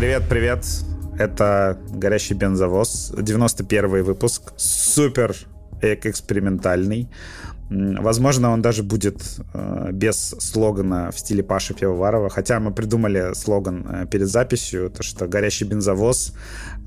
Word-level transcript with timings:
Привет, 0.00 0.22
привет. 0.30 0.64
Это 1.18 1.78
«Горящий 1.90 2.34
бензовоз», 2.34 3.12
91 3.14 4.02
выпуск. 4.02 4.54
Супер 4.56 5.36
экспериментальный. 5.82 7.10
Возможно, 7.70 8.50
он 8.50 8.62
даже 8.62 8.82
будет 8.82 9.22
э, 9.54 9.90
без 9.92 10.34
слогана 10.40 11.12
в 11.12 11.18
стиле 11.20 11.44
Паши 11.44 11.72
Пивоварова. 11.72 12.28
Хотя 12.28 12.58
мы 12.58 12.72
придумали 12.72 13.32
слоган 13.34 13.86
э, 13.88 14.06
перед 14.06 14.26
записью, 14.26 14.90
то 14.90 15.04
что 15.04 15.28
горящий 15.28 15.64
бензовоз, 15.64 16.32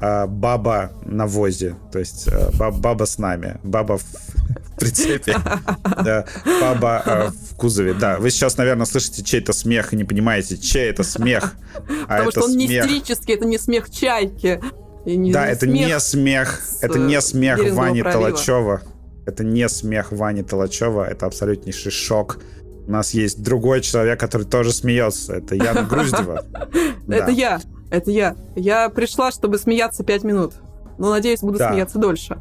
э, 0.01 0.25
баба 0.27 0.91
на 1.05 1.25
возе. 1.25 1.75
То 1.93 1.99
есть 1.99 2.27
э, 2.27 2.49
баб, 2.57 2.75
баба 2.79 3.05
с 3.05 3.17
нами, 3.17 3.61
баба 3.63 3.97
в, 3.97 4.03
в 4.03 4.77
прицепе, 4.77 5.37
да, 6.03 6.25
баба 6.59 7.01
э, 7.05 7.29
в 7.29 7.55
кузове. 7.55 7.93
Да, 7.93 8.17
вы 8.19 8.29
сейчас, 8.29 8.57
наверное, 8.57 8.85
слышите 8.85 9.23
чей-то 9.23 9.53
смех 9.53 9.93
и 9.93 9.95
не 9.95 10.03
понимаете, 10.03 10.57
чей 10.57 10.89
это 10.89 11.03
смех. 11.03 11.55
А 12.09 12.17
Потому 12.17 12.29
это 12.29 12.31
что 12.31 12.43
он 12.43 12.51
смех... 12.51 12.69
не 12.69 12.79
истерический, 12.79 13.33
это 13.35 13.45
не 13.45 13.57
смех 13.57 13.89
чайки. 13.89 14.59
Не 15.05 15.31
да, 15.31 15.47
это 15.47 15.65
не 15.65 15.97
смех, 16.01 16.59
это 16.81 16.99
не 16.99 17.21
смех 17.21 17.59
Вани 17.71 18.03
Толачева. 18.03 18.81
Это 19.25 19.43
не 19.43 19.67
смех 19.69 20.11
Вани 20.11 20.43
Толачева, 20.43 21.05
это 21.05 21.25
абсолютнейший 21.25 21.91
шок. 21.91 22.39
У 22.87 22.91
нас 22.91 23.13
есть 23.13 23.41
другой 23.41 23.81
человек, 23.81 24.19
который 24.19 24.45
тоже 24.45 24.73
смеется. 24.73 25.35
Это 25.35 25.55
Яна 25.55 25.83
Груздева. 25.89 26.45
Это 27.07 27.31
я. 27.31 27.61
Это 27.89 28.11
я. 28.11 28.35
Я 28.55 28.89
пришла, 28.89 29.31
чтобы 29.31 29.57
смеяться 29.57 30.03
пять 30.03 30.23
минут. 30.23 30.55
Но, 30.97 31.09
надеюсь, 31.11 31.41
буду 31.41 31.57
смеяться 31.57 31.97
дольше. 31.99 32.39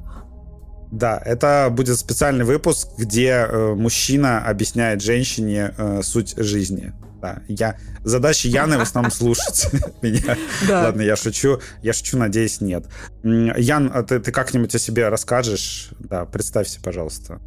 Да, 0.91 1.21
это 1.25 1.69
будет 1.71 1.99
специальный 1.99 2.45
выпуск, 2.45 2.89
где 2.99 3.47
э, 3.49 3.75
мужчина 3.75 4.45
объясняет 4.47 5.01
женщине 5.01 5.73
э, 5.79 6.03
суть 6.03 6.35
жизни. 6.37 6.93
Да, 7.23 7.39
я 7.47 7.79
задача 8.03 8.49
Яны 8.49 8.79
в 8.79 8.81
основном 8.81 9.13
слушать 9.13 9.69
меня. 10.03 10.37
Ладно, 10.69 11.03
я 11.03 11.15
шучу, 11.15 11.61
я 11.81 11.93
шучу, 11.93 12.19
надеюсь, 12.19 12.61
нет. 12.61 12.87
Ян, 13.23 13.91
а 13.95 14.03
ты, 14.03 14.21
как-нибудь 14.21 14.75
о 14.75 14.79
себе 14.81 15.09
расскажешь? 15.09 15.91
Да, 16.01 16.25
представься, 16.25 16.81
пожалуйста. 16.83 17.41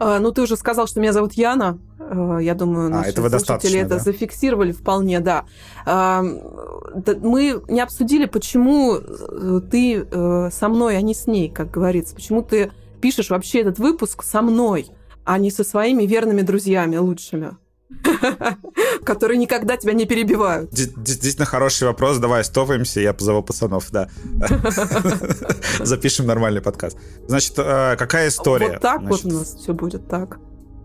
А, 0.00 0.18
ну, 0.18 0.32
ты 0.32 0.42
уже 0.42 0.56
сказал, 0.56 0.88
что 0.88 0.98
меня 0.98 1.12
зовут 1.12 1.34
Яна. 1.34 1.78
А, 2.00 2.38
я 2.38 2.54
думаю, 2.54 2.86
а, 2.86 2.90
наши 2.90 3.10
а, 3.10 3.38
слушатели 3.38 3.78
это 3.78 3.90
да? 3.90 3.98
зафиксировали 4.00 4.72
вполне, 4.72 5.20
да. 5.20 5.44
Мы 5.86 7.62
не 7.68 7.80
обсудили, 7.80 8.26
почему 8.26 8.96
э, 8.96 9.60
ты 9.70 10.04
э, 10.10 10.50
со 10.52 10.68
мной, 10.68 10.96
а 10.96 11.00
не 11.00 11.14
с 11.14 11.26
ней, 11.28 11.48
как 11.48 11.70
говорится. 11.70 12.14
Почему 12.14 12.42
ты 12.42 12.72
пишешь 13.00 13.30
вообще 13.30 13.60
этот 13.60 13.78
выпуск 13.78 14.24
со 14.24 14.42
мной, 14.42 14.88
а 15.24 15.38
не 15.38 15.52
со 15.52 15.62
своими 15.62 16.04
верными 16.04 16.42
друзьями 16.42 16.96
лучшими. 16.96 17.56
которые 19.04 19.38
никогда 19.38 19.76
тебя 19.76 19.92
не 19.92 20.06
перебивают. 20.06 20.70
Действительно 20.70 21.46
хороший 21.46 21.88
вопрос. 21.88 22.18
Давай 22.18 22.44
стопаемся, 22.44 23.00
я 23.00 23.12
позову 23.12 23.42
пацанов, 23.42 23.90
да. 23.90 24.08
Запишем 25.80 26.26
нормальный 26.26 26.60
подкаст. 26.60 26.96
Значит, 27.26 27.54
э, 27.58 27.96
какая 27.96 28.28
история? 28.28 28.72
Вот 28.72 28.80
так 28.80 29.02
вот 29.02 29.24
у 29.24 29.28
нас 29.28 29.54
все 29.54 29.72
будет, 29.72 30.08
так. 30.08 30.38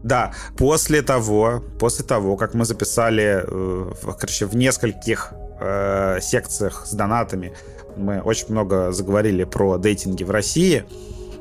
Да, 0.04 0.34
после 0.58 1.02
того, 1.02 1.64
после 1.80 2.06
того, 2.06 2.38
как 2.38 2.54
мы 2.54 2.66
записали, 2.66 3.44
э, 3.46 3.92
короче, 4.20 4.46
в 4.46 4.56
нескольких 4.56 5.34
э, 5.60 6.20
секциях 6.22 6.86
с 6.86 6.94
донатами, 6.94 7.54
мы 7.96 8.22
очень 8.22 8.48
много 8.50 8.92
заговорили 8.92 9.44
про 9.44 9.78
дейтинги 9.78 10.24
в 10.24 10.32
России, 10.32 10.86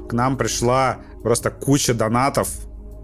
к 0.09 0.13
нам 0.13 0.37
пришла 0.37 0.99
просто 1.23 1.51
куча 1.51 1.93
донатов 1.93 2.49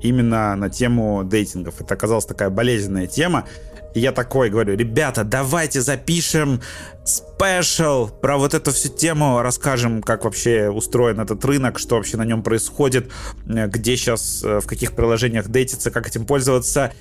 именно 0.03 0.55
на 0.57 0.69
тему 0.69 1.25
дейтингов. 1.25 1.81
Это 1.81 1.95
оказалась 1.95 2.27
такая 2.27 2.51
болезненная 2.51 3.07
тема. 3.07 3.47
И 3.95 4.01
я 4.01 4.13
такой 4.13 4.49
говорю, 4.51 4.77
ребята, 4.77 5.23
давайте 5.23 5.81
запишем 5.81 6.61
спешл 7.05 8.09
про 8.09 8.39
вот 8.39 8.55
эту 8.55 8.73
всю 8.73 8.89
тему, 8.89 9.43
расскажем, 9.43 10.03
как 10.03 10.25
вообще 10.25 10.71
устроен 10.71 11.21
этот 11.21 11.45
рынок, 11.45 11.79
что 11.79 11.97
вообще 11.97 12.17
на 12.17 12.25
нем 12.25 12.43
происходит, 12.43 13.11
э, 13.47 13.67
где 13.67 13.97
сейчас, 13.97 14.43
э, 14.45 14.61
в 14.61 14.67
каких 14.67 14.93
приложениях 14.93 15.49
дейтиться, 15.49 15.91
как 15.91 16.07
этим 16.07 16.25
пользоваться. 16.25 16.93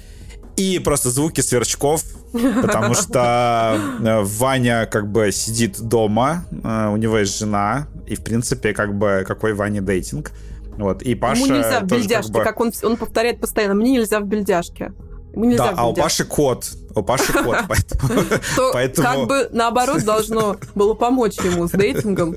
И 0.57 0.79
просто 0.79 1.11
звуки 1.11 1.39
сверчков, 1.39 2.03
потому 2.33 2.93
что 2.95 3.79
э, 4.03 4.21
Ваня 4.23 4.85
как 4.85 5.09
бы 5.09 5.31
сидит 5.31 5.79
дома, 5.79 6.45
у 6.51 6.97
него 6.97 7.19
есть 7.19 7.39
жена, 7.39 7.87
и 8.05 8.15
в 8.15 8.23
принципе 8.23 8.73
как 8.73 8.93
бы 8.95 9.23
какой 9.25 9.53
Ваня 9.53 9.81
дейтинг. 9.81 10.31
Вот, 10.77 11.01
и 11.01 11.15
Паша 11.15 11.43
Ему 11.43 11.55
нельзя 11.55 11.79
в 11.81 11.83
бельдяшке, 11.83 12.33
как, 12.33 12.41
бы... 12.41 12.43
как 12.43 12.59
он, 12.59 12.71
он 12.83 12.97
повторяет 12.97 13.39
постоянно, 13.39 13.75
мне 13.75 13.91
нельзя 13.91 14.19
в 14.19 14.25
бельдяшке. 14.25 14.93
Ему 15.33 15.55
да, 15.55 15.73
а 15.77 15.89
у 15.89 15.93
Паши 15.93 16.25
кот. 16.25 16.69
У 16.93 17.03
Паши 17.03 17.31
кот, 17.31 17.57
поэтому... 18.73 19.07
Как 19.07 19.27
бы 19.27 19.49
наоборот 19.51 20.03
должно 20.03 20.57
было 20.75 20.93
помочь 20.93 21.37
ему 21.37 21.67
с 21.67 21.71
дейтингом. 21.71 22.35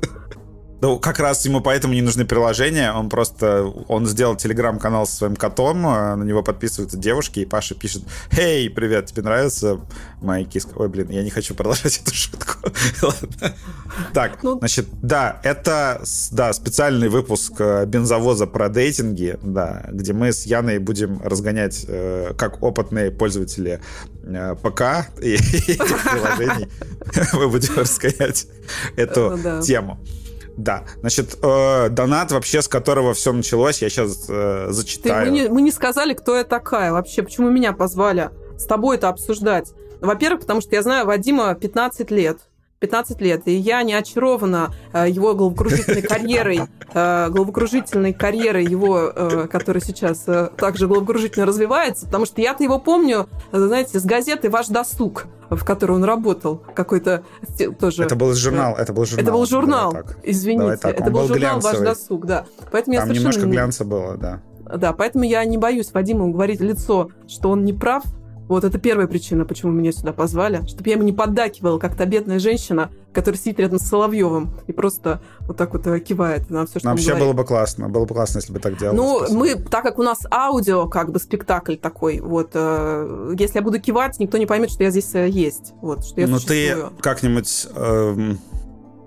Ну, 0.85 0.99
как 0.99 1.17
раз 1.17 1.43
ему 1.45 1.61
поэтому 1.61 1.95
не 1.95 2.03
нужны 2.03 2.25
приложения. 2.25 2.93
Он 2.93 3.09
просто... 3.09 3.63
Он 3.87 4.05
сделал 4.05 4.35
телеграм-канал 4.35 5.07
со 5.07 5.15
своим 5.15 5.35
котом, 5.35 5.83
а 5.87 6.15
на 6.15 6.23
него 6.23 6.43
подписываются 6.43 6.95
девушки, 6.95 7.39
и 7.39 7.45
Паша 7.45 7.73
пишет, 7.73 8.03
«Эй, 8.37 8.69
привет, 8.69 9.07
тебе 9.07 9.23
нравится 9.23 9.79
моя 10.21 10.45
киска?» 10.45 10.73
Ой, 10.75 10.87
блин, 10.87 11.09
я 11.09 11.23
не 11.23 11.31
хочу 11.31 11.55
продолжать 11.55 11.99
эту 12.05 12.13
шутку. 12.13 12.69
Так, 14.13 14.43
ну... 14.43 14.59
значит, 14.59 14.85
да, 15.01 15.39
это 15.41 16.03
да, 16.29 16.53
специальный 16.53 17.09
выпуск 17.09 17.53
э, 17.57 17.87
бензовоза 17.87 18.45
про 18.45 18.69
дейтинги, 18.69 19.39
да, 19.41 19.87
где 19.91 20.13
мы 20.13 20.33
с 20.33 20.45
Яной 20.45 20.77
будем 20.77 21.19
разгонять, 21.23 21.85
э, 21.87 22.33
как 22.37 22.61
опытные 22.61 23.09
пользователи 23.09 23.81
э, 24.23 24.55
ПК 24.61 25.09
и 25.19 25.33
этих 25.33 26.11
приложений, 26.11 26.69
мы 27.33 27.49
будем 27.49 27.75
разгонять 27.75 28.45
эту 28.95 29.39
тему. 29.63 29.99
Да, 30.57 30.83
значит, 31.01 31.37
э, 31.41 31.89
донат 31.89 32.31
вообще, 32.31 32.61
с 32.61 32.67
которого 32.67 33.13
все 33.13 33.33
началось, 33.33 33.81
я 33.81 33.89
сейчас 33.89 34.25
э, 34.29 34.67
зачитаю. 34.69 35.25
Ты, 35.25 35.31
мы, 35.31 35.37
не, 35.37 35.49
мы 35.49 35.61
не 35.61 35.71
сказали, 35.71 36.13
кто 36.13 36.35
я 36.35 36.43
такая 36.43 36.93
вообще, 36.93 37.23
почему 37.23 37.49
меня 37.49 37.73
позвали 37.73 38.29
с 38.57 38.65
тобой 38.65 38.97
это 38.97 39.09
обсуждать. 39.09 39.73
Во-первых, 39.99 40.41
потому 40.41 40.61
что 40.61 40.75
я 40.75 40.81
знаю 40.81 41.05
Вадима 41.05 41.53
15 41.55 42.09
лет. 42.11 42.39
15 42.79 43.21
лет, 43.21 43.43
и 43.45 43.53
я 43.53 43.83
не 43.83 43.93
очарована 43.93 44.73
э, 44.93 45.09
его 45.09 45.33
головокружительной 45.33 46.01
карьерой, 46.03 46.61
э, 46.93 47.29
головокружительной 47.29 48.13
карьерой 48.13 48.65
его, 48.65 49.11
э, 49.15 49.47
которая 49.49 49.81
сейчас 49.81 50.23
э, 50.27 50.49
также 50.57 50.87
головокружительно 50.87 51.45
развивается, 51.45 52.05
потому 52.05 52.25
что 52.25 52.41
я-то 52.41 52.63
его 52.63 52.77
помню, 52.77 53.29
знаете, 53.51 53.99
с 53.99 54.03
газеты 54.03 54.49
«Ваш 54.49 54.67
досуг», 54.67 55.25
в 55.49 55.63
которой 55.63 55.93
он 55.93 56.03
работал, 56.03 56.61
какой-то 56.73 57.23
тоже... 57.79 58.03
Это 58.03 58.15
был 58.15 58.33
журнал, 58.33 58.75
это 58.75 58.93
был 58.93 59.05
журнал. 59.05 59.23
Это 59.23 59.31
был 59.31 59.45
журнал, 59.45 59.97
извините. 60.23 60.77
Так. 60.77 60.99
Это 60.99 61.11
был, 61.11 61.21
был 61.21 61.27
журнал 61.27 61.59
глянцевый. 61.59 61.87
«Ваш 61.87 61.97
досуг», 61.97 62.25
да. 62.25 62.45
Поэтому 62.71 62.97
Там 62.97 63.07
я 63.09 63.15
совершенно... 63.15 63.19
немножко 63.19 63.45
глянца 63.47 63.85
было, 63.85 64.17
да. 64.17 64.41
Да, 64.77 64.93
поэтому 64.93 65.23
я 65.23 65.45
не 65.45 65.57
боюсь 65.57 65.91
Вадиму 65.93 66.31
говорить 66.31 66.59
лицо, 66.59 67.09
что 67.27 67.51
он 67.51 67.65
не 67.65 67.73
прав, 67.73 68.03
вот 68.47 68.63
это 68.63 68.77
первая 68.77 69.07
причина, 69.07 69.45
почему 69.45 69.71
меня 69.71 69.91
сюда 69.91 70.13
позвали. 70.13 70.65
Чтобы 70.67 70.89
я 70.89 70.95
ему 70.95 71.03
не 71.03 71.13
поддакивала, 71.13 71.79
как 71.79 71.95
та 71.95 72.05
бедная 72.05 72.39
женщина, 72.39 72.91
которая 73.13 73.39
сидит 73.39 73.59
рядом 73.59 73.79
с 73.79 73.83
Соловьевым 73.83 74.51
и 74.67 74.71
просто 74.71 75.21
вот 75.41 75.57
так 75.57 75.73
вот 75.73 75.87
э, 75.87 75.99
кивает 75.99 76.49
на 76.49 76.65
все, 76.65 76.79
что 76.79 76.87
Нам 76.87 76.95
вообще 76.95 77.15
было 77.15 77.33
бы 77.33 77.43
классно. 77.45 77.89
Было 77.89 78.05
бы 78.05 78.13
классно, 78.13 78.39
если 78.39 78.53
бы 78.53 78.59
так 78.59 78.77
делали. 78.77 78.95
Ну, 78.95 79.17
спасибо. 79.19 79.39
мы, 79.39 79.55
так 79.55 79.83
как 79.83 79.99
у 79.99 80.03
нас 80.03 80.19
аудио, 80.31 80.87
как 80.87 81.11
бы 81.11 81.19
спектакль 81.19 81.75
такой, 81.75 82.19
вот, 82.19 82.51
э, 82.53 83.33
если 83.39 83.57
я 83.57 83.61
буду 83.61 83.79
кивать, 83.79 84.19
никто 84.19 84.37
не 84.37 84.45
поймет, 84.45 84.69
что 84.69 84.83
я 84.83 84.91
здесь 84.91 85.13
э, 85.15 85.27
есть. 85.29 85.73
Вот, 85.81 86.05
что 86.05 86.21
я 86.21 86.27
Ну, 86.27 86.39
ты 86.39 86.75
как-нибудь... 86.99 87.67
Э, 87.75 88.35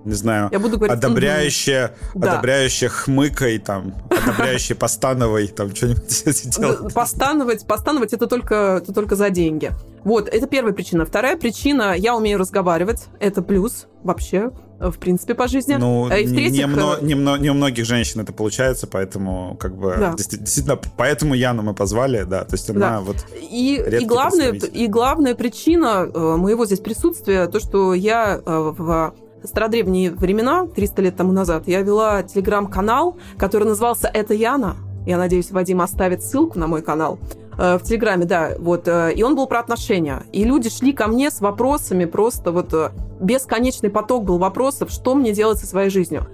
не 0.04 0.14
знаю, 0.14 0.48
я 0.52 0.58
буду 0.58 0.78
говорить, 0.78 0.96
одобряющая, 0.96 1.94
угу. 2.14 2.26
одобряющая 2.26 2.88
да. 2.88 2.94
хмыкой, 2.94 3.58
там, 3.58 3.94
одобряющая 4.10 4.76
постановой, 4.76 5.48
там, 5.48 5.74
что-нибудь 5.74 6.24
делать. 6.58 6.94
Постановать, 6.94 7.66
постановать 7.66 8.12
это 8.12 8.26
только, 8.26 8.80
это 8.82 8.92
только 8.92 9.16
за 9.16 9.30
деньги. 9.30 9.72
Вот, 10.04 10.28
это 10.28 10.46
первая 10.46 10.72
причина. 10.72 11.04
Вторая 11.04 11.36
причина, 11.36 11.94
я 11.96 12.16
умею 12.16 12.38
разговаривать, 12.38 13.06
это 13.20 13.42
плюс 13.42 13.86
вообще, 14.02 14.52
в 14.78 14.98
принципе, 14.98 15.34
по 15.34 15.48
жизни. 15.48 15.74
Ну, 15.74 16.08
а 16.10 16.18
и 16.18 16.26
не, 16.26 16.66
мно, 16.66 16.98
не, 17.00 17.14
мно, 17.14 17.36
не 17.36 17.50
у 17.50 17.54
многих 17.54 17.84
женщин 17.84 18.20
это 18.20 18.32
получается, 18.32 18.86
поэтому, 18.86 19.56
как 19.58 19.76
бы, 19.76 19.96
да. 19.98 20.14
действительно, 20.14 20.78
поэтому 20.96 21.34
Яну 21.34 21.62
мы 21.62 21.74
позвали, 21.74 22.22
да, 22.22 22.44
то 22.44 22.54
есть 22.54 22.70
она 22.70 22.98
да. 22.98 23.00
вот 23.00 23.16
и, 23.50 23.82
и, 24.00 24.04
главная, 24.04 24.52
и 24.52 24.86
главная 24.86 25.34
причина 25.34 26.08
э, 26.12 26.36
моего 26.36 26.64
здесь 26.64 26.80
присутствия, 26.80 27.46
то, 27.48 27.58
что 27.58 27.92
я 27.92 28.40
э, 28.44 28.72
в 28.76 29.14
стародревние 29.44 30.10
времена, 30.10 30.66
300 30.66 31.02
лет 31.02 31.16
тому 31.16 31.32
назад, 31.32 31.64
я 31.66 31.82
вела 31.82 32.22
телеграм-канал, 32.22 33.16
который 33.36 33.64
назывался 33.64 34.10
«Это 34.12 34.34
Яна». 34.34 34.76
Я 35.06 35.16
надеюсь, 35.16 35.50
Вадим 35.50 35.80
оставит 35.80 36.22
ссылку 36.22 36.58
на 36.58 36.66
мой 36.66 36.82
канал 36.82 37.18
э, 37.56 37.78
в 37.78 37.82
Телеграме, 37.82 38.26
да, 38.26 38.50
вот, 38.58 38.86
э, 38.88 39.14
и 39.14 39.22
он 39.22 39.36
был 39.36 39.46
про 39.46 39.60
отношения. 39.60 40.24
И 40.32 40.44
люди 40.44 40.68
шли 40.68 40.92
ко 40.92 41.06
мне 41.06 41.30
с 41.30 41.40
вопросами, 41.40 42.04
просто 42.04 42.52
вот 42.52 42.74
э, 42.74 42.90
бесконечный 43.18 43.88
поток 43.88 44.24
был 44.24 44.36
вопросов, 44.36 44.90
что 44.90 45.14
мне 45.14 45.32
делать 45.32 45.58
со 45.58 45.66
своей 45.66 45.88
жизнью. 45.88 46.26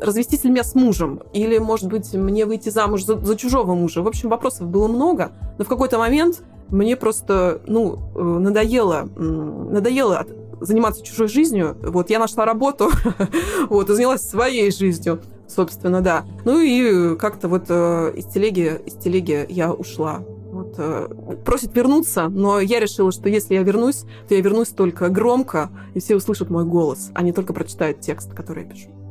Развестись 0.00 0.42
ли 0.42 0.50
меня 0.50 0.64
с 0.64 0.74
мужем? 0.74 1.20
Или, 1.32 1.58
может 1.58 1.88
быть, 1.88 2.12
мне 2.14 2.46
выйти 2.46 2.70
замуж 2.70 3.04
за, 3.04 3.18
за 3.18 3.36
чужого 3.36 3.74
мужа? 3.74 4.02
В 4.02 4.08
общем, 4.08 4.30
вопросов 4.30 4.68
было 4.68 4.88
много, 4.88 5.32
но 5.58 5.64
в 5.64 5.68
какой-то 5.68 5.98
момент 5.98 6.42
мне 6.70 6.96
просто, 6.96 7.60
ну, 7.66 7.98
надоело, 8.14 9.08
надоело 9.16 10.24
заниматься 10.64 11.04
чужой 11.04 11.28
жизнью. 11.28 11.76
Вот 11.82 12.10
я 12.10 12.18
нашла 12.18 12.44
работу, 12.44 12.90
вот, 13.68 13.90
и 13.90 13.94
занялась 13.94 14.22
своей 14.22 14.70
жизнью, 14.70 15.20
собственно, 15.48 16.00
да. 16.00 16.24
Ну 16.44 16.60
и 16.60 17.16
как-то 17.16 17.48
вот 17.48 17.64
э, 17.68 18.12
из 18.16 18.26
телеги, 18.26 18.80
из 18.86 18.94
телеги 18.94 19.46
я 19.48 19.72
ушла. 19.72 20.22
Вот, 20.52 20.74
э, 20.76 21.08
просит 21.44 21.74
вернуться, 21.74 22.28
но 22.28 22.60
я 22.60 22.78
решила, 22.78 23.10
что 23.10 23.28
если 23.28 23.54
я 23.54 23.62
вернусь, 23.62 24.04
то 24.28 24.34
я 24.34 24.40
вернусь 24.40 24.68
только 24.68 25.08
громко, 25.08 25.70
и 25.94 26.00
все 26.00 26.14
услышат 26.14 26.50
мой 26.50 26.64
голос, 26.64 27.10
а 27.14 27.22
не 27.22 27.32
только 27.32 27.52
прочитают 27.52 28.00
текст, 28.00 28.34
который 28.34 28.64
я 28.64 28.70
пишу. 28.70 29.01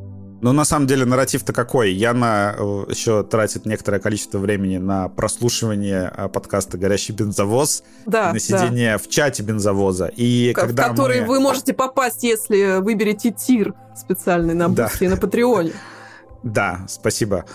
Ну, 0.42 0.54
на 0.54 0.66
самом 0.66 0.88
деле, 0.88 1.06
нарратив-то 1.06 1.54
какой? 1.54 1.94
Яна 1.94 2.56
э, 2.58 2.86
еще 2.90 3.24
тратит 3.24 3.66
некоторое 3.68 4.00
количество 4.00 4.40
времени 4.40 4.78
на 4.78 5.08
прослушивание 5.08 6.12
э, 6.16 6.30
подкаста 6.30 6.80
«Горящий 6.80 7.14
бензовоз», 7.14 7.84
да, 8.08 8.34
на 8.34 8.40
сидение 8.40 8.94
да. 8.94 8.98
в 8.98 9.08
чате 9.08 9.44
бензовоза. 9.44 10.08
И 10.08 10.52
в 10.52 10.60
когда 10.60 10.90
который 10.90 11.22
мы... 11.22 11.28
вы 11.28 11.40
можете 11.40 11.74
попасть, 11.74 12.24
если 12.24 12.82
выберете 12.82 13.32
tier 13.32 13.76
специальный 13.96 14.56
на 14.56 14.68
Бусти 14.68 15.00
да. 15.00 15.06
и 15.06 15.08
на 15.10 15.18
Патреоне. 15.18 15.74
Да, 16.44 16.86
спасибо 16.88 17.46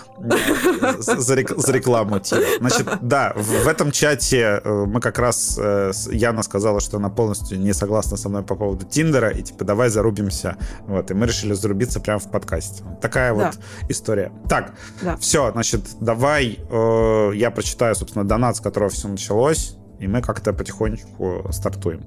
за, 0.99 1.35
рек, 1.35 1.51
за 1.57 1.73
рекламу. 1.73 2.21
Значит, 2.59 2.87
да, 3.01 3.33
в, 3.35 3.67
этом 3.67 3.91
чате 3.91 4.61
э, 4.63 4.85
мы 4.85 5.01
как 5.01 5.19
раз... 5.19 5.59
Э, 5.61 5.91
Яна 6.09 6.41
сказала, 6.41 6.79
что 6.79 6.97
она 6.97 7.09
полностью 7.09 7.59
не 7.59 7.73
согласна 7.73 8.15
со 8.15 8.29
мной 8.29 8.43
по 8.43 8.55
поводу 8.55 8.85
Тиндера, 8.85 9.29
и 9.29 9.41
типа 9.41 9.65
давай 9.65 9.89
зарубимся. 9.89 10.55
Вот, 10.87 11.11
и 11.11 11.13
мы 11.13 11.25
решили 11.27 11.53
зарубиться 11.53 11.99
прямо 11.99 12.19
в 12.19 12.31
подкасте. 12.31 12.83
Такая 13.01 13.35
да. 13.35 13.45
вот 13.45 13.59
история. 13.89 14.31
Так, 14.47 14.73
да. 15.01 15.17
все, 15.17 15.51
значит, 15.51 15.81
давай 15.99 16.59
э, 16.69 17.31
я 17.35 17.51
прочитаю, 17.51 17.93
собственно, 17.93 18.25
донат, 18.25 18.55
с 18.55 18.61
которого 18.61 18.89
все 18.89 19.09
началось, 19.09 19.75
и 19.99 20.07
мы 20.07 20.21
как-то 20.21 20.53
потихонечку 20.53 21.47
стартуем. 21.51 22.05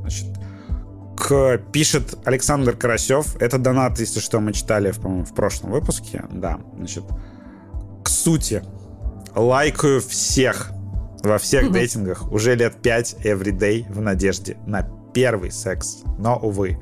Значит, 0.00 0.26
к, 1.16 1.58
пишет 1.72 2.18
Александр 2.24 2.76
Карасев. 2.76 3.36
Это 3.40 3.58
донат, 3.58 3.98
если 3.98 4.20
что, 4.20 4.40
мы 4.40 4.52
читали, 4.52 4.92
по-моему, 4.92 5.24
в 5.24 5.34
прошлом 5.34 5.72
выпуске. 5.72 6.24
Да, 6.30 6.60
значит, 6.76 7.04
к 8.04 8.08
сути. 8.08 8.62
Лайкаю 9.34 10.00
всех 10.00 10.72
во 11.22 11.38
всех 11.38 11.72
дейтингах 11.72 12.30
уже 12.30 12.54
лет 12.54 12.76
5 12.80 13.16
everyday 13.24 13.84
в 13.92 14.00
надежде 14.00 14.56
на 14.66 14.88
первый 15.12 15.50
секс. 15.50 16.02
Но, 16.18 16.38
увы, 16.38 16.78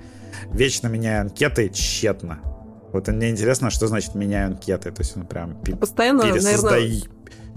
вечно 0.53 0.89
меняю 0.89 1.23
анкеты 1.23 1.69
тщетно. 1.69 2.41
Вот 2.93 3.09
мне 3.09 3.31
интересно, 3.31 3.71
что 3.71 3.87
значит 3.87 4.15
меняю 4.15 4.49
анкеты. 4.49 4.93
То 4.93 5.03
есть 5.03 5.17
он 5.17 5.27
прям 5.27 5.57
Постоянно, 5.81 6.23
пересозда... 6.23 6.71
наверное... 6.71 7.03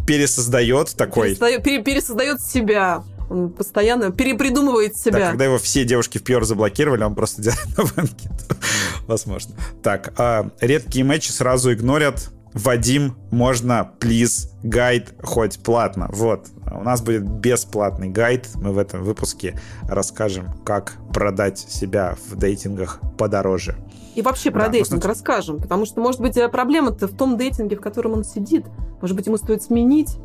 пересоздает 0.08 0.96
такой... 0.96 1.36
Пересоздает, 1.36 1.64
пересоздает 1.84 2.42
себя 2.42 3.04
он 3.30 3.52
постоянно 3.52 4.12
перепридумывает 4.12 4.96
себя. 4.96 5.20
Да, 5.20 5.30
когда 5.30 5.46
его 5.46 5.58
все 5.58 5.84
девушки 5.84 6.18
в 6.18 6.24
PR 6.24 6.44
заблокировали, 6.44 7.04
он 7.04 7.16
просто 7.16 7.42
делает 7.42 7.78
новый 7.78 7.94
анкету. 7.98 8.56
Возможно. 9.08 9.56
Так, 9.84 10.14
а, 10.18 10.50
редкие 10.60 11.06
матчи 11.06 11.32
сразу 11.32 11.74
игнорят. 11.74 12.32
Вадим, 12.54 13.16
можно, 13.30 13.92
плиз, 14.00 14.52
гайд 14.64 15.14
хоть 15.22 15.60
платно. 15.60 16.10
Вот, 16.12 16.48
у 16.72 16.82
нас 16.82 17.02
будет 17.02 17.24
бесплатный 17.24 18.10
гайд. 18.10 18.48
Мы 18.56 18.72
в 18.72 18.80
этом 18.80 19.04
выпуске 19.04 19.60
расскажем, 19.84 20.54
как 20.66 20.94
продать 21.14 21.60
себя 21.60 22.18
в 22.30 22.36
дейтингах 22.36 23.00
подороже. 23.18 23.76
И 24.16 24.24
вообще 24.24 24.50
про 24.50 24.62
да, 24.62 24.70
дейтинг 24.70 24.96
можно... 24.96 25.10
расскажем, 25.10 25.60
потому 25.60 25.86
что, 25.86 26.02
может 26.02 26.20
быть, 26.20 26.36
э, 26.38 26.50
проблема-то 26.50 27.08
в 27.08 27.16
том 27.16 27.38
дейтинге, 27.38 27.76
в 27.76 27.82
котором 27.82 28.14
он 28.14 28.24
сидит. 28.24 28.66
Может 29.02 29.16
быть, 29.16 29.28
ему 29.28 29.38
стоит 29.38 29.62
сменить 29.62 30.18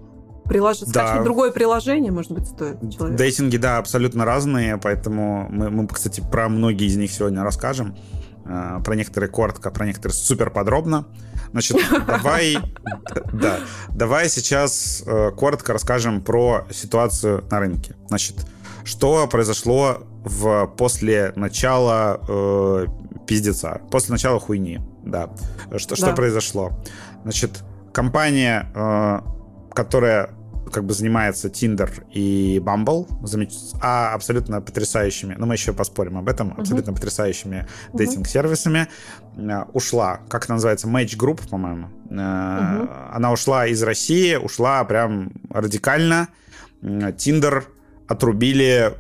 Прилож... 0.44 0.80
Да. 0.80 0.86
Скачать 0.86 1.24
другое 1.24 1.52
приложение, 1.52 2.12
может 2.12 2.32
быть, 2.32 2.46
стоит 2.46 2.78
человек. 2.92 3.16
Дейтинги, 3.16 3.56
да, 3.56 3.78
абсолютно 3.78 4.24
разные, 4.24 4.76
поэтому 4.76 5.48
мы, 5.50 5.70
мы, 5.70 5.86
кстати, 5.88 6.20
про 6.20 6.48
многие 6.48 6.86
из 6.86 6.96
них 6.96 7.12
сегодня 7.12 7.42
расскажем. 7.42 7.96
А, 8.44 8.80
про 8.80 8.94
некоторые 8.94 9.30
коротко, 9.30 9.70
про 9.70 9.86
некоторые 9.86 10.14
супер 10.14 10.50
подробно. 10.50 11.06
Значит, 11.52 11.78
давай, 12.06 12.58
да, 13.32 13.60
давай 13.90 14.28
сейчас 14.28 15.02
э, 15.06 15.30
коротко 15.36 15.72
расскажем 15.72 16.22
про 16.22 16.66
ситуацию 16.70 17.44
на 17.50 17.60
рынке. 17.60 17.94
Значит, 18.08 18.46
что 18.84 19.26
произошло 19.28 19.98
в, 20.24 20.66
после 20.76 21.32
начала 21.36 22.20
э, 22.28 22.86
пиздеца, 23.26 23.80
после 23.90 24.12
начала 24.12 24.40
хуйни, 24.40 24.80
да. 25.04 25.30
Что, 25.76 25.90
да. 25.90 25.96
что 25.96 26.14
произошло? 26.14 26.72
Значит, 27.22 27.62
компания, 27.92 28.70
э, 28.74 29.20
которая 29.74 30.30
как 30.72 30.84
бы 30.84 30.94
занимается 30.94 31.48
Tinder 31.48 31.90
и 32.10 32.58
Bumble, 32.64 33.06
а 33.80 34.14
абсолютно 34.14 34.60
потрясающими, 34.60 35.34
но 35.34 35.46
мы 35.46 35.54
еще 35.54 35.72
поспорим 35.72 36.16
об 36.16 36.28
этом, 36.28 36.54
абсолютно 36.56 36.90
uh-huh. 36.90 36.94
потрясающими 36.94 37.66
uh-huh. 37.92 37.98
дейтинг-сервисами, 37.98 38.88
э, 39.36 39.64
ушла, 39.72 40.20
как 40.28 40.44
это 40.44 40.54
называется, 40.54 40.88
Match 40.88 41.16
Group, 41.16 41.48
по-моему. 41.48 41.88
Uh-huh. 42.08 43.10
Она 43.12 43.32
ушла 43.32 43.66
из 43.66 43.82
России, 43.82 44.36
ушла 44.36 44.82
прям 44.84 45.32
радикально. 45.50 46.28
Tinder 46.82 47.64
отрубили 48.08 48.92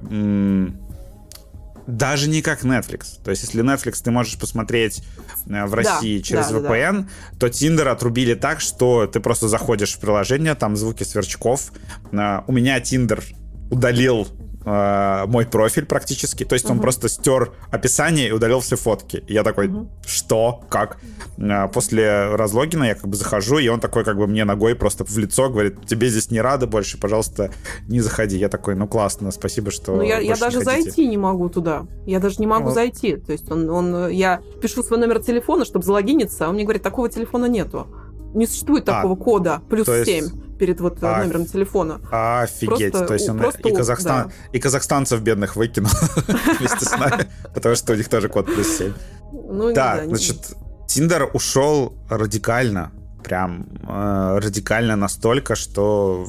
даже 1.86 2.28
не 2.28 2.42
как 2.42 2.64
Netflix. 2.64 3.22
То 3.22 3.30
есть, 3.30 3.42
если 3.42 3.62
Netflix 3.62 4.02
ты 4.02 4.10
можешь 4.10 4.38
посмотреть 4.38 5.02
э, 5.46 5.64
в 5.66 5.74
России 5.74 6.18
да, 6.18 6.24
через 6.24 6.48
да, 6.48 6.58
VPN, 6.58 7.02
да, 7.02 7.08
то 7.38 7.46
Tinder 7.48 7.88
отрубили 7.88 8.34
так, 8.34 8.60
что 8.60 9.06
ты 9.06 9.20
просто 9.20 9.48
заходишь 9.48 9.94
в 9.94 9.98
приложение, 9.98 10.54
там 10.54 10.76
звуки 10.76 11.02
сверчков. 11.04 11.72
Э, 12.12 12.40
у 12.46 12.52
меня 12.52 12.80
Tinder 12.80 13.22
удалил 13.70 14.28
э, 14.64 15.24
мой 15.26 15.46
профиль 15.46 15.86
практически. 15.86 16.44
То 16.44 16.54
есть 16.54 16.66
угу. 16.66 16.74
он 16.74 16.80
просто 16.80 17.08
стер 17.08 17.52
описание 17.70 18.28
и 18.28 18.32
удалил 18.32 18.60
все 18.60 18.76
фотки. 18.76 19.24
И 19.26 19.34
я 19.34 19.42
такой, 19.42 19.68
угу. 19.68 19.88
что? 20.06 20.62
Как? 20.68 20.98
Э, 21.38 21.68
после 21.68 22.34
разлогина 22.34 22.84
я 22.84 22.94
как 22.94 23.08
бы 23.08 23.16
захожу, 23.16 23.58
и 23.58 23.68
он 23.68 23.80
такой 23.80 24.04
как 24.04 24.16
бы 24.16 24.26
мне 24.26 24.44
ногой 24.44 24.74
просто 24.74 25.04
в 25.04 25.18
лицо 25.18 25.48
говорит, 25.48 25.86
тебе 25.86 26.08
здесь 26.08 26.30
не 26.30 26.40
рады 26.40 26.66
больше, 26.66 26.98
пожалуйста, 26.98 27.50
не 27.88 28.00
заходи. 28.00 28.36
Я 28.36 28.48
такой, 28.48 28.74
ну 28.74 28.86
классно, 28.86 29.30
спасибо, 29.30 29.70
что 29.70 29.96
Ну 29.96 30.02
я, 30.02 30.18
я 30.18 30.36
даже 30.36 30.60
зайти 30.60 31.06
не 31.06 31.16
могу 31.16 31.48
туда. 31.48 31.86
Я 32.06 32.20
даже 32.20 32.36
не 32.38 32.46
могу 32.46 32.66
вот. 32.66 32.74
зайти. 32.74 33.16
То 33.16 33.32
есть 33.32 33.50
он, 33.50 33.68
он, 33.70 34.08
я 34.08 34.40
пишу 34.60 34.82
свой 34.82 34.98
номер 34.98 35.22
телефона, 35.22 35.64
чтобы 35.64 35.84
залогиниться, 35.84 36.46
а 36.46 36.48
он 36.48 36.54
мне 36.54 36.64
говорит, 36.64 36.82
такого 36.82 37.08
телефона 37.08 37.46
нету. 37.46 37.86
Не 38.34 38.46
существует 38.46 38.88
а, 38.88 38.94
такого 38.94 39.16
кода 39.16 39.62
плюс 39.68 39.88
есть... 39.88 40.06
7 40.06 40.56
перед 40.58 40.80
вот 40.80 41.02
а, 41.02 41.18
номером 41.18 41.46
телефона. 41.46 42.00
Офигеть. 42.10 42.92
Просто, 42.92 43.06
то 43.06 43.14
есть 43.14 43.28
он 43.28 43.38
просто, 43.38 43.68
и, 43.68 43.74
Казахстан, 43.74 44.28
да. 44.28 44.34
и 44.52 44.60
казахстанцев 44.60 45.20
бедных 45.20 45.56
выкинул 45.56 45.90
вместе 46.58 46.84
с 46.84 46.92
нами, 46.92 47.28
потому 47.52 47.74
что 47.74 47.92
у 47.92 47.96
них 47.96 48.08
тоже 48.08 48.28
код 48.28 48.46
плюс 48.46 48.78
7. 48.78 48.92
Ну, 49.32 49.74
да, 49.74 50.02
значит, 50.06 50.54
Тиндер 50.86 51.30
ушел 51.32 51.94
радикально. 52.08 52.92
Прям 53.24 53.68
э, 53.88 54.38
радикально 54.42 54.96
настолько, 54.96 55.54
что 55.54 56.26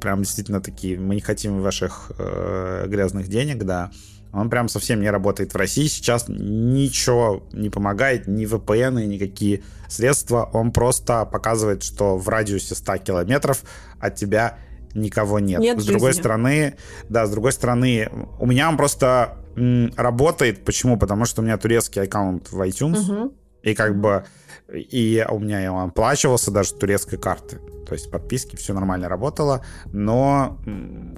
прям 0.00 0.22
действительно 0.22 0.60
такие, 0.60 0.98
мы 0.98 1.16
не 1.16 1.20
хотим 1.20 1.60
ваших 1.60 2.12
э, 2.18 2.84
грязных 2.86 3.28
денег, 3.28 3.64
да. 3.64 3.90
Он 4.36 4.50
прям 4.50 4.68
совсем 4.68 5.00
не 5.00 5.10
работает 5.10 5.54
в 5.54 5.56
России. 5.56 5.86
Сейчас 5.86 6.26
ничего 6.28 7.42
не 7.52 7.70
помогает, 7.70 8.26
ни 8.26 8.46
VPN, 8.46 9.04
никакие 9.06 9.62
средства. 9.88 10.50
Он 10.52 10.72
просто 10.72 11.24
показывает, 11.24 11.82
что 11.82 12.18
в 12.18 12.28
радиусе 12.28 12.74
100 12.74 12.98
километров 12.98 13.62
от 13.98 14.14
тебя 14.16 14.58
никого 14.94 15.38
нет. 15.38 15.60
нет 15.60 15.80
с 15.80 15.86
другой 15.86 16.14
стороны, 16.14 16.76
да, 17.08 17.26
с 17.26 17.30
другой 17.30 17.52
стороны, 17.52 18.10
у 18.38 18.46
меня 18.46 18.68
он 18.68 18.76
просто 18.76 19.36
м, 19.56 19.92
работает. 19.96 20.64
Почему? 20.64 20.98
Потому 20.98 21.24
что 21.24 21.42
у 21.42 21.44
меня 21.44 21.56
турецкий 21.58 22.02
аккаунт 22.02 22.50
в 22.50 22.60
iTunes. 22.60 23.00
Угу. 23.00 23.34
И 23.62 23.74
как 23.74 23.98
бы 23.98 24.24
и 24.72 25.24
у 25.28 25.38
меня 25.38 25.72
он 25.72 25.88
оплачивался 25.90 26.50
даже 26.50 26.74
турецкой 26.74 27.18
карты 27.18 27.58
то 27.86 27.94
есть 27.94 28.10
подписки, 28.10 28.56
все 28.56 28.74
нормально 28.74 29.08
работало, 29.08 29.64
но 29.92 30.58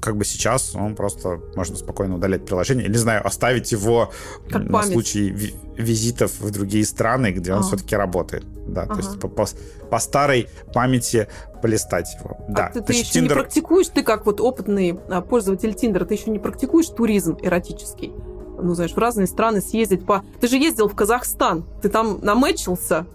как 0.01 0.17
бы 0.17 0.25
сейчас 0.25 0.75
он 0.75 0.95
просто 0.95 1.41
можно 1.57 1.77
спокойно 1.77 2.17
удалять 2.17 2.45
приложение, 2.45 2.85
или, 2.85 2.93
не 2.93 2.99
знаю, 2.99 3.27
оставить 3.27 3.73
его 3.73 4.13
как 4.51 4.65
на 4.65 4.73
память. 4.73 4.93
случай 4.93 5.55
визитов 5.77 6.39
в 6.41 6.51
другие 6.51 6.85
страны, 6.85 7.33
где 7.33 7.53
он 7.53 7.61
а. 7.61 7.63
все-таки 7.63 7.97
работает. 7.97 8.45
Да, 8.67 8.83
ага. 8.83 8.95
то 8.95 9.01
есть 9.01 9.21
по, 9.21 9.29
по, 9.29 9.47
по 9.91 9.99
старой 9.99 10.49
памяти 10.75 11.29
полистать 11.63 12.15
его. 12.21 12.37
А 12.49 12.53
да. 12.53 12.71
ты, 12.71 12.83
ты 12.83 12.93
еще 12.93 13.21
Tinder... 13.21 13.23
не 13.23 13.29
практикуешь, 13.29 13.89
ты 13.89 14.03
как 14.03 14.27
вот 14.27 14.41
опытный 14.41 14.99
а, 15.09 15.21
пользователь 15.23 15.75
Тиндера, 15.75 16.05
ты 16.05 16.15
еще 16.15 16.31
не 16.31 16.39
практикуешь 16.39 16.89
туризм 16.89 17.39
эротический? 17.43 18.13
Ну, 18.61 18.75
знаешь, 18.75 18.93
в 18.93 18.99
разные 18.99 19.27
страны 19.27 19.61
съездить 19.61 20.05
по... 20.05 20.25
Ты 20.41 20.49
же 20.49 20.57
ездил 20.57 20.89
в 20.89 20.95
Казахстан, 20.95 21.65
ты 21.81 21.89
там 21.89 22.19
намечился, 22.23 23.07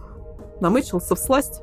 намечился 0.59 1.15
в 1.15 1.19
сласть. 1.19 1.61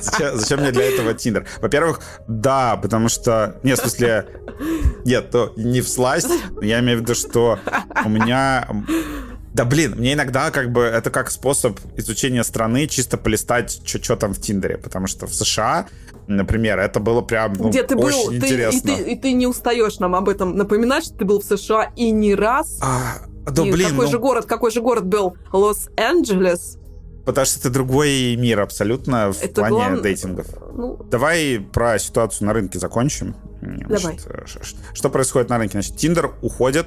Зачем, 0.00 0.36
зачем 0.36 0.60
мне 0.60 0.70
для 0.70 0.84
этого 0.84 1.14
Тиндер? 1.14 1.46
Во-первых, 1.60 2.00
да, 2.28 2.76
потому 2.76 3.08
что... 3.08 3.56
Нет, 3.62 3.78
в 3.78 3.82
смысле... 3.82 4.26
Нет, 5.04 5.30
то 5.30 5.52
не 5.56 5.80
в 5.80 5.88
сласть. 5.88 6.30
Я 6.60 6.80
имею 6.80 6.98
в 6.98 7.02
виду, 7.02 7.14
что 7.14 7.58
у 8.04 8.08
меня... 8.08 8.68
Да 9.54 9.66
блин, 9.66 9.94
мне 9.96 10.14
иногда 10.14 10.50
как 10.50 10.72
бы 10.72 10.82
это 10.82 11.10
как 11.10 11.30
способ 11.30 11.78
изучения 11.96 12.42
страны 12.42 12.86
чисто 12.86 13.18
полистать, 13.18 13.82
что 13.84 14.16
там 14.16 14.32
в 14.32 14.40
Тиндере, 14.40 14.78
потому 14.78 15.06
что 15.06 15.26
в 15.26 15.34
США, 15.34 15.88
например, 16.26 16.78
это 16.78 17.00
было 17.00 17.20
прям 17.20 17.52
ну, 17.58 17.68
Где 17.68 17.82
ты 17.82 17.94
очень 17.94 18.28
был, 18.28 18.34
интересно. 18.34 18.80
Ты, 18.80 19.02
и, 19.02 19.04
ты, 19.04 19.10
и 19.12 19.18
ты 19.18 19.32
не 19.32 19.46
устаешь 19.46 19.98
нам 19.98 20.14
об 20.14 20.30
этом 20.30 20.56
напоминать, 20.56 21.04
что 21.04 21.16
ты 21.16 21.24
был 21.26 21.40
в 21.40 21.44
США 21.44 21.92
и 21.96 22.10
не 22.10 22.34
раз. 22.34 22.78
А, 22.82 23.26
Да, 23.50 23.66
и 23.66 23.72
блин, 23.72 23.90
какой 23.90 24.06
ну... 24.06 24.10
же 24.10 24.18
город, 24.18 24.46
какой 24.46 24.70
же 24.70 24.80
город 24.80 25.04
был 25.04 25.36
Лос-Анджелес? 25.52 26.78
Потому 27.24 27.44
что 27.46 27.60
это 27.60 27.70
другой 27.70 28.34
мир 28.36 28.60
абсолютно 28.60 29.32
в 29.32 29.42
Это 29.42 29.54
плане 29.60 29.76
главное- 29.76 30.00
дейтингов. 30.02 30.46
Ну, 30.74 30.96
Давай 31.10 31.60
про 31.72 31.98
ситуацию 31.98 32.46
на 32.48 32.52
рынке 32.52 32.78
закончим. 32.78 33.36
Давай. 33.60 33.98
Значит, 33.98 34.26
э, 34.26 34.44
что 34.92 35.08
происходит 35.08 35.48
на 35.48 35.58
рынке? 35.58 35.72
Значит, 35.72 35.96
Тиндер 35.96 36.32
уходит 36.42 36.86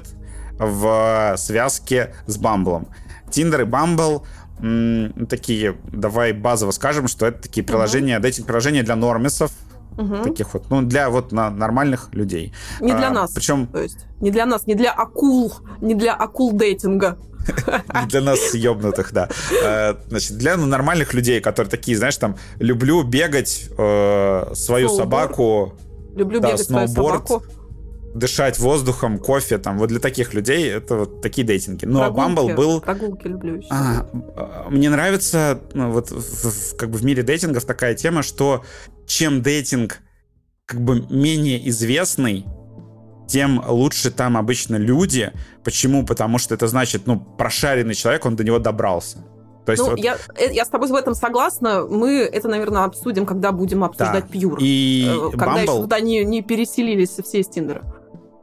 в 0.58 1.34
связке 1.38 2.14
с 2.26 2.36
Бамблом. 2.36 2.88
Тиндер 3.30 3.62
и 3.62 3.64
Бамбл 3.64 4.26
такие, 5.28 5.76
давай 5.92 6.32
базово 6.32 6.70
скажем, 6.70 7.08
что 7.08 7.26
это 7.26 7.42
такие 7.42 7.64
приложения, 7.64 8.18
dating-приложения 8.18 8.82
для 8.82 8.96
нормисов, 8.96 9.50
мгм. 9.98 10.22
таких 10.22 10.54
вот, 10.54 10.70
ну, 10.70 10.82
для 10.82 11.10
вот 11.10 11.32
на- 11.32 11.50
нормальных 11.50 12.08
людей. 12.12 12.54
не 12.80 12.94
для 12.94 13.08
А, 13.08 13.12
нас. 13.12 13.32
Причем 13.32 13.66
То 13.66 13.82
есть 13.82 14.06
не 14.20 14.30
для 14.30 14.46
нас, 14.46 14.66
не 14.66 14.74
для 14.74 14.92
акул, 14.92 15.52
не 15.80 15.94
для 15.94 16.14
акул 16.14 16.52
дейтинга. 16.52 17.18
Для 18.08 18.20
нас 18.20 18.54
ёбнутых, 18.54 19.12
да. 19.12 19.28
Э, 19.64 19.94
Значит, 20.08 20.38
для 20.38 20.56
ну, 20.56 20.66
нормальных 20.66 21.14
людей, 21.14 21.40
которые 21.40 21.70
такие, 21.70 21.96
знаешь, 21.96 22.16
там, 22.16 22.36
люблю 22.58 23.02
бегать, 23.02 23.68
э, 23.76 24.52
свою 24.54 24.88
собаку, 24.88 25.74
Люблю 26.14 26.40
бегать 26.40 26.60
свою 26.60 26.88
собаку. 26.88 27.42
дышать 28.14 28.58
воздухом, 28.58 29.18
кофе, 29.18 29.58
там, 29.58 29.78
вот 29.78 29.88
для 29.88 30.00
таких 30.00 30.32
людей 30.34 30.70
это 30.70 30.96
вот 30.96 31.20
такие 31.20 31.46
дейтинги. 31.46 31.84
Но 31.84 31.98
Прогулки. 32.00 32.20
Bumble 32.50 32.54
был... 32.54 32.80
Прогулки 32.80 33.26
люблю 33.28 33.56
еще. 33.56 33.68
А, 33.70 34.06
мне 34.70 34.88
нравится, 34.88 35.60
ну, 35.74 35.90
вот 35.90 36.10
в- 36.10 36.72
в- 36.72 36.76
как 36.76 36.90
бы 36.90 36.96
в 36.98 37.04
мире 37.04 37.22
дейтингов 37.22 37.64
такая 37.66 37.94
тема, 37.94 38.22
что 38.22 38.64
чем 39.06 39.42
дейтинг 39.42 39.98
как 40.64 40.80
бы 40.80 41.06
менее 41.10 41.68
известный, 41.68 42.44
тем 43.26 43.62
лучше 43.66 44.10
там 44.10 44.36
обычно 44.36 44.76
люди. 44.76 45.32
Почему? 45.64 46.04
Потому 46.06 46.38
что 46.38 46.54
это 46.54 46.66
значит, 46.68 47.06
ну, 47.06 47.18
прошаренный 47.18 47.94
человек, 47.94 48.24
он 48.26 48.36
до 48.36 48.44
него 48.44 48.58
добрался. 48.58 49.18
То 49.64 49.72
есть 49.72 49.82
Ну, 49.82 49.90
вот, 49.90 49.98
я, 49.98 50.16
э, 50.38 50.52
я 50.52 50.64
с 50.64 50.68
тобой 50.68 50.88
в 50.88 50.94
этом 50.94 51.14
согласна. 51.14 51.84
Мы 51.84 52.18
это, 52.20 52.46
наверное, 52.48 52.84
обсудим, 52.84 53.26
когда 53.26 53.50
будем 53.50 53.82
обсуждать 53.82 54.28
Пьюр. 54.30 54.58
и 54.60 55.06
Э, 55.08 55.30
Когда 55.36 55.56
еще 55.60 55.66
Bumble, 55.72 55.80
туда 55.82 56.00
не, 56.00 56.24
не 56.24 56.42
переселились 56.42 57.10
все 57.10 57.40
из 57.40 57.48
Тиндера. 57.48 57.82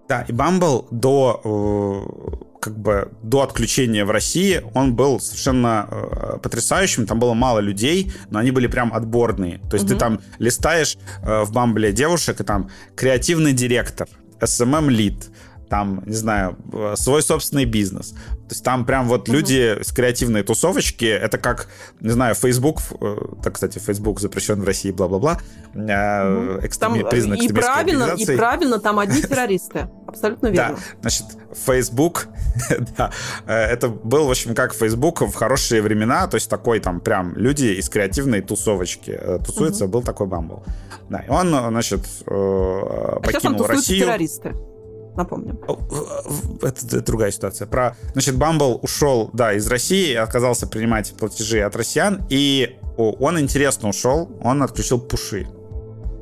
да, 0.09 0.23
и 0.27 0.33
Bumble 0.33 0.85
до 0.91 1.39
э, 1.45 2.59
как 2.59 2.77
бы 2.77 3.11
до 3.23 3.41
отключения 3.41 4.05
в 4.05 4.11
России 4.11 4.61
он 4.73 4.95
был 4.95 5.19
совершенно 5.21 5.87
э, 5.89 6.37
потрясающим. 6.43 7.05
Там 7.07 7.19
было 7.19 7.33
мало 7.33 7.59
людей, 7.59 8.11
но 8.29 8.39
они 8.39 8.51
были 8.51 8.67
прям 8.67 8.93
отборные. 8.93 9.59
То 9.69 9.75
есть 9.75 9.87
ты 9.87 9.93
Мгм. 9.93 9.99
там 9.99 10.19
листаешь 10.39 10.97
э, 11.25 11.43
в 11.43 11.53
Бамбле 11.53 11.93
девушек, 11.93 12.41
и 12.41 12.43
там 12.43 12.69
креативный 12.95 13.53
директор, 13.53 14.07
SMM 14.45 14.89
лид, 14.89 15.29
там, 15.73 16.03
не 16.05 16.13
знаю, 16.13 16.55
э, 16.71 16.93
свой 16.97 17.23
собственный 17.23 17.65
бизнес. 17.65 18.09
То 18.11 18.51
есть 18.51 18.63
там 18.63 18.85
прям 18.85 19.07
вот 19.07 19.27
Мгм. 19.27 19.37
люди 19.37 19.75
с 19.81 19.91
креативной 19.91 20.43
тусовочки, 20.43 21.05
это 21.05 21.39
как, 21.39 21.67
не 21.99 22.11
знаю, 22.11 22.35
Facebook, 22.35 22.77
э, 23.01 23.15
так, 23.41 23.55
кстати, 23.55 23.79
Facebook 23.79 24.19
запрещен 24.19 24.61
в 24.61 24.65
России, 24.67 24.91
бла-бла-бла, 24.91 25.39
э, 25.73 25.79
Мгм. 25.79 26.59
экстреми- 26.59 27.01
э, 27.03 27.09
признак 27.09 27.39
и 27.39 27.47
правильно, 27.51 28.13
и 28.15 28.25
правильно, 28.37 28.77
там 28.79 28.99
одни 28.99 29.19
террористы. 29.23 29.89
Абсолютно 30.07 30.49
верно. 30.51 30.75
Да, 30.75 30.81
значит, 31.01 31.25
Facebook, 31.65 32.27
да, 32.97 33.09
э, 33.47 33.53
это 33.55 33.87
был, 33.89 34.27
в 34.27 34.29
общем, 34.29 34.53
как 34.53 34.75
Facebook 34.75 35.21
в 35.21 35.33
хорошие 35.33 35.81
времена, 35.81 36.27
то 36.27 36.35
есть 36.35 36.51
такой 36.51 36.81
там 36.81 36.99
прям 36.99 37.35
люди 37.35 37.65
из 37.79 37.89
креативной 37.89 38.41
тусовочки 38.41 39.09
э, 39.19 39.39
тусуются, 39.43 39.87
был 39.87 40.03
такой 40.03 40.27
Бамбл. 40.27 40.63
Да, 41.09 41.17
и 41.21 41.29
он, 41.31 41.51
э, 41.55 41.67
значит, 41.69 42.01
э, 42.27 42.31
А 42.31 43.19
сейчас 43.23 43.41
там 43.41 43.53
покинул 43.53 43.57
тусуются 43.57 43.73
Россию. 43.73 44.05
террористы. 44.05 44.53
Напомним. 45.15 45.59
Это, 46.61 46.85
это 46.85 47.01
другая 47.01 47.31
ситуация. 47.31 47.67
Про, 47.67 47.95
значит, 48.13 48.35
Бамбл 48.35 48.79
ушел, 48.81 49.29
да, 49.33 49.53
из 49.53 49.67
России, 49.67 50.15
отказался 50.15 50.65
принимать 50.67 51.13
платежи 51.17 51.59
от 51.61 51.75
россиян, 51.75 52.25
и 52.29 52.77
о, 52.97 53.11
он 53.19 53.39
интересно 53.39 53.89
ушел, 53.89 54.29
он 54.41 54.63
отключил 54.63 54.99
пуши. 54.99 55.47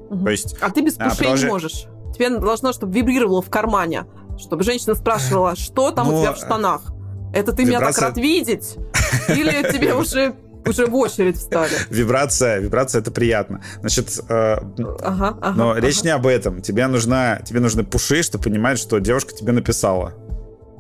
Мгм. 0.10 0.26
То 0.26 0.32
есть 0.32 0.56
А 0.62 0.70
ты 0.72 0.82
без 0.82 0.96
А, 1.00 1.06
пушей 1.06 1.18
продолжай. 1.20 1.46
не 1.46 1.52
можешь. 1.52 1.86
Тебе 2.16 2.30
должно, 2.38 2.74
чтобы 2.74 2.94
вибрировало 2.94 3.42
в 3.42 3.50
кармане. 3.50 4.06
Чтобы 4.38 4.64
женщина 4.64 4.96
спрашивала, 4.96 5.56
что 5.56 5.92
там 5.92 6.10
у 6.10 6.12
Ну, 6.12 6.22
тебя 6.22 6.34
в 6.34 6.38
штанах. 6.38 6.82
Это 7.34 7.54
ты 7.54 7.64
меня 7.64 7.80
так 7.80 7.90
вибрация- 7.92 8.08
рад 8.10 8.18
видеть? 8.18 8.76
Или 9.30 9.72
тебе 9.72 9.94
уже, 9.96 10.36
уже 10.68 10.86
в 10.86 10.96
очередь 10.96 11.38
встали? 11.38 11.72
вибрация, 11.90 12.60
вибрация 12.60 13.02
это 13.02 13.12
приятно. 13.12 13.62
Значит, 13.80 14.20
э, 14.30 14.34
Ага, 15.02 15.38
ага. 15.42 15.54
Но 15.56 15.72
ага. 15.72 15.80
речь 15.82 16.04
не 16.04 16.10
об 16.10 16.28
этом. 16.28 16.62
Тебе, 16.62 16.88
нужна, 16.88 17.38
тебе 17.46 17.60
нужны 17.60 17.84
пуши, 17.84 18.24
чтобы 18.24 18.44
понимать, 18.44 18.80
что 18.80 19.00
девушка 19.00 19.34
тебе 19.34 19.52
написала. 19.52 20.14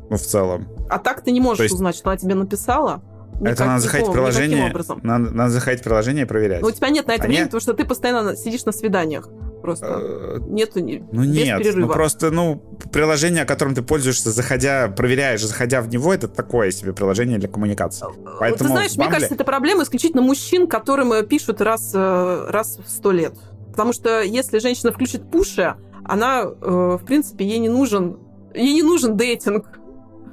Ну, 0.10 0.18
в 0.18 0.22
целом. 0.22 0.68
А 0.90 1.00
так 1.00 1.22
ты 1.24 1.32
не 1.32 1.40
можешь 1.40 1.58
То 1.58 1.64
есть- 1.64 1.76
узнать, 1.76 1.96
что 1.96 2.10
она 2.10 2.18
тебе 2.18 2.36
написала. 2.36 3.02
это 3.36 3.52
Никак- 3.52 3.68
надо 3.68 3.82
заходить 3.82 4.08
в 4.08 4.12
приложение. 4.12 4.74
Надо, 5.04 5.32
надо 5.32 5.52
заходить 5.52 5.80
в 5.82 5.84
приложение 5.84 6.26
и 6.26 6.28
проверять. 6.28 6.62
Но 6.62 6.68
у 6.68 6.72
тебя 6.72 6.90
нет 6.90 7.08
на 7.08 7.14
это 7.14 7.24
А 7.24 7.26
времени, 7.26 7.40
нет? 7.40 7.48
потому 7.48 7.62
что 7.62 7.74
ты 7.74 7.86
постоянно 7.86 8.36
сидишь 8.36 8.66
на 8.66 8.72
свиданиях. 8.72 9.30
Просто. 9.62 9.86
Э, 9.88 10.38
Нету 10.48 10.80
ни- 10.80 11.04
Ну 11.12 11.24
без 11.24 11.34
нет, 11.36 11.58
ну 11.60 11.64
перерыва. 11.64 11.94
просто, 11.94 12.32
ну, 12.32 12.56
приложение, 12.92 13.46
которым 13.46 13.76
ты 13.76 13.82
пользуешься, 13.82 14.32
заходя, 14.32 14.88
проверяешь, 14.88 15.44
заходя 15.44 15.82
в 15.82 15.90
него, 15.90 16.14
это 16.14 16.28
такое 16.28 16.72
себе 16.72 16.94
приложение 16.94 17.38
для 17.38 17.48
коммуникации. 17.50 18.08
Поэтому 18.40 18.70
Ты 18.70 18.74
знаешь, 18.74 18.92
в 18.92 18.96
мне 18.98 19.06
Бамбле- 19.06 19.14
кажется, 19.14 19.36
это 19.36 19.44
проблема 19.44 19.84
исключительно 19.84 20.22
мужчин, 20.22 20.68
которым 20.68 21.14
э, 21.14 21.24
пишут 21.24 21.62
раз, 21.62 21.92
э, 21.94 22.46
раз 22.50 22.78
в 22.84 22.90
сто 22.90 23.12
лет. 23.12 23.34
Потому 23.70 23.94
что 23.94 24.22
если 24.22 24.60
женщина 24.60 24.92
включит 24.92 25.30
пуши, 25.32 25.76
она, 26.04 26.44
в 26.46 27.02
принципе, 27.06 27.46
ей 27.46 27.60
не 27.60 27.70
нужен, 27.70 28.18
ей 28.54 28.74
не 28.74 28.84
нужен 28.84 29.16
дейтинг. 29.16 29.66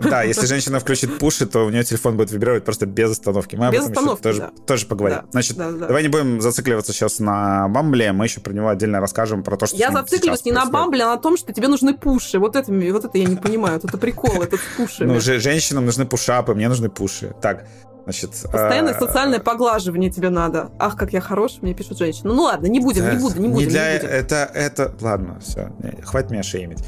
Да, 0.00 0.22
если 0.24 0.46
женщина 0.46 0.80
включит 0.80 1.18
пуши, 1.18 1.46
то 1.46 1.64
у 1.66 1.70
нее 1.70 1.84
телефон 1.84 2.16
будет 2.16 2.30
вибрировать 2.30 2.64
просто 2.64 2.86
без 2.86 3.10
остановки. 3.12 3.56
Мы 3.56 3.66
об 3.66 3.72
Без 3.72 3.80
этом 3.80 3.90
еще 3.92 3.98
остановки, 4.00 4.22
тоже, 4.22 4.38
да. 4.40 4.50
тоже 4.66 4.86
поговорим. 4.86 5.18
Да, 5.18 5.24
Значит, 5.30 5.56
да, 5.56 5.70
да. 5.70 5.86
давай 5.86 6.02
не 6.02 6.08
будем 6.08 6.40
зацикливаться 6.40 6.92
сейчас 6.92 7.18
на 7.18 7.68
Бамбле, 7.68 8.12
мы 8.12 8.24
еще 8.26 8.40
про 8.40 8.52
него 8.52 8.68
отдельно 8.68 9.00
расскажем, 9.00 9.42
про 9.42 9.56
то, 9.56 9.66
что 9.66 9.76
Я 9.76 9.90
зацикливаюсь 9.92 10.44
не 10.44 10.52
на 10.52 10.66
бамбле, 10.66 11.04
а 11.04 11.08
на 11.08 11.16
том, 11.18 11.36
что 11.36 11.52
тебе 11.52 11.68
нужны 11.68 11.94
пуши. 11.94 12.38
Вот 12.38 12.56
это, 12.56 12.72
вот 12.72 13.04
это 13.04 13.18
я 13.18 13.24
не 13.24 13.36
понимаю. 13.36 13.78
Это 13.78 13.98
прикол, 13.98 14.42
этот 14.42 14.60
с 14.60 14.64
пушами. 14.76 15.08
Ну, 15.12 15.20
же- 15.20 15.40
женщинам 15.40 15.86
нужны 15.86 16.06
пушапы, 16.06 16.54
мне 16.54 16.68
нужны 16.68 16.88
пуши. 16.88 17.34
Так, 17.40 17.66
значит... 18.04 18.30
Постоянное 18.30 18.94
э, 18.94 18.98
социальное 18.98 19.38
поглаживание 19.40 20.10
тебе 20.10 20.30
надо. 20.30 20.70
Ах, 20.78 20.96
как 20.96 21.12
я 21.12 21.20
хорош, 21.20 21.58
мне 21.60 21.74
пишут 21.74 21.98
женщины. 21.98 22.32
Ну 22.32 22.42
ладно, 22.42 22.66
не 22.66 22.80
будем, 22.80 23.04
не 23.04 23.16
э, 23.16 23.18
будем, 23.20 23.42
не 23.42 23.48
будем, 23.48 23.68
для- 23.68 23.92
не 23.94 23.98
будем. 23.98 24.10
Это, 24.12 24.50
это... 24.54 24.94
Ладно, 25.00 25.40
все, 25.40 25.70
хватит 26.04 26.30
меня 26.30 26.42
шеймить. 26.42 26.78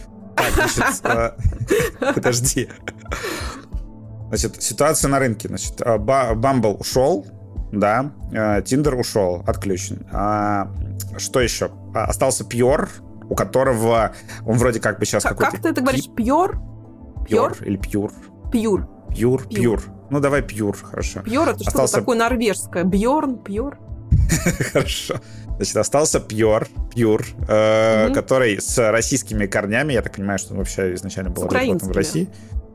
Э, 1.05 1.31
подожди. 2.15 2.69
Значит, 4.29 4.63
ситуация 4.63 5.09
на 5.09 5.19
рынке. 5.19 5.49
Значит, 5.49 5.81
Ба- 5.99 6.35
Бамбл 6.35 6.77
ушел, 6.79 7.27
да, 7.73 8.13
Тиндер 8.65 8.95
ушел, 8.95 9.43
отключен. 9.47 10.07
А, 10.13 10.71
Что 11.19 11.41
еще? 11.41 11.71
А, 11.95 12.05
Остался 12.05 12.45
Пьор, 12.45 12.89
у 13.29 13.35
которого 13.35 14.13
он 14.47 14.57
вроде 14.59 14.81
как 14.81 14.99
бы 14.99 15.07
сейчас 15.07 15.23
Как, 15.23 15.33
какой-то... 15.33 15.53
как 15.53 15.63
ты 15.63 15.69
это 15.71 15.81
говоришь? 15.81 16.09
Пьор? 16.17 16.59
Пьор 17.27 17.57
или 17.63 17.77
Пьюр? 17.77 18.13
Пьюр. 18.53 18.89
Пьюр, 19.11 19.43
Пьюр. 19.49 19.49
Пьюр. 19.49 19.83
Ну, 20.11 20.21
давай 20.21 20.43
Пьюр, 20.43 20.77
хорошо. 20.77 21.21
Пьор 21.23 21.49
это 21.51 21.63
что-то 21.65 21.93
такое 21.93 22.17
норвежское. 22.17 22.85
Бьорн, 22.85 23.39
Пьор. 23.39 23.79
Хорошо. 24.73 25.17
Значит, 25.61 25.77
остался 25.77 26.21
Пьор, 26.21 26.69
Пьюр, 26.95 27.23
э, 27.47 28.07
Мгм. 28.07 28.15
который 28.15 28.59
с 28.59 28.91
российскими 28.91 29.45
корнями. 29.45 29.93
Я 29.93 30.01
так 30.01 30.15
понимаю, 30.17 30.39
что 30.39 30.53
он 30.55 30.59
вообще 30.61 30.95
изначально 30.95 31.29
был 31.29 31.45
разработан 31.45 31.91
в. 31.91 31.93
России. 31.93 32.31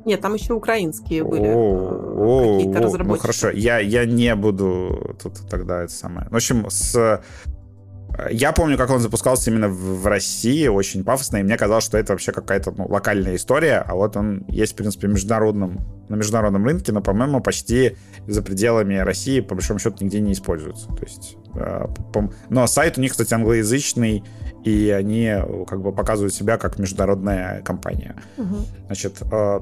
Нет, 0.05 0.21
там 0.21 0.35
еще 0.35 0.53
украинские 0.53 1.23
были 1.23 1.45
э, 1.45 1.51
О, 1.55 2.57
какие-то 2.57 2.77
о, 2.77 2.81
Ну 2.81 2.87
разработчики. 2.87 3.21
хорошо, 3.23 3.49
я, 3.49 3.79
я 3.79 4.05
не 4.05 4.35
буду 4.35 5.17
тут 5.19 5.49
тогда 5.49 5.81
это 5.81 5.91
самое. 5.91 6.27
В 6.29 6.35
общем, 6.35 6.69
с... 6.69 7.21
Я 8.29 8.51
помню, 8.51 8.77
как 8.77 8.91
он 8.91 8.99
запускался 8.99 9.49
именно 9.49 9.67
в 9.67 10.05
России, 10.05 10.67
очень 10.67 11.03
пафосно, 11.03 11.37
и 11.37 11.43
мне 11.43 11.57
казалось, 11.57 11.83
что 11.83 11.97
это 11.97 12.13
вообще 12.13 12.31
какая-то 12.33 12.71
ну, 12.77 12.85
локальная 12.87 13.35
история, 13.35 13.79
а 13.79 13.95
вот 13.95 14.15
он 14.15 14.45
есть, 14.47 14.73
в 14.73 14.75
принципе, 14.75 15.07
международном, 15.07 15.79
на 16.07 16.15
международном 16.15 16.63
рынке, 16.65 16.91
но, 16.91 17.01
по-моему, 17.01 17.41
почти 17.41 17.97
за 18.27 18.43
пределами 18.43 18.95
России, 18.97 19.39
по 19.39 19.55
большому 19.55 19.79
счету, 19.79 20.03
нигде 20.05 20.21
не 20.21 20.33
используется. 20.33 20.87
То 20.89 21.03
есть, 21.03 21.35
э, 21.44 21.44
но 22.49 22.67
сайт 22.67 22.97
у 22.97 23.01
них, 23.01 23.11
кстати, 23.11 23.33
англоязычный, 23.33 24.23
и 24.63 24.89
они 24.89 25.25
э, 25.25 25.65
как 25.67 25.81
бы 25.81 25.91
показывают 25.91 26.33
себя 26.33 26.57
как 26.57 26.79
международная 26.79 27.61
компания. 27.61 28.15
Мгм. 28.37 28.65
Значит, 28.87 29.21
э, 29.31 29.59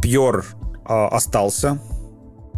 Пьор 0.00 0.44
э, 0.88 1.06
остался, 1.10 1.80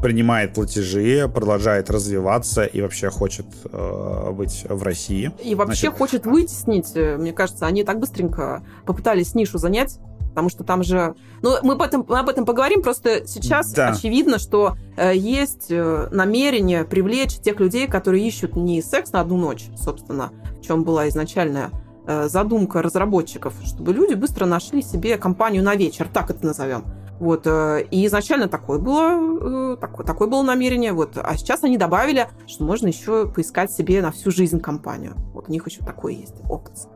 принимает 0.02 0.54
платежи, 0.54 1.28
продолжает 1.32 1.90
развиваться 1.90 2.64
и 2.64 2.82
вообще 2.82 3.10
хочет 3.10 3.46
э, 3.64 4.30
быть 4.32 4.66
в 4.68 4.82
России. 4.82 5.32
И 5.42 5.54
вообще 5.54 5.88
Значит, 5.88 5.98
хочет 5.98 6.26
вытеснить, 6.26 6.92
э, 6.94 7.16
мне 7.16 7.32
кажется, 7.32 7.66
они 7.66 7.84
так 7.84 7.98
быстренько 7.98 8.62
попытались 8.84 9.34
нишу 9.34 9.58
занять, 9.58 9.98
потому 10.36 10.50
что 10.50 10.64
там 10.64 10.82
же... 10.82 11.14
Ну, 11.40 11.54
мы 11.62 11.72
об 11.72 11.82
этом, 11.82 12.04
мы 12.06 12.18
об 12.18 12.28
этом 12.28 12.44
поговорим, 12.44 12.82
просто 12.82 13.26
сейчас 13.26 13.72
Да. 13.72 13.88
очевидно, 13.88 14.38
что 14.38 14.76
э, 14.98 15.16
есть 15.16 15.68
э, 15.70 16.08
намерение 16.10 16.84
привлечь 16.84 17.38
тех 17.38 17.58
людей, 17.58 17.88
которые 17.88 18.28
ищут 18.28 18.54
не 18.54 18.82
секс 18.82 19.12
на 19.12 19.22
одну 19.22 19.38
ночь, 19.38 19.64
собственно, 19.78 20.32
в 20.60 20.60
чем 20.60 20.84
была 20.84 21.08
изначальная 21.08 21.70
э, 22.06 22.28
задумка 22.28 22.82
разработчиков, 22.82 23.54
чтобы 23.64 23.94
люди 23.94 24.12
быстро 24.12 24.44
нашли 24.44 24.82
себе 24.82 25.16
компанию 25.16 25.62
на 25.62 25.74
вечер, 25.74 26.06
так 26.12 26.28
это 26.28 26.44
назовем. 26.44 26.84
Вот, 27.18 27.46
и 27.46 28.06
изначально 28.06 28.46
такое 28.46 28.78
было, 28.78 29.78
такое, 29.78 30.04
такое 30.04 30.28
было 30.28 30.42
намерение. 30.42 30.92
Вот, 30.92 31.16
а 31.16 31.34
сейчас 31.38 31.64
они 31.64 31.78
добавили, 31.78 32.28
что 32.46 32.64
можно 32.64 32.88
еще 32.88 33.26
поискать 33.26 33.72
себе 33.72 34.02
на 34.02 34.12
всю 34.12 34.30
жизнь 34.30 34.60
компанию. 34.60 35.14
Вот 35.32 35.48
у 35.48 35.50
них 35.50 35.66
еще 35.66 35.82
такое 35.82 36.12
есть 36.12 36.34
опция. 36.50 36.90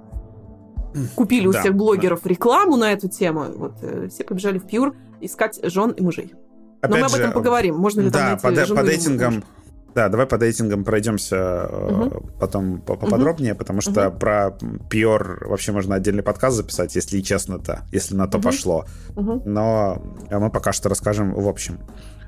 Купили 1.14 1.46
у 1.46 1.52
всех 1.52 1.74
блогеров 1.74 2.26
рекламу 2.26 2.76
на 2.76 2.92
эту 2.92 3.08
тему. 3.08 3.46
Вот 3.54 3.74
все 4.10 4.24
побежали 4.24 4.58
в 4.58 4.66
Пьюр 4.66 4.96
искать 5.20 5.60
жен 5.62 5.90
и 5.90 6.02
мужей. 6.02 6.34
Опять 6.80 6.90
Но 6.90 6.96
мы 6.96 7.12
об 7.12 7.14
этом 7.14 7.32
поговорим. 7.32 7.76
Можно 7.76 8.00
ли 8.00 8.10
да, 8.10 8.36
там 8.36 8.54
найти 8.54 8.70
по, 8.70 8.76
по 8.76 8.82
дейтингам, 8.84 9.44
да, 9.94 10.08
давай 10.08 10.26
по 10.26 10.38
дейтингам 10.38 10.84
пройдемся 10.84 11.66
угу. 11.66 12.30
потом 12.38 12.80
поподробнее, 12.80 13.52
угу. 13.52 13.58
потому 13.58 13.80
что 13.80 14.08
угу. 14.08 14.18
про 14.18 14.56
Пьор 14.88 15.46
вообще 15.46 15.72
можно 15.72 15.96
отдельный 15.96 16.22
подкаст 16.22 16.56
записать, 16.56 16.94
если 16.94 17.20
честно-то, 17.20 17.82
если 17.92 18.14
на 18.14 18.26
то 18.26 18.38
угу. 18.38 18.44
пошло. 18.44 18.86
Угу. 19.16 19.42
Но 19.44 20.02
мы 20.30 20.50
пока 20.50 20.72
что 20.72 20.88
расскажем 20.88 21.34
в 21.34 21.48
общем. 21.48 21.80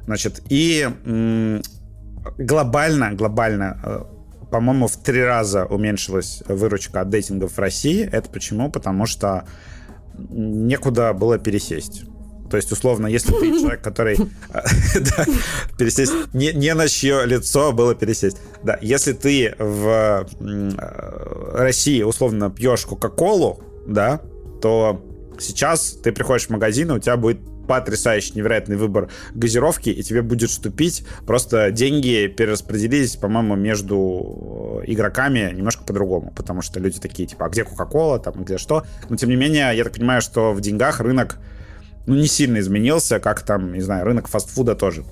Значит, 0.05 0.43
и 0.49 0.89
глобально, 2.39 3.13
глобально, 3.13 3.81
э, 3.85 4.05
по-моему, 4.53 4.87
в 4.87 4.97
три 4.99 5.25
раза 5.25 5.65
уменьшилась 5.65 6.43
выручка 6.47 7.01
от 7.01 7.09
дейтингов 7.09 7.55
в 7.55 7.59
России. 7.59 8.07
Это 8.13 8.29
почему? 8.29 8.71
Потому 8.71 9.07
что 9.07 9.47
некуда 10.15 11.15
было 11.15 11.39
пересесть. 11.39 12.03
То 12.51 12.59
есть, 12.59 12.71
условно, 12.71 13.07
если 13.07 13.33
ты 13.33 13.51
человек, 13.59 13.81
который... 13.81 14.19
Да, 14.53 15.25
пересесть... 15.79 16.13
Не, 16.35 16.53
не 16.53 16.75
на 16.75 16.87
чье 16.87 17.23
лицо 17.25 17.73
было 17.73 17.95
пересесть. 17.95 18.37
Да, 18.63 18.79
если 18.83 19.15
ты 19.15 19.55
в 19.59 20.27
э, 20.39 21.55
России, 21.55 22.03
условно, 22.03 22.51
пьешь 22.51 22.85
Кока-Колу, 22.85 23.63
да, 23.87 24.21
то 24.61 25.03
сейчас 25.39 25.93
ты 26.03 26.13
приходишь 26.13 26.49
в 26.49 26.51
магазин, 26.51 26.91
и 26.91 26.95
у 26.95 26.99
тебя 26.99 27.17
будет 27.17 27.41
потрясающий, 27.81 28.33
невероятный 28.35 28.77
выбор 28.77 29.09
газировки, 29.35 29.91
и 29.91 30.03
тебе 30.03 30.23
будет 30.23 30.51
вступить. 30.51 31.07
Просто 31.27 31.71
деньги 31.71 32.27
перераспределились, 32.27 33.17
по-моему, 33.17 33.57
между 33.57 34.83
э, 34.83 34.93
игроками 34.93 35.53
немножко 35.55 35.85
по-другому, 35.85 36.33
потому 36.35 36.63
что 36.63 36.81
люди 36.81 37.01
такие, 37.01 37.27
типа, 37.27 37.47
а 37.47 37.49
где 37.49 37.65
Кока-Кола, 37.65 38.19
там, 38.19 38.45
где 38.45 38.59
что. 38.59 38.85
Но, 39.09 39.17
тем 39.17 39.31
не 39.31 39.37
менее, 39.37 39.77
я 39.77 39.85
так 39.85 39.95
понимаю, 39.95 40.21
что 40.23 40.53
в 40.53 40.61
деньгах 40.61 41.01
рынок 41.01 41.39
ну, 42.07 42.15
не 42.15 42.27
сильно 42.27 42.59
изменился, 42.59 43.21
как 43.21 43.43
там, 43.43 43.73
не 43.73 43.81
знаю, 43.81 44.05
рынок 44.05 44.29
фастфуда 44.29 44.75
тоже. 44.75 45.05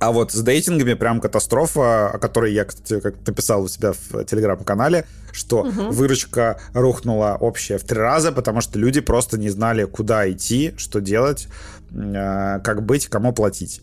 А 0.00 0.12
вот 0.12 0.32
с 0.32 0.40
дейтингами 0.40 0.94
прям 0.94 1.20
катастрофа, 1.20 2.10
о 2.10 2.18
которой 2.18 2.52
я, 2.52 2.64
кстати, 2.64 3.00
как 3.00 3.14
написал 3.26 3.64
у 3.64 3.68
себя 3.68 3.92
в 3.92 4.24
телеграм-канале, 4.24 5.06
что 5.32 5.62
угу. 5.62 5.90
выручка 5.90 6.60
рухнула 6.72 7.36
общая 7.40 7.78
в 7.78 7.82
три 7.82 7.98
раза, 7.98 8.30
потому 8.30 8.60
что 8.60 8.78
люди 8.78 9.00
просто 9.00 9.38
не 9.38 9.50
знали, 9.50 9.84
куда 9.84 10.30
идти, 10.30 10.72
что 10.76 11.00
делать, 11.00 11.48
э, 11.90 12.60
как 12.62 12.84
быть, 12.86 13.08
кому 13.08 13.32
платить. 13.32 13.80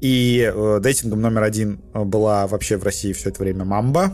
И 0.00 0.48
э, 0.54 0.78
дейтингом 0.80 1.20
номер 1.20 1.42
один 1.42 1.80
была 1.92 2.46
вообще 2.46 2.76
в 2.76 2.84
России 2.84 3.12
все 3.12 3.30
это 3.30 3.42
время 3.42 3.64
Мамба. 3.64 4.12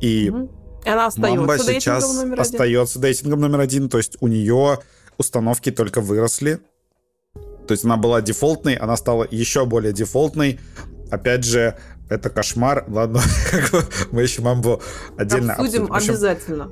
И 0.00 0.30
угу. 0.30 0.50
она 0.86 1.06
остается 1.06 1.38
Мамба 1.38 1.58
сейчас 1.58 2.14
номер 2.14 2.40
остается 2.40 2.98
дейтингом 2.98 3.40
номер 3.40 3.60
один, 3.60 3.90
то 3.90 3.98
есть 3.98 4.16
у 4.20 4.26
нее 4.26 4.78
установки 5.18 5.70
только 5.70 6.00
выросли, 6.00 6.60
то 7.66 7.72
есть 7.72 7.84
она 7.84 7.96
была 7.96 8.20
дефолтной, 8.20 8.74
она 8.74 8.96
стала 8.96 9.26
еще 9.30 9.64
более 9.66 9.92
дефолтной. 9.92 10.60
Опять 11.10 11.44
же, 11.44 11.76
это 12.08 12.30
кошмар. 12.30 12.84
Ладно, 12.88 13.20
мы 14.10 14.22
еще 14.22 14.42
мамбу 14.42 14.80
отдельно 15.16 15.54
обсудим. 15.54 15.92
Общем, 15.92 16.10
обязательно. 16.12 16.70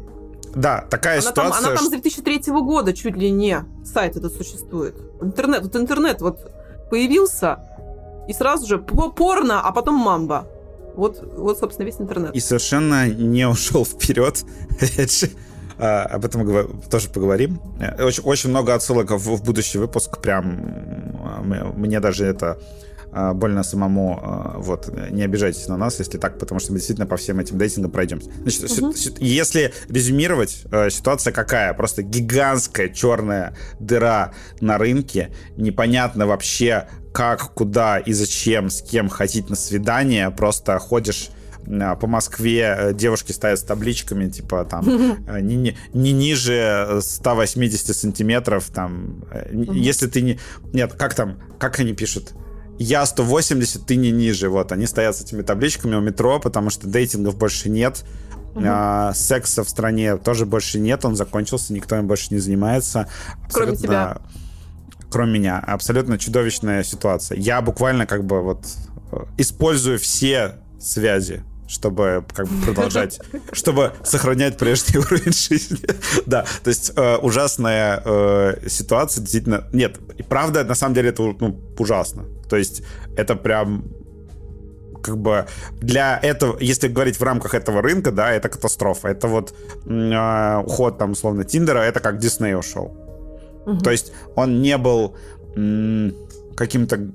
Да, 0.54 0.84
такая 0.90 1.20
она 1.20 1.30
ситуация. 1.30 1.62
Там, 1.62 1.68
она 1.70 1.76
там 1.76 1.86
с 1.86 1.90
2003 1.90 2.42
года 2.52 2.92
чуть 2.92 3.16
ли 3.16 3.30
не 3.30 3.64
сайт 3.84 4.16
этот 4.16 4.34
существует. 4.34 4.96
Интернет, 5.20 5.62
вот 5.62 5.76
интернет 5.76 6.20
вот 6.20 6.50
появился, 6.90 7.60
и 8.28 8.32
сразу 8.32 8.66
же 8.66 8.78
порно, 8.78 9.60
а 9.60 9.72
потом 9.72 9.94
мамба. 9.94 10.46
Вот, 10.96 11.22
вот, 11.36 11.58
собственно, 11.58 11.86
весь 11.86 12.00
интернет. 12.00 12.34
И 12.34 12.40
совершенно 12.40 13.08
не 13.08 13.48
ушел 13.48 13.84
вперед. 13.84 14.44
Опять 14.80 15.18
же, 15.18 15.30
об 15.80 16.24
этом 16.24 16.82
тоже 16.90 17.08
поговорим. 17.08 17.60
Очень, 17.98 18.22
очень 18.24 18.50
много 18.50 18.74
отсылок 18.74 19.10
в, 19.10 19.18
в 19.18 19.42
будущий 19.42 19.78
выпуск. 19.78 20.20
Прям 20.20 21.72
мне 21.76 22.00
даже 22.00 22.26
это 22.26 22.58
а, 23.12 23.34
больно 23.34 23.62
самому, 23.62 24.20
вот, 24.56 24.88
не 25.10 25.22
обижайтесь 25.22 25.66
на 25.66 25.76
нас, 25.76 25.98
если 25.98 26.18
так, 26.18 26.38
потому 26.38 26.60
что 26.60 26.72
мы 26.72 26.78
действительно 26.78 27.06
по 27.06 27.16
всем 27.16 27.40
этим 27.40 27.58
дейтингам 27.58 27.90
пройдемся. 27.90 28.30
Значит, 28.44 28.78
угу. 28.80 28.94
если 29.18 29.72
резюмировать, 29.88 30.62
э, 30.70 30.90
ситуация 30.90 31.32
какая? 31.32 31.74
Просто 31.74 32.02
гигантская 32.02 32.88
черная 32.88 33.56
дыра 33.80 34.32
на 34.60 34.78
рынке, 34.78 35.30
непонятно 35.56 36.26
вообще, 36.26 36.88
как, 37.12 37.52
куда 37.54 37.98
и 37.98 38.12
зачем, 38.12 38.70
с 38.70 38.80
кем 38.80 39.08
ходить 39.08 39.50
на 39.50 39.56
свидание, 39.56 40.30
просто 40.30 40.78
ходишь 40.78 41.30
а, 41.30 41.39
по 42.00 42.06
Москве 42.06 42.74
э, 42.76 42.94
девушки 42.94 43.32
стоят 43.32 43.58
с 43.58 43.62
табличками, 43.62 44.28
типа 44.28 44.64
там 44.64 44.84
э, 45.28 45.40
не, 45.40 45.56
не, 45.56 45.76
не 45.92 46.12
ниже 46.12 46.98
180 47.00 47.96
сантиметров, 47.96 48.70
там, 48.74 49.24
э, 49.30 49.50
если 49.72 50.06
ты 50.06 50.22
не... 50.22 50.38
Нет, 50.72 50.94
как 50.94 51.14
там, 51.14 51.38
как 51.58 51.78
они 51.78 51.92
пишут? 51.92 52.32
Я 52.78 53.04
180, 53.04 53.84
ты 53.84 53.96
не 53.96 54.10
ниже. 54.10 54.48
Вот, 54.48 54.72
они 54.72 54.86
стоят 54.86 55.14
с 55.16 55.20
этими 55.20 55.42
табличками 55.42 55.96
у 55.96 56.00
метро, 56.00 56.40
потому 56.40 56.70
что 56.70 56.86
дейтингов 56.86 57.36
больше 57.36 57.68
нет. 57.68 58.04
Угу. 58.54 58.64
А, 58.66 59.12
секса 59.14 59.62
в 59.62 59.68
стране 59.68 60.16
тоже 60.16 60.46
больше 60.46 60.80
нет, 60.80 61.04
он 61.04 61.14
закончился, 61.14 61.72
никто 61.72 61.96
им 61.96 62.06
больше 62.06 62.28
не 62.30 62.40
занимается. 62.40 63.06
Абсолютно, 63.44 63.50
Кроме 63.52 63.76
тебя. 63.76 64.18
Кроме 65.10 65.38
меня. 65.38 65.58
Абсолютно 65.58 66.18
чудовищная 66.18 66.82
ситуация. 66.82 67.38
Я 67.38 67.60
буквально 67.60 68.06
как 68.06 68.24
бы 68.24 68.42
вот 68.42 68.64
использую 69.36 69.98
все 69.98 70.56
связи 70.80 71.44
чтобы 71.70 72.24
как 72.34 72.48
бы 72.48 72.64
продолжать, 72.64 73.20
чтобы 73.52 73.92
сохранять 74.02 74.58
прежний 74.58 74.98
уровень 74.98 75.32
жизни. 75.32 75.78
да, 76.26 76.44
то 76.64 76.70
есть 76.70 76.92
э, 76.96 77.16
ужасная 77.16 78.02
э, 78.04 78.68
ситуация, 78.68 79.22
действительно. 79.22 79.68
Нет, 79.72 79.98
и 80.18 80.22
правда, 80.22 80.64
на 80.64 80.74
самом 80.74 80.94
деле 80.94 81.10
это 81.10 81.22
ну, 81.22 81.60
ужасно. 81.78 82.24
То 82.48 82.56
есть 82.56 82.82
это 83.16 83.36
прям 83.36 83.84
как 85.00 85.16
бы 85.16 85.46
для 85.80 86.18
этого, 86.20 86.56
если 86.60 86.88
говорить 86.88 87.20
в 87.20 87.22
рамках 87.22 87.54
этого 87.54 87.80
рынка, 87.82 88.10
да, 88.10 88.32
это 88.32 88.48
катастрофа. 88.48 89.08
Это 89.08 89.28
вот 89.28 89.54
э, 89.86 90.62
уход 90.66 90.98
там, 90.98 91.12
условно, 91.12 91.44
Тиндера, 91.44 91.78
это 91.78 92.00
как 92.00 92.18
Дисней 92.18 92.56
ушел. 92.56 92.96
Угу. 93.66 93.78
То 93.78 93.92
есть 93.92 94.12
он 94.34 94.60
не 94.60 94.76
был 94.76 95.14
м- 95.54 96.14
каким-то 96.56 97.10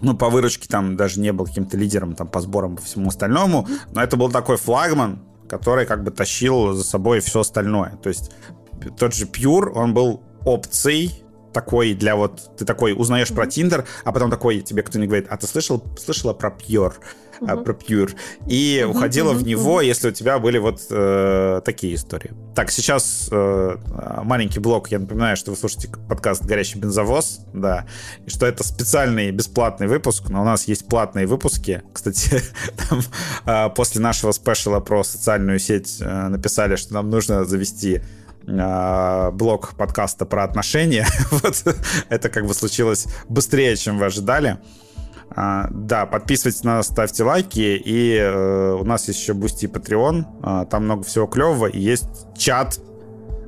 ну, 0.00 0.16
по 0.16 0.30
выручке 0.30 0.68
там 0.68 0.96
даже 0.96 1.20
не 1.20 1.32
был 1.32 1.46
каким-то 1.46 1.76
лидером 1.76 2.14
там 2.14 2.28
по 2.28 2.40
сборам 2.40 2.76
по 2.76 2.82
всему 2.82 3.08
остальному, 3.08 3.66
но 3.92 4.02
это 4.02 4.16
был 4.16 4.30
такой 4.30 4.56
флагман, 4.56 5.20
который 5.48 5.86
как 5.86 6.04
бы 6.04 6.10
тащил 6.10 6.72
за 6.72 6.84
собой 6.84 7.20
все 7.20 7.40
остальное. 7.40 7.98
То 8.02 8.08
есть 8.08 8.30
тот 8.98 9.14
же 9.14 9.26
Pure, 9.26 9.72
он 9.74 9.94
был 9.94 10.22
опцией 10.44 11.24
такой 11.52 11.94
для 11.94 12.14
вот... 12.14 12.56
Ты 12.56 12.64
такой 12.64 12.94
узнаешь 12.96 13.30
mm-hmm. 13.30 13.34
про 13.34 13.46
Tinder, 13.46 13.84
а 14.04 14.12
потом 14.12 14.30
такой 14.30 14.60
тебе 14.60 14.82
кто-нибудь 14.82 15.08
говорит, 15.08 15.26
а 15.30 15.36
ты 15.36 15.46
слышал, 15.46 15.82
слышала 15.98 16.32
про 16.32 16.50
Pure? 16.50 16.94
Uh-huh. 17.40 17.64
про 17.64 17.72
Pure, 17.72 18.14
и 18.46 18.82
uh-huh, 18.82 18.90
уходила 18.90 19.32
uh-huh, 19.32 19.38
в 19.38 19.46
него, 19.46 19.80
uh-huh. 19.80 19.86
если 19.86 20.08
у 20.08 20.12
тебя 20.12 20.38
были 20.38 20.58
вот 20.58 20.80
э, 20.90 21.60
такие 21.64 21.94
истории. 21.94 22.32
Так, 22.54 22.70
сейчас 22.70 23.28
э, 23.30 23.76
маленький 24.24 24.60
блок. 24.60 24.90
Я 24.90 24.98
напоминаю, 24.98 25.36
что 25.36 25.50
вы 25.50 25.56
слушаете 25.56 25.88
подкаст 26.08 26.44
«Горящий 26.44 26.78
бензовоз», 26.78 27.40
да, 27.52 27.86
и 28.26 28.30
что 28.30 28.46
это 28.46 28.64
специальный 28.64 29.30
бесплатный 29.30 29.86
выпуск, 29.86 30.28
но 30.28 30.42
у 30.42 30.44
нас 30.44 30.66
есть 30.68 30.86
платные 30.88 31.26
выпуски. 31.26 31.82
Кстати, 31.92 32.42
там, 32.88 33.00
э, 33.46 33.70
после 33.74 34.00
нашего 34.00 34.32
спешала 34.32 34.80
про 34.80 35.04
социальную 35.04 35.58
сеть 35.58 35.98
э, 36.00 36.28
написали, 36.28 36.76
что 36.76 36.94
нам 36.94 37.10
нужно 37.10 37.44
завести 37.44 38.02
э, 38.46 39.30
блок 39.32 39.74
подкаста 39.76 40.26
про 40.26 40.44
отношения. 40.44 41.06
вот 41.30 41.62
это 42.08 42.28
как 42.28 42.46
бы 42.46 42.54
случилось 42.54 43.06
быстрее, 43.28 43.76
чем 43.76 43.98
вы 43.98 44.06
ожидали. 44.06 44.58
А, 45.40 45.68
да, 45.70 46.04
подписывайтесь 46.04 46.64
на 46.64 46.78
нас, 46.78 46.88
ставьте 46.88 47.22
лайки. 47.22 47.80
И 47.84 48.16
э, 48.16 48.72
у 48.72 48.82
нас 48.82 49.06
есть 49.06 49.20
еще 49.20 49.34
Boosty 49.34 49.66
и 49.66 49.68
Patreon. 49.68 50.24
А, 50.42 50.64
там 50.64 50.84
много 50.84 51.04
всего 51.04 51.28
клевого. 51.28 51.66
И 51.66 51.78
есть 51.78 52.08
чат, 52.36 52.80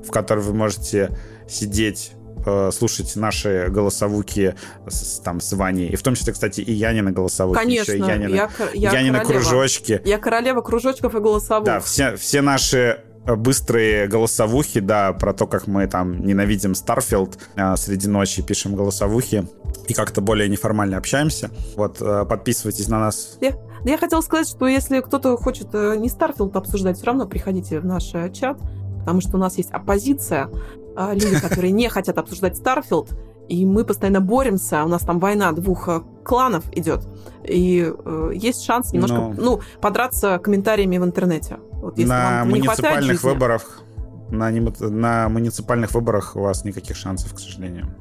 в 0.07 0.13
котором 0.13 0.43
вы 0.43 0.55
можете 0.55 1.11
сидеть 1.49 2.13
э, 2.47 2.71
слушать 2.73 3.17
наши 3.17 3.67
голосовуки 3.71 4.55
с, 4.87 5.19
там 5.19 5.41
с 5.41 5.53
Ваней. 5.53 5.89
И 5.89 5.97
в 5.97 6.03
том 6.05 6.15
числе, 6.15 6.33
кстати, 6.33 6.61
и 6.61 6.71
Янина 6.71 7.11
голосовуки. 7.11 7.59
Конечно. 7.59 7.91
Еще 7.91 8.07
Янина, 8.07 8.35
я, 8.37 8.51
я 8.73 8.93
Янина 8.93 9.25
кружочки. 9.25 10.01
Я 10.05 10.19
королева 10.19 10.61
кружочков 10.61 11.17
и 11.17 11.19
голосовух. 11.19 11.65
Да, 11.65 11.81
все, 11.81 12.15
все 12.15 12.41
наши 12.41 13.01
быстрые 13.27 14.09
голосовухи, 14.09 14.81
да, 14.81 15.13
про 15.13 15.33
то, 15.33 15.47
как 15.47 15.67
мы 15.67 15.87
там 15.87 16.25
ненавидим 16.25 16.75
Starfield 16.75 17.39
а, 17.57 17.77
среди 17.77 18.09
ночи, 18.09 18.43
пишем 18.43 18.75
голосовухи 18.75 19.47
и 19.89 19.95
как-то 19.95 20.21
более 20.21 20.49
неформально 20.49 20.97
общаемся. 20.97 21.51
Вот, 21.77 21.99
э, 22.01 22.25
подписывайтесь 22.25 22.89
на 22.89 22.99
нас. 22.99 23.39
Я, 23.41 23.57
я 23.85 23.99
хотела 23.99 24.21
сказать, 24.21 24.49
что 24.49 24.67
если 24.67 25.01
кто-то 25.01 25.37
хочет 25.37 25.69
э, 25.75 25.97
не 25.97 26.09
Starfield 26.09 26.57
обсуждать, 26.57 26.97
все 26.97 27.07
равно 27.07 27.27
приходите 27.27 27.81
в 27.81 27.85
наш 27.85 28.15
э, 28.15 28.31
чат, 28.33 28.59
потому 29.01 29.21
что 29.21 29.37
у 29.37 29.41
нас 29.41 29.57
есть 29.59 29.71
оппозиция, 29.71 30.49
люди, 30.97 31.41
которые 31.43 31.73
не 31.73 31.89
хотят 31.89 32.19
обсуждать 32.19 32.57
Starfield, 32.57 33.11
и 33.51 33.67
мы 33.67 33.85
постоянно 33.85 34.21
боремся, 34.21 34.85
у 34.85 34.89
нас 34.89 35.03
там 35.03 35.19
война 35.19 35.51
двух 35.51 35.89
э, 35.89 36.01
кланов 36.25 36.65
идет, 36.73 37.01
и 37.43 37.93
э, 37.93 38.31
есть 38.33 38.63
шанс 38.63 38.93
немножко, 38.93 39.17
Но... 39.17 39.35
ну, 39.37 39.61
подраться 39.81 40.39
комментариями 40.39 40.99
в 40.99 41.05
интернете. 41.05 41.59
Вот, 41.81 41.97
на 41.99 42.45
муниципальных 42.45 43.23
выборах 43.23 43.83
на, 44.31 44.51
на 44.51 45.29
муниципальных 45.29 45.93
выборах 45.93 46.37
у 46.37 46.41
вас 46.41 46.65
никаких 46.65 46.97
шансов, 46.97 47.35
к 47.35 47.39
сожалению. 47.39 47.95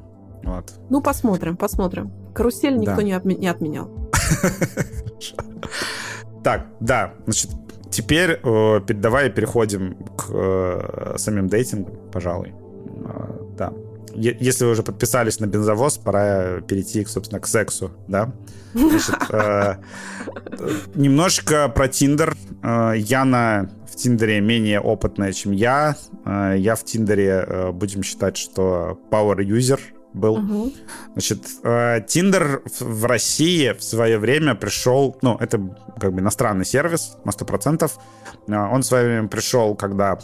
Вот. 0.44 0.72
Ну, 0.88 1.02
посмотрим, 1.02 1.56
посмотрим. 1.56 2.12
Карусель 2.34 2.76
никто 2.76 2.96
да. 2.96 3.02
не, 3.02 3.12
отме- 3.12 3.38
не 3.38 3.48
отменял. 3.48 3.90
Так, 6.42 6.68
да, 6.80 7.12
значит, 7.26 7.50
теперь 7.90 8.40
э, 8.42 8.80
давай 8.88 9.28
переходим 9.28 9.94
к 10.16 10.30
э, 10.30 11.14
самим 11.18 11.48
дейтингам, 11.48 11.94
пожалуй. 12.10 12.54
Э, 13.04 13.54
да. 13.58 13.74
Если 14.14 14.64
вы 14.64 14.72
уже 14.72 14.82
подписались 14.82 15.40
на 15.40 15.46
бензовоз, 15.46 15.98
пора 15.98 16.60
перейти, 16.60 17.04
собственно, 17.04 17.40
к 17.40 17.46
сексу, 17.46 17.92
да? 18.08 18.32
Значит, 18.72 19.16
э, 19.30 19.76
немножко 20.94 21.68
про 21.68 21.88
Тиндер. 21.88 22.36
Э, 22.62 22.94
Яна 22.96 23.70
в 23.90 23.96
Тиндере 23.96 24.40
менее 24.40 24.80
опытная, 24.80 25.32
чем 25.32 25.52
я. 25.52 25.96
Э, 26.24 26.54
я 26.56 26.76
в 26.76 26.84
Тиндере, 26.84 27.44
э, 27.46 27.72
будем 27.72 28.02
считать, 28.02 28.36
что 28.36 28.98
power 29.10 29.38
user— 29.38 29.80
был. 30.12 30.34
Угу. 30.34 30.72
Значит, 31.12 31.44
Тиндер 32.08 32.62
в 32.80 33.04
России 33.04 33.72
в 33.72 33.82
свое 33.82 34.18
время 34.18 34.54
пришел, 34.54 35.16
ну, 35.22 35.36
это 35.38 35.60
как 36.00 36.12
бы 36.12 36.20
иностранный 36.20 36.64
сервис 36.64 37.16
на 37.24 37.30
100%. 37.30 37.90
Э, 38.48 38.54
он 38.72 38.82
в 38.82 38.84
свое 38.84 39.06
время 39.06 39.28
пришел, 39.28 39.74
когда 39.74 40.18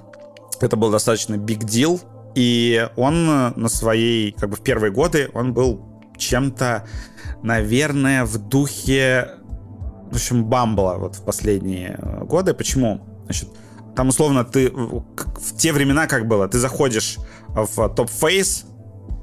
это 0.61 0.77
был 0.77 0.91
достаточно 0.91 1.35
big 1.35 1.61
deal, 1.61 2.01
и 2.37 2.87
он 2.97 3.25
на 3.25 3.69
своей, 3.69 4.33
как 4.33 4.51
бы 4.51 4.57
в 4.57 4.61
первые 4.61 4.93
годы, 4.93 5.31
он 5.33 5.55
был 5.55 5.81
чем-то, 6.19 6.87
наверное, 7.43 8.27
в 8.27 8.37
духе, 8.37 9.31
в 10.11 10.15
общем, 10.15 10.45
Бамбла 10.45 10.97
вот 10.99 11.17
в 11.17 11.25
последние 11.25 11.97
э, 11.99 12.25
годы. 12.25 12.53
Почему? 12.53 13.01
Значит, 13.25 13.49
там 13.97 14.09
условно 14.09 14.45
ты 14.45 14.71
в 14.71 15.57
те 15.57 15.73
времена 15.73 16.07
как 16.07 16.29
было, 16.29 16.47
ты 16.47 16.59
заходишь 16.59 17.17
в 17.49 17.89
Topface, 17.89 18.67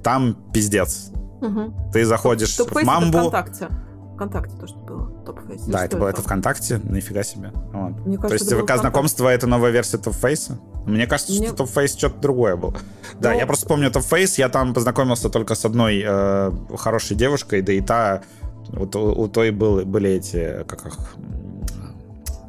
там 0.03 0.35
пиздец. 0.51 1.11
Угу. 1.41 1.91
Ты 1.93 2.05
заходишь 2.05 2.55
топ 2.55 2.71
в 2.71 2.83
Мамбу. 2.83 3.29
ВКонтакте. 3.29 3.67
ВКонтакте 4.15 4.57
то, 4.57 4.65
что 4.65 4.77
было. 4.79 5.23
Topface. 5.23 5.61
Да, 5.65 5.85
это 5.85 5.97
было 5.97 6.07
это 6.07 6.23
ВКонтакте. 6.23 6.81
Нифига 6.83 7.21
себе. 7.21 7.51
Вот. 7.53 8.05
Мне 8.07 8.17
кажется, 8.17 8.49
то 8.49 8.55
есть 8.55 8.67
ВК 8.67 8.79
знакомство 8.79 9.27
это 9.29 9.45
новая 9.45 9.69
версия 9.69 9.99
Topface 9.99 10.44
а? 10.44 10.57
Мне 10.85 11.07
кажется, 11.07 11.33
Мне... 11.33 11.47
что 11.47 11.57
Topface 11.57 11.95
что-то 11.95 12.19
другое 12.19 12.55
было. 12.55 12.73
Да, 13.19 13.29
Но... 13.29 13.35
Ну, 13.35 13.39
я 13.39 13.45
просто 13.45 13.67
помню 13.67 13.91
Topface. 13.91 14.37
Я 14.37 14.49
там 14.49 14.73
познакомился 14.73 15.29
только 15.29 15.55
с 15.55 15.65
одной 15.65 16.03
э, 16.05 16.51
хорошей 16.77 17.15
девушкой, 17.15 17.61
да 17.61 17.73
и 17.73 17.81
та 17.81 18.23
вот 18.69 18.95
у, 18.95 19.21
у 19.21 19.27
той 19.27 19.51
был, 19.51 19.85
были 19.85 20.11
эти, 20.11 20.63
как 20.67 20.85
их, 20.85 20.97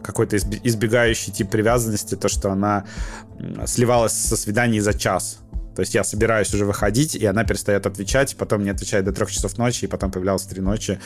какой-то 0.03 0.37
избегающий 0.37 1.33
тип 1.33 1.51
привязанности, 1.51 2.15
то, 2.15 2.29
что 2.29 2.51
она 2.51 2.85
сливалась 3.67 4.13
со 4.13 4.37
свиданий 4.37 4.81
за 4.81 4.95
час. 4.95 5.39
То 5.75 5.81
есть 5.81 5.95
я 5.95 6.05
собираюсь 6.05 6.53
уже 6.55 6.65
выходить, 6.65 7.15
и 7.15 7.25
она 7.27 7.45
перестает 7.45 7.87
отвечать, 7.87 8.37
потом 8.37 8.63
не 8.63 8.71
отвечает 8.71 9.05
до 9.05 9.13
трех 9.13 9.31
часов 9.31 9.59
ночи, 9.59 9.85
и 9.85 9.89
потом 9.89 10.11
появлялась 10.11 10.43
в 10.43 10.49
три 10.49 10.61
ночи 10.61 11.01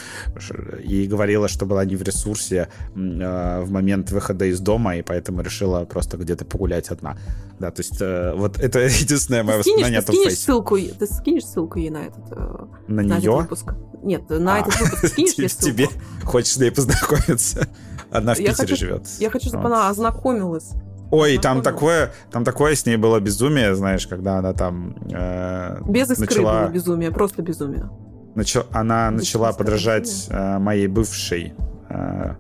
и 0.85 1.07
говорила, 1.07 1.49
что 1.49 1.67
была 1.67 1.85
не 1.85 1.97
в 1.97 2.03
ресурсе 2.03 2.69
э, 2.95 3.61
в 3.61 3.71
момент 3.71 4.11
выхода 4.11 4.45
из 4.45 4.61
дома, 4.61 4.97
и 4.97 5.03
поэтому 5.03 5.43
решила 5.43 5.85
просто 5.85 6.17
где-то 6.17 6.45
погулять 6.45 6.89
одна. 6.89 7.17
Да, 7.59 7.71
то 7.71 7.81
есть 7.81 8.01
э, 8.01 8.35
вот 8.35 8.59
это 8.59 8.79
единственное 9.01 9.43
мое 9.43 9.59
воспоминание 9.59 10.03
ты 10.03 10.13
скинешь 10.13 10.39
ссылку, 10.39 10.79
ты 10.79 11.07
скинешь 11.07 11.45
ссылку 11.45 11.79
ей 11.79 11.91
на 11.91 12.07
этот 12.07 12.25
э, 12.31 12.67
на, 12.89 13.03
на 13.03 13.19
нее? 13.19 13.33
Этот 13.33 13.51
выпуск? 13.51 13.75
Нет, 14.03 14.29
на 14.29 14.57
а, 14.57 14.61
этот 14.61 14.81
выпуск 14.81 15.07
скинешь 15.13 15.35
ей 15.35 15.49
ссылку? 15.49 15.73
Тебе 15.73 15.89
хочешь 16.25 16.53
с 16.53 16.57
ней 16.59 16.71
познакомиться? 16.73 17.69
Она 18.11 18.35
в 18.35 18.39
Питере 18.39 18.77
живет. 18.77 19.07
Я 19.19 19.31
хочу, 19.31 19.49
чтобы 19.49 19.67
она 19.67 19.89
ознакомилась 19.89 20.73
Ой, 21.11 21.39
там 21.39 21.63
такое, 21.63 22.13
там 22.31 22.45
такое 22.45 22.75
с 22.75 22.85
ней 22.85 22.97
было 22.97 23.19
безумие, 23.21 23.75
знаешь, 23.75 24.07
когда 24.07 24.39
она 24.39 24.53
там 24.53 24.95
э, 25.11 25.81
без 25.87 26.11
искры 26.11 26.27
начала... 26.27 26.63
было 26.63 26.71
безумие, 26.71 27.11
просто 27.11 27.43
безумие. 27.43 27.89
Начал, 28.35 28.67
она 28.73 29.11
без 29.11 29.21
начала 29.21 29.53
подражать 29.53 30.27
э, 30.29 30.59
моей 30.59 30.87
бывшей. 30.87 31.55
Э, 31.89 32.35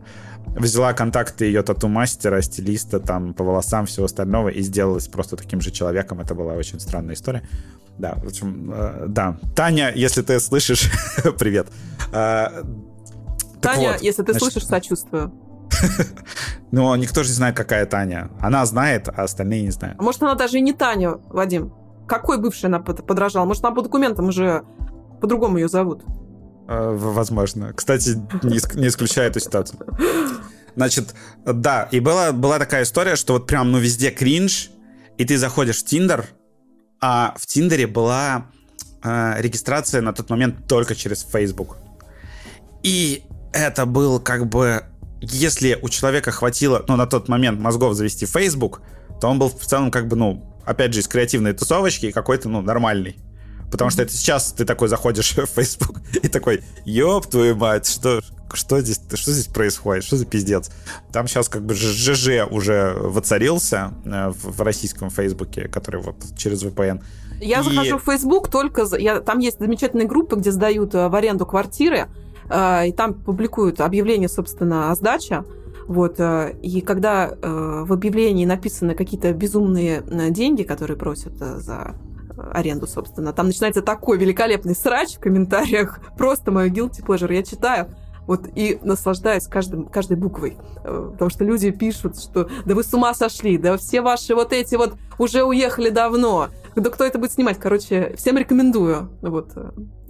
взяла 0.46 0.92
контакты 0.92 1.46
ее 1.46 1.62
тату-мастера, 1.62 2.42
стилиста, 2.42 3.00
там, 3.00 3.32
по 3.32 3.44
волосам, 3.44 3.86
всего 3.86 4.04
остального, 4.04 4.48
и 4.48 4.60
сделалась 4.60 5.08
просто 5.08 5.36
таким 5.36 5.60
же 5.60 5.70
человеком. 5.70 6.20
Это 6.20 6.34
была 6.34 6.54
очень 6.54 6.78
странная 6.80 7.14
история. 7.14 7.42
Да, 7.98 8.14
в 8.16 8.26
общем, 8.26 8.70
э, 8.74 9.06
да. 9.08 9.38
Таня, 9.56 9.92
если 9.94 10.22
ты 10.22 10.38
слышишь, 10.40 10.90
привет. 11.38 11.68
Э, 12.12 12.62
Таня, 13.60 13.92
вот, 13.92 14.02
если 14.02 14.22
ты 14.22 14.32
значит, 14.32 14.52
слышишь, 14.52 14.68
сочувствую. 14.68 15.32
Но 16.70 16.94
никто 16.96 17.22
же 17.22 17.30
не 17.30 17.34
знает, 17.34 17.56
какая 17.56 17.86
Таня. 17.86 18.30
Она 18.40 18.64
знает, 18.66 19.08
а 19.08 19.22
остальные 19.22 19.62
не 19.62 19.70
знают. 19.70 19.98
А 19.98 20.02
может, 20.02 20.22
она 20.22 20.34
даже 20.34 20.58
и 20.58 20.60
не 20.60 20.72
Таня, 20.72 21.12
Вадим? 21.28 21.72
Какой 22.06 22.38
бывший 22.38 22.66
она 22.66 22.80
подражала? 22.80 23.44
Может, 23.44 23.64
она 23.64 23.74
по 23.74 23.82
документам 23.82 24.28
уже 24.28 24.62
по-другому 25.20 25.58
ее 25.58 25.68
зовут? 25.68 26.02
Э, 26.68 26.94
возможно. 26.96 27.72
Кстати, 27.72 28.10
не 28.42 28.88
исключаю 28.88 29.30
эту 29.30 29.40
ситуацию. 29.40 29.78
Значит, 30.76 31.14
да, 31.44 31.88
и 31.90 31.98
была, 31.98 32.32
была 32.32 32.58
такая 32.58 32.84
история, 32.84 33.16
что 33.16 33.32
вот 33.32 33.46
прям, 33.46 33.72
ну, 33.72 33.78
везде 33.78 34.10
кринж, 34.10 34.70
и 35.16 35.24
ты 35.24 35.36
заходишь 35.36 35.78
в 35.78 35.84
Тиндер, 35.84 36.26
а 37.00 37.34
в 37.36 37.46
Тиндере 37.46 37.86
была 37.86 38.46
э, 39.02 39.34
регистрация 39.38 40.02
на 40.02 40.12
тот 40.12 40.30
момент 40.30 40.68
только 40.68 40.94
через 40.94 41.24
Facebook. 41.24 41.78
И 42.82 43.24
это 43.52 43.86
был 43.86 44.20
как 44.20 44.46
бы 44.46 44.84
если 45.20 45.78
у 45.80 45.88
человека 45.88 46.30
хватило, 46.30 46.84
ну, 46.88 46.96
на 46.96 47.06
тот 47.06 47.28
момент 47.28 47.60
мозгов 47.60 47.94
завести 47.94 48.26
Facebook, 48.26 48.82
то 49.20 49.28
он 49.28 49.38
был 49.38 49.48
в 49.48 49.64
целом 49.64 49.90
как 49.90 50.08
бы, 50.08 50.16
ну, 50.16 50.44
опять 50.64 50.92
же, 50.92 51.00
из 51.00 51.08
креативной 51.08 51.52
тусовочки 51.52 52.06
и 52.06 52.12
какой-то, 52.12 52.48
ну, 52.48 52.60
нормальный. 52.60 53.16
Потому 53.70 53.90
что 53.90 54.02
это 54.02 54.12
сейчас 54.12 54.52
ты 54.52 54.64
такой 54.64 54.88
заходишь 54.88 55.32
в 55.36 55.46
Facebook 55.46 56.00
и 56.14 56.28
такой, 56.28 56.62
ёб 56.84 57.26
твою 57.26 57.56
мать, 57.56 57.86
что, 57.86 58.20
что 58.52 58.80
здесь, 58.80 59.00
что 59.14 59.32
здесь 59.32 59.46
происходит, 59.46 60.04
что 60.04 60.16
за 60.16 60.24
пиздец? 60.24 60.70
Там 61.12 61.28
сейчас 61.28 61.48
как 61.48 61.64
бы 61.64 61.74
ЖЖ 61.74 62.46
уже 62.50 62.94
воцарился 62.94 63.92
э, 64.04 64.32
в 64.42 64.62
российском 64.62 65.10
Фейсбуке, 65.10 65.68
который 65.68 66.00
вот 66.00 66.16
через 66.36 66.62
VPN. 66.62 67.02
Я 67.40 67.60
и... 67.60 67.62
захожу 67.62 67.98
в 67.98 68.04
Facebook 68.04 68.50
только... 68.50 68.86
Я... 68.96 69.20
Там 69.20 69.38
есть 69.38 69.58
замечательные 69.58 70.06
группы, 70.06 70.36
где 70.36 70.50
сдают 70.50 70.94
э, 70.94 71.08
в 71.08 71.14
аренду 71.14 71.44
квартиры, 71.44 72.08
и 72.50 72.92
там 72.92 73.14
публикуют 73.14 73.80
объявление, 73.80 74.28
собственно, 74.28 74.90
о 74.90 74.94
сдаче. 74.94 75.44
Вот, 75.88 76.20
э, 76.20 76.54
и 76.62 76.82
когда 76.82 77.28
э, 77.30 77.82
в 77.84 77.92
объявлении 77.94 78.44
написаны 78.44 78.94
какие-то 78.94 79.32
безумные 79.32 80.02
деньги, 80.30 80.62
которые 80.62 80.98
просят 80.98 81.34
за 81.38 81.94
аренду, 82.52 82.86
собственно, 82.86 83.32
там 83.32 83.46
начинается 83.46 83.82
такой 83.82 84.18
великолепный 84.18 84.76
срач 84.76 85.16
в 85.16 85.20
комментариях, 85.20 86.00
просто 86.18 86.52
мой 86.52 86.70
guilty 86.70 87.04
pleasure, 87.04 87.32
я 87.34 87.42
читаю, 87.42 87.88
вот 88.26 88.42
и 88.54 88.78
наслаждаюсь 88.82 89.46
каждым, 89.46 89.86
каждой 89.86 90.18
буквой. 90.18 90.58
Потому 90.84 91.30
что 91.30 91.44
люди 91.44 91.70
пишут, 91.70 92.20
что 92.20 92.50
да 92.66 92.74
вы 92.74 92.84
с 92.84 92.92
ума 92.92 93.14
сошли, 93.14 93.56
да 93.56 93.78
все 93.78 94.02
ваши 94.02 94.34
вот 94.34 94.52
эти 94.52 94.74
вот 94.74 94.92
уже 95.18 95.42
уехали 95.42 95.88
давно. 95.88 96.48
Да 96.80 96.90
кто 96.90 97.04
это 97.04 97.18
будет 97.18 97.32
снимать? 97.32 97.58
Короче, 97.58 98.14
всем 98.16 98.36
рекомендую. 98.38 99.10
Вот 99.22 99.56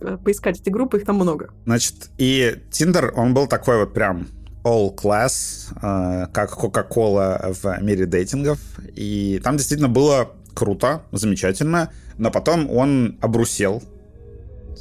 Э, 0.00 0.16
поискать 0.22 0.60
эти 0.60 0.70
группы, 0.70 0.98
их 0.98 1.04
там 1.04 1.16
много. 1.16 1.50
Значит, 1.64 2.10
и 2.18 2.56
Tinder, 2.70 3.10
он 3.14 3.34
был 3.34 3.46
такой 3.46 3.78
вот 3.78 3.94
прям 3.94 4.28
all 4.62 4.94
class, 4.94 5.72
э, 5.76 6.28
как 6.32 6.52
Coca-Cola 6.52 7.52
в 7.52 7.82
мире 7.82 8.06
дейтингов. 8.06 8.58
И 8.94 9.40
там 9.42 9.56
действительно 9.56 9.88
было 9.88 10.30
круто, 10.54 11.02
замечательно, 11.10 11.92
но 12.16 12.30
потом 12.30 12.70
он 12.70 13.18
обрусел, 13.20 13.82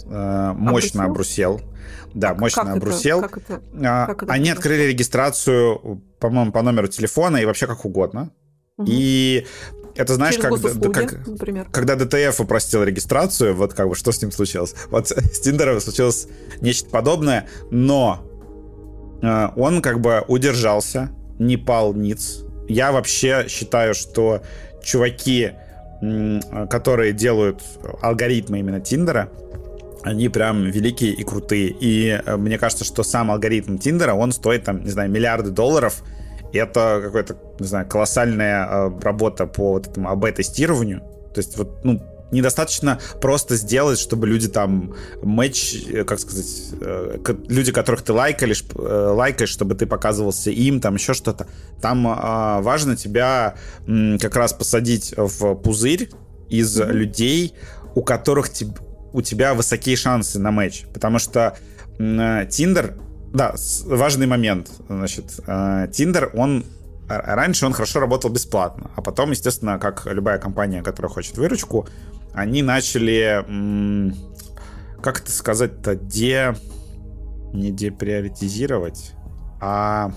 э, 0.06 0.54
мощно 0.56 1.06
обрусел. 1.06 1.54
обрусел. 1.54 1.74
Да, 2.14 2.34
мощно 2.36 2.64
как 2.64 2.76
обрусел. 2.76 3.20
Это? 3.20 3.28
Как 3.30 3.38
это? 3.38 3.62
А, 3.84 4.06
как 4.08 4.24
это 4.24 4.34
Они 4.34 4.50
открыли 4.50 4.84
регистрацию, 4.84 6.02
по-моему, 6.20 6.52
по 6.52 6.62
номеру 6.62 6.88
телефона 6.88 7.38
и 7.38 7.46
вообще 7.46 7.66
как 7.66 7.86
угодно. 7.86 8.32
Угу. 8.78 8.88
И 8.88 9.46
это 9.98 10.14
знаешь, 10.16 10.38
как, 10.38 10.54
как, 10.94 11.28
например. 11.28 11.68
когда 11.72 11.96
DTF 11.96 12.40
упростил 12.40 12.84
регистрацию, 12.84 13.56
вот 13.56 13.74
как 13.74 13.90
бы 13.90 13.96
что 13.96 14.12
с 14.12 14.22
ним 14.22 14.32
случилось. 14.32 14.76
Вот 14.90 15.08
с 15.10 15.40
Тиндером 15.40 15.80
случилось 15.80 16.28
нечто 16.62 16.90
подобное, 16.90 17.48
но 17.72 18.24
э, 19.22 19.48
он 19.56 19.82
как 19.82 20.00
бы 20.00 20.24
удержался, 20.28 21.10
не 21.40 21.58
пал 21.58 21.94
ниц. 21.94 22.44
Я 22.68 22.92
вообще 22.92 23.46
считаю, 23.48 23.94
что 23.94 24.42
чуваки, 24.84 25.52
которые 26.70 27.14
делают 27.14 27.62
алгоритмы 28.02 28.60
именно 28.60 28.80
Тиндера, 28.80 29.30
они 30.04 30.30
прям 30.30 30.66
великие 30.66 31.12
и 31.12 31.24
крутые. 31.24 31.76
И 31.80 32.22
э, 32.24 32.38
мне 32.38 32.58
кажется, 32.58 32.86
что 32.86 33.04
сам 33.04 33.32
алгоритм 33.32 33.78
Тиндера, 33.78 34.14
он 34.14 34.32
стоит 34.32 34.64
там, 34.64 34.84
не 34.84 34.90
знаю, 34.90 35.10
миллиарды 35.10 35.50
долларов, 35.50 36.04
это 36.54 37.02
какая-то, 37.04 37.38
не 37.60 37.68
знаю, 37.68 37.88
колоссальная 37.88 38.66
э, 38.66 39.00
работа 39.02 39.46
по 39.46 39.74
вот 39.74 39.88
этому 39.88 40.10
АБ-тестированию. 40.10 41.02
То 41.34 41.40
есть 41.40 41.58
вот, 41.58 41.84
ну, 41.84 42.02
недостаточно 42.32 43.00
просто 43.22 43.56
сделать, 43.56 44.00
чтобы 44.00 44.28
люди 44.28 44.48
там 44.48 44.96
матч, 45.22 45.76
э, 45.88 46.04
как 46.04 46.20
сказать, 46.20 46.74
э, 46.82 47.18
люди, 47.48 47.72
которых 47.72 48.02
ты 48.02 48.14
лайкаешь, 48.14 48.64
лайкаешь, 48.76 49.50
чтобы 49.50 49.76
ты 49.76 49.86
показывался 49.86 50.52
им, 50.52 50.80
там 50.80 50.96
еще 50.96 51.14
что-то. 51.14 51.48
Там 51.82 52.08
а, 52.08 52.62
важно 52.62 52.96
тебя 52.96 53.56
как 53.86 54.36
раз 54.36 54.54
посадить 54.54 55.14
в 55.16 55.56
пузырь 55.56 56.10
из 56.50 56.80
mm-hmm. 56.80 56.92
людей, 56.92 57.54
у 57.96 58.04
которых 58.04 58.50
у 59.14 59.22
тебя 59.22 59.54
высокие 59.54 59.96
шансы 59.96 60.40
на 60.40 60.52
матч. 60.52 60.86
Потому 60.94 61.20
что 61.20 61.58
Тиндер, 61.98 62.96
да, 63.34 63.56
важный 63.86 64.28
момент. 64.28 64.70
Значит, 64.88 65.40
Тиндер, 65.94 66.32
он 66.34 66.66
раньше 67.08 67.66
он 67.66 67.74
хорошо 67.74 68.00
работал 68.00 68.30
бесплатно, 68.30 68.92
а 68.96 69.02
потом, 69.02 69.32
естественно, 69.32 69.80
как 69.80 70.06
любая 70.06 70.40
компания, 70.40 70.82
которая 70.84 71.12
хочет 71.12 71.38
выручку, 71.38 71.88
они 72.34 72.62
начали, 72.62 73.44
как 75.02 75.22
это 75.22 75.32
сказать-то, 75.32 75.96
де... 75.96 76.56
не 77.54 77.72
деприоритизировать, 77.72 79.14
а... 79.60 80.12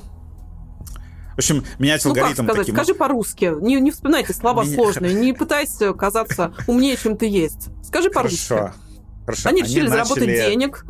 В 1.34 1.38
общем, 1.40 1.64
менять 1.78 2.04
ну, 2.04 2.10
алгоритм 2.10 2.44
как 2.44 2.44
сказать? 2.44 2.66
таким... 2.66 2.74
Скажи 2.74 2.94
по-русски. 2.94 3.54
Не, 3.62 3.80
не 3.80 3.90
вспоминайте 3.92 4.34
слова 4.34 4.62
Меня... 4.62 4.74
сложные. 4.74 5.14
Не 5.14 5.32
пытайся 5.38 5.94
казаться 5.94 6.52
умнее, 6.66 6.98
чем 6.98 7.16
ты 7.16 7.26
есть. 7.26 7.70
Скажи 7.82 8.10
по-русски. 8.10 8.48
Хорошо. 8.48 8.74
Хорошо. 9.24 9.48
Они, 9.48 9.62
Они 9.62 9.70
решили 9.70 9.88
начали... 9.88 10.02
заработать 10.02 10.26
денег. 10.26 10.84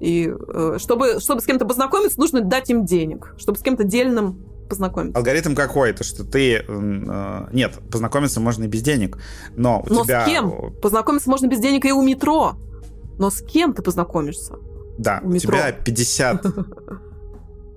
И 0.00 0.30
э, 0.30 0.76
чтобы, 0.78 1.20
чтобы 1.20 1.40
с 1.40 1.46
кем-то 1.46 1.64
познакомиться, 1.64 2.20
нужно 2.20 2.40
дать 2.42 2.68
им 2.70 2.84
денег. 2.84 3.34
Чтобы 3.38 3.58
с 3.58 3.62
кем-то 3.62 3.84
дельным 3.84 4.44
познакомиться? 4.68 5.18
Алгоритм 5.18 5.54
какой? 5.54 5.92
То, 5.92 6.04
что 6.04 6.24
ты... 6.24 6.64
Э, 6.66 7.48
нет, 7.52 7.78
познакомиться 7.90 8.40
можно 8.40 8.64
и 8.64 8.66
без 8.66 8.82
денег, 8.82 9.18
но 9.56 9.82
у 9.88 9.92
но 9.92 10.04
тебя... 10.04 10.24
с 10.24 10.28
кем? 10.28 10.72
Познакомиться 10.82 11.30
можно 11.30 11.46
без 11.46 11.60
денег 11.60 11.84
и 11.84 11.92
у 11.92 12.02
метро. 12.02 12.54
Но 13.18 13.30
с 13.30 13.40
кем 13.40 13.72
ты 13.72 13.82
познакомишься? 13.82 14.56
Да, 14.98 15.20
у, 15.22 15.28
у 15.28 15.38
тебя 15.38 15.72
50... 15.72 16.42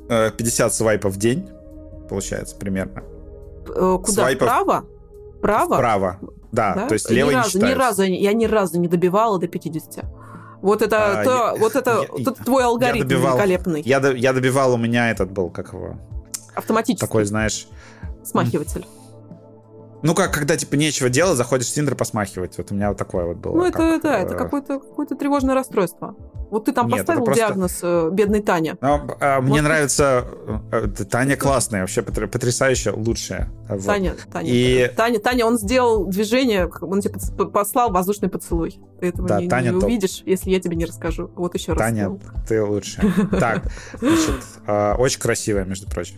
50 0.05 0.09
э, 0.09 0.69
свайпов 0.73 1.13
в 1.13 1.17
день, 1.17 1.47
получается, 2.09 2.55
примерно. 2.55 3.03
Э, 3.67 3.97
куда? 4.03 4.23
Свайпов... 4.23 4.47
Вправо? 4.47 4.85
Право? 5.41 5.75
Вправо, 5.75 6.19
да. 6.51 6.75
да? 6.75 6.87
То 6.87 6.93
есть 6.93 7.09
лево 7.09 7.29
ни 7.31 7.35
разу, 7.35 7.59
не 7.59 7.69
ни 7.69 7.73
разу, 7.73 8.03
Я 8.03 8.33
ни 8.33 8.45
разу 8.45 8.79
не 8.79 8.87
добивала 8.89 9.39
до 9.39 9.47
50. 9.47 10.05
Вот 10.61 10.81
это, 10.81 11.21
а, 11.21 11.23
то, 11.23 11.31
я, 11.31 11.55
вот 11.55 11.75
это, 11.75 12.01
я, 12.01 12.25
вот 12.25 12.37
твой 12.39 12.63
алгоритм 12.63 12.97
я 12.97 13.03
добивал, 13.03 13.37
великолепный. 13.37 13.81
Я, 13.83 13.99
я 14.11 14.33
добивал, 14.33 14.73
у 14.73 14.77
меня 14.77 15.09
этот 15.09 15.31
был, 15.31 15.49
как 15.49 15.73
его, 15.73 15.97
Автоматически. 16.55 16.99
Такой, 16.99 17.23
знаешь... 17.25 17.67
Смахиватель. 18.23 18.85
Ну 20.01 20.15
как, 20.15 20.33
когда 20.33 20.55
типа 20.55 20.75
нечего 20.75 21.09
делать, 21.09 21.37
заходишь 21.37 21.67
в 21.67 21.73
Тиндер 21.73 21.95
посмахивать. 21.95 22.57
Вот 22.57 22.71
у 22.71 22.75
меня 22.75 22.89
вот 22.89 22.97
такое 22.97 23.25
вот 23.25 23.37
было. 23.37 23.55
Ну 23.55 23.65
это, 23.65 23.77
как, 23.77 24.01
да, 24.01 24.19
э... 24.19 24.23
это 24.23 24.35
какое-то 24.35 24.79
какое 24.79 25.07
тревожное 25.07 25.55
расстройство. 25.55 26.15
Вот 26.49 26.65
ты 26.65 26.71
там 26.71 26.87
Нет, 26.87 26.99
поставил 26.99 27.25
просто... 27.25 27.45
диагноз 27.45 27.79
э, 27.83 28.09
бедной 28.11 28.41
Тане. 28.41 28.77
Ну, 28.81 29.01
э, 29.19 29.39
мне 29.39 29.61
нравится... 29.61 30.25
Э, 30.71 30.87
Таня 30.87 31.37
классная, 31.37 31.81
вообще 31.81 32.01
потрясающая, 32.01 32.91
лучшая. 32.91 33.49
Вот. 33.69 33.85
Таня, 33.85 34.15
Таня, 34.31 34.49
И... 34.49 34.91
Таня, 34.95 35.19
Таня, 35.19 35.45
он 35.45 35.59
сделал 35.59 36.05
движение, 36.05 36.67
он 36.81 37.01
тебе 37.01 37.13
послал 37.47 37.91
воздушный 37.91 38.29
поцелуй. 38.29 38.79
Ты 38.99 39.07
этого 39.09 39.27
да, 39.27 39.41
не, 39.41 39.47
Таня 39.47 39.69
не 39.69 39.75
увидишь, 39.75 40.23
если 40.25 40.49
я 40.49 40.59
тебе 40.59 40.75
не 40.75 40.85
расскажу. 40.85 41.29
Вот 41.35 41.53
еще 41.53 41.73
раз. 41.73 41.79
Таня, 41.79 42.19
ты 42.47 42.63
лучшая. 42.63 43.13
Так, 43.39 43.63
значит, 43.99 44.43
э, 44.65 44.95
очень 44.95 45.19
красивая, 45.19 45.65
между 45.65 45.87
прочим. 45.87 46.15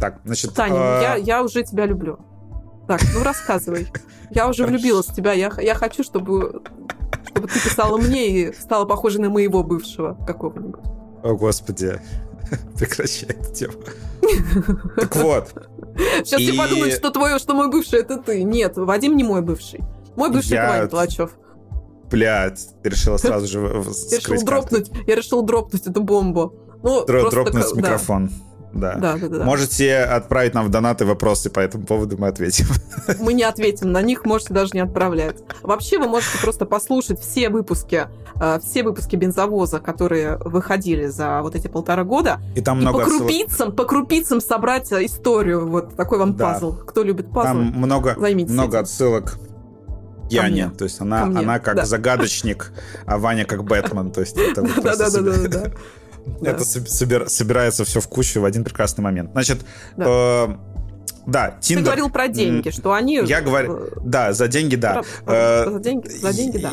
Так, 0.00 0.20
значит... 0.24 0.54
Таня, 0.54 1.14
э... 1.16 1.20
я 1.20 1.42
уже 1.42 1.62
тебя 1.62 1.86
люблю. 1.86 2.18
Так, 2.86 3.00
ну 3.14 3.22
рассказывай. 3.22 3.88
Я 4.30 4.48
уже 4.48 4.66
влюбилась 4.66 5.06
в 5.06 5.14
тебя. 5.14 5.32
Я, 5.32 5.52
я 5.60 5.74
хочу, 5.74 6.02
чтобы, 6.02 6.62
чтобы 7.26 7.48
ты 7.48 7.60
писала 7.60 7.96
мне 7.98 8.28
и 8.28 8.52
стала 8.52 8.84
похожей 8.84 9.20
на 9.20 9.30
моего 9.30 9.62
бывшего 9.62 10.16
какого-нибудь. 10.26 10.80
О, 11.22 11.34
Господи. 11.34 12.00
Прекращай 12.78 13.30
эту 13.30 13.52
тему. 13.52 13.74
Так 14.96 15.16
вот. 15.16 15.52
Сейчас 16.24 16.40
и... 16.40 16.50
все 16.50 16.58
подумают, 16.58 16.94
что 16.94 17.10
твой, 17.10 17.38
что 17.38 17.54
мой 17.54 17.70
бывший 17.70 18.00
это 18.00 18.16
ты. 18.16 18.42
Нет, 18.42 18.76
Вадим 18.76 19.16
не 19.16 19.24
мой 19.24 19.42
бывший. 19.42 19.80
Мой 20.16 20.30
бывший 20.30 20.54
я... 20.54 20.68
Ваня 20.68 20.88
Толачев. 20.88 21.32
Блядь, 22.10 22.68
ты 22.82 22.90
решила 22.90 23.16
сразу 23.18 23.46
же 23.46 23.60
я 23.60 24.18
решил 24.18 24.44
дропнуть, 24.44 24.90
Я 25.06 25.14
решил 25.14 25.42
дропнуть 25.42 25.86
эту 25.86 26.02
бомбу. 26.02 26.54
Ну, 26.82 27.04
дропнуть 27.04 27.52
так, 27.52 27.74
микрофон. 27.74 28.28
Да. 28.28 28.34
Да. 28.72 28.94
Да, 28.94 29.16
да, 29.16 29.28
да. 29.28 29.44
Можете 29.44 29.98
отправить 29.98 30.54
нам 30.54 30.66
в 30.66 30.70
донаты 30.70 31.04
вопросы 31.04 31.50
по 31.50 31.60
этому 31.60 31.84
поводу, 31.84 32.16
мы 32.18 32.28
ответим. 32.28 32.66
Мы 33.20 33.32
не 33.34 33.42
ответим 33.42 33.92
на 33.92 34.00
них, 34.02 34.24
можете 34.24 34.54
даже 34.54 34.70
не 34.74 34.80
отправлять. 34.80 35.36
Вообще 35.62 35.98
вы 35.98 36.08
можете 36.08 36.38
просто 36.38 36.66
послушать 36.66 37.20
все 37.20 37.48
выпуски, 37.50 38.06
э, 38.40 38.60
все 38.62 38.82
выпуски 38.82 39.16
бензовоза, 39.16 39.78
которые 39.80 40.36
выходили 40.38 41.06
за 41.06 41.42
вот 41.42 41.54
эти 41.54 41.68
полтора 41.68 42.04
года. 42.04 42.40
И 42.54 42.60
там 42.60 42.78
и 42.78 42.82
много 42.82 43.00
по 43.00 43.04
крупицам, 43.04 43.52
отсылок. 43.52 43.76
по 43.76 43.84
крупицам 43.84 44.40
собрать 44.40 44.92
историю. 44.92 45.68
Вот 45.68 45.96
такой 45.96 46.18
вам 46.18 46.36
да. 46.36 46.52
пазл. 46.52 46.74
Кто 46.74 47.02
любит 47.02 47.30
пазл, 47.30 47.48
Там 47.48 47.72
много, 47.76 48.16
много 48.18 48.78
отсылок 48.78 49.38
Яне. 50.32 50.70
То 50.76 50.84
есть 50.84 51.00
она, 51.00 51.24
она 51.24 51.58
как 51.58 51.76
да. 51.76 51.84
загадочник, 51.84 52.72
а 53.06 53.18
Ваня 53.18 53.44
как 53.44 53.64
Бэтмен. 53.64 54.10
То 54.10 54.20
есть 54.20 54.36
это 54.36 54.62
да, 54.82 54.96
да, 54.96 55.10
да, 55.10 55.20
да, 55.20 55.48
да. 55.48 55.72
Это 56.42 56.64
собир, 56.64 57.28
собирается 57.28 57.84
все 57.84 58.00
в 58.00 58.08
кучу 58.08 58.40
в 58.40 58.44
один 58.44 58.64
прекрасный 58.64 59.02
момент. 59.02 59.30
Значит, 59.32 59.60
да. 59.96 60.04
Э, 60.06 60.48
да, 61.26 61.58
Tinder... 61.60 61.76
Ты 61.76 61.82
говорил 61.82 62.10
про 62.10 62.28
деньги, 62.28 62.70
что 62.70 62.92
они... 62.92 63.20
Я 63.24 63.40
говорю... 63.40 63.76
Э, 63.76 63.88
да, 64.04 64.32
за 64.32 64.48
деньги, 64.48 64.76
да. 64.76 65.02
Про... 65.24 65.34
Э, 65.34 65.70
за, 65.70 65.78
деньги, 65.80 66.08
за 66.08 66.32
деньги, 66.32 66.58
да. 66.58 66.72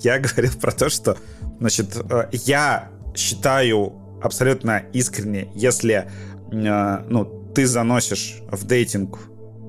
Я 0.00 0.18
говорил 0.20 0.52
про 0.60 0.72
то, 0.72 0.88
что, 0.88 1.16
значит, 1.58 1.96
э, 2.10 2.28
я 2.32 2.90
считаю 3.14 3.94
абсолютно 4.22 4.82
искренне, 4.92 5.48
если, 5.54 6.10
ну, 6.50 7.52
ты 7.54 7.66
заносишь 7.66 8.42
в 8.50 8.64
дейтинг 8.64 9.18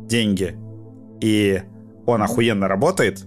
деньги, 0.08 0.58
и 1.21 1.62
он 2.06 2.21
охуенно 2.23 2.67
работает, 2.67 3.26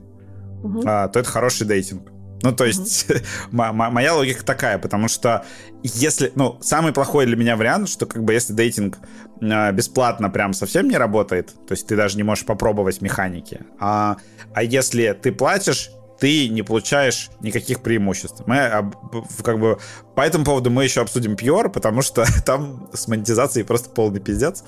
угу. 0.63 0.83
то 0.83 1.11
это 1.15 1.25
хороший 1.25 1.67
дейтинг. 1.67 2.11
Ну, 2.43 2.53
то 2.53 2.65
есть, 2.65 3.07
mm-hmm. 3.09 3.91
моя 3.91 4.15
логика 4.15 4.45
такая, 4.45 4.79
потому 4.79 5.09
что 5.09 5.45
если, 5.83 6.33
ну, 6.35 6.59
самый 6.61 6.93
плохой 6.93 7.27
для 7.27 7.37
меня 7.37 7.57
вариант, 7.57 7.89
что 7.89 8.07
как 8.07 8.25
бы 8.25 8.33
если 8.33 8.53
дейтинг 8.53 8.99
э, 9.41 9.73
бесплатно 9.73 10.31
прям 10.31 10.53
совсем 10.53 10.89
не 10.89 10.97
работает, 10.97 11.55
то 11.67 11.73
есть 11.73 11.87
ты 11.87 11.97
даже 11.97 12.17
не 12.17 12.23
можешь 12.23 12.45
попробовать 12.45 13.01
механики, 13.01 13.61
а, 13.79 14.17
а 14.55 14.63
если 14.63 15.13
ты 15.13 15.33
платишь, 15.33 15.91
ты 16.21 16.49
не 16.49 16.63
получаешь 16.63 17.31
никаких 17.41 17.81
преимуществ. 17.81 18.43
Мы 18.47 18.93
как 19.43 19.59
бы 19.59 19.79
по 20.15 20.21
этому 20.21 20.45
поводу 20.45 20.71
мы 20.71 20.85
еще 20.85 21.01
обсудим 21.01 21.33
Pure, 21.33 21.71
потому 21.71 22.03
что 22.03 22.25
там 22.47 22.89
с 22.93 23.09
монетизацией 23.09 23.65
просто 23.65 23.91
полный 23.91 24.21
пиздец. 24.21 24.63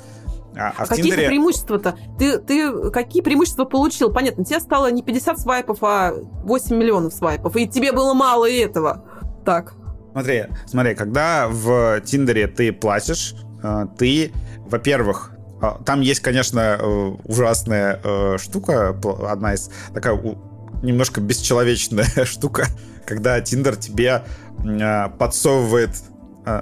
А, 0.56 0.72
а 0.76 0.86
какие 0.86 1.06
Тиндере... 1.06 1.28
преимущества-то? 1.28 1.96
Ты, 2.18 2.38
ты 2.38 2.90
какие 2.90 3.22
преимущества 3.22 3.64
получил? 3.64 4.12
Понятно, 4.12 4.44
тебе 4.44 4.60
стало 4.60 4.90
не 4.90 5.02
50 5.02 5.40
свайпов, 5.40 5.78
а 5.82 6.12
8 6.12 6.76
миллионов 6.76 7.14
свайпов, 7.14 7.56
и 7.56 7.66
тебе 7.66 7.92
было 7.92 8.14
мало 8.14 8.48
и 8.48 8.58
этого. 8.58 9.04
Так. 9.44 9.74
Смотри, 10.12 10.44
смотри, 10.66 10.94
когда 10.94 11.48
в 11.48 12.00
Тиндере 12.02 12.46
ты 12.46 12.72
платишь, 12.72 13.34
э, 13.62 13.86
ты, 13.96 14.30
во-первых, 14.66 15.32
э, 15.62 15.70
там 15.86 16.02
есть, 16.02 16.20
конечно, 16.20 16.78
э, 16.78 17.12
ужасная 17.24 18.38
штука, 18.38 18.94
одна 19.26 19.54
из 19.54 19.70
такая 19.94 20.20
немножко 20.82 21.22
бесчеловечная 21.22 22.06
штука, 22.24 22.66
когда 23.06 23.40
Тиндер 23.40 23.76
тебе 23.76 24.22
подсовывает, 25.18 25.90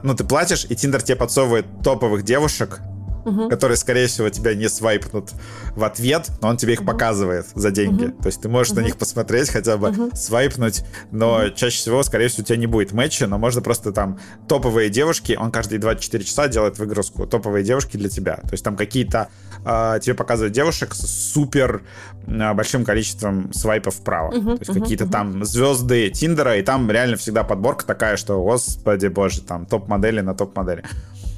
ну, 0.02 0.14
ты 0.14 0.24
платишь, 0.24 0.64
и 0.68 0.76
Тиндер 0.76 1.02
тебе 1.02 1.16
подсовывает 1.16 1.66
топовых 1.82 2.22
девушек, 2.22 2.80
угу. 3.24 3.48
которые, 3.48 3.76
скорее 3.76 4.06
всего, 4.06 4.28
тебя 4.28 4.54
не 4.54 4.68
свайпнут 4.68 5.30
в 5.74 5.84
ответ, 5.84 6.30
но 6.40 6.48
он 6.48 6.56
тебе 6.56 6.74
их 6.74 6.80
угу. 6.80 6.88
показывает 6.88 7.46
за 7.54 7.70
деньги. 7.70 8.06
Угу. 8.06 8.22
То 8.22 8.26
есть 8.26 8.40
ты 8.40 8.48
можешь 8.48 8.72
угу. 8.72 8.80
на 8.80 8.84
них 8.84 8.96
посмотреть, 8.96 9.50
хотя 9.50 9.76
бы 9.76 9.90
угу. 9.90 10.10
свайпнуть, 10.14 10.84
но 11.10 11.36
угу. 11.36 11.50
чаще 11.54 11.78
всего, 11.78 12.02
скорее 12.02 12.28
всего, 12.28 12.42
у 12.42 12.44
тебя 12.44 12.56
не 12.56 12.66
будет 12.66 12.92
матча, 12.92 13.26
но 13.26 13.38
можно 13.38 13.62
просто 13.62 13.92
там 13.92 14.18
топовые 14.48 14.90
девушки, 14.90 15.36
он 15.38 15.50
каждые 15.50 15.78
24 15.78 16.24
часа 16.24 16.48
делает 16.48 16.78
выгрузку, 16.78 17.26
топовые 17.26 17.64
девушки 17.64 17.96
для 17.96 18.08
тебя. 18.08 18.36
То 18.36 18.52
есть 18.52 18.64
там 18.64 18.76
какие-то 18.76 19.28
э, 19.64 19.98
тебе 20.02 20.14
показывают 20.14 20.54
девушек 20.54 20.94
с 20.94 21.32
супер 21.32 21.82
э, 22.26 22.52
большим 22.54 22.84
количеством 22.84 23.52
свайпов 23.52 23.94
вправо. 23.94 24.32
Uh-huh, 24.32 24.56
То 24.56 24.60
есть 24.60 24.70
uh-huh, 24.70 24.80
какие-то 24.80 25.04
uh-huh. 25.04 25.10
там 25.10 25.44
звезды 25.44 26.10
Тиндера, 26.10 26.56
и 26.56 26.62
там 26.62 26.90
реально 26.90 27.16
всегда 27.16 27.44
подборка 27.44 27.84
такая, 27.84 28.16
что, 28.16 28.42
господи 28.42 29.06
боже, 29.08 29.42
там 29.42 29.66
топ-модели 29.66 30.20
на 30.20 30.34
топ-модели. 30.34 30.84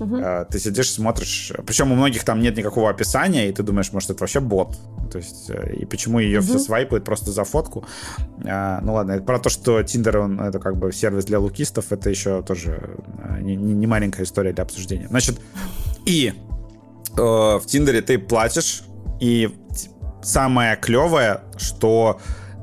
Uh-huh. 0.02 0.46
Ты 0.50 0.58
сидишь, 0.58 0.90
смотришь. 0.90 1.52
Причем 1.66 1.92
у 1.92 1.94
многих 1.94 2.24
там 2.24 2.40
нет 2.40 2.56
никакого 2.56 2.90
описания, 2.90 3.48
и 3.48 3.52
ты 3.52 3.62
думаешь, 3.62 3.92
может, 3.92 4.10
это 4.10 4.20
вообще 4.20 4.40
бот. 4.40 4.76
То 5.10 5.18
есть, 5.18 5.50
э, 5.50 5.74
и 5.74 5.84
почему 5.84 6.18
ее 6.18 6.38
uh-huh. 6.38 6.42
все 6.42 6.58
свайпают 6.58 7.04
просто 7.04 7.30
за 7.30 7.44
фотку. 7.44 7.84
А, 8.44 8.80
ну 8.82 8.94
ладно, 8.94 9.20
про 9.20 9.38
то, 9.38 9.48
что 9.48 9.80
Tinder, 9.80 10.18
он 10.18 10.40
это 10.40 10.58
как 10.58 10.76
бы 10.76 10.92
сервис 10.92 11.24
для 11.24 11.38
лукистов, 11.38 11.92
это 11.92 12.10
еще 12.10 12.42
тоже 12.42 12.98
э, 13.24 13.40
не, 13.40 13.56
не 13.56 13.86
маленькая 13.86 14.24
история 14.24 14.52
для 14.52 14.64
обсуждения. 14.64 15.08
Значит, 15.08 15.40
и 16.06 16.32
э, 17.16 17.20
в 17.20 17.62
Тиндере 17.66 18.02
ты 18.02 18.18
платишь, 18.18 18.82
и 19.20 19.50
самое 20.22 20.76
клевое, 20.76 21.40
что 21.56 22.20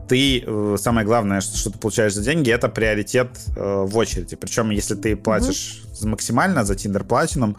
ты, 0.10 0.44
э, 0.46 0.76
самое 0.80 1.06
главное, 1.06 1.40
что, 1.40 1.72
ты 1.72 1.78
получаешь 1.78 2.14
за 2.14 2.24
деньги, 2.24 2.52
это 2.52 2.68
приоритет 2.68 3.30
э, 3.56 3.86
в 3.88 3.96
очереди. 3.96 4.36
Причем, 4.36 4.72
если 4.72 4.96
ты 4.96 5.16
платишь 5.16 5.84
mm-hmm. 5.84 6.08
максимально 6.08 6.66
за 6.66 6.74
Tinder 6.74 7.06
Platinum, 7.06 7.56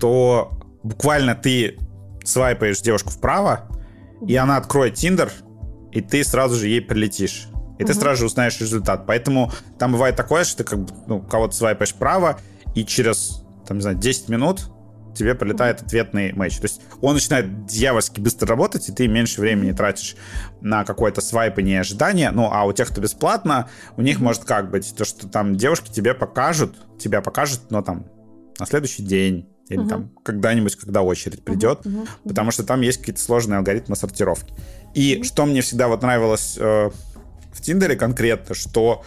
то 0.00 0.52
буквально 0.82 1.34
ты 1.34 1.78
свайпаешь 2.24 2.80
девушку 2.80 3.10
вправо, 3.10 3.68
mm-hmm. 3.68 4.28
и 4.28 4.36
она 4.36 4.56
откроет 4.56 4.94
Tinder, 4.94 5.30
и 5.92 6.00
ты 6.00 6.24
сразу 6.24 6.56
же 6.56 6.68
ей 6.68 6.80
прилетишь. 6.80 7.48
И 7.78 7.82
mm-hmm. 7.82 7.86
ты 7.86 7.94
сразу 7.94 8.20
же 8.20 8.26
узнаешь 8.26 8.58
результат. 8.60 9.04
Поэтому 9.06 9.52
там 9.78 9.92
бывает 9.92 10.16
такое, 10.16 10.44
что 10.44 10.58
ты 10.58 10.64
как 10.64 10.80
бы 10.80 10.92
ну, 11.06 11.20
кого-то 11.20 11.54
свайпаешь 11.54 11.92
вправо, 11.92 12.40
и 12.74 12.84
через, 12.84 13.44
там, 13.66 13.76
не 13.76 13.82
знаю, 13.82 13.98
10 13.98 14.30
минут 14.30 14.70
тебе 15.20 15.34
прилетает 15.34 15.82
ответный 15.82 16.32
матч. 16.32 16.56
То 16.56 16.64
есть 16.64 16.80
он 17.02 17.14
начинает 17.14 17.66
дьявольски 17.66 18.20
быстро 18.20 18.48
работать, 18.48 18.88
и 18.88 18.92
ты 18.92 19.06
меньше 19.06 19.42
времени 19.42 19.72
тратишь 19.72 20.16
на 20.62 20.84
какое-то 20.84 21.20
свайпание 21.20 21.80
ожидания. 21.80 22.30
Ну, 22.30 22.48
а 22.50 22.64
у 22.64 22.72
тех, 22.72 22.88
кто 22.88 23.02
бесплатно, 23.02 23.68
у 23.98 24.02
них 24.02 24.18
может 24.18 24.44
как 24.44 24.70
быть, 24.70 24.94
то, 24.96 25.04
что 25.04 25.28
там 25.28 25.56
девушки 25.56 25.90
тебе 25.90 26.14
покажут, 26.14 26.74
тебя 26.98 27.20
покажут, 27.20 27.70
но 27.70 27.82
там 27.82 28.06
на 28.58 28.64
следующий 28.64 29.02
день 29.02 29.46
или 29.68 29.84
uh-huh. 29.84 29.88
там 29.88 30.10
когда-нибудь, 30.24 30.74
когда 30.76 31.02
очередь 31.02 31.44
придет, 31.44 31.80
uh-huh. 31.84 32.02
Uh-huh. 32.02 32.28
потому 32.28 32.50
что 32.50 32.64
там 32.64 32.80
есть 32.80 32.98
какие-то 32.98 33.20
сложные 33.20 33.58
алгоритмы 33.58 33.94
сортировки. 33.94 34.54
И 34.94 35.16
uh-huh. 35.16 35.24
что 35.24 35.44
мне 35.44 35.60
всегда 35.60 35.88
вот 35.88 36.02
нравилось 36.02 36.56
э, 36.58 36.90
в 37.52 37.60
Тиндере 37.60 37.94
конкретно, 37.94 38.54
что 38.54 39.04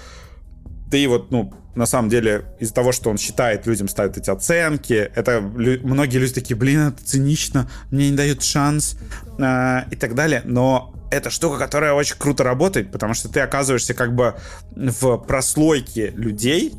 ты 0.91 1.07
вот, 1.07 1.31
ну, 1.31 1.51
на 1.75 1.85
самом 1.85 2.09
деле, 2.09 2.45
из-за 2.59 2.73
того, 2.73 2.91
что 2.91 3.09
он 3.09 3.17
считает, 3.17 3.65
людям 3.65 3.87
ставят 3.87 4.17
эти 4.17 4.29
оценки, 4.29 5.11
это 5.15 5.39
лю- 5.55 5.79
многие 5.83 6.17
люди 6.17 6.33
такие, 6.33 6.55
блин, 6.55 6.89
это 6.89 7.03
цинично, 7.03 7.69
мне 7.91 8.09
не 8.09 8.15
дают 8.15 8.43
шанс 8.43 8.97
э, 9.39 9.81
и 9.89 9.95
так 9.95 10.15
далее, 10.15 10.41
но 10.45 10.93
это 11.11 11.29
штука, 11.29 11.57
которая 11.57 11.93
очень 11.93 12.15
круто 12.17 12.43
работает, 12.43 12.91
потому 12.91 13.13
что 13.13 13.29
ты 13.29 13.39
оказываешься 13.39 13.93
как 13.93 14.15
бы 14.15 14.35
в 14.75 15.17
прослойке 15.17 16.11
людей, 16.11 16.73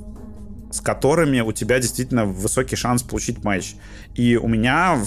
с 0.73 0.81
которыми 0.81 1.41
у 1.41 1.53
тебя 1.53 1.79
действительно 1.79 2.27
высокий 2.27 2.75
шанс 2.75 3.03
получить 3.03 3.45
матч. 3.45 3.77
И 4.15 4.37
у 4.37 4.49
меня, 4.49 4.99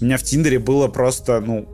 у 0.00 0.04
меня 0.04 0.16
в 0.16 0.24
Тиндере 0.24 0.58
было 0.58 0.88
просто, 0.88 1.40
ну, 1.40 1.68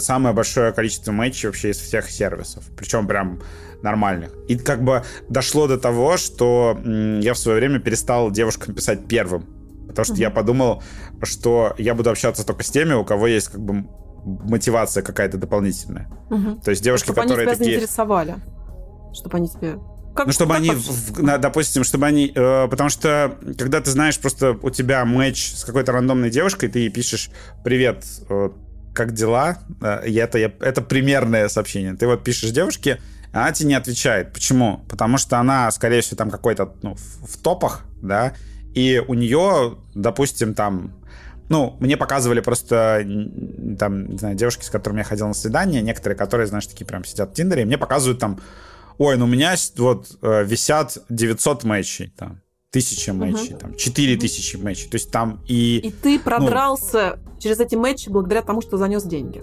самое 0.00 0.34
большое 0.34 0.72
количество 0.72 1.10
матчей 1.10 1.48
вообще 1.48 1.70
из 1.70 1.78
всех 1.78 2.08
сервисов. 2.08 2.64
Причем 2.76 3.08
прям 3.08 3.42
нормальных. 3.82 4.30
И 4.48 4.56
как 4.56 4.82
бы 4.82 5.02
дошло 5.28 5.66
до 5.66 5.78
того, 5.78 6.16
что 6.16 6.78
я 6.84 7.34
в 7.34 7.38
свое 7.38 7.58
время 7.58 7.78
перестал 7.78 8.30
девушкам 8.30 8.74
писать 8.74 9.06
первым. 9.08 9.46
Потому 9.88 10.04
что 10.04 10.14
mm-hmm. 10.14 10.20
я 10.20 10.30
подумал, 10.30 10.82
что 11.22 11.74
я 11.78 11.94
буду 11.94 12.10
общаться 12.10 12.46
только 12.46 12.62
с 12.62 12.70
теми, 12.70 12.92
у 12.92 13.04
кого 13.04 13.26
есть 13.26 13.48
как 13.48 13.60
бы 13.60 13.86
мотивация 14.24 15.02
какая-то 15.02 15.38
дополнительная. 15.38 16.08
Угу. 16.30 16.60
То 16.62 16.70
есть 16.70 16.82
девушки, 16.82 17.06
чтобы 17.06 17.22
которые 17.22 17.46
они 17.46 17.54
тебя 17.54 17.58
такие... 17.58 17.78
заинтересовали. 17.78 18.36
Чтобы 19.12 19.36
они 19.38 19.48
тебе... 19.48 19.78
Как, 20.14 20.26
ну, 20.26 20.32
чтобы 20.32 20.56
они, 20.56 20.70
в, 20.70 21.22
на, 21.22 21.38
допустим, 21.38 21.84
чтобы 21.84 22.06
они... 22.06 22.32
Э, 22.34 22.68
потому 22.68 22.90
что, 22.90 23.38
когда 23.58 23.80
ты 23.80 23.90
знаешь, 23.90 24.18
просто 24.18 24.58
у 24.60 24.70
тебя 24.70 25.04
матч 25.04 25.52
с 25.54 25.64
какой-то 25.64 25.92
рандомной 25.92 26.30
девушкой, 26.30 26.68
ты 26.68 26.80
ей 26.80 26.90
пишешь 26.90 27.30
«Привет, 27.64 28.04
э, 28.28 28.50
как 28.92 29.12
дела?» 29.12 29.58
э, 29.80 30.08
и 30.08 30.14
это, 30.14 30.38
я, 30.38 30.52
это 30.60 30.82
примерное 30.82 31.48
сообщение. 31.48 31.94
Ты 31.94 32.06
вот 32.06 32.24
пишешь 32.24 32.50
девушке, 32.50 33.00
она 33.32 33.52
тебе 33.52 33.68
не 33.68 33.74
отвечает. 33.74 34.32
Почему? 34.32 34.84
Потому 34.88 35.18
что 35.18 35.38
она, 35.38 35.70
скорее 35.70 36.00
всего, 36.00 36.16
там 36.16 36.30
какой-то 36.30 36.74
ну, 36.82 36.94
в, 36.94 37.36
топах, 37.38 37.82
да, 38.02 38.34
и 38.74 39.02
у 39.06 39.14
нее, 39.14 39.76
допустим, 39.94 40.54
там 40.54 40.94
ну, 41.48 41.76
мне 41.80 41.96
показывали 41.96 42.40
просто 42.40 43.04
там, 43.78 44.10
не 44.10 44.18
знаю, 44.18 44.36
девушки, 44.36 44.64
с 44.64 44.70
которыми 44.70 44.98
я 44.98 45.04
ходил 45.04 45.26
на 45.26 45.34
свидание, 45.34 45.82
некоторые, 45.82 46.16
которые, 46.16 46.46
знаешь, 46.46 46.66
такие 46.66 46.86
прям 46.86 47.04
сидят 47.04 47.30
в 47.30 47.34
Тиндере, 47.34 47.62
и 47.62 47.64
мне 47.64 47.76
показывают 47.76 48.20
там, 48.20 48.40
ой, 48.98 49.16
ну 49.16 49.24
у 49.24 49.28
меня 49.28 49.56
вот 49.76 50.16
э, 50.22 50.44
висят 50.44 50.98
900 51.08 51.64
матчей, 51.64 52.14
там, 52.16 52.40
тысяча 52.70 53.12
матчей, 53.12 53.54
угу. 53.54 53.58
там, 53.58 53.74
4000 53.74 54.56
угу. 54.56 54.64
матчей, 54.64 54.88
то 54.88 54.94
есть 54.94 55.10
там 55.10 55.42
и... 55.48 55.78
И 55.78 55.90
ты 55.90 56.18
ну, 56.18 56.20
продрался 56.20 57.18
ну, 57.24 57.40
через 57.40 57.58
эти 57.58 57.74
матчи 57.74 58.08
благодаря 58.08 58.42
тому, 58.42 58.60
что 58.62 58.76
занес 58.76 59.02
деньги 59.02 59.42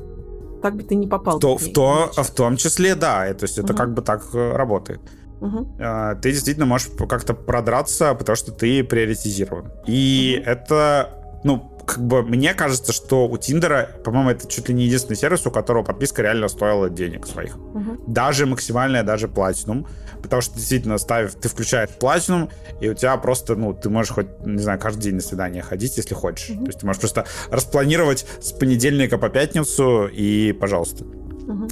так 0.67 0.75
бы 0.75 0.83
ты 0.83 0.95
не 0.95 1.07
попал. 1.07 1.39
То, 1.39 1.55
в, 1.57 1.71
то, 1.71 2.11
в 2.15 2.31
том 2.31 2.57
числе, 2.57 2.95
да. 2.95 3.33
То 3.33 3.45
есть 3.45 3.57
это 3.57 3.73
угу. 3.73 3.77
как 3.77 3.93
бы 3.93 4.01
так 4.01 4.21
э, 4.33 4.51
работает. 4.51 4.99
Угу. 5.39 5.77
Ты 6.21 6.31
действительно 6.31 6.65
можешь 6.65 6.89
как-то 7.07 7.33
продраться, 7.33 8.13
потому 8.15 8.35
что 8.35 8.51
ты 8.51 8.83
приоритизирован. 8.83 9.71
И 9.87 10.37
угу. 10.41 10.49
это, 10.49 11.09
ну, 11.43 11.71
как 11.87 12.05
бы 12.05 12.21
мне 12.21 12.53
кажется, 12.53 12.91
что 12.91 13.27
у 13.27 13.37
Тиндера, 13.37 13.89
по-моему, 14.03 14.31
это 14.31 14.47
чуть 14.47 14.67
ли 14.67 14.75
не 14.75 14.83
единственный 14.83 15.15
сервис, 15.15 15.47
у 15.47 15.51
которого 15.51 15.83
подписка 15.83 16.21
реально 16.21 16.49
стоила 16.49 16.89
денег 16.89 17.25
своих. 17.25 17.57
Угу. 17.57 18.03
Даже 18.07 18.45
максимальная, 18.45 19.03
даже 19.03 19.29
платинум. 19.29 19.87
Потому 20.21 20.41
что 20.41 20.55
действительно, 20.55 20.97
ставив, 20.97 21.35
ты 21.35 21.47
включаешь 21.47 21.89
платинум, 21.91 22.49
и 22.81 22.89
у 22.89 22.93
тебя 22.93 23.15
просто, 23.15 23.55
ну, 23.55 23.73
ты 23.73 23.89
можешь 23.89 24.11
хоть, 24.11 24.27
не 24.45 24.61
знаю, 24.61 24.79
каждый 24.79 25.03
день 25.03 25.15
на 25.15 25.21
свидание 25.21 25.63
ходить, 25.63 25.95
если 25.95 26.13
хочешь. 26.13 26.49
Угу. 26.49 26.59
То 26.59 26.67
есть 26.67 26.79
ты 26.79 26.85
можешь 26.85 26.99
просто 26.99 27.25
распланировать 27.49 28.25
с 28.41 28.51
понедельника 28.51 29.17
по 29.17 29.29
пятницу, 29.29 30.09
и 30.11 30.51
пожалуйста. 30.51 31.05
Угу 31.05 31.67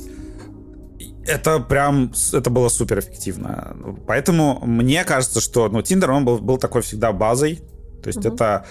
это 1.28 1.60
прям, 1.60 2.14
это 2.34 2.52
было 2.52 2.70
супер 2.70 3.00
эффективно. 3.00 3.76
Поэтому 4.06 4.62
мне 4.64 5.04
кажется, 5.04 5.42
что, 5.42 5.68
ну, 5.70 5.80
Tinder, 5.80 6.10
он 6.10 6.24
был, 6.24 6.38
был 6.38 6.60
такой 6.60 6.84
всегда 6.84 7.12
базой. 7.12 7.62
То 8.04 8.10
есть 8.10 8.20
uh 8.20 8.34
это 8.34 8.66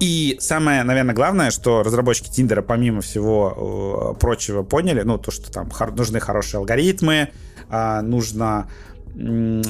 и 0.00 0.36
самое, 0.40 0.82
наверное, 0.84 1.14
главное, 1.14 1.50
что 1.50 1.82
разработчики 1.82 2.30
Тиндера, 2.30 2.62
помимо 2.62 3.00
всего 3.00 4.14
э, 4.14 4.20
прочего, 4.20 4.62
поняли, 4.62 5.02
ну, 5.02 5.18
то, 5.18 5.30
что 5.30 5.50
там 5.50 5.70
нужны 5.96 6.20
хорошие 6.20 6.58
алгоритмы, 6.58 7.30
э, 7.68 8.00
нужно 8.02 8.70
э, 9.14 9.62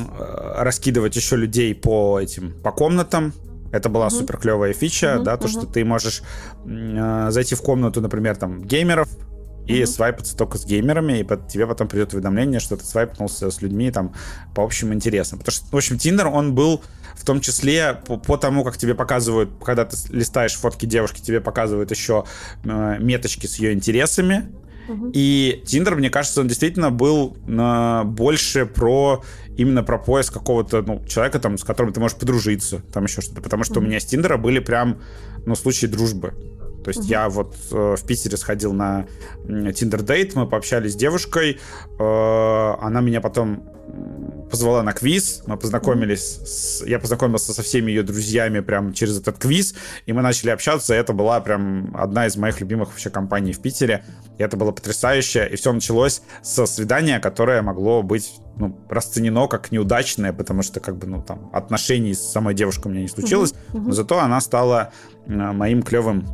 раскидывать 0.56 1.16
еще 1.16 1.36
людей 1.36 1.74
по 1.74 2.20
этим, 2.20 2.52
по 2.62 2.72
комнатам, 2.72 3.32
это 3.70 3.88
была 3.88 4.06
uh-huh. 4.06 4.10
супер 4.10 4.38
клевая 4.38 4.72
фича, 4.72 5.16
uh-huh, 5.18 5.22
да, 5.22 5.36
то, 5.36 5.46
uh-huh. 5.46 5.50
что 5.50 5.66
ты 5.66 5.84
можешь 5.84 6.22
э, 6.64 7.26
зайти 7.30 7.54
в 7.54 7.62
комнату, 7.62 8.00
например, 8.00 8.36
там, 8.36 8.62
геймеров, 8.62 9.08
и 9.68 9.82
mm-hmm. 9.82 9.86
свайпаться 9.86 10.36
только 10.36 10.58
с 10.58 10.64
геймерами, 10.64 11.20
и 11.20 11.22
под, 11.22 11.46
тебе 11.48 11.66
потом 11.66 11.88
придет 11.88 12.14
уведомление, 12.14 12.58
что 12.58 12.76
ты 12.76 12.84
свайпнулся 12.84 13.50
с 13.50 13.62
людьми 13.62 13.90
там 13.90 14.14
по 14.54 14.64
общим 14.64 14.92
интересам. 14.94 15.38
Потому 15.38 15.52
что, 15.52 15.66
в 15.70 15.76
общем, 15.76 15.98
Тиндер, 15.98 16.26
он 16.26 16.54
был 16.54 16.82
в 17.14 17.24
том 17.24 17.40
числе 17.40 18.00
по, 18.06 18.16
по 18.16 18.36
тому, 18.38 18.64
как 18.64 18.78
тебе 18.78 18.94
показывают, 18.94 19.50
когда 19.62 19.84
ты 19.84 19.96
листаешь 20.10 20.54
фотки 20.54 20.86
девушки, 20.86 21.20
тебе 21.20 21.40
показывают 21.40 21.90
еще 21.90 22.24
э, 22.64 22.96
меточки 22.98 23.46
с 23.46 23.56
ее 23.56 23.72
интересами. 23.72 24.50
И 25.12 25.62
Тиндер, 25.66 25.96
мне 25.96 26.08
кажется, 26.08 26.40
он 26.40 26.48
действительно 26.48 26.90
был 26.90 27.36
э, 27.46 28.02
больше 28.04 28.64
про 28.64 29.22
именно 29.56 29.82
про 29.82 29.98
поиск 29.98 30.32
какого-то 30.32 30.82
ну, 30.82 31.04
человека, 31.06 31.40
там, 31.40 31.58
с 31.58 31.64
которым 31.64 31.92
ты 31.92 32.00
можешь 32.00 32.16
подружиться, 32.16 32.80
там 32.92 33.04
еще 33.04 33.20
что-то. 33.20 33.42
Потому 33.42 33.64
что 33.64 33.74
mm-hmm. 33.74 33.78
у 33.78 33.86
меня 33.86 34.00
с 34.00 34.06
Тиндера 34.06 34.38
были 34.38 34.60
прям, 34.60 35.02
ну, 35.44 35.54
случаи 35.56 35.86
дружбы. 35.86 36.32
То 36.88 36.90
есть 36.90 37.00
угу. 37.00 37.08
я 37.10 37.28
вот 37.28 37.54
э, 37.70 37.96
в 37.98 38.06
Питере 38.06 38.38
сходил 38.38 38.72
на 38.72 39.04
Tinder 39.44 40.02
дейт, 40.02 40.34
мы 40.34 40.48
пообщались 40.48 40.94
с 40.94 40.96
девушкой, 40.96 41.60
э, 41.98 42.74
она 42.80 43.02
меня 43.02 43.20
потом 43.20 43.62
позвала 44.50 44.82
на 44.82 44.94
квиз, 44.94 45.42
мы 45.46 45.58
познакомились, 45.58 46.40
с, 46.46 46.86
я 46.86 46.98
познакомился 46.98 47.52
со 47.52 47.62
всеми 47.62 47.90
ее 47.90 48.02
друзьями 48.02 48.60
прям 48.60 48.94
через 48.94 49.18
этот 49.20 49.36
квиз, 49.36 49.74
и 50.06 50.14
мы 50.14 50.22
начали 50.22 50.48
общаться, 50.48 50.94
это 50.94 51.12
была 51.12 51.40
прям 51.40 51.94
одна 51.94 52.26
из 52.26 52.36
моих 52.36 52.58
любимых 52.60 52.88
вообще 52.88 53.10
компаний 53.10 53.52
в 53.52 53.60
Питере, 53.60 54.02
и 54.38 54.42
это 54.42 54.56
было 54.56 54.72
потрясающе, 54.72 55.46
и 55.50 55.56
все 55.56 55.72
началось 55.72 56.22
со 56.42 56.64
свидания, 56.64 57.20
которое 57.20 57.60
могло 57.60 58.02
быть 58.02 58.32
ну, 58.56 58.78
расценено 58.88 59.46
как 59.46 59.70
неудачное, 59.72 60.32
потому 60.32 60.62
что 60.62 60.80
как 60.80 60.96
бы, 60.96 61.06
ну, 61.06 61.22
там, 61.22 61.50
отношений 61.52 62.14
с 62.14 62.20
самой 62.20 62.54
девушкой 62.54 62.88
у 62.88 62.90
меня 62.90 63.02
не 63.02 63.08
случилось, 63.08 63.52
но 63.72 63.92
зато 63.92 64.18
она 64.18 64.40
стала 64.40 64.92
моим 65.26 65.82
клевым 65.82 66.26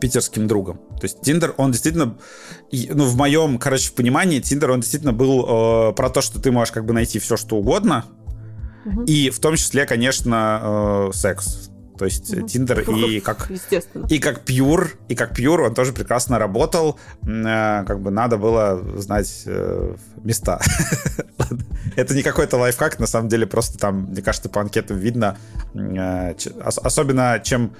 питерским 0.00 0.46
другом. 0.46 0.78
То 1.00 1.04
есть 1.04 1.20
Тиндер, 1.20 1.54
он 1.56 1.72
действительно, 1.72 2.16
ну, 2.72 3.04
в 3.04 3.16
моем, 3.16 3.58
короче, 3.58 3.92
понимании, 3.92 4.40
Тиндер, 4.40 4.70
он 4.70 4.80
действительно 4.80 5.12
был 5.12 5.90
э, 5.90 5.92
про 5.94 6.10
то, 6.10 6.20
что 6.20 6.40
ты 6.40 6.50
можешь 6.50 6.72
как 6.72 6.84
бы 6.84 6.92
найти 6.92 7.18
все, 7.18 7.36
что 7.36 7.56
угодно, 7.56 8.04
угу. 8.84 9.04
и 9.04 9.30
в 9.30 9.38
том 9.40 9.56
числе, 9.56 9.86
конечно, 9.86 11.08
э, 11.10 11.10
секс. 11.14 11.70
То 11.98 12.06
есть 12.06 12.46
Тиндер 12.48 12.80
угу. 12.80 12.96
и 12.96 13.20
как 13.20 13.48
и 14.08 14.18
как 14.18 14.40
Пьюр, 14.40 14.98
и 15.08 15.14
как 15.14 15.34
Пьюр 15.34 15.60
он 15.60 15.74
тоже 15.74 15.92
прекрасно 15.92 16.38
работал. 16.38 16.98
Э, 17.22 17.84
как 17.86 18.00
бы 18.00 18.10
надо 18.10 18.36
было 18.36 18.82
знать 19.00 19.44
э, 19.46 19.94
места. 20.22 20.60
Это 21.96 22.14
не 22.14 22.22
какой-то 22.22 22.56
лайфхак, 22.56 22.98
на 22.98 23.06
самом 23.06 23.28
деле 23.28 23.46
просто 23.46 23.78
там, 23.78 24.06
мне 24.10 24.22
кажется, 24.22 24.48
по 24.48 24.60
анкетам 24.60 24.98
видно, 24.98 25.36
э, 25.74 26.34
особенно 26.58 27.40
чем 27.42 27.76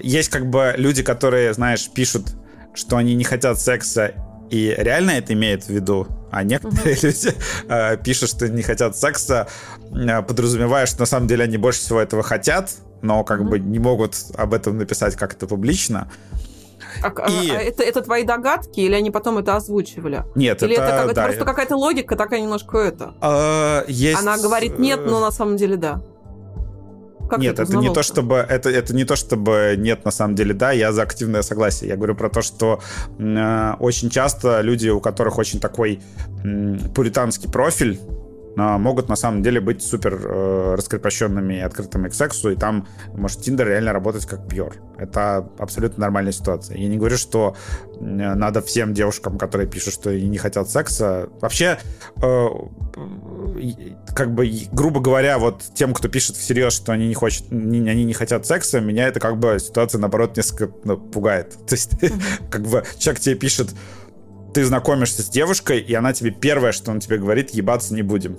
есть 0.00 0.28
как 0.28 0.48
бы 0.48 0.74
люди, 0.76 1.02
которые, 1.02 1.54
знаешь, 1.54 1.88
пишут, 1.90 2.34
что 2.74 2.96
они 2.96 3.14
не 3.14 3.24
хотят 3.24 3.60
секса 3.60 4.14
и 4.52 4.74
реально 4.76 5.12
это 5.12 5.32
имеют 5.32 5.64
в 5.64 5.70
виду, 5.70 6.06
а 6.30 6.42
некоторые 6.42 6.94
uh-huh. 6.94 7.06
люди 7.06 7.34
э, 7.68 7.96
пишут, 7.96 8.28
что 8.28 8.48
не 8.50 8.62
хотят 8.62 8.96
секса, 8.96 9.48
э, 9.90 10.22
подразумевая, 10.22 10.84
что 10.84 11.00
на 11.00 11.06
самом 11.06 11.26
деле 11.26 11.44
они 11.44 11.56
больше 11.56 11.80
всего 11.80 12.00
этого 12.00 12.22
хотят, 12.22 12.70
но 13.00 13.24
как 13.24 13.40
uh-huh. 13.40 13.48
бы 13.48 13.58
не 13.58 13.78
могут 13.78 14.14
об 14.36 14.52
этом 14.52 14.76
написать 14.76 15.16
как-то 15.16 15.46
публично. 15.46 16.10
А, 17.02 17.08
а 17.16 17.30
и... 17.30 17.50
а 17.50 17.60
это, 17.60 17.82
это 17.82 18.02
твои 18.02 18.24
догадки, 18.24 18.80
или 18.80 18.94
они 18.94 19.10
потом 19.10 19.38
это 19.38 19.56
озвучивали? 19.56 20.24
Нет, 20.34 20.62
или 20.62 20.74
это, 20.74 20.84
это, 20.84 21.04
это 21.04 21.14
да, 21.14 21.24
просто 21.24 21.44
какая-то 21.46 21.76
логика 21.76 22.14
такая 22.14 22.40
немножко 22.40 22.76
это? 22.76 23.14
А, 23.22 23.84
есть... 23.88 24.20
Она 24.20 24.36
говорит 24.36 24.78
нет, 24.78 25.00
но 25.06 25.20
на 25.20 25.30
самом 25.30 25.56
деле 25.56 25.76
да. 25.76 26.02
Как 27.32 27.40
нет, 27.40 27.58
это 27.58 27.78
не 27.78 27.90
то, 27.90 28.02
чтобы 28.02 28.36
это, 28.36 28.68
это 28.68 28.94
не 28.94 29.06
то, 29.06 29.16
чтобы 29.16 29.74
нет, 29.78 30.04
на 30.04 30.10
самом 30.10 30.34
деле, 30.34 30.52
да, 30.52 30.70
я 30.72 30.92
за 30.92 31.02
активное 31.02 31.40
согласие. 31.40 31.88
Я 31.88 31.96
говорю 31.96 32.14
про 32.14 32.28
то, 32.28 32.42
что 32.42 32.82
э, 33.18 33.72
очень 33.80 34.10
часто 34.10 34.60
люди, 34.60 34.90
у 34.90 35.00
которых 35.00 35.38
очень 35.38 35.58
такой 35.58 36.00
э, 36.44 36.76
пуританский 36.94 37.50
профиль, 37.50 37.98
а, 38.58 38.76
могут 38.76 39.08
на 39.08 39.16
самом 39.16 39.42
деле 39.42 39.62
быть 39.62 39.82
супер 39.82 40.20
э, 40.22 40.74
раскрепощенными 40.76 41.54
и 41.54 41.60
открытыми 41.60 42.10
к 42.10 42.14
сексу, 42.14 42.50
и 42.50 42.56
там 42.56 42.86
может 43.14 43.40
Тиндер 43.40 43.66
реально 43.66 43.94
работать 43.94 44.26
как 44.26 44.46
пьер. 44.46 44.74
Это 44.98 45.48
абсолютно 45.58 46.02
нормальная 46.02 46.32
ситуация. 46.32 46.76
Я 46.76 46.88
не 46.88 46.98
говорю, 46.98 47.16
что 47.16 47.56
надо 47.98 48.60
всем 48.60 48.92
девушкам, 48.92 49.38
которые 49.38 49.66
пишут, 49.66 49.94
что 49.94 50.14
не 50.14 50.36
хотят 50.36 50.68
секса. 50.68 51.30
Вообще, 51.40 51.78
э, 52.22 52.48
как 54.14 54.34
бы, 54.34 54.50
грубо 54.72 55.00
говоря, 55.00 55.38
вот 55.38 55.62
тем, 55.74 55.94
кто 55.94 56.08
пишет 56.08 56.36
всерьез, 56.36 56.74
что 56.74 56.92
они 56.92 57.08
не, 57.08 57.14
хочет, 57.14 57.50
не, 57.50 57.88
они 57.88 58.04
не 58.04 58.12
хотят 58.12 58.46
секса, 58.46 58.80
меня 58.80 59.08
это 59.08 59.20
как 59.20 59.38
бы 59.38 59.58
ситуация, 59.58 59.98
наоборот, 59.98 60.36
несколько 60.36 60.72
ну, 60.84 60.98
пугает. 60.98 61.56
То 61.66 61.74
есть, 61.74 61.92
как 62.50 62.62
бы, 62.62 62.84
человек 62.98 63.20
тебе 63.20 63.34
пишет, 63.34 63.70
ты 64.52 64.64
знакомишься 64.64 65.22
с 65.22 65.28
девушкой, 65.28 65.80
и 65.80 65.94
она 65.94 66.12
тебе 66.12 66.30
первое, 66.30 66.72
что 66.72 66.90
он 66.90 67.00
тебе 67.00 67.18
говорит, 67.18 67.50
ебаться 67.50 67.94
не 67.94 68.02
будем. 68.02 68.38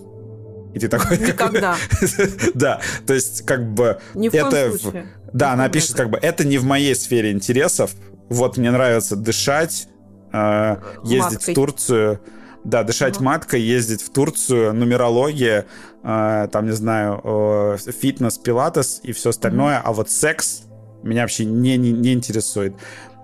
И 0.73 0.79
ты 0.79 0.87
такой... 0.87 1.17
Никогда. 1.19 1.75
да, 2.53 2.81
то 3.05 3.13
есть 3.13 3.45
как 3.45 3.73
бы... 3.73 3.99
Ни 4.13 4.29
в 4.29 4.33
это... 4.33 4.77
случае. 4.77 5.07
Да, 5.31 5.53
она 5.53 5.69
пишет 5.69 5.95
как 5.95 6.09
бы, 6.09 6.17
это 6.17 6.45
не 6.45 6.57
в 6.57 6.63
моей 6.63 6.95
сфере 6.95 7.31
интересов. 7.31 7.91
Вот 8.29 8.57
мне 8.57 8.71
нравится 8.71 9.15
дышать, 9.15 9.87
э, 10.31 10.77
ездить 11.03 11.47
в 11.47 11.53
Турцию. 11.53 12.19
Да, 12.63 12.83
дышать 12.83 13.17
угу. 13.17 13.25
маткой, 13.25 13.61
ездить 13.61 14.01
в 14.01 14.09
Турцию, 14.11 14.73
нумерология, 14.73 15.65
э, 16.03 16.47
там, 16.51 16.65
не 16.65 16.71
знаю, 16.71 17.19
э, 17.23 17.77
фитнес, 17.91 18.37
пилатес 18.37 19.01
и 19.03 19.11
все 19.11 19.31
остальное. 19.31 19.79
Угу. 19.79 19.89
А 19.89 19.93
вот 19.93 20.09
секс 20.09 20.63
меня 21.03 21.21
вообще 21.21 21.45
не, 21.45 21.77
не, 21.77 21.91
не 21.91 22.13
интересует. 22.13 22.75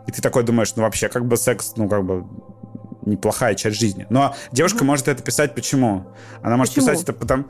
И 0.08 0.12
ты 0.12 0.22
такой 0.22 0.44
думаешь, 0.44 0.74
ну 0.76 0.84
вообще, 0.84 1.08
как 1.08 1.26
бы 1.26 1.38
секс, 1.38 1.74
ну 1.78 1.88
как 1.88 2.04
бы 2.04 2.26
неплохая 3.06 3.56
часть 3.56 3.80
жизни. 3.80 4.06
Но 4.10 4.36
девушка 4.52 4.80
mm-hmm. 4.80 4.88
может 4.88 5.08
это 5.08 5.24
писать 5.24 5.56
почему? 5.56 6.08
Она 6.42 6.58
может 6.58 6.74
почему? 6.74 6.88
писать 6.88 7.04
это 7.04 7.14
потому... 7.14 7.46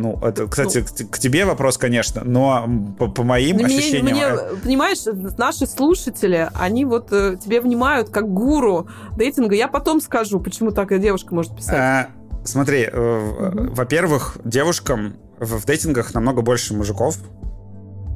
Ну, 0.00 0.18
это, 0.22 0.46
кстати, 0.46 0.78
ну, 0.78 1.08
к, 1.08 1.18
тебе 1.18 1.44
вопрос, 1.44 1.76
конечно, 1.76 2.22
но 2.24 2.68
по, 2.98 3.08
по 3.08 3.22
моим 3.22 3.56
мне, 3.56 3.66
ощущениям... 3.66 4.16
Мне, 4.16 4.22
это... 4.22 4.56
понимаешь, 4.62 4.98
наши 5.36 5.66
слушатели, 5.66 6.48
они 6.54 6.84
вот 6.84 7.12
э, 7.12 7.36
тебе 7.42 7.60
внимают 7.60 8.08
как 8.08 8.32
гуру 8.32 8.88
дейтинга. 9.16 9.54
Я 9.54 9.68
потом 9.68 10.00
скажу, 10.00 10.40
почему 10.40 10.70
так 10.70 10.98
девушка 11.00 11.34
может 11.34 11.54
писать. 11.54 11.74
А, 11.76 12.08
смотри, 12.44 12.82
э, 12.82 12.88
mm-hmm. 12.90 13.74
во-первых, 13.74 14.38
девушкам 14.44 15.16
в, 15.38 15.60
в 15.60 15.66
дейтингах 15.66 16.14
намного 16.14 16.42
больше 16.42 16.74
мужиков, 16.74 17.18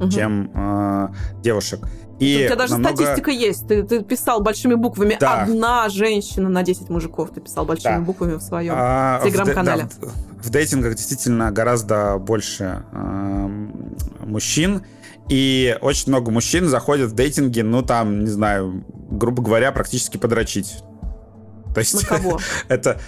угу. 0.00 0.08
чем 0.10 0.50
э, 0.54 1.08
девушек. 1.42 1.80
И 2.20 2.44
у 2.44 2.46
тебя 2.46 2.56
даже 2.56 2.72
намного... 2.74 2.96
статистика 2.96 3.30
есть. 3.30 3.66
Ты, 3.66 3.82
ты 3.82 4.02
писал 4.02 4.40
большими 4.40 4.74
буквами 4.74 5.16
да. 5.18 5.42
одна 5.42 5.88
женщина 5.88 6.48
на 6.48 6.62
10 6.62 6.88
мужиков. 6.88 7.30
Ты 7.30 7.40
писал 7.40 7.64
большими 7.64 7.96
да. 7.96 8.00
буквами 8.00 8.34
в 8.34 8.40
своем 8.40 8.74
а, 8.76 9.20
телеграм-канале. 9.22 9.84
В, 9.86 10.00
да, 10.00 10.08
в, 10.44 10.50
дейтингах 10.50 10.94
действительно 10.94 11.50
гораздо 11.50 12.18
больше 12.18 12.84
э, 12.92 13.48
мужчин. 14.20 14.82
И 15.28 15.76
очень 15.80 16.08
много 16.08 16.30
мужчин 16.30 16.68
заходят 16.68 17.10
в 17.10 17.14
дейтинги, 17.14 17.60
ну 17.62 17.82
там, 17.82 18.24
не 18.24 18.30
знаю, 18.30 18.84
грубо 19.10 19.42
говоря, 19.42 19.72
практически 19.72 20.18
подрочить. 20.18 20.76
То 21.72 21.80
есть 21.80 21.94
на 21.94 22.06
кого? 22.06 22.40
это 22.68 23.00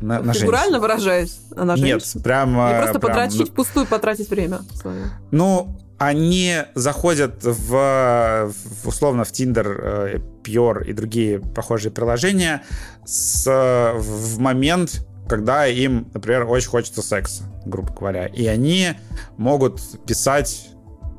на, 0.00 0.20
на 0.20 0.32
Фигурально 0.34 0.78
выражаюсь? 0.78 1.38
На 1.50 1.74
Нет, 1.76 2.02
прямо... 2.22 2.68
Не 2.68 2.82
просто 2.82 3.00
прям, 3.00 3.14
подрочить, 3.14 3.48
ну, 3.48 3.54
пустую 3.54 3.86
потратить 3.86 4.28
время 4.28 4.60
свое. 4.74 5.06
Ну, 5.30 5.78
они 5.98 6.58
заходят 6.74 7.42
в, 7.42 8.52
в 8.52 8.88
условно 8.88 9.24
в 9.24 9.32
Tinder, 9.32 10.22
Pure 10.42 10.84
и 10.86 10.92
другие 10.92 11.40
похожие 11.40 11.90
приложения 11.90 12.62
с, 13.04 13.46
в 13.46 14.38
момент, 14.38 15.06
когда 15.28 15.66
им, 15.66 16.08
например, 16.14 16.46
очень 16.46 16.68
хочется 16.68 17.02
секса, 17.02 17.44
грубо 17.64 17.92
говоря. 17.92 18.26
И 18.26 18.46
они 18.46 18.94
могут 19.36 19.80
писать 20.06 20.70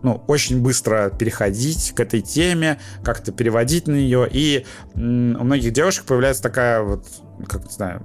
ну, 0.03 0.23
очень 0.27 0.61
быстро 0.61 1.09
переходить 1.09 1.93
к 1.95 1.99
этой 1.99 2.21
теме, 2.21 2.79
как-то 3.03 3.31
переводить 3.31 3.87
на 3.87 3.93
нее. 3.93 4.27
И 4.31 4.65
у 4.95 4.99
многих 4.99 5.73
девушек 5.73 6.05
появляется 6.05 6.43
такая 6.43 6.81
вот, 6.81 7.05
как 7.47 7.65
не 7.65 7.71
знаю, 7.71 8.03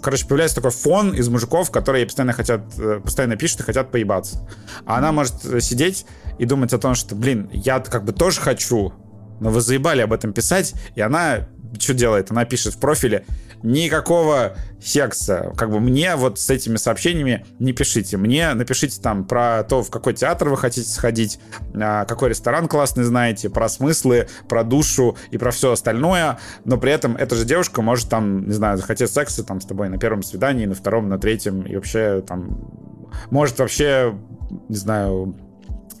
короче, 0.00 0.26
появляется 0.26 0.56
такой 0.56 0.70
фон 0.70 1.12
из 1.12 1.28
мужиков, 1.28 1.70
которые 1.70 2.06
постоянно 2.06 2.32
хотят, 2.32 2.62
э, 2.78 3.00
постоянно 3.02 3.36
пишут 3.36 3.60
и 3.60 3.62
хотят 3.64 3.90
поебаться. 3.90 4.48
А 4.86 4.98
она 4.98 5.12
может 5.12 5.34
сидеть 5.62 6.06
и 6.38 6.46
думать 6.46 6.72
о 6.72 6.78
том, 6.78 6.94
что, 6.94 7.14
блин, 7.14 7.50
я 7.52 7.80
как 7.80 8.04
бы 8.04 8.12
тоже 8.12 8.40
хочу, 8.40 8.92
но 9.40 9.50
вы 9.50 9.60
заебали 9.60 10.02
об 10.02 10.12
этом 10.12 10.32
писать, 10.32 10.74
и 10.94 11.00
она 11.00 11.48
что 11.78 11.94
делает? 11.94 12.30
Она 12.30 12.44
пишет 12.44 12.74
в 12.74 12.78
профиле, 12.78 13.24
никакого 13.62 14.56
секса. 14.80 15.52
Как 15.56 15.70
бы 15.70 15.80
мне 15.80 16.16
вот 16.16 16.38
с 16.38 16.50
этими 16.50 16.76
сообщениями 16.76 17.46
не 17.58 17.72
пишите. 17.72 18.16
Мне 18.16 18.52
напишите 18.54 19.00
там 19.00 19.24
про 19.24 19.64
то, 19.64 19.82
в 19.82 19.90
какой 19.90 20.14
театр 20.14 20.48
вы 20.48 20.56
хотите 20.56 20.88
сходить, 20.88 21.38
а, 21.74 22.04
какой 22.04 22.30
ресторан 22.30 22.68
классный 22.68 23.04
знаете, 23.04 23.48
про 23.50 23.68
смыслы, 23.68 24.28
про 24.48 24.64
душу 24.64 25.16
и 25.30 25.38
про 25.38 25.50
все 25.50 25.72
остальное. 25.72 26.38
Но 26.64 26.78
при 26.78 26.92
этом 26.92 27.16
эта 27.16 27.36
же 27.36 27.44
девушка 27.44 27.82
может 27.82 28.08
там, 28.08 28.46
не 28.46 28.52
знаю, 28.52 28.76
захотеть 28.76 29.10
секса 29.10 29.44
там 29.44 29.60
с 29.60 29.66
тобой 29.66 29.88
на 29.88 29.98
первом 29.98 30.22
свидании, 30.22 30.66
на 30.66 30.74
втором, 30.74 31.08
на 31.08 31.18
третьем 31.18 31.62
и 31.62 31.76
вообще 31.76 32.22
там 32.26 32.72
может 33.30 33.58
вообще, 33.58 34.14
не 34.68 34.76
знаю, 34.76 35.36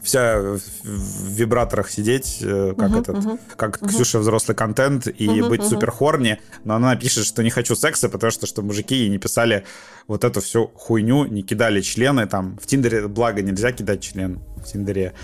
вся 0.02 0.40
в 0.40 1.28
вибраторах 1.28 1.90
сидеть, 1.90 2.38
э, 2.40 2.74
как 2.76 2.90
uh-huh, 2.90 3.00
этот, 3.00 3.16
uh-huh, 3.16 3.40
как 3.56 3.78
uh-huh. 3.78 3.88
Ксюша 3.88 4.18
взрослый 4.18 4.56
контент 4.56 5.06
и 5.06 5.26
uh-huh, 5.26 5.48
быть 5.48 5.60
uh-huh. 5.60 5.68
супер 5.68 5.90
хорни, 5.90 6.40
но 6.64 6.74
она 6.74 6.96
пишет, 6.96 7.24
что 7.24 7.42
не 7.42 7.50
хочу 7.50 7.76
секса, 7.76 8.08
потому 8.08 8.30
что 8.30 8.46
что 8.46 8.62
мужики 8.62 8.94
ей 8.94 9.08
не 9.08 9.18
писали 9.18 9.64
вот 10.08 10.24
эту 10.24 10.40
всю 10.40 10.68
хуйню, 10.74 11.26
не 11.26 11.42
кидали 11.42 11.80
члены 11.80 12.26
там. 12.26 12.58
В 12.60 12.66
Тиндере, 12.66 13.06
благо, 13.08 13.42
нельзя 13.42 13.72
кидать 13.72 14.02
член 14.02 14.40
в 14.56 14.64
Тиндере. 14.64 15.14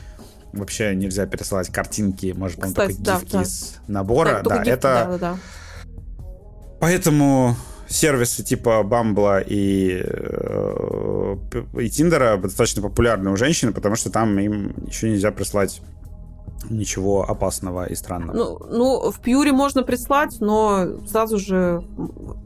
Вообще 0.53 0.95
нельзя 0.95 1.27
пересылать 1.27 1.69
картинки, 1.71 2.33
может, 2.37 2.61
там 2.61 2.73
только 2.73 2.95
да, 3.01 3.19
гифки 3.19 3.33
да. 3.33 3.43
из 3.43 3.77
набора. 3.87 4.41
Да, 4.43 4.57
да 4.57 4.65
гиф, 4.65 4.73
это... 4.75 4.83
Да, 4.83 5.05
да, 5.05 5.19
да. 5.19 5.39
Поэтому 6.81 7.57
сервисы 7.89 8.43
типа 8.43 8.83
Бамбла 8.83 9.41
и, 9.41 10.03
э, 10.05 11.37
и 11.81 11.91
Тиндера 11.91 12.37
достаточно 12.37 12.83
популярны 12.83 13.31
у 13.31 13.37
женщин, 13.37 13.73
потому 13.73 13.97
что 13.97 14.11
там 14.11 14.39
им 14.39 14.75
еще 14.87 15.11
нельзя 15.11 15.33
прислать 15.33 15.81
ничего 16.69 17.29
опасного 17.29 17.87
и 17.87 17.95
странного. 17.95 18.37
Ну, 18.37 18.59
ну 18.71 19.11
в 19.11 19.21
Пьюре 19.21 19.53
можно 19.53 19.83
прислать, 19.83 20.37
но 20.41 20.99
сразу 21.07 21.39
же 21.39 21.83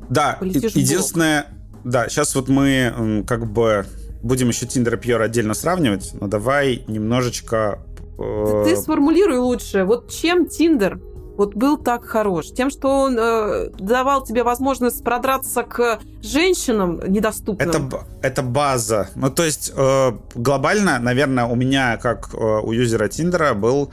Да, 0.09 0.39
единственное... 0.41 1.47
Да, 1.85 2.09
сейчас 2.09 2.35
вот 2.37 2.49
мы 2.49 3.25
как 3.27 3.51
бы 3.51 3.87
будем 4.23 4.49
еще 4.49 4.67
Тиндер 4.67 4.95
и 4.95 4.99
Пьюр 4.99 5.21
отдельно 5.21 5.55
сравнивать, 5.55 6.13
но 6.21 6.29
давай 6.29 6.85
немножечко... 6.87 7.81
Э... 8.19 8.65
Ты 8.65 8.77
сформулируй 8.77 9.39
лучше. 9.39 9.85
Вот 9.85 10.09
чем 10.09 10.47
Тиндер 10.47 11.01
вот 11.43 11.57
был 11.57 11.77
так 11.77 12.05
хорош? 12.05 12.53
Тем, 12.53 12.71
что 12.71 12.89
он 12.89 13.19
э, 13.19 13.71
давал 13.79 14.23
тебе 14.25 14.45
возможность 14.45 15.03
продраться 15.03 15.65
к 15.65 15.99
женщинам 16.23 17.01
недоступным? 17.09 17.69
Это, 17.69 18.07
это 18.23 18.43
база. 18.43 19.09
Ну, 19.17 19.29
то 19.29 19.43
есть 19.43 19.73
э, 19.75 20.13
глобально, 20.37 21.01
наверное, 21.01 21.47
у 21.47 21.57
меня, 21.57 21.97
как 21.97 22.33
э, 22.33 22.37
у 22.39 22.71
юзера 22.71 23.09
Тиндера, 23.09 23.55
был, 23.55 23.93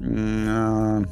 э, 0.00 1.02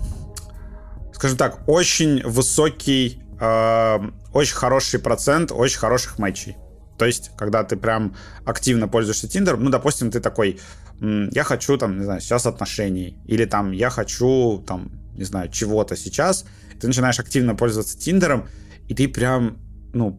скажем 1.15 1.39
так, 1.39 1.61
очень 1.67 2.23
высокий, 2.27 3.23
э, 3.41 3.99
очень 4.35 4.57
хороший 4.57 5.01
процент 5.01 5.51
очень 5.51 5.79
хороших 5.79 6.19
матчей. 6.19 6.57
То 6.99 7.07
есть, 7.07 7.31
когда 7.39 7.65
ты 7.65 7.79
прям 7.79 8.15
активно 8.45 8.87
пользуешься 8.87 9.29
Тиндером, 9.29 9.65
ну, 9.65 9.71
допустим, 9.71 10.11
ты 10.11 10.21
такой, 10.21 10.61
я 11.01 11.45
хочу, 11.45 11.79
там, 11.79 11.97
не 11.97 12.05
знаю, 12.05 12.21
сейчас 12.21 12.45
отношений, 12.45 13.17
или 13.25 13.47
там, 13.47 13.73
я 13.73 13.89
хочу, 13.89 14.63
там, 14.67 15.00
не 15.21 15.27
знаю, 15.27 15.51
чего-то 15.51 15.97
сейчас, 15.97 16.47
ты 16.81 16.87
начинаешь 16.87 17.21
активно 17.21 17.55
пользоваться 17.55 17.97
Тиндером, 17.97 18.49
и 18.89 18.95
ты 18.95 19.07
прям, 19.07 19.59
ну, 19.93 20.19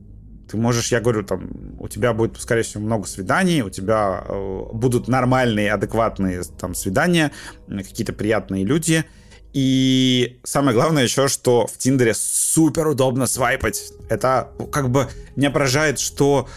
ты 0.49 0.57
можешь, 0.57 0.91
я 0.91 1.01
говорю, 1.01 1.23
там, 1.23 1.49
у 1.79 1.87
тебя 1.87 2.13
будет, 2.13 2.39
скорее 2.39 2.61
всего, 2.61 2.83
много 2.83 3.07
свиданий, 3.07 3.61
у 3.61 3.69
тебя 3.69 4.23
э, 4.27 4.63
будут 4.73 5.07
нормальные, 5.07 5.73
адекватные 5.73 6.43
там 6.59 6.75
свидания, 6.75 7.31
какие-то 7.67 8.13
приятные 8.13 8.63
люди. 8.63 9.03
И 9.53 10.39
самое 10.43 10.75
главное 10.75 11.03
еще, 11.03 11.27
что 11.27 11.67
в 11.67 11.77
Тиндере 11.77 12.13
супер 12.13 12.87
удобно 12.87 13.25
свайпать. 13.27 13.91
Это 14.09 14.51
как 14.71 14.89
бы 14.89 15.07
не 15.35 15.49
поражает, 15.49 15.99
что 15.99 16.47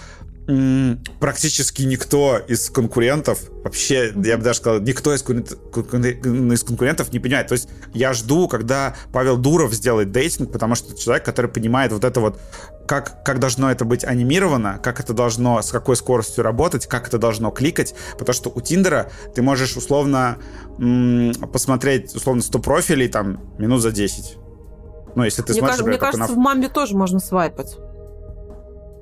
практически 0.47 1.82
никто 1.82 2.38
из 2.38 2.68
конкурентов, 2.68 3.38
вообще, 3.62 4.12
я 4.14 4.36
бы 4.36 4.45
даже 4.45 4.59
сказал, 4.59 4.80
никто 4.80 5.14
из, 5.14 5.22
из 5.22 6.64
конкурентов 6.64 7.12
не 7.12 7.18
понимает. 7.18 7.49
То 7.49 7.55
есть 7.55 7.68
я 7.95 8.12
жду, 8.12 8.47
когда 8.49 8.95
Павел 9.12 9.36
Дуров 9.36 9.72
сделает 9.72 10.12
дейтинг, 10.12 10.53
потому 10.53 10.74
что 10.74 10.92
это 10.92 11.01
человек, 11.01 11.24
который 11.24 11.51
понимает 11.51 11.92
вот 11.92 12.05
это 12.05 12.20
вот, 12.20 12.40
как, 12.86 13.24
как 13.24 13.38
должно 13.38 13.70
это 13.70 13.84
быть 13.84 14.05
анимировано, 14.05 14.78
как 14.82 15.01
это 15.01 15.14
должно, 15.14 15.62
с 15.62 15.70
какой 15.70 15.97
скоростью 15.97 16.45
работать, 16.45 16.86
как 16.86 17.09
это 17.09 17.18
должно 17.18 17.51
кликать, 17.51 17.95
потому 18.18 18.34
что 18.34 18.51
у 18.55 18.61
Тиндера 18.61 19.11
ты 19.34 19.40
можешь 19.40 19.76
условно 19.76 20.38
м- 20.78 21.32
посмотреть, 21.53 22.14
условно, 22.14 22.42
100 22.42 22.59
профилей 22.59 23.09
там 23.09 23.40
минут 23.59 23.80
за 23.80 23.92
10. 23.92 24.36
Ну, 25.14 25.24
если 25.24 25.42
ты 25.42 25.53
мне 25.53 25.61
смотришь, 25.61 25.78
кажется, 25.78 25.84
например, 25.84 25.86
мне 25.86 25.99
кажется, 25.99 26.34
на... 26.34 26.34
в 26.34 26.36
Мамбе 26.36 26.68
тоже 26.68 26.97
можно 26.97 27.20
свайпать. 27.20 27.78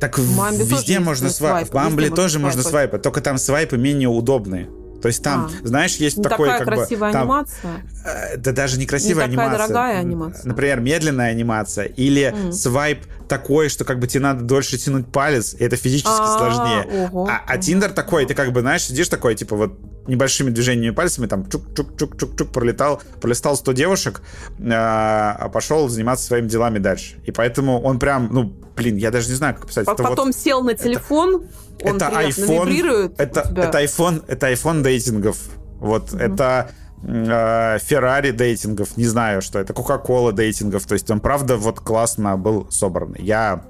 Так 0.02 0.18
в 0.18 0.36
Мамбе 0.36 0.64
везде 0.64 0.98
можно 0.98 1.30
свайпать. 1.30 1.70
В 1.70 1.74
Бамбле 1.74 2.10
тоже 2.10 2.40
можно 2.40 2.60
свайпать, 2.64 3.02
только 3.02 3.20
там 3.20 3.38
свайпы 3.38 3.76
менее 3.76 4.08
удобные. 4.08 4.68
То 5.02 5.08
есть 5.08 5.22
там, 5.22 5.50
а, 5.62 5.66
знаешь, 5.66 5.96
есть 5.96 6.16
не 6.16 6.22
такой 6.22 6.48
такая 6.48 6.64
как 6.64 6.74
красивая 6.74 7.08
бы... 7.08 7.12
Там, 7.12 7.22
анимация? 7.22 7.82
Э, 8.04 8.36
да 8.36 8.52
даже 8.52 8.78
не 8.78 8.86
красивая 8.86 9.26
не 9.26 9.32
такая 9.32 9.48
анимация. 9.48 9.68
дорогая 9.68 9.98
анимация. 9.98 10.48
Например, 10.48 10.80
медленная 10.80 11.30
анимация. 11.30 11.86
Или 11.86 12.32
mm. 12.32 12.52
свайп 12.52 13.04
такой, 13.28 13.68
что 13.68 13.84
как 13.84 13.98
бы 13.98 14.06
тебе 14.06 14.22
надо 14.22 14.44
дольше 14.44 14.78
тянуть 14.78 15.10
палец, 15.10 15.54
и 15.54 15.64
это 15.64 15.74
физически 15.76 16.20
а, 16.20 16.38
сложнее. 16.38 17.06
Ого, 17.06 17.28
а, 17.28 17.42
а 17.46 17.58
Тиндер 17.58 17.90
такой, 17.90 18.26
ты 18.26 18.34
как 18.34 18.52
бы, 18.52 18.60
знаешь, 18.60 18.84
сидишь 18.84 19.08
такой, 19.08 19.34
типа 19.34 19.56
вот 19.56 19.78
небольшими 20.06 20.50
движениями 20.50 20.94
пальцами, 20.94 21.26
там 21.26 21.44
чук-чук-чук-чук-чук 21.44 22.52
пролетал, 22.52 23.00
пролистал 23.20 23.56
100 23.56 23.72
девушек, 23.72 24.22
а, 24.60 25.36
а 25.38 25.48
пошел 25.48 25.88
заниматься 25.88 26.26
своими 26.26 26.46
делами 26.46 26.78
дальше. 26.78 27.16
И 27.24 27.32
поэтому 27.32 27.80
он 27.80 27.98
прям, 27.98 28.28
ну, 28.30 28.52
блин, 28.76 28.96
я 28.96 29.10
даже 29.10 29.28
не 29.28 29.34
знаю, 29.34 29.54
как 29.54 29.66
писать. 29.66 29.86
Потом 29.86 30.26
вот, 30.26 30.36
сел 30.36 30.62
на 30.62 30.74
телефон, 30.74 31.36
это, 31.36 31.46
он 31.84 31.96
это 31.96 32.06
iPhone, 32.06 32.66
вибрирует. 32.66 33.20
Это, 33.20 33.40
это 33.40 33.82
iPhone, 33.82 34.24
это 34.28 34.52
iPhone 34.52 34.82
дейтингов. 34.82 35.36
Вот, 35.78 36.12
mm-hmm. 36.12 36.32
это 36.32 36.70
Феррари 37.02 38.30
дейтингов, 38.30 38.96
не 38.96 39.06
знаю, 39.06 39.42
что 39.42 39.58
это, 39.58 39.72
Кока-Кола 39.72 40.32
дейтингов, 40.32 40.86
то 40.86 40.94
есть 40.94 41.10
он, 41.10 41.20
правда, 41.20 41.56
вот 41.56 41.80
классно 41.80 42.36
был 42.36 42.70
собран. 42.70 43.16
Я 43.18 43.64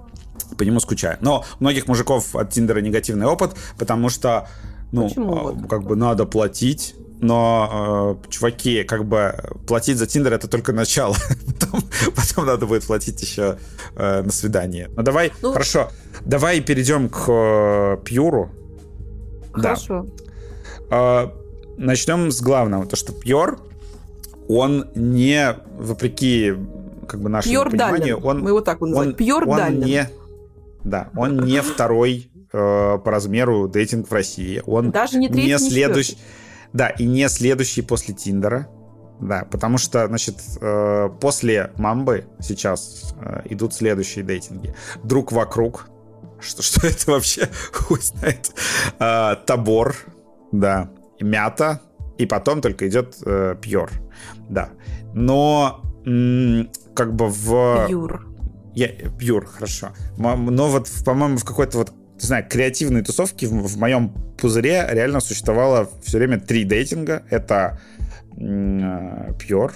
по 0.59 0.65
нему 0.65 0.81
скучаю. 0.81 1.17
Но 1.21 1.45
у 1.59 1.65
многих 1.65 1.89
мужиков 1.89 2.37
от 2.37 2.51
Тиндера 2.51 2.81
негативный 2.81 3.27
опыт, 3.27 3.53
потому 3.79 4.11
что, 4.11 4.49
ну, 4.93 5.09
Почему? 5.09 5.49
А, 5.49 5.69
как 5.69 5.85
бы 5.85 5.97
надо 5.97 6.27
платить, 6.27 6.95
но, 7.23 8.19
э, 8.25 8.31
чуваки, 8.31 8.83
как 8.83 9.05
бы 9.05 9.35
платить 9.67 9.97
за 9.97 10.07
Тиндер 10.07 10.33
это 10.33 10.49
только 10.49 10.73
начало. 10.73 11.17
потом, 11.61 11.81
потом 12.17 12.47
надо 12.47 12.67
будет 12.67 12.85
платить 12.85 13.23
еще 13.23 13.59
э, 13.95 14.23
на 14.23 14.33
свидание. 14.33 14.91
Ну 14.97 15.03
давай, 15.03 15.33
ну, 15.41 15.53
хорошо, 15.53 15.91
давай 16.25 16.61
перейдем 16.61 17.09
к 17.09 17.29
э, 17.29 17.99
Пьюру. 18.05 18.51
Хорошо. 19.53 20.07
Да. 20.91 21.25
Э, 21.25 21.31
начнем 21.79 22.33
с 22.33 22.41
главного, 22.41 22.87
то 22.87 22.97
что 22.97 23.13
Пьор, 23.13 23.61
он 24.49 24.89
не, 24.97 25.57
вопреки 25.79 26.55
как 27.07 27.21
бы 27.21 27.29
нашему 27.29 27.55
Пьор 27.55 27.71
пониманию, 27.71 28.17
Далин. 28.17 28.27
он... 28.27 28.41
Мы 28.41 28.51
его 28.51 28.61
так 28.63 28.81
называем. 28.81 29.15
Пьор 29.15 29.49
он 29.49 29.57
Далин. 29.57 29.85
не, 29.85 30.11
Да, 30.83 31.11
он 31.15 31.45
не 31.45 31.63
второй 31.63 32.33
э, 32.53 32.99
по 32.99 33.11
размеру 33.13 33.69
дейтинг 33.69 34.09
в 34.09 34.13
России. 34.13 34.61
Он 34.67 34.91
Даже 34.91 35.19
не 35.19 35.29
третий, 35.29 35.53
не 35.53 35.71
следующий... 35.71 36.19
Да, 36.73 36.89
и 36.89 37.05
не 37.05 37.29
следующий 37.29 37.83
после 37.83 38.15
Тиндера. 38.15 38.69
Да, 39.21 39.47
потому 39.51 39.79
что, 39.79 40.07
значит, 40.09 40.37
э, 40.61 41.09
после 41.21 41.71
Мамбы 41.77 42.27
сейчас 42.41 43.15
э, 43.21 43.43
идут 43.51 43.73
следующие 43.73 44.25
дейтинги. 44.25 44.75
Друг 45.05 45.31
вокруг. 45.31 45.87
Что, 46.41 46.63
что 46.63 46.87
это 46.87 47.13
вообще? 47.13 47.49
Хуй 47.73 48.01
знает. 48.01 48.51
Э, 48.99 49.37
табор. 49.47 49.95
Да 50.51 50.91
мята, 51.23 51.81
и 52.19 52.27
потом 52.27 52.61
только 52.61 52.89
идет 52.89 53.17
э, 53.25 53.57
пьор. 53.61 53.91
Да. 54.49 54.71
Но 55.15 55.83
как 56.95 57.15
бы 57.15 57.29
в... 57.29 57.87
Пьюр. 57.87 58.27
Я, 58.75 58.89
пьюр, 58.89 59.47
хорошо. 59.47 59.91
Но 60.17 60.69
вот, 60.69 60.91
по-моему, 61.05 61.37
в 61.37 61.45
какой-то 61.45 61.79
вот 61.79 61.93
не 62.23 62.27
знаю, 62.27 62.47
креативной 62.49 63.03
тусовке 63.03 63.47
в, 63.49 63.67
в 63.67 63.77
моем 63.79 64.11
пузыре 64.39 64.87
реально 64.89 65.21
существовало 65.21 65.91
все 66.03 66.19
время 66.19 66.39
три 66.39 66.65
дейтинга. 66.65 67.25
Это 67.31 67.81
пьор, 68.37 69.75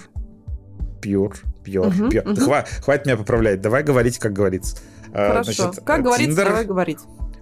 пьюр, 1.02 1.36
пьор, 1.64 1.92
пьор. 2.08 2.26
Угу. 2.26 2.36
Хва, 2.36 2.64
хватит 2.82 3.06
меня 3.06 3.16
поправлять. 3.16 3.60
Давай 3.60 3.82
говорить, 3.82 4.18
как 4.18 4.32
говорится. 4.32 4.78
А, 5.12 5.28
хорошо. 5.28 5.52
Значит, 5.52 5.84
как 5.84 6.02
говорится, 6.02 6.44
давай 6.44 6.64
говорить. 6.64 6.98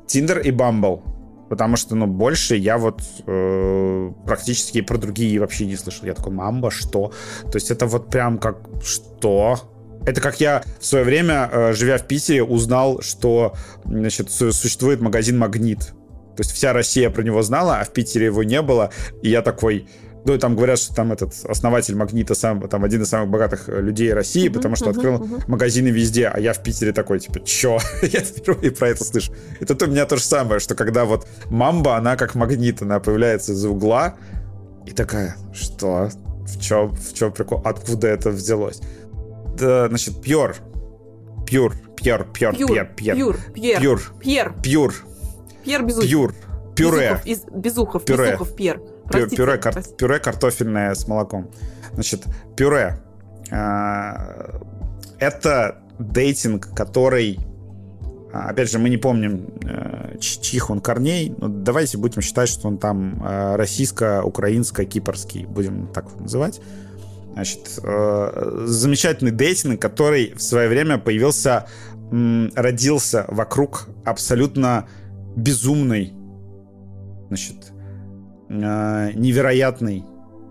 Тиндер 0.06 0.40
и 0.40 0.50
Бамбл. 0.50 1.02
Потому 1.50 1.76
что, 1.76 1.94
ну, 1.94 2.06
больше 2.06 2.56
я 2.56 2.78
вот 2.78 3.02
э, 3.26 4.12
практически 4.26 4.80
про 4.80 4.96
другие 4.96 5.38
вообще 5.38 5.66
не 5.66 5.76
слышал. 5.76 6.06
Я 6.06 6.14
такой, 6.14 6.32
мамба, 6.32 6.70
что? 6.70 7.12
То 7.42 7.56
есть 7.56 7.70
это 7.70 7.86
вот 7.86 8.08
прям 8.08 8.38
как, 8.38 8.58
что? 8.82 9.60
Это 10.06 10.20
как 10.20 10.40
я 10.40 10.62
в 10.80 10.84
свое 10.84 11.04
время, 11.04 11.48
э, 11.50 11.72
живя 11.72 11.98
в 11.98 12.06
Питере, 12.06 12.42
узнал, 12.42 13.00
что, 13.00 13.54
значит, 13.84 14.30
существует 14.30 15.00
магазин 15.00 15.38
«Магнит». 15.38 15.80
То 16.36 16.40
есть 16.40 16.52
вся 16.52 16.72
Россия 16.72 17.10
про 17.10 17.22
него 17.22 17.42
знала, 17.42 17.78
а 17.80 17.84
в 17.84 17.92
Питере 17.92 18.26
его 18.26 18.42
не 18.42 18.60
было. 18.60 18.90
И 19.22 19.30
я 19.30 19.40
такой, 19.40 19.88
ну, 20.24 20.38
там 20.38 20.56
говорят, 20.56 20.78
что 20.78 20.94
там 20.94 21.12
этот 21.12 21.32
основатель 21.44 21.94
Магнита 21.94 22.34
сам, 22.34 22.66
там 22.68 22.82
один 22.84 23.02
из 23.02 23.08
самых 23.08 23.28
богатых 23.28 23.68
э, 23.68 23.80
людей 23.80 24.12
России, 24.12 24.48
uh-huh, 24.48 24.52
потому 24.52 24.74
что 24.74 24.86
uh-huh, 24.86 24.90
открыл 24.90 25.14
uh-huh. 25.14 25.44
магазины 25.46 25.88
везде, 25.88 26.28
а 26.28 26.40
я 26.40 26.52
в 26.54 26.62
Питере 26.62 26.92
такой, 26.92 27.20
типа, 27.20 27.40
чё? 27.44 27.78
я 28.02 28.20
впервые 28.20 28.72
про 28.72 28.88
это 28.88 29.04
слышу. 29.04 29.32
И 29.60 29.64
тут 29.64 29.82
у 29.82 29.86
меня 29.86 30.06
то 30.06 30.16
же 30.16 30.22
самое, 30.22 30.60
что 30.60 30.74
когда 30.74 31.04
вот 31.04 31.26
мамба, 31.50 31.96
она 31.96 32.16
как 32.16 32.34
магнит, 32.34 32.82
она 32.82 33.00
появляется 33.00 33.52
из 33.52 33.64
угла, 33.64 34.16
и 34.86 34.92
такая, 34.92 35.36
что? 35.52 36.10
В 36.46 36.60
чем, 36.60 36.94
в 36.94 37.14
чем 37.14 37.32
прикол? 37.32 37.62
Откуда 37.64 38.08
это 38.08 38.30
взялось? 38.30 38.80
Да, 39.56 39.88
значит, 39.88 40.20
пьер. 40.20 40.56
Пьюр. 41.46 41.74
Пьер, 41.96 42.26
пьер, 42.32 42.54
пьер, 42.56 42.86
пьер. 42.96 43.16
Пьер. 43.54 44.00
Пьер. 44.20 44.54
Пьюр. 44.62 44.94
Пьер 45.64 45.82
Безухов. 45.82 46.08
Пьюр. 46.08 46.34
Пюре. 46.76 47.20
Безухов, 47.22 47.26
из, 47.26 47.44
Безухов, 47.44 48.04
Пьер. 48.56 48.80
Пюре, 49.10 49.58
пюре 49.96 50.18
картофельное 50.18 50.94
с 50.94 51.06
молоком. 51.06 51.50
Значит, 51.92 52.24
пюре. 52.56 53.00
А, 53.50 54.60
это 55.18 55.82
дейтинг, 55.98 56.74
который 56.74 57.38
а, 58.34 58.48
Опять 58.48 58.68
же, 58.68 58.80
мы 58.80 58.88
не 58.88 58.96
помним, 58.96 59.46
э, 59.62 60.18
чьих 60.18 60.68
он 60.68 60.80
корней, 60.80 61.32
но 61.38 61.46
давайте 61.46 61.98
будем 61.98 62.20
считать, 62.20 62.48
что 62.48 62.66
он 62.66 62.78
там 62.78 63.22
э, 63.24 63.54
российско-украинско-кипрский, 63.54 65.46
будем 65.46 65.86
так 65.86 66.06
называть. 66.18 66.60
Значит, 67.34 67.80
э, 67.82 68.62
замечательный 68.66 69.32
дейтинг, 69.32 69.82
который 69.82 70.34
в 70.34 70.40
свое 70.40 70.68
время 70.68 70.98
появился, 70.98 71.66
родился 72.10 73.24
вокруг 73.28 73.88
абсолютно 74.04 74.88
безумной, 75.34 76.12
значит, 77.26 77.72
э, 78.48 79.10
невероятной 79.14 80.04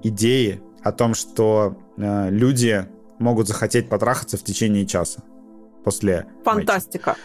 идеи 0.04 0.62
о 0.84 0.92
том, 0.92 1.14
что 1.14 1.78
э, 1.96 2.30
люди 2.30 2.86
могут 3.18 3.48
захотеть 3.48 3.88
потрахаться 3.88 4.36
в 4.36 4.44
течение 4.44 4.86
часа 4.86 5.24
после 5.86 6.26
Фантастика. 6.44 7.16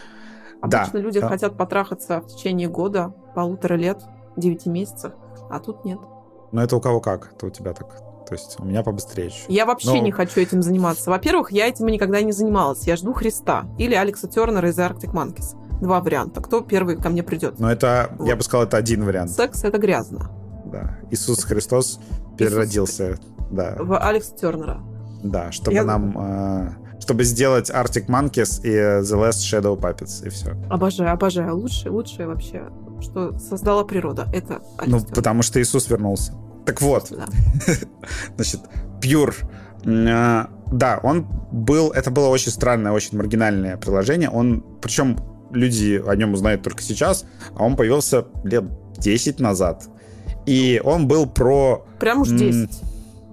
Обычно 0.61 0.93
да. 0.93 0.99
люди 0.99 1.19
да. 1.19 1.27
хотят 1.27 1.57
потрахаться 1.57 2.21
в 2.21 2.27
течение 2.27 2.69
года, 2.69 3.13
полутора 3.35 3.75
лет, 3.75 4.01
девяти 4.37 4.69
месяцев, 4.69 5.11
а 5.49 5.59
тут 5.59 5.83
нет. 5.83 5.99
Но 6.53 6.63
это 6.63 6.77
у 6.77 6.81
кого 6.81 7.01
как? 7.01 7.33
Это 7.33 7.47
у 7.47 7.49
тебя 7.49 7.73
так. 7.73 8.08
То 8.27 8.35
есть 8.35 8.57
у 8.59 8.65
меня 8.65 8.83
побыстрее 8.83 9.27
еще. 9.27 9.43
Я 9.47 9.65
вообще 9.65 9.93
Но... 9.95 9.97
не 9.97 10.11
хочу 10.11 10.39
этим 10.39 10.61
заниматься. 10.61 11.09
Во-первых, 11.09 11.51
я 11.51 11.67
этим 11.67 11.87
никогда 11.87 12.21
не 12.21 12.31
занималась. 12.31 12.85
Я 12.85 12.95
жду 12.95 13.13
Христа 13.13 13.65
или 13.77 13.95
Алекса 13.95 14.27
Тернера 14.27 14.69
из 14.69 14.77
Arctic 14.77 15.11
Monkeys. 15.13 15.55
Два 15.81 16.01
варианта. 16.01 16.41
Кто 16.41 16.61
первый 16.61 16.97
ко 16.97 17.09
мне 17.09 17.23
придет? 17.23 17.59
Но 17.59 17.71
это, 17.71 18.11
вот. 18.19 18.27
я 18.27 18.35
бы 18.35 18.43
сказал, 18.43 18.65
это 18.65 18.77
один 18.77 19.03
вариант. 19.05 19.31
Секс— 19.31 19.63
это 19.65 19.77
грязно. 19.77 20.29
Да. 20.65 20.99
Иисус 21.09 21.43
Христос 21.43 21.99
переродился. 22.37 23.13
Иисус... 23.13 23.25
Да. 23.49 23.75
В 23.79 23.97
Алекс 23.97 24.27
Тернера. 24.27 24.81
Да, 25.23 25.51
чтобы 25.51 25.73
я... 25.75 25.83
нам... 25.83 26.15
Э, 26.17 26.71
чтобы 26.99 27.23
сделать 27.23 27.69
Arctic 27.71 28.07
Monkeys 28.07 28.61
и 28.61 28.69
The 28.69 29.17
Last 29.17 29.39
Shadow 29.39 29.79
Puppets, 29.79 30.25
и 30.27 30.29
все. 30.29 30.51
Обожаю, 30.69 31.13
обожаю. 31.13 31.55
Лучшее, 31.55 31.91
лучшее 31.91 32.27
вообще, 32.27 32.67
что 33.01 33.39
создала 33.39 33.83
природа. 33.85 34.27
Это 34.33 34.61
Алекс 34.77 34.87
Ну, 34.87 34.99
Тернер. 34.99 35.15
потому 35.15 35.41
что 35.41 35.61
Иисус 35.61 35.89
вернулся. 35.89 36.33
Так 36.69 36.81
вот. 36.81 37.07
Да. 37.09 37.25
Значит, 38.35 38.61
Pure. 39.01 39.33
Э, 39.85 40.45
да, 40.71 40.99
он 41.01 41.25
был... 41.51 41.89
Это 41.89 42.11
было 42.11 42.27
очень 42.27 42.51
странное, 42.51 42.91
очень 42.91 43.17
маргинальное 43.17 43.75
приложение. 43.77 44.29
Он... 44.29 44.63
Причем 44.79 45.17
люди 45.49 45.99
о 46.05 46.15
нем 46.15 46.33
узнают 46.33 46.61
только 46.61 46.83
сейчас, 46.83 47.25
а 47.55 47.65
он 47.65 47.75
появился 47.75 48.25
лет 48.43 48.65
10 48.99 49.39
назад. 49.39 49.87
И 50.45 50.79
он 50.83 51.07
был 51.07 51.25
про... 51.25 51.87
Прям 51.99 52.21
уж 52.21 52.29
10. 52.29 52.69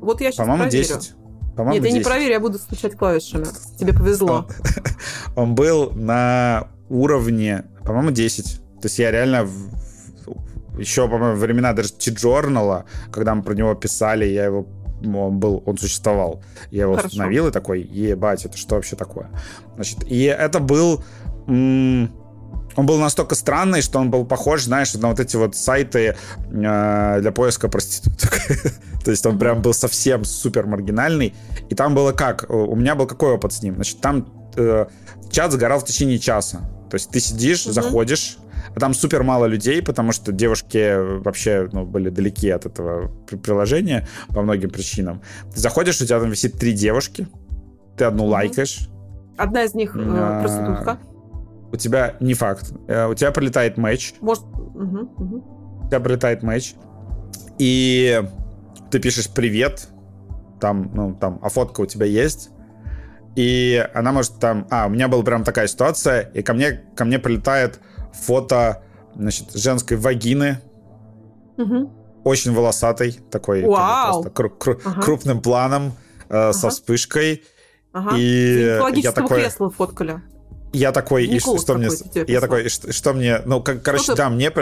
Вот 0.01 0.23
я 0.23 0.31
сейчас 0.31 0.39
По-моему, 0.39 0.63
проверю. 0.63 0.89
10. 0.89 1.15
По-моему, 1.57 1.75
Нет, 1.75 1.83
10. 1.83 1.93
я 1.93 1.99
не 1.99 2.05
проверю, 2.05 2.33
я 2.33 2.41
буду 2.41 2.59
стучать 2.59 2.97
клавишами. 2.97 3.47
Тебе 3.79 3.93
повезло. 3.93 4.47
Он, 4.47 4.47
он 5.51 5.55
был 5.55 5.91
на 5.91 6.69
уровне, 6.89 7.65
по-моему, 7.85 8.13
10. 8.13 8.63
То 8.81 8.85
есть 8.85 8.99
я 8.99 9.11
реально 9.11 9.47
еще, 10.79 11.09
по-моему, 11.09 11.37
времена 11.39 11.73
даже 11.73 11.93
T-Journal, 11.93 12.85
когда 13.11 13.35
мы 13.35 13.43
про 13.43 13.55
него 13.55 13.75
писали, 13.75 14.25
я 14.25 14.45
его 14.45 14.67
он 15.05 15.39
был, 15.39 15.63
он 15.67 15.77
существовал. 15.77 16.43
Я 16.71 16.83
его 16.83 16.95
Хорошо. 16.95 17.09
установил 17.09 17.49
и 17.49 17.51
такой, 17.51 17.83
ебать, 17.83 18.45
это 18.45 18.57
что 18.57 18.77
вообще 18.77 18.97
такое? 18.97 19.29
Значит, 19.75 20.05
и 20.05 20.23
это 20.23 20.59
был... 20.59 21.05
М- 21.47 22.11
он 22.77 22.85
был 22.85 22.99
настолько 22.99 23.35
странный, 23.35 23.81
что 23.81 23.99
он 23.99 24.11
был 24.11 24.27
похож, 24.27 24.65
знаешь, 24.65 24.93
на 24.95 25.09
вот 25.09 25.19
эти 25.19 25.37
вот 25.37 25.57
сайты 25.57 26.17
э, 26.51 27.19
для 27.21 27.33
поиска 27.33 27.69
проституток. 27.69 28.39
То 29.05 29.11
есть 29.11 29.25
он 29.25 29.39
прям 29.39 29.63
был 29.63 29.73
совсем 29.73 30.25
супер 30.25 30.67
маргинальный. 30.67 31.35
И 31.71 31.75
там 31.75 31.95
было 31.95 32.13
как? 32.13 32.51
У 32.51 32.77
меня 32.77 32.95
был 32.95 33.07
какой 33.07 33.33
опыт 33.33 33.55
с 33.55 33.63
ним? 33.63 33.77
Значит, 33.77 34.01
там 34.01 34.29
э, 34.57 34.87
чат 35.31 35.53
загорал 35.53 35.81
в 35.81 35.85
течение 35.87 36.19
часа. 36.19 36.59
То 36.91 36.97
есть 36.97 37.11
ты 37.11 37.19
сидишь, 37.19 37.65
заходишь, 37.65 38.37
там 38.81 38.95
супер 38.95 39.23
мало 39.23 39.47
людей, 39.47 39.83
потому 39.83 40.13
что 40.13 40.33
девушки 40.33 41.21
вообще 41.23 41.69
ну, 41.73 41.85
были 41.87 42.11
далеки 42.11 42.51
от 42.51 42.67
этого 42.67 43.11
приложения 43.27 44.07
по 44.29 44.43
многим 44.43 44.71
причинам. 44.71 45.23
Ты 45.55 45.61
заходишь, 45.61 46.01
у 46.01 46.05
тебя 46.05 46.21
там 46.21 46.31
висит 46.31 46.59
три 46.59 46.73
девушки, 46.73 47.27
ты 47.97 48.05
одну 48.05 48.27
лайкаешь. 48.27 48.89
Одна 49.39 49.65
из 49.65 49.75
них 49.75 49.97
э, 49.97 50.41
проститутка. 50.41 50.99
У 51.73 51.77
тебя 51.77 52.17
не 52.21 52.35
факт. 52.35 52.73
Э, 52.87 53.07
у 53.07 53.15
тебя 53.15 53.31
прилетает 53.33 53.77
матч. 53.77 54.15
Может. 54.21 54.45
Угу, 54.45 54.99
угу. 55.17 55.83
У 55.85 55.89
тебя 55.89 56.01
прилетает 56.01 56.43
матч. 56.43 56.75
И 57.59 58.23
ты 58.91 58.99
пишешь 58.99 59.29
привет. 59.29 59.89
Там, 60.61 60.91
ну, 60.95 61.15
там, 61.15 61.39
а 61.43 61.49
фотка 61.49 61.83
у 61.83 61.87
тебя 61.87 62.07
есть. 62.07 62.51
И 63.37 63.87
она 63.95 64.13
может 64.13 64.39
там... 64.39 64.67
А, 64.71 64.87
у 64.87 64.91
меня 64.91 65.09
была 65.09 65.23
прям 65.23 65.45
такая 65.45 65.67
ситуация, 65.67 66.21
и 66.21 66.43
ко 66.43 66.55
мне, 66.55 66.83
ко 66.95 67.05
мне 67.05 67.19
прилетает 67.19 67.81
фото, 68.21 68.83
значит, 69.15 69.53
женской 69.55 69.97
вагины. 69.97 70.61
Угу. 71.57 71.91
Очень 72.25 72.53
волосатой, 72.53 73.13
такой 73.31 73.65
Вау. 73.65 74.23
просто 74.23 74.43
кру- 74.43 74.59
кру- 74.59 74.81
ага. 74.85 75.03
крупным 75.03 75.41
планом, 75.41 75.93
э, 76.29 76.37
ага. 76.37 76.53
со 76.53 76.71
вспышкой. 76.71 77.45
Ага. 77.93 78.17
И 78.17 78.79
я 78.97 79.13
такой... 79.13 79.43
кресла 79.43 79.71
фоткали. 79.71 80.21
Я 80.73 80.93
такой, 80.93 81.25
и 81.25 81.39
что, 81.39 81.57
что 81.57 81.75
мне, 81.75 81.89
я 82.27 82.41
такой, 82.41 82.69
что, 82.69 82.93
что 82.93 83.15
мне, 83.15 83.41
ну, 83.47 83.63
как, 83.63 83.83
короче, 83.83 84.05
что 84.05 84.17
да, 84.17 84.29
мне, 84.29 84.53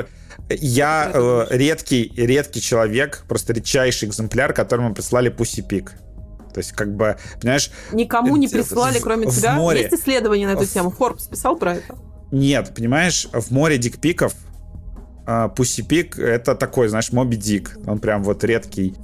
я 0.50 1.10
э, 1.12 1.46
редкий, 1.50 2.12
редкий 2.16 2.60
человек, 2.60 3.24
просто 3.26 3.52
редчайший 3.52 4.08
экземпляр, 4.08 4.52
которому 4.52 4.94
прислали 4.94 5.28
Пусси 5.28 5.62
Пик. 5.62 5.94
То 6.52 6.58
есть, 6.58 6.72
как 6.72 6.94
бы, 6.94 7.16
понимаешь... 7.40 7.72
Никому 7.92 8.36
не 8.36 8.46
прислали, 8.46 9.00
кроме 9.00 9.26
в 9.26 9.36
тебя? 9.36 9.54
Море. 9.54 9.82
Есть 9.82 9.94
исследование 9.94 10.46
на 10.46 10.52
эту 10.52 10.66
тему? 10.66 10.94
Forbes 10.96 11.28
писал 11.28 11.56
про 11.56 11.76
это? 11.76 11.96
Нет, 12.34 12.72
понимаешь, 12.74 13.28
в 13.32 13.50
море 13.52 13.78
дикпиков 13.78 14.34
Пусси 15.56 15.82
Пик— 15.82 16.18
это 16.18 16.54
такой, 16.54 16.88
знаешь, 16.88 17.12
Моби 17.12 17.36
Дик. 17.36 17.78
Он 17.86 17.98
прям 17.98 18.22
вот 18.24 18.42
редкий. 18.44 18.94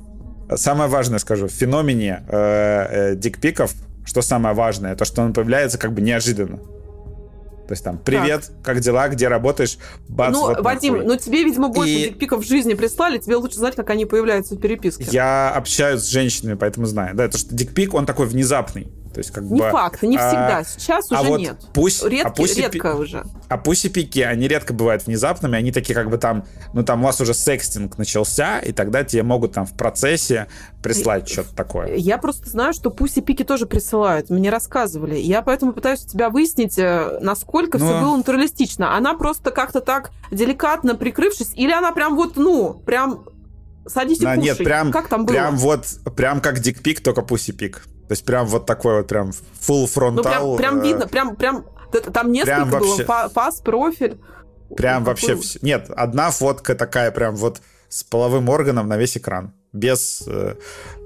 Самое 0.57 0.91
важное 0.91 1.21
скажу, 1.21 1.47
в 1.47 1.53
феномене 1.53 2.25
э, 2.29 3.13
э, 3.13 3.17
дикпиков, 3.17 3.73
что 4.05 4.21
самое 4.21 4.55
важное, 4.55 4.97
то, 4.97 5.05
что 5.05 5.23
он 5.23 5.33
появляется 5.33 5.79
как 5.79 5.93
бы 5.93 6.01
неожиданно. 6.01 6.57
То 6.57 7.73
есть 7.75 7.85
там, 7.85 7.99
привет, 7.99 8.47
так. 8.47 8.63
как 8.65 8.81
дела, 8.81 9.09
где 9.09 9.29
работаешь? 9.29 9.79
Бац, 10.09 10.33
ну, 10.33 10.49
вот 10.49 10.61
Вадим, 10.61 10.95
нахуй. 10.95 11.07
ну 11.07 11.17
тебе, 11.17 11.45
видимо, 11.45 11.69
больше 11.69 11.93
и... 11.93 12.09
дикпиков 12.09 12.43
в 12.43 12.49
жизни 12.49 12.75
прислали, 12.75 13.19
тебе 13.19 13.37
лучше 13.37 13.59
знать, 13.59 13.77
как 13.77 13.89
они 13.91 14.07
появляются 14.07 14.57
в 14.57 14.59
переписке. 14.59 15.05
Я 15.13 15.53
общаюсь 15.53 16.01
с 16.01 16.09
женщинами, 16.09 16.55
поэтому 16.55 16.87
знаю. 16.87 17.15
Да, 17.15 17.27
это 17.27 17.39
что 17.39 17.55
дикпик, 17.55 17.95
он 17.95 18.07
такой 18.07 18.27
внезапный. 18.27 18.89
То 19.13 19.19
есть, 19.19 19.31
как 19.33 19.45
не 19.45 19.61
бы, 19.61 19.71
факт, 19.71 20.03
не 20.03 20.17
всегда. 20.17 20.59
А, 20.59 20.65
Сейчас 20.65 21.11
а 21.11 21.21
уже 21.21 21.31
вот 21.31 21.41
нет. 21.41 21.57
Пусть, 21.73 22.05
Редки, 22.05 22.27
а 22.27 22.31
пусть 22.31 22.57
редко 22.57 22.95
уже. 22.95 23.25
А 23.49 23.59
пусть 23.59 23.85
и 23.85 23.89
пики, 23.89 24.21
они 24.21 24.47
редко 24.47 24.73
бывают 24.73 25.07
внезапными, 25.07 25.57
они 25.57 25.73
такие 25.73 25.95
как 25.95 26.11
бы 26.11 26.19
там, 26.19 26.45
ну 26.75 26.85
там 26.85 27.03
у 27.03 27.07
вас 27.07 27.21
уже 27.21 27.35
секстинг 27.35 27.99
начался, 27.99 28.61
и 28.61 28.73
тогда 28.73 29.03
тебе 29.03 29.25
могут 29.25 29.53
там 29.53 29.67
в 29.67 29.75
процессе 29.75 30.47
прислать 30.83 31.29
что-то 31.29 31.55
такое. 31.57 31.97
Я 31.97 32.19
просто 32.19 32.49
знаю, 32.49 32.73
что 32.73 32.91
пусть 32.91 33.17
и 33.17 33.21
пики 33.21 33.43
тоже 33.43 33.67
присылают, 33.67 34.31
мне 34.31 34.51
рассказывали. 34.51 35.17
Я 35.17 35.43
поэтому 35.43 35.73
пытаюсь 35.73 36.05
у 36.05 36.09
тебя 36.09 36.31
выяснить, 36.31 36.79
э, 36.79 37.19
насколько 37.21 37.79
Но... 37.79 37.87
все 37.87 38.01
ну. 38.01 38.07
было 38.07 38.17
натуралистично. 38.17 38.97
Она 38.97 39.15
просто 39.15 39.51
как-то 39.51 39.81
так 39.81 40.13
деликатно 40.31 40.95
прикрывшись, 40.95 41.53
или 41.55 41.73
она 41.73 41.93
прям 41.93 42.15
вот, 42.15 42.37
ну, 42.37 42.75
прям 42.75 43.25
садись 43.87 44.19
и 44.21 44.23
да, 44.23 44.37
Нет, 44.37 44.59
прям, 44.59 44.93
как 44.93 45.09
там 45.09 45.25
было? 45.25 45.35
Прям 45.35 45.57
вот, 45.57 45.87
прям 46.17 46.41
как 46.41 46.61
дикпик, 46.61 47.01
только 47.03 47.23
пусть 47.23 47.57
пик. 47.57 47.85
То 48.11 48.15
есть 48.15 48.25
прям 48.25 48.49
вот 48.49 48.67
такой 48.67 48.97
вот 48.97 49.07
прям 49.07 49.31
full 49.31 49.87
фронтал. 49.87 50.51
Ну, 50.51 50.57
прям, 50.57 50.57
прям 50.57 50.81
э, 50.81 50.89
видно, 50.89 51.07
прям, 51.07 51.37
прям, 51.37 51.65
там 52.13 52.33
несколько 52.33 52.57
прям 52.57 52.71
вообще, 52.71 53.05
было, 53.05 53.29
фас, 53.29 53.61
профиль. 53.61 54.21
Прям 54.77 55.05
вообще 55.05 55.37
все. 55.37 55.61
Нет, 55.63 55.89
одна 55.91 56.33
фотка 56.33 56.75
такая 56.75 57.13
прям 57.13 57.37
вот 57.37 57.63
с 57.89 58.03
половым 58.03 58.49
органом 58.49 58.89
на 58.89 58.97
весь 58.97 59.17
экран. 59.17 59.55
Без, 59.73 60.25
э, 60.27 60.57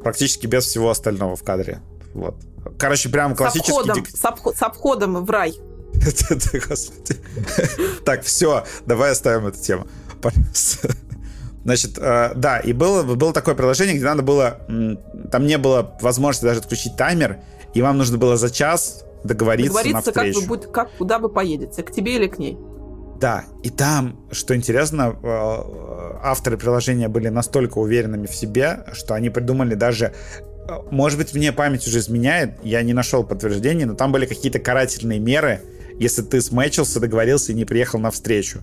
практически 0.02 0.46
без 0.46 0.64
всего 0.64 0.88
остального 0.88 1.36
в 1.36 1.42
кадре. 1.42 1.82
Вот. 2.14 2.36
Короче, 2.78 3.10
прям 3.10 3.36
классический... 3.36 3.70
С 3.70 3.76
обходом, 3.76 3.96
дик... 3.96 4.08
с, 4.08 4.24
обход, 4.24 4.56
с 4.56 4.62
обходом 4.62 5.26
в 5.26 5.30
рай. 5.30 5.54
Так, 8.06 8.22
все, 8.22 8.64
давай 8.86 9.10
оставим 9.10 9.46
эту 9.46 9.60
тему. 9.60 9.86
Значит, 11.64 11.96
э, 11.98 12.32
да, 12.36 12.58
и 12.58 12.72
было, 12.72 13.02
было 13.02 13.32
такое 13.32 13.54
приложение, 13.54 13.96
где 13.96 14.04
надо 14.04 14.22
было... 14.22 14.58
Там 15.32 15.46
не 15.46 15.58
было 15.58 15.96
возможности 16.00 16.44
даже 16.44 16.60
отключить 16.60 16.96
таймер, 16.96 17.38
и 17.72 17.82
вам 17.82 17.98
нужно 17.98 18.18
было 18.18 18.36
за 18.36 18.50
час 18.50 19.04
договориться, 19.24 19.72
договориться 19.72 19.92
на 19.92 20.00
встречу. 20.12 20.40
Как, 20.40 20.48
вы, 20.48 20.58
как, 20.58 20.90
куда 20.98 21.18
вы 21.18 21.28
поедете, 21.30 21.82
к 21.82 21.90
тебе 21.90 22.16
или 22.16 22.26
к 22.26 22.38
ней. 22.38 22.58
Да, 23.18 23.44
и 23.62 23.70
там, 23.70 24.20
что 24.30 24.54
интересно, 24.54 25.16
э, 25.22 26.18
авторы 26.22 26.58
приложения 26.58 27.08
были 27.08 27.28
настолько 27.28 27.78
уверенными 27.78 28.26
в 28.26 28.34
себе, 28.34 28.84
что 28.92 29.14
они 29.14 29.30
придумали 29.30 29.74
даже 29.74 30.12
э, 30.68 30.72
может 30.90 31.18
быть, 31.18 31.32
мне 31.32 31.52
память 31.52 31.86
уже 31.86 32.00
изменяет, 32.00 32.58
я 32.62 32.82
не 32.82 32.92
нашел 32.92 33.24
подтверждения, 33.24 33.86
но 33.86 33.94
там 33.94 34.12
были 34.12 34.26
какие-то 34.26 34.58
карательные 34.58 35.20
меры, 35.20 35.62
если 35.98 36.20
ты 36.20 36.42
смечился, 36.42 37.00
договорился 37.00 37.52
и 37.52 37.54
не 37.54 37.64
приехал 37.64 37.98
на 37.98 38.10
встречу. 38.10 38.60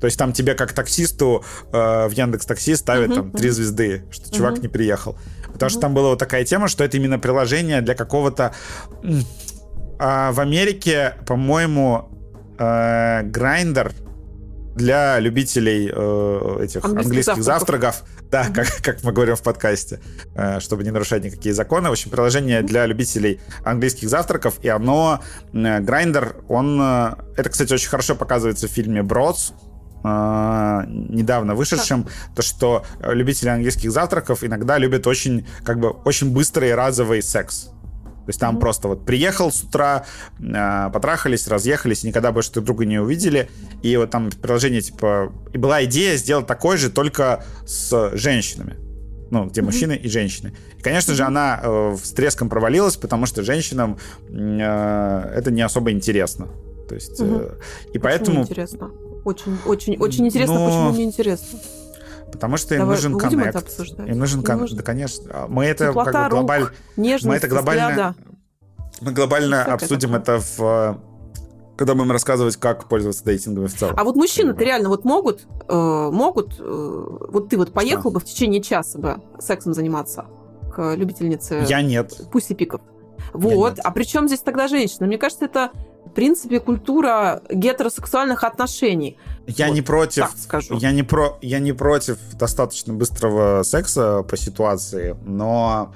То 0.00 0.06
есть 0.06 0.18
там 0.18 0.32
тебе 0.32 0.54
как 0.54 0.72
таксисту 0.72 1.44
э, 1.72 2.08
в 2.08 2.12
Яндекс 2.12 2.46
Такси 2.46 2.74
ставят 2.74 3.10
uh-huh, 3.10 3.14
там 3.14 3.30
три 3.30 3.48
uh-huh. 3.48 3.52
звезды, 3.52 4.04
что 4.10 4.28
uh-huh. 4.28 4.36
чувак 4.36 4.58
не 4.58 4.68
приехал. 4.68 5.16
Потому 5.52 5.68
uh-huh. 5.68 5.72
что 5.72 5.80
там 5.80 5.94
была 5.94 6.10
вот 6.10 6.18
такая 6.18 6.44
тема, 6.44 6.68
что 6.68 6.84
это 6.84 6.96
именно 6.96 7.18
приложение 7.18 7.80
для 7.80 7.94
какого-то... 7.94 8.54
А 9.98 10.32
в 10.32 10.40
Америке, 10.40 11.14
по-моему, 11.26 12.10
э, 12.58 13.22
Grindr 13.22 13.92
для 14.74 15.20
любителей 15.20 15.88
э, 15.88 16.64
этих 16.64 16.84
английских, 16.84 17.06
английских 17.06 17.42
завтраков. 17.44 18.02
Да, 18.30 18.48
как, 18.52 18.66
как 18.82 19.04
мы 19.04 19.12
говорим 19.12 19.36
в 19.36 19.42
подкасте, 19.42 20.00
э, 20.34 20.58
чтобы 20.58 20.82
не 20.82 20.90
нарушать 20.90 21.22
никакие 21.22 21.54
законы. 21.54 21.88
В 21.88 21.92
общем, 21.92 22.10
приложение 22.10 22.62
для 22.62 22.86
любителей 22.86 23.40
английских 23.64 24.08
завтраков, 24.08 24.54
и 24.62 24.68
оно, 24.68 25.20
э, 25.52 25.56
Grindr, 25.56 26.44
он... 26.48 26.80
Э, 26.80 27.14
это, 27.36 27.50
кстати, 27.50 27.72
очень 27.72 27.88
хорошо 27.88 28.16
показывается 28.16 28.66
в 28.66 28.70
фильме 28.70 29.02
«Бродс», 29.02 29.52
недавно 30.04 31.54
вышедшем, 31.54 32.06
то, 32.36 32.42
что 32.42 32.84
любители 33.00 33.48
английских 33.48 33.90
завтраков 33.90 34.44
иногда 34.44 34.76
любят 34.76 35.06
очень, 35.06 35.46
как 35.64 35.80
бы, 35.80 35.90
очень 35.90 36.30
быстрый 36.30 36.74
разовый 36.74 37.22
секс. 37.22 37.70
То 38.24 38.30
есть 38.30 38.40
там 38.40 38.56
mm-hmm. 38.56 38.60
просто 38.60 38.88
вот 38.88 39.04
приехал 39.04 39.52
с 39.52 39.62
утра, 39.62 40.06
э, 40.38 40.90
потрахались, 40.90 41.46
разъехались, 41.46 42.04
никогда 42.04 42.32
больше 42.32 42.52
друг 42.52 42.64
друга 42.64 42.86
не 42.86 42.98
увидели. 42.98 43.50
И 43.82 43.96
вот 43.98 44.10
там 44.10 44.30
приложение, 44.30 44.80
типа... 44.80 45.30
И 45.52 45.58
была 45.58 45.84
идея 45.84 46.16
сделать 46.16 46.46
такой 46.46 46.78
же, 46.78 46.90
только 46.90 47.44
с 47.66 48.12
женщинами. 48.14 48.76
Ну, 49.30 49.44
где 49.44 49.60
mm-hmm. 49.60 49.64
мужчины 49.64 49.92
и 49.96 50.08
женщины. 50.08 50.54
И, 50.78 50.82
конечно 50.82 51.12
mm-hmm. 51.12 51.16
же, 51.16 51.22
она 51.24 51.60
э, 51.62 51.96
с 52.02 52.12
треском 52.12 52.48
провалилась, 52.48 52.96
потому 52.96 53.26
что 53.26 53.42
женщинам 53.42 53.98
э, 54.30 55.32
это 55.36 55.50
не 55.50 55.60
особо 55.60 55.92
интересно. 55.92 56.48
То 56.88 56.94
есть... 56.94 57.20
Э, 57.20 57.58
и 57.92 57.98
поэтому... 57.98 58.40
интересно? 58.42 58.90
Очень, 59.24 59.58
очень, 59.66 59.96
очень 59.98 60.26
интересно, 60.26 60.58
Но... 60.58 60.66
почему 60.66 60.90
не 60.90 61.04
интересно. 61.04 61.58
Потому 62.30 62.56
что 62.56 62.74
им 62.74 62.80
Давай, 62.80 62.96
нужен 62.96 63.18
коннект. 63.18 63.78
Им 64.06 64.18
нужен 64.18 64.42
коннект. 64.42 64.74
Да, 64.74 64.82
конечно. 64.82 65.46
Мы 65.48 65.66
это 65.66 65.88
Теплота 65.88 66.12
как 66.12 66.24
бы 66.24 66.30
глобально... 66.30 66.70
Мы 66.96 67.36
это 67.36 67.48
глобально... 67.48 67.88
Взгляда. 67.88 68.14
Мы 69.00 69.12
глобально 69.12 69.62
Все 69.62 69.72
обсудим 69.72 70.14
это, 70.14 70.32
это 70.32 70.44
в 70.56 71.00
когда 71.76 71.94
будем 71.94 72.12
рассказывать, 72.12 72.56
как 72.56 72.88
пользоваться 72.88 73.24
дейтингом 73.24 73.66
в 73.66 73.74
целом. 73.74 73.94
А 73.98 74.04
вот 74.04 74.16
мужчины-то 74.16 74.62
реально 74.62 74.88
вот 74.88 75.04
могут, 75.04 75.46
э, 75.68 76.08
могут, 76.12 76.54
э, 76.60 77.06
вот 77.28 77.48
ты 77.48 77.56
вот 77.56 77.72
поехал 77.72 78.10
Что? 78.10 78.10
бы 78.10 78.20
в 78.20 78.24
течение 78.24 78.62
часа 78.62 78.98
бы 78.98 79.20
сексом 79.40 79.74
заниматься 79.74 80.26
к 80.72 80.94
любительнице... 80.94 81.64
Я 81.68 81.82
нет. 81.82 82.28
Пусть 82.30 82.56
пиков. 82.56 82.80
Вот. 83.32 83.78
А 83.82 83.90
при 83.90 84.04
чем 84.04 84.28
здесь 84.28 84.40
тогда 84.40 84.68
женщина? 84.68 85.06
Мне 85.06 85.18
кажется, 85.18 85.46
это 85.46 85.70
принципе, 86.14 86.60
культура 86.60 87.42
гетеросексуальных 87.50 88.44
отношений. 88.44 89.18
Я 89.46 89.68
вот, 89.68 89.74
не 89.74 89.82
против, 89.82 90.22
так 90.24 90.38
скажу. 90.38 90.78
Я 90.78 90.92
не, 90.92 91.02
про, 91.02 91.38
я 91.42 91.58
не 91.58 91.72
против 91.72 92.18
достаточно 92.34 92.94
быстрого 92.94 93.62
секса 93.62 94.22
по 94.22 94.36
ситуации, 94.36 95.16
но 95.24 95.92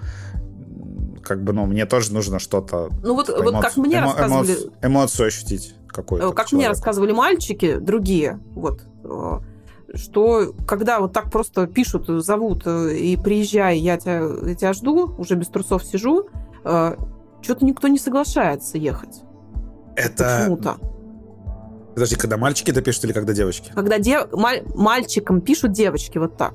как 1.23 1.43
бы, 1.43 1.53
ну, 1.53 1.67
мне 1.67 1.87
тоже 1.87 2.13
нужно 2.13 2.39
что-то... 2.39 2.89
Ну, 3.03 3.15
вот, 3.15 3.27
типа, 3.27 3.43
вот 3.43 3.63
как 3.63 3.77
мне 3.77 3.97
эмо, 3.97 4.07
рассказывали... 4.07 4.53
Эмоцию, 4.53 4.73
эмоцию 4.83 5.27
ощутить. 5.29 5.75
какой-то. 5.89 6.33
Как 6.33 6.49
человек. 6.49 6.67
мне 6.67 6.69
рассказывали 6.69 7.13
мальчики, 7.13 7.77
другие, 7.77 8.41
вот, 8.55 8.83
что 9.95 10.55
когда 10.67 11.01
вот 11.01 11.13
так 11.13 11.31
просто 11.31 11.67
пишут, 11.67 12.07
зовут 12.07 12.67
и 12.67 13.17
приезжай, 13.23 13.79
я 13.79 13.97
тебя, 13.99 14.23
я 14.47 14.55
тебя 14.55 14.73
жду, 14.73 15.15
уже 15.19 15.35
без 15.35 15.49
трусов 15.49 15.85
сижу, 15.85 16.29
что-то 16.63 17.65
никто 17.65 17.89
не 17.89 17.99
соглашается 17.99 18.79
ехать. 18.79 19.23
Это... 19.99 20.39
Почему-то. 20.41 20.77
Подожди, 21.95 22.15
когда 22.15 22.37
мальчики 22.37 22.71
это 22.71 22.81
пишут 22.81 23.05
или 23.05 23.13
когда 23.13 23.33
девочки? 23.33 23.73
Когда 23.75 23.99
дев... 23.99 24.29
Маль... 24.33 24.63
мальчикам 24.75 25.41
пишут 25.41 25.73
девочки 25.73 26.19
вот 26.19 26.37
так. 26.37 26.55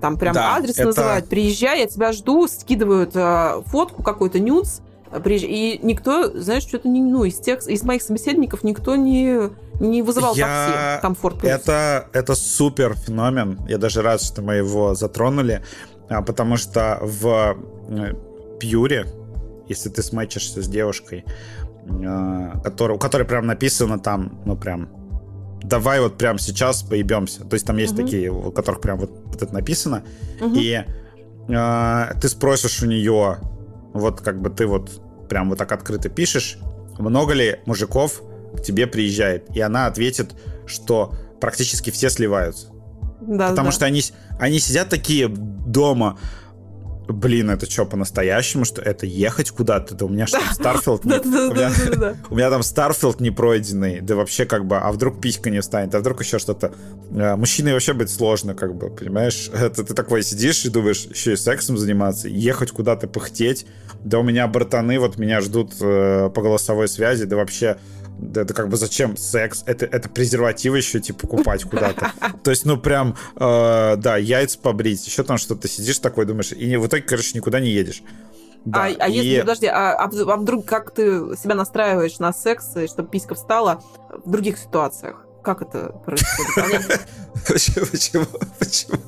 Там 0.00 0.16
прям 0.16 0.34
да, 0.34 0.56
адрес 0.56 0.74
это... 0.74 0.86
называют. 0.86 1.28
Приезжай, 1.28 1.80
я 1.80 1.86
тебя 1.86 2.12
жду, 2.12 2.48
скидывают 2.48 3.12
э, 3.14 3.62
фотку 3.66 4.02
какой-то 4.02 4.40
нюц. 4.40 4.80
И 5.26 5.78
никто, 5.82 6.30
знаешь, 6.40 6.62
что-то 6.64 6.88
не, 6.88 7.00
ну, 7.02 7.24
из 7.24 7.38
тех, 7.38 7.66
из 7.68 7.82
моих 7.82 8.02
собеседников 8.02 8.64
никто 8.64 8.96
не, 8.96 9.50
не 9.80 10.02
вызывал 10.02 10.34
я... 10.34 10.46
такси, 10.46 11.02
комфорт. 11.02 11.44
Это, 11.44 12.08
это 12.12 12.34
супер 12.34 12.94
феномен. 12.94 13.60
Я 13.68 13.78
даже 13.78 14.02
рад, 14.02 14.22
что 14.22 14.42
мы 14.42 14.54
его 14.54 14.94
затронули, 14.94 15.64
а, 16.08 16.22
потому 16.22 16.56
что 16.56 16.98
в 17.02 17.56
э, 17.88 18.14
Пьюре, 18.58 19.06
если 19.68 19.88
ты 19.88 20.02
смачишься 20.02 20.62
с 20.62 20.66
девушкой, 20.68 21.24
э, 21.26 21.59
который, 22.62 22.96
у 22.96 22.98
которой 22.98 23.24
прям 23.24 23.46
написано 23.46 23.98
там, 23.98 24.40
ну 24.44 24.56
прям, 24.56 24.88
давай 25.62 26.00
вот 26.00 26.18
прям 26.18 26.38
сейчас 26.38 26.82
поебемся. 26.82 27.44
То 27.44 27.54
есть 27.54 27.66
там 27.66 27.76
есть 27.76 27.94
угу. 27.94 28.02
такие, 28.02 28.30
у 28.30 28.50
которых 28.50 28.80
прям 28.80 28.98
вот, 28.98 29.10
вот 29.26 29.42
это 29.42 29.52
написано. 29.52 30.04
Угу. 30.40 30.54
И 30.54 30.84
э, 31.48 32.14
ты 32.20 32.28
спросишь 32.28 32.82
у 32.82 32.86
нее, 32.86 33.38
вот 33.92 34.20
как 34.20 34.40
бы 34.40 34.50
ты 34.50 34.66
вот 34.66 35.02
прям 35.28 35.48
вот 35.50 35.58
так 35.58 35.72
открыто 35.72 36.08
пишешь, 36.08 36.58
много 36.98 37.34
ли 37.34 37.60
мужиков 37.66 38.22
к 38.56 38.62
тебе 38.62 38.86
приезжает? 38.86 39.54
И 39.54 39.60
она 39.60 39.86
ответит, 39.86 40.34
что 40.66 41.14
практически 41.40 41.90
все 41.90 42.10
сливаются. 42.10 42.68
Да, 43.20 43.50
Потому 43.50 43.68
да. 43.68 43.72
что 43.72 43.84
они, 43.86 44.02
они 44.38 44.58
сидят 44.58 44.88
такие 44.88 45.28
дома, 45.28 46.18
блин, 47.12 47.50
это 47.50 47.70
что, 47.70 47.86
по-настоящему, 47.86 48.64
что 48.64 48.82
это 48.82 49.06
ехать 49.06 49.50
куда-то? 49.50 49.94
Да 49.94 50.06
у 50.06 50.08
меня 50.08 50.26
же 50.26 50.32
там 50.32 50.52
Starfield... 50.52 51.04
У 52.30 52.36
меня 52.36 52.50
там 52.50 52.62
Starfield 52.62 53.20
не 53.20 53.30
пройденный, 53.30 54.00
да 54.00 54.16
вообще 54.16 54.44
как 54.44 54.66
бы, 54.66 54.78
а 54.78 54.90
вдруг 54.92 55.20
писька 55.20 55.50
не 55.50 55.60
встанет, 55.60 55.94
а 55.94 56.00
вдруг 56.00 56.22
еще 56.22 56.38
что-то. 56.38 56.72
Э, 57.12 57.36
мужчиной 57.36 57.72
вообще 57.72 57.92
быть 57.92 58.10
сложно, 58.10 58.54
как 58.54 58.74
бы, 58.74 58.90
понимаешь? 58.90 59.50
Это 59.54 59.84
ты 59.84 59.94
такой 59.94 60.22
сидишь 60.22 60.64
и 60.64 60.70
думаешь, 60.70 61.06
еще 61.06 61.34
и 61.34 61.36
сексом 61.36 61.76
заниматься, 61.76 62.28
ехать 62.28 62.70
куда-то 62.70 63.08
пыхтеть. 63.08 63.66
Да 64.04 64.18
у 64.18 64.22
меня 64.22 64.46
братаны 64.46 64.98
вот 64.98 65.18
меня 65.18 65.40
ждут 65.40 65.74
э, 65.80 66.30
по 66.34 66.42
голосовой 66.42 66.88
связи, 66.88 67.24
да 67.24 67.36
вообще 67.36 67.76
это 68.34 68.54
как 68.54 68.68
бы 68.68 68.76
зачем 68.76 69.16
секс? 69.16 69.62
Это, 69.66 69.86
это 69.86 70.08
презервативы 70.08 70.78
еще, 70.78 71.00
типа, 71.00 71.20
покупать 71.20 71.64
куда-то. 71.64 72.12
То 72.42 72.50
есть, 72.50 72.64
ну, 72.64 72.76
прям, 72.76 73.16
э, 73.36 73.96
да, 73.96 74.16
яйца 74.16 74.58
побрить, 74.58 75.06
еще 75.06 75.22
там 75.22 75.38
что-то 75.38 75.68
сидишь 75.68 75.98
такой, 75.98 76.26
думаешь, 76.26 76.52
и 76.52 76.76
в 76.76 76.86
итоге, 76.86 77.02
короче, 77.02 77.32
никуда 77.34 77.60
не 77.60 77.70
едешь. 77.70 78.02
Да, 78.64 78.84
а, 78.84 78.94
а 78.98 79.08
и... 79.08 79.12
если, 79.12 79.40
подожди, 79.40 79.66
а, 79.66 79.92
а, 79.92 80.04
а 80.04 80.36
вдруг 80.36 80.66
как 80.66 80.92
ты 80.92 81.36
себя 81.36 81.54
настраиваешь 81.54 82.18
на 82.18 82.32
секс, 82.32 82.70
чтобы 82.86 83.08
писька 83.08 83.34
встала 83.34 83.82
в 84.24 84.30
других 84.30 84.58
ситуациях? 84.58 85.24
Как 85.42 85.62
это 85.62 85.94
происходит? 86.04 87.00
Почему? 87.90 88.26
Почему? 88.58 88.98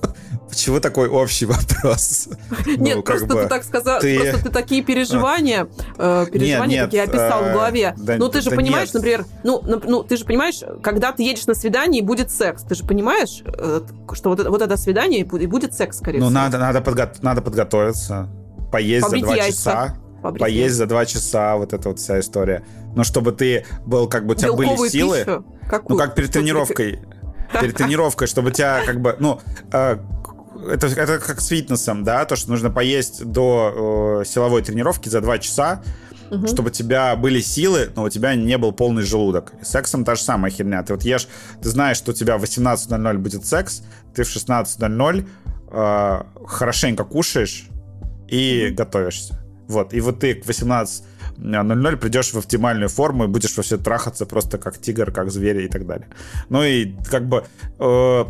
Почему? 0.53 0.81
Такой 0.81 1.09
общий 1.09 1.47
вопрос? 1.47 2.29
Нет, 2.67 2.97
ну, 2.97 3.03
просто 3.03 3.27
бы, 3.27 3.43
ты 3.43 3.49
так 3.49 3.65
сказал, 3.65 4.01
ты... 4.01 4.21
просто 4.21 4.45
ты 4.45 4.51
такие 4.51 4.83
переживания, 4.83 5.67
э, 5.97 6.27
переживания 6.31 6.67
нет, 6.67 6.69
нет, 6.69 6.85
такие 6.85 7.03
описал 7.05 7.43
э, 7.43 7.51
в 7.51 7.53
голове. 7.55 7.95
Да, 7.97 8.17
ну, 8.19 8.29
ты 8.29 8.43
же 8.43 8.51
да 8.51 8.57
понимаешь, 8.57 8.89
нет. 8.89 8.95
например, 8.97 9.25
ну, 9.45 9.63
ну, 9.65 10.03
ты 10.03 10.19
же 10.19 10.27
понимаешь, 10.27 10.61
когда 10.83 11.13
ты 11.13 11.23
едешь 11.23 11.47
на 11.47 11.55
свидание 11.55 12.03
и 12.03 12.05
будет 12.05 12.31
секс, 12.31 12.65
ты 12.65 12.75
же 12.75 12.85
понимаешь, 12.85 13.43
э, 13.47 13.81
что 14.13 14.29
вот, 14.29 14.47
вот 14.47 14.61
это 14.61 14.77
свидание 14.77 15.21
и 15.21 15.47
будет 15.47 15.73
секс, 15.73 15.97
скорее 15.97 16.19
ну, 16.19 16.27
всего. 16.27 16.39
Ну, 16.39 16.45
надо, 16.45 16.59
надо, 16.59 16.81
подго- 16.81 17.17
надо 17.23 17.41
подготовиться, 17.41 18.29
поесть 18.71 19.07
Побрить 19.07 19.23
за 19.23 19.27
два 19.27 19.37
яйца. 19.37 19.57
часа. 19.57 19.97
Побрить 20.23 20.41
поесть 20.43 20.75
за 20.75 20.87
два 20.87 21.07
часа, 21.07 21.57
вот 21.57 21.73
эта 21.73 21.89
вот 21.89 21.99
вся 21.99 22.21
история. 22.21 22.63
Но 22.95 23.05
чтобы 23.05 23.33
ты 23.33 23.65
был, 23.87 24.07
как 24.07 24.27
бы 24.27 24.35
у 24.35 24.37
тебя 24.37 24.49
Белковую 24.49 24.77
были 24.77 24.89
силы. 24.91 25.19
Пищу? 25.21 25.45
Какую? 25.67 25.97
Ну, 25.97 26.05
как 26.05 26.15
перед 26.15 26.31
тренировкой. 26.31 27.01
Перед 27.61 27.77
тренировкой, 27.77 28.29
чтобы 28.29 28.51
тебя 28.51 28.81
как 28.87 29.03
бы, 29.03 29.15
ну, 29.19 29.39
э, 29.73 29.99
это, 30.69 30.87
это 30.87 31.19
как 31.19 31.41
с 31.41 31.47
фитнесом, 31.49 32.05
да, 32.05 32.25
то, 32.25 32.37
что 32.37 32.51
нужно 32.51 32.71
поесть 32.71 33.25
до 33.25 34.21
э, 34.23 34.25
силовой 34.25 34.63
тренировки 34.63 35.09
за 35.09 35.21
2 35.21 35.39
часа, 35.39 35.83
угу. 36.31 36.47
чтобы 36.47 36.69
у 36.69 36.73
тебя 36.73 37.15
были 37.17 37.41
силы, 37.41 37.91
но 37.95 38.05
у 38.05 38.09
тебя 38.09 38.35
не 38.35 38.59
был 38.59 38.73
полный 38.73 39.03
желудок. 39.03 39.53
И 39.61 39.65
сексом 39.65 40.05
та 40.05 40.15
же 40.15 40.23
самая 40.23 40.51
херня. 40.51 40.83
Ты 40.83 40.95
вот 40.95 41.03
ешь, 41.03 41.29
ты 41.63 41.69
знаешь, 41.69 41.97
что 41.97 42.13
у 42.13 42.15
тебя 42.15 42.39
в 42.39 42.45
18.00 42.45 43.19
будет 43.19 43.47
секс, 43.47 43.83
ты 44.15 44.25
в 44.25 44.29
16.00 44.29 45.29
э, 45.71 46.23
хорошенько 46.47 47.05
кушаешь 47.05 47.69
и 48.29 48.69
угу. 48.69 48.77
готовишься. 48.77 49.39
Вот, 49.69 49.95
и 49.95 50.01
вот 50.01 50.21
ты 50.21 50.35
к 50.35 50.45
18.00 50.45 51.97
придешь 51.97 52.33
в 52.33 52.39
оптимальную 52.39 52.89
форму 52.89 53.25
и 53.25 53.27
будешь 53.27 53.57
вообще 53.57 53.79
трахаться 53.79 54.27
просто 54.27 54.59
как 54.59 54.79
тигр, 54.79 55.13
как 55.13 55.31
зверь 55.31 55.63
и 55.63 55.69
так 55.69 55.87
далее. 55.87 56.09
Ну 56.49 56.63
и 56.63 56.95
как 57.11 57.27
бы 57.27 57.45
э, 57.79 58.25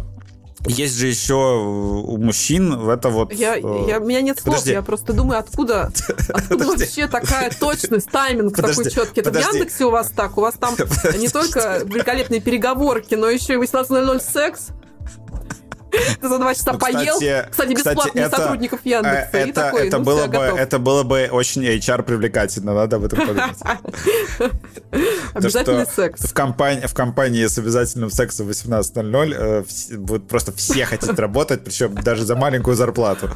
есть 0.67 0.97
же 0.97 1.07
еще 1.09 1.35
у 1.35 2.17
мужчин 2.19 2.77
в 2.77 2.89
это 2.89 3.09
вот... 3.09 3.33
Я, 3.33 3.57
э... 3.57 3.85
я, 3.89 3.99
у 3.99 4.05
меня 4.05 4.21
нет 4.21 4.39
слов, 4.39 4.57
подожди. 4.57 4.73
я 4.73 4.83
просто 4.83 5.13
думаю, 5.13 5.39
откуда, 5.39 5.91
откуда 6.29 6.65
вообще 6.67 7.09
такая 7.09 7.51
точность, 7.51 8.11
тайминг 8.11 8.55
подожди, 8.55 8.85
такой 8.85 8.91
четкий. 8.91 9.21
Это 9.21 9.31
подожди. 9.31 9.51
в 9.51 9.55
Яндексе 9.55 9.85
у 9.85 9.91
вас 9.91 10.11
так? 10.15 10.39
У 10.39 10.41
вас 10.41 10.55
там 10.55 10.75
не 11.19 11.29
только 11.29 11.83
великолепные 11.85 12.41
переговорки, 12.41 13.15
но 13.15 13.29
еще 13.29 13.55
и 13.55 13.57
18.00 13.57 14.21
секс? 14.21 14.69
Ты 16.21 16.29
за 16.29 16.39
два 16.39 16.55
часа 16.55 16.73
ну, 16.73 16.79
поел. 16.79 17.17
Кстати, 17.51 17.75
бесплатно 17.75 18.13
для 18.13 18.31
сотрудников 18.31 18.81
Яндекса. 18.85 19.29
Это, 19.33 19.49
и 19.49 19.53
такой, 19.53 19.89
это, 19.89 19.99
ну, 19.99 20.05
было 20.05 20.27
бы, 20.27 20.39
это 20.39 20.79
было 20.79 21.03
бы 21.03 21.29
очень 21.31 21.65
HR 21.65 22.03
привлекательно, 22.03 22.75
надо 22.75 22.97
об 22.97 23.05
этом 23.05 23.27
подумать. 23.27 23.59
Обязательный 25.35 25.87
секс. 25.87 26.23
В 26.23 26.33
компании, 26.33 26.87
в 26.87 26.95
компании 26.95 27.47
с 27.47 27.59
обязательным 27.59 28.11
сексом 28.11 28.49
18.00 28.49 29.35
э, 29.37 29.97
будут 29.97 30.29
просто 30.29 30.53
все 30.53 30.85
хотеть 30.85 31.19
работать, 31.19 31.65
причем 31.65 31.95
даже 31.95 32.25
за 32.25 32.37
маленькую 32.37 32.77
зарплату. 32.77 33.31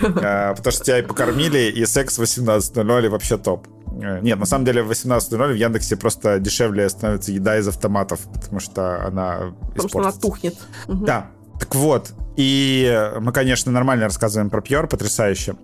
Э, 0.00 0.54
потому 0.54 0.72
что 0.72 0.84
тебя 0.84 0.98
и 0.98 1.02
покормили, 1.02 1.70
и 1.70 1.84
секс 1.86 2.18
18.00 2.18 3.08
вообще 3.08 3.36
топ. 3.36 3.66
Э, 4.00 4.20
нет, 4.20 4.38
на 4.38 4.46
самом 4.46 4.64
деле 4.64 4.82
в 4.82 4.90
18.00 4.90 5.52
в 5.52 5.54
Яндексе 5.54 5.96
просто 5.96 6.38
дешевле 6.38 6.88
становится 6.88 7.32
еда 7.32 7.58
из 7.58 7.66
автоматов, 7.68 8.20
потому 8.32 8.60
что 8.60 9.04
она 9.04 9.54
Потому 9.70 9.88
что 9.88 9.98
она 10.00 10.12
тухнет. 10.12 10.54
Да, 10.86 11.30
так 11.58 11.74
вот, 11.74 12.12
и 12.36 13.10
мы, 13.20 13.32
конечно, 13.32 13.72
нормально 13.72 14.04
рассказываем 14.04 14.50
про 14.50 14.60
Пьер, 14.60 14.86
потрясающе. 14.86 15.56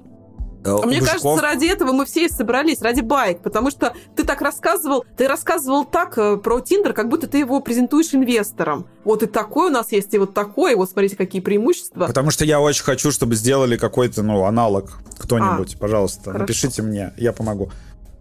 А 0.64 0.86
мне 0.86 1.00
Бушков... 1.00 1.22
кажется, 1.22 1.42
ради 1.42 1.66
этого 1.66 1.92
мы 1.92 2.06
все 2.06 2.26
и 2.26 2.28
собрались, 2.28 2.80
ради 2.82 3.00
байк, 3.00 3.40
потому 3.42 3.70
что 3.70 3.94
ты 4.14 4.24
так 4.24 4.40
рассказывал, 4.40 5.04
ты 5.16 5.26
рассказывал 5.26 5.84
так 5.84 6.16
э, 6.18 6.36
про 6.36 6.60
Тиндер, 6.60 6.92
как 6.92 7.08
будто 7.08 7.26
ты 7.26 7.38
его 7.38 7.60
презентуешь 7.60 8.14
инвесторам. 8.14 8.86
Вот 9.04 9.22
и 9.22 9.26
такой 9.26 9.68
у 9.68 9.70
нас 9.70 9.90
есть, 9.90 10.14
и 10.14 10.18
вот 10.18 10.34
такой, 10.34 10.74
вот 10.76 10.90
смотрите, 10.90 11.16
какие 11.16 11.42
преимущества. 11.42 12.06
Потому 12.06 12.30
что 12.30 12.44
я 12.44 12.60
очень 12.60 12.84
хочу, 12.84 13.10
чтобы 13.10 13.34
сделали 13.34 13.76
какой-то, 13.76 14.22
ну, 14.22 14.44
аналог 14.44 14.98
кто-нибудь, 15.18 15.74
а, 15.74 15.78
пожалуйста, 15.78 16.24
хорошо. 16.24 16.38
напишите 16.40 16.82
мне, 16.82 17.12
я 17.16 17.32
помогу. 17.32 17.70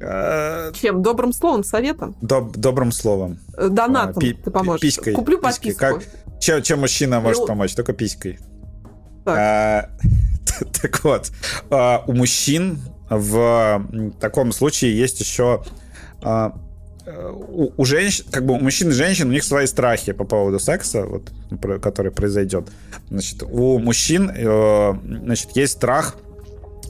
Э, 0.01 0.71
Чем? 0.73 1.01
Добрым 1.03 1.31
словом, 1.31 1.63
советом? 1.63 2.15
Доб 2.21 2.57
добрым 2.57 2.91
словом. 2.91 3.39
Э, 3.55 3.69
донатом 3.69 4.19
пи 4.19 4.33
ты 4.33 4.49
поможешь. 4.49 4.81
Писькой. 4.81 5.13
Куплю 5.13 5.37
подписку. 5.37 5.67
Писькой. 5.67 5.99
Как, 5.99 6.39
чем, 6.39 6.61
чем 6.63 6.79
мужчина 6.79 7.19
может 7.19 7.45
помочь? 7.45 7.75
Только 7.75 7.93
писькой. 7.93 8.39
Так, 9.25 9.37
а, 9.37 9.89
так 10.81 11.03
вот, 11.03 11.31
у 12.07 12.13
мужчин 12.13 12.79
в 13.09 13.85
таком 14.19 14.51
случае 14.51 14.97
есть 14.97 15.19
еще 15.19 15.63
у, 17.05 17.71
у 17.77 17.85
женщин, 17.85 18.25
как 18.31 18.45
бы 18.45 18.53
у 18.53 18.59
мужчин 18.59 18.89
и 18.89 18.93
женщин, 18.93 19.29
у 19.29 19.31
них 19.31 19.43
свои 19.43 19.67
страхи 19.67 20.13
по 20.13 20.23
поводу 20.23 20.59
секса, 20.59 21.05
вот, 21.05 21.31
который 21.81 22.11
произойдет. 22.11 22.69
Значит, 23.09 23.43
у 23.43 23.77
мужчин, 23.79 24.31
значит, 25.23 25.55
есть 25.55 25.73
страх, 25.73 26.15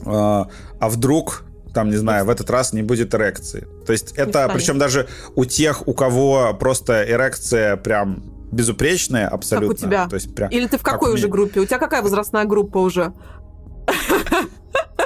а 0.06 0.48
вдруг 0.80 1.44
там, 1.74 1.90
не 1.90 1.96
знаю, 1.96 2.24
в 2.24 2.30
этот 2.30 2.50
раз 2.50 2.72
не 2.72 2.82
будет 2.82 3.14
эрекции. 3.14 3.66
То 3.86 3.92
есть 3.92 4.12
это, 4.12 4.50
причем 4.52 4.78
даже 4.78 5.08
у 5.34 5.44
тех, 5.44 5.86
у 5.88 5.94
кого 5.94 6.54
просто 6.58 7.04
эрекция 7.08 7.76
прям 7.76 8.22
безупречная 8.52 9.28
абсолютно. 9.28 9.74
Как 9.74 9.84
у 9.84 9.86
тебя? 9.86 10.08
То 10.08 10.16
есть 10.16 10.34
прям, 10.34 10.50
Или 10.50 10.66
ты 10.66 10.78
в 10.78 10.82
какой 10.82 11.12
уже 11.12 11.28
группе? 11.28 11.60
У 11.60 11.64
тебя 11.64 11.78
какая 11.78 12.02
возрастная 12.02 12.44
группа 12.44 12.78
уже? 12.78 13.12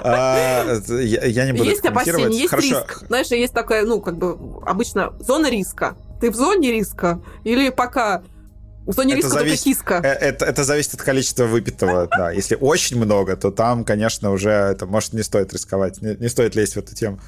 А, 0.02 0.78
я, 0.88 1.46
не 1.46 1.52
буду 1.52 1.64
Есть 1.64 1.84
опасения, 1.84 2.28
есть 2.28 2.52
риск. 2.52 3.04
Знаешь, 3.06 3.26
есть 3.28 3.52
такая, 3.52 3.84
ну, 3.84 4.00
как 4.00 4.18
бы, 4.18 4.36
обычно 4.64 5.14
зона 5.20 5.50
риска. 5.50 5.96
Ты 6.20 6.30
в 6.30 6.34
зоне 6.34 6.72
риска? 6.72 7.20
Или 7.44 7.70
пока 7.70 8.22
зоне 8.93 9.14
это 9.14 9.22
риска 9.22 9.30
зависит, 9.30 9.64
только 9.64 9.76
киска. 9.76 10.01
Э, 10.03 10.09
это, 10.09 10.45
это 10.45 10.64
зависит 10.64 10.95
от 10.95 11.03
количества 11.03 11.45
выпитого, 11.45 12.09
да. 12.11 12.30
Если 12.30 12.57
очень 12.61 12.97
много, 12.97 13.37
то 13.37 13.51
там, 13.51 13.84
конечно, 13.84 14.30
уже 14.30 14.51
это 14.51 14.87
может 14.87 15.12
не 15.12 15.22
стоит 15.22 15.53
рисковать, 15.53 16.01
не, 16.03 16.16
не 16.16 16.28
стоит 16.28 16.55
лезть 16.55 16.74
в 16.74 16.78
эту 16.78 16.95
тему. 16.95 17.18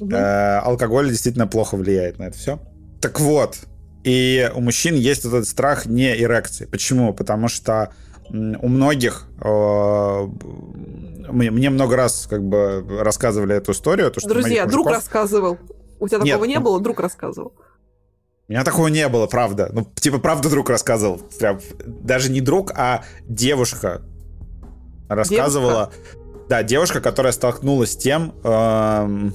Угу. 0.00 0.10
Э, 0.12 0.58
алкоголь 0.58 1.08
действительно 1.08 1.46
плохо 1.46 1.76
влияет 1.76 2.18
на 2.18 2.24
это 2.24 2.36
все. 2.36 2.60
Так 3.00 3.20
вот, 3.20 3.58
И 4.04 4.50
у 4.54 4.60
мужчин 4.60 4.94
есть 4.94 5.24
этот 5.24 5.48
страх 5.48 5.86
не 5.86 6.16
эрекции. 6.16 6.66
Почему? 6.66 7.12
Потому 7.12 7.48
что 7.48 7.92
у 8.30 8.68
многих 8.68 9.26
э, 9.40 10.28
мне 11.30 11.70
много 11.70 11.96
раз 11.96 12.26
как 12.28 12.42
бы 12.42 12.84
рассказывали 13.00 13.56
эту 13.56 13.72
историю. 13.72 14.10
То, 14.10 14.20
что 14.20 14.28
Друзья, 14.28 14.64
мужиков... 14.64 14.72
друг 14.72 14.90
рассказывал. 14.90 15.58
У 15.98 16.08
тебя 16.08 16.18
такого 16.18 16.44
Нет, 16.44 16.48
не 16.48 16.58
ну... 16.58 16.64
было, 16.64 16.80
друг 16.80 17.00
рассказывал. 17.00 17.52
У 18.48 18.52
меня 18.52 18.62
такого 18.62 18.88
не 18.88 19.08
было, 19.08 19.26
правда. 19.26 19.70
Ну, 19.72 19.84
типа, 19.96 20.18
правда 20.18 20.48
друг 20.48 20.70
рассказывал. 20.70 21.20
Прям, 21.38 21.60
даже 21.84 22.30
не 22.30 22.40
друг, 22.40 22.70
а 22.76 23.02
девушка 23.26 24.02
рассказывала. 25.08 25.90
Девушка? 25.92 26.26
Да, 26.48 26.62
девушка, 26.62 27.00
которая 27.00 27.32
столкнулась 27.32 27.92
с 27.92 27.96
тем, 27.96 28.34
эм, 28.44 29.34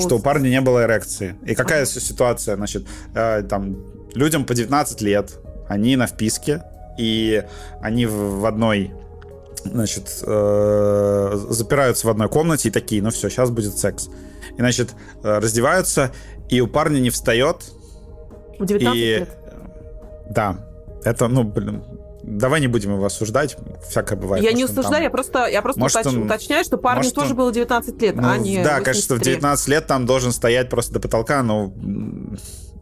что 0.00 0.16
у 0.16 0.18
парня 0.20 0.48
не 0.48 0.60
было 0.60 0.84
эрекции. 0.84 1.34
И 1.44 1.56
какая 1.56 1.82
ага. 1.82 2.00
ситуация, 2.00 2.54
значит, 2.54 2.86
э, 3.14 3.42
там, 3.42 3.78
людям 4.14 4.44
по 4.44 4.54
19 4.54 5.00
лет, 5.00 5.40
они 5.68 5.96
на 5.96 6.06
вписке, 6.06 6.62
и 6.96 7.42
они 7.80 8.06
в, 8.06 8.40
в 8.40 8.46
одной 8.46 8.92
значит, 9.64 10.22
э, 10.22 11.46
запираются 11.48 12.06
в 12.06 12.10
одной 12.10 12.28
комнате 12.28 12.68
и 12.68 12.70
такие, 12.70 13.02
ну 13.02 13.10
все, 13.10 13.28
сейчас 13.28 13.50
будет 13.50 13.76
секс. 13.76 14.08
И, 14.52 14.58
значит, 14.58 14.90
э, 15.24 15.38
раздеваются, 15.38 16.12
и 16.48 16.60
у 16.60 16.68
парня 16.68 17.00
не 17.00 17.10
встает. 17.10 17.64
В 18.58 18.66
19 18.66 18.96
и... 18.96 19.00
лет? 19.00 19.28
Да. 20.30 20.56
Это, 21.04 21.28
ну, 21.28 21.44
блин, 21.44 21.82
давай 22.22 22.60
не 22.60 22.66
будем 22.66 22.94
его 22.94 23.04
осуждать, 23.04 23.56
всякое 23.88 24.16
бывает. 24.16 24.42
Я 24.42 24.52
не 24.52 24.64
осуждаю, 24.64 24.94
там... 24.94 25.02
я 25.02 25.10
просто, 25.10 25.46
я 25.46 25.62
просто 25.62 25.80
может, 25.80 26.00
уточ... 26.00 26.14
он... 26.14 26.22
уточняю, 26.22 26.64
что 26.64 26.78
парню 26.78 27.00
может, 27.00 27.14
тоже 27.14 27.30
он... 27.30 27.36
было 27.36 27.52
19 27.52 28.02
лет, 28.02 28.16
ну, 28.16 28.28
а 28.28 28.38
не 28.38 28.62
Да, 28.62 28.80
конечно, 28.80 29.16
в 29.16 29.20
19 29.20 29.68
лет 29.68 29.86
там 29.86 30.06
должен 30.06 30.32
стоять 30.32 30.70
просто 30.70 30.94
до 30.94 31.00
потолка, 31.00 31.42
но 31.42 31.72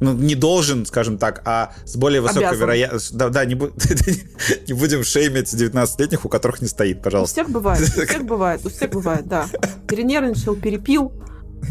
ну, 0.02 0.14
не 0.14 0.34
должен, 0.34 0.84
скажем 0.84 1.16
так, 1.16 1.42
а 1.44 1.74
с 1.84 1.96
более 1.96 2.20
высокой 2.20 2.56
вероятностью... 2.56 3.16
Да, 3.16 3.28
да 3.28 3.44
не, 3.44 3.54
бу... 3.54 3.70
не 4.66 4.72
будем 4.74 5.04
шеймить 5.04 5.52
19-летних, 5.52 6.24
у 6.24 6.28
которых 6.28 6.60
не 6.60 6.68
стоит, 6.68 7.02
пожалуйста. 7.02 7.40
У 7.40 7.44
всех 7.44 7.52
бывает, 7.52 7.80
у 7.80 7.84
всех 8.06 8.24
бывает, 8.24 8.66
у 8.66 8.68
всех 8.68 8.90
бывает, 8.90 9.28
да. 9.28 9.46
Перенервничал, 9.86 10.56
перепил, 10.56 11.12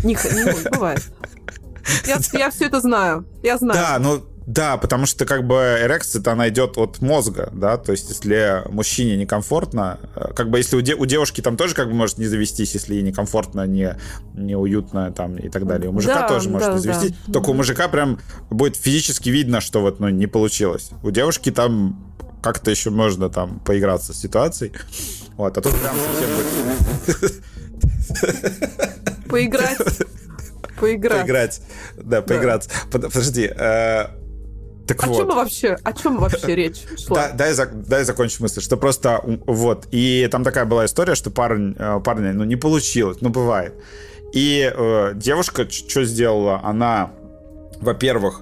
не, 0.04 0.14
не 0.14 0.70
бывает. 0.70 1.02
Я, 2.06 2.20
я 2.40 2.52
все 2.52 2.66
это 2.66 2.82
знаю, 2.82 3.26
я 3.44 3.58
знаю. 3.58 3.80
Да, 3.80 4.00
ну 4.00 4.22
да, 4.48 4.78
потому 4.78 5.06
что 5.06 5.26
как 5.26 5.46
бы 5.46 5.80
эрекция-то 5.84 6.32
она 6.32 6.50
идет 6.50 6.78
от 6.78 7.00
мозга, 7.00 7.50
да, 7.54 7.78
то 7.78 7.92
есть 7.92 8.10
если 8.10 8.64
мужчине 8.70 9.16
некомфортно, 9.16 10.00
э, 10.16 10.34
как 10.34 10.50
бы 10.50 10.58
если 10.58 10.76
у, 10.76 10.82
де- 10.82 10.96
у 10.96 11.06
девушки 11.06 11.42
там 11.42 11.58
тоже 11.58 11.76
как 11.76 11.88
бы 11.88 11.94
может 11.94 12.18
не 12.18 12.26
завестись, 12.26 12.74
если 12.74 12.96
ей 12.96 13.04
некомфортно, 13.04 13.68
не, 13.68 13.98
неуютно 14.34 15.12
там 15.12 15.38
и 15.38 15.50
так 15.50 15.68
далее. 15.68 15.90
У 15.90 15.94
мужика 15.94 16.22
да, 16.22 16.28
тоже 16.28 16.50
может 16.50 16.70
да, 16.70 16.74
не 16.74 16.80
завестись, 16.80 17.14
да. 17.28 17.34
только 17.34 17.52
у 17.52 17.54
мужика 17.54 17.88
прям 17.88 18.20
будет 18.50 18.76
физически 18.76 19.30
видно, 19.30 19.62
что 19.62 19.82
вот 19.82 20.00
ну, 20.00 20.10
не 20.10 20.28
получилось. 20.28 20.90
У 21.04 21.12
девушки 21.12 21.52
там 21.52 22.12
как-то 22.42 22.72
еще 22.72 22.90
можно 22.90 23.30
там 23.30 23.60
поиграться 23.60 24.14
с 24.14 24.18
ситуацией. 24.18 24.74
Вот, 25.38 25.58
а 25.58 25.62
тут 25.62 25.74
прям 25.74 25.96
совсем 25.96 27.18
будет... 27.18 27.44
Поиграть. 29.30 29.78
Поиграть. 30.82 31.22
Поиграть. 31.22 31.62
Да, 31.96 32.22
поиграть. 32.22 32.68
Да. 32.92 33.00
Подожди. 33.00 33.50
Э, 33.56 34.08
так 34.88 35.04
о 35.04 35.08
вот. 35.08 35.18
чем 35.18 35.28
вообще, 35.28 35.78
о 35.84 35.94
чем 35.94 36.18
вообще 36.18 36.56
речь 36.56 36.82
шла? 36.98 37.30
Да, 37.30 37.54
дай, 37.54 37.68
дай 37.72 38.04
закончу 38.04 38.42
мысль, 38.42 38.62
что 38.62 38.78
просто 38.78 39.22
вот, 39.24 39.88
и 39.92 40.28
там 40.32 40.44
такая 40.44 40.66
была 40.66 40.86
история, 40.86 41.16
что 41.16 41.30
парень, 41.32 41.76
э, 41.78 42.02
парня, 42.04 42.34
ну, 42.34 42.44
не 42.44 42.56
получилось, 42.56 43.20
ну, 43.22 43.30
бывает. 43.30 43.76
И 44.34 44.72
э, 44.74 45.12
девушка 45.16 45.70
что 45.70 46.04
сделала? 46.04 46.62
Она, 46.64 47.12
во-первых, 47.80 48.42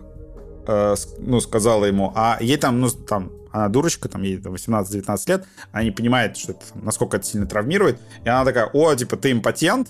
э, 0.68 0.96
ну, 1.20 1.40
сказала 1.42 1.86
ему, 1.86 2.14
а 2.16 2.38
ей 2.40 2.58
там, 2.58 2.80
ну, 2.80 2.90
там, 2.90 3.32
она 3.52 3.68
дурочка, 3.68 4.08
там 4.08 4.22
ей 4.22 4.38
18-19 4.38 5.18
лет, 5.28 5.46
она 5.72 5.84
не 5.84 5.92
понимает, 5.92 6.38
что 6.38 6.54
это, 6.54 6.62
насколько 6.76 7.18
это 7.18 7.26
сильно 7.26 7.48
травмирует, 7.48 8.00
и 8.24 8.30
она 8.30 8.46
такая, 8.46 8.70
о, 8.72 8.94
типа, 8.96 9.18
ты 9.18 9.32
импотент, 9.32 9.90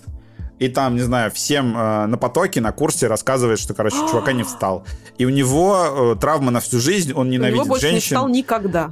и 0.60 0.68
там, 0.68 0.94
не 0.94 1.00
знаю, 1.00 1.30
всем 1.30 1.74
э, 1.76 2.06
на 2.06 2.18
потоке, 2.18 2.60
на 2.60 2.70
курсе 2.70 3.06
рассказывает, 3.06 3.58
что, 3.58 3.72
короче, 3.72 3.96
чувака 4.10 4.32
не 4.32 4.42
встал. 4.44 4.84
И 5.16 5.24
у 5.24 5.30
него 5.30 6.14
э, 6.14 6.20
травма 6.20 6.50
на 6.50 6.60
всю 6.60 6.78
жизнь, 6.78 7.12
он 7.14 7.30
ненавидит 7.30 7.60
у 7.60 7.64
него 7.64 7.68
больше 7.70 7.86
женщин. 7.86 7.96
не 7.96 8.00
встал 8.00 8.28
никогда. 8.28 8.90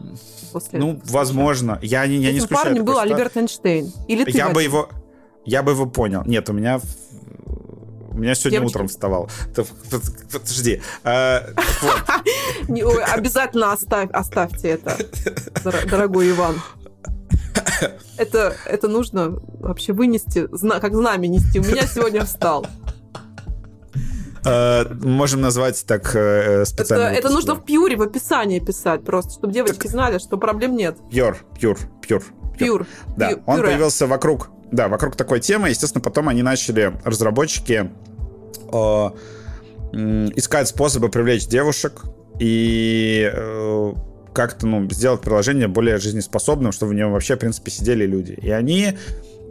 После 0.51 0.79
ну, 0.79 0.99
возможно. 1.05 1.79
Я 1.83 2.07
не, 2.07 2.16
я 2.16 2.33
не 2.33 2.39
исключаю. 2.39 2.64
парнем 2.64 2.85
был 2.87 2.99
Альберт 2.99 3.37
Эйнштейн. 3.37 3.93
Или 4.09 4.25
ты, 4.25 4.31
я 4.31 4.49
бы 4.49 4.62
его, 4.62 4.89
я 5.45 5.62
бы 5.62 5.73
его 5.73 5.85
понял. 5.85 6.23
Нет, 6.25 6.49
у 6.49 6.55
меня 6.55 6.81
у 8.19 8.21
меня 8.21 8.35
сегодня 8.35 8.59
Девочки. 8.59 8.75
утром 8.75 8.89
вставал. 8.89 9.31
Подожди. 10.33 10.83
А, 11.05 11.47
обязательно 13.12 13.73
оставь, 13.73 14.11
оставьте 14.11 14.71
это, 14.71 14.97
дорогой 15.89 16.31
Иван. 16.31 16.57
Это, 18.17 18.57
это 18.67 18.89
нужно 18.89 19.39
вообще 19.61 19.93
вынести, 19.93 20.49
как 20.81 20.95
знамя 20.95 21.29
нести. 21.29 21.61
У 21.61 21.63
меня 21.63 21.87
сегодня 21.87 22.25
встал. 22.25 22.67
Uh, 24.45 25.07
можем 25.07 25.41
назвать 25.41 25.85
так 25.87 26.15
uh, 26.15 26.65
специально. 26.65 27.05
Это, 27.05 27.19
это 27.19 27.31
нужно 27.31 27.55
в 27.55 27.65
пьюре, 27.65 27.97
в 27.97 28.03
описании 28.03 28.61
писать 28.61 29.05
просто, 29.05 29.33
чтобы 29.33 29.53
девочки 29.53 29.83
так... 29.83 29.91
знали, 29.91 30.19
что 30.19 30.37
проблем 30.39 30.77
нет. 30.77 30.97
Пьюр, 31.11 31.37
пьюр, 31.59 31.79
пьюр. 32.01 32.25
Пьюр. 32.57 32.87
Да, 33.17 33.29
пью, 33.29 33.43
он 33.47 33.57
пюре. 33.57 33.69
появился 33.69 34.07
вокруг, 34.07 34.51
да, 34.73 34.89
вокруг 34.89 35.17
такой 35.17 35.41
темы. 35.41 35.69
Естественно, 35.69 36.03
потом 36.03 36.29
они 36.29 36.43
начали, 36.43 36.99
разработчики, 37.05 37.91
uh, 38.71 39.17
искать 39.93 40.69
способы 40.69 41.09
привлечь 41.09 41.47
девушек 41.47 42.03
и 42.39 43.31
э, 43.33 43.93
как-то, 44.39 44.68
ну, 44.68 44.89
сделать 44.89 45.20
приложение 45.20 45.66
более 45.66 45.99
жизнеспособным, 45.99 46.70
чтобы 46.70 46.93
в 46.93 46.95
нем 46.95 47.11
вообще, 47.11 47.34
в 47.34 47.41
принципе, 47.41 47.72
сидели 47.72 48.07
люди. 48.07 48.39
И 48.41 48.51
они 48.51 48.93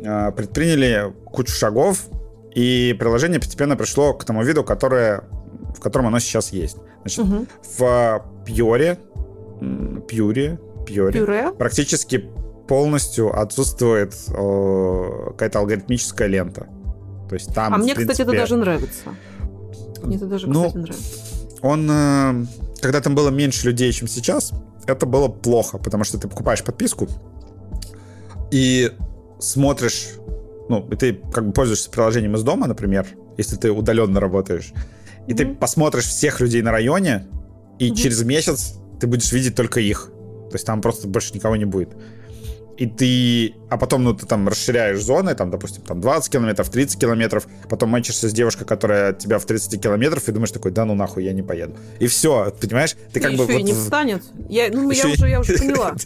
э, 0.01 0.31
предприняли 0.31 1.13
кучу 1.25 1.51
шагов, 1.51 2.05
и 2.55 2.95
приложение 2.97 3.41
постепенно 3.41 3.75
пришло 3.75 4.13
к 4.13 4.23
тому 4.23 4.43
виду, 4.43 4.63
которое, 4.63 5.25
в 5.75 5.81
котором 5.81 6.07
оно 6.07 6.19
сейчас 6.19 6.53
есть. 6.53 6.77
Значит, 7.01 7.19
угу. 7.19 7.47
в 7.77 8.25
Пьоре, 8.45 8.97
Пьюре, 10.07 10.57
Пьоре 10.85 11.19
Пюре? 11.19 11.51
практически 11.51 12.23
полностью 12.69 13.38
отсутствует 13.38 14.15
э, 14.29 15.31
какая-то 15.31 15.59
алгоритмическая 15.59 16.29
лента. 16.29 16.67
То 17.27 17.33
есть 17.33 17.53
там, 17.53 17.73
а 17.73 17.77
мне, 17.77 17.93
принципе, 17.93 18.13
кстати, 18.13 18.21
это 18.29 18.38
даже 18.39 18.55
нравится. 18.55 19.03
Мне 20.01 20.15
это 20.15 20.27
даже, 20.27 20.47
ну, 20.47 20.67
кстати, 20.67 20.77
нравится. 20.77 21.11
Он, 21.61 21.91
э, 21.91 22.45
когда 22.79 23.01
там 23.01 23.15
было 23.15 23.31
меньше 23.31 23.67
людей, 23.67 23.91
чем 23.91 24.07
сейчас, 24.07 24.53
это 24.88 25.05
было 25.05 25.27
плохо, 25.27 25.77
потому 25.77 26.03
что 26.03 26.17
ты 26.17 26.27
покупаешь 26.27 26.63
подписку 26.63 27.07
и 28.51 28.91
смотришь, 29.39 30.09
ну, 30.69 30.88
и 30.89 30.95
ты 30.95 31.13
как 31.31 31.47
бы 31.47 31.53
пользуешься 31.53 31.89
приложением 31.89 32.35
из 32.35 32.43
дома, 32.43 32.67
например, 32.67 33.07
если 33.38 33.55
ты 33.55 33.71
удаленно 33.71 34.19
работаешь, 34.19 34.73
и 35.27 35.31
mm-hmm. 35.31 35.35
ты 35.35 35.45
посмотришь 35.55 36.05
всех 36.05 36.39
людей 36.39 36.61
на 36.61 36.71
районе, 36.71 37.27
и 37.79 37.89
mm-hmm. 37.89 37.95
через 37.95 38.23
месяц 38.23 38.75
ты 38.99 39.07
будешь 39.07 39.31
видеть 39.31 39.55
только 39.55 39.79
их. 39.79 40.09
То 40.49 40.55
есть 40.55 40.65
там 40.65 40.81
просто 40.81 41.07
больше 41.07 41.33
никого 41.33 41.55
не 41.55 41.65
будет 41.65 41.89
и 42.78 42.86
ты... 42.86 43.55
А 43.69 43.78
потом, 43.78 44.03
ну, 44.03 44.13
ты 44.13 44.25
там 44.25 44.47
расширяешь 44.47 45.01
зоны, 45.01 45.36
там, 45.36 45.49
допустим, 45.51 45.82
там 45.84 45.99
20 45.99 46.32
километров, 46.32 46.69
30 46.69 46.99
километров, 46.99 47.47
потом 47.69 47.89
мочишься 47.89 48.30
с 48.30 48.34
девушкой, 48.34 48.65
которая 48.65 49.09
от 49.09 49.19
тебя 49.19 49.39
в 49.39 49.45
30 49.45 49.82
километров, 49.82 50.28
и 50.30 50.32
думаешь 50.32 50.51
такой, 50.51 50.71
да 50.71 50.86
ну 50.86 50.93
нахуй, 50.93 51.23
я 51.23 51.34
не 51.34 51.41
поеду. 51.41 51.75
И 51.99 52.07
все, 52.07 52.53
понимаешь? 52.61 52.95
Ты 53.11 53.19
как 53.19 53.34
бы... 53.34 53.43
Еще 53.43 53.59
и 53.59 53.63
не 53.63 53.73
встанет. 53.73 54.23
Я, 54.47 54.69
ну, 54.71 54.89
я 54.91 55.07
уже, 55.07 55.28
я 55.28 55.39
уже 55.39 55.57
поняла. 55.57 55.95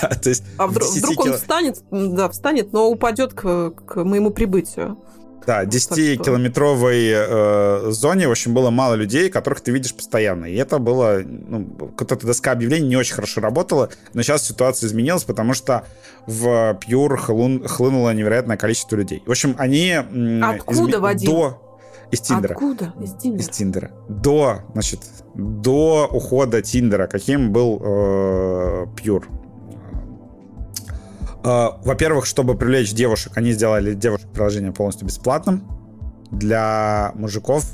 Да, 0.00 0.08
то 0.08 0.28
есть... 0.28 0.44
А 0.56 0.66
вдруг 0.66 1.20
он 1.20 1.34
встанет, 1.34 1.82
да, 1.90 2.28
встанет, 2.28 2.72
но 2.72 2.90
упадет 2.90 3.32
к 3.34 3.72
моему 3.96 4.30
прибытию. 4.30 4.98
Да, 5.46 5.64
10-километровой 5.64 7.10
э, 7.12 7.90
зоне, 7.90 8.28
в 8.28 8.30
общем, 8.30 8.54
было 8.54 8.70
мало 8.70 8.94
людей, 8.94 9.30
которых 9.30 9.60
ты 9.60 9.72
видишь 9.72 9.94
постоянно. 9.94 10.46
И 10.46 10.54
это 10.54 10.78
было, 10.78 11.22
ну, 11.24 11.66
вот 11.78 12.12
эта 12.12 12.26
доска 12.26 12.52
объявлений 12.52 12.88
не 12.88 12.96
очень 12.96 13.14
хорошо 13.14 13.40
работала, 13.40 13.90
но 14.12 14.22
сейчас 14.22 14.46
ситуация 14.46 14.88
изменилась, 14.88 15.24
потому 15.24 15.54
что 15.54 15.84
в 16.26 16.78
Pure 16.86 17.16
хлын, 17.16 17.66
хлынуло 17.66 18.12
невероятное 18.12 18.56
количество 18.56 18.96
людей. 18.96 19.22
В 19.26 19.30
общем, 19.30 19.54
они... 19.58 19.92
Откуда, 20.42 20.82
изме... 20.82 20.98
Вадим? 20.98 21.30
До... 21.30 21.66
Из 22.10 22.20
Тиндера. 22.20 22.54
Откуда? 22.54 22.92
Из 23.00 23.14
Тиндера. 23.14 23.40
Из 23.40 23.48
Тиндера. 23.48 23.90
До, 24.08 24.62
значит, 24.72 25.00
до 25.34 26.08
ухода 26.10 26.60
Тиндера, 26.60 27.06
каким 27.06 27.52
был 27.52 27.80
э, 27.80 28.86
Pure. 28.96 29.24
Uh, 31.42 31.78
во-первых, 31.84 32.26
чтобы 32.26 32.54
привлечь 32.54 32.92
девушек, 32.92 33.32
они 33.36 33.52
сделали 33.52 33.94
девушек 33.94 34.30
приложение 34.30 34.72
полностью 34.72 35.06
бесплатным. 35.06 35.66
Для 36.30 37.12
мужиков 37.14 37.64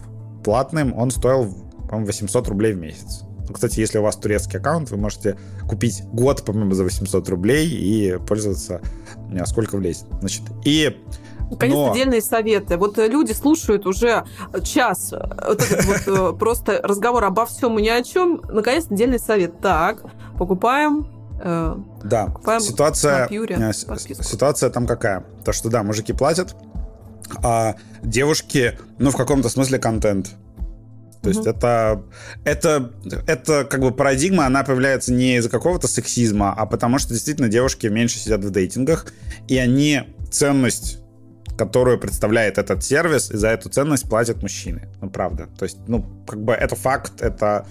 платным 0.45 0.97
он 0.97 1.11
стоил, 1.11 1.53
по-моему, 1.89 2.07
800 2.07 2.49
рублей 2.49 2.75
в 2.75 2.79
месяц. 2.79 3.23
Ну, 3.49 3.53
кстати, 3.53 3.81
если 3.81 3.99
у 3.99 4.03
вас 4.03 4.17
турецкий 4.17 4.59
аккаунт, 4.59 4.91
вы 4.91 4.97
можете 4.97 5.37
купить 5.69 6.03
год, 6.13 6.45
по-моему, 6.45 6.75
за 6.75 6.85
800 6.85 7.29
рублей 7.29 7.69
и 7.69 8.19
пользоваться 8.19 8.81
сколько 9.47 9.77
влезет. 9.77 10.07
Значит, 10.21 10.43
и 10.65 10.97
Наконец-то 11.51 11.87
Но... 11.87 11.93
отдельные 11.93 12.23
советы. 12.23 12.77
Вот 12.77 12.99
э, 12.99 13.07
люди 13.07 13.31
слушают 13.31 13.87
уже 13.87 14.25
час 14.65 15.13
вот 15.13 15.63
этот 15.63 16.07
вот 16.07 16.39
просто 16.39 16.81
разговор 16.83 17.25
обо 17.25 17.47
всем 17.47 17.79
и 17.79 17.83
ни 17.83 17.89
о 17.89 18.03
чем. 18.03 18.43
Наконец-то 18.49 18.95
отдельный 18.95 19.21
совет. 19.21 19.61
Так, 19.61 20.03
покупаем 20.39 21.07
да, 21.39 22.35
ситуация, 22.61 23.29
ситуация 23.73 24.71
там 24.71 24.87
какая? 24.87 25.25
То, 25.45 25.53
что 25.53 25.69
да, 25.69 25.83
мужики 25.83 26.13
платят, 26.13 26.57
а 27.43 27.77
девушки, 28.03 28.79
ну, 28.99 29.11
в 29.11 29.17
каком-то 29.17 29.49
смысле 29.49 29.79
контент. 29.79 30.31
То 31.23 31.31
есть 31.31 31.47
это, 31.47 32.05
это, 32.45 32.93
это 33.27 33.65
как 33.65 33.81
бы 33.81 33.91
парадигма, 33.91 34.47
она 34.47 34.63
появляется 34.63 35.13
не 35.13 35.39
из-за 35.39 35.49
какого-то 35.51 35.89
сексизма, 35.89 36.55
а 36.57 36.67
потому 36.67 36.99
что 37.01 37.15
действительно 37.15 37.49
девушки 37.49 37.89
меньше 37.89 38.19
сидят 38.19 38.45
в 38.45 38.51
дейтингах, 38.51 39.07
и 39.49 39.59
они 39.59 40.03
ценность 40.31 41.01
которую 41.57 41.99
представляет 41.99 42.59
этот 42.59 42.85
сервис, 42.85 43.31
и 43.31 43.37
за 43.37 43.49
эту 43.49 43.69
ценность 43.69 44.09
платят 44.09 44.43
мужчины. 44.43 44.89
Ну, 45.01 45.09
правда. 45.09 45.49
То 45.59 45.65
есть, 45.65 45.79
ну, 45.87 46.05
как 46.27 46.43
бы 46.43 46.53
это 46.53 46.77
факт, 46.77 47.21
это... 47.21 47.67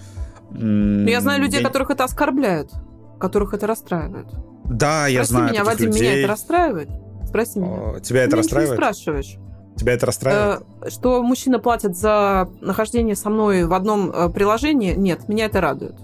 Ну, 0.50 1.08
я 1.08 1.20
знаю 1.20 1.40
людей, 1.40 1.60
я... 1.60 1.66
которых 1.66 1.90
это 1.90 2.04
оскорбляет, 2.04 2.70
которых 3.18 3.54
это 3.54 3.66
расстраивает. 3.66 4.26
Да, 4.64 5.06
я 5.06 5.24
знаю 5.24 5.50
меня, 5.50 5.64
Вадим, 5.64 5.86
людей. 5.86 6.02
меня 6.02 6.18
это 6.20 6.28
расстраивает? 6.28 6.90
Спроси 7.26 7.58
меня. 7.58 8.00
Тебя 8.00 8.22
это 8.22 8.32
Ты 8.32 8.36
расстраивает? 8.38 8.70
не 8.70 8.76
спрашиваешь. 8.76 9.36
Тебя 9.76 9.92
это 9.92 10.06
расстраивает? 10.06 10.62
Э, 10.82 10.90
что 10.90 11.22
мужчина 11.22 11.58
платит 11.58 11.96
за 11.96 12.48
нахождение 12.60 13.14
со 13.14 13.30
мной 13.30 13.64
в 13.64 13.74
одном 13.74 14.10
э, 14.10 14.28
приложении, 14.30 14.94
нет, 14.94 15.28
меня 15.28 15.46
это 15.46 15.60
радует. 15.60 15.96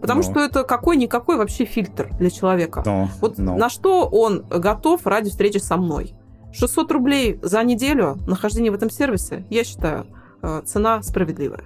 Потому. 0.00 0.22
Ну. 0.22 0.30
что 0.30 0.40
это 0.40 0.64
какой-никакой 0.64 1.38
вообще 1.38 1.64
фильтр 1.64 2.10
для 2.18 2.28
человека. 2.28 2.82
Ну, 2.84 3.08
вот 3.20 3.38
no. 3.38 3.56
на 3.56 3.70
что 3.70 4.06
он 4.06 4.44
готов 4.50 5.06
ради 5.06 5.30
встречи 5.30 5.58
со 5.58 5.76
мной? 5.76 6.14
600 6.52 6.92
рублей 6.92 7.38
за 7.42 7.62
неделю 7.64 8.18
нахождения 8.26 8.70
в 8.70 8.74
этом 8.74 8.90
сервисе, 8.90 9.44
я 9.48 9.64
считаю, 9.64 10.06
э, 10.42 10.62
цена 10.66 11.02
справедливая. 11.02 11.64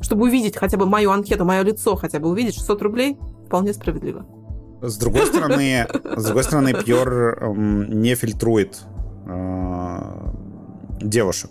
Чтобы 0.00 0.24
увидеть 0.24 0.56
хотя 0.56 0.78
бы 0.78 0.86
мою 0.86 1.10
анкету, 1.10 1.44
мое 1.44 1.62
лицо 1.62 1.94
хотя 1.94 2.18
бы 2.18 2.28
увидеть, 2.28 2.54
600 2.54 2.82
рублей 2.82 3.18
вполне 3.50 3.74
справедливо. 3.74 4.24
С 4.80 4.96
другой 4.96 5.26
стороны, 5.26 5.88
с 6.16 6.24
другой 6.24 6.44
стороны, 6.44 6.72
Пьор 6.72 7.12
эм, 7.12 8.00
не 8.00 8.14
фильтрует 8.14 8.80
девушек. 11.00 11.50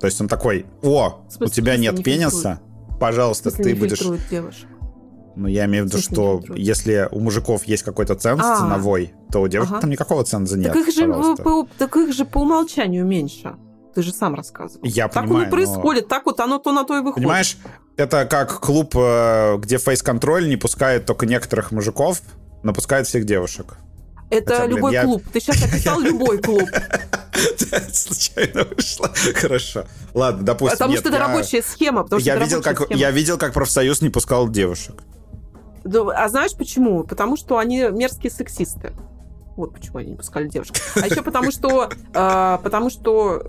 То 0.00 0.06
есть 0.06 0.20
он 0.20 0.28
такой, 0.28 0.66
о, 0.82 1.24
у 1.40 1.46
тебя 1.46 1.76
нет 1.76 1.98
не 1.98 2.02
пениса, 2.02 2.60
пожалуйста, 3.00 3.50
ты 3.50 3.74
будешь... 3.74 4.00
девушек? 4.30 4.68
Ну, 5.34 5.48
я 5.48 5.64
имею 5.64 5.84
в 5.84 5.86
виду, 5.88 5.98
что 5.98 6.42
если 6.54 7.08
у 7.10 7.18
мужиков 7.18 7.64
есть 7.64 7.82
какой-то 7.82 8.14
ценз 8.14 8.42
а, 8.44 8.58
ценовой, 8.58 9.14
то 9.30 9.40
у 9.40 9.48
девушек 9.48 9.80
там 9.80 9.90
никакого 9.90 10.24
ценза 10.24 10.58
нет. 10.58 10.72
Так 11.78 11.96
их 11.96 12.12
же 12.12 12.24
по 12.24 12.38
умолчанию 12.38 13.06
меньше. 13.06 13.54
Ты 13.94 14.02
же 14.02 14.12
сам 14.12 14.34
рассказывал. 14.34 14.84
Я 14.84 15.08
так 15.08 15.24
понимаю, 15.24 15.42
оно 15.42 15.50
происходит, 15.50 16.04
но... 16.04 16.08
так 16.08 16.26
вот 16.26 16.40
оно 16.40 16.58
то 16.58 16.72
на 16.72 16.84
то 16.84 16.96
и 16.96 17.00
выходит. 17.00 17.16
Понимаешь, 17.16 17.58
это 17.96 18.24
как 18.24 18.60
клуб, 18.60 18.94
э, 18.96 19.58
где 19.58 19.78
фейс-контроль 19.78 20.48
не 20.48 20.56
пускает 20.56 21.04
только 21.04 21.26
некоторых 21.26 21.72
мужиков, 21.72 22.22
но 22.62 22.72
пускает 22.72 23.06
всех 23.06 23.24
девушек. 23.26 23.76
Это 24.30 24.54
Хотя, 24.54 24.66
любой 24.66 24.92
блин, 24.92 25.04
клуб. 25.04 25.22
Я... 25.26 25.32
Ты 25.32 25.40
сейчас 25.40 25.62
описал 25.62 26.00
любой 26.00 26.38
клуб. 26.38 26.66
Случайно 27.92 28.64
вышло. 28.64 29.12
Хорошо. 29.34 29.84
Ладно, 30.14 30.42
допустим. 30.42 30.78
Потому 30.78 30.96
что 30.96 31.08
это 31.10 31.18
рабочая 31.18 31.62
схема. 31.62 32.06
Я 32.18 32.36
видел, 32.36 32.62
как 32.62 32.90
я 32.90 33.10
видел, 33.10 33.36
как 33.36 33.52
профсоюз 33.52 34.00
не 34.00 34.08
пускал 34.08 34.48
девушек. 34.48 35.02
А 35.84 36.28
знаешь 36.28 36.54
почему? 36.56 37.04
Потому 37.04 37.36
что 37.36 37.58
они 37.58 37.82
мерзкие 37.90 38.30
сексисты. 38.30 38.94
Вот 39.56 39.74
почему 39.74 39.98
они 39.98 40.10
не 40.10 40.16
пускали 40.16 40.48
девушек. 40.48 40.76
А 40.96 41.06
еще 41.06 41.22
потому 41.22 41.50
что, 41.50 41.90
э, 42.14 42.58
потому 42.62 42.90
что, 42.90 43.42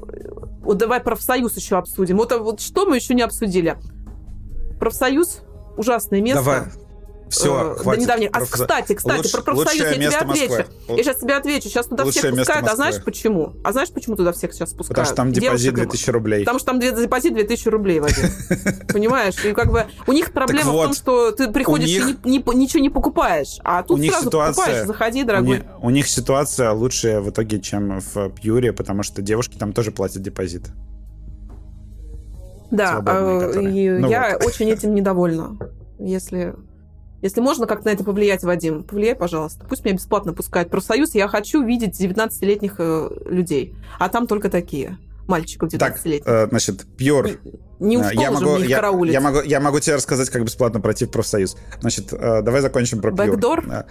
вот 0.62 0.78
давай 0.78 1.00
профсоюз 1.00 1.56
еще 1.56 1.78
обсудим. 1.78 2.18
Вот, 2.18 2.32
вот 2.32 2.60
что 2.60 2.86
мы 2.86 2.98
еще 2.98 3.14
не 3.14 3.22
обсудили? 3.22 3.78
Профсоюз 4.80 5.42
ужасное 5.78 6.22
место. 6.22 6.44
Давай. 6.44 6.83
Все, 7.34 7.74
э, 7.74 7.82
хватит. 7.82 8.02
недавних. 8.04 8.30
А, 8.32 8.42
кстати, 8.46 8.94
кстати, 8.94 9.18
Луч, 9.18 9.32
про 9.32 9.42
профсоюз 9.42 9.76
я 9.76 9.94
тебе 9.94 10.08
отвечу. 10.08 10.54
Москвы. 10.54 10.66
Я 10.90 11.04
сейчас 11.04 11.18
тебе 11.18 11.36
отвечу. 11.36 11.70
Сейчас 11.70 11.88
туда 11.88 12.04
лучшее 12.04 12.22
всех 12.22 12.36
пускают. 12.36 12.68
А 12.68 12.76
знаешь 12.76 13.04
почему? 13.04 13.54
А 13.64 13.72
знаешь, 13.72 13.90
почему 13.90 14.16
туда 14.16 14.32
всех 14.32 14.54
сейчас 14.54 14.72
пускают? 14.72 14.90
Потому 14.90 15.06
что 15.06 15.16
там 15.16 15.32
депозит 15.32 15.74
2000 15.74 16.10
рублей. 16.12 16.40
Потому 16.42 16.60
что 16.60 16.66
там 16.68 16.80
депозит 16.80 17.34
2000 17.34 17.68
рублей, 17.70 18.00
Вадим. 18.00 18.30
Понимаешь? 18.94 19.44
И 19.44 19.54
как 19.54 19.72
бы 19.72 19.86
у 20.08 20.12
них 20.12 20.32
проблема 20.32 20.72
в 20.72 20.84
том, 20.84 20.94
что 20.94 21.32
ты 21.32 21.52
приходишь 21.52 21.90
и 21.90 22.18
ничего 22.24 22.82
не 22.82 22.90
покупаешь. 22.90 23.60
А 23.64 23.84
тут 23.84 24.00
сразу 24.02 24.30
покупаешь. 24.30 24.88
Заходи, 24.88 25.24
дорогой. 25.24 25.64
У 25.82 25.90
них 25.90 26.08
ситуация 26.08 26.72
лучшая 26.72 27.22
в 27.22 27.30
итоге, 27.30 27.60
чем 27.60 28.00
в 28.00 28.30
Пьюре, 28.30 28.74
потому 28.74 29.04
что 29.04 29.22
девушки 29.22 29.58
там 29.58 29.74
тоже 29.74 29.92
платят 29.92 30.22
депозит. 30.22 30.68
Да, 32.74 33.04
э, 33.06 34.00
ну 34.00 34.10
я 34.10 34.38
очень 34.44 34.70
этим 34.70 34.96
недовольна. 34.96 35.58
Если 36.00 36.56
если 37.24 37.40
можно 37.40 37.68
как-то 37.68 37.88
на 37.88 37.94
это 37.94 38.04
повлиять, 38.04 38.44
Вадим, 38.44 38.84
повлияй, 38.84 39.16
пожалуйста. 39.16 39.66
Пусть 39.66 39.86
меня 39.86 39.96
бесплатно 39.96 40.34
пускают 40.34 40.70
профсоюз. 40.70 41.16
Я 41.16 41.30
хочу 41.30 41.64
видеть 41.64 41.98
19-летних 42.00 42.76
э, 42.80 43.10
людей. 43.28 43.78
А 43.98 44.10
там 44.10 44.28
только 44.28 44.50
такие 44.50 44.98
мальчиков 45.26 45.70
19-летних. 45.70 46.26
Так, 46.26 46.48
э, 46.48 46.50
значит, 46.50 46.86
Пьор. 46.98 47.30
Не 47.80 47.98
ушел 47.98 48.12
я 48.12 48.30
могу, 48.30 48.58
я, 48.58 48.82
я, 49.06 49.22
могу, 49.22 49.42
я 49.42 49.60
могу 49.62 49.80
тебе 49.80 49.96
рассказать, 49.96 50.30
как 50.30 50.44
бесплатно 50.44 50.82
пройти 50.82 51.06
в 51.06 51.12
профсоюз. 51.12 51.56
Значит, 51.80 52.12
э, 52.12 52.42
давай 52.42 52.60
закончим 52.60 53.00
про 53.00 53.14
Пьор. 53.14 53.30
Бэкдор? 53.30 53.86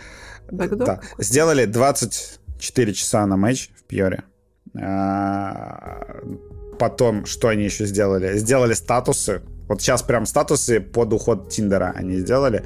Бэкдор? 0.51 0.87
Да. 0.87 1.01
Сделали 1.17 1.65
24 1.65 2.93
часа 2.93 3.25
на 3.25 3.39
матч 3.39 3.71
в 3.75 3.85
Пьоре. 3.85 4.25
Потом, 6.79 7.25
что 7.25 7.49
они 7.49 7.65
еще 7.65 7.87
сделали? 7.87 8.37
Сделали 8.37 8.75
статусы. 8.75 9.41
Вот 9.69 9.81
сейчас 9.81 10.03
прям 10.03 10.27
статусы 10.27 10.81
под 10.81 11.15
уход 11.15 11.49
Тиндера 11.49 11.95
они 11.97 12.19
сделали. 12.19 12.63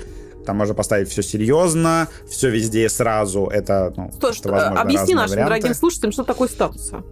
Там 0.47 0.57
можно 0.57 0.74
поставить 0.74 1.09
все 1.09 1.22
серьезно, 1.22 2.09
все 2.28 2.49
везде 2.49 2.86
и 2.86 2.88
сразу. 2.88 3.47
Это, 3.47 3.92
ну, 3.97 4.11
что, 4.16 4.32
что, 4.32 4.51
возможно, 4.51 4.80
Объясни 4.80 5.14
нашим 5.14 5.32
варианты. 5.32 5.61
дорогим 5.61 5.74
слушателям, 5.74 6.12
что 6.12 6.24
такое 6.24 6.49
статус. 6.49 6.90
Как 6.90 7.03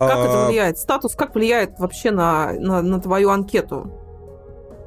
а... 0.00 0.24
это 0.24 0.46
влияет? 0.46 0.78
Статус 0.78 1.14
как 1.14 1.34
влияет 1.34 1.78
вообще 1.78 2.10
на, 2.10 2.52
на, 2.54 2.82
на 2.82 3.00
твою 3.00 3.30
анкету? 3.30 3.92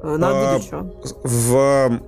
Э, 0.02 0.16
на 0.16 0.28
а... 0.28 0.58
выдачу? 0.58 0.92
В 1.24 2.00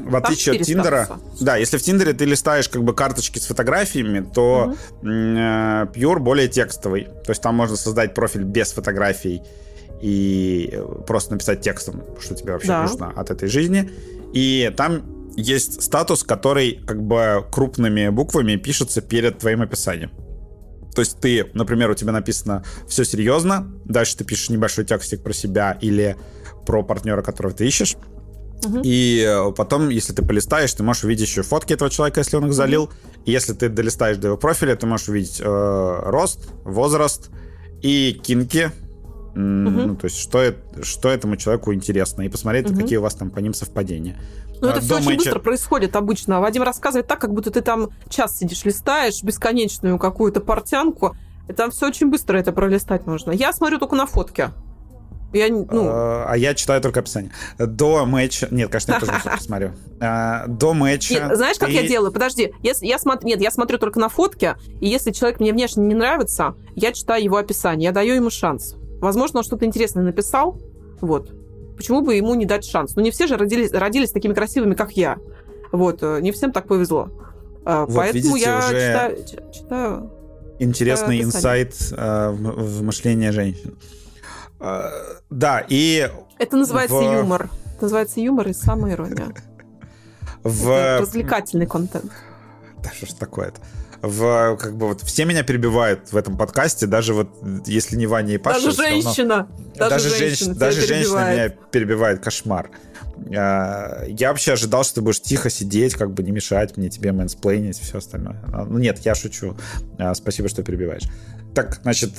в 0.00 0.14
отличие 0.14 0.54
от 0.54 0.62
Тиндера, 0.62 1.06
статуса. 1.06 1.44
да, 1.44 1.56
если 1.56 1.76
в 1.76 1.82
Тиндере 1.82 2.12
ты 2.12 2.24
листаешь 2.24 2.68
как 2.68 2.84
бы 2.84 2.94
карточки 2.94 3.38
с 3.40 3.46
фотографиями, 3.46 4.20
то 4.32 4.74
угу. 5.02 5.08
Pure 5.08 6.18
более 6.18 6.46
текстовый. 6.48 7.04
То 7.24 7.30
есть 7.30 7.42
там 7.42 7.56
можно 7.56 7.76
создать 7.76 8.14
профиль 8.14 8.44
без 8.44 8.72
фотографий 8.72 9.42
и 10.00 10.80
просто 11.06 11.32
написать 11.32 11.60
текстом, 11.60 12.02
что 12.20 12.34
тебе 12.34 12.52
вообще 12.52 12.68
да. 12.68 12.82
нужно 12.82 13.10
от 13.10 13.30
этой 13.30 13.48
жизни. 13.48 13.90
И 14.32 14.72
там 14.76 15.32
есть 15.36 15.82
статус, 15.82 16.24
который 16.24 16.80
как 16.86 17.02
бы 17.02 17.44
крупными 17.50 18.08
буквами 18.08 18.56
пишется 18.56 19.00
перед 19.00 19.38
твоим 19.38 19.62
описанием. 19.62 20.10
То 20.94 21.02
есть 21.02 21.20
ты, 21.20 21.48
например, 21.54 21.90
у 21.90 21.94
тебя 21.94 22.10
написано 22.10 22.64
все 22.88 23.04
серьезно, 23.04 23.72
дальше 23.84 24.16
ты 24.16 24.24
пишешь 24.24 24.50
небольшой 24.50 24.84
текстик 24.84 25.22
про 25.22 25.32
себя 25.32 25.78
или 25.80 26.16
про 26.66 26.82
партнера, 26.82 27.22
которого 27.22 27.54
ты 27.54 27.66
ищешь. 27.66 27.96
Угу. 28.64 28.80
И 28.82 29.52
потом, 29.56 29.90
если 29.90 30.12
ты 30.12 30.24
полистаешь, 30.24 30.72
ты 30.72 30.82
можешь 30.82 31.04
увидеть 31.04 31.28
еще 31.28 31.42
фотки 31.42 31.72
этого 31.72 31.88
человека, 31.88 32.20
если 32.20 32.36
он 32.36 32.46
их 32.46 32.52
залил. 32.52 32.84
Угу. 32.84 32.92
И 33.26 33.30
если 33.30 33.52
ты 33.52 33.68
долистаешь 33.68 34.16
до 34.16 34.28
его 34.28 34.36
профиля, 34.36 34.74
ты 34.74 34.86
можешь 34.86 35.08
увидеть 35.08 35.40
э, 35.40 36.00
рост, 36.04 36.48
возраст 36.64 37.30
и 37.80 38.20
кинки, 38.20 38.72
Угу. 39.38 39.70
Ну, 39.86 39.94
то 39.94 40.06
есть, 40.06 40.18
что, 40.18 40.52
что 40.82 41.08
этому 41.10 41.36
человеку 41.36 41.72
интересно, 41.72 42.22
и 42.22 42.28
посмотреть, 42.28 42.70
угу. 42.70 42.80
какие 42.80 42.98
у 42.98 43.02
вас 43.02 43.14
там 43.14 43.30
по 43.30 43.38
ним 43.38 43.54
совпадения. 43.54 44.18
Ну, 44.60 44.68
это 44.68 44.80
все 44.80 44.96
очень 44.96 45.16
быстро 45.16 45.38
происходит 45.38 45.94
обычно. 45.94 46.40
Вадим 46.40 46.64
рассказывает 46.64 47.06
так, 47.06 47.20
как 47.20 47.32
будто 47.32 47.52
ты 47.52 47.60
там 47.60 47.90
час 48.08 48.36
сидишь, 48.36 48.64
листаешь 48.64 49.22
бесконечную 49.22 49.96
какую-то 49.98 50.40
портянку. 50.40 51.14
И 51.48 51.52
там 51.52 51.70
все 51.70 51.86
очень 51.86 52.10
быстро 52.10 52.36
это 52.36 52.50
пролистать 52.52 53.06
можно. 53.06 53.30
Я 53.30 53.52
смотрю 53.52 53.78
только 53.78 53.94
на 53.94 54.06
фотки. 54.06 54.50
Я, 55.32 55.48
ну... 55.50 55.68
а, 55.72 56.26
а 56.30 56.36
я 56.36 56.54
читаю 56.54 56.80
только 56.80 57.00
описание. 57.00 57.30
До 57.58 58.04
матча... 58.06 58.48
Нет, 58.50 58.70
конечно, 58.70 58.92
я 58.92 59.00
тоже 59.00 59.12
все 59.20 59.30
посмотрю. 59.30 59.72
А, 60.00 60.46
до 60.48 60.74
матча... 60.74 61.14
Нет, 61.14 61.36
знаешь, 61.36 61.58
как 61.58 61.68
ты... 61.68 61.74
я 61.74 61.86
делаю? 61.86 62.10
Подожди. 62.10 62.52
Если 62.62 62.86
я 62.86 62.98
смотрю... 62.98 63.28
Нет, 63.28 63.40
я 63.40 63.52
смотрю 63.52 63.78
только 63.78 64.00
на 64.00 64.08
фотки, 64.08 64.56
и 64.80 64.88
если 64.88 65.12
человек 65.12 65.38
мне 65.38 65.52
внешне 65.52 65.86
не 65.86 65.94
нравится, 65.94 66.56
я 66.74 66.92
читаю 66.92 67.22
его 67.22 67.36
описание, 67.36 67.84
я 67.84 67.92
даю 67.92 68.14
ему 68.14 68.30
шанс. 68.30 68.74
Возможно, 69.00 69.38
он 69.38 69.44
что-то 69.44 69.64
интересное 69.64 70.04
написал, 70.04 70.60
вот. 71.00 71.32
Почему 71.76 72.02
бы 72.02 72.16
ему 72.16 72.34
не 72.34 72.44
дать 72.44 72.64
шанс? 72.64 72.96
Ну, 72.96 73.02
не 73.02 73.12
все 73.12 73.28
же 73.28 73.36
родились, 73.36 73.72
родились 73.72 74.10
такими 74.10 74.34
красивыми, 74.34 74.74
как 74.74 74.92
я. 74.92 75.18
Вот, 75.70 76.02
э, 76.02 76.18
не 76.20 76.32
всем 76.32 76.52
так 76.52 76.66
повезло. 76.66 77.10
А, 77.64 77.86
вот, 77.86 77.94
Поэтому 77.94 78.34
видите, 78.34 78.40
я 78.40 78.58
уже 78.58 78.68
читаю, 78.70 79.52
читаю... 79.52 80.12
Интересный 80.58 81.18
читаю 81.18 81.22
инсайт 81.22 81.76
э, 81.92 82.30
в, 82.30 82.78
в 82.78 82.82
мышление 82.82 83.30
женщин. 83.30 83.78
Э, 84.58 84.88
да, 85.30 85.64
и... 85.68 86.10
Это 86.38 86.56
называется 86.56 86.96
в... 86.96 87.02
юмор. 87.02 87.48
Это 87.76 87.82
называется 87.82 88.20
юмор 88.20 88.48
и 88.48 88.52
самоирония. 88.52 89.28
В... 90.42 90.98
Развлекательный 91.00 91.66
контент. 91.66 92.10
Да 92.82 92.90
что 92.90 93.06
ж 93.06 93.12
такое-то? 93.12 93.60
В 94.02 94.56
как 94.56 94.76
бы 94.76 94.88
вот 94.88 95.02
все 95.02 95.24
меня 95.24 95.42
перебивают 95.42 96.12
в 96.12 96.16
этом 96.16 96.36
подкасте, 96.36 96.86
даже 96.86 97.14
вот 97.14 97.28
если 97.66 97.96
не 97.96 98.06
Ваня 98.06 98.34
и 98.34 98.38
Паша. 98.38 98.66
Даже 98.66 98.76
женщина. 98.76 99.48
Даже, 99.76 99.90
даже 99.90 100.16
женщина, 100.16 100.54
даже 100.54 100.86
женщина 100.86 101.32
меня 101.32 101.48
перебивает 101.48 102.22
кошмар. 102.22 102.70
А, 103.36 104.04
я 104.06 104.28
вообще 104.30 104.52
ожидал, 104.52 104.84
что 104.84 104.96
ты 104.96 105.00
будешь 105.02 105.20
тихо 105.20 105.50
сидеть, 105.50 105.94
как 105.94 106.12
бы 106.14 106.22
не 106.22 106.30
мешать 106.30 106.76
мне, 106.76 106.88
тебе 106.88 107.10
мэнсплейнить, 107.12 107.78
все 107.78 107.98
остальное. 107.98 108.40
А, 108.52 108.64
ну 108.64 108.78
нет, 108.78 108.98
я 109.00 109.14
шучу. 109.14 109.56
А, 109.98 110.14
спасибо, 110.14 110.48
что 110.48 110.62
перебиваешь. 110.62 111.04
Так, 111.54 111.80
значит, 111.82 112.12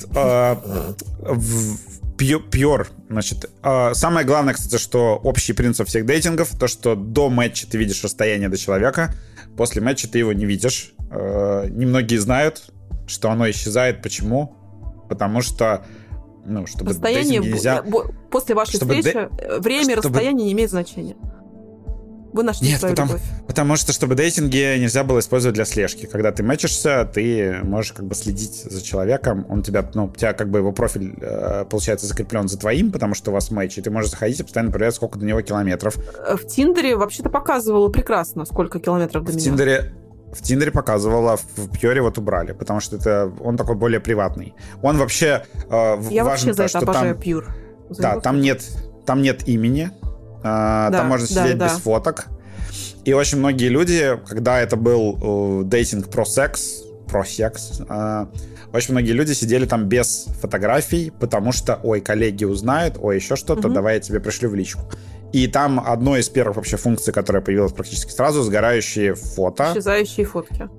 Пьор, 2.17 2.87
значит, 3.09 3.49
самое 3.93 4.25
главное, 4.25 4.53
кстати, 4.53 4.81
что 4.81 5.15
общий 5.23 5.53
принцип 5.53 5.87
всех 5.87 6.05
дейтингов, 6.05 6.49
то, 6.59 6.67
что 6.67 6.95
до 6.95 7.29
матча 7.29 7.65
ты 7.65 7.77
видишь 7.77 8.03
расстояние 8.03 8.49
до 8.49 8.57
человека, 8.57 9.15
после 9.55 9.81
матча 9.81 10.09
ты 10.09 10.19
его 10.19 10.33
не 10.33 10.45
видишь. 10.45 10.93
Немногие 11.11 12.19
знают, 12.19 12.71
что 13.07 13.31
оно 13.31 13.49
исчезает. 13.49 14.01
Почему? 14.01 14.55
Потому 15.09 15.41
что 15.41 15.83
ну, 16.45 16.65
чтобы 16.65 16.91
расстояние 16.91 17.39
нельзя... 17.39 17.83
после 18.31 18.55
вашей 18.55 18.77
чтобы 18.77 18.95
встречи 18.95 19.13
де... 19.13 19.43
Э, 19.43 19.59
время 19.59 19.91
чтобы... 19.91 20.07
расстояние 20.07 20.45
не 20.47 20.53
имеет 20.53 20.69
значения. 20.69 21.15
Вы 22.31 22.43
нашли 22.43 22.69
Нет, 22.69 22.79
свою 22.79 22.93
потому, 22.93 23.13
любовь. 23.13 23.27
потому 23.47 23.75
что, 23.75 23.91
чтобы 23.91 24.13
дейтинги 24.13 24.77
нельзя 24.79 25.03
было 25.03 25.17
использовать 25.17 25.55
для 25.55 25.65
слежки. 25.65 26.05
Когда 26.05 26.31
ты 26.31 26.43
мэчишься, 26.43 27.09
ты 27.11 27.59
можешь 27.63 27.93
как 27.93 28.05
бы 28.05 28.13
следить 28.13 28.65
за 28.69 28.83
человеком. 28.83 29.47
Он 29.49 29.63
тебя, 29.63 29.89
ну, 29.95 30.05
у 30.05 30.15
тебя 30.15 30.33
как 30.33 30.51
бы 30.51 30.59
его 30.59 30.71
профиль, 30.71 31.15
э, 31.19 31.65
получается, 31.65 32.05
закреплен 32.05 32.47
за 32.47 32.59
твоим, 32.59 32.91
потому 32.91 33.15
что 33.15 33.31
у 33.31 33.33
вас 33.33 33.49
матч, 33.49 33.79
и 33.79 33.81
ты 33.81 33.89
можешь 33.89 34.11
заходить 34.11 34.39
и 34.39 34.43
постоянно 34.43 34.71
проверять, 34.71 34.93
сколько 34.93 35.17
до 35.17 35.25
него 35.25 35.41
километров. 35.41 35.97
Э, 36.19 36.35
в 36.35 36.45
Тиндере 36.45 36.95
вообще-то 36.95 37.29
показывало 37.29 37.89
прекрасно, 37.89 38.45
сколько 38.45 38.79
километров 38.79 39.23
до 39.23 39.31
в 39.31 39.35
меня. 39.35 39.45
Тиндере 39.45 39.91
в 40.31 40.41
Тиндере 40.41 40.71
показывала, 40.71 41.37
в 41.37 41.69
Пьоре 41.79 42.01
вот 42.01 42.17
убрали, 42.17 42.53
потому 42.53 42.79
что 42.79 42.97
это 42.97 43.31
он 43.41 43.57
такой 43.57 43.75
более 43.75 43.99
приватный. 43.99 44.53
Он 44.81 44.97
вообще 44.97 45.43
э, 45.69 46.01
Я 46.09 46.23
вообще 46.23 46.53
за 46.53 46.63
это 46.63 46.79
обожаю 46.79 47.13
там, 47.13 47.21
Пьюр. 47.21 47.47
Да, 47.97 48.19
там 48.19 48.41
нет, 48.41 48.63
там 49.05 49.21
нет 49.21 49.47
имени, 49.47 49.91
э, 50.39 50.43
да, 50.43 50.89
там 50.91 51.07
можно 51.07 51.27
сидеть 51.27 51.57
да, 51.57 51.65
без 51.65 51.73
да. 51.73 51.79
фоток. 51.79 52.25
И 53.05 53.13
очень 53.13 53.39
многие 53.39 53.69
люди, 53.69 54.19
когда 54.27 54.59
это 54.59 54.75
был 54.75 55.61
э, 55.61 55.63
дейтинг 55.65 56.09
про 56.09 56.25
секс, 56.25 56.83
про 57.07 57.25
секс, 57.25 57.81
э, 57.89 58.25
очень 58.71 58.91
многие 58.91 59.13
люди 59.13 59.33
сидели 59.33 59.65
там 59.65 59.85
без 59.85 60.27
фотографий, 60.41 61.11
потому 61.19 61.51
что, 61.51 61.79
ой, 61.81 62.01
коллеги 62.01 62.45
узнают, 62.45 62.97
ой, 62.99 63.15
еще 63.15 63.35
что-то, 63.35 63.67
угу. 63.67 63.73
давай 63.73 63.95
я 63.95 63.99
тебе 63.99 64.19
пришлю 64.19 64.49
в 64.49 64.55
личку. 64.55 64.81
И 65.31 65.47
там 65.47 65.79
одной 65.79 66.21
из 66.21 66.29
первых 66.29 66.57
вообще 66.57 66.77
функций, 66.77 67.13
которая 67.13 67.41
появилась 67.41 67.71
практически 67.71 68.11
сразу, 68.11 68.41
сгорающие 68.43 69.13
фото. 69.15 69.71
Исчезающие 69.71 70.25
фотки. 70.25 70.69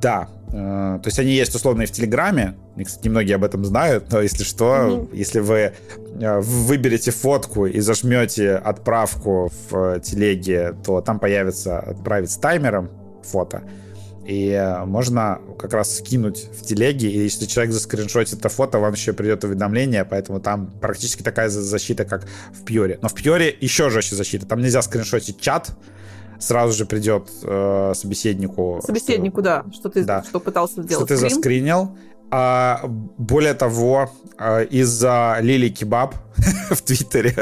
Да. 0.00 0.28
Э, 0.52 0.98
то 1.02 1.06
есть 1.06 1.18
они 1.18 1.32
есть 1.32 1.54
условно 1.54 1.82
и 1.82 1.86
в 1.86 1.90
Телеграме. 1.90 2.56
И, 2.76 2.84
кстати, 2.84 3.06
немногие 3.06 3.36
об 3.36 3.44
этом 3.44 3.64
знают, 3.64 4.10
но 4.12 4.20
если 4.20 4.44
что, 4.44 4.86
угу. 4.86 5.10
если 5.12 5.40
вы 5.40 5.72
э, 6.20 6.40
выберете 6.40 7.10
фотку 7.10 7.66
и 7.66 7.80
зажмете 7.80 8.52
отправку 8.52 9.50
в 9.68 10.00
телеге, 10.00 10.74
то 10.84 11.00
там 11.00 11.18
появится 11.18 11.80
отправить 11.80 12.30
с 12.30 12.36
таймером 12.36 12.90
фото. 13.24 13.62
И 14.28 14.50
э, 14.50 14.84
можно 14.84 15.40
как 15.58 15.72
раз 15.72 15.96
скинуть 15.96 16.50
в 16.52 16.62
телеге, 16.62 17.10
и 17.10 17.18
если 17.18 17.46
человек 17.46 17.72
заскриншотит 17.72 18.40
это 18.40 18.50
фото, 18.50 18.78
вам 18.78 18.92
еще 18.92 19.14
придет 19.14 19.42
уведомление, 19.42 20.04
поэтому 20.04 20.38
там 20.38 20.70
практически 20.82 21.22
такая 21.22 21.48
защита, 21.48 22.04
как 22.04 22.26
в 22.52 22.62
Пьоре. 22.62 22.98
Но 23.00 23.08
в 23.08 23.14
Пьоре 23.14 23.56
еще 23.58 23.88
жестче 23.88 24.16
защита. 24.16 24.44
Там 24.44 24.60
нельзя 24.60 24.82
скриншотить 24.82 25.40
чат, 25.40 25.70
сразу 26.38 26.76
же 26.76 26.84
придет 26.84 27.30
э, 27.42 27.92
собеседнику. 27.94 28.82
Собеседнику, 28.84 29.40
что, 29.40 29.42
да, 29.42 29.64
что 29.72 29.88
ты 29.88 30.04
да, 30.04 30.22
что 30.22 30.40
пытался 30.40 30.82
сделать. 30.82 31.06
Что 31.06 31.06
ты 31.06 31.16
скрин. 31.16 31.30
заскринил. 31.30 31.96
А, 32.30 32.82
более 33.16 33.54
того, 33.54 34.10
а, 34.36 34.60
из-за 34.60 35.38
Лили 35.40 35.70
Кебаб 35.70 36.14
в 36.70 36.82
Твиттере 36.82 37.34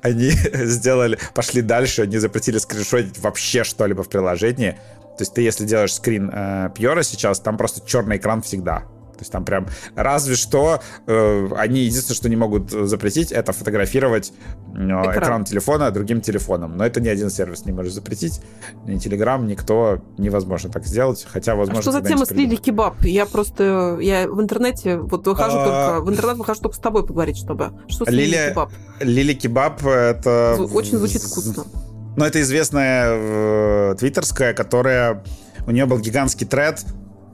они 0.00 0.30
сделали, 0.52 1.18
пошли 1.34 1.62
дальше, 1.62 2.02
они 2.02 2.18
запретили 2.18 2.58
скриншотить 2.58 3.20
вообще 3.20 3.62
что-либо 3.62 4.02
в 4.02 4.08
приложении. 4.08 4.76
То 5.16 5.22
есть 5.22 5.34
ты, 5.34 5.42
если 5.42 5.66
делаешь 5.66 5.94
скрин 5.94 6.30
э, 6.32 6.70
Пьора 6.74 7.02
сейчас, 7.02 7.40
там 7.40 7.56
просто 7.56 7.86
черный 7.86 8.16
экран 8.16 8.42
всегда. 8.42 8.84
То 9.12 9.24
есть 9.24 9.32
там 9.32 9.44
прям 9.44 9.68
разве 9.94 10.34
что 10.34 10.80
э, 11.06 11.48
они 11.56 11.80
единственное, 11.80 12.16
что 12.16 12.28
не 12.28 12.36
могут 12.36 12.70
запретить, 12.70 13.30
это 13.30 13.52
фотографировать 13.52 14.32
э, 14.74 14.84
экран. 14.84 15.12
экран 15.12 15.44
телефона 15.44 15.90
другим 15.90 16.20
телефоном. 16.20 16.76
Но 16.76 16.84
это 16.84 17.00
ни 17.00 17.08
один 17.08 17.30
сервис 17.30 17.64
не 17.64 17.72
может 17.72 17.92
запретить. 17.92 18.40
Ни 18.84 18.96
Telegram, 18.96 19.40
никто 19.44 20.00
невозможно 20.18 20.70
так 20.70 20.86
сделать. 20.86 21.24
Хотя, 21.30 21.54
возможно, 21.54 21.80
а 21.80 21.82
что 21.82 21.92
за 21.92 22.02
тема 22.02 22.24
с 22.26 22.30
Лили 22.30 22.56
Кебаб? 22.56 23.02
Я 23.02 23.26
просто 23.26 23.98
я 24.00 24.26
в 24.26 24.40
интернете 24.40 24.96
вот 24.96 25.26
выхожу 25.26 25.56
а... 25.58 25.64
только 25.64 26.04
в 26.04 26.10
интернет 26.10 26.38
выхожу 26.38 26.62
только 26.62 26.76
с 26.76 26.80
тобой 26.80 27.06
поговорить, 27.06 27.36
чтобы. 27.36 27.72
Что 27.88 28.06
с 28.06 28.08
Лили 28.08 28.50
Кебаб? 28.50 28.72
Лили 29.00 29.34
Кебаб 29.34 29.84
это 29.84 30.56
очень 30.72 30.98
звучит 30.98 31.22
вкусно. 31.22 31.64
Но 32.16 32.26
это 32.26 32.40
известная 32.40 33.06
э, 33.08 33.94
твиттерская, 33.98 34.54
которая... 34.54 35.22
У 35.66 35.70
нее 35.70 35.86
был 35.86 35.98
гигантский 36.00 36.46
тред, 36.46 36.84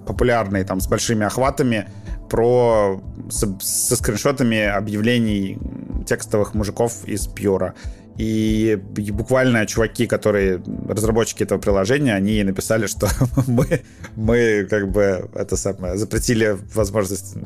популярный, 0.07 0.64
там, 0.64 0.81
с 0.81 0.87
большими 0.87 1.26
охватами, 1.26 1.89
про... 2.29 3.03
Со, 3.31 3.59
со 3.61 3.97
скриншотами 3.97 4.64
объявлений 4.64 5.59
текстовых 6.07 6.55
мужиков 6.55 7.05
из 7.07 7.26
Пьора. 7.26 7.74
И, 8.18 8.76
и 8.96 9.10
буквально 9.12 9.64
чуваки, 9.66 10.08
которые 10.08 10.60
разработчики 10.88 11.44
этого 11.44 11.60
приложения, 11.60 12.14
они 12.14 12.42
написали, 12.42 12.86
что 12.88 13.08
мы, 13.46 13.82
мы 14.16 14.66
как 14.68 14.90
бы 14.90 15.30
это 15.34 15.56
самое 15.56 15.96
запретили 15.96 16.58
возможность 16.74 17.36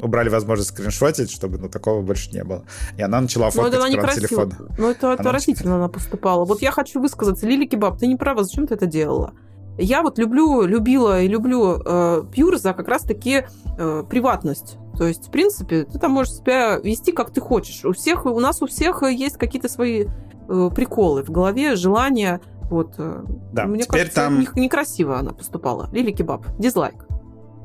убрали 0.00 0.28
возможность 0.28 0.70
скриншотить, 0.70 1.30
чтобы 1.30 1.58
ну, 1.58 1.68
такого 1.68 2.02
больше 2.02 2.30
не 2.32 2.42
было. 2.42 2.64
И 2.96 3.02
она 3.02 3.20
начала 3.20 3.50
фоткать 3.50 3.78
ну, 3.78 3.94
экран 3.94 4.16
телефона. 4.16 4.58
Ну, 4.76 4.90
это 4.90 5.12
отвратительно 5.12 5.76
она 5.76 5.88
поступала. 5.88 6.44
Вот 6.44 6.60
я 6.60 6.72
хочу 6.72 7.00
высказаться. 7.00 7.46
Лили 7.46 7.66
Кебаб, 7.66 7.98
ты 8.00 8.08
не 8.08 8.16
права, 8.16 8.42
зачем 8.42 8.66
ты 8.66 8.74
это 8.74 8.86
делала? 8.86 9.32
Я 9.78 10.02
вот 10.02 10.18
люблю, 10.18 10.62
любила 10.62 11.20
и 11.20 11.28
люблю 11.28 11.80
э, 11.84 12.24
Пьюр 12.30 12.58
за 12.58 12.74
как 12.74 12.88
раз-таки 12.88 13.44
э, 13.78 14.04
приватность. 14.08 14.76
То 14.98 15.06
есть, 15.06 15.28
в 15.28 15.30
принципе, 15.30 15.84
ты 15.84 15.98
там 15.98 16.12
можешь 16.12 16.34
себя 16.34 16.76
вести 16.76 17.12
как 17.12 17.30
ты 17.30 17.40
хочешь. 17.40 17.84
У 17.84 17.92
всех, 17.92 18.26
у 18.26 18.38
нас 18.40 18.62
у 18.62 18.66
всех 18.66 19.02
есть 19.02 19.38
какие-то 19.38 19.68
свои 19.68 20.06
э, 20.48 20.70
приколы 20.74 21.22
в 21.22 21.30
голове, 21.30 21.76
желания. 21.76 22.40
Вот. 22.70 22.94
Э, 22.98 23.24
да, 23.52 23.64
Мне 23.64 23.84
теперь 23.84 24.10
кажется, 24.10 24.20
там... 24.20 24.46
некрасиво 24.54 25.18
она 25.18 25.32
поступала. 25.32 25.88
Лили 25.92 26.12
Кебаб, 26.12 26.44
дизлайк. 26.58 27.06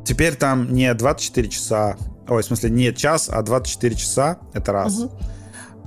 Теперь 0.05 0.35
там 0.35 0.73
не 0.73 0.93
24 0.93 1.49
часа 1.49 1.97
Ой, 2.29 2.41
в 2.41 2.45
смысле, 2.45 2.69
не 2.69 2.93
час, 2.93 3.29
а 3.31 3.41
24 3.41 3.95
часа. 3.95 4.39
Это 4.53 4.71
раз. 4.71 4.99
Угу. 4.99 5.11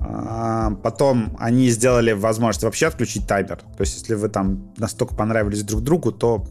А, 0.02 0.70
потом 0.82 1.36
они 1.38 1.68
сделали 1.68 2.12
возможность 2.12 2.64
вообще 2.64 2.86
отключить 2.86 3.26
таймер. 3.26 3.58
То 3.58 3.80
есть, 3.80 3.96
если 3.96 4.14
вы 4.14 4.28
там 4.28 4.72
настолько 4.76 5.14
понравились 5.14 5.62
друг 5.62 5.82
другу, 5.82 6.12
то 6.12 6.46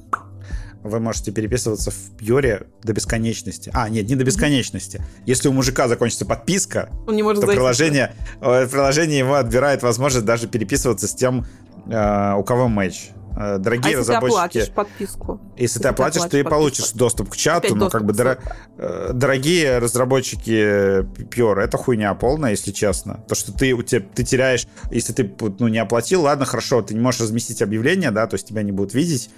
вы 0.84 1.00
можете 1.00 1.32
переписываться 1.32 1.92
в 1.92 2.18
Пьоре 2.18 2.68
до 2.84 2.94
бесконечности. 2.94 3.70
А, 3.74 3.90
нет, 3.90 4.08
не 4.08 4.16
до 4.16 4.24
бесконечности. 4.24 5.04
Если 5.26 5.50
у 5.50 5.52
мужика 5.52 5.88
закончится 5.88 6.26
подписка, 6.26 6.90
Он 7.08 7.16
не 7.16 7.24
может 7.24 7.42
то 7.42 7.48
приложение, 7.48 8.14
э, 8.42 8.68
приложение 8.68 9.20
ему 9.20 9.34
отбирает 9.34 9.84
возможность 9.84 10.26
даже 10.26 10.48
переписываться 10.48 11.08
с 11.08 11.14
тем, 11.14 11.46
э, 11.88 12.34
у 12.36 12.44
кого 12.44 12.68
матч. 12.68 13.10
Э, 13.36 13.58
дорогие 13.58 13.96
а 13.96 14.00
если 14.00 14.02
разработчики... 14.02 14.34
ты 14.34 14.40
оплатишь 14.40 14.74
подписку? 14.74 15.42
Если, 15.52 15.62
если 15.64 15.80
ты 15.80 15.88
оплатишь, 15.88 16.22
ты, 16.24 16.30
ты 16.30 16.44
получишь 16.44 16.92
доступ 16.92 17.30
к 17.30 17.36
чату, 17.36 17.76
но 17.76 17.90
как 17.90 18.06
бы 18.06 18.14
дор... 18.14 18.40
Э, 18.78 19.12
дорогие 19.14 19.80
разработчики 19.80 21.02
Pure, 21.30 21.60
это 21.62 21.78
хуйня 21.78 22.14
полная, 22.14 22.52
если 22.52 22.72
честно. 22.72 23.24
То, 23.28 23.36
что 23.36 23.52
ты, 23.52 23.74
у 23.74 23.84
тебя, 23.84 24.06
ты 24.14 24.24
теряешь, 24.24 24.68
если 24.92 25.14
ты 25.14 25.32
ну, 25.60 25.68
не 25.68 25.80
оплатил, 25.80 26.24
ладно, 26.24 26.46
хорошо, 26.46 26.82
ты 26.82 26.94
не 26.94 27.00
можешь 27.00 27.22
разместить 27.22 27.62
объявление, 27.62 28.12
да, 28.12 28.28
то 28.28 28.36
есть 28.36 28.48
тебя 28.48 28.64
не 28.64 28.72
будут 28.72 28.94
видеть, 28.94 29.30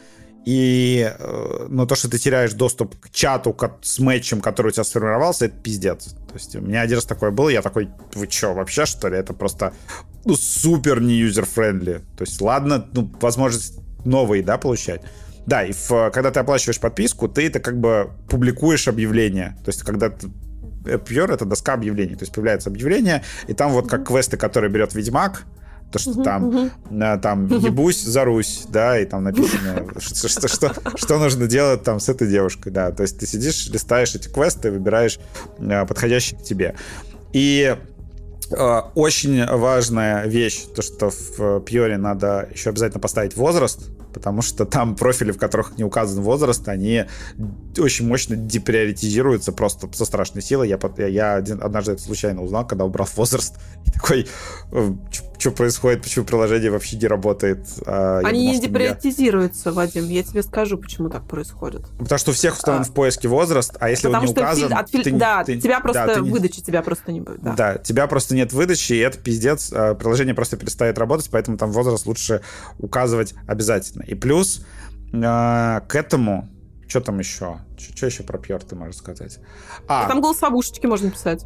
и, 0.45 1.13
э, 1.17 1.67
но 1.69 1.85
то, 1.85 1.95
что 1.95 2.09
ты 2.09 2.17
теряешь 2.17 2.53
доступ 2.53 2.99
к 2.99 3.09
чату 3.11 3.55
с 3.81 3.99
матчем, 3.99 4.41
который 4.41 4.67
у 4.67 4.71
тебя 4.71 4.83
сформировался, 4.83 5.45
это 5.45 5.57
пиздец. 5.57 6.15
То 6.27 6.33
есть 6.33 6.55
у 6.55 6.61
меня 6.61 6.81
один 6.81 6.95
раз 6.95 7.05
такое 7.05 7.31
было, 7.31 7.49
я 7.49 7.61
такой, 7.61 7.89
вы 8.15 8.27
что, 8.29 8.53
вообще 8.53 8.85
что 8.85 9.07
ли? 9.09 9.17
Это 9.17 9.33
просто 9.33 9.73
ну, 10.25 10.35
супер 10.35 10.99
не 10.99 11.13
user-friendly. 11.13 12.01
То 12.17 12.23
есть 12.23 12.41
ладно, 12.41 12.87
ну, 12.93 13.11
возможность 13.21 13.75
новые, 14.03 14.41
да, 14.43 14.57
получать. 14.57 15.01
Да, 15.45 15.63
и 15.63 15.73
в, 15.73 16.11
когда 16.11 16.31
ты 16.31 16.39
оплачиваешь 16.39 16.79
подписку, 16.79 17.27
ты 17.27 17.47
это 17.47 17.59
как 17.59 17.79
бы 17.79 18.11
публикуешь 18.29 18.87
объявление. 18.87 19.57
То 19.63 19.69
есть 19.69 19.83
когда 19.83 20.09
ты 20.09 20.27
Pure— 20.83 21.33
это 21.33 21.45
доска 21.45 21.73
объявлений. 21.73 22.15
То 22.15 22.23
есть 22.23 22.33
появляется 22.33 22.69
объявление, 22.69 23.23
и 23.47 23.53
там 23.53 23.71
вот 23.71 23.87
как 23.87 24.07
квесты, 24.07 24.37
которые 24.37 24.71
берет 24.71 24.95
Ведьмак, 24.95 25.43
то, 25.91 25.99
что 25.99 26.11
uh-huh, 26.11 26.23
там, 26.23 26.71
uh-huh. 26.89 27.19
там 27.19 27.47
ебусь 27.47 28.01
за 28.01 28.23
Русь, 28.23 28.63
да, 28.69 28.99
и 28.99 29.05
там 29.05 29.23
написано, 29.23 29.85
что, 29.99 30.27
что, 30.27 30.47
что, 30.47 30.73
что 30.95 31.19
нужно 31.19 31.47
делать 31.47 31.83
там 31.83 31.99
с 31.99 32.07
этой 32.09 32.27
девушкой, 32.27 32.71
да. 32.71 32.91
То 32.91 33.03
есть 33.03 33.19
ты 33.19 33.27
сидишь, 33.27 33.67
листаешь 33.67 34.15
эти 34.15 34.29
квесты, 34.29 34.71
выбираешь 34.71 35.19
а, 35.59 35.85
подходящий 35.85 36.35
к 36.35 36.43
тебе. 36.43 36.75
И 37.33 37.75
а, 38.57 38.91
очень 38.95 39.45
важная 39.45 40.25
вещь, 40.27 40.63
то, 40.75 40.81
что 40.81 41.09
в 41.09 41.61
Пьоре 41.61 41.97
надо 41.97 42.47
еще 42.53 42.69
обязательно 42.69 43.01
поставить 43.01 43.35
возраст, 43.35 43.89
потому 44.13 44.41
что 44.41 44.65
там 44.65 44.95
профили, 44.95 45.31
в 45.31 45.37
которых 45.37 45.77
не 45.77 45.83
указан 45.83 46.23
возраст, 46.23 46.67
они 46.67 47.05
очень 47.77 48.07
мощно 48.07 48.35
деприоритизируются 48.35 49.51
просто 49.51 49.89
со 49.93 50.05
страшной 50.05 50.43
силой. 50.43 50.69
Я, 50.69 50.79
я, 50.97 51.07
я 51.07 51.35
один, 51.35 51.61
однажды 51.61 51.93
это 51.93 52.01
случайно 52.01 52.41
узнал, 52.41 52.65
когда 52.67 52.85
убрал 52.85 53.07
возраст. 53.15 53.55
И 53.85 53.91
такой, 53.91 54.27
«Э, 54.71 54.93
что 55.41 55.51
происходит, 55.51 56.03
почему 56.03 56.23
приложение 56.25 56.69
вообще 56.69 56.97
не 56.97 57.07
работает? 57.07 57.65
А, 57.85 58.19
они 58.19 58.41
думал, 58.41 58.53
не 58.53 58.59
деприоритизируются, 58.61 59.71
меня... 59.71 59.75
Вадим. 59.75 60.07
Я 60.07 60.23
тебе 60.23 60.43
скажу, 60.43 60.77
почему 60.77 61.09
так 61.09 61.27
происходит. 61.27 61.87
Потому 61.97 62.19
что 62.19 62.31
у 62.31 62.33
всех 62.33 62.55
установлен 62.55 62.87
а... 62.87 62.91
в 62.91 62.93
поиске 62.93 63.27
возраст, 63.27 63.75
а 63.79 63.89
если 63.89 64.07
Потому 64.07 64.27
он 64.27 64.35
не 64.35 64.39
указан... 64.39 64.69
Филь... 64.91 65.03
Филь... 65.03 65.13
Ты, 65.13 65.19
да, 65.19 65.43
ты... 65.43 65.59
тебя 65.59 65.79
просто 65.79 66.05
да, 66.05 66.13
ты... 66.13 66.21
выдачи, 66.21 66.61
тебя 66.61 66.83
просто 66.83 67.11
не 67.11 67.21
будет. 67.21 67.41
Да. 67.41 67.53
да, 67.53 67.77
тебя 67.77 68.05
просто 68.07 68.35
нет 68.35 68.53
выдачи, 68.53 68.93
и 68.93 68.97
это 68.97 69.17
пиздец. 69.17 69.71
А, 69.73 69.95
приложение 69.95 70.35
просто 70.35 70.57
перестает 70.57 70.99
работать, 70.99 71.29
поэтому 71.31 71.57
там 71.57 71.71
возраст 71.71 72.05
лучше 72.05 72.41
указывать 72.77 73.33
обязательно. 73.47 74.00
И 74.01 74.15
плюс 74.15 74.65
э, 75.13 75.81
к 75.87 75.95
этому 75.95 76.49
что 76.91 76.99
там 76.99 77.19
еще? 77.19 77.59
Что 77.77 78.05
еще 78.05 78.23
про 78.23 78.37
PR 78.37 78.61
ты 78.67 78.75
можешь 78.75 78.97
сказать? 78.97 79.39
А, 79.87 80.09
там 80.09 80.19
голосовушечки 80.19 80.87
можно 80.87 81.09
писать. 81.09 81.45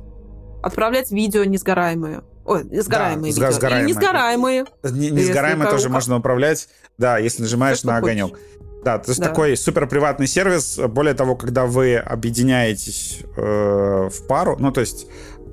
Отправлять 0.64 1.12
видео 1.12 1.44
несгораемые. 1.44 2.24
Ой, 2.46 2.64
сгораемые 2.82 3.32
да, 3.32 3.48
видео. 3.48 3.52
Сгораемые. 3.52 3.84
Или 3.84 3.92
несгораемые. 3.92 4.66
Не, 4.84 5.12
несгораемые 5.12 5.70
тоже 5.70 5.90
можно 5.90 6.18
управлять, 6.18 6.68
да, 6.98 7.20
если 7.20 7.44
нажимаешь 7.44 7.84
на 7.84 7.98
огонек. 7.98 8.32
Хочешь. 8.32 8.46
Да, 8.84 9.00
то 9.00 9.10
есть 9.10 9.20
да. 9.20 9.30
такой 9.30 9.58
супер 9.58 9.88
приватный 9.88 10.28
сервис. 10.28 10.80
Более 10.90 11.14
того, 11.16 11.36
когда 11.36 11.66
вы 11.66 11.96
объединяетесь 11.98 13.20
э, 13.36 14.10
в 14.12 14.28
пару, 14.28 14.58
ну 14.60 14.72
то 14.72 14.82
есть 14.82 15.08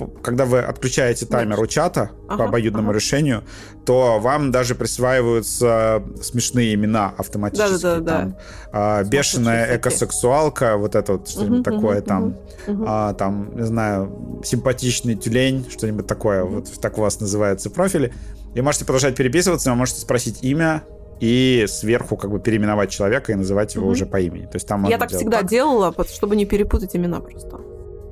когда 0.06 0.44
вы 0.44 0.60
отключаете 0.60 1.26
таймер 1.26 1.60
у 1.60 1.66
чата 1.66 2.10
ага, 2.28 2.36
по 2.36 2.44
обоюдному 2.48 2.90
ага. 2.90 2.98
решению, 2.98 3.44
то 3.84 4.18
вам 4.20 4.50
даже 4.50 4.74
присваиваются 4.74 6.02
смешные 6.22 6.74
имена 6.74 7.14
автоматически. 7.16 7.82
Да, 7.82 7.94
да, 7.96 8.00
да, 8.00 8.18
там, 8.18 8.30
да. 8.30 8.38
А, 8.72 9.04
бешеная 9.04 9.76
экосексуалка, 9.76 10.76
вот 10.76 10.94
это 10.94 11.14
вот 11.14 11.28
что-нибудь 11.28 11.66
угу, 11.66 11.76
такое 11.76 11.98
угу, 11.98 12.06
там, 12.06 12.36
угу. 12.66 12.84
А, 12.86 13.14
там, 13.14 13.56
не 13.56 13.64
знаю, 13.64 14.40
симпатичный 14.44 15.14
тюлень, 15.16 15.66
что-нибудь 15.70 16.06
такое, 16.06 16.44
вот 16.44 16.72
так 16.80 16.98
у 16.98 17.00
вас 17.00 17.20
называются 17.20 17.70
профили. 17.70 18.12
И 18.54 18.60
можете 18.60 18.84
продолжать 18.84 19.16
переписываться, 19.16 19.70
вы 19.70 19.76
можете 19.76 20.00
спросить 20.00 20.42
имя, 20.42 20.82
и 21.22 21.66
сверху 21.68 22.16
как 22.16 22.32
бы 22.32 22.40
переименовать 22.40 22.90
человека 22.90 23.30
и 23.30 23.36
называть 23.36 23.76
его 23.76 23.84
угу. 23.84 23.92
уже 23.92 24.06
по 24.06 24.20
имени. 24.20 24.46
То 24.46 24.56
есть 24.56 24.66
там 24.66 24.84
Я 24.88 24.98
так 24.98 25.10
всегда 25.10 25.38
так. 25.38 25.48
делала, 25.48 25.94
чтобы 26.12 26.34
не 26.34 26.46
перепутать 26.46 26.96
имена 26.96 27.20
просто. 27.20 27.60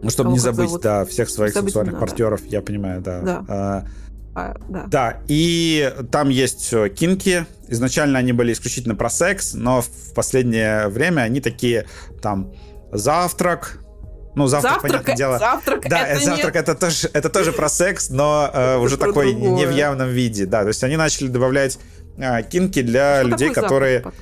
Ну, 0.02 0.10
чтобы 0.10 0.31
не 0.31 0.39
забыть, 0.39 0.68
зовут. 0.68 0.82
да, 0.82 1.05
всех 1.05 1.28
своих 1.28 1.52
забыть 1.52 1.70
сексуальных 1.70 1.94
имена, 1.94 2.06
партнеров, 2.06 2.40
я 2.47 2.62
понимаю, 2.62 3.01
да. 3.01 3.20
Да. 3.20 3.44
А, 3.48 3.85
а, 4.35 4.56
да. 4.68 4.85
да, 4.86 5.20
и 5.27 5.93
там 6.10 6.28
есть 6.28 6.72
э, 6.72 6.89
кинки. 6.89 7.47
Изначально 7.68 8.18
они 8.18 8.32
были 8.32 8.52
исключительно 8.52 8.94
про 8.94 9.10
секс, 9.10 9.55
но 9.55 9.82
в 9.82 10.14
последнее 10.14 10.89
время 10.89 11.22
они 11.22 11.40
такие 11.40 11.86
там 12.22 12.52
завтрак, 12.93 13.81
ну, 14.35 14.47
завтрак, 14.47 14.74
завтрак 14.74 14.93
понятное 14.93 15.16
дело. 15.16 15.39
Завтрак 15.39 15.89
да, 15.89 16.06
это 16.06 16.24
завтрак 16.24 16.55
не... 16.55 16.60
это 16.60 16.74
тоже, 16.74 17.10
это 17.12 17.28
тоже 17.28 17.52
про 17.52 17.68
секс, 17.68 18.10
но 18.10 18.51
э, 18.52 18.77
уже 18.78 18.97
такой 18.97 19.32
другое. 19.32 19.51
не 19.51 19.66
в 19.66 19.74
явном 19.74 20.09
виде. 20.09 20.47
Да, 20.47 20.62
то 20.62 20.68
есть 20.68 20.85
они 20.85 20.97
начали 20.97 21.27
добавлять 21.28 21.78
э, 22.16 22.43
кинки 22.44 22.82
для 22.82 23.20
Что 23.20 23.28
людей, 23.28 23.52
которые. 23.52 24.02
Завтрак, 24.02 24.14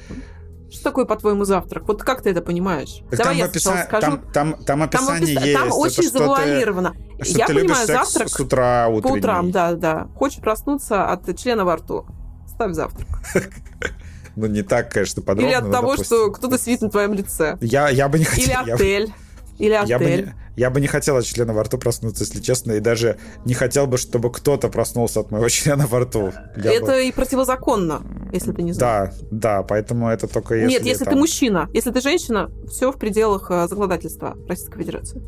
что 0.71 0.85
такое, 0.85 1.05
по-твоему, 1.07 1.45
завтрак? 1.45 1.89
Вот 1.89 2.03
как 2.03 2.23
ты 2.23 2.31
это 2.31 2.43
понимаешь? 2.43 3.03
Так 3.11 3.19
Давай 3.19 3.25
там 3.25 3.37
я 3.37 3.45
описа... 3.47 3.85
скажу. 3.87 4.07
Там, 4.07 4.33
там, 4.33 4.65
там 4.65 4.83
описание 4.83 5.35
там, 5.35 5.35
опис... 5.35 5.45
есть. 5.45 5.59
Там 5.59 5.73
очень 5.73 6.05
это 6.05 6.19
завуалировано. 6.19 6.95
Ты, 7.19 7.25
что 7.25 7.39
я 7.39 7.47
ты 7.47 7.55
понимаю 7.55 7.87
завтрак 7.87 8.29
с 8.29 8.41
утра 8.41 8.89
утренний. 8.89 9.15
По 9.15 9.19
утрам, 9.19 9.51
да, 9.51 9.73
да. 9.73 10.09
Хочешь 10.17 10.41
проснуться 10.41 11.11
от 11.11 11.39
члена 11.39 11.65
во 11.65 11.77
рту? 11.77 12.07
Ставь 12.47 12.73
завтрак. 12.73 13.09
Ну, 14.37 14.47
не 14.47 14.63
так, 14.63 14.93
конечно, 14.93 15.21
подробно. 15.21 15.49
Или 15.49 15.55
от 15.57 15.73
того, 15.73 15.97
что 15.97 16.31
кто-то 16.31 16.59
сидит 16.59 16.81
на 16.81 16.91
твоем 16.91 17.13
лице. 17.13 17.59
Я, 17.61 17.89
я 17.89 18.09
бы 18.09 18.21
не 18.21 18.25
хотел. 18.25 18.63
Или 18.63 18.71
отель. 18.71 19.15
Или 19.59 19.73
отель. 19.73 19.91
Я 19.91 19.99
бы, 19.99 20.05
не, 20.05 20.35
я 20.57 20.71
бы 20.71 20.81
не 20.81 20.87
хотел 20.87 21.17
от 21.17 21.25
члена 21.25 21.53
во 21.53 21.65
рту 21.65 21.79
проснуться, 21.79 22.25
если 22.25 22.41
честно, 22.41 22.73
и 22.73 22.81
даже 22.81 23.19
не 23.45 23.55
хотел 23.55 23.87
бы, 23.87 23.99
чтобы 23.99 24.33
кто-то 24.33 24.69
проснулся 24.69 25.21
от 25.21 25.31
моего 25.31 25.49
члена 25.51 25.87
во 25.87 26.01
рту. 26.01 26.33
Я 26.57 26.73
это 26.73 26.87
бы... 26.87 27.05
и 27.05 27.13
противозаконно, 27.13 28.03
если 28.33 28.53
ты 28.53 28.63
не 28.63 28.73
знаешь. 28.73 29.15
Да, 29.31 29.59
да, 29.59 29.63
поэтому 29.63 30.09
это 30.09 30.29
только 30.29 30.55
если... 30.55 30.71
Нет, 30.71 30.85
если 30.85 31.05
там... 31.05 31.15
ты 31.15 31.21
мужчина. 31.21 31.69
Если 31.73 31.91
ты 31.91 32.01
женщина, 32.01 32.51
все 32.69 32.93
в 32.93 32.99
пределах 32.99 33.51
э, 33.51 33.67
законодательства 33.69 34.37
Российской 34.49 34.79
Федерации. 34.79 35.23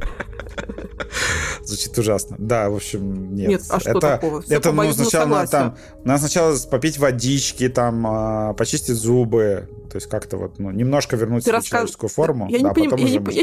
Звучит 1.64 1.96
ужасно. 1.98 2.36
Да, 2.38 2.70
в 2.70 2.76
общем, 2.76 3.34
нет. 3.34 3.48
Нет, 3.48 3.62
а 3.68 3.80
что 3.80 3.90
это, 3.90 4.00
такого? 4.00 4.42
Все 4.42 4.54
это 4.54 4.72
ну, 4.72 4.92
сначала 4.92 5.26
надо, 5.26 5.50
там, 5.50 5.76
надо 6.04 6.20
сначала 6.20 6.56
попить 6.70 6.98
водички, 6.98 7.68
там, 7.68 8.06
а, 8.06 8.54
почистить 8.54 8.94
зубы, 8.94 9.68
то 9.96 9.98
есть 9.98 10.10
как-то 10.10 10.36
вот, 10.36 10.58
ну, 10.58 10.70
немножко 10.70 11.16
вернуть 11.16 11.46
ты 11.46 11.52
рассказ... 11.52 11.70
человеческую 11.70 12.10
форму. 12.10 12.50
Я, 12.50 12.58
да, 12.58 12.68
не, 12.78 12.86
поним... 12.86 13.06
я, 13.06 13.18
не... 13.18 13.24
я, 13.32 13.42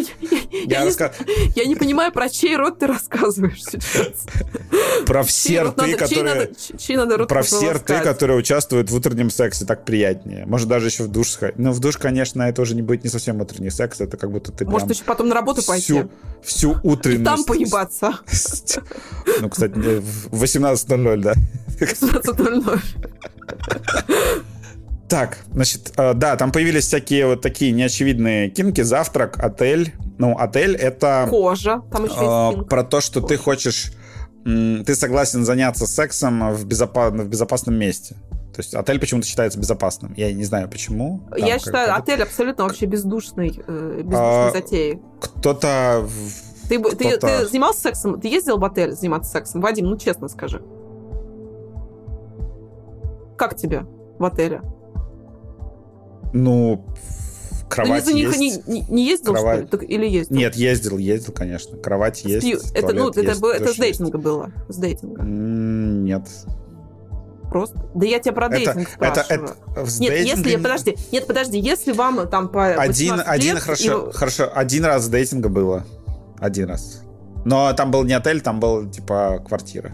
я, 0.51 0.79
я, 0.81 0.85
раска... 0.85 1.11
я 1.55 1.65
не 1.65 1.75
понимаю, 1.75 2.11
про 2.11 2.29
чей 2.29 2.55
рот 2.55 2.77
ты 2.77 2.85
рассказываешь 2.85 3.63
сейчас. 3.63 4.27
Про 5.07 5.23
все 5.23 5.63
рты, 5.63 5.95
которые... 5.95 6.51
Про 7.25 7.41
все 7.41 7.71
рты, 7.71 8.01
которые 8.01 8.37
участвуют 8.37 8.91
в 8.91 8.95
утреннем 8.95 9.31
сексе, 9.31 9.65
так 9.65 9.83
приятнее. 9.83 10.45
Может, 10.45 10.67
даже 10.67 10.89
еще 10.89 11.05
в 11.05 11.07
душ 11.07 11.31
сходить. 11.31 11.57
Но 11.57 11.71
в 11.71 11.79
душ, 11.79 11.97
конечно, 11.97 12.43
это 12.43 12.61
уже 12.61 12.75
не 12.75 12.83
будет 12.83 13.03
не 13.03 13.09
совсем 13.09 13.41
утренний 13.41 13.71
секс, 13.71 13.99
это 13.99 14.15
как 14.15 14.29
будто 14.29 14.51
ты 14.51 14.65
Может, 14.65 14.91
еще 14.91 15.03
потом 15.05 15.29
на 15.29 15.33
работу 15.33 15.65
пойти. 15.65 16.05
Всю 16.43 16.77
утренность. 16.83 17.23
там 17.23 17.43
поебаться. 17.45 18.19
Ну, 19.41 19.49
кстати, 19.49 19.73
в 19.73 20.43
18.00, 20.43 21.17
да. 21.17 21.33
18.00. 21.79 22.79
Так, 25.13 25.37
значит, 25.51 25.93
э, 25.95 26.15
да, 26.15 26.35
там 26.37 26.51
появились 26.51 26.87
всякие 26.87 27.27
вот 27.27 27.41
такие 27.41 27.71
неочевидные 27.71 28.49
кинки. 28.49 28.81
Завтрак, 28.81 29.37
отель. 29.37 29.93
Ну, 30.17 30.35
отель— 30.35 30.75
это... 30.75 31.27
Кожа. 31.29 31.83
Там 31.91 32.05
еще 32.05 32.15
есть 32.15 32.55
кинг. 32.55 32.67
Про 32.67 32.83
то, 32.83 32.99
что 32.99 33.21
Кожа. 33.21 33.27
ты 33.27 33.37
хочешь... 33.37 33.93
Ты 34.43 34.95
согласен 34.95 35.45
заняться 35.45 35.85
сексом 35.85 36.51
в, 36.53 36.65
безопа... 36.65 37.11
в 37.11 37.27
безопасном 37.27 37.75
месте. 37.75 38.15
То 38.55 38.61
есть 38.61 38.73
отель 38.73 38.99
почему-то 38.99 39.27
считается 39.27 39.59
безопасным. 39.59 40.15
Я 40.17 40.33
не 40.33 40.45
знаю, 40.45 40.67
почему. 40.67 41.27
Там 41.29 41.45
Я 41.47 41.59
считаю, 41.59 41.95
отель 41.95 42.23
абсолютно 42.23 42.63
вообще 42.63 42.87
бездушный, 42.87 43.61
э, 43.67 43.97
бездушной 43.97 44.49
а, 44.49 44.51
затеей. 44.51 44.99
Кто-то... 45.21 46.07
Ты, 46.69 46.79
кто 46.79 46.89
ты, 46.89 47.17
ты 47.19 47.45
занимался 47.45 47.81
сексом? 47.81 48.19
Ты 48.19 48.29
ездил 48.29 48.57
в 48.57 48.65
отель 48.65 48.93
заниматься 48.93 49.29
сексом? 49.29 49.61
Вадим, 49.61 49.85
ну 49.85 49.95
честно 49.95 50.27
скажи. 50.27 50.63
Как 53.37 53.55
тебе 53.55 53.85
в 54.17 54.25
отеле? 54.25 54.63
Ну, 56.33 56.85
кровать 57.69 58.05
Ты 58.05 58.11
есть. 58.11 58.39
Не, 58.39 58.81
не, 58.81 58.85
не 58.89 59.07
ездил, 59.07 59.33
кровать... 59.33 59.67
что 59.67 59.77
ли? 59.77 59.87
Или 59.87 60.07
ездил? 60.07 60.35
Нет, 60.35 60.55
ездил, 60.55 60.97
ездил, 60.97 61.33
конечно. 61.33 61.77
Кровать 61.77 62.23
есть, 62.25 62.45
Спи... 62.45 62.77
Это, 62.77 62.93
ну, 62.93 63.07
есть, 63.07 63.17
это, 63.17 63.47
это 63.47 63.73
с 63.73 63.75
дейтинга 63.75 64.17
есть. 64.17 64.23
было? 64.23 64.51
С 64.69 64.77
дейтинга? 64.77 65.23
Нет. 65.23 66.27
Просто? 67.49 67.85
Да 67.93 68.05
я 68.05 68.19
тебя 68.19 68.33
про 68.33 68.49
дейтинг 68.49 68.89
это, 68.99 69.23
спрашиваю. 69.23 69.43
Это, 69.43 69.81
это, 69.81 69.99
нет, 69.99 70.09
дейтинг... 70.11 70.37
если, 70.37 70.55
подожди, 70.55 70.97
нет, 71.11 71.27
подожди, 71.27 71.59
если 71.59 71.91
вам 71.91 72.27
там 72.27 72.49
по 72.49 72.73
Один, 72.73 73.21
один 73.23 73.55
лет, 73.55 73.63
хорошо, 73.63 74.09
и... 74.09 74.13
хорошо, 74.13 74.49
один 74.53 74.85
раз 74.85 75.07
дейтинга 75.07 75.49
было. 75.49 75.85
Один 76.39 76.67
раз. 76.67 77.03
Но 77.45 77.71
там 77.73 77.91
был 77.91 78.03
не 78.05 78.13
отель, 78.13 78.41
там 78.41 78.59
был, 78.59 78.89
типа, 78.89 79.43
квартира. 79.47 79.91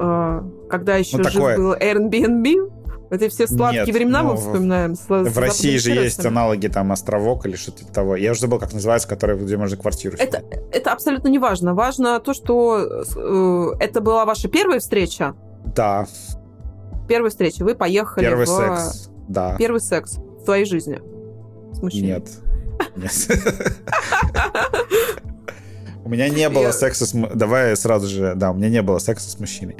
А, 0.00 0.44
когда 0.70 0.96
еще 0.96 1.16
ну, 1.16 1.28
жив 1.28 1.56
был 1.56 1.74
Airbnb? 1.74 2.77
Это 3.10 3.28
все 3.28 3.46
сладкие 3.46 3.86
Нет, 3.86 3.94
времена 3.94 4.22
ну, 4.22 4.32
мы 4.32 4.36
вспоминаем. 4.36 4.94
С, 4.94 5.08
в 5.08 5.30
с 5.30 5.36
России 5.36 5.76
же 5.78 5.92
есть 5.92 6.24
аналоги, 6.24 6.68
там, 6.68 6.92
островок 6.92 7.46
или 7.46 7.56
что-то 7.56 7.78
типа 7.78 7.92
того. 7.92 8.16
Я 8.16 8.32
уже 8.32 8.40
забыл, 8.40 8.58
как 8.58 8.72
называется, 8.72 9.08
который, 9.08 9.36
где 9.36 9.56
можно 9.56 9.76
квартиру 9.76 10.16
это, 10.18 10.42
это 10.72 10.92
абсолютно 10.92 11.28
не 11.28 11.38
важно. 11.38 11.74
Важно 11.74 12.20
то, 12.20 12.34
что 12.34 13.04
э, 13.16 13.66
это 13.80 14.00
была 14.00 14.24
ваша 14.24 14.48
первая 14.48 14.80
встреча. 14.80 15.34
Да. 15.74 16.06
Первая 17.08 17.30
встреча. 17.30 17.64
Вы 17.64 17.74
поехали 17.74 18.24
Первый 18.24 18.46
в... 18.46 18.48
секс, 18.48 19.10
да. 19.28 19.56
Первый 19.56 19.80
секс 19.80 20.16
в 20.16 20.44
твоей 20.44 20.66
жизни 20.66 21.00
с 21.72 21.82
мужчиной. 21.82 22.08
Нет. 22.08 22.28
Нет. 22.96 23.28
У 26.04 26.10
меня 26.10 26.28
не 26.30 26.48
было 26.48 26.70
секса 26.70 27.06
с... 27.06 27.12
Давай 27.12 27.76
сразу 27.76 28.06
же... 28.06 28.32
Да, 28.34 28.52
у 28.52 28.54
меня 28.54 28.70
не 28.70 28.80
было 28.80 28.98
секса 28.98 29.28
с 29.28 29.38
мужчиной. 29.38 29.76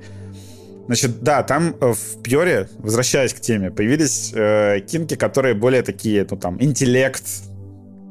Значит, 0.88 1.22
да, 1.22 1.42
там 1.42 1.76
э, 1.80 1.92
в 1.92 2.22
Пьоре, 2.22 2.68
возвращаясь 2.78 3.34
к 3.34 3.40
теме, 3.40 3.70
появились 3.70 4.32
э, 4.34 4.80
кинки, 4.80 5.16
которые 5.16 5.54
более 5.54 5.82
такие, 5.82 6.26
ну 6.28 6.36
там, 6.36 6.60
интеллект. 6.60 7.24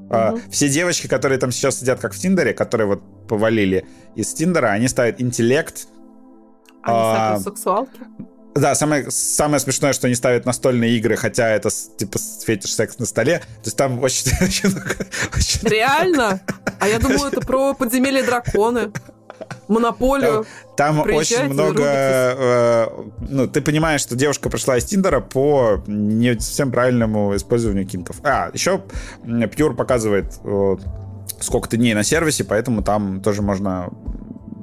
Угу. 0.10 0.40
все 0.52 0.70
девочки, 0.70 1.08
которые 1.08 1.38
там 1.38 1.52
сейчас 1.52 1.80
сидят, 1.80 2.00
как 2.00 2.14
в 2.14 2.18
Тиндере, 2.18 2.54
которые 2.54 2.88
вот 2.88 3.28
повалили 3.28 3.86
из 4.16 4.34
Тиндера, 4.34 4.68
они 4.68 4.88
ставят 4.88 5.20
интеллект. 5.20 5.90
Они 6.82 6.98
а, 6.98 7.14
ставят 7.14 7.44
сексуалки? 7.44 8.00
Да, 8.56 8.74
самое, 8.76 9.10
самое 9.12 9.60
смешное, 9.60 9.94
что 9.94 10.08
они 10.08 10.16
ставят 10.16 10.46
настольные 10.46 10.98
игры, 10.98 11.18
хотя 11.18 11.50
это 11.50 11.70
типа 11.70 12.20
фетиш 12.46 12.74
секс 12.74 12.98
на 13.00 13.06
столе. 13.06 13.40
То 13.40 13.66
есть 13.66 13.78
там 13.78 14.02
очень... 14.02 14.32
очень, 14.42 14.70
очень... 15.36 15.68
Реально? 15.68 16.42
А 16.80 16.88
я 16.88 17.00
думаю, 17.00 17.32
это 17.32 17.42
про 17.42 17.74
подземелье 17.74 18.22
драконы. 18.22 18.92
Монополию. 19.68 20.46
Там, 20.76 20.98
там 20.98 21.16
очень 21.16 21.50
много... 21.50 21.84
Э, 21.84 22.88
ну, 23.20 23.48
ты 23.48 23.62
понимаешь, 23.62 24.02
что 24.02 24.16
девушка 24.16 24.50
пришла 24.50 24.78
из 24.78 24.86
Тиндера 24.86 25.20
по 25.20 25.84
не 25.88 26.34
совсем 26.40 26.72
правильному 26.72 27.36
использованию 27.36 27.86
кинков. 27.88 28.18
А, 28.24 28.50
еще 28.54 28.82
Pure 29.24 29.76
показывает, 29.76 30.40
э, 30.44 30.76
сколько 31.40 31.70
ты 31.70 31.78
дней 31.78 31.94
на 31.94 32.04
сервисе, 32.04 32.44
поэтому 32.44 32.84
там 32.84 33.22
тоже 33.22 33.42
можно 33.42 33.90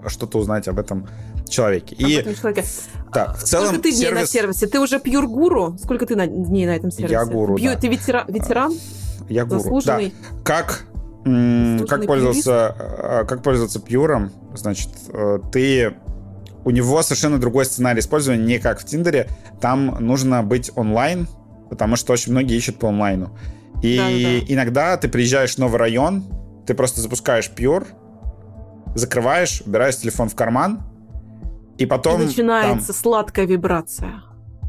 что-то 0.07 0.39
узнать 0.39 0.69
об 0.69 0.79
этом 0.79 1.09
человеке. 1.49 1.97
Об 1.99 2.09
и 2.09 2.13
этом 2.15 2.35
человеке. 2.35 2.65
Да, 3.13 3.35
в 3.35 3.43
целом 3.43 3.67
Сколько 3.67 3.83
ты 3.85 3.91
дней 3.91 4.01
сервис... 4.01 4.21
на 4.21 4.27
сервисе? 4.27 4.67
Ты 4.67 4.81
уже 4.81 4.97
Pure 4.97 5.27
гуру? 5.27 5.77
Сколько 5.83 6.07
ты 6.07 6.17
на... 6.17 6.27
дней 6.27 6.67
на 6.67 6.77
этом 6.77 6.91
сервисе? 6.91 7.13
Я 7.13 7.25
гуру, 7.25 7.57
Пью... 7.57 7.71
да. 7.73 7.79
Ты 7.79 7.89
ветера... 7.89 8.25
ветеран? 8.29 8.75
Я 9.29 9.45
гуру, 9.45 9.61
Заслуженный? 9.61 10.13
да. 10.33 10.39
Как 10.45 10.85
как 11.25 12.07
пользоваться, 12.07 12.77
а, 12.79 13.25
как 13.25 13.43
пользоваться 13.43 13.81
пьюром? 13.81 14.31
Значит, 14.55 14.91
э, 15.09 15.39
ты 15.53 15.95
у 16.65 16.71
него 16.71 17.03
совершенно 17.03 17.39
другой 17.39 17.67
сценарий 17.67 18.01
использования, 18.01 18.45
не 18.45 18.59
как 18.59 18.81
в 18.81 18.85
Тиндере. 18.85 19.29
Там 19.61 19.97
нужно 20.01 20.43
быть 20.43 20.71
онлайн, 20.75 21.29
потому 21.71 21.97
что 21.97 22.13
очень 22.13 22.33
многие 22.33 22.57
ищут 22.57 22.79
по 22.79 22.89
онлайну. 22.89 23.37
И 23.83 23.97
да, 23.97 24.07
да. 24.07 24.53
иногда 24.53 24.97
ты 24.97 25.09
приезжаешь 25.09 25.55
в 25.55 25.59
новый 25.59 25.79
район, 25.79 26.25
ты 26.67 26.75
просто 26.75 27.01
запускаешь 27.01 27.51
Pure, 27.55 27.87
закрываешь, 28.95 29.63
убираешь 29.67 29.97
телефон 29.99 30.29
в 30.29 30.35
карман, 30.35 30.83
и 31.77 31.85
потом... 31.85 32.23
И 32.23 32.27
начинается 32.27 32.89
там... 32.89 32.97
сладкая 32.97 33.47
вибрация 33.47 34.23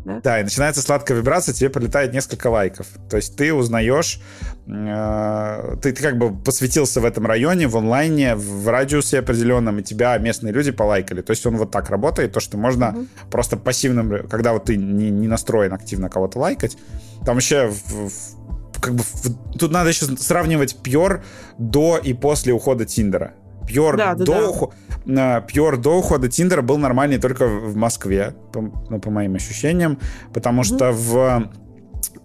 да? 0.06 0.22
Да, 0.23 0.40
и 0.40 0.44
начинается 0.44 0.82
сладкая 0.82 1.18
вибрация, 1.18 1.53
тебе 1.53 1.69
прилетает 1.72 2.14
несколько 2.14 2.48
лайков. 2.48 2.88
То 3.10 3.18
есть 3.18 3.36
ты 3.36 3.52
узнаешь, 3.52 4.22
э, 4.68 5.76
ты, 5.82 5.94
ты 5.94 6.02
как 6.02 6.19
бы 6.19 6.34
посвятился 6.36 7.02
в 7.02 7.06
этом 7.06 7.26
районе, 7.26 7.68
в 7.68 7.76
онлайне, 7.76 8.36
в 8.36 8.68
радиусе 8.69 9.19
определенном, 9.19 9.80
и 9.80 9.84
тебя 9.84 10.15
местные 10.19 10.53
люди 10.53 10.72
полайкали. 10.72 11.22
То 11.22 11.32
есть 11.32 11.44
он 11.48 11.57
вот 11.57 11.72
так 11.72 11.90
работает, 11.90 12.34
то, 12.34 12.40
что 12.40 12.56
можно 12.57 12.90
угу. 12.90 13.07
просто 13.32 13.57
пассивным, 13.57 14.27
когда 14.30 14.53
вот 14.53 14.65
ты 14.65 14.77
не, 14.77 15.10
не 15.10 15.27
настроен 15.27 15.73
активно 15.73 16.07
кого-то 16.07 16.38
лайкать, 16.38 16.77
там 17.26 17.36
вообще 17.36 17.68
в, 17.68 18.10
в, 18.10 18.80
как 18.80 18.94
бы 18.94 19.03
в, 19.03 19.57
тут 19.57 19.72
надо 19.72 19.90
еще 19.90 20.06
сравнивать 20.18 20.77
Пьор 20.84 21.23
до 21.57 21.98
и 21.98 22.14
после 22.14 22.53
ухода 22.53 22.86
Тиндера. 22.86 23.34
Пьор 23.68 23.98
да, 23.98 24.16
до, 24.16 24.26
да, 24.26 24.68
да. 25.06 25.46
Pure 25.48 25.78
до 25.78 25.98
ухода 25.98 26.28
Тиндера 26.30 26.62
был 26.62 26.78
нормальный 26.78 27.18
только 27.18 27.48
в 27.48 27.76
Москве, 27.76 28.36
по, 28.52 28.62
ну, 28.62 29.00
по 29.00 29.10
моим 29.10 29.36
ощущениям, 29.36 30.00
потому 30.34 30.62
mm-hmm. 30.62 30.76
что 30.76 30.92
в 30.92 31.50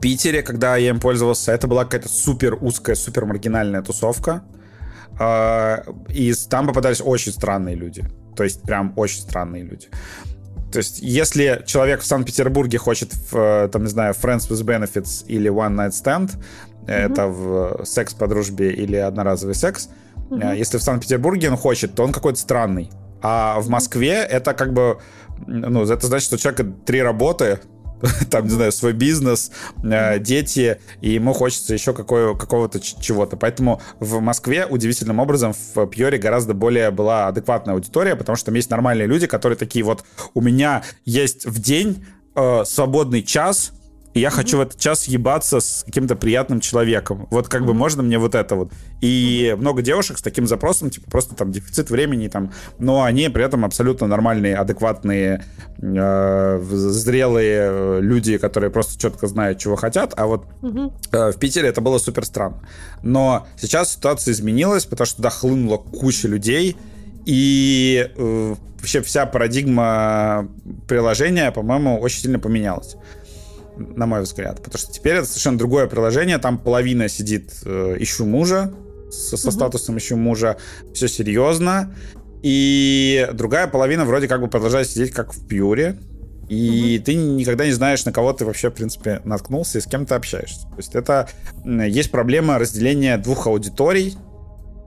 Питере, 0.00 0.42
когда 0.42 0.76
я 0.76 0.90
им 0.90 1.00
пользовался, 1.00 1.52
это 1.52 1.66
была 1.66 1.84
какая-то 1.84 2.08
супер 2.08 2.56
узкая, 2.60 2.96
супер 2.96 3.26
маргинальная 3.26 3.82
тусовка. 3.82 4.42
А, 5.18 5.84
и 6.08 6.32
там 6.48 6.66
попадались 6.66 7.02
очень 7.04 7.32
странные 7.32 7.74
люди. 7.74 8.04
То 8.34 8.44
есть 8.44 8.62
прям 8.62 8.94
очень 8.96 9.20
странные 9.20 9.64
люди. 9.64 9.88
То 10.72 10.78
есть, 10.78 11.00
если 11.00 11.62
человек 11.66 12.00
в 12.00 12.06
Санкт-Петербурге 12.06 12.78
хочет, 12.78 13.12
в, 13.30 13.68
там, 13.68 13.82
не 13.82 13.88
знаю, 13.88 14.14
Friends 14.14 14.48
with 14.48 14.64
Benefits 14.64 15.26
или 15.26 15.50
One 15.50 15.74
Night 15.74 15.90
Stand, 15.90 16.30
mm-hmm. 16.30 16.92
это 16.92 17.26
в 17.26 17.84
секс 17.84 18.14
по 18.14 18.26
дружбе 18.28 18.70
или 18.70 18.96
одноразовый 18.96 19.54
секс, 19.54 19.90
Угу. 20.30 20.40
Если 20.52 20.78
в 20.78 20.82
Санкт-Петербурге 20.82 21.50
он 21.50 21.56
хочет, 21.56 21.94
то 21.94 22.04
он 22.04 22.12
какой-то 22.12 22.38
странный. 22.38 22.90
А 23.22 23.60
в 23.60 23.68
Москве 23.68 24.12
это 24.12 24.54
как 24.54 24.72
бы, 24.72 24.98
ну, 25.46 25.82
это 25.82 26.06
значит, 26.06 26.26
что 26.26 26.36
у 26.36 26.38
человека 26.38 26.64
три 26.86 27.02
работы, 27.02 27.60
там, 28.30 28.44
не 28.44 28.50
знаю, 28.50 28.72
свой 28.72 28.92
бизнес, 28.92 29.50
э, 29.82 30.18
дети, 30.18 30.80
и 31.00 31.10
ему 31.10 31.32
хочется 31.32 31.74
еще 31.74 31.92
какое, 31.92 32.34
какого-то 32.34 32.80
чего-то. 32.80 33.36
Поэтому 33.36 33.80
в 33.98 34.20
Москве 34.20 34.66
удивительным 34.66 35.18
образом 35.18 35.52
в 35.74 35.86
Пьоре 35.86 36.18
гораздо 36.18 36.54
более 36.54 36.90
была 36.90 37.26
адекватная 37.28 37.74
аудитория, 37.74 38.16
потому 38.16 38.36
что 38.36 38.46
там 38.46 38.54
есть 38.54 38.70
нормальные 38.70 39.06
люди, 39.06 39.26
которые 39.26 39.58
такие 39.58 39.84
вот, 39.84 40.04
у 40.34 40.40
меня 40.40 40.82
есть 41.04 41.44
в 41.44 41.60
день 41.60 42.04
э, 42.34 42.64
свободный 42.64 43.22
час, 43.22 43.72
и 44.12 44.20
я 44.20 44.30
хочу 44.30 44.58
в 44.58 44.60
этот 44.60 44.78
час 44.78 45.06
ебаться 45.06 45.60
с 45.60 45.84
каким-то 45.86 46.16
приятным 46.16 46.60
человеком. 46.60 47.28
Вот 47.30 47.48
как 47.48 47.64
бы 47.64 47.74
можно 47.74 48.02
мне 48.02 48.18
вот 48.18 48.34
это 48.34 48.56
вот. 48.56 48.72
И 49.00 49.54
много 49.58 49.82
девушек 49.82 50.18
с 50.18 50.22
таким 50.22 50.46
запросом, 50.46 50.90
типа 50.90 51.08
просто 51.10 51.34
там 51.36 51.52
дефицит 51.52 51.90
времени, 51.90 52.28
там, 52.28 52.52
но 52.78 53.04
они 53.04 53.28
при 53.28 53.44
этом 53.44 53.64
абсолютно 53.64 54.08
нормальные, 54.08 54.56
адекватные, 54.56 55.44
э, 55.80 56.60
зрелые 56.62 57.60
э, 57.62 57.98
люди, 58.00 58.36
которые 58.38 58.70
просто 58.70 59.00
четко 59.00 59.28
знают, 59.28 59.58
чего 59.58 59.76
хотят. 59.76 60.12
А 60.16 60.26
вот 60.26 60.44
э, 61.12 61.32
в 61.32 61.38
Питере 61.38 61.68
это 61.68 61.80
было 61.80 61.98
супер 61.98 62.24
странно. 62.24 62.60
Но 63.02 63.46
сейчас 63.56 63.92
ситуация 63.92 64.32
изменилась, 64.32 64.86
потому 64.86 65.06
что 65.06 65.16
туда 65.16 65.30
хлынула 65.30 65.76
куча 65.76 66.26
людей, 66.26 66.76
и 67.26 68.10
э, 68.16 68.54
вообще 68.78 69.02
вся 69.02 69.26
парадигма 69.26 70.48
приложения, 70.88 71.52
по-моему, 71.52 72.00
очень 72.00 72.22
сильно 72.22 72.40
поменялась 72.40 72.96
на 73.80 74.06
мой 74.06 74.22
взгляд. 74.22 74.62
Потому 74.62 74.78
что 74.78 74.92
теперь 74.92 75.14
это 75.14 75.26
совершенно 75.26 75.58
другое 75.58 75.86
приложение. 75.86 76.38
Там 76.38 76.58
половина 76.58 77.08
сидит 77.08 77.52
э, 77.64 77.96
«Ищу 77.98 78.26
мужа», 78.26 78.72
со, 79.10 79.36
со 79.36 79.48
угу. 79.48 79.56
статусом 79.56 79.98
«Ищу 79.98 80.16
мужа», 80.16 80.56
все 80.94 81.08
серьезно. 81.08 81.94
И 82.42 83.28
другая 83.32 83.66
половина 83.66 84.04
вроде 84.04 84.28
как 84.28 84.40
бы 84.40 84.48
продолжает 84.48 84.88
сидеть 84.88 85.12
как 85.12 85.32
в 85.32 85.46
пьюре. 85.46 85.98
И 86.48 86.96
угу. 86.98 87.04
ты 87.04 87.14
никогда 87.14 87.66
не 87.66 87.72
знаешь, 87.72 88.04
на 88.04 88.12
кого 88.12 88.32
ты 88.32 88.44
вообще, 88.44 88.70
в 88.70 88.74
принципе, 88.74 89.20
наткнулся 89.24 89.78
и 89.78 89.80
с 89.80 89.86
кем 89.86 90.06
ты 90.06 90.14
общаешься. 90.14 90.62
То 90.62 90.76
есть 90.76 90.94
это 90.94 91.28
есть 91.64 92.10
проблема 92.10 92.58
разделения 92.58 93.16
двух 93.18 93.46
аудиторий, 93.46 94.16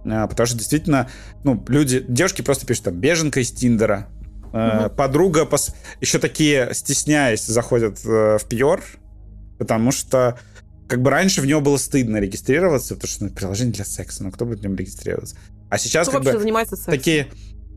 э, 0.05 0.27
потому 0.27 0.45
что 0.47 0.57
действительно, 0.57 1.09
ну, 1.43 1.63
люди, 1.67 2.03
девушки 2.07 2.41
просто 2.41 2.65
пишут 2.65 2.85
там 2.85 2.95
беженка 2.95 3.39
из 3.39 3.51
Тиндера, 3.51 4.07
Угу. 4.53 4.91
Подруга 4.95 5.45
пос... 5.45 5.73
еще 5.99 6.19
такие, 6.19 6.69
стесняясь, 6.73 7.45
заходят 7.45 7.99
э, 8.05 8.37
в 8.37 8.45
Пьор, 8.47 8.83
потому 9.57 9.91
что 9.91 10.39
как 10.87 11.01
бы 11.01 11.09
раньше 11.09 11.41
в 11.41 11.45
него 11.45 11.59
было 11.59 11.77
стыдно 11.77 12.17
регистрироваться, 12.17 12.95
потому 12.95 13.09
что 13.09 13.23
ну, 13.25 13.29
приложение 13.31 13.73
для 13.73 13.85
секса, 13.85 14.23
ну 14.23 14.31
кто 14.31 14.45
будет 14.45 14.59
в 14.59 14.63
нем 14.63 14.75
регистрироваться? 14.75 15.35
А 15.69 15.77
сейчас 15.79 16.07
кто 16.07 16.19
как 16.19 16.33
бы 16.33 16.39
занимается 16.39 16.75
сексом? 16.75 16.93
такие 16.93 17.27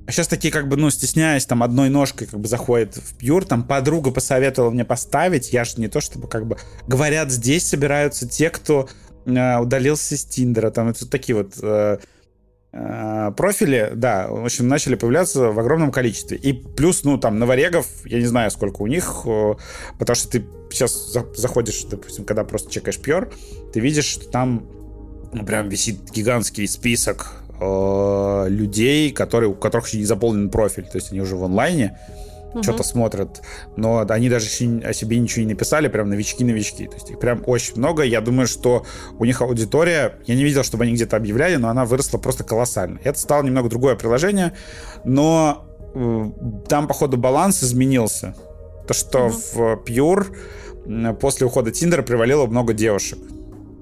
а 0.07 0.13
сейчас 0.13 0.29
такие, 0.29 0.53
как 0.53 0.69
бы, 0.69 0.77
ну, 0.77 0.89
стесняясь, 0.91 1.47
там, 1.47 1.65
одной 1.65 1.89
ножкой, 1.89 2.29
как 2.29 2.39
бы, 2.39 2.47
заходит 2.47 2.97
в 2.97 3.17
пьюр, 3.17 3.45
там, 3.45 3.65
подруга 3.65 4.13
посоветовала 4.13 4.71
мне 4.71 4.85
поставить, 4.85 5.53
я 5.53 5.65
же 5.65 5.81
не 5.81 5.89
то, 5.89 6.01
чтобы, 6.01 6.29
как 6.29 6.47
бы, 6.47 6.59
говорят, 6.87 7.33
здесь 7.33 7.67
собираются 7.67 8.29
те, 8.29 8.51
кто 8.51 8.89
э, 9.25 9.59
удалился 9.59 10.15
из 10.15 10.25
Тиндера, 10.25 10.71
там, 10.71 10.91
это 10.91 11.11
такие 11.11 11.35
вот 11.35 11.55
Э, 11.61 11.99
профили, 13.37 13.93
да, 13.95 14.29
в 14.29 14.45
общем, 14.45 14.69
начали 14.69 14.95
появляться 14.95 15.51
в 15.51 15.59
огромном 15.59 15.91
количестве. 15.91 16.37
И 16.37 16.53
плюс, 16.53 17.05
ну, 17.05 17.19
там, 17.19 17.39
новорегов, 17.39 17.87
я 18.05 18.19
не 18.19 18.27
знаю, 18.27 18.51
сколько 18.51 18.83
у 18.83 18.87
них, 18.87 19.23
потому 19.99 20.15
что 20.15 20.29
ты 20.29 20.45
сейчас 20.71 21.17
заходишь, 21.37 21.85
допустим, 21.85 22.25
когда 22.25 22.45
просто 22.45 22.71
чекаешь 22.71 22.99
пьер, 22.99 23.31
ты 23.73 23.81
видишь, 23.81 24.07
что 24.07 24.29
там 24.29 24.67
ну, 25.33 25.45
прям 25.45 25.69
висит 25.69 26.11
гигантский 26.11 26.67
список 26.69 27.33
людей, 27.59 29.13
которые, 29.13 29.51
у 29.51 29.55
которых 29.55 29.89
еще 29.89 29.99
не 29.99 30.05
заполнен 30.05 30.51
профиль, 30.51 30.85
то 30.85 30.97
есть 30.97 31.11
они 31.13 31.21
уже 31.21 31.37
в 31.37 31.45
онлайне, 31.45 31.99
угу. 32.57 32.65
что-то 32.65 32.83
смотрят, 32.83 33.43
но 33.77 34.05
они 34.09 34.29
даже 34.29 34.47
о 34.47 34.93
себе 34.93 35.19
ничего 35.19 35.45
не 35.45 35.53
написали, 35.53 35.89
прям 35.89 36.09
новички-новички. 36.09 36.87
То 36.87 36.95
есть 36.95 37.11
их 37.11 37.19
прям 37.19 37.43
очень 37.47 37.77
много. 37.77 38.03
Я 38.03 38.21
думаю, 38.21 38.47
что 38.47 38.85
у 39.19 39.25
них 39.25 39.41
аудитория, 39.43 40.19
я 40.27 40.35
не 40.35 40.45
видел, 40.45 40.63
чтобы 40.63 40.85
они 40.85 40.95
где-то 40.95 41.17
объявляли, 41.17 41.57
но 41.57 41.69
она 41.69 41.85
выросла 41.85 42.19
просто 42.19 42.45
колоссально. 42.45 43.01
Это 43.05 43.19
стало 43.19 43.43
немного 43.43 43.69
другое 43.69 43.95
приложение, 43.97 44.53
но 45.05 45.67
э, 45.95 46.31
там, 46.69 46.87
походу, 46.87 47.17
баланс 47.17 47.63
изменился. 47.63 48.35
То, 48.87 48.95
что 48.95 49.27
угу. 49.27 49.35
в 49.55 49.83
Pure 49.85 51.15
после 51.21 51.47
ухода 51.47 51.71
Тиндера 51.71 52.03
привалило 52.03 52.47
много 52.47 52.73
девушек. 52.73 53.19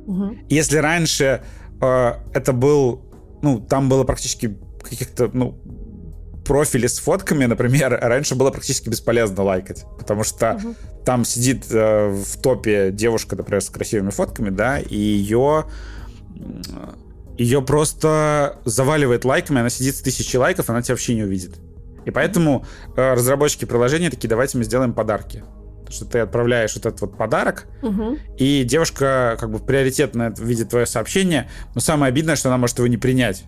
Угу. 0.06 0.36
Если 0.48 0.78
раньше 0.78 1.42
э, 1.80 2.12
это 2.32 2.52
был, 2.52 3.02
ну, 3.42 3.60
там 3.60 3.88
было 3.88 4.05
практически 4.05 4.59
каких-то, 4.82 5.30
ну, 5.32 5.59
профили 6.45 6.87
с 6.87 6.99
фотками, 6.99 7.47
например, 7.47 7.99
раньше 8.03 8.35
было 8.35 8.51
практически 8.51 8.89
бесполезно 8.89 9.43
лайкать, 9.43 9.85
потому 9.99 10.25
что 10.25 10.55
угу. 10.55 10.75
там 11.05 11.25
сидит 11.25 11.66
э, 11.71 12.09
в 12.09 12.41
топе 12.41 12.91
девушка, 12.91 13.37
например, 13.37 13.61
с 13.61 13.71
красивыми 13.71 14.11
фотками, 14.11 14.51
да, 14.51 14.79
и 14.79 14.97
ее 14.97 15.66
ее 17.37 17.62
просто 17.62 18.59
заваливает 18.65 19.25
лайками, 19.25 19.61
она 19.61 19.71
сидит 19.71 19.97
с 19.97 20.01
тысячи 20.01 20.37
лайков, 20.37 20.71
она 20.71 20.83
тебя 20.83 20.95
вообще 20.95 21.15
не 21.15 21.25
увидит. 21.25 21.57
И 22.05 22.11
поэтому 22.11 22.65
э, 22.97 23.15
разработчики 23.15 23.65
приложения 23.65 24.11
такие, 24.11 24.29
давайте 24.29 24.59
мы 24.59 24.65
сделаем 24.65 24.93
подарки. 24.93 25.43
Что 25.89 26.07
ты 26.07 26.19
отправляешь 26.21 26.75
вот 26.75 26.87
этот 26.87 27.01
вот 27.01 27.16
подарок, 27.16 27.66
угу. 27.83 28.19
и 28.39 28.65
девушка 28.65 29.37
как 29.39 29.51
бы 29.51 29.59
приоритетно 29.59 30.35
видит 30.39 30.71
твое 30.71 30.87
сообщение, 30.87 31.49
но 31.75 31.81
самое 31.81 32.09
обидное, 32.09 32.37
что 32.37 32.49
она 32.49 32.59
может 32.59 32.79
его 32.79 32.89
не 32.89 32.97
принять. 32.97 33.45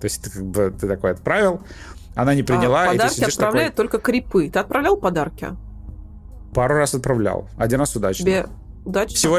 То 0.00 0.04
есть 0.06 0.22
ты 0.22 0.30
как 0.30 0.44
бы 0.44 0.74
ты 0.78 0.86
такой 0.86 1.12
отправил, 1.12 1.62
она 2.14 2.34
не 2.34 2.42
приняла. 2.42 2.84
А, 2.84 2.92
подарки 2.92 3.24
отправляют 3.24 3.74
такой... 3.74 3.88
только 3.88 4.04
крипы. 4.04 4.48
Ты 4.48 4.58
отправлял 4.58 4.96
подарки? 4.96 5.48
Пару 6.54 6.76
раз 6.76 6.94
отправлял. 6.94 7.48
Один 7.56 7.80
раз 7.80 7.96
удачно. 7.96 8.24
Тебе 8.24 8.46
удачно? 8.84 9.16
Всего 9.16 9.38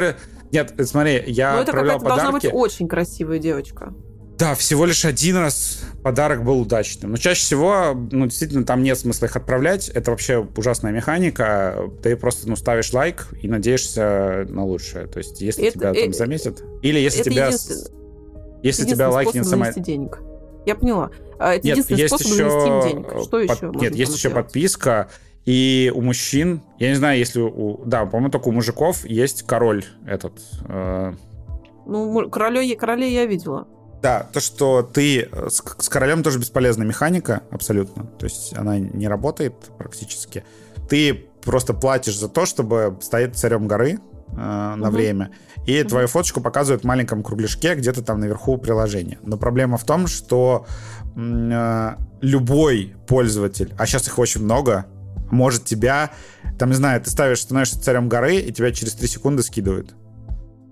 Нет, 0.51 0.73
смотри, 0.83 1.23
я 1.27 1.55
Ну, 1.55 1.61
это 1.61 1.71
отправлял 1.71 1.99
какая-то 1.99 2.15
должна 2.15 2.31
быть 2.31 2.49
очень 2.51 2.87
красивая 2.87 3.39
девочка. 3.39 3.93
Да, 4.37 4.53
всего 4.53 4.85
лишь 4.85 5.05
один 5.05 5.37
раз 5.37 5.79
подарок 6.03 6.43
был 6.43 6.59
удачным. 6.59 7.11
Но 7.11 7.17
чаще 7.17 7.41
всего, 7.41 7.93
ну, 8.11 8.25
действительно, 8.25 8.65
там 8.65 8.83
нет 8.83 8.99
смысла 8.99 9.27
их 9.27 9.35
отправлять. 9.37 9.87
Это 9.87 10.11
вообще 10.11 10.45
ужасная 10.57 10.91
механика. 10.91 11.89
Ты 12.03 12.17
просто, 12.17 12.49
ну, 12.49 12.57
ставишь 12.57 12.91
лайк 12.91 13.27
и 13.41 13.47
надеешься 13.47 14.45
на 14.49 14.65
лучшее. 14.65 15.07
То 15.07 15.19
есть, 15.19 15.39
если 15.39 15.67
это, 15.67 15.79
тебя 15.79 15.93
там 15.93 16.09
э, 16.09 16.13
заметят... 16.13 16.63
Или 16.81 16.99
если 16.99 17.21
это 17.21 17.29
тебя... 17.29 17.49
Если 18.61 18.85
тебя 18.85 19.09
лайкнет 19.09 19.47
сама... 19.47 19.71
денег. 19.71 20.19
Я 20.65 20.75
поняла. 20.75 21.11
А, 21.39 21.55
это 21.55 21.65
нет, 21.65 21.77
единственный 21.77 22.01
есть 22.01 22.15
способ 22.15 22.27
еще... 22.27 22.49
занести 22.49 22.89
денег. 22.89 23.07
Что 23.23 23.47
под... 23.47 23.57
еще? 23.57 23.71
Нет, 23.79 23.95
есть 23.95 24.11
еще 24.11 24.29
сделать? 24.29 24.45
подписка. 24.45 25.09
И 25.45 25.91
у 25.93 26.01
мужчин, 26.01 26.61
я 26.79 26.89
не 26.89 26.95
знаю, 26.95 27.19
если 27.19 27.39
у... 27.39 27.83
Да, 27.85 28.05
по-моему, 28.05 28.31
только 28.31 28.47
у 28.47 28.51
мужиков 28.51 29.05
есть 29.05 29.43
король 29.43 29.85
этот... 30.05 30.33
Э... 30.67 31.13
Ну, 31.85 32.29
королей, 32.29 32.75
королей 32.75 33.13
я 33.13 33.25
видела. 33.25 33.67
Да, 34.01 34.27
то, 34.31 34.39
что 34.39 34.81
ты... 34.81 35.29
Э, 35.31 35.49
с, 35.49 35.63
с 35.77 35.89
королем 35.89 36.23
тоже 36.23 36.39
бесполезная 36.39 36.87
механика, 36.87 37.43
абсолютно. 37.51 38.05
То 38.05 38.25
есть 38.25 38.57
она 38.57 38.79
не 38.79 39.07
работает 39.07 39.53
практически. 39.77 40.43
Ты 40.89 41.27
просто 41.43 41.73
платишь 41.73 42.17
за 42.17 42.27
то, 42.27 42.45
чтобы 42.45 42.97
стоять 43.01 43.37
царем 43.37 43.67
горы 43.67 43.99
э, 44.31 44.35
на 44.35 44.87
угу. 44.87 44.95
время, 44.95 45.31
и 45.65 45.81
угу. 45.81 45.89
твою 45.89 46.07
фоточку 46.07 46.41
показывают 46.41 46.83
в 46.83 46.85
маленьком 46.87 47.23
кругляшке 47.23 47.75
где-то 47.75 48.03
там 48.03 48.19
наверху 48.19 48.57
приложения. 48.57 49.19
Но 49.21 49.37
проблема 49.37 49.77
в 49.77 49.83
том, 49.83 50.07
что 50.07 50.65
любой 51.15 52.95
пользователь, 53.07 53.73
а 53.77 53.85
сейчас 53.85 54.07
их 54.07 54.19
очень 54.19 54.41
много, 54.41 54.85
может 55.31 55.65
тебя, 55.65 56.11
там, 56.59 56.69
не 56.69 56.75
знаю, 56.75 57.01
ты 57.01 57.09
ставишь, 57.09 57.41
становишься 57.41 57.81
царем 57.81 58.09
горы, 58.09 58.37
и 58.37 58.51
тебя 58.51 58.71
через 58.71 58.93
3 58.93 59.07
секунды 59.07 59.43
скидывают. 59.43 59.95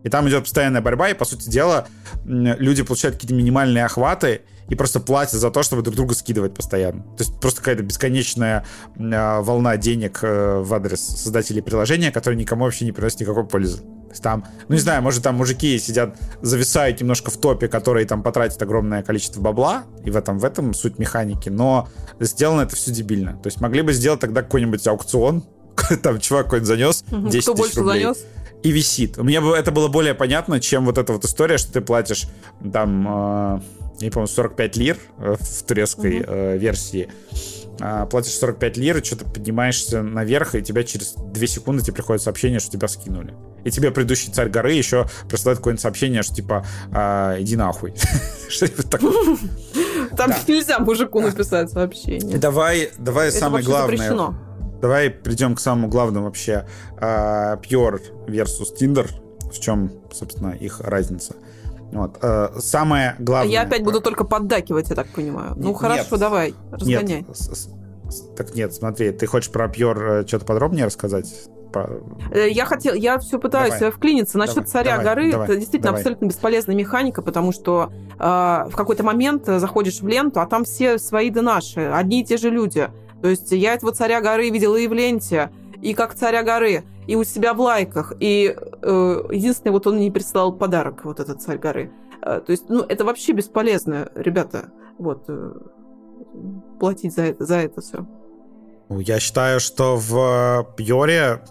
И 0.03 0.09
там 0.09 0.27
идет 0.27 0.43
постоянная 0.43 0.81
борьба, 0.81 1.09
и, 1.09 1.13
по 1.13 1.25
сути 1.25 1.49
дела, 1.49 1.87
люди 2.25 2.83
получают 2.83 3.15
какие-то 3.15 3.35
минимальные 3.35 3.85
охваты 3.85 4.41
и 4.69 4.75
просто 4.75 4.99
платят 4.99 5.39
за 5.39 5.51
то, 5.51 5.63
чтобы 5.63 5.81
друг 5.81 5.95
друга 5.95 6.13
скидывать 6.15 6.53
постоянно. 6.53 7.03
То 7.17 7.23
есть 7.23 7.39
просто 7.39 7.59
какая-то 7.59 7.83
бесконечная 7.83 8.65
э, 8.95 9.39
волна 9.41 9.77
денег 9.77 10.19
э, 10.21 10.59
в 10.59 10.73
адрес 10.73 11.01
создателей 11.01 11.61
приложения, 11.61 12.11
которые 12.11 12.39
никому 12.39 12.65
вообще 12.65 12.85
не 12.85 12.91
приносят 12.91 13.21
никакой 13.21 13.45
пользы. 13.45 13.79
То 13.79 14.09
есть 14.09 14.23
там, 14.23 14.45
ну 14.67 14.75
не 14.75 14.81
знаю, 14.81 15.01
может 15.01 15.23
там 15.23 15.35
мужики 15.35 15.79
сидят, 15.79 16.17
зависают 16.41 17.01
немножко 17.01 17.31
в 17.31 17.37
топе, 17.37 17.67
которые 17.67 18.05
там 18.05 18.21
потратят 18.21 18.61
огромное 18.61 19.01
количество 19.01 19.41
бабла, 19.41 19.83
и 20.03 20.11
в 20.11 20.15
этом, 20.15 20.37
в 20.37 20.45
этом 20.45 20.73
суть 20.73 20.99
механики, 20.99 21.49
но 21.49 21.89
сделано 22.19 22.61
это 22.61 22.75
все 22.75 22.91
дебильно. 22.91 23.33
То 23.33 23.47
есть 23.47 23.59
могли 23.59 23.81
бы 23.81 23.91
сделать 23.93 24.19
тогда 24.19 24.43
какой-нибудь 24.43 24.85
аукцион, 24.87 25.43
там 26.03 26.19
чувак 26.19 26.45
какой-нибудь 26.45 26.67
занес 26.67 27.03
10 27.09 27.43
Кто 27.43 27.53
тысяч 27.55 27.75
рублей. 27.77 28.03
занес? 28.03 28.17
и 28.63 28.71
висит. 28.71 29.17
Мне 29.17 29.41
бы 29.41 29.55
это 29.55 29.71
было 29.71 29.89
более 29.89 30.13
понятно, 30.13 30.59
чем 30.59 30.85
вот 30.85 30.97
эта 30.97 31.13
вот 31.13 31.25
история, 31.25 31.57
что 31.57 31.73
ты 31.73 31.81
платишь 31.81 32.27
там, 32.71 33.57
э, 33.57 33.61
я 34.03 34.07
не 34.07 34.11
помню, 34.11 34.27
45 34.27 34.77
лир 34.77 34.97
э, 35.17 35.35
в 35.39 35.63
турецкой 35.63 36.21
угу. 36.21 36.29
э, 36.29 36.57
версии. 36.57 37.09
Э, 37.79 38.05
платишь 38.09 38.33
45 38.33 38.77
лир, 38.77 38.97
и 38.97 39.03
что-то 39.03 39.25
поднимаешься 39.25 40.03
наверх, 40.03 40.55
и 40.55 40.61
тебя 40.61 40.83
через 40.83 41.13
2 41.13 41.47
секунды 41.47 41.83
тебе 41.83 41.93
приходит 41.93 42.21
сообщение, 42.21 42.59
что 42.59 42.71
тебя 42.71 42.89
скинули. 42.89 43.33
И 43.63 43.71
тебе 43.71 43.91
предыдущий 43.91 44.31
царь 44.31 44.49
горы 44.49 44.73
еще 44.73 45.07
присылает 45.29 45.59
какое-нибудь 45.59 45.81
сообщение, 45.81 46.21
что 46.21 46.35
типа 46.35 46.65
э, 46.91 47.37
иди 47.39 47.55
нахуй. 47.55 47.93
Что-нибудь 48.49 48.89
такое. 48.89 49.37
Там 50.17 50.31
нельзя 50.47 50.79
мужику 50.79 51.21
написать 51.21 51.71
сообщение. 51.71 52.37
Давай, 52.37 52.91
давай 52.97 53.31
самое 53.31 53.63
главное 53.63 54.35
давай 54.81 55.09
придем 55.09 55.55
к 55.55 55.61
самому 55.61 55.87
главному 55.87 56.25
вообще. 56.25 56.67
Uh, 56.97 57.57
Pure 57.61 58.27
versus 58.27 58.75
Tinder. 58.77 59.09
В 59.49 59.57
чем, 59.61 59.93
собственно, 60.11 60.49
их 60.49 60.81
разница. 60.81 61.35
Вот. 61.93 62.17
Uh, 62.17 62.59
самое 62.59 63.15
главное... 63.19 63.51
Я 63.51 63.61
опять 63.61 63.83
буду 63.83 64.01
только 64.01 64.23
поддакивать, 64.23 64.89
я 64.89 64.95
так 64.95 65.07
понимаю. 65.07 65.53
Ну, 65.55 65.69
нет, 65.69 65.77
хорошо, 65.77 66.17
давай, 66.17 66.53
разгоняй. 66.71 67.25
Нет, 67.27 67.27
так 68.35 68.55
нет, 68.55 68.73
смотри, 68.73 69.11
ты 69.11 69.25
хочешь 69.25 69.51
про 69.51 69.67
Pure 69.67 70.23
э, 70.23 70.27
что-то 70.27 70.45
подробнее 70.45 70.85
рассказать? 70.85 71.49
Э, 71.75 72.47
я 72.49 72.65
хотел, 72.65 72.93
я 72.93 73.17
все 73.19 73.39
пытаюсь 73.39 73.75
давай. 73.75 73.91
вклиниться. 73.91 74.37
Насчет 74.37 74.55
давай, 74.55 74.69
царя 74.69 74.97
давай, 74.97 75.05
горы, 75.05 75.31
давай, 75.31 75.47
это 75.47 75.55
действительно 75.55 75.91
давай. 75.91 76.01
абсолютно 76.01 76.25
бесполезная 76.25 76.75
механика, 76.75 77.21
потому 77.21 77.51
что 77.51 77.91
э, 78.19 78.23
в 78.23 78.73
какой-то 78.75 79.03
момент 79.03 79.45
заходишь 79.45 80.01
в 80.01 80.07
ленту, 80.07 80.39
а 80.41 80.45
там 80.45 80.63
все 80.63 80.97
свои 80.97 81.29
да 81.29 81.41
наши, 81.41 81.81
одни 81.81 82.21
и 82.21 82.25
те 82.25 82.37
же 82.37 82.49
люди. 82.49 82.89
То 83.21 83.29
есть 83.29 83.51
я 83.51 83.73
этого 83.73 83.93
царя 83.93 84.21
горы 84.21 84.49
видела 84.49 84.75
и 84.75 84.87
в 84.87 84.93
ленте, 84.93 85.49
и 85.81 85.93
как 85.93 86.13
царя 86.13 86.43
горы, 86.43 86.83
и 87.07 87.15
у 87.15 87.23
себя 87.23 87.53
в 87.53 87.61
лайках. 87.61 88.13
И 88.19 88.55
э, 88.55 89.23
единственное, 89.31 89.73
вот 89.73 89.87
он 89.87 89.99
не 89.99 90.11
прислал 90.11 90.53
подарок, 90.53 91.05
вот 91.05 91.19
этот 91.19 91.41
царь 91.41 91.57
горы. 91.57 91.91
Э, 92.21 92.41
то 92.45 92.51
есть, 92.51 92.69
ну, 92.69 92.81
это 92.81 93.05
вообще 93.05 93.33
бесполезно, 93.33 94.09
ребята. 94.15 94.71
Вот, 94.97 95.25
э, 95.27 95.53
платить 96.79 97.13
за 97.13 97.23
это, 97.23 97.45
за 97.45 97.57
это 97.57 97.81
все. 97.81 98.05
Ну, 98.89 98.99
я 98.99 99.19
считаю, 99.19 99.59
что 99.59 99.95
в 99.97 100.67
Пьоре, 100.75 101.43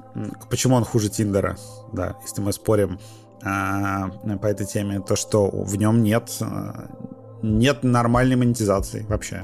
почему 0.51 0.77
он 0.77 0.85
хуже 0.85 1.09
Тиндера, 1.09 1.57
да, 1.93 2.17
если 2.23 2.41
мы 2.43 2.53
спорим 2.53 2.99
э, 3.43 4.37
по 4.39 4.47
этой 4.47 4.67
теме, 4.67 5.01
то, 5.01 5.17
что 5.17 5.49
в 5.49 5.77
нем 5.77 6.03
нет, 6.03 6.31
э, 6.41 6.47
нет 7.43 7.83
нормальной 7.83 8.37
монетизации 8.37 9.05
вообще. 9.09 9.43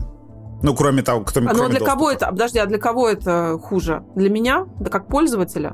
Ну, 0.62 0.74
кроме 0.74 1.02
того, 1.02 1.22
кто 1.24 1.40
а, 1.40 1.42
Но 1.44 1.52
для 1.52 1.78
доступа. 1.78 1.86
кого 1.86 2.10
это? 2.10 2.26
Подожди, 2.26 2.58
а 2.58 2.66
для 2.66 2.78
кого 2.78 3.08
это 3.08 3.58
хуже? 3.62 4.02
Для 4.16 4.28
меня? 4.28 4.66
Да 4.80 4.90
как 4.90 5.06
пользователя? 5.06 5.72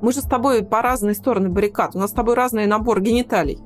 Мы 0.00 0.12
же 0.12 0.20
с 0.20 0.24
тобой 0.24 0.62
по 0.64 0.82
разные 0.82 1.14
стороны 1.14 1.48
баррикад. 1.48 1.94
У 1.94 1.98
нас 1.98 2.10
с 2.10 2.14
тобой 2.14 2.34
разный 2.34 2.66
набор 2.66 3.00
гениталий. 3.00 3.58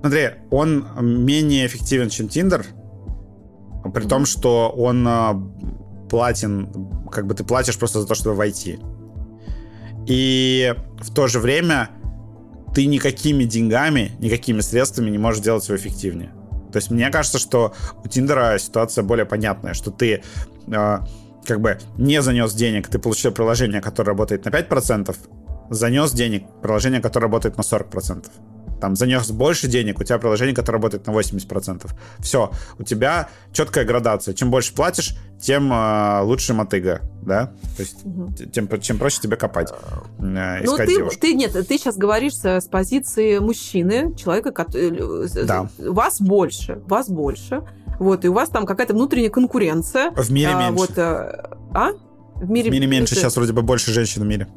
Смотри, 0.00 0.30
он 0.50 0.86
менее 1.00 1.66
эффективен, 1.66 2.08
чем 2.08 2.28
Тиндер, 2.28 2.64
при 3.82 4.04
mm-hmm. 4.04 4.08
том, 4.08 4.26
что 4.26 4.70
он 4.70 5.06
а, 5.06 5.34
платен, 6.08 6.68
как 7.10 7.26
бы 7.26 7.34
ты 7.34 7.44
платишь 7.44 7.78
просто 7.78 8.00
за 8.00 8.06
то, 8.06 8.14
чтобы 8.14 8.36
войти. 8.36 8.78
И 10.06 10.74
в 11.00 11.12
то 11.14 11.26
же 11.26 11.38
время 11.38 11.90
ты 12.74 12.86
никакими 12.86 13.44
деньгами, 13.44 14.12
никакими 14.18 14.60
средствами 14.60 15.10
не 15.10 15.18
можешь 15.18 15.42
делать 15.42 15.66
его 15.68 15.76
эффективнее. 15.76 16.32
То 16.72 16.76
есть 16.76 16.90
мне 16.90 17.10
кажется, 17.10 17.38
что 17.38 17.74
у 18.02 18.08
Тиндера 18.08 18.58
ситуация 18.58 19.02
более 19.02 19.26
понятная, 19.26 19.74
что 19.74 19.90
ты 19.90 20.22
э, 20.68 20.98
как 21.44 21.60
бы 21.60 21.78
не 21.98 22.22
занес 22.22 22.54
денег, 22.54 22.88
ты 22.88 22.98
получил 22.98 23.32
приложение, 23.32 23.80
которое 23.80 24.10
работает 24.10 24.44
на 24.44 24.50
5%, 24.50 25.16
занес 25.70 26.12
денег, 26.12 26.44
приложение, 26.62 27.00
которое 27.00 27.26
работает 27.26 27.56
на 27.56 27.62
40% 27.62 28.26
там 28.80 28.96
занес 28.96 29.30
больше 29.30 29.68
денег, 29.68 30.00
у 30.00 30.04
тебя 30.04 30.18
приложение, 30.18 30.54
которое 30.54 30.78
работает 30.78 31.06
на 31.06 31.12
80%. 31.12 31.88
Все, 32.18 32.50
у 32.78 32.82
тебя 32.82 33.28
четкая 33.52 33.84
градация. 33.84 34.34
Чем 34.34 34.50
больше 34.50 34.74
платишь, 34.74 35.16
тем 35.40 35.72
э, 35.72 36.22
лучше 36.22 36.54
мотыга, 36.54 37.02
да? 37.22 37.52
То 37.76 37.82
есть 37.82 38.04
угу. 38.04 38.32
тем, 38.52 38.68
чем 38.80 38.98
проще 38.98 39.20
тебе 39.20 39.36
копать, 39.36 39.70
э, 40.18 40.62
ну, 40.64 40.76
ты, 40.76 41.08
ты, 41.20 41.34
нет, 41.34 41.52
ты 41.52 41.78
сейчас 41.78 41.96
говоришь 41.96 42.34
с, 42.34 42.66
позиции 42.70 43.38
мужчины, 43.38 44.14
человека, 44.16 44.50
который... 44.50 45.26
Э, 45.26 45.44
да. 45.44 45.68
Вас 45.78 46.20
больше, 46.20 46.82
вас 46.86 47.08
больше. 47.08 47.62
Вот, 47.98 48.24
и 48.24 48.28
у 48.28 48.32
вас 48.32 48.48
там 48.48 48.64
какая-то 48.64 48.94
внутренняя 48.94 49.30
конкуренция. 49.30 50.10
В 50.12 50.30
мире 50.32 50.50
а, 50.54 50.70
меньше. 50.70 50.78
Вот, 50.78 50.98
а? 50.98 51.50
а? 51.74 51.90
В 52.36 52.48
мире, 52.48 52.70
в 52.70 52.72
мире 52.72 52.86
меньше. 52.86 53.14
Сейчас 53.14 53.36
вроде 53.36 53.52
бы 53.52 53.60
больше 53.60 53.92
женщин 53.92 54.22
в 54.22 54.26
мире 54.26 54.48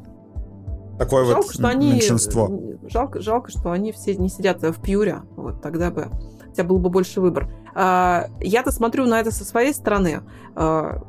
такое 0.98 1.24
жалко, 1.24 1.46
вот 1.46 1.54
что 1.54 1.68
они, 1.68 1.92
меньшинство. 1.92 2.50
Жалко, 2.88 3.20
жалко, 3.20 3.50
что 3.50 3.70
они 3.70 3.92
все 3.92 4.14
не 4.14 4.28
сидят 4.28 4.62
в 4.62 4.80
пьюре. 4.80 5.22
Вот 5.36 5.62
тогда 5.62 5.90
бы 5.90 6.08
у 6.48 6.52
тебя 6.54 6.64
был 6.64 6.78
бы 6.78 6.88
больше 6.88 7.20
выбор. 7.20 7.50
А, 7.74 8.28
я-то 8.40 8.70
смотрю 8.70 9.06
на 9.06 9.20
это 9.20 9.32
со 9.32 9.44
своей 9.44 9.74
стороны, 9.74 10.22
а, 10.54 11.00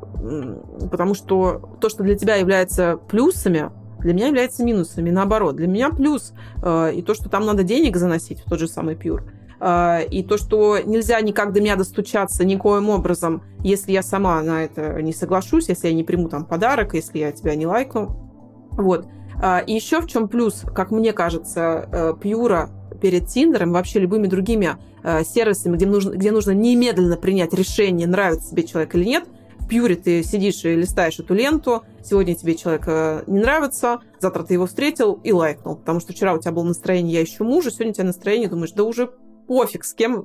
потому 0.90 1.14
что 1.14 1.76
то, 1.80 1.88
что 1.88 2.02
для 2.02 2.16
тебя 2.16 2.34
является 2.34 2.98
плюсами, 3.08 3.70
для 4.00 4.12
меня 4.12 4.26
является 4.26 4.64
минусами. 4.64 5.10
Наоборот, 5.10 5.56
для 5.56 5.68
меня 5.68 5.90
плюс 5.90 6.32
а, 6.62 6.88
и 6.88 7.02
то, 7.02 7.14
что 7.14 7.28
там 7.28 7.46
надо 7.46 7.62
денег 7.62 7.96
заносить 7.96 8.40
в 8.40 8.50
тот 8.50 8.58
же 8.58 8.66
самый 8.66 8.96
пьюр, 8.96 9.22
и 9.58 10.26
то, 10.28 10.36
что 10.36 10.78
нельзя 10.84 11.18
никак 11.22 11.54
до 11.54 11.62
меня 11.62 11.76
достучаться 11.76 12.44
никоим 12.44 12.90
образом, 12.90 13.42
если 13.60 13.90
я 13.90 14.02
сама 14.02 14.42
на 14.42 14.64
это 14.64 15.00
не 15.00 15.14
соглашусь, 15.14 15.70
если 15.70 15.88
я 15.88 15.94
не 15.94 16.04
приму 16.04 16.28
там 16.28 16.44
подарок, 16.44 16.92
если 16.92 17.20
я 17.20 17.32
тебя 17.32 17.54
не 17.54 17.66
лайкну. 17.66 18.70
Вот. 18.72 19.06
А, 19.40 19.58
и 19.58 19.72
еще 19.72 20.00
в 20.00 20.06
чем 20.06 20.28
плюс, 20.28 20.62
как 20.74 20.90
мне 20.90 21.12
кажется, 21.12 21.88
э, 21.92 22.14
Пьюра 22.20 22.70
перед 23.00 23.28
Тиндером, 23.28 23.72
вообще 23.72 23.98
любыми 23.98 24.26
другими 24.26 24.76
э, 25.02 25.24
сервисами, 25.24 25.76
где 25.76 25.86
нужно, 25.86 26.12
где 26.12 26.30
нужно 26.30 26.52
немедленно 26.52 27.16
принять 27.16 27.52
решение, 27.52 28.06
нравится 28.06 28.50
тебе 28.50 28.66
человек 28.66 28.94
или 28.94 29.04
нет, 29.04 29.24
в 29.58 29.68
Пьюре 29.68 29.96
ты 29.96 30.22
сидишь 30.22 30.64
и 30.64 30.74
листаешь 30.74 31.18
эту 31.18 31.34
ленту, 31.34 31.84
сегодня 32.02 32.34
тебе 32.34 32.54
человек 32.54 32.84
э, 32.86 33.24
не 33.26 33.40
нравится, 33.40 34.00
завтра 34.20 34.42
ты 34.44 34.54
его 34.54 34.66
встретил 34.66 35.20
и 35.22 35.32
лайкнул, 35.32 35.76
потому 35.76 36.00
что 36.00 36.12
вчера 36.12 36.32
у 36.32 36.38
тебя 36.38 36.52
было 36.52 36.64
настроение 36.64 37.18
«я 37.18 37.24
ищу 37.24 37.44
мужа», 37.44 37.70
сегодня 37.70 37.90
у 37.90 37.94
тебя 37.94 38.04
настроение, 38.04 38.48
думаешь, 38.48 38.72
да 38.72 38.84
уже 38.84 39.10
пофиг, 39.46 39.84
с 39.84 39.92
кем 39.92 40.24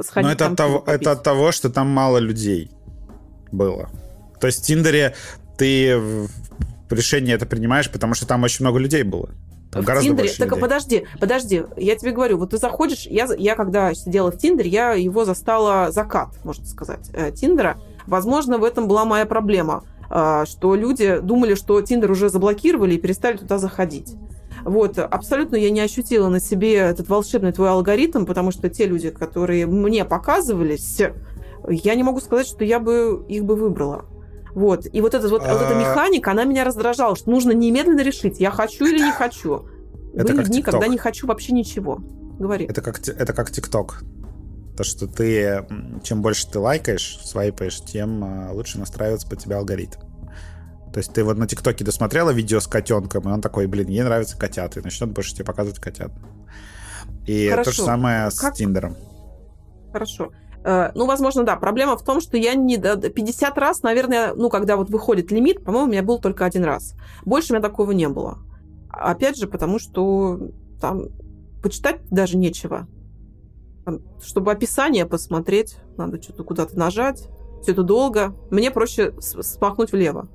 сходить. 0.00 0.26
Но 0.26 0.32
это 0.32 0.46
от, 0.46 0.56
того, 0.56 0.82
это 0.86 1.12
от 1.12 1.22
того, 1.22 1.52
что 1.52 1.70
там 1.70 1.88
мало 1.88 2.18
людей 2.18 2.70
было. 3.52 3.88
То 4.40 4.46
есть 4.48 4.62
в 4.62 4.66
Тиндере 4.66 5.14
ты 5.56 6.28
решение 6.94 7.34
это 7.34 7.46
принимаешь, 7.46 7.90
потому 7.90 8.14
что 8.14 8.26
там 8.26 8.42
очень 8.42 8.64
много 8.64 8.78
людей 8.78 9.02
было. 9.02 9.30
Там 9.70 9.82
в 9.82 9.84
гораздо 9.84 10.08
Тиндере, 10.08 10.28
больше 10.28 10.38
так 10.38 10.48
людей. 10.48 10.60
подожди, 10.60 11.06
подожди, 11.20 11.62
я 11.76 11.96
тебе 11.96 12.12
говорю, 12.12 12.38
вот 12.38 12.50
ты 12.50 12.58
заходишь, 12.58 13.06
я, 13.06 13.28
я 13.36 13.54
когда 13.54 13.92
сидела 13.94 14.32
в 14.32 14.38
Тиндере, 14.38 14.70
я 14.70 14.92
его 14.92 15.24
застала 15.24 15.90
закат, 15.90 16.30
можно 16.44 16.64
сказать, 16.64 17.10
э, 17.12 17.32
Тиндера. 17.32 17.78
Возможно, 18.06 18.56
в 18.58 18.64
этом 18.64 18.88
была 18.88 19.04
моя 19.04 19.26
проблема, 19.26 19.84
э, 20.10 20.44
что 20.46 20.74
люди 20.74 21.18
думали, 21.18 21.54
что 21.54 21.80
Тиндер 21.82 22.10
уже 22.10 22.30
заблокировали 22.30 22.94
и 22.94 22.98
перестали 22.98 23.36
туда 23.36 23.58
заходить. 23.58 24.14
Вот, 24.64 24.98
абсолютно 24.98 25.56
я 25.56 25.70
не 25.70 25.80
ощутила 25.80 26.28
на 26.28 26.40
себе 26.40 26.74
этот 26.76 27.08
волшебный 27.08 27.52
твой 27.52 27.70
алгоритм, 27.70 28.24
потому 28.24 28.50
что 28.50 28.68
те 28.70 28.86
люди, 28.86 29.10
которые 29.10 29.66
мне 29.66 30.04
показывались, 30.04 31.00
я 31.68 31.94
не 31.94 32.02
могу 32.02 32.20
сказать, 32.20 32.46
что 32.46 32.64
я 32.64 32.80
бы 32.80 33.24
их 33.28 33.44
бы 33.44 33.54
выбрала. 33.54 34.06
Вот. 34.58 34.86
И 34.92 35.00
вот, 35.00 35.14
этот, 35.14 35.30
вот, 35.30 35.42
вот 35.42 35.50
эта 35.62 35.76
А. 35.76 35.80
механика, 35.80 36.32
она 36.32 36.42
меня 36.42 36.64
раздражала, 36.64 37.14
что 37.14 37.30
нужно 37.30 37.52
немедленно 37.52 38.00
решить, 38.00 38.40
я 38.40 38.50
хочу 38.50 38.86
или 38.86 38.98
не 38.98 39.12
хочу. 39.12 39.68
Это 40.14 40.34
Были 40.34 40.46
дни, 40.46 40.62
когда 40.62 40.88
не 40.88 40.98
хочу 40.98 41.28
вообще 41.28 41.52
ничего. 41.52 42.00
Говори. 42.40 42.64
Это 42.66 42.82
как, 42.82 42.98
это 43.06 43.32
как 43.32 43.52
ТикТок. 43.52 44.02
То, 44.76 44.82
что 44.82 45.06
ты, 45.06 45.64
чем 46.02 46.22
больше 46.22 46.50
ты 46.50 46.58
лайкаешь, 46.58 47.20
свайпаешь, 47.22 47.80
тем 47.82 48.24
а, 48.24 48.50
лучше 48.52 48.80
настраивается 48.80 49.28
под 49.28 49.38
тебя 49.38 49.58
алгоритм. 49.58 50.00
То 50.92 50.98
есть 50.98 51.12
ты 51.12 51.22
вот 51.22 51.36
на 51.36 51.46
ТикТоке 51.46 51.84
досмотрела 51.84 52.30
видео 52.30 52.58
с 52.58 52.66
котенком, 52.66 53.28
и 53.28 53.32
он 53.32 53.40
такой, 53.40 53.66
блин, 53.68 53.86
ей 53.88 54.02
нравятся 54.02 54.36
котята, 54.36 54.80
и 54.80 54.82
начнет 54.82 55.10
больше 55.10 55.34
тебе 55.34 55.44
показывать 55.44 55.78
котят. 55.78 56.10
И 57.26 57.48
Хорошо. 57.48 57.70
то 57.70 57.76
же 57.76 57.82
самое 57.82 58.30
с 58.32 58.40
Как- 58.40 58.54
Тиндером. 58.54 58.96
Хорошо. 59.92 60.32
Э, 60.64 60.90
Ну, 60.94 61.06
возможно, 61.06 61.44
да. 61.44 61.56
Проблема 61.56 61.96
в 61.96 62.02
том, 62.04 62.20
что 62.20 62.36
я 62.36 62.54
не... 62.54 62.76
до- 62.76 62.96
50 63.10 63.56
раз, 63.58 63.82
наверное, 63.82 64.34
ну, 64.34 64.48
когда 64.50 64.76
вот 64.76 64.90
выходит 64.90 65.30
лимит, 65.30 65.64
по-моему, 65.64 65.86
у 65.88 65.90
меня 65.90 66.02
был 66.02 66.18
только 66.18 66.44
один 66.44 66.64
раз. 66.64 66.94
Больше 67.24 67.52
у 67.52 67.56
меня 67.56 67.62
такого 67.66 67.92
не 67.92 68.08
было. 68.08 68.38
Опять 68.90 69.38
же, 69.38 69.46
потому 69.46 69.78
что 69.78 70.50
там 70.80 71.08
почитать 71.62 72.00
даже 72.10 72.36
нечего. 72.36 72.86
Чтобы 74.22 74.52
описание 74.52 75.06
посмотреть, 75.06 75.76
надо 75.96 76.20
что-то 76.20 76.44
куда-то 76.44 76.78
нажать. 76.78 77.28
Все 77.62 77.72
это 77.72 77.82
долго. 77.82 78.34
Мне 78.50 78.70
проще 78.70 79.14
смахнуть 79.20 79.92
влево. 79.92 80.28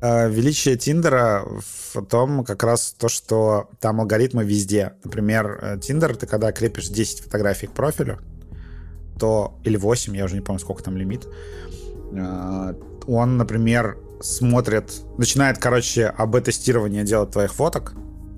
А, 0.00 0.26
Величие 0.26 0.76
Тиндера 0.76 1.44
в 1.92 2.02
том 2.04 2.44
как 2.44 2.62
раз 2.64 2.94
то, 2.98 3.08
что 3.08 3.68
там 3.80 4.00
алгоритмы 4.00 4.44
везде. 4.44 4.94
Например, 5.04 5.58
э, 5.62 5.78
Тиндер, 5.80 6.16
ты 6.16 6.26
когда 6.26 6.52
крепишь 6.52 6.88
10 6.88 7.20
фотографий 7.20 7.68
к 7.68 7.72
профилю, 7.72 8.18
то... 9.18 9.54
Или 9.64 9.76
8, 9.76 10.16
я 10.16 10.24
уже 10.24 10.34
не 10.34 10.40
помню, 10.40 10.58
сколько 10.60 10.82
там 10.82 10.96
лимит. 10.96 11.26
э, 12.12 12.74
Он, 13.06 13.36
например, 13.36 13.98
смотрит... 14.20 14.92
Начинает, 15.18 15.58
короче, 15.58 16.06
АБ-тестирование 16.06 17.04
делать 17.04 17.30
твоих 17.30 17.52
фоток 17.54 17.94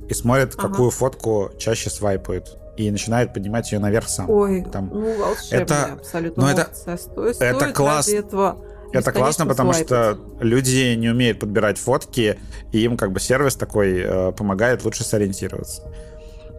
и 0.09 0.15
смотрит, 0.15 0.55
Ага. 0.57 0.69
какую 0.69 0.91
фотку 0.91 1.51
чаще 1.59 1.91
свайпают. 1.91 2.59
И 2.77 2.91
начинает 2.91 3.33
поднимать 3.33 3.73
ее 3.73 3.79
наверх 3.79 4.09
сам. 4.09 4.29
Ой, 4.29 4.65
Там- 4.71 4.91
ну, 4.93 5.17
волшебная 5.19 5.63
Это- 5.63 5.93
абсолютно 5.95 6.43
ну, 6.43 6.49
это-. 6.51 6.97
Стоит, 6.99 7.37
это 7.41 7.73
класс- 7.73 8.09
этого 8.09 8.59
Это 8.93 9.13
классно, 9.13 9.47
потому 9.47 9.73
свайпать. 9.73 9.89
что 9.89 10.19
люди 10.41 10.95
не 10.95 11.09
умеют 11.09 11.41
подбирать 11.41 11.79
фотки, 11.79 12.39
и 12.73 12.79
им 12.85 12.97
как 12.97 13.13
бы 13.13 13.21
сервис 13.21 13.57
такой 13.57 14.01
э, 14.01 14.33
помогает 14.33 14.85
лучше 14.85 15.05
сориентироваться. 15.05 15.83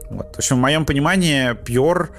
Вот. 0.09 0.35
В 0.35 0.37
общем, 0.39 0.55
в 0.57 0.59
моем 0.59 0.85
понимании, 0.85 1.51
Pure, 1.63 2.09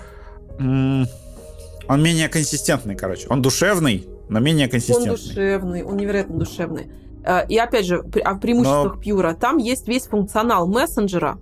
он 1.89 2.03
менее 2.03 2.29
консистентный, 2.29 2.97
короче. 2.97 3.27
Он 3.29 3.43
душевный, 3.43 4.07
но 4.29 4.41
менее 4.41 4.67
Он 4.67 4.71
консистентный. 4.71 5.11
душевный, 5.11 5.83
он 5.83 5.97
невероятно 5.97 6.39
душевный. 6.39 6.91
Э, 7.25 7.47
И 7.49 7.57
опять 7.59 7.87
же, 7.87 7.99
о 7.99 8.35
преимуществах 8.37 9.01
Пьюра. 9.01 9.35
Там 9.35 9.59
есть 9.59 9.89
весь 9.89 10.07
функционал 10.07 10.67
мессенджера, 10.67 11.39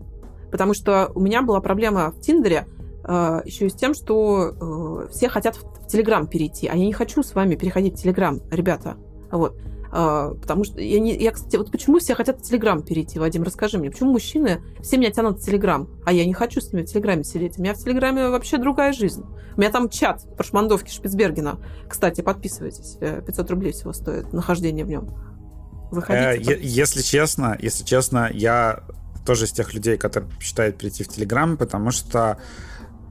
потому 0.50 0.74
что 0.74 1.10
у 1.14 1.20
меня 1.20 1.42
была 1.42 1.60
проблема 1.60 2.10
в 2.10 2.20
Тиндере 2.20 2.66
э, 3.04 3.42
еще 3.44 3.66
и 3.66 3.68
с 3.68 3.74
тем, 3.74 3.94
что 3.94 5.06
э, 5.08 5.08
все 5.12 5.28
хотят 5.28 5.56
в 5.56 5.86
Телеграм 5.88 6.26
перейти, 6.26 6.66
а 6.66 6.74
я 6.74 6.84
не 6.84 6.92
хочу 6.92 7.22
с 7.22 7.34
вами 7.34 7.54
переходить 7.56 7.98
в 7.98 8.02
Телеграм, 8.02 8.40
ребята. 8.50 8.96
Вот. 9.30 9.56
Э, 9.92 10.34
Потому 10.40 10.64
что 10.64 10.80
я, 10.80 11.00
не, 11.00 11.16
я, 11.16 11.30
кстати, 11.32 11.56
вот 11.56 11.70
почему 11.70 11.98
все 11.98 12.14
хотят 12.14 12.38
в 12.40 12.42
Телеграм 12.42 12.82
перейти, 12.82 13.18
Вадим, 13.18 13.42
расскажи 13.42 13.78
мне, 13.78 13.90
почему 13.90 14.12
мужчины 14.12 14.60
все 14.82 14.96
меня 14.96 15.10
тянут 15.10 15.40
в 15.40 15.44
Телеграм, 15.44 15.88
а 16.04 16.12
я 16.12 16.24
не 16.24 16.34
хочу 16.34 16.60
с 16.60 16.72
ними 16.72 16.84
в 16.84 16.86
Телеграме 16.86 17.24
сидеть. 17.24 17.58
У 17.58 17.62
меня 17.62 17.74
в 17.74 17.78
Телеграме 17.78 18.28
вообще 18.28 18.58
другая 18.58 18.92
жизнь. 18.92 19.24
У 19.56 19.60
меня 19.60 19.70
там 19.70 19.88
чат 19.88 20.24
про 20.36 20.44
шмандовки 20.44 20.90
Шпицбергена. 20.90 21.58
Кстати, 21.88 22.20
подписывайтесь. 22.20 22.96
Э, 23.00 23.22
500 23.22 23.50
рублей 23.50 23.72
всего 23.72 23.92
стоит 23.92 24.32
нахождение 24.32 24.84
в 24.84 24.88
нем. 24.88 25.08
Э, 25.90 25.94
Заходите. 25.94 26.52
е- 26.52 26.58
если 26.62 27.02
честно, 27.02 27.56
если 27.60 27.84
честно, 27.84 28.30
я 28.32 28.84
тоже 29.24 29.46
из 29.46 29.52
тех 29.52 29.72
людей, 29.74 29.96
которые 29.96 30.30
считают 30.40 30.78
перейти 30.78 31.04
в 31.04 31.08
Телеграм, 31.08 31.56
потому 31.56 31.90
что, 31.90 32.38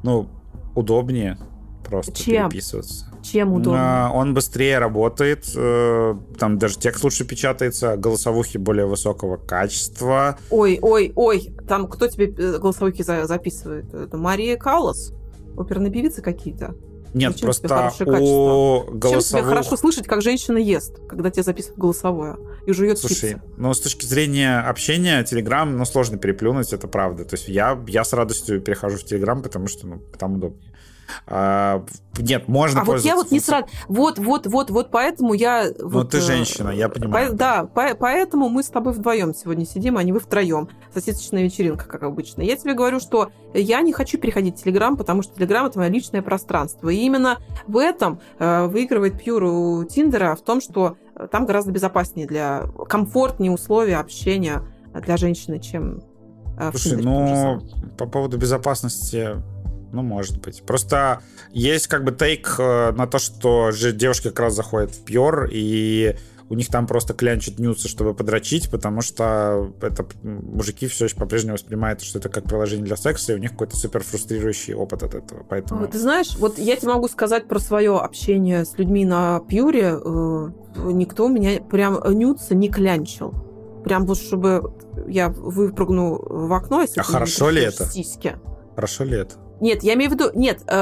ну, 0.03 0.29
удобнее 0.75 1.37
просто 1.83 2.13
Чем? 2.13 2.49
переписываться. 2.49 3.11
Чем 3.31 3.53
удобно? 3.53 4.11
Он 4.13 4.33
быстрее 4.33 4.77
работает, 4.77 5.45
э, 5.55 6.15
там 6.37 6.59
даже 6.59 6.77
текст 6.77 7.03
лучше 7.03 7.25
печатается, 7.25 7.97
голосовухи 7.97 8.57
более 8.57 8.85
высокого 8.85 9.37
качества. 9.37 10.37
Ой, 10.51 10.77
ой, 10.81 11.11
ой, 11.15 11.51
там 11.67 11.87
кто 11.87 12.07
тебе 12.07 12.27
э, 12.27 12.59
голосовухи 12.59 13.03
за- 13.03 13.25
записывает? 13.25 13.93
Это 13.93 14.17
Мария 14.17 14.57
Каллас? 14.57 15.11
Оперные 15.57 15.91
певицы 15.91 16.21
какие-то? 16.21 16.75
Нет, 17.15 17.31
Зачем 17.31 17.45
просто 17.45 17.65
у 17.65 17.69
качество? 17.69 18.05
Чем 18.05 18.87
тебе 18.89 18.99
голосовых... 18.99 19.47
хорошо 19.47 19.77
слышать, 19.77 20.05
как 20.05 20.21
женщина 20.21 20.57
ест, 20.57 20.99
когда 21.07 21.31
тебе 21.31 21.43
записывают 21.43 21.79
голосовое 21.79 22.35
и 22.67 22.73
жует 22.73 22.99
Слушай, 22.99 23.31
чипсы? 23.31 23.41
ну, 23.55 23.73
с 23.73 23.79
точки 23.79 24.05
зрения 24.05 24.59
общения, 24.59 25.23
Телеграм, 25.23 25.77
ну, 25.77 25.85
сложно 25.85 26.17
переплюнуть, 26.17 26.73
это 26.73 26.89
правда. 26.89 27.23
То 27.23 27.35
есть 27.35 27.47
я, 27.47 27.81
я 27.87 28.03
с 28.03 28.11
радостью 28.11 28.59
перехожу 28.59 28.97
в 28.97 29.05
Телеграм, 29.05 29.41
потому 29.41 29.67
что, 29.67 29.87
ну, 29.87 30.01
там 30.19 30.35
удобнее. 30.35 30.74
А, 31.27 31.83
нет, 32.17 32.47
можно 32.47 32.81
А 32.81 32.83
вот 32.83 33.01
я 33.01 33.15
вот 33.15 33.31
не 33.31 33.39
сразу... 33.39 33.67
Вот, 33.87 34.19
вот, 34.19 34.47
вот, 34.47 34.69
вот 34.69 34.91
поэтому 34.91 35.33
я... 35.33 35.67
Ну, 35.77 35.89
вот, 35.89 36.11
ты 36.11 36.17
э, 36.17 36.21
женщина, 36.21 36.69
я 36.69 36.89
понимаю. 36.89 37.31
по- 37.31 37.35
да, 37.35 37.65
по- 37.65 37.95
поэтому 37.95 38.49
мы 38.49 38.63
с 38.63 38.67
тобой 38.67 38.93
вдвоем 38.93 39.33
сегодня 39.33 39.65
сидим, 39.65 39.97
а 39.97 40.03
не 40.03 40.11
вы 40.13 40.19
втроем. 40.19 40.69
Сосисочная 40.93 41.43
вечеринка, 41.43 41.85
как 41.85 42.03
обычно. 42.03 42.41
Я 42.41 42.55
тебе 42.55 42.73
говорю, 42.73 42.99
что 42.99 43.31
я 43.53 43.81
не 43.81 43.93
хочу 43.93 44.17
переходить 44.17 44.59
в 44.59 44.63
Телеграм, 44.63 44.97
потому 44.97 45.21
что 45.21 45.35
Телеграм— 45.35 45.65
это 45.67 45.79
мое 45.79 45.89
личное 45.89 46.21
пространство. 46.21 46.89
И 46.89 46.97
именно 46.97 47.39
в 47.67 47.77
этом 47.77 48.19
э, 48.39 48.65
выигрывает 48.67 49.21
Пьюр 49.21 49.43
у 49.43 49.83
Тиндера, 49.83 50.35
в 50.35 50.41
том, 50.41 50.61
что 50.61 50.97
э, 51.15 51.27
там 51.31 51.45
гораздо 51.45 51.71
безопаснее 51.71 52.27
для... 52.27 52.63
комфортнее 52.87 53.51
условия 53.51 53.97
общения 53.97 54.63
для 54.93 55.17
женщины, 55.17 55.59
чем 55.59 56.01
э, 56.57 56.71
в 56.71 56.77
Слушай, 56.77 57.01
ну, 57.01 57.61
по 57.97 58.05
поводу 58.05 58.37
безопасности, 58.37 59.35
ну, 59.95 60.01
может 60.01 60.41
быть. 60.41 60.61
Просто 60.63 61.21
есть 61.51 61.87
как 61.87 62.03
бы 62.03 62.11
тейк 62.11 62.55
э, 62.59 62.91
на 62.91 63.07
то, 63.07 63.17
что 63.17 63.71
же 63.71 63.91
девушки 63.91 64.29
как 64.29 64.39
раз 64.41 64.55
заходят 64.55 64.91
в 64.91 65.03
Пьор, 65.03 65.49
и 65.51 66.15
у 66.49 66.53
них 66.53 66.67
там 66.67 66.85
просто 66.85 67.13
клянчат 67.13 67.57
нюцы, 67.57 67.87
чтобы 67.87 68.13
подрочить, 68.13 68.69
потому 68.69 69.01
что 69.01 69.71
это 69.81 70.05
мужики 70.23 70.87
все 70.87 71.05
еще 71.05 71.15
по-прежнему 71.15 71.55
воспринимают, 71.55 72.01
что 72.01 72.19
это 72.19 72.29
как 72.29 72.43
приложение 72.43 72.85
для 72.85 72.97
секса, 72.97 73.33
и 73.33 73.35
у 73.35 73.39
них 73.39 73.51
какой-то 73.51 73.75
супер 73.75 74.03
фрустрирующий 74.03 74.75
опыт 74.75 75.03
от 75.03 75.15
этого. 75.15 75.43
Поэтому... 75.49 75.81
Вот, 75.81 75.91
Ты 75.91 75.99
знаешь, 75.99 76.35
вот 76.37 76.59
я 76.59 76.75
тебе 76.75 76.89
могу 76.89 77.07
сказать 77.07 77.47
про 77.47 77.59
свое 77.59 77.97
общение 77.97 78.65
с 78.65 78.77
людьми 78.77 79.05
на 79.05 79.39
Пьюре. 79.39 79.97
э, 80.03 80.49
Никто 80.77 81.27
меня 81.29 81.61
прям 81.61 81.99
нюца 82.17 82.53
не 82.53 82.69
клянчил. 82.69 83.33
Прям 83.83 84.05
вот 84.05 84.17
чтобы 84.17 84.73
я 85.07 85.29
выпрыгну 85.29 86.19
в 86.21 86.51
окно, 86.53 86.81
если 86.81 86.99
А 86.99 87.03
хорошо 87.03 87.49
ли 87.49 87.63
это? 87.63 87.85
Сиськи. 87.85 88.35
Хорошо 88.75 89.03
ли 89.03 89.17
это? 89.17 89.35
Нет, 89.65 89.81
я 89.81 89.95
имею 89.95 90.11
в 90.11 90.13
виду, 90.13 90.25
нет, 90.35 90.61
э, 90.67 90.73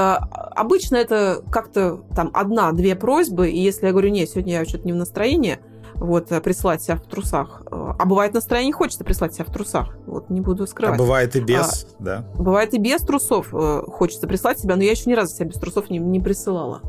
обычно 0.56 0.98
это 0.98 1.42
как-то 1.50 2.02
там 2.14 2.32
одна-две 2.34 2.96
просьбы, 2.98 3.50
и 3.50 3.58
если 3.58 3.86
я 3.86 3.92
говорю, 3.94 4.10
нет, 4.10 4.30
сегодня 4.30 4.56
я 4.60 4.66
что-то 4.66 4.84
не 4.86 4.92
в 4.92 4.98
настроении, 4.98 5.60
вот, 5.96 6.30
э, 6.34 6.42
прислать 6.42 6.82
себя 6.82 6.98
в 6.98 7.04
трусах. 7.04 7.62
э, 7.72 7.94
А 7.98 8.06
бывает 8.06 8.34
настроение 8.34 8.68
не 8.68 8.74
хочется 8.74 9.06
прислать 9.06 9.34
себя 9.36 9.46
в 9.46 9.54
трусах. 9.54 9.96
Вот, 10.06 10.30
не 10.30 10.42
буду 10.42 10.64
А 10.64 10.68
скрывать. 10.68 10.98
бывает 11.00 11.34
и 11.38 11.40
без, 11.40 11.88
да. 12.00 12.26
Бывает 12.36 12.74
и 12.74 12.78
без 12.78 13.00
трусов 13.04 13.54
э, 13.54 13.84
хочется 13.88 14.28
прислать 14.28 14.60
себя, 14.60 14.76
но 14.76 14.84
я 14.84 14.92
еще 14.92 15.10
ни 15.10 15.14
разу 15.14 15.34
себя 15.34 15.46
без 15.46 15.56
трусов 15.56 15.90
не, 15.90 16.00
не 16.00 16.20
присылала. 16.20 16.82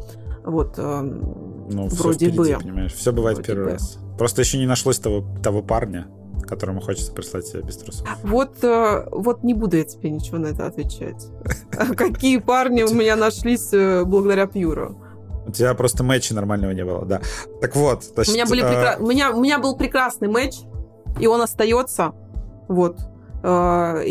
Вот. 0.45 0.77
Ну, 0.77 1.87
Вроде 1.89 2.29
впереди, 2.29 2.55
бы. 2.55 2.59
понимаешь. 2.61 2.93
Все 2.93 3.13
бывает 3.13 3.37
Вроде 3.39 3.47
первый 3.53 3.65
бы. 3.67 3.71
раз. 3.73 3.99
Просто 4.19 4.43
еще 4.43 4.59
не 4.59 4.67
нашлось 4.67 4.99
того, 4.99 5.25
того 5.43 5.63
парня, 5.63 6.09
которому 6.43 6.81
хочется 6.81 7.13
прислать 7.13 7.47
себя 7.47 7.63
без 7.63 7.77
трусов. 7.77 8.07
Вот, 8.23 8.63
э, 8.63 9.07
вот 9.11 9.43
не 9.43 9.55
буду 9.55 9.77
я 9.77 9.85
тебе 9.85 10.11
ничего 10.11 10.39
на 10.39 10.49
это 10.49 10.67
отвечать. 10.67 11.27
Какие 11.97 12.39
парни 12.39 12.83
у 12.83 12.95
меня 12.95 13.17
нашлись 13.17 13.73
э, 13.73 14.05
благодаря 14.05 14.47
Пьюру. 14.47 14.99
У 15.47 15.51
тебя 15.51 15.75
просто 15.75 16.05
матча 16.05 16.35
нормального 16.35 16.73
не 16.73 16.85
было, 16.85 17.05
да. 17.05 17.21
Так 17.61 17.77
вот, 17.77 18.05
У 18.11 18.15
значит, 18.15 18.35
меня, 18.35 18.47
были 18.47 18.63
э, 18.63 18.67
прекра- 18.67 19.03
у, 19.03 19.07
меня, 19.07 19.31
у 19.31 19.41
меня 19.41 19.59
был 19.59 19.77
прекрасный 19.77 20.29
матч, 20.29 20.57
и 21.21 21.27
он 21.27 21.41
остается. 21.41 22.13
Вот. 22.69 22.99
И 23.47 23.47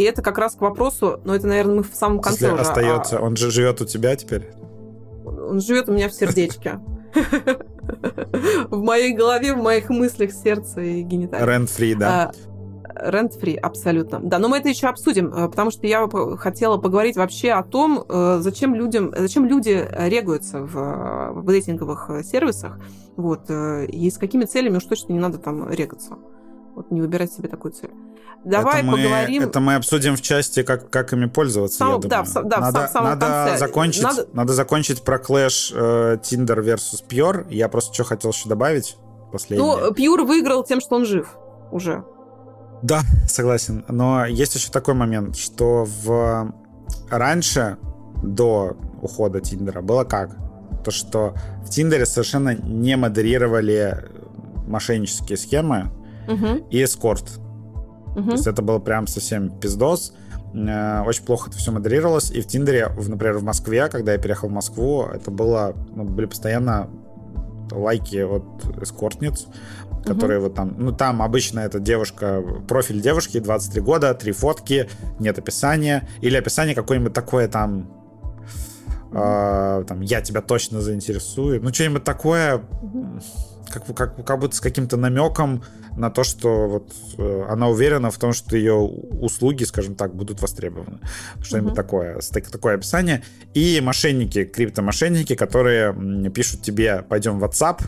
это 0.07 0.21
как 0.21 0.37
раз 0.37 0.53
к 0.53 0.61
вопросу, 0.61 1.19
но 1.23 1.33
это, 1.35 1.47
наверное, 1.47 1.77
мы 1.77 1.83
в 1.83 1.95
самом 1.95 2.19
конце 2.19 2.49
смысле, 2.49 2.53
уже, 2.53 2.63
а 2.63 2.69
остается. 2.69 3.19
Он 3.19 3.35
же 3.35 3.49
живет 3.49 3.81
у 3.81 3.85
тебя 3.85 4.15
теперь. 4.15 4.51
Он 5.25 5.59
живет 5.59 5.89
у 5.89 5.91
меня 5.91 6.07
в 6.07 6.13
сердечке. 6.13 6.79
В 8.69 8.81
моей 8.81 9.13
голове, 9.13 9.53
в 9.53 9.61
моих 9.61 9.89
мыслях, 9.89 10.31
сердце 10.31 10.81
и 10.81 11.01
гениталии. 11.01 11.45
Рент 11.45 11.69
фри, 11.69 11.95
да. 11.95 12.31
А, 12.31 12.31
Rent-free, 13.11 13.57
абсолютно. 13.57 14.19
Да, 14.19 14.39
но 14.39 14.49
мы 14.49 14.57
это 14.57 14.69
еще 14.69 14.87
обсудим, 14.87 15.33
э, 15.33 15.49
потому 15.49 15.71
что 15.71 15.87
я 15.87 16.07
хотела 16.37 16.77
поговорить 16.77 17.17
вообще 17.17 17.51
о 17.51 17.63
том, 17.63 18.03
э, 18.07 18.37
зачем 18.39 18.75
людям, 18.75 19.11
зачем 19.17 19.45
люди 19.45 19.87
регаются 19.91 20.59
в, 20.59 21.41
в 21.41 21.45
дейтинговых 21.45 22.11
сервисах, 22.23 22.79
вот, 23.15 23.49
и 23.49 24.09
с 24.09 24.17
какими 24.17 24.45
целями 24.45 24.77
уж 24.77 24.85
точно 24.85 25.13
не 25.13 25.19
надо 25.19 25.37
там 25.37 25.69
регаться. 25.69 26.17
Вот 26.75 26.91
не 26.91 27.01
выбирать 27.01 27.31
себе 27.31 27.47
такую 27.49 27.73
цель. 27.73 27.91
Давай 28.43 28.81
это 28.81 28.91
поговорим. 28.91 29.43
это 29.43 29.59
мы 29.59 29.75
обсудим 29.75 30.17
в 30.17 30.21
части, 30.21 30.63
как, 30.63 30.89
как 30.89 31.13
ими 31.13 31.27
пользоваться. 31.27 31.77
Сам, 31.77 32.01
я 32.01 32.09
да, 32.09 32.23
в, 32.23 32.33
да, 32.33 32.59
надо, 32.59 32.87
в 32.87 32.91
самом 32.91 33.09
надо 33.11 33.25
конце. 33.25 33.57
Закончить, 33.57 34.03
надо... 34.03 34.27
надо 34.33 34.53
закончить 34.53 35.03
про 35.03 35.17
клэш 35.17 35.71
э, 35.73 36.17
Tinder 36.21 36.59
versus 36.59 37.03
Pure. 37.07 37.45
Я 37.49 37.69
просто 37.69 37.93
что 37.93 38.03
хотел 38.03 38.31
еще 38.31 38.49
добавить 38.49 38.97
последнее. 39.31 39.65
Ну, 39.65 39.91
Pure 39.91 40.25
выиграл 40.25 40.63
тем, 40.63 40.81
что 40.81 40.95
он 40.95 41.05
жив 41.05 41.37
уже. 41.71 42.03
Да, 42.81 43.01
согласен. 43.29 43.85
Но 43.87 44.25
есть 44.25 44.55
еще 44.55 44.69
такой 44.69 44.93
момент, 44.93 45.37
что 45.37 45.85
в 46.03 46.53
раньше, 47.09 47.77
до 48.21 48.75
ухода 49.01 49.39
Тиндера, 49.39 49.81
было 49.81 50.03
как? 50.03 50.35
То, 50.83 50.91
что 50.91 51.33
в 51.65 51.69
Тиндере 51.69 52.05
совершенно 52.05 52.53
не 52.55 52.97
модерировали 52.97 54.09
мошеннические 54.67 55.37
схемы 55.37 55.91
угу. 56.27 56.65
и 56.69 56.83
эскорт. 56.83 57.39
Угу. 58.15 58.23
То 58.23 58.31
есть 58.31 58.47
это 58.47 58.61
было 58.61 58.79
прям 58.79 59.07
совсем 59.07 59.49
пиздос. 59.49 60.13
Э, 60.53 61.01
очень 61.01 61.25
плохо 61.25 61.49
это 61.49 61.57
все 61.57 61.71
модерировалось. 61.71 62.31
И 62.31 62.41
в 62.41 62.47
Тиндере, 62.47 62.89
например, 62.89 63.37
в 63.37 63.43
Москве, 63.43 63.87
когда 63.89 64.13
я 64.13 64.17
переехал 64.17 64.49
в 64.49 64.51
Москву, 64.51 65.03
это 65.03 65.31
было, 65.31 65.75
ну, 65.95 66.03
были 66.03 66.25
постоянно 66.27 66.89
лайки 67.71 68.17
от 68.17 68.43
эскортниц, 68.81 69.47
которые 70.05 70.39
угу. 70.39 70.47
вот 70.47 70.55
там, 70.55 70.75
ну 70.77 70.91
там 70.91 71.21
обычно 71.21 71.61
это 71.61 71.79
девушка, 71.79 72.43
профиль 72.67 73.01
девушки, 73.01 73.39
23 73.39 73.81
года, 73.81 74.13
три 74.13 74.31
фотки, 74.31 74.89
нет 75.19 75.37
описания, 75.39 76.07
или 76.21 76.37
описание 76.37 76.75
какое-нибудь 76.75 77.13
такое 77.13 77.47
там, 77.47 77.89
угу. 79.09 79.17
э, 79.17 79.85
там, 79.87 80.01
я 80.01 80.21
тебя 80.21 80.41
точно 80.41 80.81
заинтересую, 80.81 81.63
ну 81.63 81.73
что-нибудь 81.73 82.03
такое, 82.03 82.57
угу. 82.57 83.19
Как, 83.69 83.85
как, 83.95 84.25
как 84.25 84.39
будто 84.39 84.55
с 84.55 84.59
каким-то 84.59 84.97
намеком 84.97 85.63
на 85.95 86.09
то, 86.09 86.23
что 86.23 86.67
вот 86.67 86.93
э, 87.17 87.45
она 87.49 87.67
уверена 87.67 88.11
в 88.11 88.17
том, 88.17 88.33
что 88.33 88.57
ее 88.57 88.73
услуги, 88.73 89.63
скажем 89.63 89.95
так, 89.95 90.15
будут 90.15 90.41
востребованы. 90.41 90.99
Что-нибудь 91.41 91.71
угу. 91.71 91.75
такое, 91.75 92.19
так, 92.31 92.49
такое 92.49 92.75
описание. 92.75 93.23
И 93.53 93.79
мошенники, 93.81 94.43
криптомошенники, 94.45 95.35
которые 95.35 95.93
пишут 96.31 96.61
тебе, 96.61 97.03
пойдем 97.07 97.39
в 97.39 97.43
WhatsApp, 97.43 97.81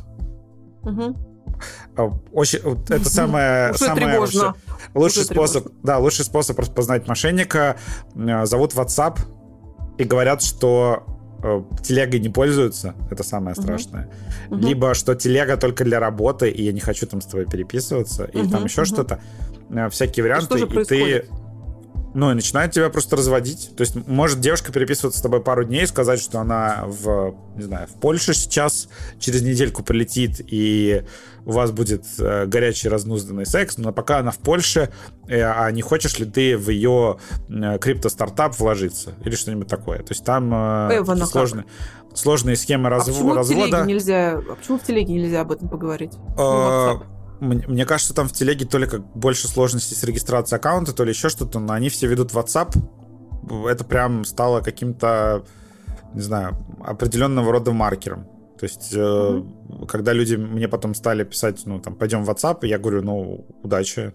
угу 0.84 1.16
очень 2.34 2.60
это 2.90 3.10
самое 3.10 3.74
самое 3.76 4.20
лучший, 4.20 4.50
лучший 4.94 5.24
способ 5.24 5.68
да 5.84 5.98
лучший 5.98 6.26
способ 6.26 6.60
распознать 6.60 7.08
мошенника 7.08 7.78
э, 8.14 8.46
зовут 8.46 8.74
WhatsApp 8.74 9.20
и 9.98 10.04
говорят 10.04 10.42
что 10.42 11.06
телегой 11.84 12.20
не 12.20 12.30
пользуются, 12.30 12.96
это 13.12 13.24
самое 13.24 13.56
страшное. 13.56 14.10
Uh-huh. 14.50 14.60
Либо 14.60 14.94
что 14.94 15.16
телега 15.16 15.58
только 15.58 15.84
для 15.84 16.00
работы, 16.00 16.50
и 16.50 16.64
я 16.64 16.72
не 16.72 16.80
хочу 16.80 17.06
там 17.08 17.22
с 17.22 17.26
тобой 17.26 17.46
переписываться, 17.46 18.26
или 18.26 18.48
там 18.48 18.66
еще 18.66 18.82
uh-huh. 18.82 18.86
что-то. 18.86 19.20
Э, 19.70 19.90
всякие 19.90 20.24
варианты, 20.24 20.60
и, 20.60 20.64
и 20.64 20.86
ты 20.86 21.26
ну, 22.16 22.32
и 22.32 22.34
начинает 22.34 22.72
тебя 22.72 22.90
просто 22.90 23.18
разводить. 23.18 23.72
То 23.76 23.82
есть 23.82 23.96
может 24.08 24.40
девушка 24.40 24.72
переписываться 24.72 25.20
с 25.20 25.22
тобой 25.22 25.42
пару 25.42 25.66
дней, 25.66 25.86
сказать, 25.86 26.22
что 26.22 26.40
она 26.40 26.86
в, 26.86 27.36
не 27.58 27.64
знаю, 27.64 27.88
в 27.88 28.00
Польше 28.00 28.34
сейчас, 28.34 28.88
через 29.20 29.42
недельку 29.42 29.84
прилетит, 29.84 30.40
и 30.40 31.04
у 31.46 31.52
вас 31.52 31.72
будет 31.72 32.06
э, 32.18 32.46
горячий 32.46 32.88
разнузданный 32.88 33.46
секс, 33.46 33.78
но 33.78 33.92
пока 33.92 34.20
она 34.20 34.32
в 34.32 34.38
Польше, 34.38 34.94
э, 35.28 35.42
а 35.42 35.70
не 35.72 35.82
хочешь 35.82 36.18
ли 36.18 36.26
ты 36.26 36.58
в 36.58 36.70
ее 36.70 37.18
э, 37.50 37.78
крипто-стартап 37.80 38.58
вложиться? 38.58 39.14
Или 39.26 39.36
что-нибудь 39.36 39.68
такое. 39.68 39.98
То 40.00 40.14
есть 40.14 40.24
там 40.24 40.54
э, 40.54 41.02
э 41.02 41.26
сложные, 41.26 41.66
сложные 42.14 42.56
схемы 42.56 42.88
разв... 42.88 43.10
а 43.10 43.12
почему 43.12 43.34
развода. 43.36 43.66
В 43.66 43.70
телеге 43.70 43.94
нельзя, 43.94 44.38
а 44.38 44.56
почему 44.56 44.80
в 44.80 44.84
телеге 44.84 45.14
нельзя 45.14 45.42
об 45.42 45.52
этом 45.52 45.68
поговорить? 45.68 46.14
Ну, 46.38 47.04
мне 47.40 47.86
кажется, 47.86 48.14
там 48.14 48.28
в 48.28 48.34
телеге 48.34 48.66
то 48.66 48.78
ли 48.78 48.88
как 48.88 49.06
больше 49.16 49.48
сложностей 49.48 49.96
с 49.96 50.04
регистрацией 50.04 50.60
аккаунта, 50.60 50.94
то 50.94 51.04
ли 51.04 51.12
еще 51.12 51.30
что-то, 51.30 51.60
но 51.60 51.74
они 51.74 51.90
все 51.90 52.08
ведут 52.08 52.32
WhatsApp. 52.32 52.76
Это 53.68 53.84
прям 53.84 54.26
стало 54.26 54.62
каким-то, 54.62 55.44
не 56.14 56.22
знаю, 56.22 56.58
определенного 56.84 57.52
рода 57.52 57.72
маркером. 57.72 58.26
То 58.58 58.66
есть, 58.66 58.94
mm-hmm. 58.94 59.86
когда 59.88 60.14
люди 60.14 60.36
мне 60.36 60.68
потом 60.68 60.96
стали 60.96 61.24
писать, 61.24 61.64
ну, 61.66 61.80
там, 61.80 61.96
пойдем 61.96 62.24
в 62.24 62.30
WhatsApp, 62.30 62.66
я 62.66 62.80
говорю, 62.80 63.02
ну, 63.02 63.46
удачи, 63.64 64.14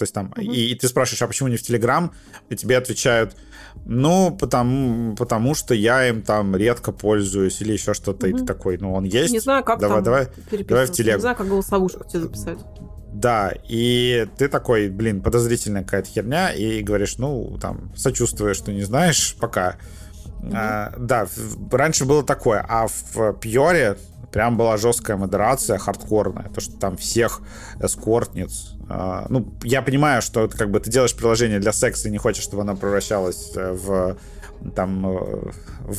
то 0.00 0.04
есть 0.04 0.14
там, 0.14 0.32
mm-hmm. 0.34 0.44
и, 0.44 0.70
и 0.70 0.74
ты 0.74 0.88
спрашиваешь, 0.88 1.20
а 1.20 1.26
почему 1.26 1.50
не 1.50 1.58
в 1.58 1.62
Telegram? 1.62 2.10
И 2.48 2.56
тебе 2.56 2.78
отвечают, 2.78 3.36
ну, 3.84 4.34
потому, 4.34 5.14
потому 5.14 5.54
что 5.54 5.74
я 5.74 6.08
им 6.08 6.22
там 6.22 6.56
редко 6.56 6.90
пользуюсь 6.90 7.60
или 7.60 7.74
еще 7.74 7.92
что-то. 7.92 8.26
Mm-hmm. 8.26 8.34
И 8.34 8.38
ты 8.38 8.46
такой, 8.46 8.78
ну, 8.78 8.94
он 8.94 9.04
есть. 9.04 9.30
Не 9.30 9.40
знаю, 9.40 9.62
как 9.62 9.78
давай, 9.78 9.96
там 9.98 10.04
давай, 10.04 10.28
давай 10.64 10.86
в 10.86 10.90
Telegram. 10.90 11.16
Не 11.16 11.20
знаю, 11.20 11.36
как 11.36 11.48
голосовушку 11.48 12.04
тебе 12.08 12.20
записать. 12.20 12.58
Да, 13.12 13.52
и 13.68 14.26
ты 14.38 14.48
такой, 14.48 14.88
блин, 14.88 15.20
подозрительная 15.20 15.84
какая-то 15.84 16.08
херня, 16.08 16.50
и 16.50 16.80
говоришь, 16.80 17.18
ну, 17.18 17.58
там, 17.60 17.92
сочувствуешь, 17.94 18.56
что 18.56 18.72
не 18.72 18.84
знаешь, 18.84 19.36
пока. 19.38 19.76
Mm-hmm. 20.40 20.52
А, 20.54 20.94
да, 20.96 21.26
раньше 21.70 22.06
было 22.06 22.24
такое, 22.24 22.64
а 22.66 22.86
в 22.86 23.34
Пьоре 23.34 23.98
прям 24.32 24.56
была 24.56 24.78
жесткая 24.78 25.18
модерация, 25.18 25.76
хардкорная, 25.76 26.48
то, 26.48 26.62
что 26.62 26.78
там 26.78 26.96
всех 26.96 27.42
эскортниц. 27.82 28.76
Э, 28.90 29.26
ну, 29.28 29.46
я 29.62 29.82
понимаю, 29.82 30.20
что 30.20 30.48
как 30.48 30.70
бы 30.70 30.80
ты 30.80 30.90
делаешь 30.90 31.14
приложение 31.14 31.60
для 31.60 31.72
секса 31.72 32.08
и 32.08 32.10
не 32.10 32.18
хочешь, 32.18 32.42
чтобы 32.42 32.62
оно 32.62 32.76
превращалось 32.76 33.52
э, 33.54 33.72
в 33.72 34.16
там 34.74 35.06
э, 35.06 35.50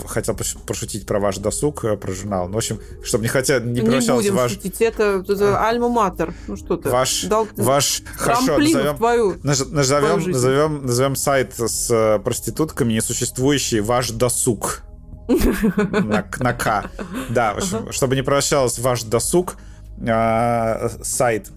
хотел 0.06 0.36
пошутить 0.68 1.08
про 1.08 1.20
ваш 1.20 1.38
досуг, 1.38 1.84
э, 1.84 1.98
про 1.98 2.12
журнал. 2.12 2.48
Ну, 2.48 2.56
в 2.56 2.58
общем, 2.58 2.80
чтобы 3.04 3.24
не 3.24 3.30
хотел, 3.30 3.60
не 3.62 3.82
превращался 3.82 4.24
не 4.24 4.30
будем 4.30 4.36
ваш... 4.36 4.52
шутить, 4.52 4.82
это, 4.82 5.24
это 5.28 5.58
а... 5.58 5.70
альма-матер. 5.70 6.34
Ну 6.48 6.58
что 6.58 6.78
ты? 6.78 6.90
Ваш, 6.90 7.24
дал, 7.24 7.48
ваш 7.58 8.04
хорошо, 8.16 8.60
назовем, 8.60 8.98
твою, 8.98 9.36
назовем, 9.42 9.84
твою 9.84 10.28
назовем, 10.28 10.86
назовем 10.86 11.16
сайт 11.16 11.54
с 11.58 12.22
проститутками 12.24 12.94
несуществующий 12.94 13.80
ваш 13.80 14.12
досуг 14.12 14.84
на, 15.28 16.30
на 16.40 16.54
К. 16.54 16.92
Да, 17.30 17.54
в 17.54 17.58
общем, 17.58 17.92
чтобы 17.92 18.16
не 18.16 18.22
превращалось 18.22 18.78
ваш 18.78 19.04
досуг, 19.04 19.56
сайт. 19.98 21.52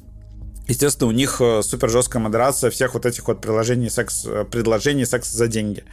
Естественно, 0.66 1.08
у 1.08 1.12
них 1.12 1.40
э, 1.40 1.62
супер 1.62 1.90
жесткая 1.90 2.22
модерация 2.22 2.70
всех 2.70 2.94
вот 2.94 3.04
этих 3.04 3.26
вот 3.28 3.40
приложений 3.40 3.90
секс, 3.90 4.24
э, 4.26 4.44
предложений 4.44 5.04
секса 5.06 5.36
за 5.36 5.46
деньги. 5.46 5.84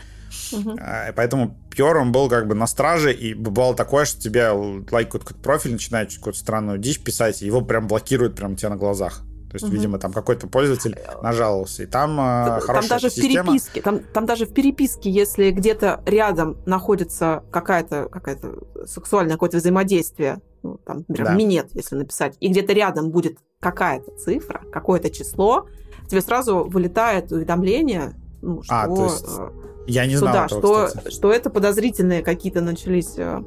Угу. 0.53 0.77
Поэтому 1.15 1.57
Pure, 1.76 1.99
он 1.99 2.11
был 2.14 2.30
как 2.30 2.48
бы 2.48 2.56
на 2.56 2.68
страже, 2.68 3.14
и 3.14 3.34
бывало 3.34 3.76
такое, 3.76 4.06
что 4.06 4.22
тебе 4.22 4.49
лайкают 4.49 5.23
какой-то 5.23 5.43
профиль, 5.43 5.73
начинает 5.73 6.14
какую-то 6.14 6.39
странную 6.39 6.77
дичь 6.77 7.02
писать, 7.02 7.41
и 7.41 7.45
его 7.45 7.61
прям 7.61 7.88
блокируют 7.88 8.35
прямо 8.35 8.53
у 8.53 8.56
тебя 8.56 8.69
на 8.69 8.77
глазах. 8.77 9.23
То 9.49 9.56
есть, 9.56 9.65
угу. 9.65 9.73
видимо, 9.73 9.99
там 9.99 10.14
какой-то 10.14 10.48
пользователь 10.48 10.98
нажаловался, 11.22 11.84
и 11.84 11.85
там, 11.85 12.15
там 12.15 12.61
хорошая 12.61 12.89
даже 12.89 13.10
система. 13.10 13.43
в 13.43 13.45
переписке, 13.48 13.81
там, 13.81 13.99
там 14.14 14.26
даже 14.26 14.45
в 14.45 14.53
переписке, 14.53 15.10
если 15.10 15.52
где-то 15.52 16.02
рядом 16.06 16.57
находится 16.65 17.43
какая-то 17.52 18.07
какая 18.10 18.39
сексуальное 18.85 19.34
какое-то 19.34 19.57
взаимодействие, 19.57 20.39
ну, 20.63 20.77
там, 20.85 21.05
например, 21.07 21.31
да. 21.31 21.35
минет, 21.35 21.69
если 21.73 21.95
написать, 21.95 22.38
и 22.39 22.47
где-то 22.47 22.73
рядом 22.73 23.11
будет 23.11 23.39
какая-то 23.59 24.11
цифра, 24.17 24.61
какое-то 24.71 25.09
число, 25.09 25.67
тебе 26.09 26.21
сразу 26.21 26.63
вылетает 26.65 27.31
уведомление, 27.31 28.13
ну, 28.41 28.61
что... 28.63 28.75
А, 28.75 28.88
то 28.88 29.03
есть... 29.05 29.25
Э, 29.27 29.49
я 29.88 30.05
не 30.05 30.15
знал 30.15 30.33
да, 30.33 30.45
этого, 30.45 30.89
что, 30.89 31.11
что 31.11 31.31
это 31.31 31.49
подозрительные 31.49 32.21
какие-то 32.21 32.61
начались 32.61 33.17
э, 33.17 33.43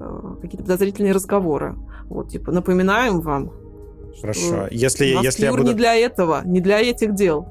э, 0.00 0.34
какие-то 0.42 0.64
подозрительные 0.64 1.12
разговоры. 1.12 1.76
Вот, 2.08 2.30
типа, 2.30 2.52
напоминаем 2.52 3.20
вам, 3.20 3.52
Хорошо. 4.20 4.68
Если, 4.70 5.06
если 5.22 5.44
я 5.44 5.50
буду... 5.50 5.64
не 5.64 5.74
для 5.74 5.94
этого, 5.94 6.42
не 6.44 6.60
для 6.60 6.80
этих 6.80 7.14
дел. 7.14 7.46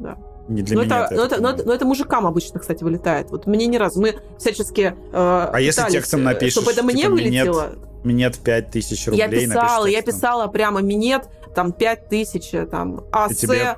Да. 0.00 0.16
Не 0.48 0.62
для 0.62 0.76
но 0.76 0.84
меня 0.84 1.04
это, 1.04 1.14
это, 1.14 1.16
но, 1.16 1.24
это, 1.24 1.42
но, 1.42 1.50
это, 1.50 1.66
но 1.66 1.74
это 1.74 1.84
мужикам 1.84 2.26
обычно, 2.26 2.60
кстати, 2.60 2.84
вылетает. 2.84 3.30
Вот 3.30 3.46
мне 3.46 3.66
ни 3.66 3.76
разу. 3.76 4.00
Мы 4.00 4.16
всячески 4.38 4.80
э, 4.80 4.92
А 5.12 5.46
пытались, 5.46 5.66
если 5.66 5.90
текстом 5.90 6.22
напишешь, 6.22 6.54
чтобы 6.54 6.70
это 6.70 6.82
мне 6.82 7.02
типа, 7.02 7.10
вылетело? 7.10 7.72
Минет 8.06 8.38
5000 8.38 9.08
рублей. 9.08 9.20
Я 9.20 9.28
писала, 9.28 9.86
я 9.86 10.02
писала 10.02 10.46
прямо 10.46 10.80
минет, 10.80 11.28
там 11.54 11.72
5000, 11.72 12.68
там 12.70 13.04
АС. 13.12 13.32
И, 13.32 13.34
тебе... 13.34 13.76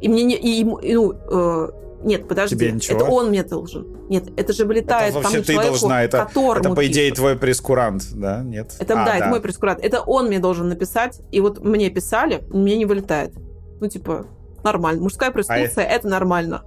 и 0.00 0.08
мне 0.08 0.24
не... 0.24 0.34
И, 0.34 0.60
и, 0.60 0.94
ну, 0.94 1.12
э, 1.12 1.68
нет, 2.02 2.28
подожди. 2.28 2.56
Тебе 2.56 2.72
ничего? 2.72 3.00
Это 3.00 3.10
он 3.10 3.28
мне 3.28 3.42
должен. 3.42 3.86
Нет, 4.08 4.24
это 4.36 4.52
же 4.52 4.64
вылетает 4.64 5.10
это 5.10 5.22
вообще 5.22 5.42
ты 5.42 5.52
человеку, 5.52 5.72
должна. 5.72 6.02
Это, 6.02 6.28
это 6.28 6.74
по 6.74 6.86
идее, 6.86 7.10
пишет. 7.10 7.16
твой 7.16 7.36
прескурант, 7.36 8.08
да? 8.14 8.42
Нет? 8.42 8.74
Это, 8.78 8.94
а, 8.94 8.96
да, 8.96 9.04
да, 9.04 9.16
это 9.16 9.28
мой 9.28 9.40
прескурант. 9.40 9.80
Это 9.82 10.00
он 10.00 10.26
мне 10.26 10.38
должен 10.38 10.68
написать, 10.68 11.20
и 11.32 11.40
вот 11.40 11.64
мне 11.64 11.90
писали, 11.90 12.44
мне 12.50 12.76
не 12.76 12.84
вылетает. 12.84 13.32
Ну, 13.80 13.88
типа, 13.88 14.26
нормально. 14.64 15.02
Мужская 15.02 15.30
проституция 15.30 15.84
а 15.84 15.88
это 15.88 16.08
нормально. 16.08 16.64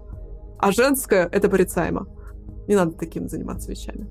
А 0.58 0.72
женская 0.72 1.28
это 1.32 1.50
порицаемо. 1.50 2.08
Не 2.68 2.76
надо 2.76 2.92
таким 2.92 3.30
заниматься 3.30 3.72
вещами. 3.72 4.08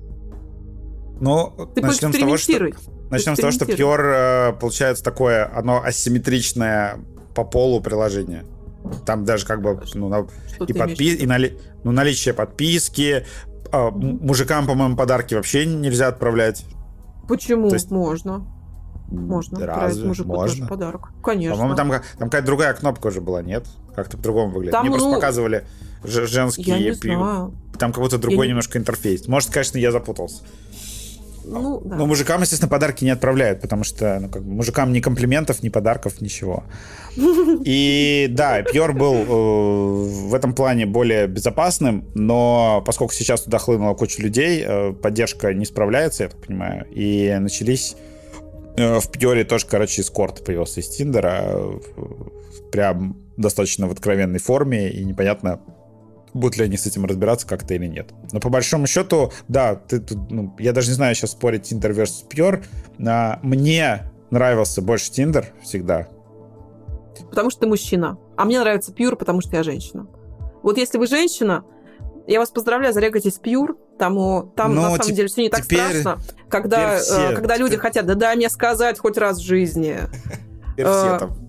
Ну, 1.19 1.69
Ты 1.75 1.81
начнем 1.81 2.13
с 2.13 2.17
того, 2.17 2.37
что... 2.37 2.69
Начнем 3.09 3.35
с 3.35 3.39
того, 3.39 3.51
что 3.51 3.65
Pure, 3.65 4.51
э, 4.51 4.53
получается, 4.53 5.03
такое, 5.03 5.51
оно 5.55 5.81
асимметричное 5.83 6.99
по 7.35 7.43
полу 7.43 7.81
приложение. 7.81 8.45
Там 9.05 9.25
даже 9.25 9.45
как 9.45 9.61
бы 9.61 9.81
ну, 9.93 10.09
на, 10.09 10.27
и, 10.65 10.73
подпи- 10.73 11.15
и 11.15 11.25
нали- 11.25 11.57
ну, 11.83 11.91
наличие 11.91 12.33
подписки. 12.33 13.25
А, 13.71 13.91
мужикам, 13.91 14.65
по-моему, 14.67 14.95
подарки 14.95 15.35
вообще 15.35 15.65
нельзя 15.65 16.07
отправлять. 16.07 16.65
Почему? 17.27 17.69
То 17.69 17.75
есть... 17.75 17.91
Можно. 17.91 18.45
Можно. 19.11 19.65
Разве? 19.65 20.07
мужику 20.07 20.29
Можно? 20.29 20.47
тоже 20.47 20.67
подарок. 20.67 21.09
Конечно. 21.23 21.55
По-моему, 21.55 21.75
там, 21.75 21.91
там 22.17 22.29
какая-то 22.29 22.45
другая 22.45 22.73
кнопка 22.73 23.07
уже 23.07 23.21
была, 23.21 23.41
нет? 23.41 23.65
Как-то 23.95 24.17
по-другому 24.17 24.53
выглядит. 24.53 24.71
Там, 24.71 24.81
Мне 24.81 24.91
ну, 24.91 24.97
просто 24.97 25.15
показывали 25.15 25.65
женские... 26.03 26.77
Я 26.77 26.79
не 26.79 26.91
знаю. 26.93 27.53
Там 27.77 27.91
какой-то 27.91 28.17
другой 28.17 28.45
я 28.45 28.49
немножко 28.49 28.77
не... 28.77 28.83
интерфейс. 28.83 29.27
Может, 29.27 29.49
конечно, 29.49 29.77
я 29.77 29.91
запутался. 29.91 30.43
Ну, 31.51 31.81
да. 31.83 31.95
Но 31.95 32.05
мужикам, 32.05 32.41
естественно, 32.41 32.69
подарки 32.69 33.03
не 33.03 33.09
отправляют, 33.09 33.61
потому 33.61 33.83
что 33.83 34.19
ну, 34.19 34.29
как 34.29 34.43
мужикам 34.43 34.93
ни 34.93 34.99
комплиментов, 34.99 35.63
ни 35.63 35.69
подарков, 35.69 36.21
ничего. 36.21 36.63
И 37.65 38.27
да, 38.29 38.61
Пьор 38.61 38.93
был 38.93 39.13
э, 39.15 40.27
в 40.29 40.33
этом 40.35 40.53
плане 40.53 40.85
более 40.85 41.27
безопасным, 41.27 42.05
но 42.13 42.83
поскольку 42.85 43.13
сейчас 43.13 43.41
туда 43.41 43.57
хлынула 43.57 43.95
куча 43.95 44.21
людей, 44.21 44.63
э, 44.65 44.93
поддержка 44.93 45.53
не 45.53 45.65
справляется, 45.65 46.23
я 46.23 46.29
так 46.29 46.39
понимаю, 46.39 46.85
и 46.91 47.35
начались 47.39 47.95
э, 48.77 48.99
в 48.99 49.11
Пьоре 49.11 49.43
тоже, 49.43 49.65
короче, 49.67 50.01
эскорт 50.01 50.43
появился 50.43 50.81
из 50.81 50.89
Тиндера, 50.89 51.41
э, 51.45 51.79
прям 52.71 53.17
достаточно 53.37 53.87
в 53.87 53.91
откровенной 53.91 54.39
форме, 54.39 54.89
и 54.89 55.03
непонятно, 55.03 55.59
будут 56.33 56.57
ли 56.57 56.65
они 56.65 56.77
с 56.77 56.85
этим 56.85 57.05
разбираться 57.05 57.47
как-то 57.47 57.73
или 57.73 57.87
нет. 57.87 58.11
Но 58.31 58.39
по 58.39 58.49
большому 58.49 58.87
счету, 58.87 59.31
да, 59.47 59.75
ты, 59.75 59.99
ты, 59.99 60.15
ну, 60.29 60.55
я 60.59 60.73
даже 60.73 60.89
не 60.89 60.95
знаю 60.95 61.15
сейчас 61.15 61.31
спорить 61.31 61.71
Tinder 61.71 61.91
versus 61.91 62.25
Pure. 62.29 62.63
А, 63.07 63.39
мне 63.43 64.03
нравился 64.31 64.81
больше 64.81 65.11
Tinder 65.11 65.45
всегда. 65.61 66.07
Потому 67.29 67.49
что 67.49 67.61
ты 67.61 67.67
мужчина. 67.67 68.17
А 68.37 68.45
мне 68.45 68.59
нравится 68.59 68.91
Pure, 68.91 69.15
потому 69.15 69.41
что 69.41 69.55
я 69.55 69.63
женщина. 69.63 70.07
Вот 70.63 70.77
если 70.77 70.97
вы 70.97 71.07
женщина, 71.07 71.63
я 72.27 72.39
вас 72.39 72.49
поздравляю, 72.51 72.93
зарегайтесь 72.93 73.39
Pure. 73.43 73.75
Там, 73.97 74.51
там 74.55 74.75
Но 74.75 74.91
на 74.91 74.97
самом 74.97 75.13
деле 75.13 75.27
все 75.27 75.43
не 75.43 75.49
так 75.49 75.65
страшно. 75.65 76.19
Когда, 76.47 76.97
все, 76.97 77.35
когда 77.35 77.57
люди 77.57 77.75
хотят, 77.75 78.05
да 78.05 78.15
дай 78.15 78.35
мне 78.35 78.49
сказать 78.49 78.97
хоть 78.99 79.17
раз 79.17 79.39
в 79.39 79.43
жизни. 79.43 79.97
Теперь 80.73 80.85
все 80.85 81.15
э, 81.15 81.19
там 81.19 81.48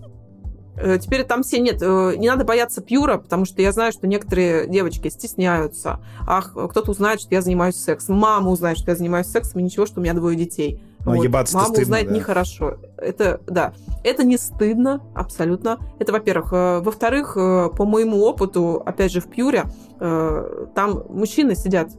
теперь 0.99 1.23
там 1.23 1.43
все 1.43 1.59
нет, 1.59 1.81
э, 1.81 2.15
не 2.17 2.29
надо 2.29 2.45
бояться 2.45 2.81
пьюра, 2.81 3.17
потому 3.17 3.45
что 3.45 3.61
я 3.61 3.71
знаю, 3.71 3.91
что 3.91 4.07
некоторые 4.07 4.67
девочки 4.67 5.07
стесняются. 5.09 5.99
Ах, 6.27 6.53
кто-то 6.53 6.91
узнает, 6.91 7.21
что 7.21 7.33
я 7.33 7.41
занимаюсь 7.41 7.75
сексом. 7.75 8.17
Мама 8.17 8.49
узнает, 8.49 8.77
что 8.77 8.91
я 8.91 8.97
занимаюсь 8.97 9.27
сексом, 9.27 9.61
и 9.61 9.63
ничего, 9.63 9.85
что 9.85 9.99
у 9.99 10.03
меня 10.03 10.13
двое 10.13 10.35
детей. 10.35 10.81
Но 11.05 11.15
вот. 11.15 11.23
ебаться 11.23 11.55
Мама 11.55 11.67
стыдно, 11.67 11.83
узнает 11.83 12.07
да. 12.09 12.15
нехорошо. 12.15 12.77
Это, 12.97 13.41
да, 13.47 13.73
это 14.03 14.23
не 14.23 14.37
стыдно, 14.37 15.01
абсолютно. 15.15 15.79
Это, 15.99 16.11
во-первых. 16.11 16.53
Э, 16.53 16.79
во-вторых, 16.79 17.33
по 17.35 17.85
моему 17.85 18.23
опыту, 18.23 18.81
опять 18.85 19.11
же, 19.11 19.21
в 19.21 19.27
Пьюре, 19.27 19.65
там 19.99 21.03
мужчины 21.09 21.55
сидят 21.55 21.89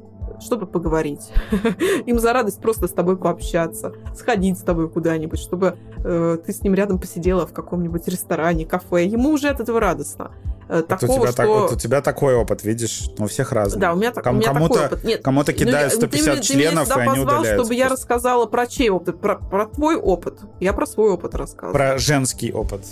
чтобы 0.43 0.67
поговорить. 0.67 1.31
Им 2.07 2.19
за 2.19 2.33
радость 2.33 2.61
просто 2.61 2.89
с 2.89 2.93
тобой 2.93 3.17
пообщаться, 3.17 3.93
сходить 4.15 4.59
с 4.59 4.63
тобой 4.63 4.89
куда-нибудь, 4.89 5.39
чтобы 5.39 5.77
э, 6.05 6.39
ты 6.45 6.53
с 6.53 6.63
ним 6.63 6.75
рядом 6.75 6.99
посидела 6.99 7.47
в 7.47 7.53
каком-нибудь 7.53 8.07
ресторане, 8.09 8.67
кафе. 8.67 9.07
Ему 9.07 9.31
уже 9.31 9.49
от 9.49 9.61
этого 9.61 9.81
радостно. 9.81 10.33
Э, 10.69 10.83
такого, 10.83 11.13
у 11.13 11.15
тебя, 11.17 11.27
что... 11.29 11.37
так, 11.37 11.49
вот 11.49 11.73
у 11.73 11.77
тебя 11.77 12.01
такой 12.01 12.35
опыт, 12.35 12.65
видишь, 12.65 13.11
у 13.19 13.27
всех 13.27 13.53
разный. 13.53 13.81
Да, 13.81 13.93
у 13.93 13.97
меня, 13.97 14.13
Ком- 14.13 14.37
у 14.37 14.39
меня 14.39 14.53
кому-то, 14.53 14.75
такой 14.75 14.87
опыт. 14.87 15.05
Нет, 15.05 15.23
кому-то 15.23 15.53
кидают 15.53 15.93
150 15.93 16.37
ты, 16.37 16.43
членов, 16.43 16.89
ты 16.89 16.95
меня 16.95 17.05
и 17.05 17.09
они 17.09 17.19
позвал, 17.19 17.41
удаляются. 17.41 17.55
чтобы 17.55 17.75
я 17.75 17.89
рассказала 17.89 18.47
про 18.47 18.67
чей 18.67 18.91
опыт, 18.91 19.21
про, 19.21 19.37
про 19.37 19.67
твой 19.67 19.97
опыт. 19.97 20.41
Я 20.61 20.73
про 20.73 20.87
свой 20.87 21.11
опыт 21.11 21.35
рассказываю. 21.35 21.75
Про 21.75 21.99
женский 21.99 22.53
опыт 22.53 22.83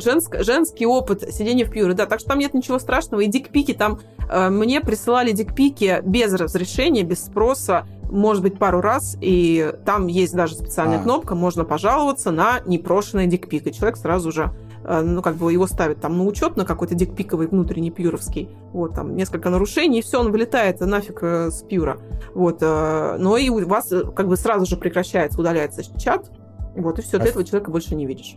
женск, 0.00 0.36
женский 0.40 0.86
опыт 0.86 1.22
сидения 1.32 1.64
в 1.64 1.70
пьюре, 1.70 1.94
да, 1.94 2.06
так 2.06 2.20
что 2.20 2.30
там 2.30 2.38
нет 2.38 2.54
ничего 2.54 2.78
страшного. 2.78 3.20
И 3.22 3.26
дикпики 3.26 3.74
там, 3.74 4.00
э, 4.30 4.48
мне 4.50 4.80
присылали 4.80 5.32
дикпики 5.32 6.00
без 6.04 6.32
разрешения, 6.32 7.02
без 7.02 7.24
спроса, 7.24 7.86
может 8.10 8.42
быть, 8.42 8.58
пару 8.58 8.80
раз, 8.80 9.16
и 9.20 9.72
там 9.84 10.06
есть 10.06 10.34
даже 10.34 10.54
специальная 10.54 10.98
а. 10.98 11.02
кнопка, 11.02 11.34
можно 11.34 11.64
пожаловаться 11.64 12.30
на 12.30 12.60
непрошенный 12.66 13.26
дикпик, 13.26 13.66
и 13.66 13.72
человек 13.72 13.96
сразу 13.96 14.32
же 14.32 14.50
э, 14.84 15.00
ну, 15.02 15.22
как 15.22 15.36
бы 15.36 15.52
его 15.52 15.66
ставят 15.66 16.00
там 16.00 16.16
на 16.16 16.24
учет, 16.24 16.56
на 16.56 16.64
какой-то 16.64 16.94
дикпиковый 16.94 17.48
внутренний 17.48 17.90
пьюровский, 17.90 18.48
вот, 18.72 18.94
там, 18.94 19.14
несколько 19.16 19.50
нарушений, 19.50 19.98
и 19.98 20.02
все, 20.02 20.20
он 20.20 20.32
вылетает 20.32 20.80
нафиг 20.80 21.22
э, 21.22 21.50
с 21.50 21.62
пьюра, 21.62 21.98
вот, 22.34 22.58
э, 22.62 23.16
но 23.18 23.36
и 23.36 23.48
у 23.50 23.66
вас 23.66 23.92
как 24.16 24.28
бы 24.28 24.36
сразу 24.36 24.66
же 24.66 24.76
прекращается, 24.76 25.40
удаляется 25.40 25.82
чат, 25.98 26.30
вот, 26.74 26.98
и 26.98 27.02
все, 27.02 27.18
ты 27.18 27.28
этого 27.28 27.44
человека 27.44 27.70
больше 27.70 27.94
не 27.94 28.06
видишь. 28.06 28.36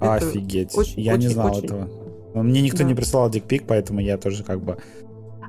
Офигеть. 0.00 0.76
Очень, 0.76 1.00
я 1.00 1.14
очень, 1.14 1.28
не 1.28 1.34
знал 1.34 1.50
очень... 1.50 1.64
этого. 1.64 1.88
Мне 2.34 2.60
никто 2.60 2.78
да. 2.78 2.84
не 2.84 2.94
присылал 2.94 3.30
дикпик, 3.30 3.64
поэтому 3.66 4.00
я 4.00 4.16
тоже 4.16 4.44
как 4.44 4.62
бы 4.62 4.78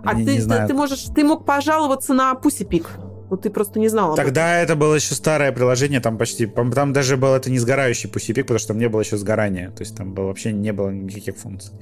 а 0.04 0.14
не, 0.14 0.26
ты, 0.26 0.34
не 0.34 0.40
знаю. 0.40 0.68
ты 0.68 0.74
можешь, 0.74 1.04
ты 1.14 1.24
мог 1.24 1.46
пожаловаться 1.46 2.14
на 2.14 2.34
Пусипик. 2.36 2.90
Вот 3.30 3.44
ты 3.44 3.52
просто 3.52 3.80
не 3.80 3.90
знал. 3.90 4.16
Тогда 4.16 4.56
этом. 4.56 4.64
это 4.64 4.76
было 4.76 4.96
еще 4.96 5.14
старое 5.14 5.52
приложение, 5.52 6.00
там 6.00 6.18
почти, 6.18 6.48
там 6.48 6.94
даже 6.94 7.16
был 7.16 7.34
это 7.36 7.52
не 7.52 7.60
сгорающий 7.60 8.10
Пусипик, 8.10 8.46
потому 8.46 8.58
что 8.58 8.70
там 8.70 8.80
не 8.80 8.90
было 8.90 9.02
еще 9.02 9.18
сгорания, 9.18 9.70
то 9.70 9.84
есть 9.84 9.96
там 9.96 10.14
было, 10.14 10.28
вообще 10.28 10.52
не 10.52 10.74
было 10.74 10.90
никаких 10.90 11.38
функций. 11.38 11.74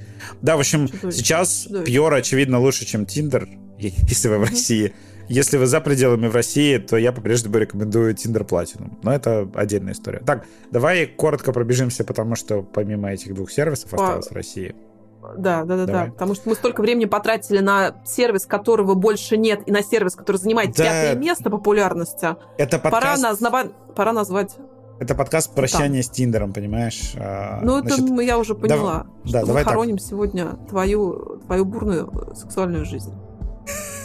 Да, 0.42 0.56
в 0.56 0.60
общем, 0.60 0.88
Чудовище. 0.88 1.18
сейчас 1.18 1.62
Чудовище. 1.64 1.92
Pure, 1.92 2.16
очевидно, 2.16 2.60
лучше, 2.60 2.84
чем 2.84 3.04
Tinder, 3.04 3.48
если 3.78 4.28
вы 4.28 4.38
в 4.38 4.42
России. 4.42 4.92
Если 5.28 5.58
вы 5.58 5.66
за 5.66 5.80
пределами 5.80 6.26
в 6.28 6.34
России, 6.34 6.78
то 6.78 6.96
я 6.96 7.12
по-прежнему 7.12 7.58
рекомендую 7.58 8.14
Tinder 8.14 8.46
Platinum. 8.46 8.98
Но 9.02 9.12
это 9.12 9.48
отдельная 9.54 9.92
история. 9.92 10.20
Так, 10.20 10.44
давай 10.70 11.06
коротко 11.06 11.52
пробежимся, 11.52 12.04
потому 12.04 12.34
что 12.34 12.62
помимо 12.62 13.12
этих 13.12 13.34
двух 13.34 13.50
сервисов 13.50 13.92
осталось 13.92 14.28
в 14.28 14.32
России. 14.32 14.74
Да, 15.36 15.64
да, 15.64 15.76
да, 15.76 15.86
Давай. 15.86 16.06
да. 16.06 16.12
Потому 16.12 16.34
что 16.34 16.48
мы 16.48 16.54
столько 16.54 16.80
времени 16.80 17.04
потратили 17.04 17.58
на 17.58 17.96
сервис, 18.06 18.46
которого 18.46 18.94
больше 18.94 19.36
нет, 19.36 19.60
и 19.66 19.72
на 19.72 19.82
сервис, 19.82 20.14
который 20.14 20.38
занимает 20.38 20.74
да. 20.74 20.84
пятое 20.84 21.16
место 21.16 21.50
популярности. 21.50 22.36
Это 22.56 22.78
подкаст... 22.78 22.92
Пора, 22.92 23.16
назнава... 23.18 23.64
Пора 23.94 24.12
назвать 24.12 24.56
это 25.00 25.14
подкаст 25.14 25.54
прощания 25.54 26.02
с 26.02 26.08
Тиндером, 26.08 26.52
понимаешь? 26.52 27.12
А, 27.16 27.60
ну, 27.62 27.78
это 27.78 27.94
Значит, 27.94 28.20
я 28.26 28.36
уже 28.36 28.56
поняла. 28.56 29.04
Дав... 29.04 29.06
Что 29.22 29.32
да, 29.32 29.40
мы 29.40 29.46
давай 29.46 29.64
хороним 29.64 29.96
так. 29.98 30.06
сегодня 30.06 30.56
твою, 30.68 31.40
твою 31.46 31.64
бурную 31.64 32.34
сексуальную 32.34 32.84
жизнь. 32.84 33.12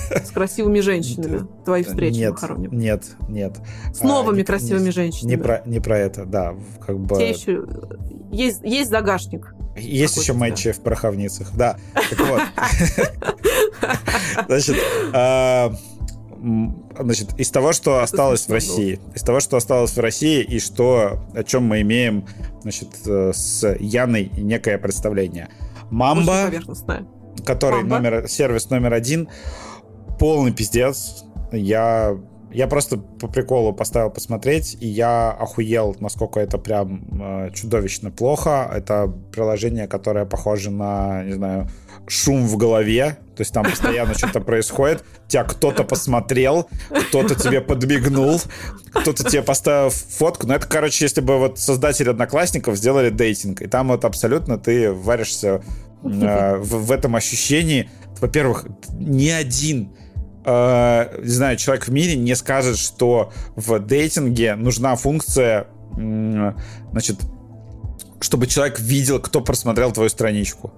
С 0.10 0.32
красивыми 0.32 0.80
женщинами. 0.80 1.48
Твои 1.66 1.84
встречи 1.84 2.18
нет, 2.18 2.32
мы 2.32 2.38
хороним. 2.38 2.78
Нет, 2.78 3.04
нет. 3.28 3.58
С 3.94 4.02
новыми 4.02 4.42
а, 4.42 4.46
красивыми 4.46 4.86
не, 4.86 4.92
женщинами. 4.92 5.36
Не 5.36 5.42
про, 5.42 5.64
не 5.66 5.80
про 5.80 5.98
это, 5.98 6.26
да. 6.26 6.56
Как 6.86 7.00
бы... 7.00 7.16
Те 7.18 7.30
еще... 7.30 7.66
Есть, 8.32 8.62
есть 8.64 8.90
загашник. 8.90 9.54
Есть 9.78 10.18
еще 10.18 10.34
матчи 10.34 10.72
в 10.72 10.80
пороховницах, 10.80 11.56
да. 11.56 11.78
Так 11.94 12.20
вот. 12.20 12.42
Значит, 14.48 14.78
а, 15.14 15.76
значит, 17.00 17.40
из 17.40 17.50
того, 17.50 17.74
что 17.74 18.02
осталось 18.02 18.48
в 18.48 18.52
России, 18.52 19.00
из 19.16 19.22
того, 19.22 19.40
что 19.40 19.58
осталось 19.58 19.96
в 19.96 20.00
России, 20.00 20.42
и 20.44 20.60
что, 20.60 21.20
о 21.34 21.44
чем 21.44 21.64
мы 21.64 21.82
имеем, 21.82 22.26
значит, 22.62 22.90
э, 23.06 23.32
с 23.34 23.68
Яной 23.80 24.32
некое 24.36 24.78
представление. 24.78 25.50
Мамба, 25.90 26.52
который 27.46 27.84
Мамба. 27.84 27.96
номер, 28.00 28.28
сервис 28.28 28.70
номер 28.70 28.94
один, 28.94 29.30
полный 30.24 30.54
пиздец. 30.54 31.26
Я 31.52 32.18
я 32.50 32.68
просто 32.68 32.96
по 32.96 33.28
приколу 33.28 33.74
поставил 33.74 34.10
посмотреть, 34.10 34.78
и 34.80 34.88
я 34.88 35.32
охуел, 35.32 35.98
насколько 36.00 36.40
это 36.40 36.58
прям 36.58 37.04
э, 37.22 37.52
чудовищно 37.54 38.10
плохо. 38.10 38.72
Это 38.74 39.12
приложение, 39.34 39.86
которое 39.86 40.24
похоже 40.24 40.72
на, 40.72 41.26
не 41.26 41.34
знаю, 41.34 41.68
шум 42.08 42.48
в 42.48 42.56
голове. 42.56 43.18
То 43.36 43.42
есть 43.42 43.54
там 43.54 43.66
постоянно 43.66 44.14
что-то 44.14 44.40
происходит. 44.40 45.04
Тебя 45.28 45.44
кто-то 45.44 45.84
посмотрел, 45.84 46.70
кто-то 47.10 47.36
тебе 47.36 47.60
подмигнул, 47.60 48.40
кто-то 48.94 49.26
тебе 49.26 49.42
поставил 49.42 49.90
фотку. 49.90 50.48
Ну, 50.48 50.54
это, 50.54 50.66
короче, 50.66 51.04
если 51.04 51.20
бы 51.20 51.38
вот 51.38 51.60
создатели 51.60 52.10
Одноклассников 52.10 52.78
сделали 52.78 53.10
дейтинг, 53.10 53.62
и 53.62 53.68
там 53.68 53.90
вот 53.90 54.06
абсолютно 54.06 54.58
ты 54.58 54.94
варишься 54.94 55.62
э, 56.02 56.56
в, 56.60 56.86
в 56.86 56.92
этом 56.94 57.14
ощущении. 57.18 57.90
Во-первых, 58.22 58.68
ни 58.94 59.28
один 59.28 59.90
э, 60.46 61.22
не 61.22 61.30
знаю, 61.30 61.58
человек 61.58 61.88
в 61.88 61.92
мире 61.92 62.16
не 62.16 62.36
скажет, 62.36 62.78
что 62.78 63.32
в 63.56 63.80
дейтинге 63.80 64.56
нужна 64.56 64.96
функция, 64.96 65.68
значит, 65.96 67.20
чтобы 68.20 68.48
человек 68.48 68.80
видел, 68.80 69.20
кто 69.20 69.42
просмотрел 69.42 69.92
твою 69.92 70.10
страничку 70.10 70.74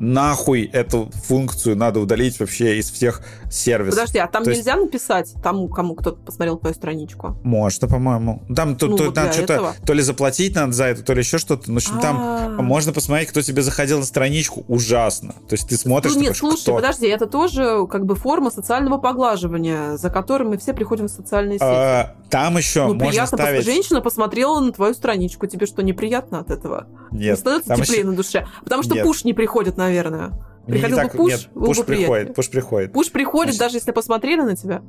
нахуй 0.00 0.64
эту 0.72 1.10
функцию 1.24 1.76
надо 1.76 2.00
удалить 2.00 2.38
вообще 2.40 2.78
из 2.78 2.90
всех 2.90 3.22
сервисов. 3.50 3.98
Подожди, 4.00 4.18
а 4.18 4.26
там 4.26 4.44
то 4.44 4.50
нельзя 4.50 4.72
есть... 4.72 4.84
написать 4.84 5.34
тому, 5.42 5.68
кому 5.68 5.94
кто-то 5.94 6.20
посмотрел 6.20 6.58
твою 6.58 6.74
страничку? 6.74 7.36
Можно, 7.42 7.88
по-моему. 7.88 8.42
Там 8.54 8.76
то, 8.76 8.86
ну, 8.86 8.96
то, 8.96 9.04
вот 9.04 9.14
там 9.14 9.32
что-то 9.32 9.74
то 9.84 9.92
ли 9.92 10.02
заплатить 10.02 10.54
надо 10.54 10.72
за 10.72 10.84
это, 10.84 11.02
то 11.02 11.12
ли 11.14 11.20
еще 11.20 11.38
что-то. 11.38 11.70
Ну, 11.70 11.74
в 11.74 11.76
общем, 11.78 12.00
там 12.00 12.16
а. 12.20 12.62
можно 12.62 12.92
посмотреть, 12.92 13.28
кто 13.30 13.42
тебе 13.42 13.62
заходил 13.62 13.98
на 13.98 14.04
страничку. 14.04 14.64
Ужасно. 14.68 15.34
То 15.48 15.54
есть 15.54 15.68
ты 15.68 15.76
смотришь... 15.76 16.14
Ну, 16.14 16.20
нет, 16.20 16.36
слушай, 16.36 16.62
кто... 16.62 16.76
подожди, 16.76 17.08
это 17.08 17.26
тоже 17.26 17.86
как 17.90 18.04
бы 18.04 18.14
форма 18.14 18.50
социального 18.50 18.98
поглаживания, 18.98 19.96
за 19.96 20.10
которым 20.10 20.50
мы 20.50 20.58
все 20.58 20.72
приходим 20.74 21.06
в 21.06 21.10
социальные 21.10 21.58
а, 21.60 22.02
сети. 22.02 22.30
там 22.30 22.56
еще 22.56 22.86
ну, 22.86 22.94
можно 22.94 23.26
ставить... 23.26 23.64
Женщина 23.64 24.00
посмотрела 24.00 24.60
на 24.60 24.72
твою 24.72 24.94
страничку. 24.94 25.46
Тебе 25.46 25.66
что, 25.66 25.82
неприятно 25.82 26.40
от 26.40 26.50
этого? 26.50 26.86
Нет. 27.10 27.36
Не 27.36 27.36
становится 27.36 27.74
теплее 27.74 27.98
еще... 28.00 28.06
на 28.08 28.16
душе. 28.16 28.46
Потому 28.62 28.82
что 28.82 28.94
нет. 28.94 29.04
пуш 29.04 29.24
не 29.24 29.32
приходит, 29.32 29.76
наверное. 29.76 30.32
Приходил 30.66 30.98
не 30.98 31.04
бы 31.04 31.10
пуш, 31.10 31.32
нет, 31.32 31.48
пуш 31.54 31.84
приходит, 31.84 32.34
пуш 32.34 32.50
приходит. 32.50 32.92
Пуш 32.92 33.10
приходит, 33.10 33.54
Значит... 33.54 33.60
даже 33.60 33.76
если 33.76 33.92
посмотрели 33.92 34.42
на 34.42 34.54
тебя? 34.54 34.82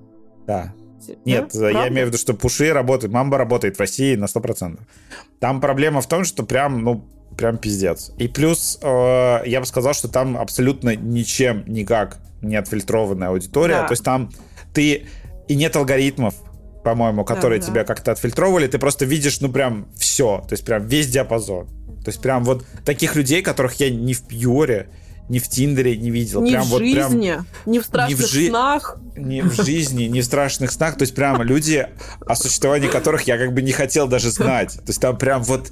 Да. 0.45 0.73
Нет, 1.25 1.51
да? 1.53 1.69
я 1.69 1.87
имею 1.87 2.07
в 2.07 2.09
виду, 2.09 2.17
что 2.17 2.33
пуши 2.33 2.73
работают, 2.73 3.13
мамба 3.13 3.37
работает 3.37 3.77
в 3.77 3.79
России 3.79 4.15
на 4.15 4.25
100%. 4.25 4.79
Там 5.39 5.61
проблема 5.61 6.01
в 6.01 6.07
том, 6.07 6.25
что 6.25 6.43
прям, 6.43 6.83
ну, 6.83 7.05
прям 7.37 7.57
пиздец. 7.57 8.11
И 8.17 8.27
плюс, 8.27 8.77
э, 8.81 9.41
я 9.45 9.61
бы 9.61 9.65
сказал, 9.65 9.93
что 9.93 10.09
там 10.09 10.37
абсолютно 10.37 10.95
ничем, 10.95 11.63
никак 11.67 12.19
не 12.41 12.55
отфильтрованная 12.55 13.29
аудитория. 13.29 13.81
Да. 13.81 13.87
То 13.87 13.93
есть 13.93 14.03
там 14.03 14.31
ты... 14.73 15.05
И 15.47 15.55
нет 15.55 15.75
алгоритмов, 15.75 16.35
по-моему, 16.83 17.23
которые 17.23 17.59
да, 17.59 17.65
тебя 17.65 17.81
да. 17.81 17.85
как-то 17.85 18.11
отфильтровали. 18.11 18.67
Ты 18.67 18.77
просто 18.77 19.05
видишь, 19.05 19.41
ну, 19.41 19.49
прям 19.49 19.87
все. 19.95 20.43
То 20.47 20.53
есть 20.53 20.65
прям 20.65 20.85
весь 20.85 21.07
диапазон. 21.07 21.67
То 22.03 22.09
есть 22.09 22.21
прям 22.21 22.43
вот 22.43 22.65
таких 22.85 23.15
людей, 23.15 23.41
которых 23.41 23.79
я 23.79 23.89
не 23.89 24.13
в 24.13 24.23
Пьюре, 24.23 24.89
ни 25.29 25.37
в 25.39 25.47
Тиндере 25.47 25.95
не 25.95 26.09
видел. 26.09 26.41
Ни 26.41 26.51
прям 26.51 26.63
в 26.63 26.69
вот 26.69 26.81
жизни, 26.81 27.31
прям, 27.31 27.45
ни 27.65 27.79
в 27.79 27.85
страшных 27.85 28.19
ни 28.19 28.23
в 28.23 28.27
жи... 28.27 28.47
снах. 28.47 28.97
Ни 29.15 29.41
в 29.41 29.53
жизни, 29.53 30.03
ни 30.05 30.21
в 30.21 30.25
страшных 30.25 30.71
снах. 30.71 30.97
То 30.97 31.03
есть 31.03 31.13
прям 31.13 31.41
люди, 31.43 31.87
о 32.25 32.35
существовании 32.35 32.87
которых 32.87 33.23
я 33.27 33.37
как 33.37 33.53
бы 33.53 33.61
не 33.61 33.71
хотел 33.71 34.07
даже 34.07 34.31
знать. 34.31 34.73
То 34.73 34.87
есть 34.87 34.99
там 34.99 35.17
прям 35.17 35.43
вот 35.43 35.71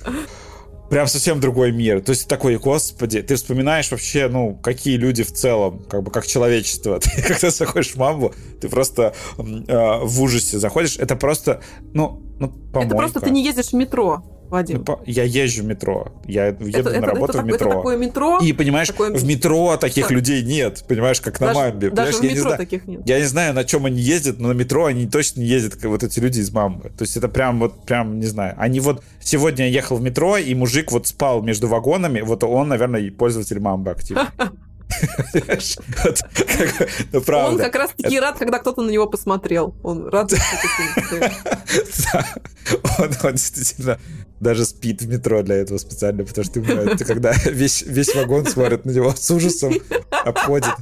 прям 0.89 1.07
совсем 1.07 1.39
другой 1.39 1.71
мир. 1.71 2.01
То 2.01 2.11
есть 2.11 2.27
такой, 2.27 2.57
господи, 2.57 3.21
ты 3.21 3.35
вспоминаешь 3.35 3.91
вообще, 3.91 4.27
ну, 4.29 4.55
какие 4.55 4.95
люди 4.95 5.23
в 5.23 5.33
целом, 5.33 5.83
как 5.89 6.03
бы 6.03 6.11
как 6.11 6.25
человечество. 6.25 6.99
Ты 7.03 7.21
когда 7.21 7.49
заходишь 7.49 7.91
в 7.91 7.97
мамбу, 7.97 8.33
ты 8.61 8.69
просто 8.69 9.13
э, 9.37 9.99
в 10.01 10.21
ужасе 10.21 10.59
заходишь. 10.59 10.97
Это 10.97 11.15
просто, 11.15 11.61
ну, 11.93 12.21
ну, 12.39 12.49
помойка. 12.49 12.87
Это 12.87 12.95
просто 12.95 13.19
ты 13.19 13.29
не 13.31 13.43
ездишь 13.43 13.69
в 13.69 13.73
метро. 13.73 14.23
Вадим. 14.49 14.83
Ну, 14.87 14.99
я 15.05 15.23
езжу 15.23 15.63
в 15.63 15.65
метро. 15.65 16.11
Я 16.25 16.47
еду 16.47 16.67
это, 16.67 16.99
на 16.99 17.07
работу 17.07 17.33
это, 17.33 17.41
в 17.41 17.45
метро. 17.45 17.69
Это 17.69 17.77
такое 17.77 17.97
метро. 17.97 18.39
И 18.39 18.53
понимаешь, 18.53 18.87
такое... 18.87 19.11
в 19.11 19.25
метро 19.25 19.77
таких 19.77 20.11
людей 20.11 20.43
нет. 20.43 20.83
Понимаешь, 20.87 21.21
как 21.21 21.39
на 21.39 21.53
мамбе. 21.53 21.89
Даже 21.89 22.17
в 22.17 22.23
метро 22.23 22.41
знаю, 22.41 22.57
таких 22.57 22.87
нет. 22.87 23.01
Я 23.05 23.19
не 23.19 23.25
знаю, 23.25 23.53
на 23.53 23.63
чем 23.63 23.85
они 23.85 23.99
ездят, 23.99 24.39
но 24.39 24.49
на 24.49 24.53
метро 24.53 24.85
они 24.85 25.07
точно 25.07 25.41
не 25.41 25.47
ездят, 25.47 25.75
как 25.75 25.85
вот 25.85 26.03
эти 26.03 26.19
люди 26.19 26.39
из 26.39 26.51
мамбы. 26.51 26.91
То 26.97 27.03
есть 27.03 27.17
это 27.17 27.27
прям 27.27 27.59
вот, 27.59 27.85
прям, 27.85 28.19
не 28.19 28.25
знаю. 28.25 28.55
Они 28.57 28.79
вот... 28.79 29.03
Сегодня 29.19 29.67
я 29.67 29.71
ехал 29.71 29.97
в 29.97 30.01
метро, 30.01 30.37
и 30.37 30.53
мужик 30.55 30.91
вот 30.91 31.07
спал 31.07 31.41
между 31.41 31.67
вагонами. 31.67 32.21
Вот 32.21 32.43
он, 32.43 32.69
наверное, 32.69 33.11
пользователь 33.11 33.59
мамбы 33.59 33.91
активно. 33.91 34.31
Ну, 37.11 37.21
Он 37.27 37.57
как 37.57 37.75
раз 37.75 37.91
таки 37.95 38.19
рад, 38.19 38.37
когда 38.37 38.59
кто-то 38.59 38.81
на 38.81 38.89
него 38.89 39.07
посмотрел. 39.07 39.75
Он 39.83 40.07
рад, 40.07 40.31
Он 43.23 43.33
действительно 43.33 43.99
даже 44.39 44.65
спит 44.65 45.01
в 45.01 45.07
метро 45.07 45.41
для 45.43 45.55
этого 45.55 45.77
специально, 45.77 46.23
потому 46.23 46.45
что 46.45 46.61
ты, 46.97 47.05
когда 47.05 47.33
весь, 47.45 47.83
весь 47.83 48.13
вагон 48.15 48.45
смотрит 48.45 48.85
на 48.85 48.91
него 48.91 49.11
с 49.11 49.29
ужасом, 49.31 49.73
обходит. 50.09 50.73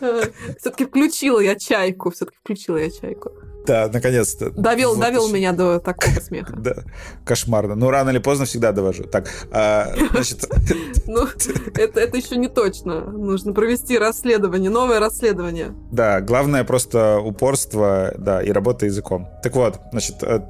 Все-таки 0.60 0.86
включила 0.86 1.40
я 1.40 1.56
чайку, 1.56 2.10
все-таки 2.10 2.38
включила 2.42 2.78
я 2.78 2.90
чайку. 2.90 3.32
Да, 3.66 3.90
наконец-то. 3.92 4.50
Довел, 4.50 4.94
вот 4.94 5.00
довел 5.00 5.28
меня 5.28 5.52
до 5.52 5.78
такого 5.78 6.18
смеха. 6.20 6.54
Да, 6.56 6.76
кошмарно. 7.24 7.74
Ну, 7.74 7.90
рано 7.90 8.10
или 8.10 8.18
поздно 8.18 8.46
всегда 8.46 8.72
довожу. 8.72 9.04
Так, 9.04 9.28
а, 9.50 9.92
значит... 10.12 10.46
Ну, 11.06 11.26
это, 11.74 12.00
это 12.00 12.16
еще 12.16 12.36
не 12.36 12.48
точно. 12.48 13.00
Нужно 13.00 13.52
провести 13.52 13.98
расследование, 13.98 14.70
новое 14.70 15.00
расследование. 15.00 15.74
Да, 15.90 16.20
главное 16.20 16.64
просто 16.64 17.18
упорство, 17.18 18.14
да, 18.16 18.42
и 18.42 18.50
работа 18.50 18.86
языком. 18.86 19.28
Так 19.42 19.56
вот, 19.56 19.80
значит, 19.90 20.16
э, 20.22 20.40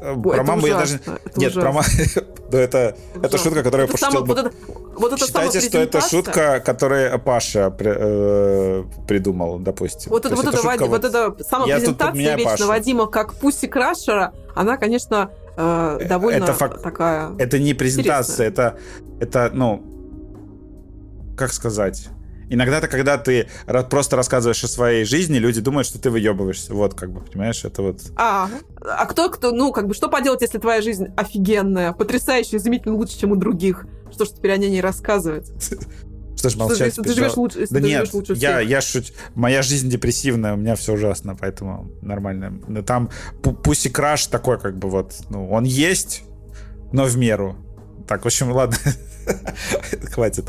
Ой, 0.00 0.36
про 0.36 0.44
маму 0.44 0.66
я 0.66 0.78
даже... 0.78 1.00
Нет, 1.36 1.54
про 1.54 1.72
маму... 1.72 1.82
Это, 2.50 2.96
это 3.22 3.36
шутка, 3.36 3.62
которую 3.62 3.88
я 3.88 3.92
пошутил. 3.92 4.24
Вот 4.24 4.38
это, 4.38 4.52
вот 4.96 5.12
это 5.12 5.26
Считайте, 5.26 5.60
что 5.60 5.78
это 5.78 6.00
шутка, 6.00 6.60
которую 6.64 7.18
Паша 7.18 7.70
при, 7.70 7.92
э, 7.94 8.84
придумал, 9.06 9.58
допустим. 9.58 10.10
Вот, 10.10 10.24
это, 10.24 10.34
вот, 10.34 10.46
это, 10.46 10.56
шутка, 10.56 10.66
Вадим, 10.66 10.88
вот, 10.88 11.02
вот. 11.02 11.14
это 11.14 11.44
самопрезентация 11.44 12.36
вечно 12.36 12.50
Паша. 12.50 12.66
Вадима 12.66 13.06
как 13.06 13.34
Пусси 13.34 13.66
Крашера, 13.66 14.32
она, 14.54 14.78
конечно, 14.78 15.30
э, 15.58 16.06
довольно 16.08 16.44
это 16.44 16.54
фак... 16.54 16.80
такая 16.80 17.34
Это 17.36 17.58
не 17.58 17.74
презентация, 17.74 18.46
это, 18.46 18.78
это, 19.20 19.50
ну, 19.52 19.84
как 21.36 21.52
сказать 21.52 22.08
Иногда 22.50 22.78
это 22.78 22.88
когда 22.88 23.18
ты 23.18 23.48
просто 23.90 24.16
рассказываешь 24.16 24.62
о 24.64 24.68
своей 24.68 25.04
жизни, 25.04 25.38
люди 25.38 25.60
думают, 25.60 25.86
что 25.86 25.98
ты 25.98 26.10
выебываешься. 26.10 26.72
Вот, 26.74 26.94
как 26.94 27.12
бы, 27.12 27.20
понимаешь, 27.20 27.64
это 27.64 27.82
вот... 27.82 28.00
А, 28.16 28.48
а 28.80 29.06
кто, 29.06 29.28
кто, 29.30 29.52
ну, 29.52 29.72
как 29.72 29.86
бы, 29.86 29.94
что 29.94 30.08
поделать, 30.08 30.40
если 30.42 30.58
твоя 30.58 30.80
жизнь 30.80 31.08
офигенная, 31.16 31.92
потрясающая, 31.92 32.58
изумительно 32.58 32.94
лучше, 32.94 33.18
чем 33.18 33.32
у 33.32 33.36
других? 33.36 33.86
Что 34.10 34.24
ж 34.24 34.28
теперь 34.28 34.52
о 34.52 34.56
ней 34.56 34.70
не 34.70 34.80
рассказывать? 34.80 35.52
Что 36.36 36.50
ж 36.50 36.56
молчать? 36.56 36.92
Что, 36.92 37.02
ты 37.02 37.12
живешь 37.14 37.36
лучше, 37.36 37.66
да 37.68 37.80
нет, 37.80 38.12
лучше 38.14 38.34
я, 38.34 38.60
я 38.60 38.80
шуть. 38.80 39.12
Моя 39.34 39.60
жизнь 39.60 39.90
депрессивная, 39.90 40.54
у 40.54 40.56
меня 40.56 40.76
все 40.76 40.94
ужасно, 40.94 41.34
поэтому 41.34 41.90
нормально. 42.00 42.60
Но 42.68 42.82
там 42.82 43.10
пусть 43.42 43.90
краш 43.92 44.28
такой, 44.28 44.58
как 44.58 44.78
бы 44.78 44.88
вот, 44.88 45.16
ну, 45.30 45.50
он 45.50 45.64
есть, 45.64 46.22
но 46.92 47.04
в 47.04 47.16
меру. 47.16 47.56
Так, 48.06 48.22
в 48.22 48.26
общем, 48.26 48.52
ладно. 48.52 48.76
Хватит. 50.12 50.48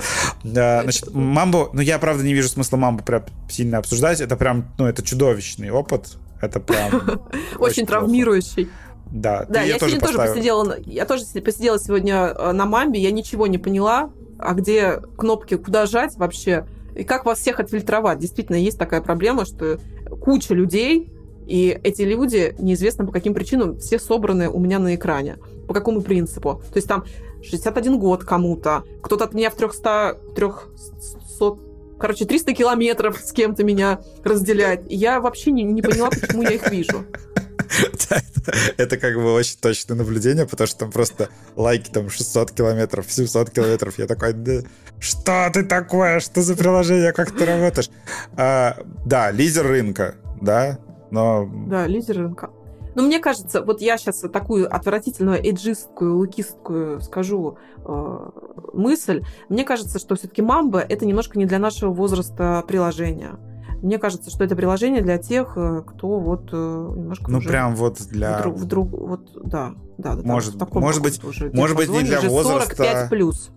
А, 0.55 0.81
значит, 0.83 1.13
мамбу, 1.13 1.69
ну 1.73 1.81
я 1.81 1.99
правда 1.99 2.23
не 2.23 2.33
вижу 2.33 2.49
смысла 2.49 2.77
мамбу 2.77 3.03
прям 3.03 3.23
сильно 3.49 3.77
обсуждать. 3.77 4.21
Это 4.21 4.35
прям, 4.35 4.73
ну 4.77 4.85
это 4.85 5.03
чудовищный 5.03 5.71
опыт. 5.71 6.17
Это 6.41 6.59
прям 6.59 7.21
очень 7.59 7.85
травмирующий. 7.85 8.69
Да, 9.11 9.45
да, 9.49 9.61
я 9.61 9.77
сегодня 9.79 9.99
тоже 9.99 10.17
посидела, 10.17 10.77
я 10.85 11.05
тоже 11.05 11.25
посидела 11.43 11.79
сегодня 11.79 12.27
э, 12.27 12.51
на 12.51 12.65
мамбе, 12.65 12.99
я 13.01 13.09
ничего 13.09 13.47
не 13.47 13.57
поняла, 13.57 14.11
а 14.37 14.53
где 14.53 14.99
кнопки, 15.17 15.57
куда 15.57 15.87
жать 15.87 16.15
вообще, 16.17 16.67
и 16.95 17.03
как 17.03 17.25
вас 17.25 17.39
всех 17.39 17.59
отфильтровать. 17.59 18.19
Действительно, 18.19 18.57
есть 18.57 18.77
такая 18.77 19.01
проблема, 19.01 19.45
что 19.45 19.79
куча 20.21 20.53
людей, 20.53 21.11
и 21.47 21.79
эти 21.83 22.03
люди, 22.03 22.53
неизвестно 22.59 23.05
по 23.05 23.11
каким 23.11 23.33
причинам, 23.33 23.79
все 23.79 23.97
собраны 23.97 24.47
у 24.47 24.59
меня 24.59 24.77
на 24.77 24.93
экране. 24.93 25.37
По 25.67 25.73
какому 25.73 26.01
принципу? 26.01 26.61
То 26.71 26.77
есть 26.77 26.87
там 26.87 27.05
61 27.43 27.99
год 27.99 28.23
кому-то, 28.23 28.83
кто-то 29.01 29.25
от 29.25 29.33
меня 29.33 29.49
в 29.49 29.55
300, 29.55 30.19
300 30.35 31.69
короче, 31.99 32.25
300 32.25 32.53
километров 32.53 33.19
с 33.19 33.31
кем-то 33.31 33.63
меня 33.63 33.99
разделяет. 34.23 34.89
И 34.89 34.95
я 34.95 35.19
вообще 35.19 35.51
не, 35.51 35.63
не 35.63 35.81
поняла, 35.81 36.09
почему 36.09 36.43
я 36.43 36.51
их 36.51 36.71
вижу. 36.71 37.05
Это 38.77 38.97
как 38.97 39.15
бы 39.15 39.33
очень 39.33 39.57
точное 39.59 39.97
наблюдение, 39.97 40.47
потому 40.47 40.67
что 40.67 40.79
там 40.79 40.91
просто 40.91 41.29
лайки 41.55 41.89
там 41.89 42.09
600 42.09 42.51
километров, 42.51 43.05
700 43.09 43.51
километров. 43.51 43.99
Я 43.99 44.07
такой, 44.07 44.33
да, 44.33 44.61
что 44.99 45.49
ты 45.53 45.63
такое? 45.63 46.19
Что 46.19 46.41
за 46.41 46.55
приложение? 46.55 47.13
Как 47.13 47.31
ты 47.31 47.45
работаешь? 47.45 47.89
А, 48.35 48.77
да, 49.05 49.29
лидер 49.31 49.67
рынка, 49.67 50.15
да, 50.41 50.79
но... 51.11 51.49
Да, 51.67 51.85
лидер 51.85 52.17
рынка. 52.17 52.49
Но 52.95 53.03
мне 53.03 53.19
кажется, 53.19 53.61
вот 53.61 53.81
я 53.81 53.97
сейчас 53.97 54.19
такую 54.31 54.73
отвратительную 54.73 55.43
эйджистскую, 55.43 56.17
лукистскую 56.17 57.01
скажу 57.01 57.57
э, 57.85 58.29
мысль. 58.73 59.23
Мне 59.49 59.63
кажется, 59.63 59.99
что 59.99 60.15
все-таки 60.15 60.41
мамба 60.41 60.79
это 60.79 61.05
немножко 61.05 61.37
не 61.37 61.45
для 61.45 61.59
нашего 61.59 61.91
возраста 61.91 62.63
приложение. 62.67 63.37
Мне 63.81 63.97
кажется, 63.97 64.29
что 64.29 64.43
это 64.43 64.55
приложение 64.55 65.01
для 65.01 65.17
тех, 65.17 65.53
э, 65.55 65.83
кто 65.85 66.19
вот 66.19 66.49
э, 66.51 66.55
немножко 66.97 67.31
ну 67.31 67.37
уже 67.37 67.47
прям 67.47 67.75
вот 67.75 68.01
для 68.09 68.39
вдруг, 68.39 68.55
вдруг 68.55 68.91
вот 68.91 69.31
да 69.43 69.73
да 69.97 70.15
да 70.15 70.21
может 70.23 70.55
может 70.73 71.01
быть 71.01 71.23
уже 71.23 71.49
может 71.53 71.77
быть 71.77 71.89
не 71.89 72.03
для 72.03 72.21
возраста 72.21 72.75
45 72.75 73.09
плюс 73.09 73.51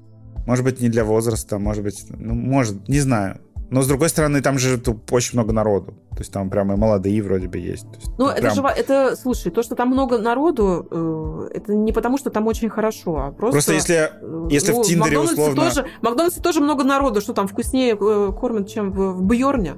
может 0.47 0.65
быть 0.65 0.81
не 0.81 0.89
для 0.89 1.05
возраста 1.05 1.59
может 1.59 1.83
быть 1.83 2.07
ну 2.09 2.35
может 2.35 2.89
не 2.89 3.01
знаю 3.01 3.41
но, 3.73 3.81
с 3.81 3.87
другой 3.87 4.11
стороны, 4.11 4.43
там 4.43 4.59
же 4.59 4.81
очень 5.11 5.39
много 5.39 5.55
народу. 5.55 5.95
То 6.11 6.19
есть 6.19 6.31
там 6.31 6.51
прямо 6.51 6.75
и 6.75 6.77
молодые 6.77 7.23
вроде 7.23 7.49
бы 7.49 7.57
есть. 7.57 7.87
есть 7.97 8.11
ну, 8.19 8.29
это 8.29 8.43
прям... 8.43 8.55
же, 8.55 8.63
это, 8.63 9.17
слушай, 9.17 9.51
то, 9.51 9.63
что 9.63 9.75
там 9.75 9.89
много 9.89 10.19
народу, 10.19 10.87
э, 10.91 11.57
это 11.57 11.75
не 11.75 11.91
потому, 11.91 12.19
что 12.19 12.29
там 12.29 12.47
очень 12.47 12.69
хорошо, 12.69 13.17
а 13.17 13.31
просто... 13.33 13.53
Просто 13.53 13.73
если, 13.73 14.11
э, 14.21 14.49
если 14.51 14.73
ну, 14.73 14.83
в 14.83 14.87
Тиндере 14.87 15.19
в 15.19 15.23
условно... 15.23 15.71
Тоже, 15.71 15.87
в 16.01 16.05
Макдональдсе 16.05 16.43
тоже 16.43 16.61
много 16.61 16.85
народу, 16.85 17.23
что 17.23 17.33
там 17.33 17.49
вкуснее 17.49 17.97
э, 17.99 18.33
кормят, 18.39 18.69
чем 18.69 18.93
в, 18.93 19.15
в 19.15 19.23
Бьорне? 19.23 19.77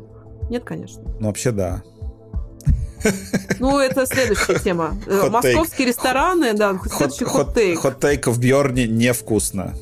Нет, 0.50 0.64
конечно. 0.64 1.04
Ну, 1.20 1.28
вообще, 1.28 1.52
да. 1.52 1.84
Ну, 3.60 3.78
это 3.78 4.06
следующая 4.06 4.58
тема. 4.58 4.96
Московские 5.30 5.86
рестораны, 5.86 6.54
да, 6.54 6.80
следующий 6.84 7.26
хот-тейк. 7.26 7.78
Хот-тейк 7.78 8.26
в 8.26 8.40
Бьорне 8.40 8.88
невкусно 8.88 9.74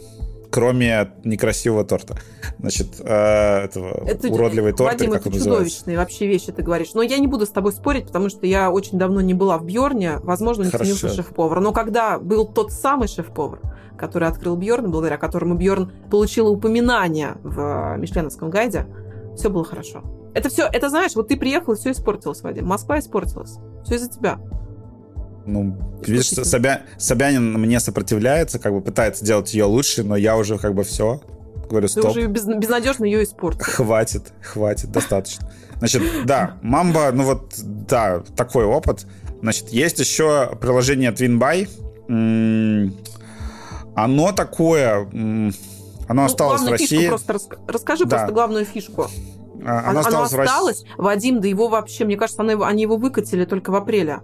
кроме 0.52 1.12
некрасивого 1.24 1.82
торта. 1.82 2.18
Значит, 2.58 3.00
э, 3.00 3.64
этого 3.64 4.04
это, 4.06 4.28
уродливый 4.28 4.72
торт, 4.72 4.92
Вадим, 4.92 5.10
как 5.10 5.26
это 5.26 5.38
чудовищные 5.38 5.96
вообще 5.96 6.26
вещи 6.26 6.52
ты 6.52 6.62
говоришь. 6.62 6.92
Но 6.92 7.00
я 7.02 7.18
не 7.18 7.26
буду 7.26 7.46
с 7.46 7.48
тобой 7.48 7.72
спорить, 7.72 8.06
потому 8.06 8.28
что 8.28 8.46
я 8.46 8.70
очень 8.70 8.98
давно 8.98 9.22
не 9.22 9.32
была 9.32 9.56
в 9.56 9.64
Бьорне, 9.64 10.18
возможно, 10.22 10.64
не 10.64 10.70
ценился 10.70 11.08
шеф-повар. 11.08 11.60
Но 11.60 11.72
когда 11.72 12.18
был 12.18 12.46
тот 12.46 12.70
самый 12.70 13.08
шеф-повар, 13.08 13.60
который 13.96 14.28
открыл 14.28 14.56
Бьорн, 14.56 14.90
благодаря 14.90 15.16
которому 15.16 15.54
Бьорн 15.54 15.90
получил 16.10 16.48
упоминание 16.48 17.36
в 17.42 17.96
Мишленовском 17.96 18.50
гайде, 18.50 18.86
все 19.34 19.48
было 19.48 19.64
хорошо. 19.64 20.02
Это 20.34 20.50
все, 20.50 20.68
это 20.70 20.90
знаешь, 20.90 21.14
вот 21.14 21.28
ты 21.28 21.38
приехал, 21.38 21.72
и 21.72 21.76
все 21.76 21.92
испортилось, 21.92 22.42
Вадим. 22.42 22.66
Москва 22.66 22.98
испортилась. 22.98 23.56
Все 23.84 23.94
из-за 23.94 24.10
тебя. 24.10 24.38
Ну, 25.46 25.76
видишь, 26.04 26.28
Собя... 26.28 26.82
Собянин 26.98 27.54
мне 27.54 27.80
сопротивляется, 27.80 28.58
как 28.58 28.72
бы 28.72 28.80
пытается 28.80 29.24
делать 29.24 29.52
ее 29.54 29.64
лучше, 29.64 30.02
но 30.04 30.16
я 30.16 30.36
уже 30.36 30.58
как 30.58 30.74
бы 30.74 30.84
все. 30.84 31.20
Говорю, 31.68 31.88
стоп. 31.88 32.04
Ты 32.04 32.08
уже 32.10 32.26
без... 32.26 32.44
безнадежно 32.44 33.04
ее 33.04 33.24
испортил. 33.24 33.64
Хватит, 33.64 34.32
хватит, 34.42 34.90
достаточно. 34.92 35.50
Значит, 35.78 36.02
да, 36.26 36.58
Мамба, 36.62 37.10
ну 37.12 37.24
вот, 37.24 37.54
да, 37.58 38.22
такой 38.36 38.64
опыт. 38.64 39.06
Значит, 39.40 39.70
есть 39.70 39.98
еще 39.98 40.56
приложение 40.60 41.10
TwinBuy. 41.10 41.68
Оно 43.94 44.32
такое... 44.32 45.08
Оно 46.08 46.22
ну, 46.22 46.24
осталось 46.24 46.62
в 46.62 46.68
России. 46.68 46.98
Фишку 46.98 47.08
просто 47.08 47.32
рас... 47.32 47.48
расскажи 47.66 48.04
да. 48.04 48.16
просто 48.16 48.32
главную 48.32 48.64
фишку. 48.64 49.08
А, 49.64 49.90
оно, 49.90 50.02
оно 50.04 50.22
осталось. 50.22 50.84
Вадим, 50.98 51.40
да 51.40 51.48
его 51.48 51.68
вообще, 51.68 52.04
мне 52.04 52.16
кажется, 52.16 52.42
оно, 52.42 52.64
они 52.64 52.82
его 52.82 52.96
выкатили 52.96 53.44
только 53.44 53.70
в 53.70 53.74
апреле. 53.74 54.20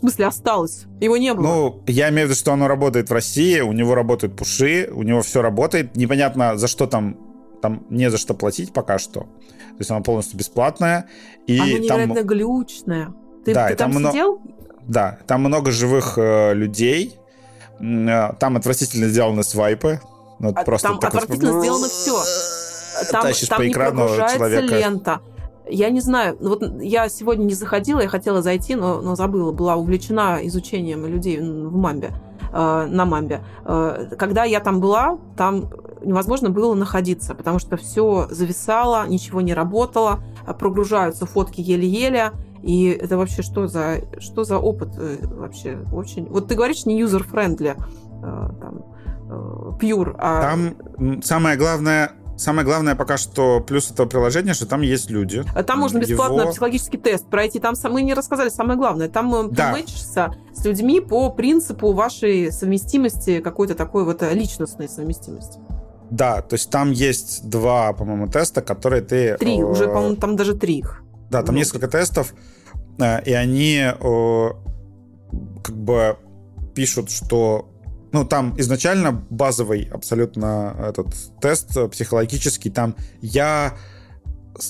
В 0.00 0.02
смысле, 0.02 0.26
осталось. 0.28 0.86
Его 0.98 1.18
не 1.18 1.34
было. 1.34 1.46
Ну, 1.46 1.82
я 1.86 2.08
имею 2.08 2.26
в 2.26 2.30
виду, 2.30 2.38
что 2.38 2.54
оно 2.54 2.68
работает 2.68 3.10
в 3.10 3.12
России, 3.12 3.60
у 3.60 3.72
него 3.72 3.94
работают 3.94 4.34
пуши, 4.34 4.88
у 4.90 5.02
него 5.02 5.20
все 5.20 5.42
работает. 5.42 5.94
Непонятно, 5.94 6.56
за 6.56 6.68
что 6.68 6.86
там 6.86 7.18
там 7.60 7.84
не 7.90 8.10
за 8.10 8.16
что 8.16 8.32
платить 8.32 8.72
пока 8.72 8.98
что. 8.98 9.20
То 9.20 9.76
есть 9.78 9.90
оно 9.90 10.02
полностью 10.02 10.38
бесплатное. 10.38 11.06
И 11.46 11.58
оно 11.58 11.66
невероятно 11.66 12.14
там... 12.14 12.26
глючное. 12.26 13.14
Ты, 13.44 13.52
да, 13.52 13.68
ты 13.68 13.76
там, 13.76 13.92
там 13.92 14.10
сидел? 14.10 14.40
Да, 14.86 15.18
там 15.26 15.40
много 15.40 15.70
живых 15.70 16.14
э, 16.16 16.54
людей. 16.54 17.18
Э, 17.78 18.32
там 18.38 18.56
отвратительно 18.56 19.08
сделаны 19.08 19.42
свайпы. 19.42 20.00
Ну, 20.38 20.54
а, 20.56 20.64
просто 20.64 20.88
там 20.88 20.96
отвратительно 20.96 21.48
такой... 21.48 21.60
сделано 21.60 21.88
все. 21.88 22.22
Там, 23.10 23.32
там 23.48 23.58
по 23.58 23.62
не 23.62 23.74
прогружается 23.74 24.36
человека. 24.36 24.78
лента. 24.78 25.20
Я 25.70 25.90
не 25.90 26.00
знаю, 26.00 26.36
ну 26.40 26.50
вот 26.50 26.82
я 26.82 27.08
сегодня 27.08 27.44
не 27.44 27.54
заходила, 27.54 28.00
я 28.00 28.08
хотела 28.08 28.42
зайти, 28.42 28.74
но, 28.74 29.00
но 29.00 29.16
забыла, 29.16 29.52
была 29.52 29.76
увлечена 29.76 30.38
изучением 30.42 31.06
людей 31.06 31.38
в 31.38 31.76
Мамбе, 31.76 32.12
э, 32.52 32.86
на 32.88 33.04
Мамбе. 33.04 33.44
Э, 33.64 34.10
когда 34.18 34.44
я 34.44 34.60
там 34.60 34.80
была, 34.80 35.18
там 35.36 35.70
невозможно 36.02 36.50
было 36.50 36.74
находиться, 36.74 37.34
потому 37.34 37.58
что 37.58 37.76
все 37.76 38.26
зависало, 38.30 39.06
ничего 39.06 39.40
не 39.40 39.54
работало, 39.54 40.20
прогружаются 40.58 41.26
фотки 41.26 41.60
еле-еле, 41.60 42.32
и 42.62 42.88
это 42.88 43.16
вообще 43.16 43.42
что 43.42 43.66
за, 43.66 44.02
что 44.18 44.44
за 44.44 44.58
опыт 44.58 44.90
э, 44.98 45.18
вообще? 45.22 45.78
Очень... 45.92 46.26
Вот 46.26 46.48
ты 46.48 46.54
говоришь 46.54 46.84
не 46.84 47.00
user-friendly, 47.02 47.76
э, 47.76 48.50
там, 48.60 48.84
э, 49.28 49.72
pure, 49.80 50.14
а... 50.18 50.42
Там 50.42 51.22
самое 51.22 51.56
главное, 51.56 52.12
Самое 52.40 52.64
главное 52.64 52.94
пока 52.94 53.18
что 53.18 53.60
плюс 53.60 53.90
этого 53.90 54.06
приложения, 54.06 54.54
что 54.54 54.64
там 54.64 54.80
есть 54.80 55.10
люди. 55.10 55.44
Там 55.66 55.78
можно 55.78 55.98
бесплатно 55.98 56.40
Его... 56.40 56.50
психологический 56.50 56.96
тест 56.96 57.26
пройти. 57.26 57.58
Там 57.58 57.74
мы 57.90 58.00
не 58.00 58.14
рассказали 58.14 58.48
самое 58.48 58.78
главное. 58.78 59.10
Там 59.10 59.50
да. 59.52 59.66
ты 59.74 59.82
мэчишься 59.82 60.34
с 60.54 60.64
людьми 60.64 61.02
по 61.02 61.28
принципу 61.28 61.92
вашей 61.92 62.50
совместимости, 62.50 63.40
какой-то 63.40 63.74
такой 63.74 64.04
вот 64.04 64.22
личностной 64.32 64.88
совместимости. 64.88 65.58
Да, 66.10 66.40
то 66.40 66.54
есть 66.54 66.70
там 66.70 66.92
есть 66.92 67.46
два, 67.46 67.92
по-моему, 67.92 68.26
теста, 68.26 68.62
которые 68.62 69.02
ты... 69.02 69.36
Три, 69.36 69.60
э, 69.60 69.62
уже, 69.62 69.86
по-моему, 69.86 70.16
там 70.16 70.36
даже 70.36 70.54
три 70.54 70.78
их. 70.78 71.02
Да, 71.28 71.42
там 71.42 71.54
Много. 71.54 71.58
несколько 71.58 71.88
тестов, 71.88 72.32
э, 72.98 73.22
и 73.22 73.34
они 73.34 73.82
э, 73.82 74.48
как 75.62 75.76
бы 75.76 76.16
пишут, 76.74 77.10
что 77.10 77.69
ну, 78.12 78.24
там 78.24 78.54
изначально 78.58 79.12
базовый 79.30 79.88
абсолютно 79.92 80.76
этот 80.80 81.08
тест 81.40 81.90
психологический, 81.90 82.70
там 82.70 82.96
я 83.20 83.76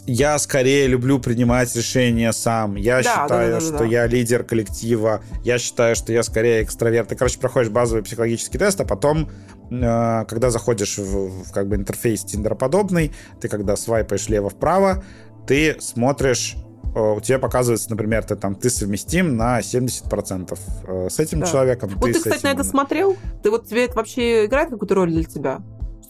я 0.07 0.39
скорее 0.39 0.87
люблю 0.87 1.19
принимать 1.19 1.75
решения 1.75 2.33
сам. 2.33 2.77
Я 2.77 2.99
да, 2.99 3.03
считаю, 3.03 3.29
да, 3.29 3.47
да, 3.47 3.53
да, 3.53 3.61
что 3.61 3.79
да. 3.79 3.85
я 3.85 4.07
лидер 4.07 4.45
коллектива. 4.45 5.23
Я 5.43 5.59
считаю, 5.59 5.97
что 5.97 6.13
я 6.13 6.23
скорее 6.23 6.63
экстраверт. 6.63 7.09
Ты, 7.09 7.17
короче, 7.17 7.39
проходишь 7.41 7.71
базовый 7.71 8.05
психологический 8.05 8.59
тест, 8.59 8.81
а 8.81 8.85
потом, 8.85 9.31
э, 9.71 10.25
когда 10.29 10.51
заходишь 10.51 10.99
в, 10.99 11.45
в 11.45 11.53
как 11.53 11.69
бы 11.69 11.77
интерфейс 11.77 12.25
тиндероподобный, 12.25 13.13
ты 13.41 13.49
когда 13.49 13.75
свайпаешь 13.75 14.29
лево-вправо, 14.29 15.03
ты 15.47 15.77
смотришь 15.81 16.57
Э, 16.57 16.70
у 16.95 17.21
тебя 17.21 17.39
показывается, 17.39 17.91
например, 17.91 18.25
ты 18.25 18.37
там 18.37 18.55
ты 18.55 18.71
совместим 18.71 19.37
на 19.37 19.61
70% 19.61 20.59
э, 20.87 21.09
с 21.11 21.19
этим 21.19 21.41
да. 21.41 21.47
человеком. 21.47 21.91
Вот 21.97 22.07
ты, 22.07 22.13
ты 22.13 22.19
кстати, 22.19 22.39
этим... 22.39 22.49
на 22.49 22.53
это 22.53 22.65
смотрел? 22.65 23.17
Ты 23.43 23.51
вот 23.51 23.69
тебе 23.69 23.85
это 23.85 23.95
вообще 23.97 24.47
играет 24.47 24.71
какую-то 24.71 24.95
роль 24.95 25.11
для 25.11 25.25
тебя? 25.25 25.61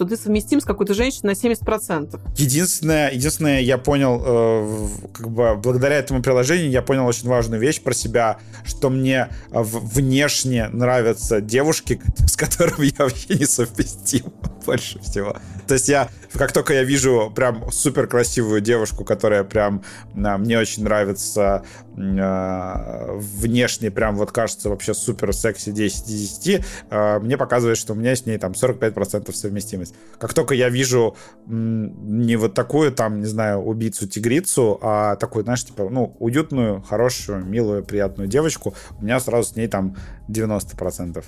что 0.01 0.07
ты 0.07 0.17
совместим 0.17 0.63
с 0.63 0.65
какой-то 0.65 0.95
женщиной 0.95 1.35
на 1.35 1.47
70%. 1.47 2.19
Единственное, 2.39 3.11
единственное 3.11 3.61
я 3.61 3.77
понял, 3.77 4.23
э, 4.25 4.89
как 5.13 5.31
бы 5.31 5.57
благодаря 5.57 5.97
этому 5.97 6.23
приложению 6.23 6.71
я 6.71 6.81
понял 6.81 7.07
очень 7.07 7.29
важную 7.29 7.61
вещь 7.61 7.83
про 7.83 7.93
себя, 7.93 8.39
что 8.65 8.89
мне 8.89 9.29
э, 9.51 9.61
внешне 9.63 10.69
нравятся 10.69 11.43
девушки, 11.43 12.01
с 12.27 12.35
которыми 12.35 12.87
я 12.87 13.05
вообще 13.05 13.35
не 13.35 13.45
совместим 13.45 14.33
больше 14.65 15.01
всего. 15.01 15.37
То 15.71 15.75
есть 15.75 15.89
я, 15.89 16.09
как 16.33 16.51
только 16.51 16.75
я 16.75 16.83
вижу 16.83 17.33
прям 17.33 17.71
супер 17.71 18.09
красивую 18.09 18.61
девушку, 18.61 19.05
которая 19.05 19.45
прям 19.45 19.85
а, 20.17 20.37
мне 20.37 20.59
очень 20.59 20.83
нравится 20.83 21.65
а, 21.97 23.15
внешне, 23.17 23.93
прям 23.93 24.17
вот 24.17 24.33
кажется 24.33 24.69
вообще 24.69 24.95
супер 24.95 25.33
секси 25.33 25.71
10 25.71 26.09
из 26.09 26.39
10, 26.39 26.65
а, 26.91 27.21
мне 27.21 27.37
показывает, 27.37 27.79
что 27.79 27.93
у 27.93 27.97
меня 27.97 28.17
с 28.17 28.27
ней 28.27 28.37
там 28.37 28.51
45% 28.51 29.33
совместимость. 29.33 29.95
Как 30.19 30.35
только 30.35 30.55
я 30.57 30.71
вижу 30.71 31.17
не 31.47 32.35
вот 32.35 32.55
такую 32.55 32.91
там, 32.91 33.21
не 33.21 33.27
знаю, 33.27 33.61
убийцу-тигрицу, 33.61 34.81
а 34.83 35.15
такую, 35.15 35.45
знаешь, 35.45 35.65
типа, 35.65 35.89
ну, 35.89 36.17
уютную, 36.19 36.83
хорошую, 36.83 37.45
милую, 37.45 37.85
приятную 37.85 38.29
девочку, 38.29 38.75
у 38.99 39.05
меня 39.05 39.21
сразу 39.21 39.53
с 39.53 39.55
ней 39.55 39.69
там 39.69 39.95
90%. 40.29 41.25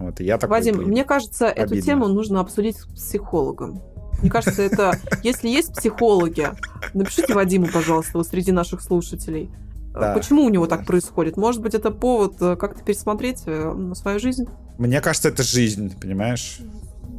Вот, 0.00 0.18
и 0.20 0.24
я 0.24 0.38
такой, 0.38 0.58
Вадим, 0.58 0.78
блин, 0.78 0.88
мне 0.88 1.04
кажется, 1.04 1.48
обидно. 1.50 1.74
эту 1.74 1.84
тему 1.84 2.08
нужно 2.08 2.40
обсудить 2.40 2.78
с 2.78 2.86
психологом. 2.86 3.82
Мне 4.22 4.30
кажется, 4.30 4.62
это... 4.62 4.98
Если 5.22 5.48
есть 5.48 5.74
психологи, 5.74 6.48
напишите 6.94 7.34
Вадиму, 7.34 7.68
пожалуйста, 7.72 8.16
вот 8.18 8.26
среди 8.26 8.50
наших 8.50 8.80
слушателей. 8.80 9.50
Да. 9.92 10.14
Почему 10.14 10.44
у 10.44 10.48
него 10.48 10.66
так 10.66 10.86
происходит? 10.86 11.36
Может 11.36 11.60
быть, 11.60 11.74
это 11.74 11.90
повод 11.90 12.36
э, 12.40 12.56
как-то 12.56 12.82
пересмотреть 12.82 13.42
э, 13.44 13.92
свою 13.94 14.18
жизнь? 14.18 14.46
Мне 14.78 15.00
кажется, 15.02 15.28
это 15.28 15.42
жизнь, 15.42 15.94
понимаешь? 16.00 16.60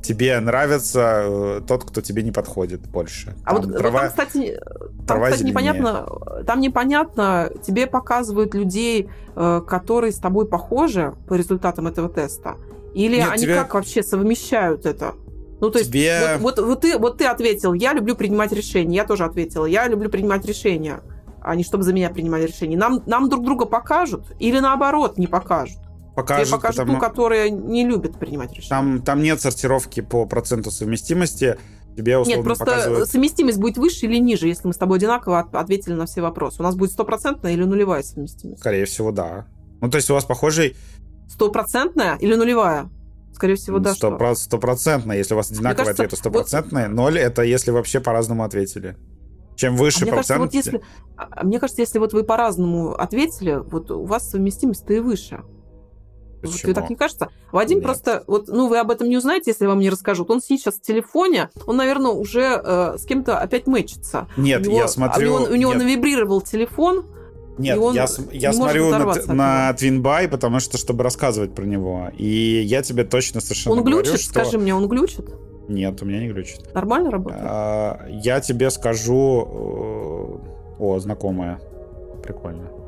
Тебе 0.01 0.39
нравится 0.39 1.21
э, 1.23 1.61
тот, 1.67 1.83
кто 1.83 2.01
тебе 2.01 2.23
не 2.23 2.31
подходит 2.31 2.81
больше. 2.87 3.35
А 3.43 3.53
там 3.53 3.63
вот, 3.63 3.77
трава, 3.77 4.03
вот 4.03 4.15
там, 4.15 4.25
кстати, 4.27 4.59
там, 5.07 5.23
кстати 5.23 5.43
непонятно, 5.43 6.07
там 6.45 6.59
непонятно, 6.59 7.51
тебе 7.63 7.87
показывают 7.87 8.53
людей, 8.53 9.09
э, 9.35 9.61
которые 9.67 10.11
с 10.11 10.17
тобой 10.17 10.47
похожи 10.47 11.13
по 11.27 11.35
результатам 11.35 11.87
этого 11.87 12.09
теста, 12.09 12.55
или 12.93 13.17
Нет, 13.17 13.29
они 13.31 13.43
тебе... 13.43 13.55
как 13.55 13.73
вообще 13.73 14.03
совмещают 14.03 14.85
это? 14.85 15.13
Ну, 15.59 15.69
то 15.69 15.79
есть, 15.79 15.91
тебе... 15.91 16.37
вот, 16.39 16.57
вот, 16.57 16.67
вот, 16.67 16.81
ты, 16.81 16.97
вот 16.97 17.17
ты 17.19 17.25
ответил, 17.25 17.73
я 17.73 17.93
люблю 17.93 18.15
принимать 18.15 18.51
решения, 18.51 18.95
я 18.95 19.05
тоже 19.05 19.25
ответила, 19.25 19.65
я 19.65 19.87
люблю 19.87 20.09
принимать 20.09 20.43
решения, 20.45 21.01
а 21.41 21.55
не 21.55 21.63
чтобы 21.63 21.83
за 21.83 21.93
меня 21.93 22.09
принимали 22.09 22.47
решения. 22.47 22.77
Нам, 22.77 23.03
нам 23.05 23.29
друг 23.29 23.45
друга 23.45 23.65
покажут 23.65 24.33
или 24.39 24.59
наоборот 24.59 25.17
не 25.17 25.27
покажут? 25.27 25.77
Покажут. 26.21 26.47
Тебе 26.47 26.57
покажут 26.57 26.77
потому... 26.77 26.99
ту, 26.99 27.05
которая 27.05 27.49
не 27.49 27.85
любит 27.85 28.17
принимать 28.17 28.51
решения. 28.51 28.69
Там, 28.69 29.01
там 29.01 29.21
нет 29.21 29.41
сортировки 29.41 30.01
по 30.01 30.25
проценту 30.25 30.71
совместимости. 30.71 31.57
Тебе 31.95 32.17
условно 32.17 32.37
Нет, 32.37 32.45
просто 32.45 32.65
показывают... 32.65 33.09
совместимость 33.09 33.57
будет 33.57 33.77
выше 33.77 34.05
или 34.05 34.17
ниже, 34.17 34.47
если 34.47 34.65
мы 34.65 34.73
с 34.73 34.77
тобой 34.77 34.97
одинаково 34.97 35.39
ответили 35.39 35.93
на 35.93 36.05
все 36.05 36.21
вопросы. 36.21 36.61
У 36.61 36.63
нас 36.63 36.75
будет 36.75 36.91
стопроцентная 36.91 37.51
или 37.51 37.63
нулевая 37.63 38.01
совместимость? 38.01 38.59
Скорее 38.59 38.85
всего, 38.85 39.11
да. 39.11 39.45
Ну, 39.81 39.89
то 39.89 39.97
есть 39.97 40.09
у 40.09 40.13
вас 40.13 40.23
похожий... 40.23 40.77
Стопроцентная 41.27 42.15
или 42.15 42.35
нулевая? 42.35 42.89
Скорее 43.33 43.55
всего, 43.55 43.79
да. 43.79 43.93
Стопроцентная. 43.93 45.17
Если 45.17 45.33
у 45.33 45.37
вас 45.37 45.51
одинаковые 45.51 45.75
кажется, 45.77 46.03
ответы, 46.03 46.15
стопроцентные. 46.15 46.87
Вот... 46.87 46.95
Ноль— 46.95 47.19
это 47.19 47.41
если 47.41 47.71
вообще 47.71 47.99
по-разному 47.99 48.43
ответили. 48.43 48.95
Чем 49.55 49.75
выше 49.75 49.99
а. 50.01 50.03
Мне 50.03 50.11
кажется, 50.11 50.37
вот 50.37 50.53
если, 50.53 50.81
а, 51.17 51.43
мне 51.43 51.59
кажется, 51.59 51.81
если 51.81 51.99
вот 51.99 52.13
вы 52.13 52.23
по-разному 52.23 52.93
ответили, 52.93 53.55
вот 53.55 53.91
у 53.91 54.05
вас 54.05 54.29
совместимость-то 54.29 54.93
и 54.93 54.99
выше. 54.99 55.43
Почему? 56.41 56.57
Тебе 56.57 56.73
так 56.73 56.89
не 56.89 56.95
кажется? 56.95 57.29
Вадим 57.51 57.77
Нет. 57.77 57.85
просто, 57.85 58.23
вот, 58.27 58.47
ну, 58.47 58.67
вы 58.67 58.79
об 58.79 58.91
этом 58.91 59.09
не 59.09 59.17
узнаете, 59.17 59.51
если 59.51 59.65
я 59.65 59.69
вам 59.69 59.79
не 59.79 59.89
расскажу. 59.89 60.25
Он 60.27 60.41
сейчас 60.41 60.75
в 60.75 60.81
телефоне, 60.81 61.49
он, 61.67 61.77
наверное, 61.77 62.11
уже 62.11 62.61
э, 62.63 62.97
с 62.97 63.05
кем-то 63.05 63.37
опять 63.37 63.67
мэчится. 63.67 64.27
Нет, 64.37 64.65
него, 64.65 64.77
я 64.77 64.87
смотрю... 64.87 65.35
У 65.35 65.39
него, 65.39 65.51
у 65.51 65.55
него 65.55 65.73
навибрировал 65.73 66.41
телефон, 66.41 67.05
нет, 67.57 67.77
я, 67.93 68.07
я 68.31 68.53
смотрю 68.53 68.89
на, 68.89 69.05
на 69.27 69.71
Twinbuy, 69.71 70.27
потому 70.27 70.59
что, 70.59 70.77
чтобы 70.77 71.03
рассказывать 71.03 71.53
про 71.53 71.65
него. 71.65 72.09
И 72.17 72.61
я 72.65 72.81
тебе 72.81 73.03
точно 73.03 73.39
совершенно 73.41 73.75
Он 73.75 73.83
глючит? 73.83 74.05
Говорю, 74.05 74.17
что... 74.17 74.31
Скажи 74.31 74.57
мне, 74.57 74.73
он 74.73 74.87
глючит? 74.87 75.29
Нет, 75.67 76.01
у 76.01 76.05
меня 76.05 76.19
не 76.21 76.29
глючит. 76.29 76.73
Нормально 76.73 77.11
работает? 77.11 77.43
А, 77.45 78.05
я 78.09 78.39
тебе 78.39 78.71
скажу... 78.71 80.39
Э, 80.39 80.81
о, 80.83 80.99
знакомая. 80.99 81.59
Прикольно. 82.23 82.80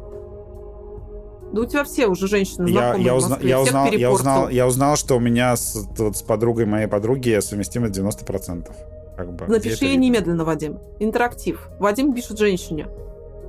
Да 1.54 1.62
у 1.62 1.66
тебя 1.66 1.84
все 1.84 2.08
уже 2.08 2.28
женщины 2.28 2.68
знакомые 2.68 3.06
я, 3.06 3.12
я, 3.12 3.16
узна, 3.16 3.40
я, 3.42 3.62
узнал, 3.62 3.92
я, 3.92 4.12
узнал, 4.12 4.50
я 4.50 4.68
узнал, 4.68 4.98
что 4.98 5.18
у 5.18 5.20
меня 5.20 5.56
с, 5.56 5.88
вот, 5.98 6.18
с 6.18 6.24
подругой 6.24 6.66
моей 6.66 6.88
подруги 6.88 7.40
совместимость 7.42 7.96
90%. 7.96 8.72
Как 9.16 9.32
бы. 9.32 9.46
Напиши 9.46 9.86
ей 9.86 9.96
немедленно, 9.96 10.46
Вадим. 10.46 10.80
Интерактив. 11.00 11.70
Вадим 11.78 12.16
пишет 12.16 12.40
женщине. 12.40 12.88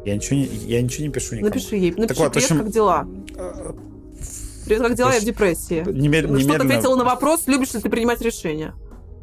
Я 0.04 0.16
ничего 0.16 0.36
не, 0.36 0.44
я 0.44 0.82
ничего 0.82 1.06
не 1.06 1.12
пишу 1.12 1.36
никому. 1.36 1.48
Напиши 1.48 1.76
ей. 1.76 1.90
Напиши, 1.92 2.08
так 2.08 2.18
вот, 2.18 2.32
привет, 2.34 2.50
общем, 2.50 2.58
как 2.58 2.70
дела? 2.70 3.08
Привет, 4.66 4.82
как 4.82 4.94
дела? 4.94 5.12
Я 5.14 5.20
в 5.20 5.24
депрессии. 5.24 5.82
Немед... 5.90 6.24
Что 6.26 6.34
немедленно... 6.34 6.58
ты 6.58 6.66
ответила 6.66 6.96
на 6.96 7.04
вопрос, 7.04 7.44
любишь 7.46 7.72
ли 7.72 7.80
ты 7.80 7.88
принимать 7.88 8.20
решения? 8.20 8.74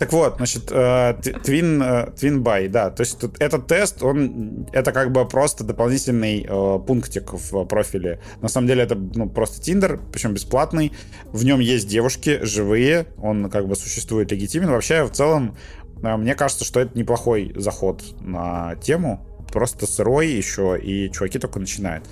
Так 0.02 0.14
вот, 0.14 0.38
значит, 0.38 0.72
Twin, 0.72 2.16
Twin 2.16 2.42
Buy, 2.42 2.70
да, 2.70 2.90
то 2.90 3.02
есть 3.02 3.20
тут, 3.20 3.40
этот 3.40 3.68
тест, 3.68 4.02
он, 4.02 4.68
это 4.74 4.92
как 4.94 5.12
бы 5.12 5.28
просто 5.28 5.64
дополнительный 5.64 6.44
э, 6.44 6.80
пунктик 6.88 7.34
в 7.34 7.66
профиле. 7.66 8.20
На 8.42 8.48
самом 8.48 8.68
деле 8.68 8.82
это 8.82 8.96
ну, 8.96 9.30
просто 9.30 9.62
Tinder, 9.62 10.00
причем 10.12 10.34
бесплатный. 10.34 10.92
В 11.26 11.46
нем 11.46 11.60
есть 11.60 11.88
девушки 11.88 12.40
живые, 12.42 13.06
он 13.22 13.48
как 13.52 13.68
бы 13.68 13.76
существует 13.76 14.32
легитимен. 14.32 14.72
Вообще, 14.72 15.04
в 15.04 15.12
целом, 15.12 15.56
э, 16.02 16.18
мне 16.18 16.34
кажется, 16.34 16.66
что 16.66 16.80
это 16.80 16.98
неплохой 16.98 17.54
заход 17.56 18.02
на 18.22 18.78
тему. 18.78 19.24
Просто 19.54 19.86
сырой 19.86 20.30
еще, 20.30 20.80
и 20.82 21.12
чуваки 21.12 21.38
только 21.38 21.60
начинают. 21.60 22.10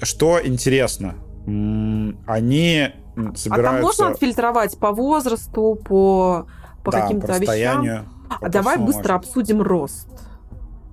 Что 0.00 0.38
интересно, 0.40 1.16
они 1.44 2.90
собираются... 3.34 3.52
А 3.52 3.62
там 3.62 3.80
можно 3.80 4.08
отфильтровать 4.10 4.78
по 4.78 4.92
возрасту, 4.92 5.76
по 5.84 6.46
по 6.84 6.92
да, 6.92 7.02
каким-то 7.02 7.38
вещам. 7.38 8.06
А 8.28 8.48
давай 8.48 8.78
быстро 8.78 9.00
можем. 9.00 9.16
обсудим 9.16 9.62
рост. 9.62 10.08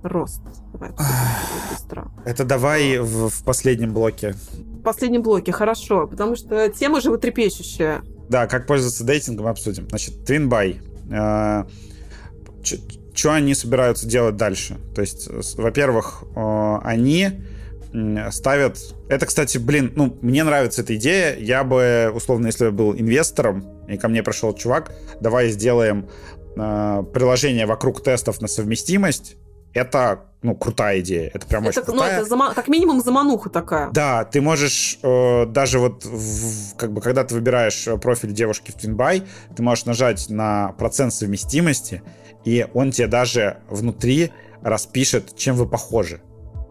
Рост. 0.02 0.42
Давай 0.72 0.90
быстро. 1.70 2.10
Это 2.24 2.44
давай 2.44 2.98
в, 2.98 3.28
в 3.28 3.44
последнем 3.44 3.92
блоке. 3.92 4.34
В 4.52 4.82
последнем 4.82 5.22
блоке, 5.22 5.52
хорошо. 5.52 6.06
Потому 6.06 6.36
что 6.36 6.68
тема 6.70 7.00
животрепещущая. 7.00 8.02
Да, 8.28 8.46
как 8.46 8.66
пользоваться 8.66 9.04
дейтингом 9.04 9.46
обсудим. 9.46 9.88
Значит, 9.88 10.28
Twinbuy. 10.28 10.80
Э, 11.10 11.64
что 13.14 13.34
они 13.34 13.54
собираются 13.54 14.06
делать 14.06 14.36
дальше? 14.36 14.78
То 14.94 15.00
есть, 15.00 15.28
во-первых, 15.58 16.24
э, 16.34 16.78
они 16.82 17.42
ставят... 18.30 18.78
Это, 19.08 19.26
кстати, 19.26 19.58
блин, 19.58 19.92
ну, 19.96 20.16
мне 20.22 20.44
нравится 20.44 20.82
эта 20.82 20.96
идея. 20.96 21.36
Я 21.36 21.64
бы, 21.64 22.10
условно, 22.14 22.46
если 22.46 22.66
бы 22.66 22.72
был 22.72 22.94
инвестором, 22.94 23.64
и 23.88 23.96
ко 23.96 24.08
мне 24.08 24.22
пришел 24.22 24.54
чувак, 24.54 24.92
давай 25.20 25.50
сделаем 25.50 26.08
э, 26.56 27.02
приложение 27.12 27.66
вокруг 27.66 28.02
тестов 28.02 28.40
на 28.40 28.48
совместимость, 28.48 29.36
это, 29.72 30.24
ну, 30.42 30.54
крутая 30.54 31.00
идея. 31.00 31.30
Это 31.32 31.46
прям 31.46 31.62
это, 31.62 31.80
очень 31.80 31.82
крутая. 31.82 32.12
Ну, 32.12 32.16
это 32.18 32.24
зама... 32.28 32.54
как 32.54 32.68
минимум 32.68 33.00
замануха 33.00 33.50
такая. 33.50 33.90
Да, 33.90 34.24
ты 34.24 34.40
можешь 34.40 34.98
э, 35.02 35.46
даже 35.46 35.78
вот, 35.78 36.04
в, 36.04 36.76
как 36.76 36.92
бы, 36.92 37.00
когда 37.00 37.24
ты 37.24 37.34
выбираешь 37.34 37.86
э, 37.86 37.96
профиль 37.96 38.32
девушки 38.32 38.70
в 38.72 38.76
Twinbuy, 38.76 39.26
ты 39.54 39.62
можешь 39.62 39.84
нажать 39.84 40.28
на 40.28 40.72
процент 40.72 41.14
совместимости, 41.14 42.02
и 42.44 42.66
он 42.74 42.90
тебе 42.90 43.06
даже 43.06 43.58
внутри 43.68 44.32
распишет, 44.62 45.36
чем 45.36 45.56
вы 45.56 45.66
похожи. 45.66 46.20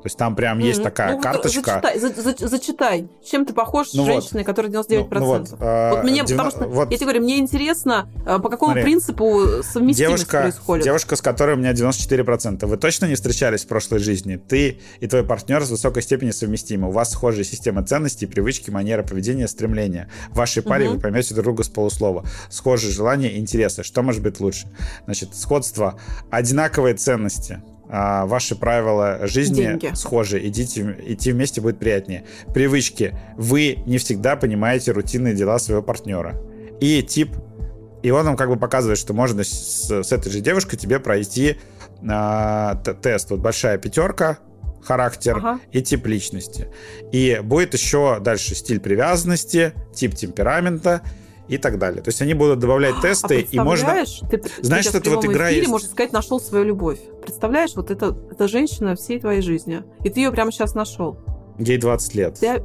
То 0.02 0.06
есть 0.06 0.18
там 0.18 0.34
прям 0.34 0.60
mm-hmm. 0.60 0.64
есть 0.64 0.82
такая 0.82 1.16
ну, 1.16 1.22
карточка. 1.22 1.82
Зачитай, 1.84 2.00
за, 2.00 2.10
за, 2.10 2.48
зачитай, 2.48 3.10
чем 3.22 3.46
ты 3.46 3.54
похож 3.54 3.94
ну 3.94 4.04
с 4.04 4.06
женщиной, 4.06 4.44
вот. 4.44 4.46
которая 4.46 4.72
99%. 4.72 5.08
Ну, 5.12 5.20
ну 5.20 5.26
вот, 5.26 5.56
э, 5.60 5.90
вот 5.92 6.04
мне, 6.04 6.24
90, 6.24 6.36
потому 6.36 6.52
что, 6.52 6.68
вот, 6.68 6.92
я 6.92 6.98
тебе 6.98 7.06
говорю, 7.06 7.22
мне 7.24 7.40
интересно, 7.40 8.10
э, 8.26 8.40
по 8.40 8.50
какому 8.50 8.72
смотри, 8.72 8.84
принципу 8.84 9.42
совместимость 9.62 9.98
девушка, 9.98 10.42
происходит. 10.42 10.86
Девушка, 10.86 11.16
с 11.18 11.22
которой 11.22 11.56
у 11.56 11.60
меня 11.60 11.74
94%. 11.74 12.66
Вы 12.66 12.78
точно 12.78 13.08
не 13.08 13.16
встречались 13.16 13.66
в 13.66 13.68
прошлой 13.68 14.00
жизни? 14.00 14.38
Ты 14.38 14.80
и 15.02 15.08
твой 15.08 15.26
партнер 15.26 15.66
с 15.66 15.70
высокой 15.70 16.02
степенью 16.02 16.34
совместимы. 16.34 16.88
У 16.88 16.92
вас 16.92 17.12
схожие 17.12 17.44
системы 17.44 17.84
ценностей, 17.84 18.26
привычки, 18.26 18.70
манера 18.70 19.04
поведения, 19.04 19.50
стремления. 19.50 20.10
В 20.30 20.38
вашей 20.38 20.64
паре 20.64 20.86
mm-hmm. 20.86 20.94
вы 20.94 21.00
поймете 21.02 21.34
друг 21.34 21.44
друга 21.44 21.64
с 21.64 21.70
полуслова. 21.70 22.24
Схожие 22.50 22.94
желания, 22.94 23.38
интересы. 23.38 23.84
Что 23.84 24.02
может 24.02 24.22
быть 24.22 24.40
лучше? 24.40 24.68
Значит, 25.04 25.36
сходство, 25.36 26.00
одинаковые 26.30 26.96
ценности 26.96 27.62
а, 27.90 28.28
ваши 28.28 28.56
правила 28.56 29.20
жизни 29.24 29.64
Деньги. 29.64 29.92
схожи, 29.96 30.48
идите, 30.48 30.96
идти 31.08 31.32
вместе 31.32 31.60
будет 31.60 31.80
приятнее. 31.80 32.24
Привычки. 32.54 33.18
Вы 33.36 33.80
не 33.88 33.98
всегда 33.98 34.36
понимаете 34.36 34.92
рутинные 34.92 35.34
дела 35.34 35.58
своего 35.58 35.82
партнера. 35.82 36.40
И 36.80 37.02
тип, 37.02 37.32
и 38.04 38.12
он 38.12 38.26
нам 38.26 38.38
как 38.38 38.50
бы 38.50 38.58
показывает, 38.58 39.00
что 39.00 39.14
можно 39.14 39.44
с, 39.44 39.90
с 39.90 40.12
этой 40.12 40.32
же 40.32 40.40
девушкой 40.40 40.78
тебе 40.78 41.00
пройти 41.00 41.58
а, 42.08 42.76
тест. 42.76 43.32
Вот 43.32 43.40
большая 43.40 43.80
пятерка, 43.80 44.38
характер 44.84 45.38
ага. 45.38 45.60
и 45.72 45.82
тип 45.82 46.06
личности. 46.06 46.68
И 47.12 47.40
будет 47.44 47.74
еще 47.74 48.20
дальше 48.20 48.56
стиль 48.56 48.80
привязанности, 48.80 49.74
тип 49.94 50.16
темперамента 50.16 51.02
и 51.50 51.58
так 51.58 51.80
далее. 51.80 52.02
То 52.02 52.10
есть 52.10 52.22
они 52.22 52.34
будут 52.34 52.60
добавлять 52.60 52.96
а 53.00 53.02
тесты, 53.02 53.42
и 53.42 53.60
можно... 53.60 54.06
Ты, 54.30 54.42
Знаешь, 54.62 54.86
что 54.86 55.00
это 55.00 55.10
вот 55.10 55.26
игра 55.26 55.50
есть... 55.50 55.68
можно 55.68 55.90
сказать, 55.90 56.14
нашел 56.14 56.40
свою 56.40 56.64
любовь. 56.64 57.00
Представляешь, 57.24 57.72
вот 57.76 57.90
это, 57.92 58.16
это 58.32 58.48
женщина 58.48 58.96
всей 58.96 59.20
твоей 59.20 59.42
жизни. 59.42 59.84
И 60.04 60.10
ты 60.10 60.22
ее 60.22 60.32
прямо 60.32 60.52
сейчас 60.52 60.76
нашел. 60.76 61.18
Ей 61.58 61.78
20 61.78 62.16
лет. 62.16 62.40
Ты... 62.40 62.64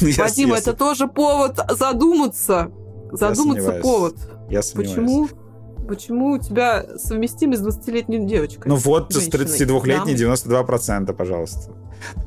Вадим, 0.16 0.52
это 0.52 0.72
тоже 0.72 1.08
повод 1.08 1.58
задуматься. 1.70 2.70
Задуматься 3.10 3.80
повод. 3.82 4.16
Я 4.48 4.62
сомневаюсь. 4.62 4.94
Почему? 4.94 5.28
Почему 5.88 6.30
у 6.32 6.38
тебя 6.38 6.84
совместимость 6.98 7.62
с 7.62 7.66
20-летней 7.66 8.26
девочкой? 8.26 8.64
Ну 8.66 8.76
вот, 8.76 9.12
с 9.12 9.28
32-летней 9.28 10.16
да? 10.16 10.34
92%, 10.34 11.12
пожалуйста. 11.12 11.72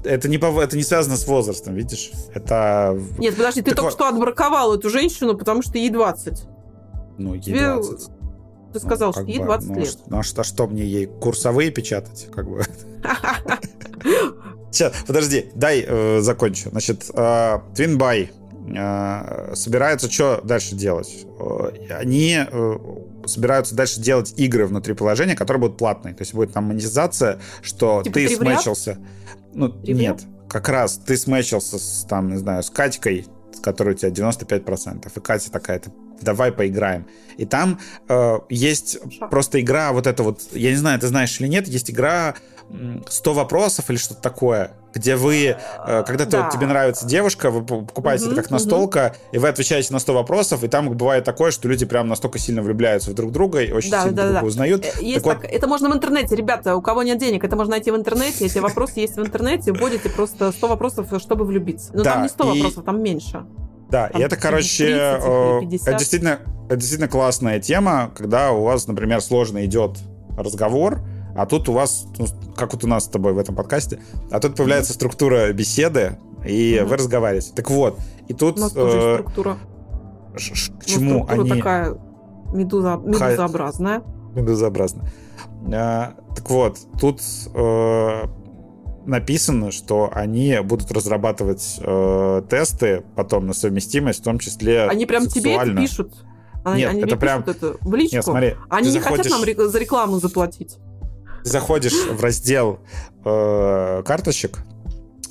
Это 0.03 0.27
не, 0.29 0.37
это 0.37 0.77
не 0.77 0.83
связано 0.83 1.15
с 1.17 1.27
возрастом, 1.27 1.75
видишь? 1.75 2.11
Это... 2.33 2.99
Нет, 3.17 3.35
подожди, 3.35 3.61
ты 3.61 3.71
так 3.71 3.77
только 3.77 3.91
вот... 3.91 3.93
что 3.93 4.07
отбраковал 4.07 4.75
эту 4.75 4.89
женщину, 4.89 5.37
потому 5.37 5.61
что 5.61 5.77
ей 5.77 5.89
20. 5.89 6.43
Ну, 7.17 7.33
ей 7.33 7.41
Тебе... 7.41 7.73
20. 7.73 8.09
Ты 8.73 8.79
сказал, 8.79 9.09
ну, 9.09 9.13
что 9.13 9.23
ей 9.23 9.39
20 9.39 9.67
бы, 9.67 9.75
ну, 9.75 9.81
лет. 9.81 9.97
Ну, 10.07 10.19
а 10.19 10.23
что, 10.23 10.43
что 10.43 10.67
мне 10.67 10.85
ей 10.85 11.05
курсовые 11.07 11.71
печатать? 11.71 12.27
Как 12.31 12.47
бы. 12.47 12.63
Сейчас, 14.71 14.93
подожди, 15.07 15.49
дай 15.55 15.83
э, 15.87 16.21
закончу. 16.21 16.69
Значит, 16.69 17.09
э, 17.13 17.59
Twinbuy 17.73 18.29
собираются 19.55 20.11
что 20.11 20.41
дальше 20.43 20.75
делать? 20.75 21.25
Э, 21.39 21.71
они 21.99 22.37
э, 22.39 22.77
собираются 23.25 23.75
дальше 23.75 23.99
делать 23.99 24.33
игры 24.37 24.65
внутри 24.65 24.93
приложения, 24.93 25.35
которые 25.35 25.61
будут 25.61 25.77
платные. 25.77 26.13
То 26.13 26.21
есть 26.21 26.33
будет 26.33 26.53
там 26.53 26.65
монетизация, 26.65 27.39
что 27.61 28.01
типа 28.03 28.15
ты 28.15 28.35
смечился. 28.35 28.97
Ну, 29.53 29.73
нет, 29.83 30.21
как 30.49 30.69
раз 30.69 30.97
ты 30.97 31.17
смечился 31.17 31.79
с, 31.79 32.05
там, 32.09 32.29
не 32.29 32.37
знаю, 32.37 32.63
с 32.63 32.69
Катькой, 32.69 33.27
с 33.53 33.59
которой 33.59 33.95
у 33.95 33.97
тебя 33.97 34.09
95%. 34.09 35.11
И 35.15 35.19
Катя 35.19 35.51
такая, 35.51 35.81
давай 36.21 36.51
поиграем. 36.51 37.07
И 37.37 37.45
там 37.45 37.79
э, 38.07 38.39
есть 38.49 38.99
Шо? 39.17 39.27
просто 39.27 39.61
игра, 39.61 39.91
вот 39.91 40.07
это 40.07 40.23
вот, 40.23 40.41
я 40.51 40.71
не 40.71 40.77
знаю, 40.77 40.99
ты 40.99 41.07
знаешь 41.07 41.39
или 41.39 41.47
нет, 41.47 41.67
есть 41.67 41.89
игра 41.89 42.35
100 43.07 43.33
вопросов 43.33 43.89
или 43.89 43.97
что-то 43.97 44.21
такое, 44.21 44.71
где 44.93 45.15
вы, 45.15 45.55
э, 45.87 46.03
когда 46.05 46.25
ты, 46.25 46.31
да. 46.31 46.43
вот, 46.43 46.51
тебе 46.51 46.67
нравится 46.67 47.05
девушка, 47.05 47.49
вы 47.51 47.63
покупаете 47.63 48.25
угу, 48.25 48.33
это 48.33 48.41
как 48.41 48.51
настолка, 48.51 49.13
угу. 49.13 49.35
и 49.35 49.37
вы 49.39 49.47
отвечаете 49.47 49.93
на 49.93 49.99
100 49.99 50.13
вопросов, 50.13 50.63
и 50.63 50.67
там 50.67 50.89
бывает 50.89 51.23
такое, 51.23 51.51
что 51.51 51.67
люди 51.67 51.85
прям 51.85 52.07
настолько 52.07 52.39
сильно 52.39 52.61
влюбляются 52.61 53.11
в 53.11 53.13
друг 53.13 53.31
друга 53.31 53.61
и 53.61 53.71
очень 53.71 53.91
да, 53.91 54.03
сильно 54.03 54.15
да, 54.15 54.21
друг 54.23 54.31
друга 54.33 54.41
да. 54.41 54.47
узнают. 54.47 54.85
Э, 54.85 55.03
есть 55.03 55.23
так 55.23 55.33
так, 55.33 55.43
вот... 55.43 55.51
Это 55.51 55.67
можно 55.67 55.89
в 55.89 55.93
интернете, 55.93 56.35
ребята, 56.35 56.75
у 56.75 56.81
кого 56.81 57.03
нет 57.03 57.17
денег, 57.17 57.43
это 57.43 57.55
можно 57.55 57.71
найти 57.71 57.91
в 57.91 57.95
интернете, 57.95 58.45
эти 58.45 58.59
вопросы 58.59 58.99
есть 58.99 59.15
в 59.15 59.21
интернете, 59.21 59.73
вводите 59.73 60.09
просто 60.09 60.51
100 60.51 60.67
вопросов, 60.67 61.07
чтобы 61.19 61.45
влюбиться. 61.45 61.91
Но 61.93 62.03
там 62.03 62.23
не 62.23 62.29
100 62.29 62.43
вопросов, 62.43 62.85
там 62.85 63.01
меньше. 63.01 63.45
Да, 63.89 64.09
там 64.09 64.21
и 64.21 64.23
это, 64.23 64.35
короче, 64.35 65.17
30, 65.67 65.87
это 65.87 65.97
действительно, 65.97 66.39
это 66.67 66.75
действительно 66.75 67.09
классная 67.09 67.59
тема, 67.59 68.11
когда 68.15 68.51
у 68.51 68.63
вас, 68.63 68.85
например, 68.87 69.19
сложно 69.21 69.65
идет 69.65 69.97
разговор, 70.37 71.01
а 71.39 71.45
тут 71.45 71.69
у 71.69 71.71
вас, 71.71 72.05
ну, 72.17 72.25
как 72.53 72.73
вот 72.73 72.83
у 72.83 72.87
нас 72.87 73.05
с 73.05 73.07
тобой 73.07 73.31
в 73.31 73.37
этом 73.37 73.55
подкасте, 73.55 74.01
а 74.29 74.41
тут 74.41 74.55
появляется 74.55 74.91
структура 74.91 75.53
беседы, 75.53 76.17
и 76.45 76.73
mm-hmm. 76.73 76.85
вы 76.85 76.97
разговариваете. 76.97 77.53
Так 77.55 77.69
вот, 77.69 77.97
и 78.27 78.33
тут... 78.33 78.57
У 78.57 78.61
нас 78.61 78.73
тоже 78.73 78.97
э, 78.97 79.13
структура. 79.19 79.57
Ш- 80.35 80.55
ш- 80.55 80.73
к 80.73 80.85
чему 80.85 81.23
структура 81.23 81.41
они... 81.41 81.49
такая 81.49 81.97
медуза... 82.51 82.97
медузообразная. 82.97 84.03
Медузообразная. 84.35 85.09
А, 85.73 86.15
так 86.35 86.49
вот, 86.49 86.77
тут 86.99 87.21
э, 87.53 88.23
написано, 89.05 89.71
что 89.71 90.09
они 90.11 90.59
будут 90.61 90.91
разрабатывать 90.91 91.79
э, 91.79 92.41
тесты 92.49 93.05
потом 93.15 93.47
на 93.47 93.53
совместимость, 93.53 94.19
в 94.19 94.23
том 94.23 94.39
числе 94.39 94.87
Они 94.87 95.05
прям 95.05 95.29
сексуально. 95.29 95.63
тебе 95.63 95.71
это 95.71 95.81
пишут? 95.81 96.25
Они, 96.65 96.81
Нет, 96.81 96.91
они 96.91 97.01
это 97.03 97.15
прям... 97.15 97.45
это 97.47 97.77
в 97.79 97.95
личку? 97.95 98.15
Нет, 98.17 98.25
смотри, 98.25 98.55
они 98.69 98.87
не 98.87 98.99
заходишь... 98.99 99.31
хотят 99.31 99.57
нам 99.57 99.69
за 99.69 99.79
рекламу 99.79 100.19
заплатить? 100.19 100.77
Заходишь 101.43 102.07
в 102.09 102.21
раздел 102.21 102.79
э, 103.25 104.03
карточек, 104.05 104.59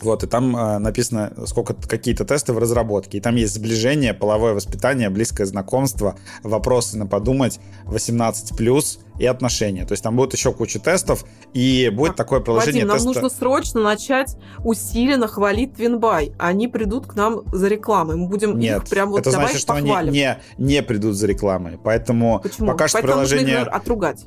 вот, 0.01 0.23
и 0.23 0.27
там 0.27 0.57
э, 0.57 0.79
написано, 0.79 1.33
сколько 1.47 1.75
какие-то 1.75 2.25
тесты 2.25 2.53
в 2.53 2.59
разработке. 2.59 3.19
И 3.19 3.21
там 3.21 3.35
есть 3.35 3.55
сближение, 3.55 4.15
половое 4.15 4.55
воспитание, 4.55 5.11
близкое 5.11 5.45
знакомство, 5.45 6.17
вопросы 6.43 6.97
на 6.97 7.07
подумать, 7.07 7.59
18+, 7.87 8.99
и 9.19 9.27
отношения. 9.27 9.85
То 9.85 9.93
есть 9.93 10.05
там 10.05 10.15
будет 10.15 10.33
еще 10.35 10.53
куча 10.53 10.79
тестов, 10.79 11.25
и 11.53 11.91
будет 11.93 12.11
так, 12.11 12.19
такое 12.19 12.41
приложение 12.41 12.85
Вадим, 12.85 12.89
нам 12.89 12.97
теста... 12.99 13.09
нужно 13.09 13.29
срочно 13.29 13.81
начать 13.81 14.37
усиленно 14.65 15.27
хвалить 15.27 15.75
Твинбай. 15.75 16.33
Они 16.39 16.69
придут 16.69 17.07
к 17.09 17.17
нам 17.17 17.43
за 17.53 17.67
рекламой. 17.67 18.17
Мы 18.17 18.29
будем 18.29 18.57
Нет, 18.57 18.85
их 18.85 18.89
прям 18.89 19.11
вот 19.11 19.21
это 19.21 19.33
значит, 19.33 19.59
что 19.59 19.75
похвалим. 19.75 20.11
они 20.11 20.11
не, 20.11 20.39
не 20.59 20.83
придут 20.85 21.17
за 21.17 21.27
рекламой. 21.27 21.79
Поэтому 21.83 22.39
Почему? 22.41 22.69
пока 22.69 22.87
что 22.87 22.99
Поэтому 22.99 23.15
приложение... 23.15 23.59
Нужно 23.59 23.73
отругать. 23.73 24.27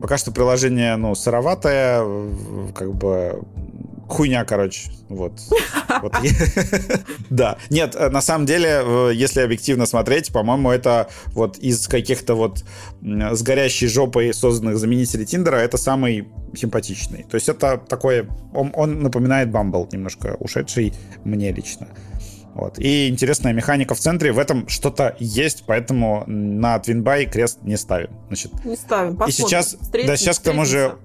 Пока 0.00 0.18
что 0.18 0.32
приложение, 0.32 0.96
ну, 0.96 1.14
сыроватое, 1.14 2.04
как 2.74 2.94
бы 2.94 3.42
хуйня, 4.10 4.44
короче. 4.44 4.90
Вот. 5.08 5.32
Да. 7.30 7.58
Нет, 7.70 7.94
э, 7.94 8.10
на 8.10 8.20
самом 8.20 8.46
деле, 8.46 8.82
если 9.14 9.40
объективно 9.40 9.86
смотреть, 9.86 10.32
по-моему, 10.32 10.70
это 10.70 11.08
вот 11.28 11.58
из 11.58 11.86
каких-то 11.86 12.34
вот 12.34 12.64
с 13.02 13.42
горящей 13.42 13.88
жопой 13.88 14.34
созданных 14.34 14.78
заменителей 14.78 15.26
Тиндера, 15.26 15.56
это 15.56 15.78
самый 15.78 16.28
симпатичный. 16.54 17.24
То 17.30 17.36
есть 17.36 17.48
это 17.48 17.78
такой... 17.78 18.28
Он, 18.54 18.72
он 18.74 19.02
напоминает 19.02 19.50
Бамбл 19.50 19.88
немножко, 19.92 20.36
ушедший 20.40 20.92
мне 21.24 21.52
лично. 21.52 21.88
Вот. 22.54 22.78
И 22.78 23.08
интересная 23.08 23.52
механика 23.52 23.94
в 23.94 23.98
центре. 23.98 24.32
В 24.32 24.38
этом 24.38 24.68
что-то 24.68 25.16
есть, 25.18 25.64
поэтому 25.66 26.24
на 26.26 26.78
Твинбай 26.78 27.26
крест 27.26 27.58
не 27.62 27.76
ставим. 27.76 28.10
Значит, 28.28 28.64
не 28.64 28.76
ставим. 28.76 29.16
Посмотрим. 29.16 29.28
И 29.28 29.32
сейчас, 29.32 29.76
да, 30.06 30.16
сейчас 30.16 30.38
к 30.38 30.42
тому 30.42 30.64
же 30.64 30.96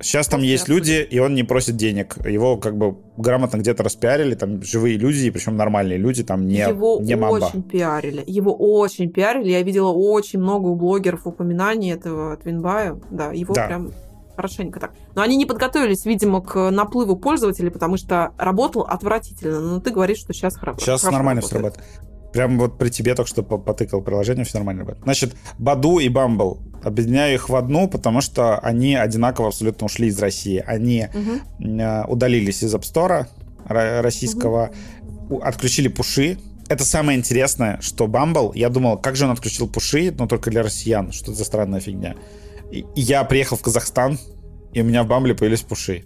Сейчас 0.00 0.26
там 0.26 0.42
есть 0.42 0.68
люди, 0.68 1.06
и 1.08 1.18
он 1.20 1.34
не 1.34 1.44
просит 1.44 1.76
денег. 1.76 2.16
Его 2.26 2.56
как 2.56 2.76
бы 2.76 2.96
грамотно 3.16 3.58
где-то 3.58 3.84
распиарили, 3.84 4.34
там 4.34 4.60
живые 4.62 4.98
люди, 4.98 5.30
причем 5.30 5.56
нормальные 5.56 5.98
люди, 5.98 6.24
там 6.24 6.46
не 6.46 6.56
Его 6.56 6.98
не 7.00 7.14
мамба. 7.14 7.46
очень 7.46 7.62
пиарили. 7.62 8.22
Его 8.26 8.54
очень 8.54 9.08
пиарили. 9.08 9.50
Я 9.50 9.62
видела 9.62 9.90
очень 9.90 10.40
много 10.40 10.66
у 10.66 10.74
блогеров 10.74 11.26
упоминаний 11.26 11.92
этого 11.92 12.36
Твинбая. 12.36 13.00
Да, 13.10 13.32
его 13.32 13.54
да. 13.54 13.66
прям 13.66 13.92
хорошенько 14.34 14.80
так. 14.80 14.92
Но 15.14 15.22
они 15.22 15.36
не 15.36 15.46
подготовились, 15.46 16.04
видимо, 16.04 16.40
к 16.40 16.70
наплыву 16.70 17.16
пользователей, 17.16 17.70
потому 17.70 17.96
что 17.96 18.32
работал 18.38 18.82
отвратительно. 18.82 19.60
Но 19.60 19.80
ты 19.80 19.90
говоришь, 19.90 20.18
что 20.18 20.32
сейчас 20.32 20.56
хорошо. 20.56 20.80
Сейчас 20.80 21.00
хорошо 21.00 21.16
нормально 21.16 21.42
все 21.42 21.56
работает. 21.56 21.84
Прям 22.34 22.58
вот 22.58 22.78
при 22.78 22.88
тебе 22.88 23.14
только 23.14 23.30
что 23.30 23.44
потыкал 23.44 24.02
приложение, 24.02 24.44
все 24.44 24.58
нормально 24.58 24.84
будет. 24.84 24.98
Значит, 25.04 25.36
Баду 25.58 26.00
и 26.00 26.08
Бамбл. 26.08 26.58
Объединяю 26.82 27.34
их 27.34 27.48
в 27.48 27.54
одну, 27.54 27.88
потому 27.88 28.20
что 28.20 28.58
они 28.58 28.96
одинаково 28.96 29.48
абсолютно 29.48 29.86
ушли 29.86 30.08
из 30.08 30.18
России. 30.18 30.62
Они 30.66 31.06
угу. 31.14 31.80
удалились 32.08 32.64
из 32.64 32.74
App 32.74 32.82
Store 32.82 33.26
российского, 33.66 34.72
угу. 35.28 35.42
отключили 35.42 35.86
пуши. 35.86 36.38
Это 36.68 36.84
самое 36.84 37.16
интересное, 37.16 37.78
что 37.80 38.08
Бамбл, 38.08 38.52
я 38.54 38.68
думал, 38.68 38.98
как 38.98 39.14
же 39.14 39.26
он 39.26 39.30
отключил 39.30 39.68
пуши, 39.68 40.12
но 40.18 40.26
только 40.26 40.50
для 40.50 40.64
россиян. 40.64 41.12
Что 41.12 41.30
это 41.30 41.38
за 41.38 41.44
странная 41.44 41.78
фигня. 41.78 42.16
Я 42.94 43.24
приехал 43.24 43.56
в 43.56 43.62
Казахстан, 43.62 44.18
и 44.72 44.80
у 44.80 44.84
меня 44.84 45.02
в 45.04 45.06
Бамбле 45.06 45.34
появились 45.34 45.62
пуши. 45.62 46.04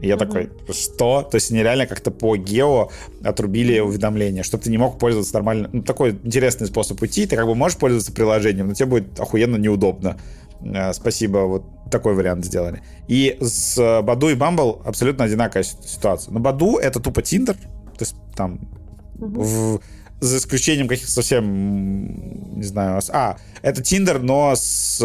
И 0.00 0.08
я 0.08 0.14
mm-hmm. 0.14 0.18
такой, 0.18 0.50
что? 0.72 1.22
То 1.22 1.36
есть 1.36 1.50
они 1.50 1.62
реально 1.62 1.86
как-то 1.86 2.10
по 2.10 2.36
гео 2.36 2.90
отрубили 3.24 3.78
уведомления, 3.80 4.42
чтобы 4.42 4.64
ты 4.64 4.70
не 4.70 4.78
мог 4.78 4.98
пользоваться 4.98 5.34
нормально. 5.34 5.70
Ну, 5.72 5.82
такой 5.82 6.18
интересный 6.22 6.66
способ 6.66 7.00
уйти. 7.00 7.26
Ты 7.26 7.36
как 7.36 7.46
бы 7.46 7.54
можешь 7.54 7.78
пользоваться 7.78 8.12
приложением, 8.12 8.68
но 8.68 8.74
тебе 8.74 8.86
будет 8.86 9.18
охуенно 9.18 9.56
неудобно. 9.56 10.18
Э, 10.60 10.92
спасибо, 10.92 11.38
вот 11.38 11.64
такой 11.90 12.14
вариант 12.14 12.44
сделали. 12.44 12.82
И 13.08 13.38
с 13.40 14.02
Баду 14.02 14.28
и 14.28 14.34
Бамбл 14.34 14.82
абсолютно 14.84 15.24
одинаковая 15.24 15.64
ситуация. 15.64 16.32
Но 16.32 16.40
Баду 16.40 16.76
это 16.76 17.00
тупо 17.00 17.22
Тиндер, 17.22 17.54
то 17.54 18.00
есть 18.00 18.16
там 18.34 18.60
mm-hmm. 19.18 19.42
в 19.42 19.80
за 20.20 20.38
исключением 20.38 20.88
каких-то 20.88 21.10
совсем, 21.10 22.56
не 22.56 22.64
знаю, 22.64 23.00
а, 23.10 23.36
это 23.62 23.82
Тиндер, 23.82 24.20
но 24.20 24.54
с 24.56 25.00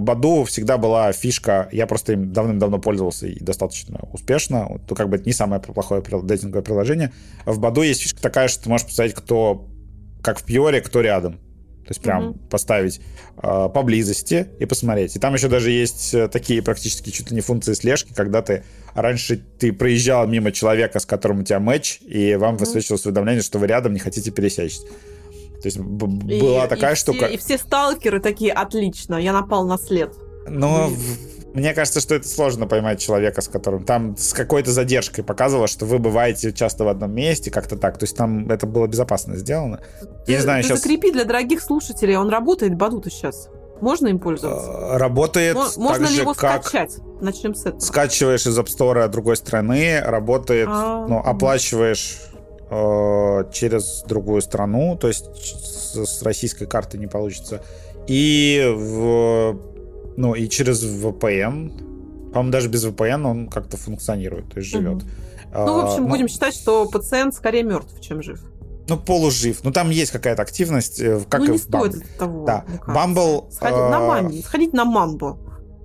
Баду 0.00 0.44
всегда 0.44 0.78
была 0.78 1.12
фишка, 1.12 1.68
я 1.72 1.86
просто 1.86 2.12
им 2.12 2.32
давным-давно 2.32 2.78
пользовался 2.78 3.26
и 3.26 3.42
достаточно 3.42 4.00
успешно, 4.12 4.80
то 4.86 4.94
как 4.94 5.08
бы 5.08 5.16
это 5.16 5.26
не 5.26 5.32
самое 5.32 5.60
плохое 5.60 6.02
дейтинговое 6.02 6.62
приложение. 6.62 7.12
В 7.44 7.58
Баду 7.58 7.82
есть 7.82 8.02
фишка 8.02 8.22
такая, 8.22 8.48
что 8.48 8.64
ты 8.64 8.68
можешь 8.68 8.86
посмотреть, 8.86 9.16
кто, 9.16 9.66
как 10.22 10.38
в 10.38 10.44
Пьоре, 10.44 10.80
кто 10.80 11.00
рядом. 11.00 11.40
То 11.82 11.88
есть 11.88 12.00
прям 12.00 12.22
mm-hmm. 12.22 12.48
поставить 12.48 13.00
э, 13.42 13.68
поблизости 13.74 14.48
и 14.60 14.66
посмотреть. 14.66 15.16
И 15.16 15.18
там 15.18 15.34
еще 15.34 15.48
даже 15.48 15.70
есть 15.70 16.14
э, 16.14 16.28
такие 16.28 16.62
практически 16.62 17.10
чуть 17.10 17.30
ли 17.30 17.34
не 17.34 17.40
функции 17.40 17.72
слежки, 17.74 18.12
когда 18.14 18.40
ты 18.40 18.64
раньше 18.94 19.36
ты 19.58 19.72
проезжал 19.72 20.26
мимо 20.26 20.52
человека, 20.52 21.00
с 21.00 21.06
которым 21.06 21.40
у 21.40 21.42
тебя 21.42 21.58
матч, 21.58 21.98
и 22.02 22.36
вам 22.36 22.54
mm-hmm. 22.54 22.58
высвечивалось 22.58 23.04
уведомление, 23.06 23.42
что 23.42 23.58
вы 23.58 23.66
рядом 23.66 23.92
не 23.92 23.98
хотите 23.98 24.30
пересечь. 24.30 24.78
То 25.62 25.66
есть 25.66 25.78
б- 25.78 26.32
и, 26.32 26.40
была 26.40 26.66
такая 26.66 26.94
и 26.94 26.96
штука. 26.96 27.26
Все, 27.26 27.34
и 27.34 27.38
все 27.38 27.58
сталкеры 27.58 28.20
такие, 28.20 28.52
отлично, 28.52 29.16
я 29.16 29.32
напал 29.32 29.66
на 29.66 29.78
след. 29.78 30.14
Но 30.48 30.90
мне 31.54 31.74
кажется, 31.74 32.00
что 32.00 32.14
это 32.14 32.28
сложно 32.28 32.66
поймать 32.66 33.00
человека, 33.00 33.40
с 33.40 33.48
которым 33.48 33.84
там 33.84 34.16
с 34.16 34.32
какой-то 34.32 34.70
задержкой 34.70 35.22
показывало, 35.22 35.66
что 35.66 35.84
вы 35.84 35.98
бываете 35.98 36.52
часто 36.52 36.84
в 36.84 36.88
одном 36.88 37.12
месте, 37.12 37.50
как-то 37.50 37.76
так. 37.76 37.98
То 37.98 38.04
есть 38.04 38.16
там 38.16 38.50
это 38.50 38.66
было 38.66 38.86
безопасно 38.86 39.36
сделано. 39.36 39.80
Ты, 40.26 40.32
Я 40.32 40.38
не 40.38 40.42
знаю, 40.42 40.62
ты 40.62 40.68
сейчас... 40.68 40.80
закрепи 40.80 41.12
для 41.12 41.24
дорогих 41.24 41.60
слушателей, 41.60 42.16
он 42.16 42.30
работает, 42.30 42.74
Бадута 42.74 43.10
сейчас. 43.10 43.48
Можно 43.82 44.08
им 44.08 44.20
пользоваться? 44.20 44.94
А, 44.94 44.98
работает 44.98 45.58
Можно 45.76 46.06
ли 46.06 46.16
его 46.16 46.34
как... 46.34 46.64
скачать? 46.64 46.98
Начнем 47.20 47.54
с 47.54 47.62
этого. 47.66 47.80
Скачиваешь 47.80 48.46
из 48.46 48.56
App 48.56 48.66
Store 48.66 49.08
другой 49.08 49.36
страны, 49.36 50.00
работает, 50.00 50.68
А-а-а. 50.68 51.08
ну, 51.08 51.18
оплачиваешь 51.18 52.20
э, 52.70 53.50
через 53.52 54.04
другую 54.06 54.40
страну, 54.40 54.96
то 54.96 55.08
есть 55.08 55.26
с, 55.36 55.96
с 55.96 56.22
российской 56.22 56.66
карты 56.66 56.96
не 56.96 57.08
получится. 57.08 57.60
И 58.06 58.64
в 58.72 59.58
ну, 60.16 60.34
и 60.34 60.48
через 60.48 60.82
VPN. 60.84 62.30
По-моему, 62.32 62.50
даже 62.50 62.68
без 62.68 62.84
VPN 62.84 63.26
он 63.26 63.48
как-то 63.48 63.76
функционирует, 63.76 64.50
то 64.50 64.58
есть 64.58 64.70
живет. 64.70 65.02
Угу. 65.02 65.10
Ну, 65.54 65.74
в 65.74 65.84
общем, 65.84 66.06
а, 66.06 66.08
будем 66.08 66.28
считать, 66.28 66.54
что 66.54 66.88
пациент 66.88 67.34
скорее 67.34 67.62
мертв, 67.62 68.00
чем 68.00 68.22
жив. 68.22 68.42
Ну, 68.88 68.96
полужив. 68.96 69.62
Ну, 69.64 69.70
там 69.70 69.90
есть 69.90 70.10
какая-то 70.10 70.42
активность, 70.42 70.98
э, 71.00 71.20
как 71.28 71.40
ну, 71.40 71.48
не 71.48 71.54
и 71.56 71.58
в 71.58 71.68
Bumble. 71.68 72.04
того. 72.18 72.46
Да. 72.46 72.64
Bumble... 72.86 73.52
Сходить 73.52 73.78
э... 73.78 73.90
на 73.90 74.00
Мамбо. 74.00 74.42
Сходить 74.42 74.72
на 74.72 74.84
Мамбо. 74.84 75.38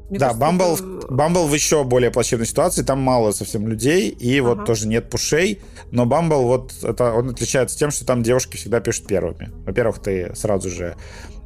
Мне 0.09 0.19
да, 0.19 0.31
Bumble, 0.31 0.75
это... 0.75 1.13
Bumble 1.13 1.47
в 1.47 1.53
еще 1.53 1.83
более 1.83 2.11
плачевной 2.11 2.45
ситуации, 2.47 2.81
там 2.81 2.99
мало 2.99 3.31
совсем 3.31 3.67
людей, 3.67 4.09
и 4.09 4.39
ага. 4.39 4.49
вот 4.49 4.65
тоже 4.65 4.87
нет 4.87 5.09
пушей, 5.09 5.61
но 5.91 6.05
Bumble 6.05 6.43
вот 6.43 6.73
это, 6.81 7.13
он 7.13 7.29
отличается 7.29 7.77
тем, 7.77 7.91
что 7.91 8.05
там 8.05 8.23
девушки 8.23 8.55
всегда 8.55 8.79
пишут 8.79 9.07
первыми. 9.07 9.51
Во-первых, 9.65 9.99
ты 9.99 10.33
сразу 10.33 10.69
же 10.69 10.95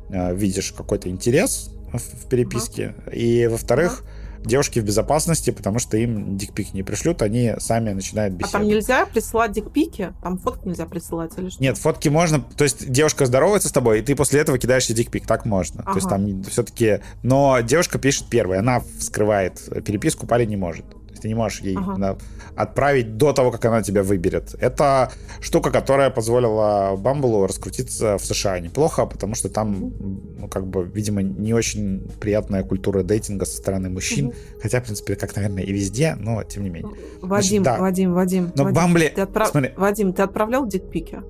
э, 0.10 0.36
видишь 0.36 0.72
какой-то 0.74 1.10
интерес, 1.10 1.72
в 1.98 2.28
переписке. 2.28 2.96
Uh-huh. 3.06 3.16
И 3.16 3.48
во-вторых, 3.48 4.04
uh-huh. 4.04 4.48
девушки 4.48 4.80
в 4.80 4.86
безопасности, 4.86 5.52
потому 5.52 5.80
что 5.80 5.98
им 5.98 6.38
дикпик 6.38 6.74
не 6.74 6.84
пришлют, 6.84 7.22
они 7.22 7.54
сами 7.60 7.92
начинают 7.92 8.34
беседовать. 8.34 8.56
А 8.56 8.58
там 8.60 8.68
нельзя 8.68 9.06
присылать 9.06 9.52
дикпики? 9.52 10.14
Там 10.24 10.38
фотки 10.38 10.68
нельзя 10.68 10.86
присылать 10.86 11.32
или 11.38 11.50
что? 11.50 11.62
Нет, 11.62 11.78
фотки 11.78 12.10
можно. 12.10 12.42
То 12.42 12.64
есть 12.64 12.90
девушка 12.90 13.26
здоровается 13.26 13.70
с 13.70 13.72
тобой, 13.72 14.00
и 14.00 14.02
ты 14.02 14.16
после 14.16 14.42
этого 14.42 14.58
кидаешь 14.58 14.86
ей 14.88 14.96
дикпик. 14.96 15.26
Так 15.28 15.46
можно. 15.46 15.82
Ага. 15.82 15.92
То 15.92 15.98
есть 15.98 16.10
там 16.10 16.44
все-таки... 16.44 17.00
Но 17.24 17.60
девушка 17.62 18.00
пишет 18.00 18.28
первой, 18.28 18.60
она 18.60 18.82
вскрывает 18.98 19.62
переписку, 19.86 20.28
парень 20.28 20.50
не 20.50 20.58
может. 20.58 20.86
Ты 21.22 21.28
не 21.28 21.36
можешь 21.36 21.62
ей 21.62 21.78
ага. 21.78 22.18
Отправить 22.56 23.18
до 23.18 23.34
того, 23.34 23.52
как 23.52 23.66
она 23.66 23.82
тебя 23.82 24.04
выберет. 24.04 24.56
Это 24.60 25.12
штука, 25.40 25.72
которая 25.72 26.10
позволила 26.10 26.96
Бамблу 26.98 27.46
раскрутиться 27.48 28.18
в 28.18 28.26
США 28.26 28.60
неплохо, 28.60 29.06
потому 29.06 29.36
что 29.36 29.50
там, 29.50 29.94
ну, 30.38 30.48
как 30.48 30.68
бы, 30.68 30.84
видимо, 30.84 31.22
не 31.22 31.54
очень 31.54 32.02
приятная 32.20 32.64
культура 32.64 33.04
дейтинга 33.04 33.46
со 33.46 33.58
стороны 33.58 33.90
мужчин. 33.90 34.28
Угу. 34.28 34.36
Хотя, 34.62 34.82
в 34.82 34.84
принципе, 34.84 35.16
как, 35.16 35.36
наверное, 35.36 35.64
и 35.64 35.72
везде, 35.72 36.16
но 36.16 36.44
тем 36.44 36.64
не 36.64 36.70
менее. 36.70 36.92
Вадим, 37.22 37.64
Значит, 37.64 37.64
да. 37.64 37.78
Вадим, 37.80 38.14
Вадим. 38.14 38.52
Но 38.56 38.64
Вадим, 38.64 38.76
Бамбли... 38.76 39.12
Ты 39.16 39.22
отправ... 39.22 39.50
Смотри. 39.50 39.72
Вадим, 39.76 40.14
ты 40.14 40.22
отправлял 40.22 40.68
дикпики? 40.68 41.22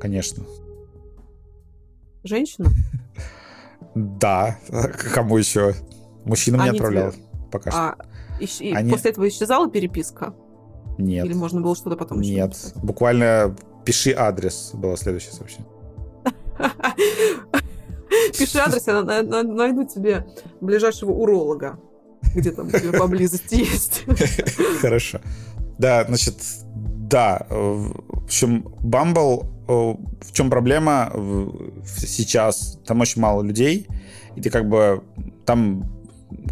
Конечно. 0.00 0.44
Женщина? 2.24 2.70
Да. 3.94 4.56
Кому 5.12 5.36
еще? 5.36 5.74
Мужчинам 6.24 6.62
не 6.62 6.70
отправлял. 6.70 7.12
Пока 7.50 7.70
что. 7.70 7.96
Ищ... 8.42 8.60
Они... 8.74 8.90
После 8.90 9.10
этого 9.12 9.28
исчезала 9.28 9.70
переписка? 9.70 10.34
Нет. 10.98 11.24
Или 11.24 11.34
можно 11.34 11.60
было 11.60 11.76
что-то 11.76 11.96
потом 11.96 12.20
Нет. 12.20 12.48
Написать? 12.48 12.76
Буквально 12.82 13.56
пиши 13.84 14.12
адрес 14.12 14.70
было 14.74 14.96
следующее 14.96 15.32
сообщение. 15.32 15.66
Пиши 18.38 18.58
адрес, 18.58 18.86
я 18.86 19.02
найду 19.02 19.84
тебе 19.84 20.26
ближайшего 20.60 21.12
уролога, 21.12 21.78
где 22.34 22.50
там 22.50 22.70
тебе 22.70 22.92
поблизости 22.92 23.54
есть. 23.54 24.04
Хорошо. 24.80 25.20
Да, 25.78 26.04
значит, 26.04 26.36
да. 26.74 27.46
В 27.48 28.24
общем, 28.24 28.66
Bumble, 28.82 29.46
в 29.66 30.32
чем 30.32 30.50
проблема 30.50 31.12
сейчас? 31.96 32.78
Там 32.86 33.00
очень 33.00 33.22
мало 33.22 33.42
людей, 33.42 33.86
и 34.36 34.40
ты 34.40 34.50
как 34.50 34.68
бы 34.68 35.02
там 35.46 36.01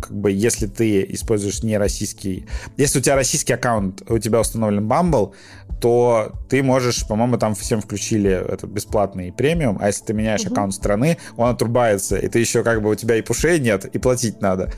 как 0.01 0.13
бы, 0.13 0.31
если 0.31 0.67
ты 0.67 1.05
используешь 1.11 1.63
не 1.63 1.79
российский... 1.79 2.47
Если 2.77 2.99
у 2.99 3.03
тебя 3.03 3.17
российский 3.17 3.53
аккаунт, 3.53 4.03
у 4.09 4.19
тебя 4.19 4.41
установлен 4.41 4.89
Bumble, 4.89 5.33
то 5.81 6.33
ты 6.49 6.63
можешь, 6.63 7.07
по-моему, 7.07 7.39
там 7.39 7.55
всем 7.55 7.81
включили 7.81 8.31
этот 8.31 8.71
бесплатный 8.71 9.33
премиум, 9.33 9.79
а 9.81 9.87
если 9.87 10.05
ты 10.05 10.13
меняешь 10.13 10.43
угу. 10.43 10.53
аккаунт 10.53 10.75
страны, 10.75 11.17
он 11.37 11.51
отрубается, 11.51 12.17
и 12.17 12.29
ты 12.29 12.39
еще 12.39 12.63
как 12.63 12.83
бы 12.83 12.91
у 12.91 12.95
тебя 12.95 13.17
и 13.17 13.23
пушей 13.23 13.59
нет, 13.59 13.87
и 13.87 13.99
платить 13.99 14.41
надо. 14.41 14.73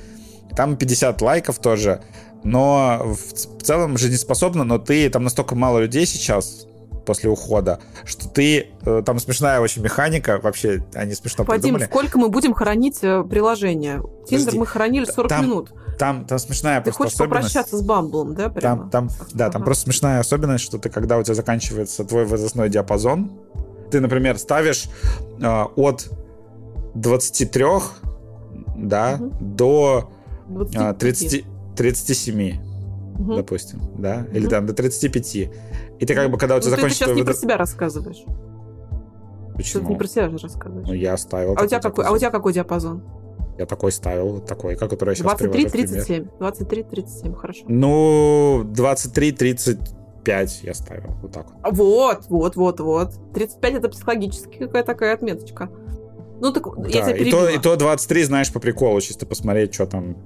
Там 0.56 0.76
50 0.76 1.20
лайков 1.22 1.58
тоже, 1.58 2.02
но 2.44 3.02
в 3.04 3.62
целом 3.62 3.98
жизнеспособно, 3.98 4.64
но 4.64 4.78
ты 4.78 5.08
там 5.10 5.24
настолько 5.24 5.54
мало 5.54 5.80
людей 5.80 6.06
сейчас, 6.06 6.66
после 7.04 7.30
ухода, 7.30 7.80
что 8.04 8.28
ты... 8.28 8.68
Э, 8.84 9.02
там 9.04 9.18
смешная 9.18 9.60
очень 9.60 9.82
механика, 9.82 10.38
вообще 10.42 10.84
они 10.94 11.14
смешно 11.14 11.44
Вадим, 11.44 11.62
придумали. 11.62 11.84
сколько 11.84 12.18
мы 12.18 12.28
будем 12.28 12.54
хранить 12.54 12.98
э, 13.02 13.24
приложение? 13.24 14.02
Тиндер 14.28 14.56
мы 14.56 14.66
хранили 14.66 15.04
40 15.04 15.28
там, 15.28 15.44
минут. 15.44 15.72
Там, 15.98 16.24
там 16.24 16.38
смешная 16.38 16.80
ты 16.80 16.84
просто 16.84 17.02
хочешь 17.02 17.14
особенность. 17.14 17.42
попрощаться 17.42 17.76
с 17.76 17.82
Бамблом, 17.82 18.34
да, 18.34 18.48
прямо? 18.48 18.88
Там, 18.90 19.08
там, 19.08 19.28
да, 19.32 19.46
ага. 19.46 19.52
там 19.52 19.64
просто 19.64 19.84
смешная 19.84 20.20
особенность, 20.20 20.64
что 20.64 20.78
ты, 20.78 20.88
когда 20.90 21.18
у 21.18 21.22
тебя 21.22 21.34
заканчивается 21.34 22.04
твой 22.04 22.24
возрастной 22.24 22.68
диапазон, 22.68 23.32
ты, 23.90 24.00
например, 24.00 24.38
ставишь 24.38 24.86
э, 25.40 25.64
от 25.76 26.10
23 26.94 27.64
да, 28.76 29.18
угу. 29.20 29.32
до 29.40 30.10
25. 30.48 30.98
30, 30.98 31.44
37, 31.76 32.58
угу. 33.18 33.34
допустим, 33.36 33.80
да, 33.98 34.24
угу. 34.26 34.36
или 34.36 34.46
там 34.46 34.66
до 34.66 34.72
35. 34.72 35.50
И 36.02 36.04
ты 36.04 36.16
как 36.16 36.28
бы, 36.32 36.36
когда 36.36 36.56
у 36.56 36.60
тебя 36.60 36.70
ну, 36.70 36.76
закончится... 36.76 37.04
Ты 37.04 37.10
сейчас 37.10 37.16
не 37.16 37.22
про 37.22 37.32
себя 37.32 37.56
рассказываешь. 37.56 38.24
Почему? 39.54 39.84
Ты 39.84 39.92
не 39.92 39.96
про 39.96 40.08
себя 40.08 40.28
же 40.30 40.38
рассказываешь. 40.38 40.88
Ну, 40.88 40.94
я 40.94 41.16
ставил. 41.16 41.54
А 41.56 41.62
у, 41.62 41.66
тебя 41.68 41.78
какой, 41.78 42.04
а 42.04 42.10
у 42.10 42.18
тебя 42.18 42.30
какой 42.30 42.52
диапазон? 42.52 43.04
Я 43.56 43.66
такой 43.66 43.92
ставил, 43.92 44.40
такой, 44.40 44.74
как 44.74 44.90
который 44.90 45.10
я 45.10 45.14
сейчас 45.14 45.40
23-37. 45.40 46.28
23-37, 46.40 47.34
хорошо. 47.36 47.64
Ну, 47.68 48.64
23-35 48.74 49.78
я 50.62 50.74
ставил, 50.74 51.12
вот 51.22 51.30
так 51.30 51.46
вот. 51.52 51.72
Вот, 51.72 52.26
вот, 52.28 52.56
вот, 52.56 52.80
вот. 52.80 53.12
35 53.34 53.74
это 53.74 53.88
психологически 53.88 54.58
какая 54.58 54.82
такая 54.82 55.14
отметочка. 55.14 55.70
Ну, 56.40 56.52
так 56.52 56.64
да, 56.78 56.88
я 56.88 57.02
тебя 57.12 57.16
и 57.16 57.30
то, 57.30 57.48
и 57.48 57.58
то 57.58 57.76
23, 57.76 58.24
знаешь, 58.24 58.52
по 58.52 58.58
приколу, 58.58 59.00
чисто 59.00 59.24
посмотреть, 59.24 59.72
что 59.72 59.86
там, 59.86 60.16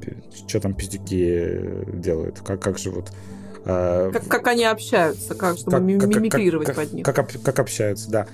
что 0.49 0.59
там 0.59 0.73
пиздюки 0.73 1.85
делают, 1.93 2.41
как, 2.41 2.63
как 2.63 2.79
живут. 2.79 3.11
А, 3.11 3.36
как, 3.67 4.29
как 4.29 4.47
они 4.47 4.65
общаются, 4.65 5.35
как, 5.35 5.59
чтобы 5.59 5.73
как, 5.73 5.83
мимикрировать 5.83 6.67
как, 6.69 6.77
под 6.77 6.93
них. 6.93 7.05
Как, 7.05 7.43
как 7.43 7.59
общаются, 7.59 8.11
да. 8.11 8.27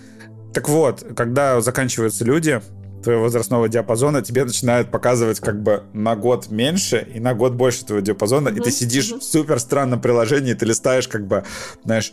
Так 0.53 0.69
вот, 0.69 1.05
когда 1.17 1.61
заканчиваются 1.61 2.25
люди, 2.25 2.61
твоего 3.03 3.23
возрастного 3.23 3.69
диапазона 3.69 4.23
тебе 4.23 4.45
начинают 4.45 4.91
показывать 4.91 5.41
как 5.41 5.63
бы 5.63 5.83
на 5.93 6.15
год 6.17 6.51
меньше 6.51 7.07
и 7.13 7.21
на 7.21 7.35
год 7.35 7.55
больше 7.55 7.85
твоего 7.85 8.05
диапазона, 8.05 8.49
mm-hmm. 8.49 8.61
и 8.61 8.61
ты 8.61 8.71
сидишь 8.71 9.11
mm-hmm. 9.11 9.21
в 9.21 9.25
супер 9.25 9.59
странном 9.59 10.01
приложении, 10.01 10.55
ты 10.55 10.67
листаешь 10.67 11.09
как 11.09 11.27
бы, 11.27 11.45
знаешь, 11.85 12.13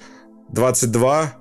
22, 0.50 1.34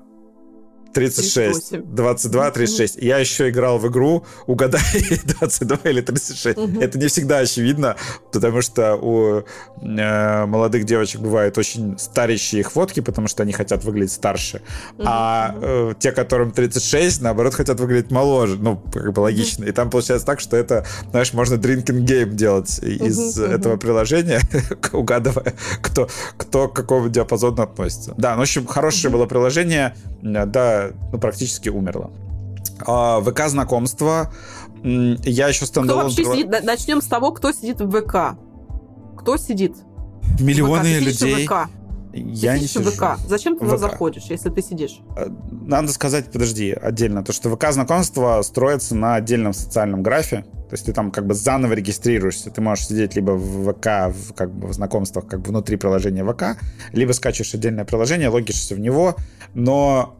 36. 0.92 1.70
38. 1.70 1.94
22, 1.94 2.50
36. 2.50 2.96
Mm-hmm. 2.96 3.04
Я 3.04 3.18
еще 3.18 3.50
играл 3.50 3.78
в 3.78 3.86
игру 3.88 4.24
«Угадай 4.46 4.80
22 5.24 5.78
или 5.84 6.02
36». 6.02 6.54
Mm-hmm. 6.54 6.82
Это 6.82 6.98
не 6.98 7.06
всегда 7.08 7.38
очевидно, 7.38 7.96
потому 8.32 8.62
что 8.62 8.96
у 8.96 9.44
э, 9.82 10.46
молодых 10.46 10.84
девочек 10.84 11.20
бывают 11.20 11.58
очень 11.58 11.98
старящие 11.98 12.60
их 12.60 12.72
фотки, 12.72 13.00
потому 13.00 13.28
что 13.28 13.42
они 13.42 13.52
хотят 13.52 13.84
выглядеть 13.84 14.12
старше. 14.12 14.62
Mm-hmm. 14.96 15.04
А 15.06 15.54
э, 15.60 15.94
те, 15.98 16.12
которым 16.12 16.50
36, 16.52 17.22
наоборот, 17.22 17.54
хотят 17.54 17.80
выглядеть 17.80 18.10
моложе. 18.10 18.56
Ну, 18.56 18.76
как 18.92 19.12
бы 19.12 19.20
логично. 19.20 19.64
И 19.64 19.72
там 19.72 19.90
получается 19.90 20.26
так, 20.26 20.40
что 20.40 20.56
это, 20.56 20.86
знаешь, 21.10 21.32
можно 21.32 21.54
drinking 21.54 22.04
game 22.04 22.30
делать 22.30 22.78
из 22.78 23.38
mm-hmm. 23.38 23.54
этого 23.54 23.76
приложения, 23.76 24.40
угадывая, 24.92 25.54
кто, 25.82 26.08
кто 26.36 26.68
к 26.68 26.74
какому 26.74 27.08
диапазону 27.08 27.62
относится. 27.62 28.14
Да, 28.16 28.32
ну, 28.32 28.38
в 28.38 28.42
общем, 28.42 28.66
хорошее 28.66 29.10
mm-hmm. 29.10 29.12
было 29.12 29.26
приложение. 29.26 29.94
Да, 30.22 30.77
ну, 31.12 31.18
практически 31.18 31.68
умерла. 31.68 32.10
А, 32.86 33.20
ВК 33.20 33.48
знакомства. 33.48 34.32
Я 34.82 35.48
еще 35.48 35.66
стендалон... 35.66 36.10
Кто 36.12 36.22
вообще 36.22 36.42
сидит? 36.42 36.64
Начнем 36.64 37.02
с 37.02 37.06
того, 37.06 37.32
кто 37.32 37.52
сидит 37.52 37.80
в 37.80 37.90
ВК. 37.90 38.38
Кто 39.18 39.36
сидит? 39.36 39.76
Миллионы 40.40 40.98
людей. 40.98 41.46
В 41.46 41.48
ВК. 41.48 41.70
Я 42.12 42.54
ты 42.54 42.60
не 42.60 42.66
сижу. 42.66 42.90
ВК. 42.90 43.18
Зачем 43.26 43.58
ты 43.58 43.64
туда 43.64 43.76
заходишь, 43.76 44.24
если 44.24 44.48
ты 44.48 44.62
сидишь? 44.62 45.00
А, 45.16 45.28
надо 45.50 45.92
сказать, 45.92 46.30
подожди, 46.30 46.72
отдельно. 46.72 47.24
То, 47.24 47.32
что 47.32 47.54
ВК 47.54 47.70
знакомство 47.72 48.40
строится 48.42 48.94
на 48.94 49.16
отдельном 49.16 49.52
социальном 49.52 50.02
графе. 50.02 50.44
То 50.68 50.74
есть 50.74 50.84
ты 50.84 50.92
там 50.92 51.10
как 51.10 51.26
бы 51.26 51.34
заново 51.34 51.72
регистрируешься. 51.72 52.50
Ты 52.50 52.60
можешь 52.60 52.86
сидеть 52.86 53.14
либо 53.14 53.32
в 53.32 53.72
ВК, 53.72 54.14
в, 54.14 54.34
как 54.34 54.52
бы 54.52 54.68
в 54.68 54.72
знакомствах, 54.74 55.26
как 55.26 55.40
бы 55.40 55.48
внутри 55.48 55.76
приложения 55.76 56.24
ВК, 56.24 56.60
либо 56.92 57.12
скачиваешь 57.12 57.54
отдельное 57.54 57.84
приложение, 57.84 58.28
логишься 58.28 58.74
в 58.74 58.80
него. 58.80 59.16
Но 59.54 60.16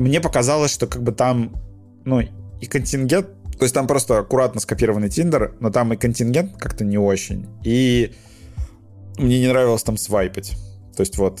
мне 0.00 0.20
показалось, 0.20 0.72
что 0.72 0.86
как 0.86 1.02
бы 1.02 1.12
там, 1.12 1.56
ну, 2.04 2.20
и 2.20 2.66
контингент, 2.66 3.28
то 3.58 3.62
есть 3.62 3.74
там 3.74 3.86
просто 3.86 4.18
аккуратно 4.18 4.60
скопированный 4.60 5.08
Тиндер, 5.08 5.54
но 5.60 5.70
там 5.70 5.92
и 5.92 5.96
контингент 5.96 6.56
как-то 6.58 6.84
не 6.84 6.98
очень. 6.98 7.48
И 7.62 8.14
мне 9.18 9.40
не 9.40 9.48
нравилось 9.48 9.82
там 9.82 9.96
свайпать. 9.96 10.52
То 10.96 11.00
есть 11.00 11.18
вот, 11.18 11.40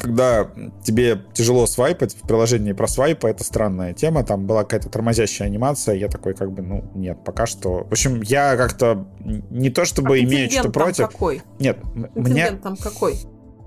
когда 0.00 0.50
тебе 0.82 1.22
тяжело 1.34 1.66
свайпать 1.66 2.14
в 2.14 2.26
приложении 2.26 2.72
про 2.72 2.88
свайпа, 2.88 3.26
это 3.26 3.44
странная 3.44 3.92
тема, 3.92 4.24
там 4.24 4.46
была 4.46 4.62
какая-то 4.62 4.88
тормозящая 4.88 5.48
анимация, 5.48 5.94
я 5.94 6.08
такой 6.08 6.34
как 6.34 6.52
бы, 6.52 6.62
ну, 6.62 6.90
нет, 6.94 7.22
пока 7.24 7.46
что. 7.46 7.84
В 7.84 7.92
общем, 7.92 8.22
я 8.22 8.56
как-то 8.56 9.06
не 9.20 9.70
то 9.70 9.84
чтобы 9.84 10.16
а 10.16 10.20
имею 10.20 10.50
что 10.50 10.70
против. 10.70 11.08
какой? 11.08 11.42
Нет, 11.58 11.78
мне... 12.14 12.50
там 12.52 12.76
какой? 12.76 13.16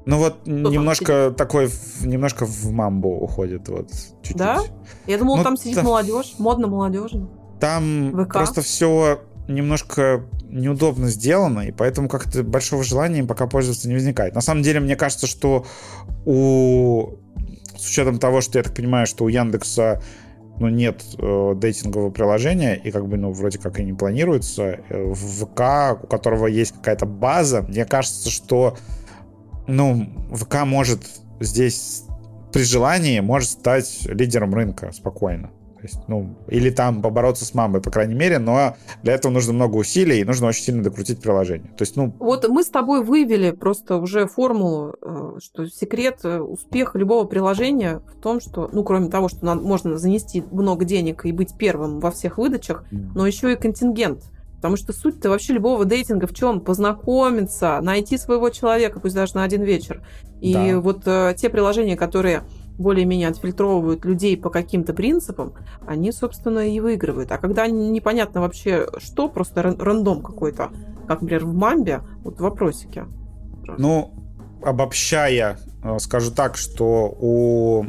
Ну 0.05 0.17
вот 0.17 0.39
Что 0.41 0.51
немножко 0.51 1.33
такой, 1.35 1.69
немножко 2.01 2.45
в 2.45 2.71
мамбу 2.71 3.09
уходит 3.09 3.69
вот 3.69 3.89
чуть-чуть. 4.21 4.37
Да? 4.37 4.61
Я 5.07 5.17
думал, 5.17 5.37
ну, 5.37 5.43
там 5.43 5.57
сидит 5.57 5.75
та... 5.75 5.83
молодежь, 5.83 6.35
модно 6.39 6.67
молодежно. 6.67 7.29
Там 7.59 8.11
ВК? 8.25 8.33
просто 8.33 8.61
все 8.61 9.21
немножко 9.47 10.25
неудобно 10.49 11.07
сделано, 11.09 11.61
и 11.61 11.71
поэтому 11.71 12.09
как-то 12.09 12.43
большого 12.43 12.83
желания 12.83 13.23
пока 13.23 13.47
пользоваться 13.47 13.87
не 13.87 13.95
возникает. 13.95 14.35
На 14.35 14.41
самом 14.41 14.61
деле, 14.61 14.79
мне 14.79 14.95
кажется, 14.95 15.27
что 15.27 15.65
у 16.25 17.15
с 17.77 17.89
учетом 17.89 18.19
того, 18.19 18.41
что 18.41 18.59
я 18.59 18.63
так 18.63 18.73
понимаю, 18.73 19.07
что 19.07 19.25
у 19.25 19.27
Яндекса 19.27 20.01
ну, 20.59 20.69
нет 20.69 21.03
э, 21.17 21.53
дейтингового 21.55 22.11
приложения, 22.11 22.75
и 22.75 22.91
как 22.91 23.07
бы, 23.07 23.17
ну, 23.17 23.31
вроде 23.31 23.57
как 23.57 23.79
и 23.79 23.83
не 23.83 23.93
планируется, 23.93 24.79
э, 24.87 25.03
в 25.03 25.45
ВК, 25.45 26.03
у 26.03 26.07
которого 26.07 26.47
есть 26.47 26.73
какая-то 26.73 27.05
база, 27.05 27.63
мне 27.63 27.85
кажется, 27.85 28.29
что 28.29 28.77
ну, 29.67 30.07
ВК 30.33 30.63
может 30.65 31.01
здесь 31.39 32.05
при 32.51 32.63
желании 32.63 33.19
может 33.19 33.49
стать 33.49 34.05
лидером 34.05 34.53
рынка 34.53 34.91
спокойно. 34.91 35.49
То 35.83 35.87
есть, 35.87 36.07
ну, 36.07 36.37
или 36.47 36.69
там 36.69 37.01
побороться 37.01 37.43
с 37.43 37.53
мамой, 37.53 37.81
по 37.81 37.91
крайней 37.91 38.13
мере, 38.13 38.39
но 38.39 38.77
для 39.01 39.15
этого 39.15 39.33
нужно 39.33 39.51
много 39.51 39.75
усилий 39.75 40.21
и 40.21 40.23
нужно 40.23 40.47
очень 40.47 40.63
сильно 40.63 40.81
докрутить 40.81 41.19
приложение. 41.19 41.73
То 41.75 41.81
есть, 41.81 41.97
ну... 41.97 42.13
Вот 42.19 42.47
мы 42.47 42.63
с 42.63 42.69
тобой 42.69 43.03
вывели 43.03 43.51
просто 43.51 43.97
уже 43.97 44.25
формулу, 44.25 44.95
э, 45.01 45.39
что 45.43 45.67
секрет 45.67 46.21
э, 46.23 46.39
успеха 46.39 46.97
любого 46.97 47.25
приложения 47.25 47.99
в 47.99 48.21
том, 48.21 48.39
что, 48.39 48.69
ну, 48.71 48.85
кроме 48.85 49.09
того, 49.09 49.27
что 49.27 49.43
можно 49.55 49.97
занести 49.97 50.41
много 50.53 50.85
денег 50.85 51.25
и 51.25 51.33
быть 51.33 51.57
первым 51.57 51.99
во 51.99 52.11
всех 52.11 52.37
выдачах, 52.37 52.85
но 52.91 53.27
еще 53.27 53.51
и 53.51 53.57
контингент. 53.57 54.23
Потому 54.63 54.77
что 54.77 54.93
суть-то 54.93 55.29
вообще 55.29 55.51
любого 55.51 55.83
дейтинга 55.83 56.25
в 56.25 56.33
чем? 56.33 56.61
Познакомиться, 56.61 57.81
найти 57.81 58.17
своего 58.17 58.49
человека, 58.49 59.01
пусть 59.01 59.13
даже 59.13 59.35
на 59.35 59.43
один 59.43 59.61
вечер. 59.61 60.01
И 60.39 60.53
да. 60.53 60.79
вот 60.79 61.01
э, 61.05 61.35
те 61.37 61.49
приложения, 61.49 61.97
которые 61.97 62.43
более-менее 62.77 63.27
отфильтровывают 63.27 64.05
людей 64.05 64.37
по 64.37 64.49
каким-то 64.49 64.93
принципам, 64.93 65.55
они, 65.85 66.13
собственно, 66.13 66.59
и 66.59 66.79
выигрывают. 66.79 67.29
А 67.33 67.39
когда 67.39 67.67
непонятно 67.67 68.39
вообще 68.39 68.87
что, 68.99 69.27
просто 69.27 69.63
рандом 69.63 70.21
какой-то, 70.21 70.71
как, 71.09 71.19
например, 71.19 71.43
в 71.43 71.53
Мамбе, 71.53 71.99
вот 72.23 72.39
вопросики. 72.39 73.03
Ну, 73.77 74.13
обобщая, 74.63 75.59
э, 75.83 75.99
скажу 75.99 76.31
так, 76.31 76.55
что 76.55 77.13
у 77.19 77.85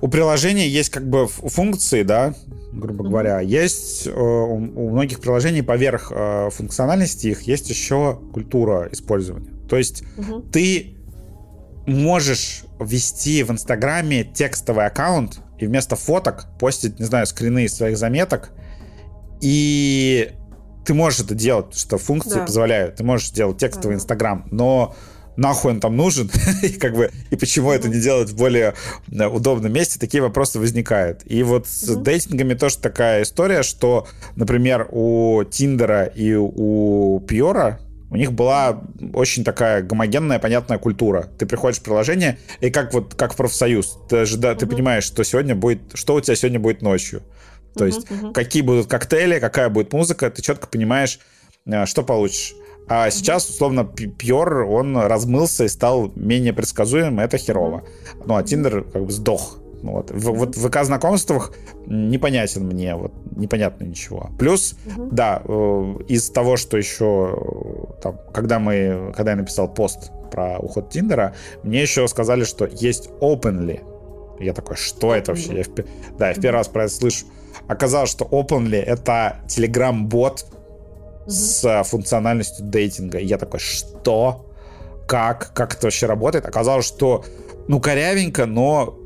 у 0.00 0.08
приложения 0.08 0.66
есть 0.66 0.88
как 0.88 1.06
бы 1.06 1.26
функции, 1.26 2.04
да, 2.04 2.34
грубо 2.74 3.04
говоря. 3.04 3.40
Есть 3.40 4.06
э, 4.06 4.10
у, 4.12 4.56
у 4.56 4.90
многих 4.90 5.20
приложений 5.20 5.62
поверх 5.62 6.12
э, 6.14 6.50
функциональности 6.50 7.28
их 7.28 7.42
есть 7.42 7.70
еще 7.70 8.20
культура 8.32 8.88
использования. 8.90 9.50
То 9.68 9.76
есть 9.76 10.02
угу. 10.16 10.40
ты 10.40 10.94
можешь 11.86 12.64
ввести 12.80 13.42
в 13.42 13.50
Инстаграме 13.50 14.24
текстовый 14.24 14.86
аккаунт 14.86 15.40
и 15.58 15.66
вместо 15.66 15.96
фоток 15.96 16.46
постить, 16.58 16.98
не 16.98 17.06
знаю, 17.06 17.26
скрины 17.26 17.64
из 17.64 17.74
своих 17.74 17.96
заметок. 17.96 18.50
И 19.40 20.32
ты 20.84 20.94
можешь 20.94 21.20
это 21.20 21.34
делать, 21.34 21.76
что 21.76 21.98
функции 21.98 22.36
да. 22.36 22.46
позволяют. 22.46 22.96
Ты 22.96 23.04
можешь 23.04 23.30
делать 23.30 23.58
текстовый 23.58 23.96
Инстаграм, 23.96 24.46
но 24.50 24.94
нахуй 25.36 25.72
он 25.72 25.80
там 25.80 25.96
нужен, 25.96 26.30
и 26.62 26.68
как 26.70 26.94
бы, 26.94 27.10
и 27.30 27.36
почему 27.36 27.70
это 27.70 27.88
не 27.88 28.00
делать 28.00 28.30
в 28.30 28.36
более 28.36 28.74
э, 29.10 29.26
удобном 29.26 29.72
месте, 29.72 29.98
такие 29.98 30.22
вопросы 30.22 30.58
возникают. 30.58 31.22
И 31.26 31.42
вот 31.42 31.66
с 31.66 31.88
mm-hmm. 31.88 32.02
дейтингами 32.02 32.54
тоже 32.54 32.78
такая 32.78 33.22
история, 33.22 33.62
что, 33.62 34.06
например, 34.36 34.88
у 34.90 35.44
Тиндера 35.44 36.04
и 36.04 36.34
у 36.34 37.20
Пьора 37.20 37.80
у 38.10 38.16
них 38.16 38.32
была 38.32 38.80
очень 39.12 39.42
такая 39.42 39.82
гомогенная, 39.82 40.38
понятная 40.38 40.78
культура. 40.78 41.28
Ты 41.36 41.46
приходишь 41.46 41.80
в 41.80 41.82
приложение, 41.82 42.38
и 42.60 42.70
как 42.70 42.94
вот 42.94 43.14
как 43.14 43.34
профсоюз, 43.34 43.98
ты 44.08 44.24
же 44.24 44.36
да, 44.36 44.52
mm-hmm. 44.52 44.56
ты 44.56 44.66
понимаешь, 44.66 45.04
что 45.04 45.24
сегодня 45.24 45.56
будет, 45.56 45.80
что 45.94 46.14
у 46.14 46.20
тебя 46.20 46.36
сегодня 46.36 46.60
будет 46.60 46.80
ночью. 46.80 47.22
То 47.74 47.84
mm-hmm. 47.84 48.22
есть, 48.22 48.32
какие 48.34 48.62
будут 48.62 48.86
коктейли, 48.86 49.40
какая 49.40 49.68
будет 49.68 49.92
музыка, 49.92 50.30
ты 50.30 50.42
четко 50.42 50.68
понимаешь, 50.68 51.18
э, 51.66 51.86
что 51.86 52.04
получишь. 52.04 52.54
А 52.88 53.10
сейчас, 53.10 53.48
условно, 53.48 53.84
Пьор, 53.84 54.64
он 54.64 54.96
размылся 54.96 55.64
и 55.64 55.68
стал 55.68 56.12
менее 56.16 56.52
предсказуемым, 56.52 57.20
это 57.20 57.38
херово. 57.38 57.84
Ну, 58.26 58.36
а 58.36 58.42
Тиндер 58.42 58.84
как 58.84 59.06
бы 59.06 59.10
сдох. 59.10 59.58
Ну, 59.82 59.92
вот. 59.92 60.10
В, 60.10 60.30
вот 60.30 60.56
в 60.56 60.68
ВК-знакомствах 60.68 61.52
непонятен 61.86 62.66
мне, 62.66 62.94
вот 62.96 63.12
непонятно 63.36 63.84
ничего. 63.84 64.30
Плюс, 64.38 64.76
угу. 64.86 65.08
да, 65.12 65.42
э, 65.44 65.94
из 66.08 66.30
того, 66.30 66.56
что 66.56 66.78
еще, 66.78 67.36
э, 67.36 68.00
там, 68.02 68.18
когда 68.32 68.58
мы, 68.58 69.12
когда 69.14 69.32
я 69.32 69.36
написал 69.36 69.68
пост 69.72 70.10
про 70.30 70.58
уход 70.58 70.88
Тиндера, 70.88 71.34
мне 71.62 71.82
еще 71.82 72.08
сказали, 72.08 72.44
что 72.44 72.66
есть 72.66 73.10
Openly. 73.20 73.82
Я 74.40 74.54
такой, 74.54 74.76
что 74.76 75.14
это 75.14 75.32
вообще? 75.32 75.58
Я 75.58 75.64
в, 75.64 75.68
да, 76.18 76.28
я 76.28 76.34
в 76.34 76.40
первый 76.40 76.58
раз 76.58 76.68
про 76.68 76.84
это 76.84 76.94
слышу. 76.94 77.26
Оказалось, 77.68 78.10
что 78.10 78.24
Openly— 78.24 78.82
это 78.82 79.36
Telegram-бот 79.48 80.46
с 81.26 81.82
функциональностью 81.84 82.64
дейтинга. 82.66 83.18
И 83.18 83.26
я 83.26 83.38
такой, 83.38 83.60
что? 83.60 84.50
Как? 85.06 85.52
Как 85.54 85.74
это 85.74 85.86
вообще 85.86 86.06
работает? 86.06 86.46
Оказалось, 86.46 86.86
что, 86.86 87.24
ну, 87.68 87.80
корявенько, 87.80 88.46
но 88.46 88.98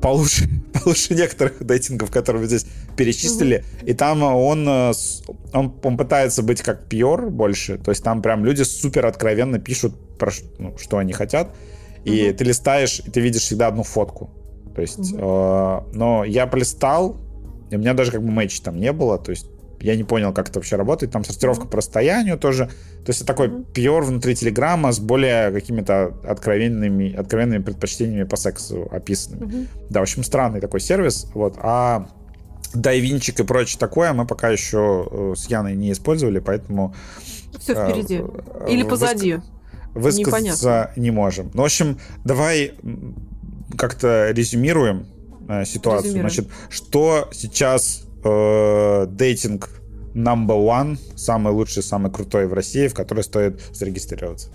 получше, 0.00 0.48
получше 0.72 1.14
некоторых 1.14 1.64
дейтингов, 1.64 2.10
которые 2.10 2.40
вы 2.40 2.46
здесь 2.46 2.66
перечислили. 2.96 3.58
Mm-hmm. 3.58 3.86
И 3.86 3.94
там 3.94 4.22
он, 4.22 4.68
э, 4.68 4.92
он, 5.52 5.74
он 5.82 5.96
пытается 5.96 6.42
быть 6.42 6.62
как 6.62 6.88
Пьор 6.88 7.30
больше. 7.30 7.78
То 7.78 7.90
есть 7.90 8.02
там 8.02 8.22
прям 8.22 8.44
люди 8.44 8.62
супер 8.62 9.06
откровенно 9.06 9.58
пишут, 9.58 9.94
про, 10.18 10.30
ну, 10.58 10.76
что 10.78 10.98
они 10.98 11.12
хотят. 11.12 11.54
И 12.04 12.10
mm-hmm. 12.10 12.32
ты 12.32 12.44
листаешь, 12.44 13.00
и 13.00 13.10
ты 13.10 13.20
видишь 13.20 13.42
всегда 13.42 13.68
одну 13.68 13.82
фотку. 13.82 14.30
То 14.74 14.82
есть, 14.82 14.98
mm-hmm. 14.98 15.90
э, 15.90 15.96
но 15.96 16.24
я 16.24 16.46
полистал, 16.46 17.16
и 17.70 17.76
у 17.76 17.78
меня 17.78 17.94
даже 17.94 18.10
как 18.10 18.22
бы 18.22 18.30
матча 18.30 18.62
там 18.62 18.78
не 18.78 18.92
было. 18.92 19.18
То 19.18 19.30
есть 19.30 19.46
я 19.80 19.96
не 19.96 20.04
понял, 20.04 20.32
как 20.32 20.48
это 20.48 20.58
вообще 20.58 20.76
работает. 20.76 21.12
Там 21.12 21.24
сортировка 21.24 21.66
по 21.66 21.78
расстоянию 21.78 22.38
тоже. 22.38 22.66
То 23.04 23.10
есть 23.10 23.20
это 23.20 23.26
такой 23.26 23.64
пьор 23.64 24.04
внутри 24.04 24.34
Телеграма 24.34 24.92
с 24.92 24.98
более 24.98 25.50
какими-то 25.50 26.14
откровенными, 26.24 27.14
откровенными 27.14 27.62
предпочтениями 27.62 28.24
по 28.24 28.36
сексу 28.36 28.88
описанными. 28.90 29.50
Mm-hmm. 29.50 29.66
Да, 29.90 30.00
в 30.00 30.02
общем, 30.02 30.22
странный 30.22 30.60
такой 30.60 30.80
сервис. 30.80 31.30
Вот. 31.34 31.56
А 31.58 32.08
дайвинчик 32.74 33.40
и 33.40 33.44
прочее 33.44 33.78
такое 33.78 34.12
мы 34.12 34.26
пока 34.26 34.48
еще 34.50 35.08
э, 35.10 35.34
с 35.36 35.46
Яной 35.48 35.74
не 35.74 35.92
использовали, 35.92 36.38
поэтому... 36.38 36.94
Все 37.58 37.74
э, 37.74 37.90
впереди. 37.90 38.22
Или 38.68 38.82
позади. 38.82 39.38
Высказаться 39.94 40.68
Непонятно. 40.68 41.00
не 41.00 41.10
можем. 41.10 41.50
Ну, 41.52 41.62
в 41.62 41.64
общем, 41.64 41.98
давай 42.24 42.74
как-то 43.76 44.30
резюмируем 44.30 45.06
э, 45.48 45.64
ситуацию. 45.64 46.12
Резюмируем. 46.14 46.30
Значит, 46.30 46.50
что 46.68 47.28
сейчас 47.32 48.04
э, 48.24 49.06
дейтинг 49.06 49.68
number 50.14 50.56
one, 50.56 50.98
самый 51.16 51.52
лучший, 51.52 51.82
самый 51.82 52.10
крутой 52.10 52.46
в 52.46 52.52
России, 52.52 52.88
в 52.88 52.94
который 52.94 53.24
стоит 53.24 53.60
зарегистрироваться? 53.72 54.48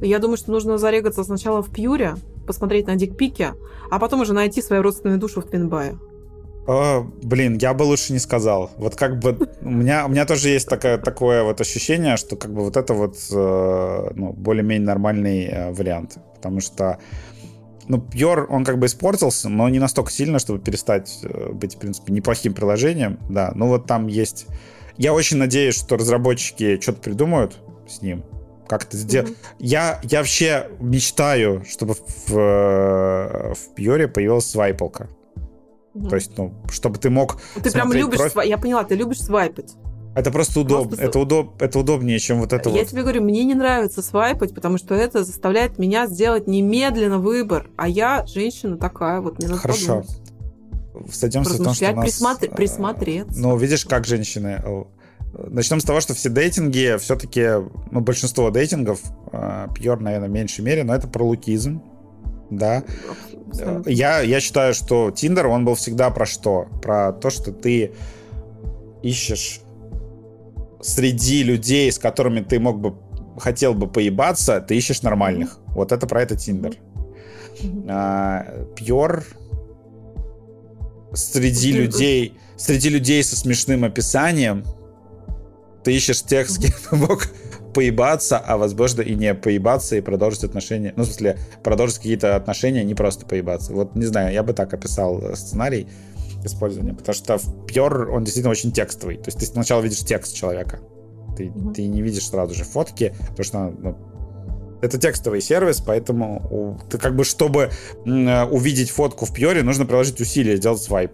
Я 0.00 0.18
думаю, 0.18 0.38
что 0.38 0.50
нужно 0.50 0.78
зарегаться 0.78 1.24
сначала 1.24 1.62
в 1.62 1.70
Пьюре, 1.70 2.14
посмотреть 2.46 2.86
на 2.86 2.96
дикпики, 2.96 3.48
а 3.90 3.98
потом 3.98 4.20
уже 4.20 4.32
найти 4.32 4.62
свою 4.62 4.82
родственную 4.82 5.18
душу 5.18 5.40
в 5.40 5.46
Твинбае. 5.46 5.98
О, 6.66 7.06
блин, 7.22 7.58
я 7.58 7.74
бы 7.74 7.82
лучше 7.82 8.12
не 8.12 8.18
сказал. 8.18 8.70
Вот 8.76 8.94
как 8.94 9.18
бы 9.18 9.48
у 9.62 9.70
меня, 9.70 10.06
у 10.06 10.08
меня 10.08 10.24
тоже 10.24 10.50
есть 10.50 10.68
такое, 10.68 10.98
такое 10.98 11.42
вот 11.42 11.60
ощущение, 11.60 12.16
что 12.16 12.36
как 12.36 12.52
бы 12.52 12.62
вот 12.62 12.76
это 12.76 12.94
вот 12.94 13.16
э, 13.32 14.10
ну, 14.14 14.32
более-менее 14.32 14.86
нормальный 14.86 15.46
э, 15.46 15.72
вариант. 15.72 16.18
Потому 16.34 16.60
что 16.60 16.98
ну, 17.88 17.98
Pure, 17.98 18.46
он 18.48 18.64
как 18.64 18.78
бы 18.78 18.86
испортился, 18.86 19.48
но 19.48 19.68
не 19.68 19.78
настолько 19.78 20.10
сильно, 20.10 20.38
чтобы 20.38 20.58
перестать 20.58 21.20
э, 21.22 21.52
быть, 21.52 21.74
в 21.74 21.78
принципе, 21.78 22.12
неплохим 22.12 22.54
приложением, 22.54 23.18
да. 23.28 23.52
Ну, 23.54 23.68
вот 23.68 23.86
там 23.86 24.06
есть... 24.06 24.46
Я 24.96 25.14
очень 25.14 25.38
надеюсь, 25.38 25.76
что 25.76 25.96
разработчики 25.96 26.78
что-то 26.80 27.00
придумают 27.00 27.58
с 27.88 28.02
ним, 28.02 28.24
как-то 28.68 28.96
сделать. 28.96 29.30
Mm-hmm. 29.30 29.56
Я, 29.58 30.00
я 30.02 30.18
вообще 30.18 30.68
мечтаю, 30.78 31.64
чтобы 31.68 31.94
в, 31.94 32.28
в 32.28 33.74
Pure 33.76 34.08
появилась 34.08 34.46
свайпалка. 34.46 35.08
Mm-hmm. 35.94 36.08
То 36.08 36.14
есть, 36.16 36.38
ну, 36.38 36.54
чтобы 36.70 36.98
ты 36.98 37.10
мог... 37.10 37.40
Ты 37.62 37.70
прям 37.70 37.92
любишь... 37.92 38.18
Профиль... 38.18 38.32
Сва... 38.32 38.42
Я 38.42 38.58
поняла, 38.58 38.84
ты 38.84 38.94
любишь 38.94 39.20
свайпать. 39.20 39.74
Это 40.14 40.30
просто 40.32 40.60
удобно. 40.60 40.88
Просто... 40.88 41.06
Это, 41.06 41.18
удоб... 41.20 41.62
это 41.62 41.78
удобнее, 41.78 42.18
чем 42.18 42.40
вот 42.40 42.52
это 42.52 42.68
Я 42.70 42.80
вот. 42.80 42.88
тебе 42.88 43.02
говорю, 43.02 43.22
мне 43.22 43.44
не 43.44 43.54
нравится 43.54 44.02
свайпать, 44.02 44.54
потому 44.54 44.76
что 44.76 44.94
это 44.94 45.24
заставляет 45.24 45.78
меня 45.78 46.06
сделать 46.06 46.46
немедленно 46.46 47.18
выбор. 47.18 47.70
А 47.76 47.88
я 47.88 48.26
женщина 48.26 48.76
такая, 48.76 49.20
вот 49.20 49.38
мне 49.38 49.48
надо 49.48 49.60
Хорошо. 49.60 50.04
Сойдемся 51.10 51.54
в 51.54 51.62
том, 51.62 51.74
что 51.74 51.92
нас... 51.92 52.04
Присмотр... 52.04 52.46
Э, 52.46 52.54
присмотреться. 52.54 53.40
Ну, 53.40 53.56
видишь, 53.56 53.84
как 53.84 54.04
женщины... 54.04 54.60
Э, 54.64 54.84
начнем 55.48 55.80
с 55.80 55.84
того, 55.84 56.00
что 56.00 56.14
все 56.14 56.28
дейтинги, 56.28 56.96
все-таки, 56.98 57.46
ну, 57.92 58.00
большинство 58.00 58.50
дейтингов, 58.50 59.00
Пьер, 59.74 59.98
э, 59.98 60.02
наверное, 60.02 60.28
в 60.28 60.32
меньшей 60.32 60.62
мере, 60.62 60.82
но 60.82 60.94
это 60.94 61.06
про 61.06 61.24
лукизм, 61.24 61.82
да. 62.50 62.82
Я, 63.86 64.20
я 64.20 64.40
считаю, 64.40 64.74
что 64.74 65.10
Тиндер, 65.12 65.46
он 65.46 65.64
был 65.64 65.76
всегда 65.76 66.10
про 66.10 66.26
что? 66.26 66.66
Про 66.82 67.12
то, 67.12 67.30
что 67.30 67.52
ты 67.52 67.92
ищешь 69.02 69.60
среди 70.82 71.42
людей, 71.42 71.90
с 71.90 71.98
которыми 71.98 72.40
ты 72.40 72.58
мог 72.58 72.80
бы 72.80 72.94
хотел 73.38 73.74
бы 73.74 73.86
поебаться, 73.86 74.60
ты 74.60 74.76
ищешь 74.76 75.02
нормальных. 75.02 75.58
Вот 75.68 75.92
это 75.92 76.06
про 76.06 76.22
это 76.22 76.36
Тиндер. 76.36 76.76
Пьор 78.76 79.24
среди 81.12 81.72
людей, 81.72 82.38
среди 82.56 82.88
людей 82.88 83.22
со 83.24 83.36
смешным 83.36 83.84
описанием, 83.84 84.64
ты 85.84 85.94
ищешь 85.96 86.22
тех, 86.22 86.48
с 86.50 86.58
кем 86.58 86.72
ты 86.90 86.96
мог 86.96 87.26
поебаться, 87.74 88.38
а 88.38 88.56
возможно 88.56 89.00
и 89.02 89.14
не 89.14 89.34
поебаться 89.34 89.96
и 89.96 90.00
продолжить 90.00 90.44
отношения. 90.44 90.92
Ну, 90.96 91.04
в 91.04 91.06
смысле, 91.06 91.38
продолжить 91.62 91.96
какие-то 91.96 92.36
отношения, 92.36 92.84
не 92.84 92.94
просто 92.94 93.26
поебаться. 93.26 93.72
Вот, 93.72 93.94
не 93.94 94.06
знаю, 94.06 94.32
я 94.32 94.42
бы 94.42 94.52
так 94.52 94.74
описал 94.74 95.20
э, 95.22 95.36
сценарий 95.36 95.88
использования, 96.44 96.94
потому 96.94 97.14
что 97.14 97.38
в 97.38 97.66
Pure 97.66 98.06
он 98.06 98.24
действительно 98.24 98.50
очень 98.50 98.72
текстовый. 98.72 99.16
То 99.16 99.28
есть 99.28 99.38
ты 99.38 99.46
сначала 99.46 99.80
видишь 99.80 100.00
текст 100.00 100.34
человека, 100.34 100.80
ты, 101.36 101.46
mm-hmm. 101.46 101.74
ты 101.74 101.86
не 101.86 102.02
видишь 102.02 102.28
сразу 102.28 102.54
же 102.54 102.64
фотки, 102.64 103.14
потому 103.28 103.44
что 103.44 103.58
ну, 103.78 103.96
это 104.82 104.98
текстовый 104.98 105.40
сервис, 105.40 105.80
поэтому 105.80 106.80
ты 106.90 106.98
как 106.98 107.14
бы, 107.14 107.24
чтобы 107.24 107.70
увидеть 108.04 108.90
фотку 108.90 109.26
в 109.26 109.32
Пьоре, 109.32 109.62
нужно 109.62 109.84
приложить 109.86 110.20
усилия, 110.20 110.56
сделать 110.56 110.82
свайп 110.82 111.12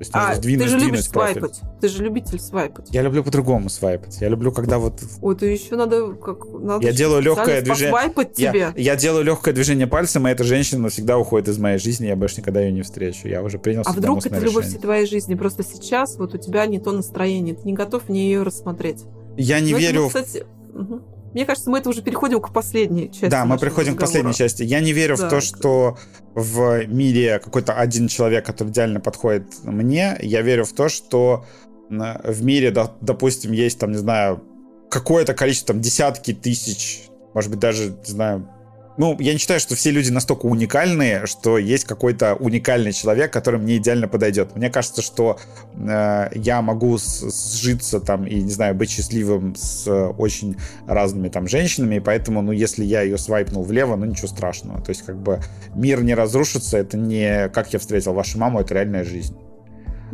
есть 0.00 0.10
а, 0.12 0.34
сдвинуть, 0.34 0.64
ты 0.64 0.70
же 0.70 0.78
любишь 0.78 1.08
профиль. 1.08 1.40
свайпать. 1.40 1.60
Ты 1.80 1.88
же 1.88 2.02
любитель 2.02 2.40
свайпать. 2.40 2.88
Я 2.90 3.02
люблю 3.02 3.22
по-другому 3.22 3.68
свайпать. 3.68 4.20
Я 4.20 4.28
люблю, 4.28 4.52
когда 4.52 4.78
вот... 4.78 5.00
Ой, 5.20 5.36
ты 5.36 5.46
еще 5.46 5.76
надо... 5.76 6.12
Как, 6.14 6.44
надо 6.46 6.84
я 6.84 6.92
делаю 6.92 7.22
легкое 7.22 7.62
движение... 7.62 7.90
Свайпать 7.90 8.34
тебе. 8.34 8.58
Я, 8.58 8.72
я 8.76 8.96
делаю 8.96 9.24
легкое 9.24 9.54
движение 9.54 9.86
пальцем, 9.86 10.26
и 10.26 10.30
эта 10.30 10.44
женщина 10.44 10.82
навсегда 10.82 11.18
уходит 11.18 11.48
из 11.48 11.58
моей 11.58 11.78
жизни, 11.78 12.06
я 12.06 12.16
больше 12.16 12.38
никогда 12.38 12.60
ее 12.60 12.72
не 12.72 12.82
встречу. 12.82 13.28
Я 13.28 13.42
уже 13.42 13.58
принял 13.58 13.82
А 13.84 13.92
вдруг 13.92 14.24
это 14.24 14.38
любовь 14.38 14.66
всей 14.66 14.78
твоей 14.78 15.06
жизни? 15.06 15.34
Просто 15.34 15.62
сейчас 15.62 16.16
вот 16.16 16.34
у 16.34 16.38
тебя 16.38 16.66
не 16.66 16.80
то 16.80 16.92
настроение, 16.92 17.54
ты 17.54 17.62
не 17.64 17.72
готов 17.72 18.08
мне 18.08 18.26
ее 18.26 18.42
рассмотреть. 18.42 19.04
Я 19.36 19.60
не 19.60 19.72
Но 19.72 19.78
верю... 19.78 20.08
Это, 20.08 20.22
кстати... 20.22 20.46
угу. 20.74 21.02
Мне 21.34 21.44
кажется, 21.44 21.68
мы 21.68 21.78
это 21.78 21.90
уже 21.90 22.00
переходим 22.00 22.40
к 22.40 22.52
последней 22.52 23.10
части. 23.10 23.26
Да, 23.26 23.44
мы 23.44 23.58
приходим 23.58 23.92
разговора. 23.92 23.96
к 23.96 24.00
последней 24.00 24.34
части. 24.34 24.62
Я 24.62 24.80
не 24.80 24.92
верю 24.92 25.16
да. 25.16 25.26
в 25.26 25.30
то, 25.30 25.40
что 25.40 25.98
в 26.34 26.86
мире 26.86 27.40
какой-то 27.40 27.74
один 27.74 28.08
человек, 28.08 28.46
который 28.46 28.68
идеально 28.68 29.00
подходит 29.00 29.46
мне. 29.64 30.16
Я 30.20 30.42
верю 30.42 30.64
в 30.64 30.72
то, 30.72 30.88
что 30.88 31.44
в 31.90 32.44
мире, 32.44 32.70
допустим, 33.00 33.52
есть 33.52 33.78
там, 33.78 33.92
не 33.92 33.98
знаю, 33.98 34.42
какое-то 34.90 35.34
количество, 35.34 35.74
там, 35.74 35.82
десятки 35.82 36.32
тысяч, 36.32 37.08
может 37.34 37.50
быть, 37.50 37.58
даже, 37.58 37.90
не 37.90 38.10
знаю, 38.10 38.48
ну, 38.96 39.16
я 39.18 39.32
не 39.32 39.38
считаю, 39.38 39.58
что 39.58 39.74
все 39.74 39.90
люди 39.90 40.10
настолько 40.10 40.46
уникальные, 40.46 41.26
что 41.26 41.58
есть 41.58 41.84
какой-то 41.84 42.34
уникальный 42.34 42.92
человек, 42.92 43.32
который 43.32 43.58
мне 43.58 43.76
идеально 43.76 44.06
подойдет. 44.06 44.54
Мне 44.54 44.70
кажется, 44.70 45.02
что 45.02 45.38
э, 45.74 46.28
я 46.34 46.62
могу 46.62 46.96
сжиться 46.98 48.00
там 48.00 48.26
и, 48.26 48.40
не 48.40 48.50
знаю, 48.50 48.74
быть 48.74 48.90
счастливым 48.90 49.56
с 49.56 49.86
э, 49.86 50.06
очень 50.06 50.56
разными 50.86 51.28
там 51.28 51.48
женщинами, 51.48 51.96
и 51.96 52.00
поэтому, 52.00 52.40
ну, 52.42 52.52
если 52.52 52.84
я 52.84 53.02
ее 53.02 53.18
свайпнул 53.18 53.64
влево, 53.64 53.96
ну, 53.96 54.04
ничего 54.04 54.28
страшного. 54.28 54.80
То 54.80 54.90
есть, 54.90 55.02
как 55.02 55.16
бы, 55.16 55.40
мир 55.74 56.02
не 56.04 56.14
разрушится, 56.14 56.78
это 56.78 56.96
не 56.96 57.48
«как 57.48 57.72
я 57.72 57.78
встретил 57.78 58.12
вашу 58.12 58.38
маму», 58.38 58.60
это 58.60 58.74
реальная 58.74 59.04
жизнь. 59.04 59.36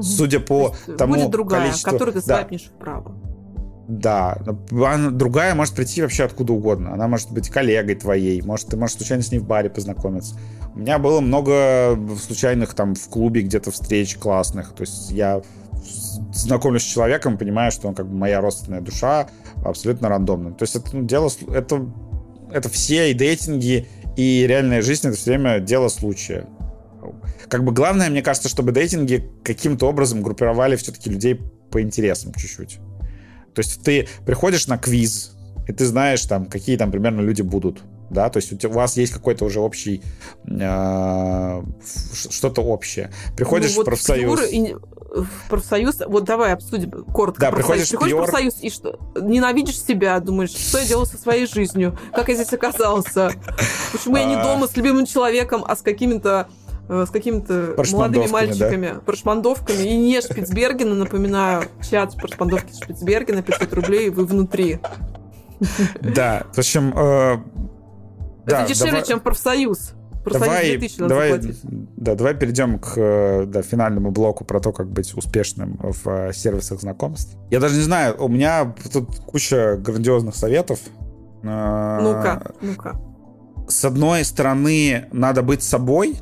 Судя 0.00 0.40
по 0.40 0.74
То 0.86 0.94
тому 0.94 1.14
будет 1.14 1.30
другая, 1.30 1.66
количеству... 1.66 1.90
которую 1.90 2.14
ты 2.14 2.22
свайпнешь 2.22 2.64
да. 2.64 2.70
вправо. 2.76 3.29
Да, 3.90 4.38
другая 4.70 5.56
может 5.56 5.74
прийти 5.74 6.00
вообще 6.00 6.22
откуда 6.22 6.52
угодно. 6.52 6.94
Она 6.94 7.08
может 7.08 7.32
быть 7.32 7.48
коллегой 7.48 7.96
твоей, 7.96 8.40
может, 8.40 8.68
ты 8.68 8.76
можешь 8.76 8.96
случайно 8.96 9.24
с 9.24 9.32
ней 9.32 9.40
в 9.40 9.44
баре 9.44 9.68
познакомиться. 9.68 10.36
У 10.76 10.78
меня 10.78 11.00
было 11.00 11.20
много 11.20 11.98
случайных 12.24 12.74
там 12.74 12.94
в 12.94 13.08
клубе 13.08 13.42
где-то 13.42 13.72
встреч 13.72 14.14
классных. 14.14 14.74
То 14.74 14.82
есть 14.82 15.10
я 15.10 15.42
знакомлюсь 16.32 16.82
с 16.82 16.86
человеком, 16.86 17.36
понимаю, 17.36 17.72
что 17.72 17.88
он 17.88 17.96
как 17.96 18.06
бы 18.06 18.16
моя 18.16 18.40
родственная 18.40 18.80
душа, 18.80 19.28
абсолютно 19.64 20.08
рандомно. 20.08 20.52
То 20.52 20.62
есть 20.62 20.76
это 20.76 20.96
ну, 20.96 21.02
дело, 21.04 21.28
это, 21.52 21.84
это 22.52 22.68
все 22.68 23.10
и 23.10 23.14
дейтинги, 23.14 23.88
и 24.16 24.46
реальная 24.46 24.82
жизнь, 24.82 25.08
это 25.08 25.16
все 25.16 25.30
время 25.30 25.58
дело 25.58 25.88
случая. 25.88 26.46
Как 27.48 27.64
бы 27.64 27.72
главное, 27.72 28.08
мне 28.08 28.22
кажется, 28.22 28.48
чтобы 28.48 28.70
дейтинги 28.70 29.28
каким-то 29.42 29.88
образом 29.88 30.22
группировали 30.22 30.76
все-таки 30.76 31.10
людей 31.10 31.40
по 31.72 31.82
интересам 31.82 32.32
чуть-чуть. 32.34 32.78
То 33.54 33.60
есть 33.60 33.82
ты 33.82 34.08
приходишь 34.24 34.66
на 34.66 34.78
квиз, 34.78 35.36
и 35.66 35.72
ты 35.72 35.84
знаешь, 35.86 36.22
там, 36.24 36.46
какие 36.46 36.76
там 36.76 36.90
примерно 36.90 37.20
люди 37.20 37.42
будут 37.42 37.82
да, 38.10 38.28
то 38.28 38.38
есть 38.38 38.64
у 38.64 38.70
вас 38.70 38.96
есть 38.96 39.12
какой-то 39.12 39.44
уже 39.44 39.60
общий, 39.60 40.02
э, 40.48 41.62
что-то 42.28 42.62
общее. 42.62 43.12
Приходишь 43.36 43.70
ну, 43.70 43.76
вот 43.76 43.82
в 43.82 43.84
профсоюз. 43.86 44.52
И, 44.52 44.74
в 44.74 45.48
профсоюз, 45.48 46.02
вот 46.06 46.24
давай 46.24 46.52
обсудим 46.52 46.90
коротко. 46.90 47.40
Да, 47.40 47.52
приходишь, 47.52 47.88
приходишь 47.88 48.14
в 48.14 48.16
профсоюз 48.16 48.54
и 48.60 48.70
что? 48.70 48.98
Ненавидишь 49.20 49.80
себя, 49.80 50.18
думаешь, 50.20 50.50
что 50.50 50.78
я 50.78 50.86
делал 50.86 51.06
со 51.06 51.16
своей 51.18 51.46
жизнью, 51.46 51.98
как 52.12 52.28
я 52.28 52.34
здесь 52.34 52.52
оказался, 52.52 53.32
почему 53.92 54.16
я 54.16 54.24
не 54.24 54.36
а. 54.36 54.42
дома 54.42 54.66
с 54.66 54.76
любимым 54.76 55.06
человеком, 55.06 55.64
а 55.66 55.76
с 55.76 55.82
какими-то 55.82 56.48
с 56.90 57.10
какими-то 57.10 57.74
молодыми 57.92 58.26
мальчиками, 58.26 58.88
да? 58.94 59.00
прошмандовками. 59.00 59.82
И 59.82 59.96
не 59.96 60.20
Шпицбергена, 60.20 60.94
напоминаю, 60.94 61.64
чат 61.88 62.16
прошмандовки 62.16 62.72
Шпицбергена, 62.74 63.42
500 63.42 63.72
рублей, 63.74 64.10
вы 64.10 64.26
внутри. 64.26 64.80
Да, 66.00 66.44
в 66.52 66.58
общем, 66.58 66.92
э, 66.96 67.38
это 68.46 68.66
дешевле, 68.66 68.92
давай, 68.92 69.06
чем 69.06 69.20
профсоюз. 69.20 69.92
Давай, 70.24 70.78
давай, 70.98 71.40
да, 71.96 72.14
давай 72.14 72.34
перейдем 72.34 72.78
к 72.78 73.46
да, 73.46 73.62
финальному 73.62 74.10
блоку 74.10 74.44
про 74.44 74.60
то, 74.60 74.70
как 74.70 74.88
быть 74.90 75.16
успешным 75.16 75.78
в 75.80 76.06
э, 76.08 76.32
сервисах 76.34 76.80
знакомств. 76.80 77.36
Я 77.50 77.58
даже 77.58 77.76
не 77.76 77.82
знаю, 77.82 78.16
у 78.18 78.28
меня 78.28 78.74
тут 78.92 79.16
куча 79.20 79.76
грандиозных 79.78 80.34
советов. 80.36 80.80
Э, 81.42 81.98
ну-ка, 82.02 82.52
ну-ка. 82.60 83.00
С 83.66 83.84
одной 83.84 84.24
стороны, 84.24 85.06
надо 85.12 85.42
быть 85.42 85.62
собой, 85.62 86.16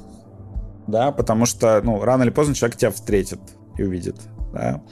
да, 0.89 1.13
потому 1.13 1.47
что, 1.47 1.81
ну, 1.83 2.03
рано 2.03 2.25
или 2.25 2.31
поздно 2.31 2.55
человек 2.55 2.77
тебя 2.77 2.91
встретит 2.91 3.41
и 3.77 3.83
увидит, 3.85 4.17
да. 4.53 4.83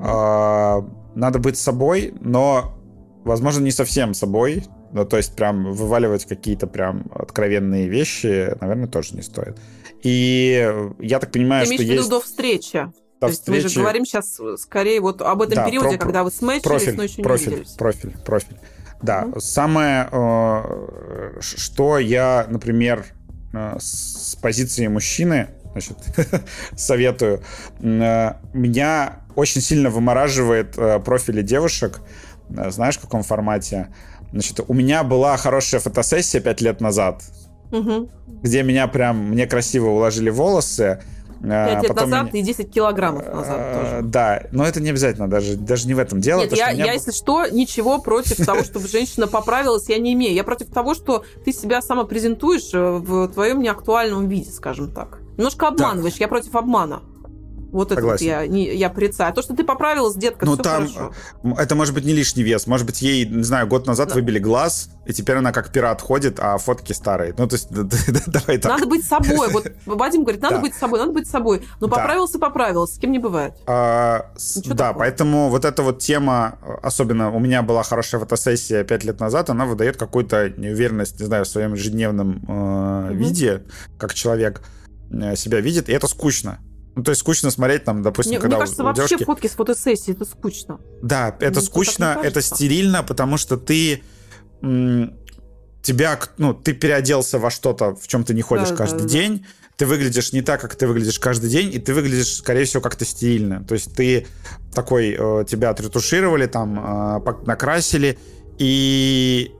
А, 0.00 0.84
надо 1.14 1.38
быть 1.38 1.56
собой, 1.56 2.14
но, 2.20 2.76
возможно, 3.24 3.62
не 3.62 3.70
совсем 3.70 4.14
собой, 4.14 4.64
ну, 4.92 5.04
то 5.04 5.18
есть 5.18 5.36
прям 5.36 5.72
вываливать 5.72 6.24
какие-то 6.24 6.66
прям 6.66 7.10
откровенные 7.14 7.88
вещи, 7.88 8.56
наверное, 8.60 8.88
тоже 8.88 9.14
не 9.14 9.22
стоит. 9.22 9.58
И 10.02 10.72
я 10.98 11.18
так 11.18 11.30
понимаю, 11.30 11.66
Ты 11.66 11.74
что 11.74 11.82
есть... 11.82 11.94
виду 11.94 12.08
до 12.08 12.20
встречи? 12.20 12.90
До 13.20 13.26
То 13.26 13.32
встречи... 13.32 13.56
есть 13.56 13.66
мы 13.66 13.70
же 13.70 13.80
говорим 13.80 14.04
сейчас 14.06 14.40
скорее 14.56 15.00
вот 15.00 15.20
об 15.20 15.42
этом 15.42 15.56
да, 15.56 15.66
периоде, 15.66 15.98
про, 15.98 16.06
когда 16.06 16.24
вы 16.24 16.30
смэчились, 16.30 16.62
профиль, 16.62 16.96
но 16.96 17.02
еще 17.02 17.22
профиль, 17.22 17.48
не 17.48 17.54
виделись. 17.56 17.72
Профиль, 17.72 18.16
профиль. 18.24 18.56
Да, 19.02 19.24
угу. 19.26 19.40
самое, 19.40 20.08
э, 20.10 21.38
что 21.40 21.98
я, 21.98 22.46
например, 22.48 23.04
э, 23.04 23.17
с 23.52 24.36
позиции 24.40 24.86
мужчины, 24.86 25.48
значит, 25.72 25.98
советую, 26.76 27.42
э, 27.80 28.32
меня 28.52 29.20
очень 29.36 29.60
сильно 29.60 29.90
вымораживает 29.90 30.76
профили 31.04 31.42
девушек, 31.42 32.00
знаешь, 32.48 32.96
в 32.96 33.00
каком 33.00 33.22
формате? 33.22 33.88
Значит, 34.32 34.60
у 34.66 34.74
меня 34.74 35.04
была 35.04 35.36
хорошая 35.36 35.80
фотосессия 35.80 36.40
пять 36.40 36.60
лет 36.60 36.80
назад, 36.80 37.22
угу. 37.70 38.10
где 38.42 38.62
меня 38.62 38.86
прям, 38.88 39.30
мне 39.30 39.46
красиво 39.46 39.88
уложили 39.88 40.30
волосы. 40.30 41.02
А, 41.42 41.66
пять 41.66 41.82
лет 41.82 41.94
Потом 41.94 42.10
назад 42.10 42.32
меня... 42.32 42.42
и 42.42 42.46
10 42.46 42.70
килограммов 42.70 43.26
назад 43.26 43.56
а, 43.58 43.80
тоже. 43.80 44.08
Да, 44.08 44.42
но 44.52 44.66
это 44.66 44.80
не 44.80 44.90
обязательно, 44.90 45.28
даже, 45.28 45.56
даже 45.56 45.86
не 45.86 45.94
в 45.94 45.98
этом 45.98 46.20
дело. 46.20 46.40
Нет, 46.40 46.56
я, 46.56 46.70
я 46.70 46.86
был... 46.86 46.92
если 46.92 47.12
что, 47.12 47.46
ничего 47.46 47.98
против 47.98 48.44
того, 48.44 48.62
чтобы 48.64 48.88
женщина 48.88 49.26
поправилась, 49.26 49.88
я 49.88 49.98
не 49.98 50.12
имею. 50.14 50.34
Я 50.34 50.44
против 50.44 50.68
того, 50.68 50.94
что 50.94 51.24
ты 51.44 51.52
себя 51.52 51.80
сама 51.82 52.04
презентуешь 52.04 52.70
э, 52.72 52.78
в 52.78 53.28
твоем 53.28 53.60
неактуальном 53.60 54.28
виде, 54.28 54.50
скажем 54.50 54.90
так. 54.90 55.20
Немножко 55.36 55.68
обманываешь, 55.68 56.16
я 56.16 56.28
против 56.28 56.54
обмана. 56.56 57.02
Вот 57.70 57.92
это 57.92 58.02
вот 58.02 58.20
я, 58.20 58.46
не, 58.46 58.74
я 58.74 58.88
порицаю. 58.88 59.30
А 59.30 59.32
то, 59.32 59.42
что 59.42 59.54
ты 59.54 59.62
поправилась, 59.62 60.14
детка, 60.14 60.46
ну, 60.46 60.54
все 60.54 60.62
там, 60.62 60.88
хорошо. 60.88 61.12
Это 61.58 61.74
может 61.74 61.94
быть 61.94 62.04
не 62.04 62.12
лишний 62.12 62.42
вес. 62.42 62.66
Может 62.66 62.86
быть, 62.86 63.02
ей, 63.02 63.26
не 63.26 63.42
знаю, 63.42 63.66
год 63.66 63.86
назад 63.86 64.08
да. 64.08 64.14
выбили 64.14 64.38
глаз, 64.38 64.90
и 65.06 65.12
теперь 65.12 65.36
она 65.36 65.52
как 65.52 65.70
пират 65.70 66.00
ходит, 66.00 66.38
а 66.40 66.56
фотки 66.58 66.92
старые. 66.92 67.34
Ну, 67.36 67.46
то 67.46 67.56
есть, 67.56 67.68
давай 68.26 68.58
так. 68.58 68.72
Надо 68.72 68.86
быть 68.86 69.04
собой. 69.04 69.50
Вот 69.50 69.70
Вадим 69.86 70.22
говорит, 70.22 70.40
надо 70.40 70.58
быть 70.60 70.74
собой, 70.74 70.98
надо 70.98 71.12
быть 71.12 71.28
собой. 71.28 71.66
Но 71.80 71.88
поправился, 71.88 72.38
поправился. 72.38 72.94
С 72.94 72.98
кем 72.98 73.12
не 73.12 73.18
бывает. 73.18 73.54
А, 73.66 74.30
да, 74.66 74.92
поэтому 74.92 75.50
вот 75.50 75.64
эта 75.64 75.82
вот 75.82 75.98
тема, 75.98 76.58
особенно 76.82 77.30
у 77.30 77.38
меня 77.38 77.62
была 77.62 77.82
хорошая 77.82 78.20
фотосессия 78.20 78.84
пять 78.84 79.04
лет 79.04 79.20
назад, 79.20 79.50
она 79.50 79.66
выдает 79.66 79.96
какую-то 79.96 80.50
неуверенность, 80.50 81.20
не 81.20 81.26
знаю, 81.26 81.44
в 81.44 81.48
своем 81.48 81.74
ежедневном 81.74 82.44
э, 82.48 83.14
виде, 83.14 83.64
как 83.98 84.14
человек 84.14 84.62
э, 85.10 85.36
себя 85.36 85.60
видит, 85.60 85.88
и 85.88 85.92
это 85.92 86.06
скучно. 86.06 86.60
Ну, 86.98 87.04
то 87.04 87.12
есть 87.12 87.20
скучно 87.20 87.52
смотреть 87.52 87.84
там, 87.84 88.02
допустим, 88.02 88.32
мне, 88.32 88.40
когда 88.40 88.56
мне 88.56 88.64
кажется, 88.64 88.82
у 88.82 88.86
вообще 88.86 89.06
девушки... 89.06 89.24
фотки 89.24 89.46
с 89.46 89.52
фотосессии 89.52 90.10
это 90.10 90.24
скучно. 90.24 90.80
Да, 91.00 91.28
это 91.38 91.60
мне 91.60 91.68
скучно, 91.68 92.18
это 92.24 92.42
стерильно, 92.42 93.04
потому 93.04 93.36
что 93.36 93.56
ты 93.56 94.02
тебя, 94.60 96.18
ну, 96.38 96.54
ты 96.54 96.72
переоделся 96.72 97.38
во 97.38 97.52
что-то, 97.52 97.94
в 97.94 98.08
чем 98.08 98.24
ты 98.24 98.34
не 98.34 98.42
ходишь 98.42 98.70
да, 98.70 98.74
каждый 98.74 99.02
да, 99.02 99.08
день, 99.10 99.38
да. 99.38 99.44
ты 99.76 99.86
выглядишь 99.86 100.32
не 100.32 100.42
так, 100.42 100.60
как 100.60 100.74
ты 100.74 100.88
выглядишь 100.88 101.20
каждый 101.20 101.48
день, 101.48 101.72
и 101.72 101.78
ты 101.78 101.94
выглядишь, 101.94 102.34
скорее 102.34 102.64
всего, 102.64 102.82
как-то 102.82 103.04
стильно. 103.04 103.62
То 103.62 103.74
есть 103.74 103.94
ты 103.94 104.26
такой, 104.74 105.16
э, 105.16 105.44
тебя 105.48 105.70
отретушировали, 105.70 106.46
там, 106.48 107.20
э, 107.24 107.32
накрасили, 107.46 108.18
и 108.58 109.52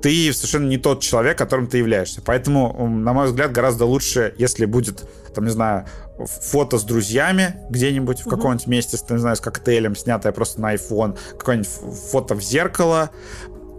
ты 0.00 0.32
совершенно 0.32 0.68
не 0.68 0.78
тот 0.78 1.00
человек, 1.00 1.36
которым 1.36 1.66
ты 1.66 1.78
являешься. 1.78 2.22
Поэтому, 2.24 2.86
на 2.86 3.12
мой 3.12 3.26
взгляд, 3.26 3.50
гораздо 3.50 3.84
лучше, 3.84 4.32
если 4.38 4.64
будет, 4.64 5.08
там, 5.34 5.44
не 5.44 5.50
знаю, 5.50 5.86
фото 6.18 6.78
с 6.78 6.84
друзьями 6.84 7.56
где-нибудь 7.70 8.20
в 8.20 8.28
каком-нибудь 8.28 8.66
месте, 8.66 8.98
не 9.10 9.18
знаю, 9.18 9.36
с 9.36 9.40
коктейлем, 9.40 9.96
снятое 9.96 10.32
просто 10.32 10.60
на 10.60 10.74
iPhone, 10.74 11.18
какое-нибудь 11.38 11.70
фото 12.10 12.34
в 12.34 12.42
зеркало, 12.42 13.10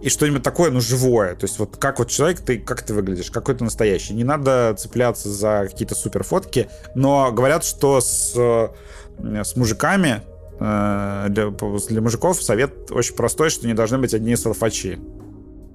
и 0.02 0.08
что-нибудь 0.08 0.42
такое, 0.42 0.70
ну, 0.70 0.80
живое. 0.80 1.34
То 1.34 1.44
есть 1.44 1.58
вот 1.58 1.76
как 1.78 1.98
вот 1.98 2.08
человек, 2.08 2.40
ты 2.40 2.58
как 2.58 2.82
ты 2.82 2.94
выглядишь, 2.94 3.30
какой 3.30 3.54
ты 3.54 3.64
настоящий. 3.64 4.14
Не 4.14 4.24
надо 4.24 4.74
цепляться 4.78 5.30
за 5.30 5.66
какие-то 5.68 5.94
супер 5.94 6.22
фотки, 6.22 6.68
но 6.94 7.32
говорят, 7.32 7.64
что 7.64 8.00
с, 8.00 8.34
с 9.18 9.56
мужиками, 9.56 10.22
э, 10.60 11.26
для, 11.30 11.50
для 11.50 12.00
мужиков 12.00 12.42
совет 12.42 12.90
очень 12.90 13.14
простой, 13.14 13.50
что 13.50 13.66
не 13.66 13.74
должны 13.74 13.98
быть 13.98 14.14
одни 14.14 14.36
салфачи. 14.36 14.98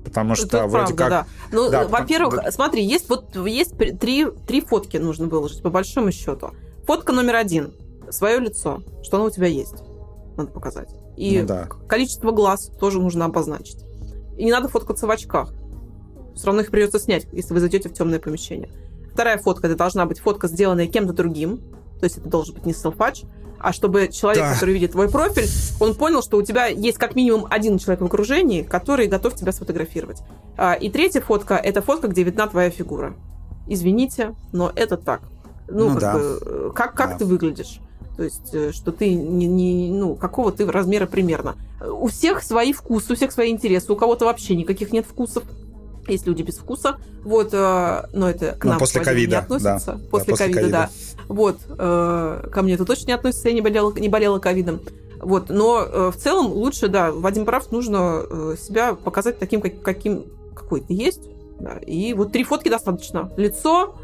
Потому 0.03 0.35
что 0.35 0.57
Это 0.57 0.67
вроде 0.67 0.93
правда, 0.93 0.95
как... 0.95 1.09
Да. 1.09 1.27
Ну, 1.51 1.69
да, 1.69 1.87
во-первых, 1.87 2.35
да. 2.35 2.51
смотри, 2.51 2.83
есть 2.83 3.07
вот 3.09 3.35
есть 3.35 3.77
три, 3.77 4.25
три 4.47 4.61
фотки 4.61 4.97
нужно 4.97 5.27
выложить, 5.27 5.61
по 5.61 5.69
большому 5.69 6.11
счету. 6.11 6.51
Фотка 6.85 7.11
номер 7.13 7.35
один. 7.35 7.73
Свое 8.09 8.39
лицо. 8.39 8.81
Что 9.03 9.17
оно 9.17 9.25
у 9.25 9.29
тебя 9.29 9.47
есть. 9.47 9.75
Надо 10.37 10.51
показать. 10.51 10.89
И 11.17 11.41
ну, 11.41 11.47
да. 11.47 11.67
количество 11.87 12.31
глаз 12.31 12.71
тоже 12.79 12.99
нужно 12.99 13.25
обозначить. 13.25 13.85
И 14.37 14.45
не 14.45 14.51
надо 14.51 14.69
фоткаться 14.69 15.05
в 15.05 15.11
очках. 15.11 15.53
Все 16.35 16.47
равно 16.47 16.61
их 16.61 16.71
придется 16.71 16.99
снять, 16.99 17.27
если 17.31 17.53
вы 17.53 17.59
зайдете 17.59 17.89
в 17.89 17.93
темное 17.93 18.19
помещение. 18.19 18.69
Вторая 19.13 19.37
фотка, 19.37 19.67
это 19.67 19.75
должна 19.75 20.05
быть 20.05 20.19
фотка, 20.19 20.47
сделанная 20.47 20.87
кем-то 20.87 21.13
другим. 21.13 21.59
То 21.99 22.05
есть 22.05 22.17
это 22.17 22.27
должен 22.29 22.55
быть 22.55 22.65
не 22.65 22.73
селфач, 22.73 23.23
а 23.63 23.73
чтобы 23.73 24.09
человек, 24.09 24.43
да. 24.43 24.53
который 24.53 24.73
видит 24.73 24.91
твой 24.91 25.09
профиль, 25.09 25.47
он 25.79 25.95
понял, 25.95 26.21
что 26.21 26.37
у 26.37 26.41
тебя 26.41 26.67
есть 26.67 26.97
как 26.97 27.15
минимум 27.15 27.47
один 27.49 27.77
человек 27.77 28.01
в 28.01 28.05
окружении, 28.05 28.63
который 28.63 29.07
готов 29.07 29.35
тебя 29.35 29.51
сфотографировать. 29.51 30.21
А, 30.57 30.73
и 30.73 30.89
третья 30.89 31.21
фотка— 31.21 31.55
это 31.63 31.81
фотка, 31.81 32.07
где 32.07 32.23
видна 32.23 32.47
твоя 32.47 32.69
фигура. 32.69 33.15
Извините, 33.67 34.35
но 34.51 34.71
это 34.75 34.97
так. 34.97 35.21
Ну, 35.67 35.89
ну 35.89 35.93
как, 35.93 36.01
да. 36.01 36.13
бы, 36.13 36.39
э, 36.41 36.71
как, 36.75 36.93
как 36.93 37.09
да. 37.11 37.17
ты 37.19 37.25
выглядишь? 37.25 37.79
То 38.17 38.23
есть, 38.23 38.53
э, 38.53 38.71
что 38.71 38.91
ты 38.91 39.13
не, 39.13 39.47
не, 39.47 39.91
ну, 39.91 40.15
какого 40.15 40.51
ты 40.51 40.69
размера 40.69 41.05
примерно. 41.05 41.55
У 41.81 42.07
всех 42.07 42.43
свои 42.43 42.73
вкусы, 42.73 43.13
у 43.13 43.15
всех 43.15 43.31
свои 43.31 43.51
интересы, 43.51 43.91
у 43.91 43.95
кого-то 43.95 44.25
вообще 44.25 44.55
никаких 44.55 44.91
нет 44.91 45.05
вкусов. 45.05 45.43
Есть 46.07 46.27
люди 46.27 46.41
без 46.41 46.57
вкуса. 46.57 46.97
Вот, 47.23 47.49
э, 47.53 48.03
но 48.13 48.29
это 48.29 48.53
к 48.53 48.63
ну, 48.63 48.71
нам 48.71 48.79
после 48.79 49.01
ковида, 49.01 49.31
не 49.31 49.37
относится. 49.37 49.93
Да. 49.93 50.09
После 50.09 50.35
ковида, 50.35 50.69
да. 50.69 50.89
Вот, 51.27 51.57
э, 51.69 52.47
ко 52.51 52.61
мне 52.61 52.73
это 52.73 52.85
точно 52.85 53.07
не 53.07 53.13
относится, 53.13 53.47
я 53.49 53.53
не 53.53 53.61
болела, 53.61 53.93
не 53.93 54.09
болела 54.09 54.39
ковидом. 54.39 54.81
Вот, 55.19 55.49
но 55.49 55.83
э, 55.83 56.11
в 56.11 56.17
целом 56.17 56.47
лучше, 56.47 56.87
да, 56.87 57.11
Вадим 57.11 57.45
прав, 57.45 57.71
нужно 57.71 58.23
э, 58.27 58.55
себя 58.59 58.95
показать 58.95 59.37
таким, 59.37 59.61
как, 59.61 59.81
каким, 59.81 60.25
какой 60.55 60.81
ты 60.81 60.93
есть. 60.93 61.21
Да. 61.59 61.77
И 61.77 62.13
вот 62.13 62.31
три 62.31 62.43
фотки 62.43 62.69
достаточно. 62.69 63.31
Лицо, 63.37 63.95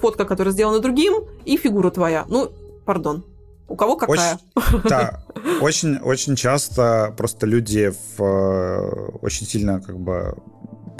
фотка, 0.00 0.24
которая 0.24 0.52
сделана 0.52 0.80
другим, 0.80 1.24
и 1.44 1.58
фигура 1.58 1.90
твоя. 1.90 2.24
Ну, 2.28 2.50
пардон. 2.86 3.24
У 3.68 3.76
кого 3.76 3.96
какая? 3.96 4.38
Очень, 4.54 4.88
да, 4.88 5.24
очень, 5.60 5.98
очень 5.98 6.36
часто 6.36 7.14
просто 7.16 7.46
люди 7.46 7.92
в, 8.16 8.22
э, 8.22 9.10
очень 9.20 9.46
сильно 9.46 9.80
как 9.80 9.98
бы 9.98 10.34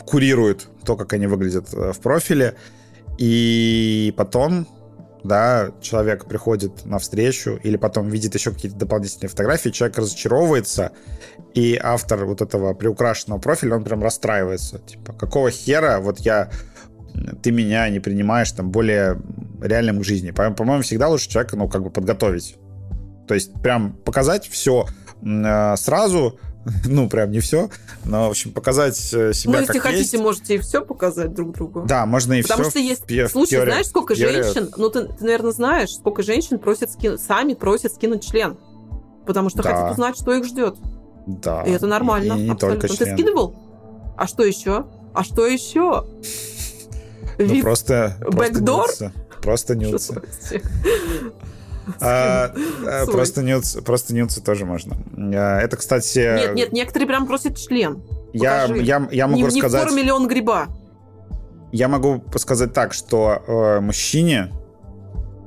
курируют 0.07 0.69
то, 0.85 0.97
как 0.97 1.13
они 1.13 1.27
выглядят 1.27 1.73
э, 1.73 1.93
в 1.93 2.01
профиле, 2.01 2.55
и 3.19 4.15
потом 4.17 4.67
да, 5.25 5.71
человек 5.81 6.25
приходит 6.27 6.85
на 6.85 6.99
встречу 6.99 7.59
или 7.63 7.77
потом 7.77 8.09
видит 8.09 8.35
еще 8.35 8.51
какие-то 8.51 8.77
дополнительные 8.77 9.29
фотографии, 9.29 9.69
человек 9.69 9.99
разочаровывается, 9.99 10.93
и 11.55 11.79
автор 11.81 12.25
вот 12.25 12.43
этого 12.43 12.75
приукрашенного 12.75 13.39
профиля, 13.39 13.77
он 13.77 13.85
прям 13.85 14.03
расстраивается. 14.03 14.79
Типа, 14.79 15.13
какого 15.13 15.51
хера 15.51 16.01
вот 16.01 16.19
я 16.21 16.51
ты 17.43 17.51
меня 17.51 17.89
не 17.91 18.01
принимаешь 18.01 18.51
там 18.53 18.71
более 18.71 19.21
реальным 19.61 20.01
к 20.01 20.05
жизни. 20.05 20.31
По- 20.31 20.51
по-моему, 20.51 20.83
всегда 20.83 21.09
лучше 21.09 21.29
человека, 21.29 21.57
ну, 21.57 21.69
как 21.69 21.83
бы 21.83 21.91
подготовить. 21.91 22.57
То 23.29 23.35
есть 23.35 23.53
прям 23.63 23.93
показать 23.93 24.49
все 24.49 24.87
э, 25.23 25.77
сразу, 25.77 26.39
ну, 26.87 27.09
прям 27.09 27.31
не 27.31 27.41
все, 27.41 27.69
но, 28.05 28.29
в 28.29 28.31
общем, 28.31 28.53
показать 28.53 28.97
э, 29.13 29.33
себя 29.33 29.53
Ну, 29.55 29.61
если 29.61 29.73
как 29.75 29.83
хотите, 29.83 30.01
есть. 30.03 30.19
можете 30.19 30.55
и 30.55 30.59
все 30.59 30.85
показать 30.85 31.35
друг 31.35 31.53
другу. 31.55 31.85
Да, 31.87 32.07
можно 32.07 32.35
и 32.35 32.43
Потому 32.43 32.63
все. 32.63 32.71
что 32.71 32.79
есть 32.79 33.31
случаи, 33.31 33.57
знаешь, 33.57 33.87
сколько 33.87 34.15
женщин, 34.15 34.71
ну, 34.77 34.89
ты, 34.91 35.07
ты, 35.07 35.25
наверное, 35.25 35.53
знаешь, 35.53 35.91
сколько 35.91 36.23
женщин 36.23 36.59
просят 36.59 36.91
скинуть, 36.93 37.21
сами 37.21 37.55
просят 37.55 37.93
скинуть 37.95 38.25
член. 38.27 38.57
Потому 39.27 39.51
что 39.51 39.63
Да. 39.63 39.71
хотят 39.71 39.93
узнать, 39.93 40.17
что 40.17 40.33
их 40.35 40.45
ждет. 40.45 40.77
Да. 41.27 41.63
И 41.63 41.71
это 41.71 41.87
нормально. 41.87 42.33
И 42.35 42.43
не 42.43 42.51
абсолютно. 42.51 42.81
только 42.81 42.89
Ты 42.89 42.97
член. 43.05 43.17
скидывал? 43.17 43.55
А 44.17 44.27
что 44.27 44.45
еще? 44.45 44.87
А 45.15 45.23
что 45.25 45.47
еще? 45.47 46.05
Ну, 47.39 47.63
просто... 47.63 48.17
Бэкдор? 48.31 48.89
Просто 49.41 49.75
нюцы. 49.75 50.21
А, 52.01 52.55
а. 52.87 53.07
Просто 53.07 53.43
нюцы, 53.43 53.83
просто 53.83 54.15
нюцы 54.15 54.43
тоже 54.43 54.65
можно. 54.65 54.97
А, 55.17 55.61
Это, 55.61 55.77
кстати... 55.77 56.19
Нет, 56.19 56.55
нет, 56.55 56.73
некоторые 56.73 57.09
прям 57.09 57.27
просят 57.27 57.57
член. 57.57 58.03
Я, 58.33 58.63
покажи. 58.63 58.83
я, 58.83 59.09
я 59.11 59.27
могу 59.27 59.37
не, 59.37 59.43
не 59.43 59.51
в 59.51 59.55
рассказать... 59.55 59.83
форме 59.83 60.03
ли 60.03 60.11
он 60.11 60.29
гриба? 60.29 60.69
Я 61.73 61.89
могу 61.89 62.23
сказать 62.37 62.73
так, 62.73 62.93
что 62.93 63.43
э, 63.47 63.81
мужчине, 63.81 64.53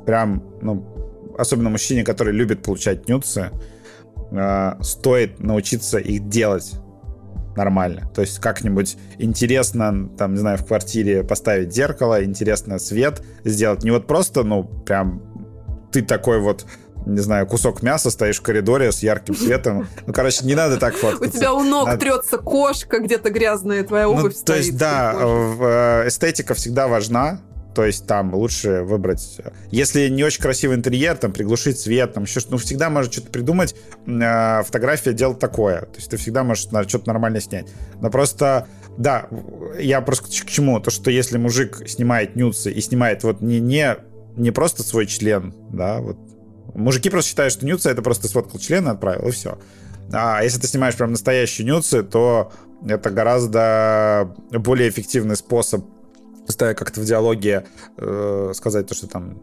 прям, 0.05 0.43
ну, 0.61 1.35
особенно 1.37 1.69
мужчине, 1.69 2.03
который 2.03 2.33
любит 2.33 2.63
получать 2.63 3.07
нюцы, 3.07 3.51
э, 4.31 4.71
стоит 4.81 5.39
научиться 5.39 5.97
их 5.99 6.27
делать 6.27 6.73
нормально. 7.55 8.09
То 8.13 8.21
есть 8.21 8.39
как-нибудь 8.39 8.97
интересно, 9.17 10.09
там, 10.17 10.33
не 10.33 10.39
знаю, 10.39 10.57
в 10.57 10.65
квартире 10.65 11.23
поставить 11.23 11.73
зеркало, 11.73 12.23
интересно 12.23 12.79
свет 12.79 13.23
сделать. 13.43 13.83
Не 13.83 13.91
вот 13.91 14.07
просто, 14.07 14.43
ну, 14.43 14.63
прям 14.63 15.21
ты 15.95 16.01
такой 16.01 16.39
вот 16.39 16.65
не 17.05 17.19
знаю, 17.19 17.45
кусок 17.45 17.83
мяса, 17.83 18.09
стоишь 18.09 18.39
в 18.39 18.41
коридоре 18.41 18.91
с 18.91 19.03
ярким 19.03 19.35
светом. 19.35 19.87
Ну, 20.07 20.11
короче, 20.13 20.43
не 20.43 20.55
надо 20.55 20.77
так 20.77 20.95
У 20.95 20.97
фоткаться. 20.97 21.37
тебя 21.37 21.53
у 21.53 21.63
ног 21.63 21.85
Надо- 21.85 21.99
трется 21.99 22.39
кошка, 22.39 22.99
где-то 22.99 23.29
грязная 23.29 23.83
твоя 23.83 24.05
Ну, 24.05 24.13
обувь 24.13 24.33
то 24.33 24.39
стоит. 24.39 24.57
есть, 24.65 24.77
да, 24.77 25.13
в- 25.13 25.63
э, 25.63 26.07
эстетика 26.07 26.55
всегда 26.55 26.87
важна. 26.87 27.39
То 27.75 27.85
есть 27.85 28.07
там 28.07 28.33
лучше 28.33 28.81
выбрать... 28.81 29.37
Если 29.69 30.07
не 30.07 30.23
очень 30.23 30.41
красивый 30.41 30.77
интерьер, 30.77 31.15
там 31.17 31.31
приглушить 31.31 31.77
свет, 31.79 32.13
там 32.13 32.23
еще 32.23 32.39
что 32.39 32.53
ну 32.53 32.57
всегда 32.57 32.89
можно 32.89 33.11
что-то 33.11 33.29
придумать. 33.29 33.75
Э, 34.07 34.63
Фотография 34.63 35.13
дело 35.13 35.35
такое. 35.35 35.81
То 35.81 35.97
есть 35.97 36.09
ты 36.09 36.17
всегда 36.17 36.43
можешь 36.43 36.63
что-то 36.87 37.07
нормально 37.07 37.39
снять. 37.39 37.67
Но 38.01 38.09
просто, 38.09 38.65
да, 38.97 39.27
я 39.79 40.01
просто 40.01 40.25
к 40.25 40.29
к 40.29 40.49
чему? 40.49 40.79
То, 40.79 40.89
что 40.89 41.11
если 41.11 41.37
мужик 41.37 41.83
снимает 41.87 42.35
нюцы 42.35 42.71
и 42.71 42.81
снимает 42.81 43.23
вот 43.23 43.41
не, 43.41 43.59
не, 43.59 43.97
не 44.35 44.51
просто 44.51 44.83
свой 44.83 45.05
член, 45.05 45.53
да, 45.71 45.99
вот 45.99 46.17
Мужики 46.75 47.09
просто 47.09 47.29
считают, 47.29 47.53
что 47.53 47.65
нюцы 47.65 47.89
это 47.89 48.01
просто 48.01 48.27
сфоткал 48.27 48.59
член 48.59 48.85
и 48.87 48.91
отправил, 48.91 49.29
и 49.29 49.31
все. 49.31 49.57
А 50.11 50.43
если 50.43 50.59
ты 50.59 50.67
снимаешь 50.67 50.95
прям 50.95 51.11
настоящие 51.11 51.65
нюцы, 51.65 52.03
то 52.03 52.51
это 52.85 53.09
гораздо 53.09 54.35
более 54.51 54.89
эффективный 54.89 55.37
способ 55.37 55.85
ставя 56.47 56.73
как-то 56.75 56.99
в 56.99 57.05
диалоге 57.05 57.65
э, 57.97 58.51
сказать 58.53 58.87
то, 58.87 58.93
что 58.93 59.07
там, 59.07 59.41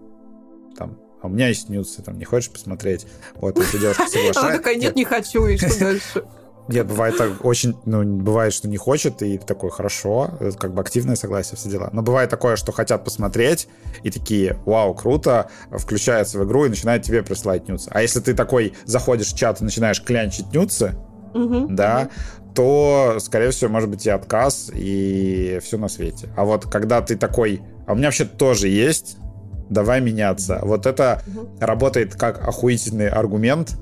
там, 0.77 0.99
а 1.21 1.27
у 1.27 1.31
меня 1.31 1.49
есть 1.49 1.69
нюцы, 1.69 2.03
там, 2.03 2.19
не 2.19 2.25
хочешь 2.25 2.51
посмотреть? 2.51 3.07
Вот, 3.35 3.59
если 3.59 3.79
девушка 3.79 4.03
соглашается. 4.07 4.41
Она 4.41 4.57
такая, 4.59 4.77
нет, 4.77 4.95
не 4.95 5.05
хочу, 5.05 5.47
и 5.47 5.57
что 5.57 5.79
дальше? 5.81 6.25
Нет, 6.69 6.87
бывает 6.87 7.17
так 7.17 7.45
очень, 7.45 7.77
ну, 7.85 8.05
бывает, 8.05 8.53
что 8.53 8.69
не 8.69 8.77
хочет, 8.77 9.21
и 9.23 9.39
такой, 9.39 9.71
хорошо, 9.71 10.31
это 10.41 10.57
как 10.57 10.75
бы 10.75 10.81
активное 10.81 11.17
согласие, 11.17 11.57
все 11.57 11.69
дела. 11.69 11.91
Но 11.93 12.03
бывает 12.03 12.31
такое, 12.31 12.57
что 12.57 12.73
хотят 12.73 13.05
посмотреть, 13.05 13.69
и 14.03 14.11
такие, 14.11 14.57
вау, 14.65 14.95
круто, 14.95 15.51
включаются 15.71 16.39
в 16.39 16.45
игру 16.45 16.65
и 16.65 16.69
начинают 16.69 17.03
тебе 17.03 17.23
присылать 17.23 17.69
нюцы. 17.69 17.89
А 17.93 18.01
если 18.03 18.21
ты 18.21 18.35
такой 18.35 18.75
заходишь 18.85 19.33
в 19.33 19.37
чат 19.37 19.61
и 19.61 19.65
начинаешь 19.65 20.03
клянчить 20.03 20.53
нюцы, 20.53 20.95
Мгм. 21.35 21.75
да, 21.75 22.11
то, 22.55 23.17
скорее 23.19 23.51
всего, 23.51 23.71
может 23.71 23.89
быть 23.89 24.07
и 24.07 24.11
отказ, 24.11 24.71
и 24.73 25.59
все 25.63 25.79
на 25.79 25.89
свете. 25.89 26.29
А 26.37 26.45
вот 26.45 26.67
когда 26.67 27.01
ты 27.01 27.17
такой, 27.17 27.63
а 27.87 27.93
у 27.93 27.97
меня 27.97 28.09
вообще 28.09 28.25
тоже 28.25 28.69
есть, 28.69 29.17
давай 29.71 30.01
меняться. 30.01 30.61
Вот 30.63 30.87
это 30.87 31.23
Мгм. 31.27 31.59
работает 31.61 32.15
как 32.15 32.47
охуительный 32.47 33.09
аргумент, 33.09 33.77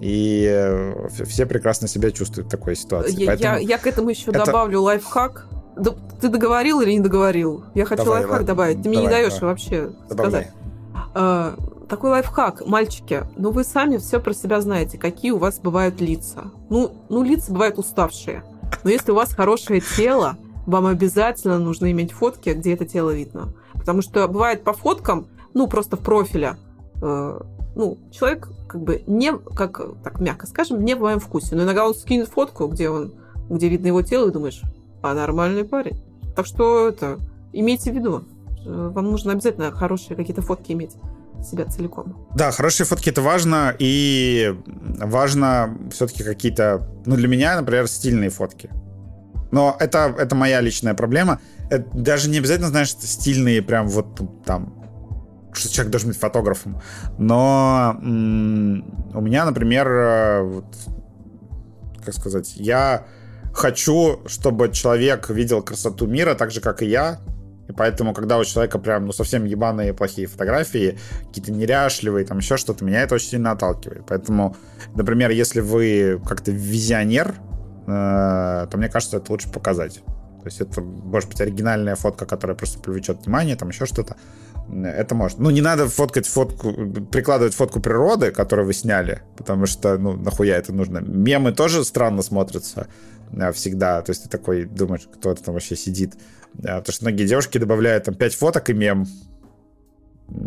и 0.00 0.46
э, 0.48 1.08
все 1.24 1.46
прекрасно 1.46 1.88
себя 1.88 2.10
чувствуют 2.10 2.48
в 2.48 2.50
такой 2.50 2.76
ситуации. 2.76 3.20
Я, 3.20 3.26
Поэтому 3.26 3.54
я- 3.54 3.60
я 3.60 3.78
к 3.78 3.86
этому 3.86 4.10
еще 4.10 4.30
это- 4.30 4.44
добавлю 4.44 4.82
лайфхак. 4.82 5.46
Ты 6.20 6.28
договорил 6.28 6.80
или 6.80 6.92
не 6.92 7.00
договорил? 7.00 7.64
Я 7.74 7.84
хочу 7.84 8.04
Давай, 8.04 8.20
лайфхак 8.20 8.32
ладно. 8.32 8.46
добавить. 8.46 8.82
Ты 8.82 8.88
мне 8.88 8.98
не 8.98 9.04
Давай, 9.06 9.22
даешь 9.22 9.34
давай. 9.34 9.50
вообще 9.50 9.90
добавляй. 10.08 10.42
сказать. 10.44 10.52
А, 11.14 11.54
такой 11.88 12.10
лайфхак, 12.10 12.66
мальчики, 12.66 13.24
ну 13.36 13.50
вы 13.50 13.64
сами 13.64 13.98
все 13.98 14.18
про 14.20 14.32
себя 14.32 14.60
знаете, 14.60 14.98
какие 14.98 15.30
у 15.32 15.38
вас 15.38 15.58
бывают 15.58 16.00
лица. 16.00 16.44
Ну, 16.70 16.92
ну 17.08 17.22
лица 17.22 17.52
бывают 17.52 17.78
уставшие. 17.78 18.42
Но 18.84 18.90
если 18.90 19.12
у 19.12 19.14
вас 19.14 19.34
хорошее 19.34 19.82
тело, 19.96 20.36
вам 20.66 20.86
обязательно 20.86 21.58
нужно 21.58 21.90
иметь 21.92 22.12
фотки, 22.12 22.50
где 22.50 22.72
это 22.74 22.84
тело 22.86 23.10
видно. 23.10 23.52
Потому 23.74 24.02
что 24.02 24.26
бывает 24.28 24.64
по 24.64 24.72
фоткам, 24.72 25.28
ну, 25.54 25.68
просто 25.68 25.96
в 25.96 26.00
профиле, 26.00 26.56
э, 27.02 27.40
ну, 27.76 27.98
человек 28.10 28.48
как 28.66 28.82
бы 28.82 29.04
не, 29.06 29.32
как 29.36 29.80
так 30.02 30.18
мягко 30.18 30.46
скажем, 30.46 30.82
не 30.84 30.94
в 30.94 31.00
моем 31.00 31.20
вкусе. 31.20 31.54
Но 31.54 31.62
иногда 31.62 31.86
он 31.86 31.94
скинет 31.94 32.28
фотку, 32.28 32.66
где 32.66 32.88
он, 32.88 33.14
где 33.48 33.68
видно 33.68 33.88
его 33.88 34.02
тело, 34.02 34.28
и 34.28 34.32
думаешь, 34.32 34.62
а 35.02 35.14
нормальный 35.14 35.64
парень. 35.64 36.02
Так 36.34 36.46
что 36.46 36.88
это, 36.88 37.18
имейте 37.52 37.92
в 37.92 37.94
виду, 37.94 38.24
э, 38.64 38.90
вам 38.92 39.10
нужно 39.10 39.32
обязательно 39.32 39.70
хорошие 39.72 40.16
какие-то 40.16 40.42
фотки 40.42 40.72
иметь 40.72 40.92
себя 41.44 41.66
целиком. 41.66 42.26
Да, 42.34 42.50
хорошие 42.50 42.86
фотки 42.86 43.10
это 43.10 43.20
важно, 43.20 43.74
и 43.78 44.54
важно 44.98 45.76
все-таки 45.92 46.24
какие-то, 46.24 46.88
ну, 47.04 47.14
для 47.16 47.28
меня, 47.28 47.56
например, 47.56 47.86
стильные 47.88 48.30
фотки. 48.30 48.70
Но 49.52 49.76
это, 49.78 50.14
это 50.18 50.34
моя 50.34 50.62
личная 50.62 50.94
проблема. 50.94 51.40
Это 51.70 51.86
даже 51.92 52.30
не 52.30 52.38
обязательно, 52.38 52.68
знаешь, 52.68 52.90
стильные 52.90 53.60
прям 53.60 53.86
вот 53.88 54.20
там, 54.44 54.85
что 55.56 55.72
человек 55.72 55.92
должен 55.92 56.08
быть 56.10 56.18
фотографом. 56.18 56.80
Но 57.18 57.96
у 58.00 59.20
меня, 59.20 59.44
например, 59.44 59.88
э, 59.88 60.42
вот, 60.42 60.66
как 62.04 62.14
сказать, 62.14 62.54
я 62.56 63.06
хочу, 63.52 64.20
чтобы 64.26 64.70
человек 64.70 65.30
видел 65.30 65.62
красоту 65.62 66.06
мира 66.06 66.34
так 66.34 66.50
же, 66.50 66.60
как 66.60 66.82
и 66.82 66.86
я. 66.86 67.20
И 67.68 67.72
поэтому, 67.72 68.14
когда 68.14 68.38
у 68.38 68.44
человека 68.44 68.78
прям, 68.78 69.06
ну, 69.06 69.12
совсем 69.12 69.44
ебаные 69.44 69.92
плохие 69.92 70.28
фотографии, 70.28 70.98
какие-то 71.26 71.50
неряшливые, 71.50 72.24
там 72.24 72.38
еще 72.38 72.56
что-то, 72.56 72.84
меня 72.84 73.02
это 73.02 73.16
очень 73.16 73.30
сильно 73.30 73.50
отталкивает. 73.50 74.04
Поэтому, 74.06 74.56
например, 74.94 75.30
если 75.30 75.60
вы 75.60 76.20
как-то 76.24 76.52
визионер, 76.52 77.34
э, 77.86 78.66
то 78.70 78.70
мне 78.74 78.88
кажется, 78.88 79.16
это 79.16 79.32
лучше 79.32 79.50
показать. 79.50 80.02
То 80.46 80.48
есть 80.48 80.60
это, 80.60 80.80
может 80.80 81.28
быть, 81.28 81.40
оригинальная 81.40 81.96
фотка, 81.96 82.24
которая 82.24 82.56
просто 82.56 82.78
привлечет 82.78 83.24
внимание, 83.24 83.56
там 83.56 83.70
еще 83.70 83.84
что-то. 83.84 84.16
Это 84.72 85.14
можно. 85.14 85.44
Ну, 85.44 85.50
не 85.50 85.60
надо 85.60 85.88
фоткать 85.88 86.26
фотку, 86.26 86.72
прикладывать 87.12 87.54
фотку 87.54 87.80
природы, 87.80 88.32
которую 88.32 88.66
вы 88.66 88.72
сняли, 88.74 89.22
потому 89.36 89.66
что, 89.66 89.96
ну, 89.96 90.14
нахуя 90.14 90.56
это 90.56 90.72
нужно. 90.72 90.98
Мемы 90.98 91.52
тоже 91.52 91.84
странно 91.84 92.22
смотрятся 92.22 92.88
э, 93.32 93.52
всегда. 93.52 94.02
То 94.02 94.10
есть 94.10 94.24
ты 94.24 94.28
такой 94.28 94.64
думаешь, 94.64 95.08
кто 95.14 95.30
это 95.30 95.44
там 95.44 95.54
вообще 95.54 95.76
сидит. 95.76 96.14
Да, 96.54 96.78
потому 96.78 96.92
что 96.94 97.04
многие 97.04 97.26
девушки 97.26 97.58
добавляют 97.58 98.04
там 98.04 98.14
5 98.14 98.34
фоток 98.34 98.70
и 98.70 98.72
мем. 98.72 99.06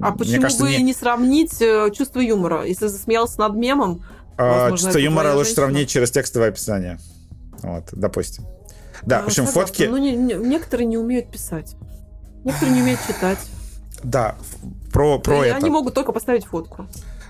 А 0.02 0.10
Мне 0.10 0.18
почему 0.18 0.42
кажется, 0.42 0.64
бы 0.64 0.70
не- 0.72 0.84
не... 0.84 0.94
сравнить 0.94 1.62
э, 1.62 1.90
чувство 1.96 2.20
юмора? 2.20 2.66
Если 2.66 2.88
засмеялся 2.88 3.40
над 3.40 3.56
мемом, 3.56 4.04
А, 4.38 4.64
Возможно, 4.64 4.78
чувство 4.78 5.00
юмора 5.00 5.28
лучше 5.34 5.50
женщина? 5.50 5.56
сравнить 5.68 5.90
через 5.90 6.12
текстовое 6.12 6.50
описание. 6.50 7.00
Вот, 7.62 7.86
допустим. 7.94 8.46
Да, 9.04 9.20
в 9.20 9.24
э, 9.24 9.26
общем, 9.28 9.46
согласна. 9.46 9.62
фотки... 9.68 9.84
Ну, 9.84 9.98
не- 9.98 10.16
не- 10.16 10.34
некоторые 10.34 10.88
не 10.88 10.98
умеют 10.98 11.32
писать. 11.32 11.76
Некоторые 12.44 12.76
не 12.76 12.82
умеют 12.82 13.00
читать. 13.08 13.40
Да, 14.04 14.36
про, 14.92 15.20
про 15.20 15.46
это. 15.46 15.58
Они 15.58 15.70
могут 15.70 15.94
только 15.94 16.12
поставить 16.12 16.46
фотку. 16.46 16.88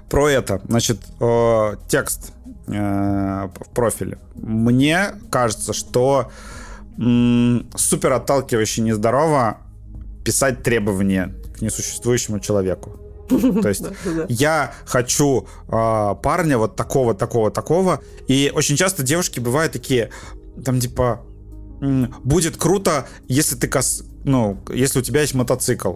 Про 0.09 0.30
это. 0.30 0.61
Значит, 0.67 0.99
э, 1.19 1.75
текст 1.88 2.33
э, 2.67 2.72
в 2.73 3.69
профиле. 3.73 4.17
Мне 4.35 5.14
кажется, 5.30 5.73
что 5.73 6.31
м, 6.98 7.69
супер 7.75 8.14
отталкивающе 8.14 8.81
нездорово 8.81 9.57
писать 10.23 10.64
требования 10.64 11.35
к 11.56 11.61
несуществующему 11.61 12.39
человеку. 12.39 12.99
То 13.30 13.69
есть 13.69 13.85
я 14.30 14.73
хочу 14.85 15.48
э, 15.67 16.15
парня 16.23 16.57
вот 16.57 16.75
такого, 16.75 17.14
такого, 17.14 17.51
такого. 17.51 18.01
И 18.27 18.51
очень 18.53 18.75
часто 18.75 19.03
девушки 19.03 19.39
бывают 19.39 19.73
такие, 19.73 20.09
там 20.65 20.80
типа, 20.80 21.22
будет 22.23 22.57
круто, 22.57 23.07
если 23.27 23.56
ты 23.56 23.67
кос... 23.67 24.03
ну, 24.23 24.57
если 24.73 24.99
у 24.99 25.01
тебя 25.01 25.22
есть 25.22 25.33
мотоцикл. 25.33 25.95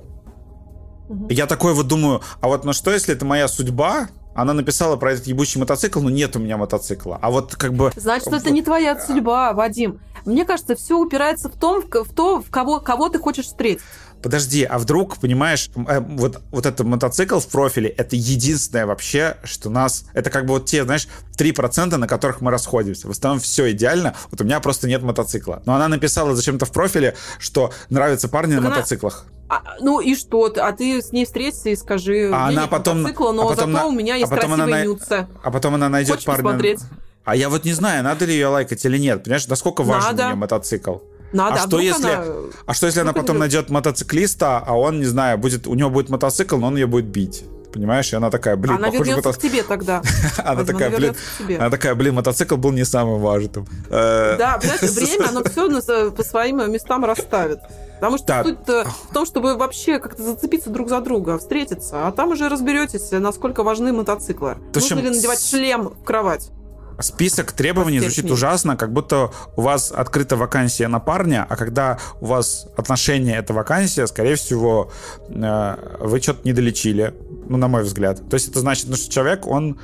И 1.29 1.33
Я 1.33 1.47
такой 1.47 1.73
вот 1.73 1.87
думаю, 1.87 2.21
а 2.41 2.47
вот 2.47 2.65
на 2.65 2.73
что, 2.73 2.91
если 2.91 3.13
это 3.13 3.25
моя 3.25 3.47
судьба? 3.47 4.09
Она 4.35 4.53
написала 4.53 4.95
про 4.95 5.13
этот 5.13 5.27
ебучий 5.27 5.59
мотоцикл, 5.59 5.99
но 6.01 6.09
нет 6.09 6.35
у 6.35 6.39
меня 6.39 6.57
мотоцикла. 6.57 7.19
А 7.21 7.29
вот 7.29 7.55
как 7.55 7.73
бы... 7.73 7.91
Значит, 7.95 8.29
это 8.29 8.49
не 8.49 8.63
твоя 8.63 8.99
судьба, 8.99 9.53
Вадим. 9.53 9.99
Мне 10.25 10.45
кажется, 10.45 10.75
все 10.75 10.97
упирается 10.97 11.49
в 11.49 11.57
том, 11.57 11.83
в 11.83 12.13
то, 12.13 12.41
в 12.41 12.49
кого, 12.49 12.79
кого 12.79 13.09
ты 13.09 13.19
хочешь 13.19 13.45
встретить. 13.45 13.83
Подожди, 14.23 14.63
а 14.63 14.79
вдруг, 14.79 15.17
понимаешь, 15.17 15.69
э, 15.75 15.99
вот, 15.99 16.41
вот 16.49 16.65
этот 16.65 16.87
мотоцикл 16.87 17.39
в 17.39 17.47
профиле, 17.47 17.89
это 17.89 18.15
единственное 18.15 18.85
вообще, 18.85 19.37
что 19.43 19.69
нас, 19.69 20.05
это 20.13 20.29
как 20.29 20.45
бы 20.45 20.53
вот 20.53 20.65
те, 20.65 20.83
знаешь, 20.83 21.07
3%, 21.37 21.97
на 21.97 22.07
которых 22.07 22.41
мы 22.41 22.49
расходимся. 22.49 23.07
В 23.07 23.11
основном 23.11 23.39
все 23.39 23.71
идеально, 23.71 24.15
вот 24.31 24.41
у 24.41 24.43
меня 24.43 24.59
просто 24.59 24.87
нет 24.87 25.03
мотоцикла. 25.03 25.61
Но 25.65 25.75
она 25.75 25.87
написала 25.87 26.35
зачем-то 26.35 26.65
в 26.65 26.71
профиле, 26.71 27.15
что 27.37 27.71
нравятся 27.89 28.29
парни 28.29 28.53
так 28.53 28.61
на 28.61 28.67
она... 28.67 28.75
мотоциклах. 28.77 29.25
А, 29.49 29.61
ну 29.81 29.99
и 29.99 30.15
что? 30.15 30.51
А 30.57 30.71
ты 30.71 31.01
с 31.01 31.11
ней 31.11 31.25
встретишься 31.25 31.69
и 31.69 31.75
скажи, 31.75 32.31
а 32.33 32.47
она 32.47 32.65
потом, 32.65 32.99
мотоцикла, 32.99 33.33
но 33.33 33.43
а 33.43 33.49
потом 33.49 33.71
зато 33.71 33.83
на... 33.83 33.85
у 33.87 33.91
меня 33.91 34.15
есть 34.15 34.31
а 34.31 34.35
потом 34.35 34.53
красивые 34.53 34.75
она... 34.75 34.85
нюцы. 34.85 35.27
А 35.43 35.51
потом 35.51 35.75
она 35.75 35.89
найдет 35.89 36.15
Хочешь 36.15 36.25
парня... 36.25 36.43
Посмотреть? 36.43 36.79
А 37.25 37.35
я 37.35 37.49
вот 37.49 37.63
не 37.63 37.73
знаю, 37.73 38.03
надо 38.03 38.25
ли 38.25 38.33
ее 38.33 38.47
лайкать 38.47 38.83
или 38.85 38.97
нет. 38.97 39.23
Понимаешь, 39.23 39.47
насколько 39.47 39.83
важен 39.83 40.09
надо. 40.09 40.27
мне 40.27 40.35
мотоцикл? 40.35 40.97
Надо, 41.33 41.61
а, 41.61 41.63
а 41.63 41.67
что 41.67 41.79
если, 41.79 42.11
она... 42.11 42.25
а 42.65 42.73
что 42.73 42.85
если 42.85 42.99
она 42.99 43.11
потом 43.13 43.39
найдет 43.39 43.69
мотоциклиста, 43.69 44.59
а 44.59 44.77
он, 44.77 44.99
не 44.99 45.05
знаю, 45.05 45.37
будет, 45.37 45.67
у 45.67 45.73
него 45.73 45.89
будет 45.89 46.09
мотоцикл, 46.09 46.57
но 46.57 46.67
он 46.67 46.75
ее 46.75 46.87
будет 46.87 47.05
бить? 47.05 47.43
Понимаешь, 47.73 48.13
и 48.13 48.15
она 48.15 48.29
такая, 48.29 48.55
блин, 48.55 48.75
она 48.75 48.91
похоже, 48.91 49.15
мото... 49.15 49.33
к 49.33 49.39
тебе 49.39 49.63
тогда. 49.63 50.03
она 50.37 50.63
такая, 50.63 50.91
блин, 50.91 51.15
она 51.57 51.69
такая, 51.71 51.95
блин, 51.95 52.13
мотоцикл 52.13 52.55
был 52.55 52.71
не 52.71 52.85
самым 52.85 53.19
важным. 53.19 53.65
Э, 53.89 54.35
да, 54.37 54.59
понимаешь, 54.59 54.81
время, 54.91 55.29
оно 55.29 55.43
все 55.43 56.11
по 56.11 56.23
своим 56.23 56.71
местам 56.71 57.03
расставит. 57.03 57.59
Потому 57.95 58.17
что 58.17 58.27
да. 58.27 58.43
суть 58.43 58.57
в 58.67 59.13
том, 59.13 59.25
чтобы 59.25 59.55
вообще 59.55 59.97
как-то 59.97 60.21
зацепиться 60.21 60.69
друг 60.69 60.89
за 60.89 61.01
друга, 61.01 61.39
встретиться, 61.39 62.07
а 62.07 62.11
там 62.11 62.31
уже 62.31 62.47
разберетесь, 62.47 63.09
насколько 63.11 63.63
важны 63.63 63.91
мотоциклы. 63.91 64.57
Нужно 64.75 64.99
ли 64.99 65.09
надевать 65.09 65.43
шлем 65.43 65.89
в 65.89 66.03
кровать? 66.03 66.51
Список 66.99 67.51
требований 67.51 67.99
звучит 67.99 68.29
ужасно, 68.29 68.75
как 68.75 68.93
будто 68.93 69.31
у 69.55 69.61
вас 69.61 69.91
открыта 69.91 70.35
вакансия 70.35 70.87
на 70.87 70.99
парня, 70.99 71.45
а 71.49 71.55
когда 71.55 71.99
у 72.21 72.27
вас 72.27 72.67
отношения— 72.77 73.37
это 73.37 73.53
вакансия, 73.53 74.07
скорее 74.07 74.35
всего, 74.35 74.91
э, 75.29 75.97
вы 75.99 76.19
что-то 76.21 76.41
не 76.45 76.53
долечили, 76.53 77.13
ну, 77.47 77.57
на 77.57 77.67
мой 77.67 77.83
взгляд. 77.83 78.21
То 78.29 78.35
есть 78.35 78.49
это 78.49 78.59
значит, 78.59 78.87
ну, 78.87 78.95
что 78.95 79.11
человек, 79.11 79.47
он 79.47 79.79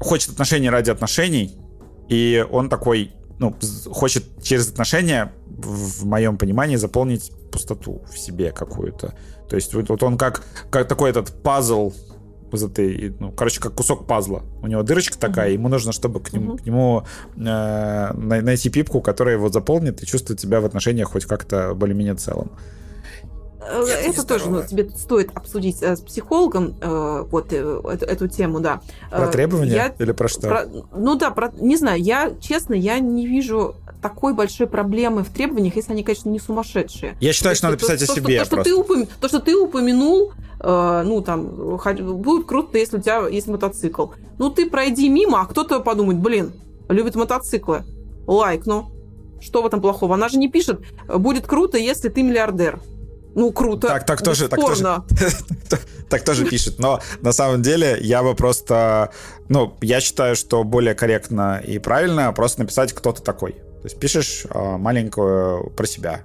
хочет 0.00 0.30
отношений 0.30 0.70
ради 0.70 0.90
отношений, 0.90 1.56
и 2.08 2.44
он 2.50 2.68
такой, 2.68 3.12
ну, 3.38 3.54
хочет 3.90 4.24
через 4.42 4.68
отношения, 4.68 5.32
в 5.58 6.06
моем 6.06 6.38
понимании, 6.38 6.76
заполнить 6.76 7.32
пустоту 7.50 8.02
в 8.12 8.18
себе 8.18 8.52
какую-то. 8.52 9.14
То 9.48 9.56
есть 9.56 9.74
вот, 9.74 9.88
вот 9.88 10.02
он 10.02 10.16
как, 10.16 10.42
как 10.70 10.86
такой 10.86 11.10
этот 11.10 11.42
пазл 11.42 11.92
из 12.54 12.64
этой, 12.64 13.14
ну, 13.18 13.32
короче, 13.32 13.60
как 13.60 13.74
кусок 13.74 14.06
пазла. 14.06 14.42
У 14.62 14.66
него 14.66 14.82
дырочка 14.82 15.18
такая, 15.18 15.50
ему 15.50 15.68
нужно, 15.68 15.92
чтобы 15.92 16.20
к 16.20 16.32
нему, 16.32 16.56
к 16.56 16.66
нему 16.66 17.04
э, 17.36 18.12
найти 18.14 18.70
пипку, 18.70 19.00
которая 19.00 19.36
его 19.36 19.48
заполнит 19.48 20.02
и 20.02 20.06
чувствует 20.06 20.40
себя 20.40 20.60
в 20.60 20.64
отношениях 20.64 21.10
хоть 21.10 21.24
как-то 21.24 21.74
более-менее 21.74 22.14
целым. 22.14 22.50
Э, 23.60 23.84
это 23.84 24.26
тоже 24.26 24.48
ну, 24.48 24.62
тебе 24.62 24.88
стоит 24.90 25.30
обсудить 25.34 25.82
э, 25.82 25.96
с 25.96 26.00
психологом 26.00 26.76
э, 26.80 27.24
вот 27.30 27.52
э, 27.52 27.56
эту, 27.56 28.04
эту 28.04 28.28
тему, 28.28 28.60
да. 28.60 28.80
Про 29.10 29.28
требования 29.28 29.72
я, 29.72 29.94
или 29.98 30.12
про 30.12 30.28
что? 30.28 30.48
Про, 30.48 30.66
ну 30.92 31.16
да, 31.16 31.30
про, 31.30 31.52
не 31.58 31.76
знаю, 31.76 32.00
я 32.00 32.32
честно, 32.40 32.74
я 32.74 32.98
не 32.98 33.26
вижу 33.26 33.76
такой 34.00 34.34
большой 34.34 34.66
проблемы 34.66 35.24
в 35.24 35.30
требованиях, 35.30 35.76
если 35.76 35.92
они, 35.92 36.02
конечно, 36.02 36.28
не 36.28 36.38
сумасшедшие. 36.38 37.16
Я 37.20 37.32
считаю, 37.32 37.54
что, 37.54 37.60
что 37.60 37.66
надо 37.68 37.78
писать 37.78 38.06
то, 38.06 38.12
о 38.12 38.14
себе. 38.14 38.38
То, 38.38 38.44
что, 38.44 38.56
то, 38.56 38.62
что 38.62 38.70
ты 38.70 38.74
упом... 38.74 39.06
то, 39.20 39.28
что 39.28 39.40
ты 39.40 39.56
упомянул, 39.56 40.32
э, 40.32 40.47
ну 40.60 41.22
там, 41.22 41.46
будет 41.46 42.46
круто, 42.46 42.78
если 42.78 42.98
у 42.98 43.00
тебя 43.00 43.28
есть 43.28 43.46
мотоцикл. 43.46 44.08
Ну 44.38 44.50
ты 44.50 44.68
пройди 44.68 45.08
мимо, 45.08 45.40
а 45.40 45.46
кто-то 45.46 45.80
подумает, 45.80 46.20
блин, 46.20 46.52
любит 46.88 47.14
мотоциклы, 47.14 47.84
лайк, 48.26 48.66
ну. 48.66 48.90
Что 49.40 49.62
в 49.62 49.66
этом 49.66 49.80
плохого? 49.80 50.14
Она 50.14 50.28
же 50.28 50.36
не 50.36 50.48
пишет, 50.48 50.80
будет 51.08 51.46
круто, 51.46 51.78
если 51.78 52.08
ты 52.08 52.22
миллиардер. 52.22 52.80
Ну, 53.34 53.52
круто. 53.52 53.86
Так, 53.86 54.04
так 54.04 54.22
тоже, 54.22 54.48
так 54.48 54.58
тоже, 54.58 54.84
так 56.08 56.24
тоже 56.24 56.44
пишет. 56.44 56.80
Но 56.80 57.00
на 57.20 57.32
самом 57.32 57.62
деле 57.62 57.96
я 58.00 58.24
бы 58.24 58.34
просто, 58.34 59.12
ну, 59.48 59.76
я 59.80 60.00
считаю, 60.00 60.34
что 60.34 60.64
более 60.64 60.96
корректно 60.96 61.62
и 61.64 61.78
правильно 61.78 62.32
просто 62.32 62.60
написать, 62.62 62.92
кто 62.92 63.12
ты 63.12 63.22
такой. 63.22 63.52
То 63.52 63.84
есть 63.84 64.00
пишешь 64.00 64.44
э, 64.50 64.76
маленькую 64.76 65.70
про 65.70 65.86
себя. 65.86 66.24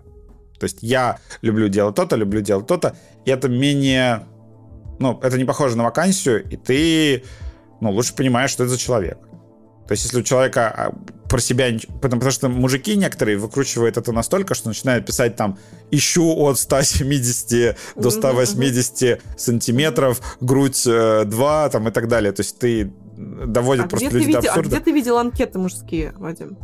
То 0.59 0.65
есть 0.65 0.79
я 0.81 1.19
люблю 1.41 1.67
делать 1.67 1.95
то-то, 1.95 2.15
люблю 2.15 2.41
делать 2.41 2.67
то-то, 2.67 2.95
и 3.25 3.31
это 3.31 3.49
менее, 3.49 4.25
ну, 4.99 5.19
это 5.21 5.37
не 5.37 5.45
похоже 5.45 5.77
на 5.77 5.83
вакансию, 5.83 6.43
и 6.49 6.57
ты, 6.57 7.23
ну, 7.81 7.91
лучше 7.91 8.15
понимаешь, 8.15 8.51
что 8.51 8.63
это 8.63 8.71
за 8.71 8.77
человек. 8.77 9.17
То 9.87 9.91
есть, 9.91 10.05
если 10.05 10.19
у 10.19 10.23
человека 10.23 10.67
а, 10.69 10.93
про 11.27 11.39
себя... 11.39 11.65
Потому, 12.01 12.19
потому 12.21 12.31
что 12.31 12.47
мужики 12.47 12.95
некоторые 12.95 13.37
выкручивают 13.37 13.97
это 13.97 14.13
настолько, 14.13 14.53
что 14.53 14.69
начинают 14.69 15.05
писать 15.05 15.35
там 15.35 15.57
«ищу 15.91 16.37
от 16.37 16.57
170 16.57 17.77
до 17.95 18.09
180 18.09 19.21
сантиметров, 19.37 20.37
грудь 20.39 20.87
2» 20.87 21.25
э, 21.25 21.69
там 21.69 21.87
и 21.89 21.91
так 21.91 22.07
далее. 22.07 22.31
То 22.31 22.41
есть 22.41 22.59
ты 22.59 22.93
доводит 23.17 23.85
а 23.85 23.87
просто 23.89 24.09
людей 24.09 24.33
до 24.33 24.39
абсурда. 24.39 24.61
А 24.61 24.63
где 24.63 24.79
ты 24.79 24.91
видел 24.91 25.17
анкеты 25.17 25.59
мужские, 25.59 26.13
Вадим? 26.17 26.57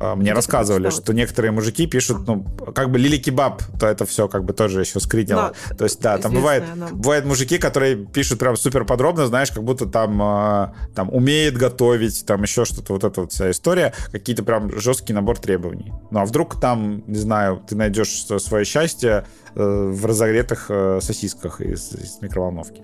А, 0.00 0.14
мне 0.14 0.32
рассказывали, 0.32 0.90
что 0.90 1.12
некоторые 1.12 1.50
мужики 1.50 1.86
пишут, 1.86 2.26
ну, 2.26 2.44
как 2.74 2.90
бы 2.90 2.98
Лили 2.98 3.18
Кебаб, 3.18 3.62
то 3.78 3.86
это 3.86 4.06
все 4.06 4.28
как 4.28 4.44
бы 4.44 4.52
тоже 4.52 4.80
еще 4.80 5.00
скринило. 5.00 5.54
Да, 5.68 5.76
то 5.76 5.84
есть, 5.84 6.00
да, 6.00 6.18
там 6.18 6.32
бывает, 6.32 6.64
да. 6.76 6.88
бывают 6.92 7.24
мужики, 7.24 7.58
которые 7.58 7.96
пишут 7.96 8.38
прям 8.38 8.56
супер 8.56 8.84
подробно, 8.84 9.26
знаешь, 9.26 9.50
как 9.50 9.64
будто 9.64 9.86
там, 9.86 10.20
э, 10.22 10.68
там 10.94 11.12
умеет 11.12 11.56
готовить, 11.56 12.24
там 12.26 12.42
еще 12.42 12.64
что-то, 12.64 12.92
вот 12.92 13.04
эта 13.04 13.20
вот 13.20 13.32
вся 13.32 13.50
история, 13.50 13.92
какие-то 14.12 14.44
прям 14.44 14.78
жесткий 14.78 15.12
набор 15.12 15.38
требований. 15.38 15.92
Ну, 16.10 16.20
а 16.20 16.24
вдруг 16.24 16.60
там, 16.60 17.02
не 17.06 17.18
знаю, 17.18 17.62
ты 17.66 17.74
найдешь 17.74 18.24
свое 18.24 18.64
счастье 18.64 19.24
э, 19.54 19.90
в 19.92 20.06
разогретых 20.06 20.66
э, 20.68 21.00
сосисках 21.02 21.60
из, 21.60 21.92
из 21.92 22.18
микроволновки. 22.20 22.82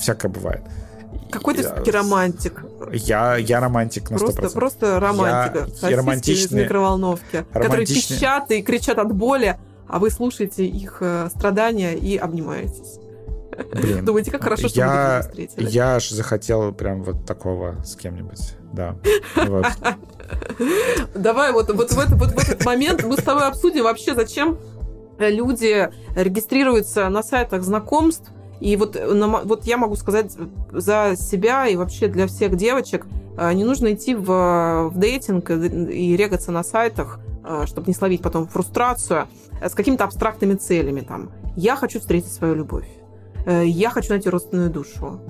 Всякое 0.00 0.28
бывает. 0.28 0.62
Какой 1.34 1.54
ты 1.54 1.62
все-таки 1.62 1.90
романтик. 1.90 2.64
Я, 2.92 3.36
я 3.36 3.60
романтик 3.60 4.10
на 4.10 4.16
100%. 4.16 4.18
Просто, 4.18 4.50
просто 4.50 5.00
романтика. 5.00 5.68
Я, 5.82 5.90
я 5.90 5.96
романтичный. 5.96 6.60
из 6.60 6.64
микроволновки, 6.64 7.44
которые 7.52 7.86
пищат 7.86 8.50
и 8.50 8.62
кричат 8.62 8.98
от 8.98 9.12
боли, 9.12 9.58
а 9.88 9.98
вы 9.98 10.10
слушаете 10.10 10.64
их 10.64 10.98
э, 11.00 11.28
страдания 11.34 11.94
и 11.94 12.16
обнимаетесь. 12.16 12.98
Блин, 13.72 14.04
Думаете, 14.04 14.30
как 14.30 14.42
хорошо, 14.42 14.68
что 14.68 14.78
я, 14.78 15.16
мы 15.16 15.28
встретили. 15.28 15.68
Я 15.70 15.96
аж 15.96 16.08
захотел 16.10 16.72
прям 16.72 17.02
вот 17.02 17.24
такого 17.26 17.82
с 17.84 17.96
кем-нибудь, 17.96 18.54
да. 18.72 18.96
Давай 21.14 21.52
вот, 21.52 21.70
вот, 21.72 21.92
в 21.92 21.98
этот, 21.98 22.18
вот 22.18 22.30
в 22.30 22.38
этот 22.38 22.64
момент 22.64 23.04
мы 23.04 23.16
с 23.16 23.22
тобой 23.22 23.46
обсудим 23.46 23.84
вообще, 23.84 24.14
зачем 24.14 24.58
люди 25.18 25.90
регистрируются 26.16 27.08
на 27.08 27.22
сайтах 27.22 27.62
знакомств, 27.62 28.30
и 28.64 28.76
вот, 28.76 28.96
э, 28.96 29.42
вот 29.44 29.64
я 29.64 29.76
могу 29.76 29.94
сказать 29.94 30.32
за 30.72 31.16
себя 31.18 31.66
и 31.66 31.76
вообще 31.76 32.08
для 32.08 32.26
всех 32.26 32.56
девочек, 32.56 33.06
э, 33.36 33.52
не 33.52 33.62
нужно 33.62 33.92
идти 33.92 34.14
в, 34.14 34.88
в 34.88 34.98
дейтинг 34.98 35.50
и 35.50 36.16
регаться 36.16 36.50
на 36.50 36.64
сайтах, 36.64 37.20
э, 37.44 37.64
чтобы 37.66 37.88
не 37.88 37.94
словить 37.94 38.22
потом 38.22 38.48
фрустрацию, 38.48 39.28
с 39.60 39.74
какими-то 39.74 40.04
абстрактными 40.04 40.54
целями. 40.54 41.02
Там, 41.02 41.30
я 41.56 41.76
хочу 41.76 42.00
встретить 42.00 42.32
свою 42.32 42.54
любовь, 42.54 42.88
я 43.46 43.90
хочу 43.90 44.10
найти 44.10 44.30
родственную 44.30 44.70
душу, 44.70 45.20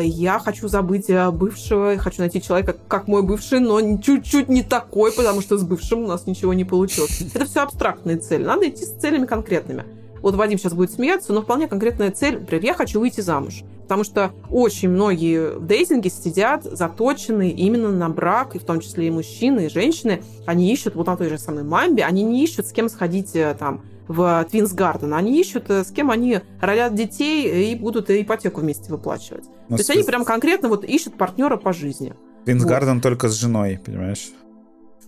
я 0.00 0.38
хочу 0.38 0.68
забыть 0.68 1.10
бывшего, 1.32 1.96
хочу 1.98 2.20
найти 2.20 2.40
человека, 2.40 2.76
как 2.86 3.08
мой 3.08 3.22
бывший, 3.22 3.58
но 3.58 3.98
чуть-чуть 3.98 4.48
не 4.48 4.62
такой, 4.62 5.12
потому 5.12 5.40
что 5.40 5.58
с 5.58 5.64
бывшим 5.64 6.04
у 6.04 6.06
нас 6.06 6.26
ничего 6.26 6.54
не 6.54 6.64
получилось. 6.64 7.22
Это 7.34 7.44
все 7.44 7.62
абстрактные 7.62 8.18
цели. 8.18 8.44
Надо 8.44 8.68
идти 8.68 8.84
с 8.84 8.92
целями 8.92 9.26
конкретными 9.26 9.84
вот 10.22 10.34
Вадим 10.34 10.58
сейчас 10.58 10.74
будет 10.74 10.92
смеяться, 10.92 11.32
но 11.32 11.42
вполне 11.42 11.68
конкретная 11.68 12.10
цель, 12.10 12.40
например, 12.40 12.64
я 12.64 12.74
хочу 12.74 13.00
выйти 13.00 13.20
замуж. 13.20 13.62
Потому 13.82 14.04
что 14.04 14.32
очень 14.50 14.90
многие 14.90 15.58
в 15.58 15.66
дейтинге 15.66 16.10
сидят 16.10 16.64
заточенные 16.64 17.52
именно 17.52 17.90
на 17.90 18.10
брак, 18.10 18.54
и 18.54 18.58
в 18.58 18.64
том 18.64 18.80
числе 18.80 19.06
и 19.06 19.10
мужчины, 19.10 19.66
и 19.66 19.68
женщины. 19.70 20.22
Они 20.46 20.70
ищут 20.72 20.94
вот 20.94 21.06
на 21.06 21.16
той 21.16 21.30
же 21.30 21.38
самой 21.38 21.64
мамбе, 21.64 22.04
они 22.04 22.22
не 22.22 22.44
ищут, 22.44 22.66
с 22.66 22.72
кем 22.72 22.90
сходить 22.90 23.34
э, 23.34 23.56
там 23.58 23.82
в 24.06 24.46
Твинс 24.50 24.72
Гарден. 24.72 25.14
Они 25.14 25.40
ищут, 25.40 25.70
э, 25.70 25.84
с 25.84 25.90
кем 25.90 26.10
они 26.10 26.40
родят 26.60 26.94
детей 26.94 27.72
и 27.72 27.74
будут 27.76 28.10
ипотеку 28.10 28.60
вместе 28.60 28.90
выплачивать. 28.90 29.44
Но 29.44 29.52
ну, 29.70 29.76
То 29.76 29.80
есть 29.80 29.90
они 29.90 30.02
прям 30.02 30.24
конкретно 30.24 30.68
вот 30.68 30.84
ищут 30.84 31.16
партнера 31.16 31.56
по 31.56 31.72
жизни. 31.72 32.14
Твинс 32.44 32.64
Гарден 32.64 32.94
вот. 32.94 33.02
только 33.02 33.28
с 33.28 33.34
женой, 33.34 33.80
понимаешь? 33.84 34.30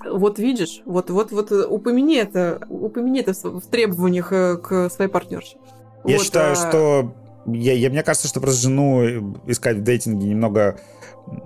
Вот 0.04 0.38
видишь, 0.38 0.82
вот, 0.86 1.10
вот, 1.10 1.30
вот 1.32 1.52
э, 1.52 1.66
упомяни 1.66 2.16
это, 2.16 2.66
упомяни 2.68 3.20
это 3.20 3.32
в 3.34 3.66
требованиях 3.66 4.32
э, 4.32 4.56
к 4.56 4.88
своей 4.90 5.10
партнерше. 5.10 5.56
Я 6.04 6.16
вот, 6.16 6.24
считаю, 6.24 6.52
а... 6.52 6.56
что 6.56 7.14
я, 7.46 7.74
я, 7.74 7.90
мне 7.90 8.02
кажется, 8.02 8.28
что 8.28 8.40
просто 8.40 8.62
жену 8.62 9.34
искать 9.46 9.78
в 9.78 9.82
дейтинге 9.82 10.26
немного 10.28 10.78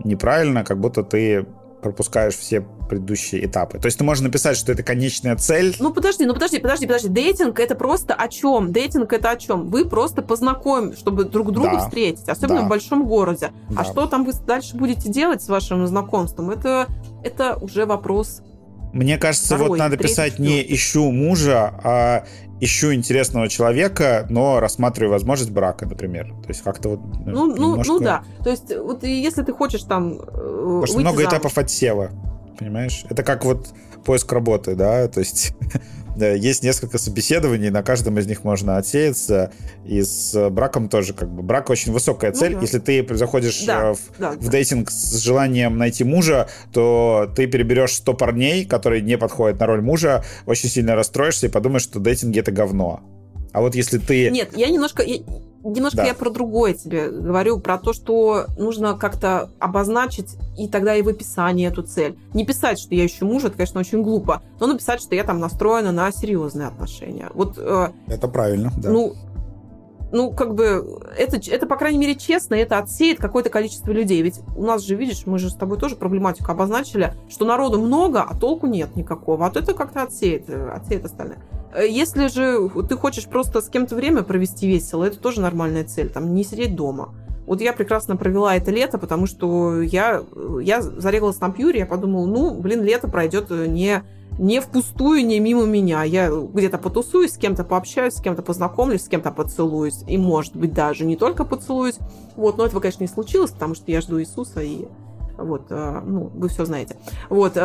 неправильно, 0.04 0.64
как 0.64 0.78
будто 0.78 1.02
ты 1.02 1.46
пропускаешь 1.84 2.34
все 2.34 2.62
предыдущие 2.88 3.44
этапы. 3.44 3.78
То 3.78 3.86
есть 3.86 3.98
ты 3.98 4.04
можешь 4.04 4.24
написать, 4.24 4.56
что 4.56 4.72
это 4.72 4.82
конечная 4.82 5.36
цель. 5.36 5.76
Ну 5.78 5.92
подожди, 5.92 6.24
ну 6.24 6.32
подожди, 6.32 6.58
подожди, 6.58 6.86
подожди. 6.86 7.08
Дейтинг 7.08 7.60
это 7.60 7.74
просто 7.74 8.14
о 8.14 8.28
чем? 8.28 8.72
Дейтинг 8.72 9.12
это 9.12 9.30
о 9.30 9.36
чем? 9.36 9.68
Вы 9.68 9.84
просто 9.84 10.22
познакомились, 10.22 10.98
чтобы 10.98 11.24
друг 11.24 11.52
друга 11.52 11.72
да. 11.72 11.78
встретить, 11.80 12.26
особенно 12.28 12.60
да. 12.60 12.66
в 12.66 12.68
большом 12.68 13.06
городе. 13.06 13.52
А 13.68 13.74
да. 13.74 13.80
А 13.82 13.84
что 13.84 14.06
там 14.06 14.24
вы 14.24 14.32
дальше 14.46 14.76
будете 14.76 15.10
делать 15.10 15.42
с 15.42 15.48
вашим 15.48 15.86
знакомством? 15.86 16.50
Это, 16.50 16.86
это 17.22 17.56
уже 17.56 17.84
вопрос 17.84 18.40
мне 18.94 19.18
кажется, 19.18 19.56
Второй, 19.56 19.70
вот 19.70 19.78
надо 19.78 19.96
писать 19.96 20.38
не 20.38 20.62
ищу 20.62 21.10
мужа, 21.10 21.74
а 21.82 22.26
ищу 22.64 22.94
интересного 22.94 23.48
человека, 23.48 24.26
но 24.30 24.60
рассматриваю 24.60 25.12
возможность 25.12 25.50
брака, 25.50 25.86
например. 25.86 26.34
То 26.42 26.48
есть 26.48 26.62
как-то 26.62 26.90
вот 26.90 27.00
ну, 27.26 27.46
ну, 27.46 27.70
немножко... 27.70 27.92
ну 27.92 28.00
да. 28.00 28.24
То 28.42 28.50
есть 28.50 28.74
вот 28.76 29.04
если 29.04 29.42
ты 29.42 29.52
хочешь 29.52 29.82
там 29.82 30.14
э, 30.14 30.16
Потому 30.24 30.86
что 30.86 30.98
много 30.98 31.16
замуж. 31.18 31.32
этапов 31.32 31.58
отсева, 31.58 32.10
понимаешь? 32.58 33.04
Это 33.08 33.22
как 33.22 33.44
вот 33.44 33.68
поиск 34.04 34.32
работы, 34.32 34.74
да, 34.74 35.08
то 35.08 35.20
есть 35.20 35.54
есть 36.16 36.62
несколько 36.62 36.98
собеседований, 36.98 37.70
на 37.70 37.82
каждом 37.82 38.18
из 38.18 38.26
них 38.26 38.44
можно 38.44 38.76
отсеяться, 38.76 39.52
и 39.84 40.02
с 40.02 40.50
браком 40.50 40.88
тоже 40.88 41.14
как 41.14 41.28
бы. 41.30 41.42
Брак 41.42 41.70
очень 41.70 41.92
высокая 41.92 42.32
ну 42.32 42.38
цель. 42.38 42.52
Ну, 42.52 42.58
да. 42.58 42.62
Если 42.62 42.78
ты 42.78 43.16
заходишь 43.16 43.64
да, 43.64 43.90
э, 43.90 43.94
в, 43.94 43.98
да, 44.18 44.30
в 44.32 44.44
да. 44.44 44.50
дейтинг 44.50 44.90
с 44.90 45.18
желанием 45.18 45.76
найти 45.78 46.04
мужа, 46.04 46.48
то 46.72 47.30
ты 47.34 47.46
переберешь 47.46 47.94
100 47.94 48.14
парней, 48.14 48.64
которые 48.64 49.02
не 49.02 49.18
подходят 49.18 49.58
на 49.60 49.66
роль 49.66 49.82
мужа, 49.82 50.24
очень 50.46 50.68
сильно 50.68 50.94
расстроишься 50.94 51.46
и 51.46 51.50
подумаешь, 51.50 51.82
что 51.82 52.00
дейтинги 52.00 52.38
это 52.38 52.52
говно. 52.52 53.02
А 53.54 53.60
вот 53.60 53.76
если 53.76 53.98
ты... 53.98 54.30
Нет, 54.30 54.56
я 54.56 54.68
немножко... 54.68 55.04
Я, 55.04 55.18
немножко 55.62 55.98
да. 55.98 56.06
я 56.06 56.14
про 56.14 56.28
другое 56.28 56.74
тебе 56.74 57.08
говорю, 57.08 57.60
про 57.60 57.78
то, 57.78 57.92
что 57.92 58.46
нужно 58.58 58.98
как-то 58.98 59.48
обозначить 59.60 60.36
и 60.58 60.68
тогда 60.68 60.96
и 60.96 61.02
в 61.02 61.08
описании 61.08 61.68
эту 61.68 61.84
цель. 61.84 62.18
Не 62.34 62.44
писать, 62.44 62.80
что 62.80 62.96
я 62.96 63.06
ищу 63.06 63.24
мужа, 63.26 63.46
это, 63.46 63.56
конечно, 63.56 63.78
очень 63.78 64.02
глупо, 64.02 64.42
но 64.58 64.66
написать, 64.66 65.00
что 65.00 65.14
я 65.14 65.22
там 65.22 65.38
настроена 65.38 65.92
на 65.92 66.10
серьезные 66.10 66.66
отношения. 66.66 67.30
Вот, 67.32 67.54
э, 67.56 67.90
это 68.08 68.26
правильно, 68.26 68.72
да. 68.76 68.90
Ну, 68.90 69.14
ну, 70.10 70.32
как 70.32 70.54
бы, 70.54 71.00
это, 71.16 71.40
это, 71.48 71.66
по 71.66 71.76
крайней 71.76 71.98
мере, 71.98 72.16
честно, 72.16 72.56
это 72.56 72.78
отсеет 72.78 73.18
какое-то 73.18 73.50
количество 73.50 73.92
людей. 73.92 74.20
Ведь 74.22 74.40
у 74.56 74.64
нас 74.64 74.82
же, 74.82 74.96
видишь, 74.96 75.26
мы 75.26 75.38
же 75.38 75.48
с 75.48 75.54
тобой 75.54 75.78
тоже 75.78 75.94
проблематику 75.94 76.50
обозначили, 76.50 77.14
что 77.28 77.44
народу 77.44 77.80
много, 77.80 78.22
а 78.22 78.36
толку 78.36 78.66
нет 78.66 78.96
никакого. 78.96 79.46
А 79.46 79.50
то 79.50 79.60
это 79.60 79.74
как-то 79.74 80.02
отсеет, 80.02 80.50
э, 80.50 80.70
отсеет 80.70 81.04
остальное. 81.04 81.38
Э, 81.74 81.86
если 81.88 82.28
же 82.28 82.70
ты 82.88 82.96
хочешь 82.96 83.26
просто 83.26 83.60
с 83.60 83.68
кем-то 83.68 83.94
время 83.94 84.22
провести 84.22 84.66
весело, 84.68 85.04
это 85.04 85.18
тоже 85.18 85.40
нормальная 85.40 85.84
цель, 85.84 86.08
там, 86.08 86.34
не 86.34 86.44
сидеть 86.44 86.76
дома. 86.76 87.14
Вот 87.46 87.60
я 87.60 87.74
прекрасно 87.74 88.16
провела 88.16 88.56
это 88.56 88.70
лето, 88.70 88.96
потому 88.96 89.26
что 89.26 89.82
я, 89.82 90.22
я 90.62 90.80
зарегалась 90.80 91.40
на 91.40 91.50
пьюре, 91.50 91.80
я 91.80 91.86
подумала, 91.86 92.24
ну, 92.24 92.54
блин, 92.54 92.82
лето 92.82 93.06
пройдет 93.06 93.50
не, 93.50 94.02
не 94.38 94.60
впустую, 94.60 95.26
не 95.26 95.40
мимо 95.40 95.66
меня. 95.66 96.04
Я 96.04 96.30
где-то 96.30 96.78
потусуюсь, 96.78 97.34
с 97.34 97.36
кем-то 97.36 97.62
пообщаюсь, 97.64 98.14
с 98.14 98.22
кем-то 98.22 98.40
познакомлюсь, 98.40 99.04
с 99.04 99.08
кем-то 99.08 99.30
поцелуюсь. 99.30 100.04
И, 100.08 100.16
может 100.16 100.56
быть, 100.56 100.72
даже 100.72 101.04
не 101.04 101.16
только 101.16 101.44
поцелуюсь. 101.44 101.98
Вот, 102.34 102.56
но 102.56 102.64
этого, 102.64 102.80
конечно, 102.80 103.02
не 103.02 103.08
случилось, 103.08 103.50
потому 103.50 103.74
что 103.74 103.90
я 103.92 104.00
жду 104.00 104.18
Иисуса, 104.20 104.62
и 104.62 104.86
вот, 105.36 105.66
э, 105.68 106.02
ну, 106.06 106.30
вы 106.34 106.48
все 106.48 106.64
знаете. 106.64 106.96
Вот, 107.28 107.58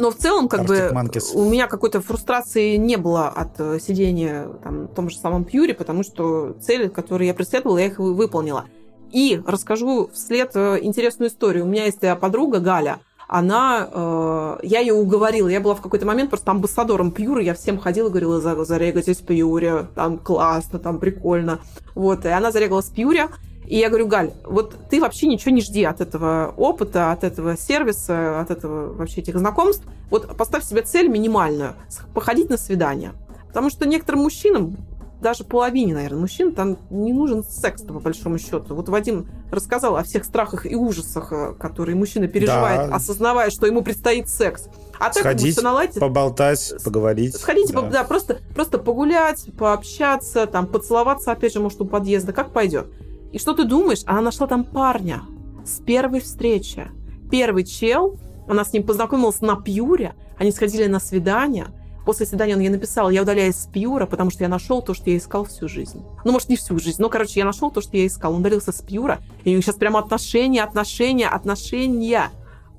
но 0.00 0.10
в 0.10 0.16
целом, 0.16 0.48
как 0.48 0.62
Arctic 0.62 0.92
бы, 0.92 0.94
Monkeys. 0.94 1.34
у 1.34 1.48
меня 1.48 1.66
какой-то 1.66 2.00
фрустрации 2.00 2.76
не 2.76 2.96
было 2.96 3.28
от 3.28 3.60
э, 3.60 3.78
сидения 3.78 4.48
там, 4.64 4.86
в 4.86 4.94
том 4.94 5.10
же 5.10 5.16
самом 5.16 5.44
Пьюре, 5.44 5.74
потому 5.74 6.02
что 6.02 6.56
цели, 6.60 6.88
которые 6.88 7.28
я 7.28 7.34
преследовала, 7.34 7.78
я 7.78 7.86
их 7.86 7.98
выполнила. 7.98 8.64
И 9.12 9.40
расскажу 9.46 10.10
вслед 10.12 10.52
э, 10.54 10.78
интересную 10.82 11.30
историю. 11.30 11.64
У 11.64 11.68
меня 11.68 11.84
есть 11.84 12.02
э, 12.02 12.16
подруга 12.16 12.60
Галя, 12.60 13.00
она, 13.28 13.88
э, 13.92 14.58
я 14.64 14.80
ее 14.80 14.94
уговорила, 14.94 15.48
я 15.48 15.60
была 15.60 15.74
в 15.74 15.80
какой-то 15.80 16.06
момент 16.06 16.30
просто 16.30 16.50
амбассадором 16.50 17.12
Пьюра, 17.12 17.40
я 17.40 17.54
всем 17.54 17.78
ходила, 17.78 18.08
говорила, 18.08 18.40
зарегайтесь 18.64 19.18
в 19.18 19.26
Пьюре, 19.26 19.86
там 19.94 20.18
классно, 20.18 20.78
там 20.78 20.98
прикольно. 20.98 21.60
Вот, 21.94 22.24
и 22.24 22.28
она 22.28 22.50
зарегалась 22.50 22.86
в 22.86 22.94
Пьюре, 22.94 23.28
и 23.70 23.78
я 23.78 23.88
говорю, 23.88 24.08
Галь, 24.08 24.32
вот 24.44 24.74
ты 24.90 25.00
вообще 25.00 25.28
ничего 25.28 25.52
не 25.52 25.60
жди 25.60 25.84
от 25.84 26.00
этого 26.00 26.52
опыта, 26.56 27.12
от 27.12 27.22
этого 27.22 27.56
сервиса, 27.56 28.40
от 28.40 28.50
этого 28.50 28.92
вообще 28.92 29.20
этих 29.20 29.38
знакомств. 29.38 29.84
Вот 30.10 30.36
поставь 30.36 30.64
себе 30.64 30.82
цель 30.82 31.06
минимальную, 31.06 31.74
походить 32.12 32.50
на 32.50 32.58
свидание. 32.58 33.12
Потому 33.46 33.70
что 33.70 33.86
некоторым 33.86 34.22
мужчинам, 34.22 34.76
даже 35.22 35.44
половине, 35.44 35.94
наверное, 35.94 36.18
мужчин, 36.18 36.52
там 36.52 36.78
не 36.90 37.12
нужен 37.12 37.44
секс 37.44 37.82
по 37.82 38.00
большому 38.00 38.40
счету. 38.40 38.74
Вот 38.74 38.88
Вадим 38.88 39.28
рассказал 39.52 39.96
о 39.96 40.02
всех 40.02 40.24
страхах 40.24 40.66
и 40.66 40.74
ужасах, 40.74 41.32
э, 41.32 41.54
которые 41.56 41.94
мужчина 41.94 42.26
переживает, 42.26 42.90
да. 42.90 42.96
осознавая, 42.96 43.50
что 43.50 43.66
ему 43.66 43.82
предстоит 43.82 44.28
секс. 44.28 44.64
А 44.98 45.10
так 45.10 45.22
Сходить, 45.22 45.62
наладить, 45.62 46.00
поболтать, 46.00 46.74
поговорить. 46.82 47.36
Сходите, 47.36 47.72
да. 47.72 47.82
да, 47.82 48.04
просто, 48.04 48.38
просто 48.52 48.78
погулять, 48.78 49.46
пообщаться, 49.56 50.48
там, 50.48 50.66
поцеловаться, 50.66 51.30
опять 51.30 51.52
же, 51.52 51.60
может, 51.60 51.80
у 51.80 51.84
подъезда, 51.84 52.32
как 52.32 52.50
пойдет. 52.50 52.88
И 53.32 53.38
что 53.38 53.54
ты 53.54 53.64
думаешь? 53.64 54.02
Она 54.06 54.20
нашла 54.20 54.46
там 54.46 54.64
парня 54.64 55.22
с 55.64 55.80
первой 55.80 56.20
встречи. 56.20 56.88
Первый 57.30 57.64
чел, 57.64 58.18
она 58.48 58.64
с 58.64 58.72
ним 58.72 58.82
познакомилась 58.82 59.40
на 59.40 59.56
Пьюре, 59.56 60.14
они 60.36 60.50
сходили 60.50 60.86
на 60.86 60.98
свидание. 60.98 61.68
После 62.04 62.26
свидания 62.26 62.54
он 62.54 62.60
ей 62.60 62.70
написал, 62.70 63.10
я 63.10 63.22
удаляюсь 63.22 63.56
с 63.56 63.66
Пьюра, 63.66 64.06
потому 64.06 64.30
что 64.30 64.42
я 64.42 64.48
нашел 64.48 64.82
то, 64.82 64.94
что 64.94 65.10
я 65.10 65.16
искал 65.16 65.44
всю 65.44 65.68
жизнь. 65.68 66.02
Ну, 66.24 66.32
может, 66.32 66.48
не 66.48 66.56
всю 66.56 66.78
жизнь, 66.78 67.00
но, 67.00 67.08
короче, 67.08 67.38
я 67.40 67.46
нашел 67.46 67.70
то, 67.70 67.80
что 67.80 67.96
я 67.96 68.06
искал. 68.06 68.32
Он 68.32 68.40
удалился 68.40 68.72
с 68.72 68.80
Пьюра, 68.80 69.18
и 69.44 69.52
у 69.52 69.56
них 69.56 69.64
сейчас 69.64 69.76
прямо 69.76 70.00
отношения, 70.00 70.64
отношения, 70.64 71.28
отношения. 71.28 72.30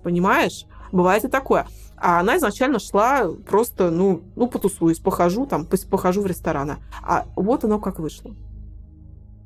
Понимаешь? 0.03 0.65
Бывает 0.91 1.23
и 1.23 1.29
такое. 1.29 1.67
А 1.95 2.19
она 2.19 2.37
изначально 2.37 2.79
шла 2.79 3.29
просто, 3.47 3.91
ну, 3.91 4.23
ну 4.35 4.47
потусуюсь, 4.47 4.99
похожу 4.99 5.45
там, 5.45 5.65
похожу 5.65 6.21
в 6.21 6.25
рестораны. 6.25 6.77
А 7.03 7.27
вот 7.35 7.63
оно 7.63 7.79
как 7.79 7.99
вышло. 7.99 8.33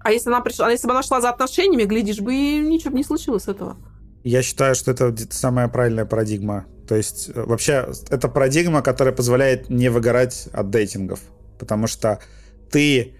А 0.05 0.11
если 0.11 0.29
она 0.29 0.41
пришла, 0.41 0.69
если 0.69 0.85
бы 0.85 0.93
она 0.93 1.01
шла 1.01 1.19
за 1.19 1.31
отношениями, 1.31 1.85
глядишь 1.85 2.19
бы, 2.19 2.31
и 2.31 2.59
ничего 2.59 2.91
бы 2.91 2.97
не 2.97 3.03
случилось 3.03 3.45
с 3.45 3.47
этого. 3.47 3.75
Я 4.23 4.43
считаю, 4.43 4.75
что 4.75 4.91
это 4.91 5.11
самая 5.31 5.67
правильная 5.67 6.05
парадигма. 6.05 6.67
То 6.87 6.93
есть 6.93 7.31
э, 7.33 7.43
вообще 7.43 7.91
это 8.09 8.27
парадигма, 8.27 8.83
которая 8.83 9.15
позволяет 9.15 9.67
не 9.71 9.89
выгорать 9.89 10.47
от 10.53 10.69
дейтингов. 10.69 11.21
Потому 11.57 11.87
что 11.87 12.19
ты, 12.69 13.15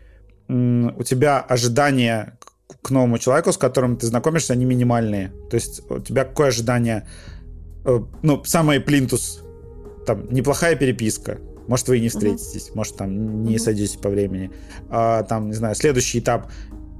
у 0.48 1.02
тебя 1.04 1.40
ожидания 1.40 2.38
к 2.84 2.92
новому 2.92 3.18
человеку, 3.18 3.52
с 3.52 3.58
которым 3.58 3.98
ты 3.98 4.06
знакомишься, 4.06 4.54
они 4.54 4.66
минимальные. 4.66 5.32
То 5.50 5.56
есть 5.56 5.90
у 5.90 5.98
тебя 5.98 6.24
какое 6.24 6.50
ожидание? 6.50 7.08
Э, 7.84 8.00
ну, 8.22 8.44
самый 8.44 8.80
плинтус, 8.80 9.42
там, 10.06 10.32
неплохая 10.32 10.76
переписка, 10.76 11.40
может, 11.68 11.88
вы 11.88 11.98
и 11.98 12.02
не 12.02 12.10
встретитесь, 12.10 12.70
uh-huh. 12.70 12.76
может, 12.76 12.98
там 12.98 13.44
не 13.44 13.56
uh-huh. 13.56 13.60
сойдетесь 13.60 13.98
по 13.98 14.10
времени. 14.10 14.52
А, 14.90 15.24
там, 15.24 15.48
не 15.48 15.54
знаю, 15.54 15.76
следующий 15.76 16.20
этап 16.20 16.48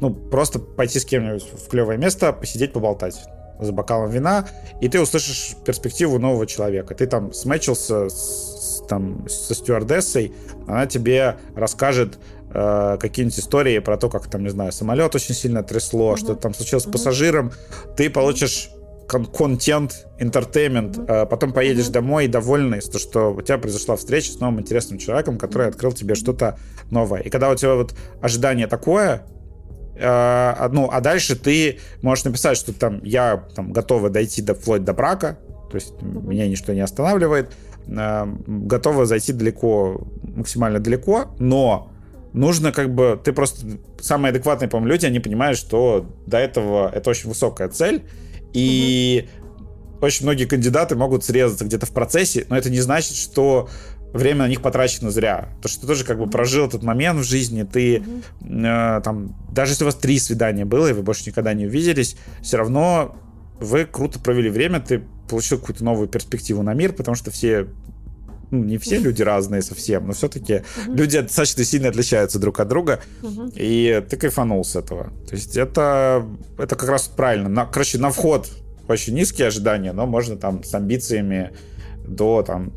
ну, 0.02 0.14
просто 0.14 0.60
пойти 0.60 1.00
с 1.00 1.06
кем-нибудь 1.06 1.46
в 1.54 1.70
клевое 1.70 1.98
место, 1.98 2.34
посидеть, 2.34 2.74
поболтать 2.74 3.16
за 3.60 3.72
бокалом 3.72 4.10
вина, 4.10 4.48
и 4.82 4.90
ты 4.90 5.00
услышишь 5.00 5.56
перспективу 5.66 6.20
нового 6.20 6.46
человека. 6.46 6.94
Ты 6.94 7.08
там 7.08 7.32
смечился 7.32 8.10
с, 8.10 8.84
там, 8.90 9.28
со 9.30 9.56
стюардессой, 9.56 10.34
она 10.68 10.86
тебе 10.88 11.38
расскажет 11.56 12.20
э, 12.54 12.98
какие-нибудь 13.00 13.40
истории 13.40 13.80
про 13.80 13.98
то, 13.98 14.10
как 14.10 14.28
там, 14.30 14.44
не 14.44 14.50
знаю, 14.50 14.74
самолет 14.74 15.16
очень 15.16 15.34
сильно 15.34 15.64
трясло, 15.64 16.14
uh-huh. 16.14 16.18
что 16.18 16.36
там 16.36 16.54
случилось 16.54 16.86
uh-huh. 16.86 16.90
с 16.90 16.92
пассажиром. 16.92 17.54
Ты 17.96 18.10
получишь 18.10 18.72
кон- 19.08 19.26
контент, 19.26 20.08
интертеймент, 20.20 20.98
uh-huh. 20.98 21.24
э, 21.24 21.26
потом 21.26 21.54
поедешь 21.54 21.88
домой 21.88 22.28
довольный, 22.28 22.82
то, 22.82 23.00
что 23.00 23.34
у 23.34 23.42
тебя 23.42 23.58
произошла 23.58 23.96
встреча 23.96 24.32
с 24.32 24.40
новым 24.40 24.62
интересным 24.62 25.00
человеком, 25.00 25.38
который 25.38 25.68
открыл 25.68 25.92
тебе 25.92 26.16
что-то 26.16 26.58
новое. 26.92 27.22
И 27.22 27.30
когда 27.30 27.50
у 27.50 27.56
тебя 27.56 27.76
вот 27.76 27.96
ожидание 28.22 28.68
такое, 28.68 29.26
Э, 29.96 30.68
ну, 30.72 30.90
а 30.92 31.02
дальше 31.02 31.36
ты 31.36 31.80
можешь 32.02 32.26
написать, 32.26 32.58
что 32.58 32.74
там 32.74 33.02
я 33.04 33.46
там 33.56 33.72
готова 33.72 34.10
дойти 34.10 34.42
до, 34.42 34.54
вплоть 34.54 34.84
до 34.84 34.94
брака, 34.94 35.38
то 35.70 35.76
есть 35.76 35.94
меня 36.02 36.48
ничто 36.48 36.74
не 36.74 36.82
останавливает, 36.82 37.54
э, 37.88 38.26
готова 38.46 39.06
зайти 39.06 39.32
далеко, 39.34 40.08
максимально 40.24 40.80
далеко, 40.80 41.36
но 41.40 41.92
нужно 42.34 42.72
как 42.74 42.94
бы, 42.94 43.20
ты 43.24 43.32
просто, 43.32 43.66
самые 44.02 44.32
адекватные, 44.32 44.68
по-моему, 44.68 44.92
люди, 44.92 45.06
они 45.06 45.20
понимают, 45.20 45.58
что 45.58 46.06
до 46.26 46.38
этого 46.38 46.92
это 46.94 47.10
очень 47.10 47.30
высокая 47.30 47.70
цель, 47.70 48.04
и 48.56 49.28
угу. 49.50 50.06
очень 50.06 50.26
многие 50.26 50.46
кандидаты 50.46 50.96
могут 50.96 51.26
срезаться 51.26 51.66
где-то 51.66 51.86
в 51.86 51.92
процессе, 51.92 52.46
но 52.50 52.58
это 52.58 52.70
не 52.70 52.80
значит, 52.80 53.18
что 53.18 53.70
время 54.14 54.44
на 54.44 54.48
них 54.48 54.62
потрачено 54.62 55.12
зря. 55.12 55.50
То, 55.62 55.68
что 55.68 55.82
ты 55.82 55.88
тоже 55.88 56.06
как 56.06 56.18
бы 56.18 56.28
прожил 56.28 56.66
этот 56.66 56.82
момент 56.82 57.20
в 57.20 57.24
жизни, 57.24 57.64
ты 57.64 57.98
э, 57.98 59.02
там, 59.04 59.36
даже 59.52 59.74
если 59.74 59.84
у 59.84 59.88
вас 59.88 59.96
три 59.96 60.18
свидания 60.20 60.64
было, 60.64 60.88
и 60.88 60.94
вы 60.94 61.04
больше 61.04 61.30
никогда 61.30 61.54
не 61.54 61.66
увиделись, 61.66 62.16
все 62.42 62.56
равно 62.56 63.18
вы 63.60 63.84
круто 63.84 64.20
провели 64.20 64.50
время, 64.50 64.80
ты 64.80 65.04
получил 65.30 65.60
какую-то 65.60 65.84
новую 65.84 66.08
перспективу 66.08 66.64
на 66.64 66.74
мир, 66.74 66.94
потому 66.94 67.16
что 67.16 67.30
все 67.30 67.68
ну, 68.52 68.64
не 68.64 68.78
все 68.78 68.98
люди 68.98 69.22
разные 69.22 69.62
совсем, 69.62 70.08
но 70.08 70.14
все-таки 70.14 70.54
uh-huh. 70.54 70.96
люди 70.96 71.20
достаточно 71.22 71.64
сильно 71.64 71.90
отличаются 71.90 72.40
друг 72.40 72.60
от 72.60 72.68
друга, 72.68 73.02
uh-huh. 73.22 73.54
и 73.56 74.04
ты 74.10 74.18
кайфанул 74.18 74.64
с 74.64 74.76
этого. 74.76 75.12
То 75.28 75.36
есть 75.36 75.58
это, 75.58 76.26
это 76.58 76.76
как 76.76 76.90
раз 76.90 77.08
правильно. 77.08 77.50
На, 77.50 77.66
короче, 77.66 77.98
на 77.98 78.10
вход 78.10 78.50
очень 78.88 79.14
низкие 79.14 79.48
ожидания, 79.48 79.94
но 79.94 80.06
можно 80.06 80.38
там 80.38 80.64
с 80.64 80.74
амбициями 80.74 81.52
до 82.08 82.44
там 82.44 82.72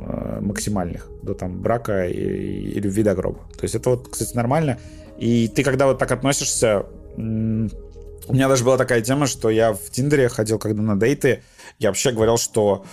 Э, 0.00 0.38
максимальных 0.40 1.08
до 1.22 1.34
там 1.34 1.60
брака 1.60 2.06
и, 2.06 2.14
и 2.14 2.80
любви 2.80 3.02
до 3.02 3.14
гроба. 3.14 3.40
То 3.56 3.64
есть 3.64 3.74
это 3.74 3.90
вот, 3.90 4.08
кстати, 4.08 4.34
нормально. 4.34 4.78
И 5.18 5.48
ты 5.48 5.64
когда 5.64 5.86
вот 5.86 5.98
так 5.98 6.10
относишься, 6.12 6.86
у 7.16 7.20
меня 7.20 8.48
даже 8.48 8.64
была 8.64 8.76
такая 8.76 9.02
тема, 9.02 9.26
что 9.26 9.50
я 9.50 9.72
в 9.72 9.90
Тиндере 9.90 10.28
ходил 10.28 10.58
когда 10.58 10.82
на 10.82 10.98
дейты, 10.98 11.42
я 11.78 11.88
вообще 11.88 12.12
говорил, 12.12 12.38
что 12.38 12.84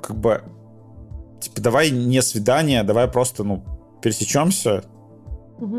как 0.00 0.16
бы 0.16 0.42
типа 1.42 1.60
давай 1.60 1.90
не 1.90 2.22
свидание, 2.22 2.82
давай 2.82 3.08
просто, 3.08 3.44
ну, 3.44 3.62
пересечемся, 4.02 4.84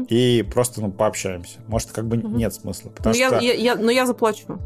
и 0.07 0.47
просто 0.53 0.81
ну, 0.81 0.91
пообщаемся. 0.91 1.59
Может, 1.67 1.91
как 1.91 2.07
бы 2.07 2.17
нет 2.17 2.53
смысла. 2.53 2.89
Потому 2.89 3.15
но, 3.17 3.27
что... 3.27 3.39
я, 3.39 3.53
я, 3.53 3.75
но 3.75 3.91
я 3.91 4.05
заплачу. 4.05 4.59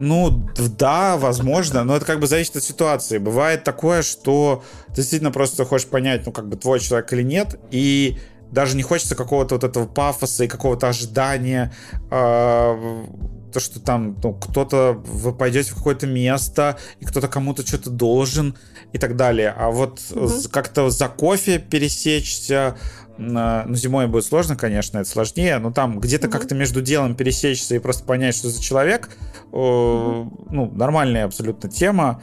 Ну, 0.00 0.42
да, 0.76 1.16
возможно, 1.16 1.84
но 1.84 1.96
это 1.96 2.04
как 2.04 2.20
бы 2.20 2.26
зависит 2.26 2.56
от 2.56 2.64
ситуации. 2.64 3.18
Бывает 3.18 3.64
такое, 3.64 4.02
что 4.02 4.62
ты 4.88 4.96
действительно 4.96 5.30
просто 5.30 5.64
хочешь 5.64 5.86
понять, 5.86 6.26
ну, 6.26 6.32
как 6.32 6.48
бы 6.48 6.56
твой 6.56 6.80
человек 6.80 7.12
или 7.12 7.22
нет, 7.22 7.58
и 7.70 8.18
даже 8.54 8.76
не 8.76 8.82
хочется 8.82 9.14
какого-то 9.14 9.56
вот 9.56 9.64
этого 9.64 9.86
пафоса 9.86 10.44
и 10.44 10.48
какого-то 10.48 10.88
ожидания, 10.88 11.72
э, 12.10 13.04
то, 13.52 13.60
что 13.60 13.80
там 13.80 14.16
ну, 14.22 14.32
кто-то, 14.32 15.00
вы 15.04 15.32
пойдете 15.32 15.72
в 15.72 15.74
какое-то 15.76 16.06
место, 16.06 16.78
и 17.00 17.04
кто-то 17.04 17.28
кому-то 17.28 17.66
что-то 17.66 17.90
должен 17.90 18.56
и 18.92 18.98
так 18.98 19.16
далее. 19.16 19.54
А 19.56 19.70
вот 19.70 20.00
угу. 20.10 20.30
как-то 20.50 20.90
за 20.90 21.08
кофе 21.08 21.58
пересечься, 21.58 22.76
ну, 23.16 23.74
зимой 23.74 24.08
будет 24.08 24.24
сложно, 24.24 24.56
конечно, 24.56 24.98
это 24.98 25.08
сложнее, 25.08 25.58
но 25.58 25.70
там 25.70 26.00
где-то 26.00 26.26
mm-hmm. 26.26 26.30
как-то 26.30 26.54
между 26.56 26.82
делом 26.82 27.14
пересечься 27.14 27.76
и 27.76 27.78
просто 27.78 28.04
понять, 28.04 28.34
что 28.34 28.48
за 28.48 28.60
человек, 28.60 29.08
mm-hmm. 29.52 30.46
ну, 30.50 30.70
нормальная 30.72 31.24
абсолютно 31.24 31.70
тема. 31.70 32.20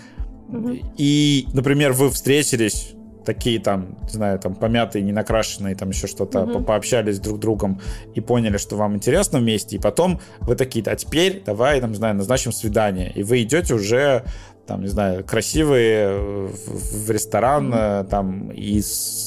Mm-hmm. 0.50 0.96
И, 0.98 1.48
например, 1.54 1.94
вы 1.94 2.10
встретились 2.10 2.94
такие 3.26 3.60
там, 3.60 3.98
не 4.04 4.10
знаю, 4.10 4.40
там 4.40 4.56
помятые, 4.56 5.04
не 5.04 5.12
накрашенные, 5.12 5.76
там 5.76 5.90
еще 5.90 6.08
что-то, 6.08 6.40
mm-hmm. 6.40 6.64
пообщались 6.64 7.20
друг 7.20 7.38
с 7.38 7.40
другом 7.40 7.82
и 8.14 8.22
поняли, 8.22 8.58
что 8.58 8.76
вам 8.76 8.96
интересно 8.96 9.40
вместе, 9.40 9.76
и 9.76 9.80
потом 9.80 10.20
вы 10.42 10.56
такие, 10.56 10.84
а 10.86 10.96
теперь 10.96 11.42
давай, 11.46 11.80
там, 11.82 11.92
не 11.92 11.98
знаю, 11.98 12.16
назначим 12.16 12.52
свидание, 12.52 13.12
и 13.12 13.24
вы 13.24 13.44
идете 13.44 13.74
уже 13.74 14.24
там, 14.68 14.82
не 14.82 14.88
знаю, 14.88 15.24
красивые 15.26 16.48
в, 16.48 17.06
в 17.06 17.12
ресторан, 17.12 17.74
mm-hmm. 17.74 18.08
там, 18.08 18.52
и 18.52 18.82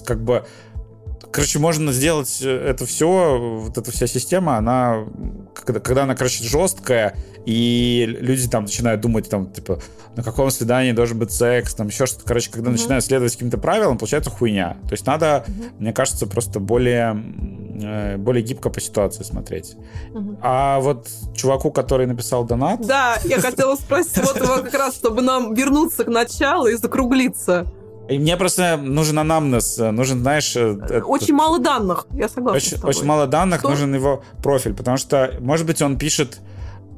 как 0.04 0.22
бы 0.22 0.44
Короче, 1.34 1.58
можно 1.58 1.92
сделать 1.92 2.38
э, 2.42 2.48
это 2.48 2.86
все, 2.86 3.58
вот 3.64 3.76
эта 3.76 3.90
вся 3.90 4.06
система, 4.06 4.56
она, 4.56 5.04
когда, 5.52 5.80
когда 5.80 6.04
она, 6.04 6.14
короче, 6.14 6.44
жесткая, 6.44 7.16
и 7.44 8.06
люди 8.20 8.48
там 8.48 8.64
начинают 8.64 9.00
думать, 9.00 9.28
там, 9.28 9.50
типа, 9.50 9.80
на 10.14 10.22
каком 10.22 10.48
свидании 10.52 10.92
должен 10.92 11.18
быть 11.18 11.32
секс, 11.32 11.74
там, 11.74 11.88
еще 11.88 12.06
что-то. 12.06 12.24
Короче, 12.24 12.52
когда 12.52 12.70
mm-hmm. 12.70 12.74
начинают 12.74 13.04
следовать 13.04 13.32
каким-то 13.32 13.58
правилам, 13.58 13.98
получается 13.98 14.30
хуйня. 14.30 14.76
То 14.84 14.92
есть 14.92 15.06
надо, 15.06 15.44
mm-hmm. 15.44 15.70
мне 15.80 15.92
кажется, 15.92 16.28
просто 16.28 16.60
более, 16.60 17.20
э, 17.82 18.16
более 18.16 18.44
гибко 18.44 18.70
по 18.70 18.80
ситуации 18.80 19.24
смотреть. 19.24 19.74
Mm-hmm. 20.12 20.38
А 20.40 20.78
вот 20.78 21.08
чуваку, 21.34 21.72
который 21.72 22.06
написал 22.06 22.44
донат... 22.44 22.80
Да, 22.86 23.18
я 23.24 23.40
хотела 23.40 23.74
спросить 23.74 24.18
вот 24.18 24.36
его 24.36 24.62
как 24.62 24.74
раз, 24.74 24.94
чтобы 24.94 25.20
нам 25.20 25.52
вернуться 25.52 26.04
к 26.04 26.08
началу 26.08 26.68
и 26.68 26.76
закруглиться. 26.76 27.66
И 28.08 28.18
мне 28.18 28.36
просто 28.36 28.76
нужен 28.76 29.18
анамнез, 29.18 29.78
нужен, 29.78 30.20
знаешь... 30.20 30.54
Э, 30.56 31.00
очень 31.04 31.26
это... 31.26 31.34
мало 31.34 31.58
данных, 31.58 32.06
я 32.12 32.28
согласна 32.28 32.56
Очень, 32.56 32.82
очень 32.82 33.04
мало 33.06 33.26
данных, 33.26 33.60
что? 33.60 33.70
нужен 33.70 33.94
его 33.94 34.22
профиль, 34.42 34.74
потому 34.74 34.98
что, 34.98 35.34
может 35.40 35.66
быть, 35.66 35.80
он 35.80 35.96
пишет... 35.98 36.40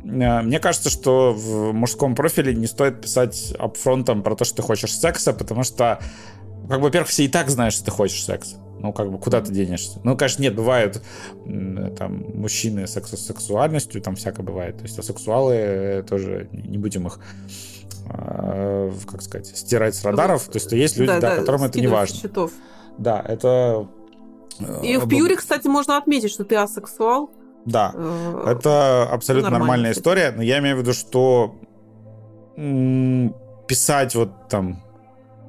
Э, 0.04 0.42
мне 0.42 0.58
кажется, 0.58 0.90
что 0.90 1.32
в 1.32 1.72
мужском 1.72 2.16
профиле 2.16 2.54
не 2.54 2.66
стоит 2.66 3.02
писать 3.02 3.54
апфронтом 3.56 4.22
про 4.22 4.34
то, 4.34 4.44
что 4.44 4.56
ты 4.56 4.62
хочешь 4.62 4.92
секса, 4.92 5.32
потому 5.32 5.62
что, 5.62 6.00
как 6.68 6.78
бы, 6.78 6.86
во-первых, 6.86 7.08
все 7.08 7.24
и 7.24 7.28
так 7.28 7.50
знают, 7.50 7.74
что 7.74 7.84
ты 7.84 7.90
хочешь 7.92 8.24
секса. 8.24 8.56
Ну, 8.80 8.92
как 8.92 9.10
бы, 9.10 9.18
куда 9.18 9.40
ты 9.40 9.52
денешься? 9.52 10.00
Ну, 10.02 10.16
конечно, 10.16 10.42
нет, 10.42 10.56
бывают 10.56 11.02
там 11.44 12.24
мужчины 12.34 12.86
с 12.88 12.92
сексуальностью, 12.92 14.02
там 14.02 14.16
всякое 14.16 14.42
бывает. 14.42 14.78
То 14.78 14.82
есть, 14.82 14.98
а 14.98 15.02
сексуалы 15.04 15.54
э, 15.54 16.02
тоже, 16.02 16.48
не 16.52 16.78
будем 16.78 17.06
их 17.06 17.20
Э, 17.48 17.75
как 18.08 19.22
сказать, 19.22 19.46
стирать 19.46 19.94
с 19.94 20.04
радаров. 20.04 20.44
То 20.44 20.56
есть 20.56 20.72
есть 20.72 20.96
люди, 20.96 21.08
да, 21.08 21.20
да, 21.20 21.36
которым 21.36 21.64
это 21.64 21.80
не 21.80 21.86
важно. 21.86 22.16
Счетов. 22.16 22.52
Да, 22.98 23.22
это... 23.26 23.88
Э, 24.58 24.84
И 24.84 24.96
в 24.96 25.08
Пьюре, 25.08 25.36
кстати, 25.36 25.66
можно 25.66 25.96
отметить, 25.96 26.30
что 26.30 26.44
ты 26.44 26.56
асексуал. 26.56 27.30
Да, 27.64 27.92
э, 27.94 28.44
это 28.46 29.08
абсолютно 29.10 29.50
нормальная 29.50 29.92
история, 29.92 30.32
но 30.34 30.42
я 30.42 30.58
имею 30.58 30.76
в 30.76 30.80
виду, 30.80 30.92
что 30.92 31.56
писать 33.66 34.14
вот 34.14 34.48
там, 34.48 34.82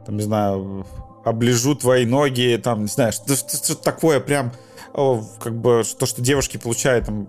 там, 0.05 0.17
не 0.17 0.23
знаю, 0.23 0.85
оближу 1.23 1.75
твои 1.75 2.05
ноги, 2.05 2.59
там, 2.61 2.81
не 2.81 2.87
знаю, 2.87 3.13
что-то 3.13 3.75
такое 3.75 4.19
прям, 4.19 4.51
как 4.93 5.55
бы, 5.55 5.83
то, 5.97 6.05
что 6.05 6.21
девушки 6.21 6.57
получают 6.57 7.05
там 7.05 7.27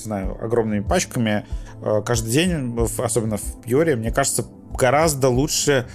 знаю, 0.00 0.36
огромными 0.42 0.80
пачками 0.80 1.46
э, 1.80 2.02
каждый 2.04 2.32
день, 2.32 2.76
особенно 2.98 3.36
в 3.36 3.60
Пьоре, 3.62 3.96
мне 3.96 4.10
кажется, 4.10 4.44
гораздо 4.76 5.28
лучше, 5.28 5.86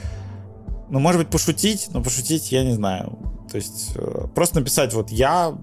ну, 0.89 0.99
может 0.99 1.21
быть, 1.21 1.29
пошутить, 1.29 1.89
но 1.91 2.03
пошутить 2.03 2.51
я 2.51 2.63
не 2.63 2.73
знаю. 2.73 3.17
То 3.51 3.57
есть 3.57 3.93
э, 3.95 4.27
просто 4.33 4.59
написать 4.59 4.93
вот 4.93 5.09
я 5.09 5.57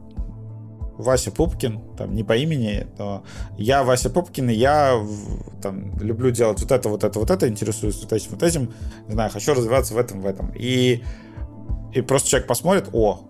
Вася 0.96 1.30
Пупкин, 1.30 1.96
там, 1.96 2.14
не 2.14 2.22
по 2.22 2.36
имени, 2.36 2.86
но 2.98 3.24
я 3.58 3.82
Вася 3.82 4.10
Пупкин, 4.10 4.50
и 4.50 4.54
я 4.54 5.02
там, 5.60 5.98
люблю 5.98 6.30
делать 6.30 6.60
вот 6.60 6.70
это, 6.70 6.88
вот 6.88 7.04
это, 7.04 7.18
вот 7.18 7.30
это, 7.30 7.48
интересуюсь 7.48 8.00
вот 8.00 8.12
этим, 8.12 8.30
вот 8.30 8.42
этим, 8.42 8.72
не 9.08 9.12
знаю, 9.12 9.30
хочу 9.30 9.54
развиваться 9.54 9.94
в 9.94 9.98
этом, 9.98 10.20
в 10.20 10.26
этом. 10.26 10.52
И, 10.54 11.02
и 11.92 12.00
просто 12.00 12.28
человек 12.28 12.46
посмотрит, 12.46 12.88
о, 12.92 13.20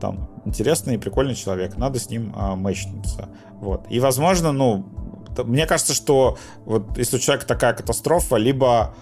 там, 0.00 0.28
интересный 0.44 0.94
и 0.94 0.98
прикольный 0.98 1.34
человек, 1.34 1.76
надо 1.76 1.98
с 1.98 2.10
ним 2.10 2.32
а, 2.36 2.56
мэчнуться. 2.56 3.28
Вот. 3.60 3.86
И, 3.90 4.00
возможно, 4.00 4.52
ну, 4.52 4.86
мне 5.44 5.66
кажется, 5.66 5.94
что 5.94 6.38
вот 6.64 6.96
если 6.96 7.16
у 7.16 7.18
человека 7.18 7.46
такая 7.46 7.74
катастрофа, 7.74 8.36
либо 8.36 8.94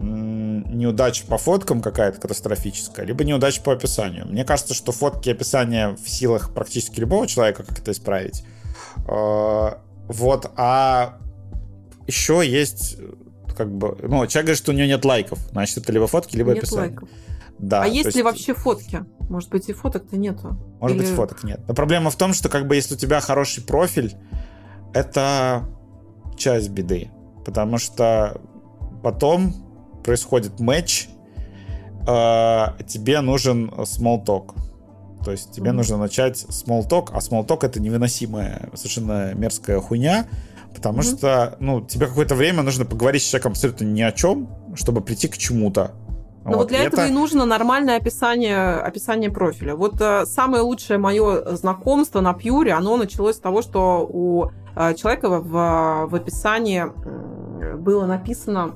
неудача 0.00 1.24
по 1.26 1.38
фоткам 1.38 1.80
какая-то 1.80 2.20
катастрофическая, 2.20 3.06
либо 3.06 3.22
неудача 3.22 3.62
по 3.62 3.72
описанию. 3.72 4.26
Мне 4.26 4.44
кажется, 4.44 4.74
что 4.74 4.90
фотки 4.90 5.28
и 5.28 5.32
описание 5.32 5.96
в 6.02 6.08
силах 6.08 6.52
практически 6.52 6.98
любого 6.98 7.28
человека, 7.28 7.62
как 7.62 7.78
это 7.78 7.92
исправить. 7.92 8.44
А, 9.06 9.78
вот, 10.08 10.50
а 10.56 11.18
еще 12.06 12.42
есть 12.44 12.96
как 13.56 13.72
бы, 13.72 13.96
ну, 14.02 14.26
человек 14.26 14.46
говорит, 14.46 14.58
что 14.58 14.72
у 14.72 14.74
него 14.74 14.88
нет 14.88 15.04
лайков, 15.04 15.38
значит, 15.52 15.78
это 15.78 15.92
либо 15.92 16.06
фотки, 16.06 16.36
либо 16.36 16.54
нет 16.54 16.64
описание. 16.64 16.90
Лайков. 16.90 17.08
Да. 17.58 17.82
А 17.82 17.86
есть, 17.86 18.06
есть 18.06 18.16
ли 18.16 18.22
вообще 18.22 18.54
фотки? 18.54 19.04
Может 19.28 19.50
быть, 19.50 19.68
и 19.68 19.72
фоток-то 19.72 20.16
нету? 20.16 20.58
Может 20.80 20.96
Или... 20.96 21.06
быть, 21.06 21.14
фоток 21.14 21.44
нет. 21.44 21.60
Но 21.66 21.74
проблема 21.74 22.10
в 22.10 22.16
том, 22.16 22.34
что 22.34 22.48
как 22.48 22.66
бы 22.66 22.76
если 22.76 22.94
у 22.94 22.98
тебя 22.98 23.20
хороший 23.20 23.62
профиль, 23.62 24.14
это 24.92 25.64
часть 26.36 26.70
беды. 26.70 27.10
Потому 27.44 27.78
что 27.78 28.40
потом 29.02 29.54
происходит 30.04 30.60
матч, 30.60 31.08
э, 32.06 32.66
тебе 32.86 33.20
нужен 33.20 33.70
small 33.70 34.24
talk. 34.24 34.54
То 35.24 35.30
есть 35.30 35.52
тебе 35.52 35.70
mm-hmm. 35.70 35.72
нужно 35.72 35.96
начать 35.96 36.36
small 36.36 36.86
talk, 36.88 37.10
а 37.12 37.18
small 37.18 37.46
talk 37.46 37.64
это 37.64 37.80
невыносимая, 37.80 38.68
совершенно 38.74 39.32
мерзкая 39.34 39.80
хуйня, 39.80 40.26
потому 40.74 41.00
mm-hmm. 41.00 41.18
что, 41.18 41.56
ну, 41.60 41.80
тебе 41.80 42.06
какое-то 42.06 42.34
время 42.34 42.62
нужно 42.62 42.84
поговорить 42.84 43.22
с 43.22 43.26
человеком 43.26 43.52
абсолютно 43.52 43.84
ни 43.84 44.02
о 44.02 44.12
чем, 44.12 44.50
чтобы 44.74 45.00
прийти 45.00 45.28
к 45.28 45.38
чему-то. 45.38 45.92
Но 46.44 46.52
вот, 46.52 46.58
вот 46.58 46.68
для 46.68 46.84
этого 46.84 47.06
и 47.06 47.10
нужно 47.10 47.46
нормальное 47.46 47.96
описание, 47.96 48.74
описание 48.74 49.30
профиля. 49.30 49.74
Вот 49.74 50.00
э, 50.00 50.26
самое 50.26 50.62
лучшее 50.62 50.98
мое 50.98 51.56
знакомство 51.56 52.20
на 52.20 52.34
Пьюре, 52.34 52.72
оно 52.72 52.96
началось 52.96 53.36
с 53.36 53.40
того, 53.40 53.62
что 53.62 54.06
у 54.08 54.50
э, 54.76 54.94
человека 54.94 55.30
в, 55.30 56.06
в 56.06 56.14
описании 56.14 56.84
было 57.76 58.04
написано 58.06 58.74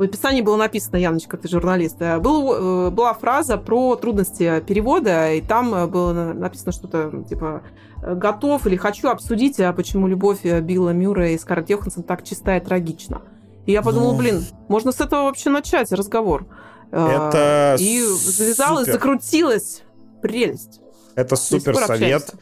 в 0.00 0.02
описании 0.02 0.40
было 0.40 0.56
написано, 0.56 0.96
Яночка, 0.96 1.36
ты 1.36 1.46
журналист, 1.46 2.00
э, 2.00 2.18
был, 2.18 2.54
э, 2.54 2.90
была 2.90 3.12
фраза 3.12 3.58
про 3.58 3.96
трудности 3.96 4.60
перевода, 4.60 5.30
и 5.30 5.42
там 5.42 5.90
было 5.90 6.32
написано 6.32 6.72
что-то 6.72 7.22
типа 7.28 7.64
«готов» 8.02 8.66
или 8.66 8.76
«хочу 8.76 9.10
обсудить, 9.10 9.60
а 9.60 9.74
почему 9.74 10.06
любовь 10.06 10.42
Билла 10.42 10.94
Мюра 10.94 11.28
и 11.28 11.36
Скарлетт 11.36 11.68
Йоханссон 11.68 12.02
так 12.02 12.24
чиста 12.24 12.56
и 12.56 12.60
трагична». 12.60 13.20
И 13.66 13.72
я 13.72 13.82
подумала, 13.82 14.12
ну... 14.12 14.18
блин, 14.18 14.42
можно 14.68 14.90
с 14.90 15.02
этого 15.02 15.24
вообще 15.24 15.50
начать 15.50 15.92
разговор. 15.92 16.46
Это 16.90 17.76
и 17.78 18.00
завязалась, 18.02 18.86
супер. 18.86 18.92
закрутилась. 18.92 19.82
Прелесть. 20.22 20.80
Это 21.14 21.36
супер 21.36 21.76
совет. 21.76 22.34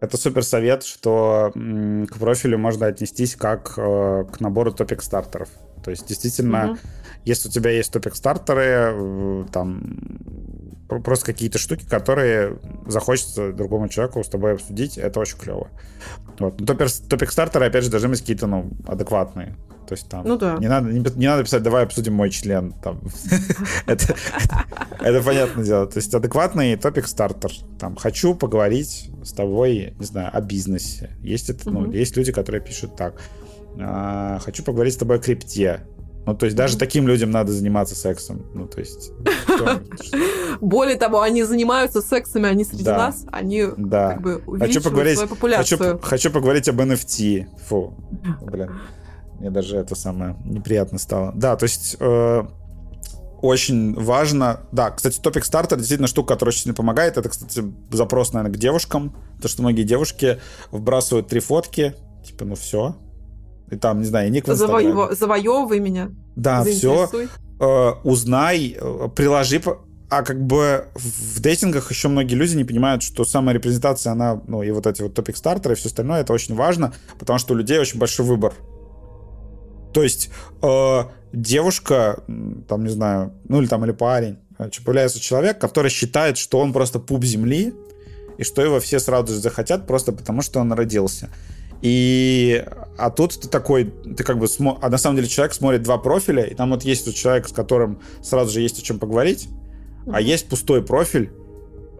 Это 0.00 0.16
супер 0.16 0.44
совет, 0.44 0.84
что 0.84 1.52
к 1.54 2.18
профилю 2.18 2.58
можно 2.58 2.86
отнестись 2.86 3.34
как 3.34 3.74
э, 3.76 4.24
к 4.30 4.40
набору 4.40 4.72
топик 4.72 5.02
стартеров. 5.02 5.48
То 5.82 5.90
есть 5.90 6.06
действительно, 6.06 6.72
угу. 6.72 6.78
если 7.24 7.48
у 7.48 7.52
тебя 7.52 7.70
есть 7.70 7.92
топик 7.92 8.14
стартеры, 8.14 8.92
э, 8.94 9.44
там 9.52 9.82
просто 10.88 11.26
какие-то 11.26 11.58
штуки, 11.58 11.84
которые 11.88 12.58
захочется 12.86 13.52
другому 13.52 13.88
человеку 13.88 14.22
с 14.22 14.28
тобой 14.28 14.54
обсудить, 14.54 14.98
это 14.98 15.20
очень 15.20 15.38
клево. 15.38 15.68
Вот. 16.38 16.56
Топик 16.58 17.30
стартеры, 17.30 17.66
опять 17.66 17.84
же, 17.84 17.90
должны 17.90 18.10
быть 18.10 18.20
какие-то 18.20 18.46
ну, 18.46 18.70
адекватные. 18.86 19.56
То 19.86 19.94
есть 19.94 20.08
там 20.08 20.26
ну, 20.26 20.36
да. 20.36 20.56
не, 20.58 20.66
надо, 20.66 20.90
не, 20.90 20.98
не 20.98 21.26
надо 21.26 21.44
писать, 21.44 21.62
давай 21.62 21.84
обсудим 21.84 22.14
мой 22.14 22.30
член. 22.30 22.72
Там. 22.82 23.00
это, 23.86 24.16
это 25.00 25.22
понятное 25.22 25.64
дело. 25.64 25.86
То 25.86 25.98
есть 25.98 26.12
адекватный 26.12 26.76
топик 26.76 27.06
стартер. 27.06 27.52
Там 27.78 27.96
хочу 27.96 28.34
поговорить 28.34 29.10
с 29.22 29.32
тобой, 29.32 29.94
не 29.98 30.04
знаю, 30.04 30.30
о 30.32 30.40
бизнесе. 30.40 31.10
Есть, 31.20 31.50
это, 31.50 31.70
ну, 31.70 31.90
есть 31.90 32.16
люди, 32.16 32.32
которые 32.32 32.60
пишут 32.60 32.96
так. 32.96 33.14
А, 33.78 34.40
хочу 34.40 34.64
поговорить 34.64 34.94
с 34.94 34.96
тобой 34.96 35.18
о 35.18 35.20
крипте. 35.20 35.82
Ну, 36.26 36.34
то 36.34 36.46
есть 36.46 36.56
даже 36.56 36.76
таким 36.76 37.06
людям 37.06 37.30
надо 37.30 37.52
заниматься 37.52 37.94
сексом. 37.94 38.44
Ну, 38.52 38.66
то 38.66 38.80
есть... 38.80 39.12
Более 40.60 40.96
того, 40.96 41.20
они 41.20 41.44
занимаются 41.44 42.02
сексами, 42.02 42.48
они 42.48 42.64
среди 42.64 42.82
нас, 42.84 43.24
они 43.30 43.66
да. 43.76 44.14
как 44.14 44.22
бы 44.22 44.42
увеличивают 44.46 45.14
свою 45.14 45.28
популяцию. 45.28 46.00
Хочу, 46.02 46.30
поговорить 46.32 46.68
об 46.68 46.80
NFT. 46.80 47.46
Фу, 47.68 47.94
блин. 48.42 48.72
Мне 49.38 49.50
даже 49.50 49.76
это 49.76 49.94
самое 49.94 50.36
неприятно 50.44 50.98
стало. 50.98 51.32
Да, 51.36 51.56
то 51.56 51.64
есть 51.64 51.96
э, 52.00 52.42
очень 53.42 53.94
важно. 53.94 54.60
Да, 54.72 54.90
кстати, 54.90 55.20
топик 55.20 55.44
стартер 55.44 55.78
действительно 55.78 56.08
штука, 56.08 56.34
которая 56.34 56.52
очень 56.52 56.62
сильно 56.62 56.74
помогает. 56.74 57.18
Это, 57.18 57.28
кстати, 57.28 57.62
запрос, 57.92 58.32
наверное, 58.32 58.54
к 58.54 58.58
девушкам. 58.58 59.14
То, 59.40 59.46
что 59.46 59.62
многие 59.62 59.84
девушки 59.84 60.40
вбрасывают 60.72 61.28
три 61.28 61.40
фотки. 61.40 61.94
Типа, 62.24 62.44
ну 62.44 62.56
все. 62.56 62.96
И 63.70 63.76
там, 63.76 64.00
не 64.00 64.06
знаю, 64.06 64.30
ник 64.30 64.46
в 64.46 64.54
Завоева... 64.54 65.14
Завоевывай 65.14 65.80
меня. 65.80 66.10
Да, 66.36 66.64
все. 66.64 67.08
Э, 67.58 67.92
узнай, 68.04 68.76
э, 68.78 69.08
приложи 69.14 69.60
а 70.08 70.22
как 70.22 70.40
бы 70.40 70.86
в 70.94 71.40
дейтингах 71.40 71.90
еще 71.90 72.08
многие 72.08 72.34
люди 72.34 72.54
не 72.54 72.64
понимают, 72.64 73.02
что 73.02 73.24
самая 73.24 73.56
репрезентация, 73.56 74.12
она, 74.12 74.40
ну, 74.46 74.62
и 74.62 74.70
вот 74.70 74.86
эти 74.86 75.02
вот 75.02 75.14
топик 75.14 75.36
стартеры 75.36 75.74
и 75.74 75.76
все 75.76 75.88
остальное, 75.88 76.20
это 76.20 76.32
очень 76.32 76.54
важно, 76.54 76.94
потому 77.18 77.40
что 77.40 77.54
у 77.54 77.56
людей 77.56 77.78
очень 77.78 77.98
большой 77.98 78.24
выбор. 78.24 78.52
То 79.92 80.02
есть 80.02 80.30
э, 80.62 81.00
девушка, 81.32 82.22
там, 82.68 82.84
не 82.84 82.90
знаю, 82.90 83.32
ну 83.48 83.60
или 83.60 83.66
там, 83.66 83.84
или 83.84 83.92
парень, 83.92 84.38
значит, 84.58 84.84
появляется 84.84 85.18
человек, 85.18 85.58
который 85.58 85.90
считает, 85.90 86.38
что 86.38 86.58
он 86.60 86.72
просто 86.72 87.00
пуп 87.00 87.24
земли, 87.24 87.74
и 88.38 88.44
что 88.44 88.62
его 88.62 88.78
все 88.78 89.00
сразу 89.00 89.32
же 89.32 89.40
захотят 89.40 89.86
просто 89.86 90.12
потому, 90.12 90.42
что 90.42 90.60
он 90.60 90.72
родился. 90.72 91.30
И 91.86 92.64
а 92.98 93.10
тут 93.10 93.38
ты 93.38 93.46
такой, 93.46 93.84
ты 94.16 94.24
как 94.24 94.40
бы, 94.40 94.48
смо... 94.48 94.76
а 94.82 94.88
на 94.88 94.98
самом 94.98 95.14
деле 95.14 95.28
человек 95.28 95.54
смотрит 95.54 95.84
два 95.84 95.98
профиля, 95.98 96.42
и 96.42 96.52
там 96.52 96.70
вот 96.70 96.82
есть 96.82 97.06
вот 97.06 97.14
человек, 97.14 97.46
с 97.46 97.52
которым 97.52 98.00
сразу 98.24 98.50
же 98.50 98.60
есть 98.60 98.80
о 98.80 98.82
чем 98.82 98.98
поговорить, 98.98 99.46
mm-hmm. 99.46 100.10
а 100.12 100.20
есть 100.20 100.48
пустой 100.48 100.82
профиль, 100.82 101.30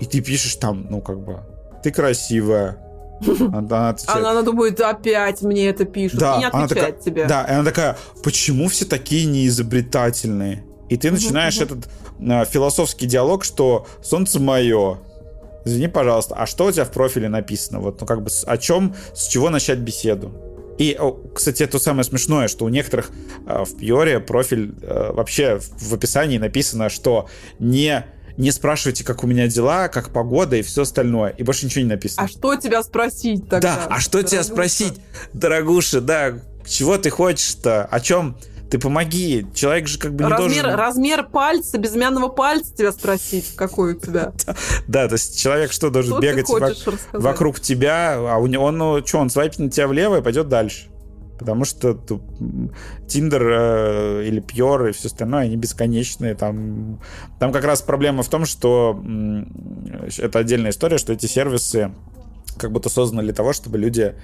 и 0.01 0.07
ты 0.07 0.21
пишешь 0.23 0.57
там, 0.57 0.89
ну 0.91 1.01
как 1.01 1.25
бы, 1.25 1.39
ты 1.85 1.93
красивая, 1.93 2.79
она, 3.53 3.91
отвечает, 3.91 4.19
она, 4.19 4.31
она 4.33 4.43
думает, 4.43 4.81
опять 4.81 5.43
мне 5.43 5.69
это 5.69 5.85
пишут, 5.85 6.19
да, 6.19 6.35
и 6.35 6.39
не 6.41 6.45
отвечает 6.47 6.73
она 6.73 6.87
такая, 6.87 6.93
тебе. 6.93 7.27
Да, 7.27 7.45
и 7.45 7.53
она 7.53 7.63
такая, 7.65 7.97
почему 8.25 8.67
все 8.67 8.87
такие 8.87 9.27
неизобретательные? 9.27 10.65
И 10.89 10.97
ты 10.97 11.13
начинаешь 11.13 11.61
этот 11.61 11.89
э, 12.19 12.45
философский 12.47 13.07
диалог, 13.07 13.45
что 13.45 13.87
солнце 14.03 14.41
мое, 14.41 14.99
извини, 15.67 15.89
пожалуйста, 15.89 16.37
а 16.37 16.47
что 16.47 16.67
у 16.67 16.73
тебя 16.73 16.85
в 16.85 16.91
профиле 16.91 17.29
написано? 17.29 17.81
Вот, 17.81 18.01
ну 18.01 18.07
как 18.07 18.23
бы, 18.23 18.31
о 18.47 18.57
чем, 18.57 18.95
с 19.15 19.27
чего 19.27 19.51
начать 19.51 19.81
беседу? 19.81 20.33
И, 20.79 20.99
кстати, 21.35 21.63
это 21.63 21.79
самое 21.79 22.05
смешное, 22.05 22.49
что 22.49 22.65
у 22.65 22.69
некоторых 22.69 23.11
э, 23.47 23.65
в 23.65 23.77
Пьоре 23.77 24.21
профиль 24.21 24.75
э, 24.83 25.13
вообще 25.13 25.59
в 25.59 25.95
описании 25.95 26.39
написано, 26.39 26.89
что 26.89 27.29
не 27.59 28.05
не 28.37 28.51
спрашивайте, 28.51 29.03
как 29.03 29.25
у 29.25 29.27
меня 29.27 29.47
дела, 29.49 29.89
как 29.89 30.11
погода 30.11 30.57
и 30.57 30.63
все 30.63 30.83
остальное. 30.83 31.31
И 31.31 31.43
больше 31.43 31.65
ничего 31.65 31.85
не 31.85 31.89
написано. 31.89 32.27
А 32.27 32.29
что 32.29 32.55
тебя 32.57 32.83
спросить 32.83 33.49
тогда? 33.49 33.77
Да, 33.77 33.87
а 33.89 33.99
что 33.99 34.19
дорогуша? 34.19 34.31
тебя 34.31 34.45
спросить, 34.45 34.93
дорогуша, 35.33 36.03
да, 36.03 36.39
чего 36.67 36.99
ты 36.99 37.09
хочешь-то, 37.09 37.87
о 37.87 37.99
чем? 38.01 38.37
Ты 38.71 38.79
помоги, 38.79 39.47
человек 39.55 39.87
же 39.87 39.99
как 39.99 40.15
бы 40.15 40.25
не 40.25 40.31
размер, 40.31 40.63
должен... 40.65 40.79
Размер 40.79 41.25
пальца, 41.25 41.79
безымянного 41.79 42.29
пальца 42.29 42.75
тебя 42.75 42.93
спросить, 42.93 43.55
какой 43.55 43.95
у 43.95 44.01
тебя. 44.01 44.33
Да, 44.89 45.09
то 45.09 45.15
есть 45.15 45.39
человек 45.39 45.73
что, 45.73 45.91
должен 45.91 46.21
бегать 46.21 46.49
вокруг 47.13 47.61
тебя, 47.61 48.15
а 48.17 48.39
у 48.39 48.47
него, 48.47 48.65
он, 48.65 48.79
ну, 48.79 49.07
что, 49.07 49.19
он 49.19 49.31
свайпит 49.31 49.59
на 49.59 49.71
тебя 49.71 49.87
влево 49.87 50.19
и 50.19 50.23
пойдет 50.23 50.49
дальше. 50.49 50.89
Потому 51.39 51.65
что 51.65 51.99
Тиндер 53.07 53.43
э, 53.47 54.25
или 54.27 54.41
Пьор 54.41 54.87
и 54.87 54.93
все 54.93 55.09
остальное, 55.09 55.45
они 55.45 55.57
бесконечные. 55.57 56.35
Там, 56.35 57.01
там 57.39 57.53
как 57.53 57.65
раз 57.65 57.83
проблема 57.83 58.23
в 58.23 58.29
том, 58.29 58.47
что 58.47 58.99
это 60.19 60.39
отдельная 60.39 60.71
история, 60.71 60.99
что 60.99 61.13
эти 61.13 61.27
сервисы 61.27 61.93
как 62.59 62.73
будто 62.73 62.89
созданы 62.89 63.23
для 63.23 63.35
того, 63.35 63.53
чтобы 63.53 63.77
люди 63.77 64.15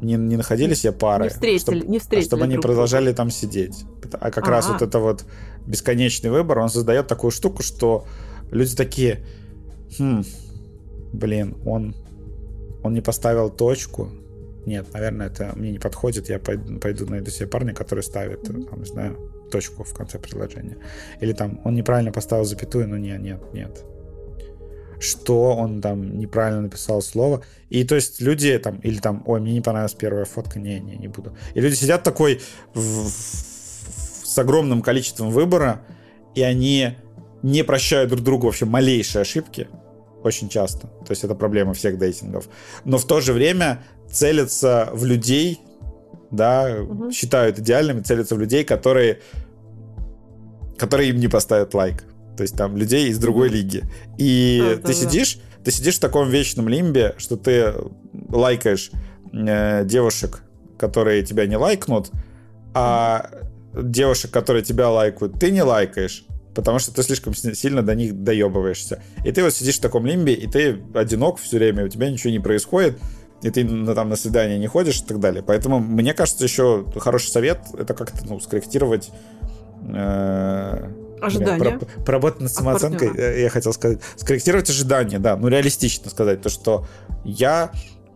не, 0.00 0.14
не 0.14 0.36
находили 0.36 0.74
себе 0.74 0.92
пары, 0.92 1.24
не 1.24 1.30
встретили, 1.30 1.58
чтобы, 1.58 1.86
не 1.86 1.98
встретили 1.98 2.24
а 2.24 2.28
чтобы 2.28 2.44
они 2.44 2.58
продолжали 2.58 3.12
там 3.12 3.30
сидеть. 3.30 3.84
А 4.12 4.30
как 4.30 4.44
А-а. 4.44 4.50
раз 4.50 4.68
вот 4.68 4.82
это 4.82 4.98
вот 4.98 5.24
бесконечный 5.66 6.30
выбор, 6.30 6.58
он 6.58 6.68
создает 6.68 7.06
такую 7.06 7.30
штуку, 7.30 7.62
что 7.62 8.06
люди 8.50 8.76
такие, 8.76 9.24
хм, 9.98 10.24
блин, 11.12 11.56
он, 11.64 11.94
он 12.82 12.94
не 12.94 13.00
поставил 13.00 13.50
точку, 13.50 14.10
нет, 14.66 14.92
наверное, 14.92 15.28
это 15.28 15.52
мне 15.54 15.72
не 15.72 15.78
подходит, 15.78 16.28
я 16.28 16.38
пойду, 16.38 16.78
пойду 16.80 17.06
найду 17.06 17.30
себе 17.30 17.46
парня, 17.46 17.72
который 17.72 18.02
ставит, 18.02 18.42
там, 18.42 18.80
не 18.80 18.84
знаю, 18.84 19.32
точку 19.50 19.84
в 19.84 19.94
конце 19.94 20.18
предложения. 20.18 20.76
Или 21.20 21.32
там, 21.32 21.60
он 21.64 21.74
неправильно 21.74 22.12
поставил 22.12 22.44
запятую, 22.44 22.88
но 22.88 22.96
нет, 22.96 23.20
нет, 23.20 23.40
нет. 23.54 23.84
Что 24.98 25.54
он 25.54 25.80
там 25.80 26.18
неправильно 26.18 26.62
написал 26.62 27.02
слово. 27.02 27.42
И 27.68 27.84
то 27.84 27.94
есть 27.94 28.20
люди 28.20 28.56
там, 28.58 28.78
или 28.78 28.98
там, 28.98 29.22
ой, 29.26 29.40
мне 29.40 29.52
не 29.52 29.60
понравилась 29.60 29.94
первая 29.94 30.24
фотка, 30.24 30.58
не, 30.58 30.80
не, 30.80 30.96
не 30.96 31.08
буду. 31.08 31.36
И 31.54 31.60
люди 31.60 31.74
сидят 31.74 32.02
такой 32.02 32.40
в, 32.74 32.80
в, 32.80 33.10
с 33.10 34.38
огромным 34.38 34.82
количеством 34.82 35.30
выбора, 35.30 35.82
и 36.34 36.42
они 36.42 36.96
не 37.42 37.62
прощают 37.62 38.10
друг 38.10 38.22
другу 38.22 38.46
вообще 38.46 38.64
малейшие 38.64 39.22
ошибки 39.22 39.68
очень 40.22 40.48
часто. 40.48 40.88
То 40.88 41.10
есть 41.10 41.24
это 41.24 41.34
проблема 41.34 41.72
всех 41.72 41.98
дейтингов. 41.98 42.48
Но 42.84 42.98
в 42.98 43.06
то 43.06 43.20
же 43.20 43.32
время 43.32 43.82
целятся 44.10 44.90
в 44.92 45.04
людей, 45.04 45.60
да, 46.30 46.76
угу. 46.80 47.10
считают 47.10 47.58
идеальными, 47.58 48.00
целятся 48.00 48.34
в 48.34 48.40
людей, 48.40 48.64
которые, 48.64 49.20
которые 50.76 51.10
им 51.10 51.18
не 51.18 51.28
поставят 51.28 51.74
лайк. 51.74 52.04
То 52.36 52.42
есть 52.42 52.56
там 52.56 52.76
людей 52.76 53.08
из 53.08 53.18
другой 53.18 53.48
лиги. 53.48 53.84
И 54.18 54.60
а, 54.62 54.76
ты 54.76 54.88
да, 54.88 54.92
сидишь, 54.92 55.36
да. 55.36 55.64
ты 55.64 55.70
сидишь 55.70 55.96
в 55.96 56.00
таком 56.00 56.28
вечном 56.28 56.68
лимбе, 56.68 57.14
что 57.18 57.36
ты 57.36 57.74
лайкаешь 58.28 58.90
э, 59.32 59.84
девушек, 59.84 60.42
которые 60.78 61.24
тебя 61.24 61.46
не 61.46 61.56
лайкнут, 61.56 62.10
а 62.74 63.30
девушек, 63.74 64.30
которые 64.30 64.62
тебя 64.62 64.90
лайкают, 64.90 65.38
ты 65.38 65.50
не 65.50 65.62
лайкаешь 65.62 66.26
потому 66.56 66.78
что 66.78 66.92
ты 66.92 67.02
слишком 67.02 67.34
сильно 67.34 67.82
до 67.82 67.94
них 67.94 68.24
доебываешься. 68.24 69.02
И 69.24 69.30
ты 69.30 69.42
вот 69.44 69.52
сидишь 69.52 69.76
в 69.76 69.80
таком 69.82 70.06
лимбе, 70.06 70.32
и 70.32 70.46
ты 70.46 70.82
одинок 70.94 71.38
все 71.38 71.58
время, 71.58 71.84
у 71.84 71.88
тебя 71.88 72.10
ничего 72.10 72.30
не 72.30 72.38
происходит, 72.38 72.98
и 73.42 73.50
ты 73.50 73.64
там 73.94 74.08
на 74.08 74.16
свидание 74.16 74.58
не 74.58 74.66
ходишь 74.66 75.00
и 75.00 75.04
так 75.04 75.20
далее. 75.20 75.42
Поэтому 75.46 75.78
мне 75.78 76.14
кажется, 76.14 76.42
еще 76.42 76.86
хороший 76.96 77.28
совет 77.28 77.60
это 77.78 77.92
как-то 77.92 78.26
ну, 78.26 78.40
скорректировать 78.40 79.10
э, 79.82 80.90
ожидания. 81.20 81.78
Про, 81.78 82.02
поработать 82.04 82.40
над 82.40 82.52
самооценкой, 82.52 83.10
э, 83.16 83.42
я 83.42 83.48
хотел 83.48 83.72
сказать. 83.72 84.00
Скорректировать 84.16 84.68
ожидания, 84.70 85.18
да, 85.18 85.36
ну 85.36 85.48
реалистично 85.48 86.10
сказать, 86.10 86.42
то, 86.42 86.48
что 86.48 86.86
я 87.24 87.70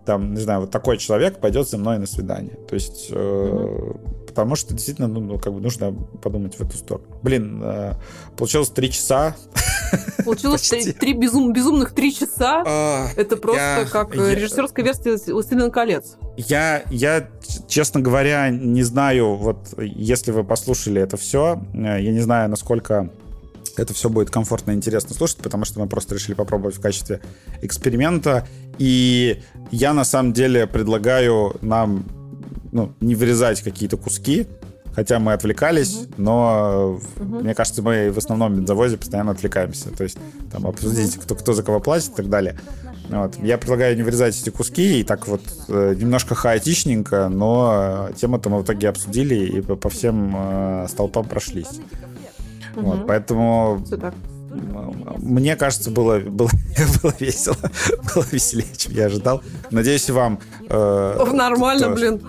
там, 0.05 0.35
не 0.35 0.41
знаю, 0.41 0.63
вот 0.63 0.71
такой 0.71 0.99
человек 0.99 1.39
пойдет 1.39 1.69
со 1.69 1.79
мной 1.79 1.99
на 1.99 2.07
свидание. 2.07 2.57
То 2.69 2.75
есть, 2.75 3.09
э, 3.11 3.15
mm-hmm. 3.15 4.20
Потому 4.41 4.57
что 4.57 4.75
действительно, 4.75 5.09
ну, 5.09 5.21
ну, 5.21 5.39
как 5.39 5.53
бы 5.53 5.61
нужно 5.61 5.93
подумать 6.23 6.55
в 6.55 6.61
эту 6.61 6.77
сторону. 6.77 7.07
Блин, 7.23 7.61
э, 7.63 7.95
получилось 8.37 8.71
три 8.71 8.91
часа. 8.91 9.37
Получилось 10.25 10.69
три, 10.69 10.93
три 10.93 11.13
безум, 11.13 11.53
безумных 11.53 11.93
три 11.93 12.15
часа. 12.15 12.63
А, 12.67 13.09
Это 13.17 13.37
просто 13.37 13.61
я, 13.61 13.85
как 13.85 14.15
я, 14.15 14.35
режиссерская 14.35 14.85
версия 14.85 15.33
«Властелина 15.33 15.71
колец». 15.71 16.17
Я, 16.37 16.83
я, 16.91 17.29
честно 17.69 18.01
говоря, 18.01 18.51
не 18.51 18.83
знаю, 18.83 19.35
вот 19.37 19.75
если 19.79 20.31
вы 20.31 20.45
послушали 20.45 21.03
это 21.03 21.17
все, 21.17 21.63
э, 21.75 22.01
я 22.01 22.13
не 22.13 22.21
знаю, 22.21 22.49
насколько 22.49 23.11
это 23.77 23.95
все 23.95 24.09
будет 24.09 24.31
комфортно 24.31 24.73
и 24.73 24.75
интересно 24.75 25.15
слушать, 25.15 25.39
потому 25.39 25.65
что 25.65 25.81
мы 25.81 25.89
просто 25.89 26.15
решили 26.15 26.35
попробовать 26.35 26.77
в 26.77 26.81
качестве 26.81 27.21
эксперимента. 27.63 28.47
И 28.79 29.43
я 29.71 29.93
на 29.93 30.05
самом 30.05 30.33
деле 30.33 30.67
предлагаю 30.67 31.57
нам 31.61 32.05
ну, 32.73 32.93
не 33.01 33.15
вырезать 33.15 33.63
какие-то 33.63 33.97
куски, 33.97 34.47
хотя 34.95 35.19
мы 35.19 35.33
отвлекались, 35.33 35.95
угу. 35.95 36.07
но 36.19 37.01
угу. 37.17 37.41
мне 37.41 37.55
кажется, 37.55 37.83
мы 37.83 38.11
в 38.11 38.19
основном 38.19 38.55
в 38.55 38.57
бензовозе 38.59 38.97
постоянно 38.97 39.33
отвлекаемся. 39.33 39.91
То 39.91 40.05
есть 40.05 40.19
там 40.53 40.67
обсудить, 40.67 41.17
кто, 41.17 41.35
кто 41.35 41.53
за 41.53 41.63
кого 41.63 41.81
платит 41.81 42.11
и 42.11 42.15
так 42.15 42.29
далее. 42.29 42.59
Вот. 43.09 43.37
Я 43.43 43.59
предлагаю 43.59 43.97
не 43.97 44.03
вырезать 44.03 44.41
эти 44.41 44.51
куски 44.51 45.01
и 45.01 45.05
так 45.05 45.27
вот 45.27 45.43
э, 45.69 45.95
немножко 45.99 46.37
хаотичненько, 46.37 47.29
но 47.29 48.09
э, 48.11 48.15
тему-то 48.15 48.51
мы 48.51 48.61
в 48.61 48.65
итоге 48.65 48.89
обсудили 48.89 49.35
и 49.35 49.61
по, 49.61 49.75
по 49.75 49.89
всем 49.89 50.33
э, 50.37 50.87
столпам 50.89 51.27
прошлись. 51.27 51.81
Угу. 52.77 52.87
Вот, 52.87 53.07
поэтому 53.09 53.85
мне 55.19 55.57
кажется, 55.57 55.91
было, 55.91 56.19
было, 56.19 56.51
было 57.03 57.15
весело. 57.19 57.57
Было 58.15 58.25
веселее, 58.31 58.69
чем 58.77 58.93
я 58.95 59.07
ожидал. 59.07 59.43
Надеюсь, 59.71 60.09
вам... 60.11 60.41
Э, 60.69 61.25
Нормально, 61.33 61.89
тоже, 61.89 61.95
блин. 61.95 62.21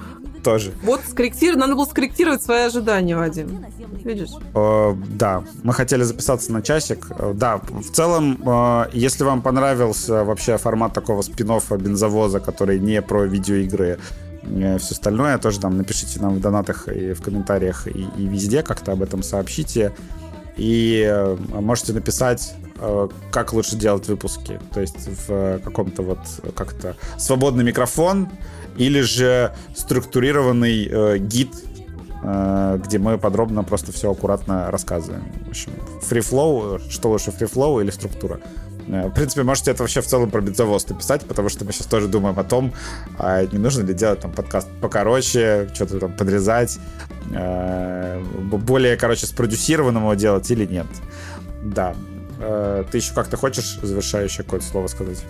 Тоже. 0.44 0.72
Вот 0.84 1.02
скорректировать, 1.08 1.60
надо 1.60 1.76
было 1.76 1.86
скорректировать 1.86 2.42
свои 2.42 2.61
ожидания, 2.64 3.16
Вадим. 3.16 3.64
Видишь? 4.03 4.30
Э, 4.56 4.95
да, 5.10 5.44
мы 5.64 5.74
хотели 5.74 6.03
записаться 6.03 6.52
на 6.52 6.61
часик. 6.61 7.08
Э, 7.11 7.34
да, 7.36 7.61
в 7.70 7.92
целом, 7.92 8.42
э, 8.44 8.86
если 8.94 9.24
вам 9.24 9.42
понравился 9.42 10.24
вообще 10.24 10.58
формат 10.58 10.94
такого 10.94 11.22
спин 11.22 11.52
бензовоза, 11.78 12.40
который 12.40 12.80
не 12.80 13.02
про 13.02 13.26
видеоигры, 13.26 14.00
все 14.44 14.78
остальное. 14.78 15.38
Тоже 15.38 15.60
там 15.60 15.78
напишите 15.78 16.20
нам 16.20 16.36
в 16.36 16.40
донатах 16.40 16.88
и 16.88 17.14
в 17.14 17.22
комментариях 17.22 17.88
и, 17.88 18.08
и 18.18 18.26
везде 18.26 18.64
как-то 18.64 18.94
об 18.94 19.03
этом 19.03 19.22
сообщите. 19.22 19.94
И 20.58 21.06
э, 21.08 21.38
можете 21.53 21.94
написать, 21.94 22.53
э, 22.80 23.08
как 23.32 23.53
лучше 23.53 23.76
делать 23.76 24.08
выпуски. 24.08 24.60
То 24.74 24.82
есть 24.82 25.08
в 25.28 25.60
каком-то 25.60 26.02
вот 26.02 26.20
как-то 26.56 26.95
свободный 27.18 27.64
микрофон 27.64 28.30
или 28.77 29.01
же 29.01 29.53
структурированный 29.75 30.88
э, 30.90 31.17
гид, 31.17 31.53
э, 32.24 32.80
где 32.83 33.00
мы 33.00 33.17
подробно 33.17 33.64
просто 33.64 33.91
все 33.91 34.11
аккуратно 34.11 34.72
рассказываем. 34.72 35.24
В 35.45 35.50
общем, 35.50 35.72
фрифлоу, 36.01 36.80
что 36.90 37.09
лучше, 37.09 37.32
фрифлоу 37.32 37.82
или 37.82 37.91
структура? 37.91 38.40
Э, 38.88 39.08
в 39.08 39.11
принципе, 39.11 39.43
можете 39.43 39.72
это 39.72 39.83
вообще 39.83 40.01
в 40.01 40.08
целом 40.08 40.30
про 40.30 40.41
бензовоз 40.41 40.88
написать, 40.88 41.25
потому 41.25 41.50
что 41.50 41.66
мы 41.66 41.72
сейчас 41.72 41.88
тоже 41.88 42.08
думаем 42.08 42.38
о 42.38 42.43
том, 42.43 42.74
а 43.17 43.45
не 43.45 43.58
нужно 43.58 43.83
ли 43.83 43.93
делать 43.93 44.19
там 44.19 44.32
подкаст 44.32 44.67
покороче, 44.82 45.69
что-то 45.74 46.00
там 46.00 46.14
подрезать, 46.14 46.80
э, 47.33 48.22
более, 48.41 48.98
короче, 48.98 49.25
спродюсированного 49.25 50.16
делать 50.16 50.50
или 50.51 50.66
нет. 50.66 50.88
Да. 51.64 51.95
Э, 52.40 52.83
ты 52.91 52.98
еще 52.98 53.14
как-то 53.14 53.38
хочешь 53.38 53.80
завершающее 53.82 54.43
какое-то 54.43 54.66
слово 54.66 54.88
сказать? 54.88 55.24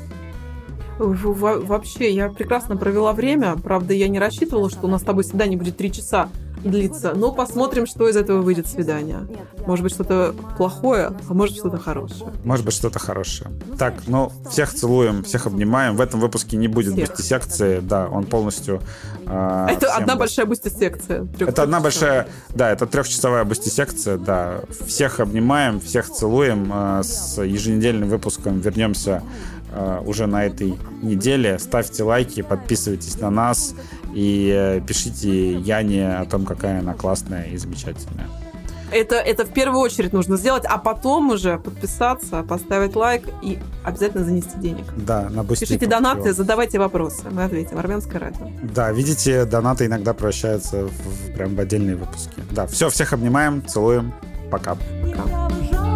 Вообще, 1.01 2.13
я 2.13 2.29
прекрасно 2.29 2.77
провела 2.77 3.13
время. 3.13 3.55
Правда, 3.55 3.93
я 3.93 4.07
не 4.07 4.19
рассчитывала, 4.19 4.69
что 4.69 4.85
у 4.85 4.87
нас 4.87 5.01
с 5.01 5.05
тобой 5.05 5.23
свидание 5.23 5.57
будет 5.57 5.77
три 5.77 5.91
часа 5.91 6.29
длиться. 6.63 7.13
Но 7.15 7.31
посмотрим, 7.31 7.85
что 7.85 8.07
из 8.07 8.15
этого 8.15 8.41
выйдет 8.41 8.67
свидание. 8.67 9.27
Может 9.65 9.83
быть, 9.83 9.93
что-то 9.93 10.35
плохое, 10.57 11.11
а 11.27 11.33
может, 11.33 11.57
что-то 11.57 11.77
хорошее. 11.77 12.31
Может 12.43 12.65
быть, 12.65 12.73
что-то 12.73 12.99
хорошее. 12.99 13.49
Так, 13.77 13.95
ну, 14.07 14.31
всех 14.49 14.73
целуем, 14.73 15.23
всех 15.23 15.47
обнимаем. 15.47 15.95
В 15.95 16.01
этом 16.01 16.19
выпуске 16.19 16.57
не 16.57 16.67
будет 16.67 16.93
всех. 16.93 17.09
бусти-секции. 17.09 17.79
Да, 17.79 18.07
он 18.07 18.25
полностью... 18.25 18.81
Э, 19.25 19.67
это 19.71 19.93
одна 19.95 20.15
большая 20.15 20.45
бусти-секция. 20.45 21.27
Это 21.39 21.63
одна 21.63 21.79
большая... 21.79 22.27
Да, 22.49 22.69
это 22.69 22.85
трехчасовая 22.85 23.43
бусти-секция, 23.43 24.17
да. 24.17 24.61
Всех 24.85 25.19
обнимаем, 25.19 25.79
всех 25.79 26.09
целуем. 26.09 26.71
Э, 26.73 27.01
с 27.03 27.41
еженедельным 27.41 28.09
выпуском 28.09 28.59
вернемся 28.59 29.23
уже 30.05 30.27
на 30.27 30.45
этой 30.45 30.77
неделе. 31.01 31.59
Ставьте 31.59 32.03
лайки, 32.03 32.41
подписывайтесь 32.41 33.19
на 33.19 33.29
нас 33.29 33.73
и 34.13 34.51
э, 34.53 34.81
пишите 34.85 35.53
Яне 35.53 36.17
о 36.17 36.25
том, 36.25 36.45
какая 36.45 36.79
она 36.79 36.93
классная 36.93 37.45
и 37.45 37.57
замечательная. 37.57 38.27
Это, 38.91 39.15
это 39.15 39.45
в 39.45 39.53
первую 39.53 39.79
очередь 39.79 40.11
нужно 40.11 40.35
сделать, 40.35 40.65
а 40.65 40.77
потом 40.77 41.29
уже 41.29 41.57
подписаться, 41.57 42.43
поставить 42.43 42.95
лайк 42.95 43.23
и 43.41 43.57
обязательно 43.85 44.25
занести 44.25 44.57
денег. 44.57 44.83
Да, 44.97 45.29
на 45.29 45.43
Boosty. 45.43 45.63
Пишите 45.65 45.87
донаты, 45.87 46.33
задавайте 46.33 46.77
вопросы, 46.77 47.23
мы 47.31 47.45
ответим. 47.45 47.77
Армянское 47.77 48.19
радио. 48.19 48.51
Да, 48.75 48.91
видите, 48.91 49.45
донаты 49.45 49.85
иногда 49.85 50.13
превращаются 50.13 50.87
в, 50.87 51.33
прям 51.33 51.55
в 51.55 51.59
отдельные 51.61 51.95
выпуски. 51.95 52.43
Да, 52.51 52.67
все, 52.67 52.89
всех 52.89 53.13
обнимаем, 53.13 53.65
целуем. 53.65 54.13
Пока. 54.51 54.75
Пока. 54.75 55.90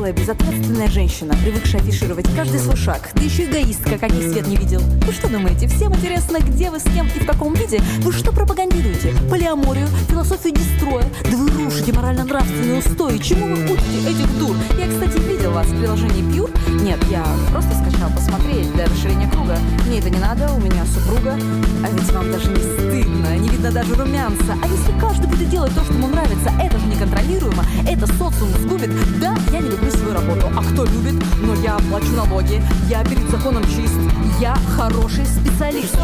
Наглая, 0.00 0.12
безответственная 0.14 0.88
женщина, 0.88 1.34
привыкшая 1.44 1.82
афишировать 1.82 2.26
каждый 2.34 2.58
свой 2.58 2.76
шаг, 2.76 3.10
да 3.14 3.22
еще 3.22 3.44
эгоистка, 3.44 3.98
каких 3.98 4.32
свет 4.32 4.46
не 4.46 4.56
видел. 4.56 4.80
Вы 5.06 5.12
что 5.12 5.28
думаете, 5.28 5.68
всем 5.68 5.94
интересно, 5.94 6.38
где 6.38 6.70
вы, 6.70 6.80
с 6.80 6.84
кем 6.84 7.06
и 7.08 7.18
в 7.20 7.26
каком 7.26 7.52
виде? 7.52 7.82
Вы 7.98 8.12
что 8.12 8.32
пропагандируете? 8.32 9.14
Полиаморию, 9.28 9.88
философию 10.08 10.54
дестроя? 10.54 11.04
Да 11.30 11.36
вы 11.36 11.50
рушите 11.50 11.92
морально-нравственные 11.92 12.78
устои. 12.78 13.18
Чему 13.18 13.54
вы 13.54 13.64
учите 13.64 14.08
этих 14.08 14.38
дур? 14.38 14.56
Я, 14.78 14.88
кстати, 14.88 15.18
видел 15.28 15.52
вас 15.52 15.66
в 15.66 15.78
приложении 15.78 16.24
Pure. 16.32 16.50
Нет, 16.82 16.98
я 17.10 17.24
просто 17.50 17.70
скачал 17.74 18.10
посмотреть 18.10 18.72
для 18.72 18.86
расширения 18.86 19.28
круга. 19.30 19.58
Мне 19.86 19.98
это 19.98 20.08
не 20.08 20.18
надо, 20.18 20.50
у 20.54 20.60
меня 20.60 20.86
супруга. 20.86 21.36
А 21.84 21.90
ведь 21.90 22.10
вам 22.12 22.32
даже 22.32 22.48
не 22.50 22.62
стыдно, 22.62 23.36
не 23.36 23.48
видно 23.50 23.70
даже 23.70 23.94
румянца. 23.94 24.56
А 24.62 24.66
если 24.66 24.98
каждый 24.98 25.28
будет 25.28 25.50
делать 25.50 25.74
то, 25.74 25.84
что 25.84 25.92
ему 25.92 26.06
нравится, 26.08 26.50
это 26.58 26.78
же 26.78 26.86
неконтролируемо, 26.86 27.64
это 27.86 28.06
социум 28.06 28.50
сгубит. 28.62 28.90
Да, 29.20 29.36
я 29.52 29.60
не 29.60 29.68
люблю 29.68 29.89
свою 29.92 30.14
работу, 30.14 30.46
а 30.56 30.62
кто 30.62 30.84
любит? 30.84 31.14
Но 31.42 31.54
я 31.62 31.78
плачу 31.90 32.12
налоги, 32.16 32.62
я 32.88 33.04
перед 33.04 33.28
законом 33.30 33.64
чист, 33.64 33.98
я 34.40 34.56
хороший 34.76 35.26
специалист. 35.26 35.96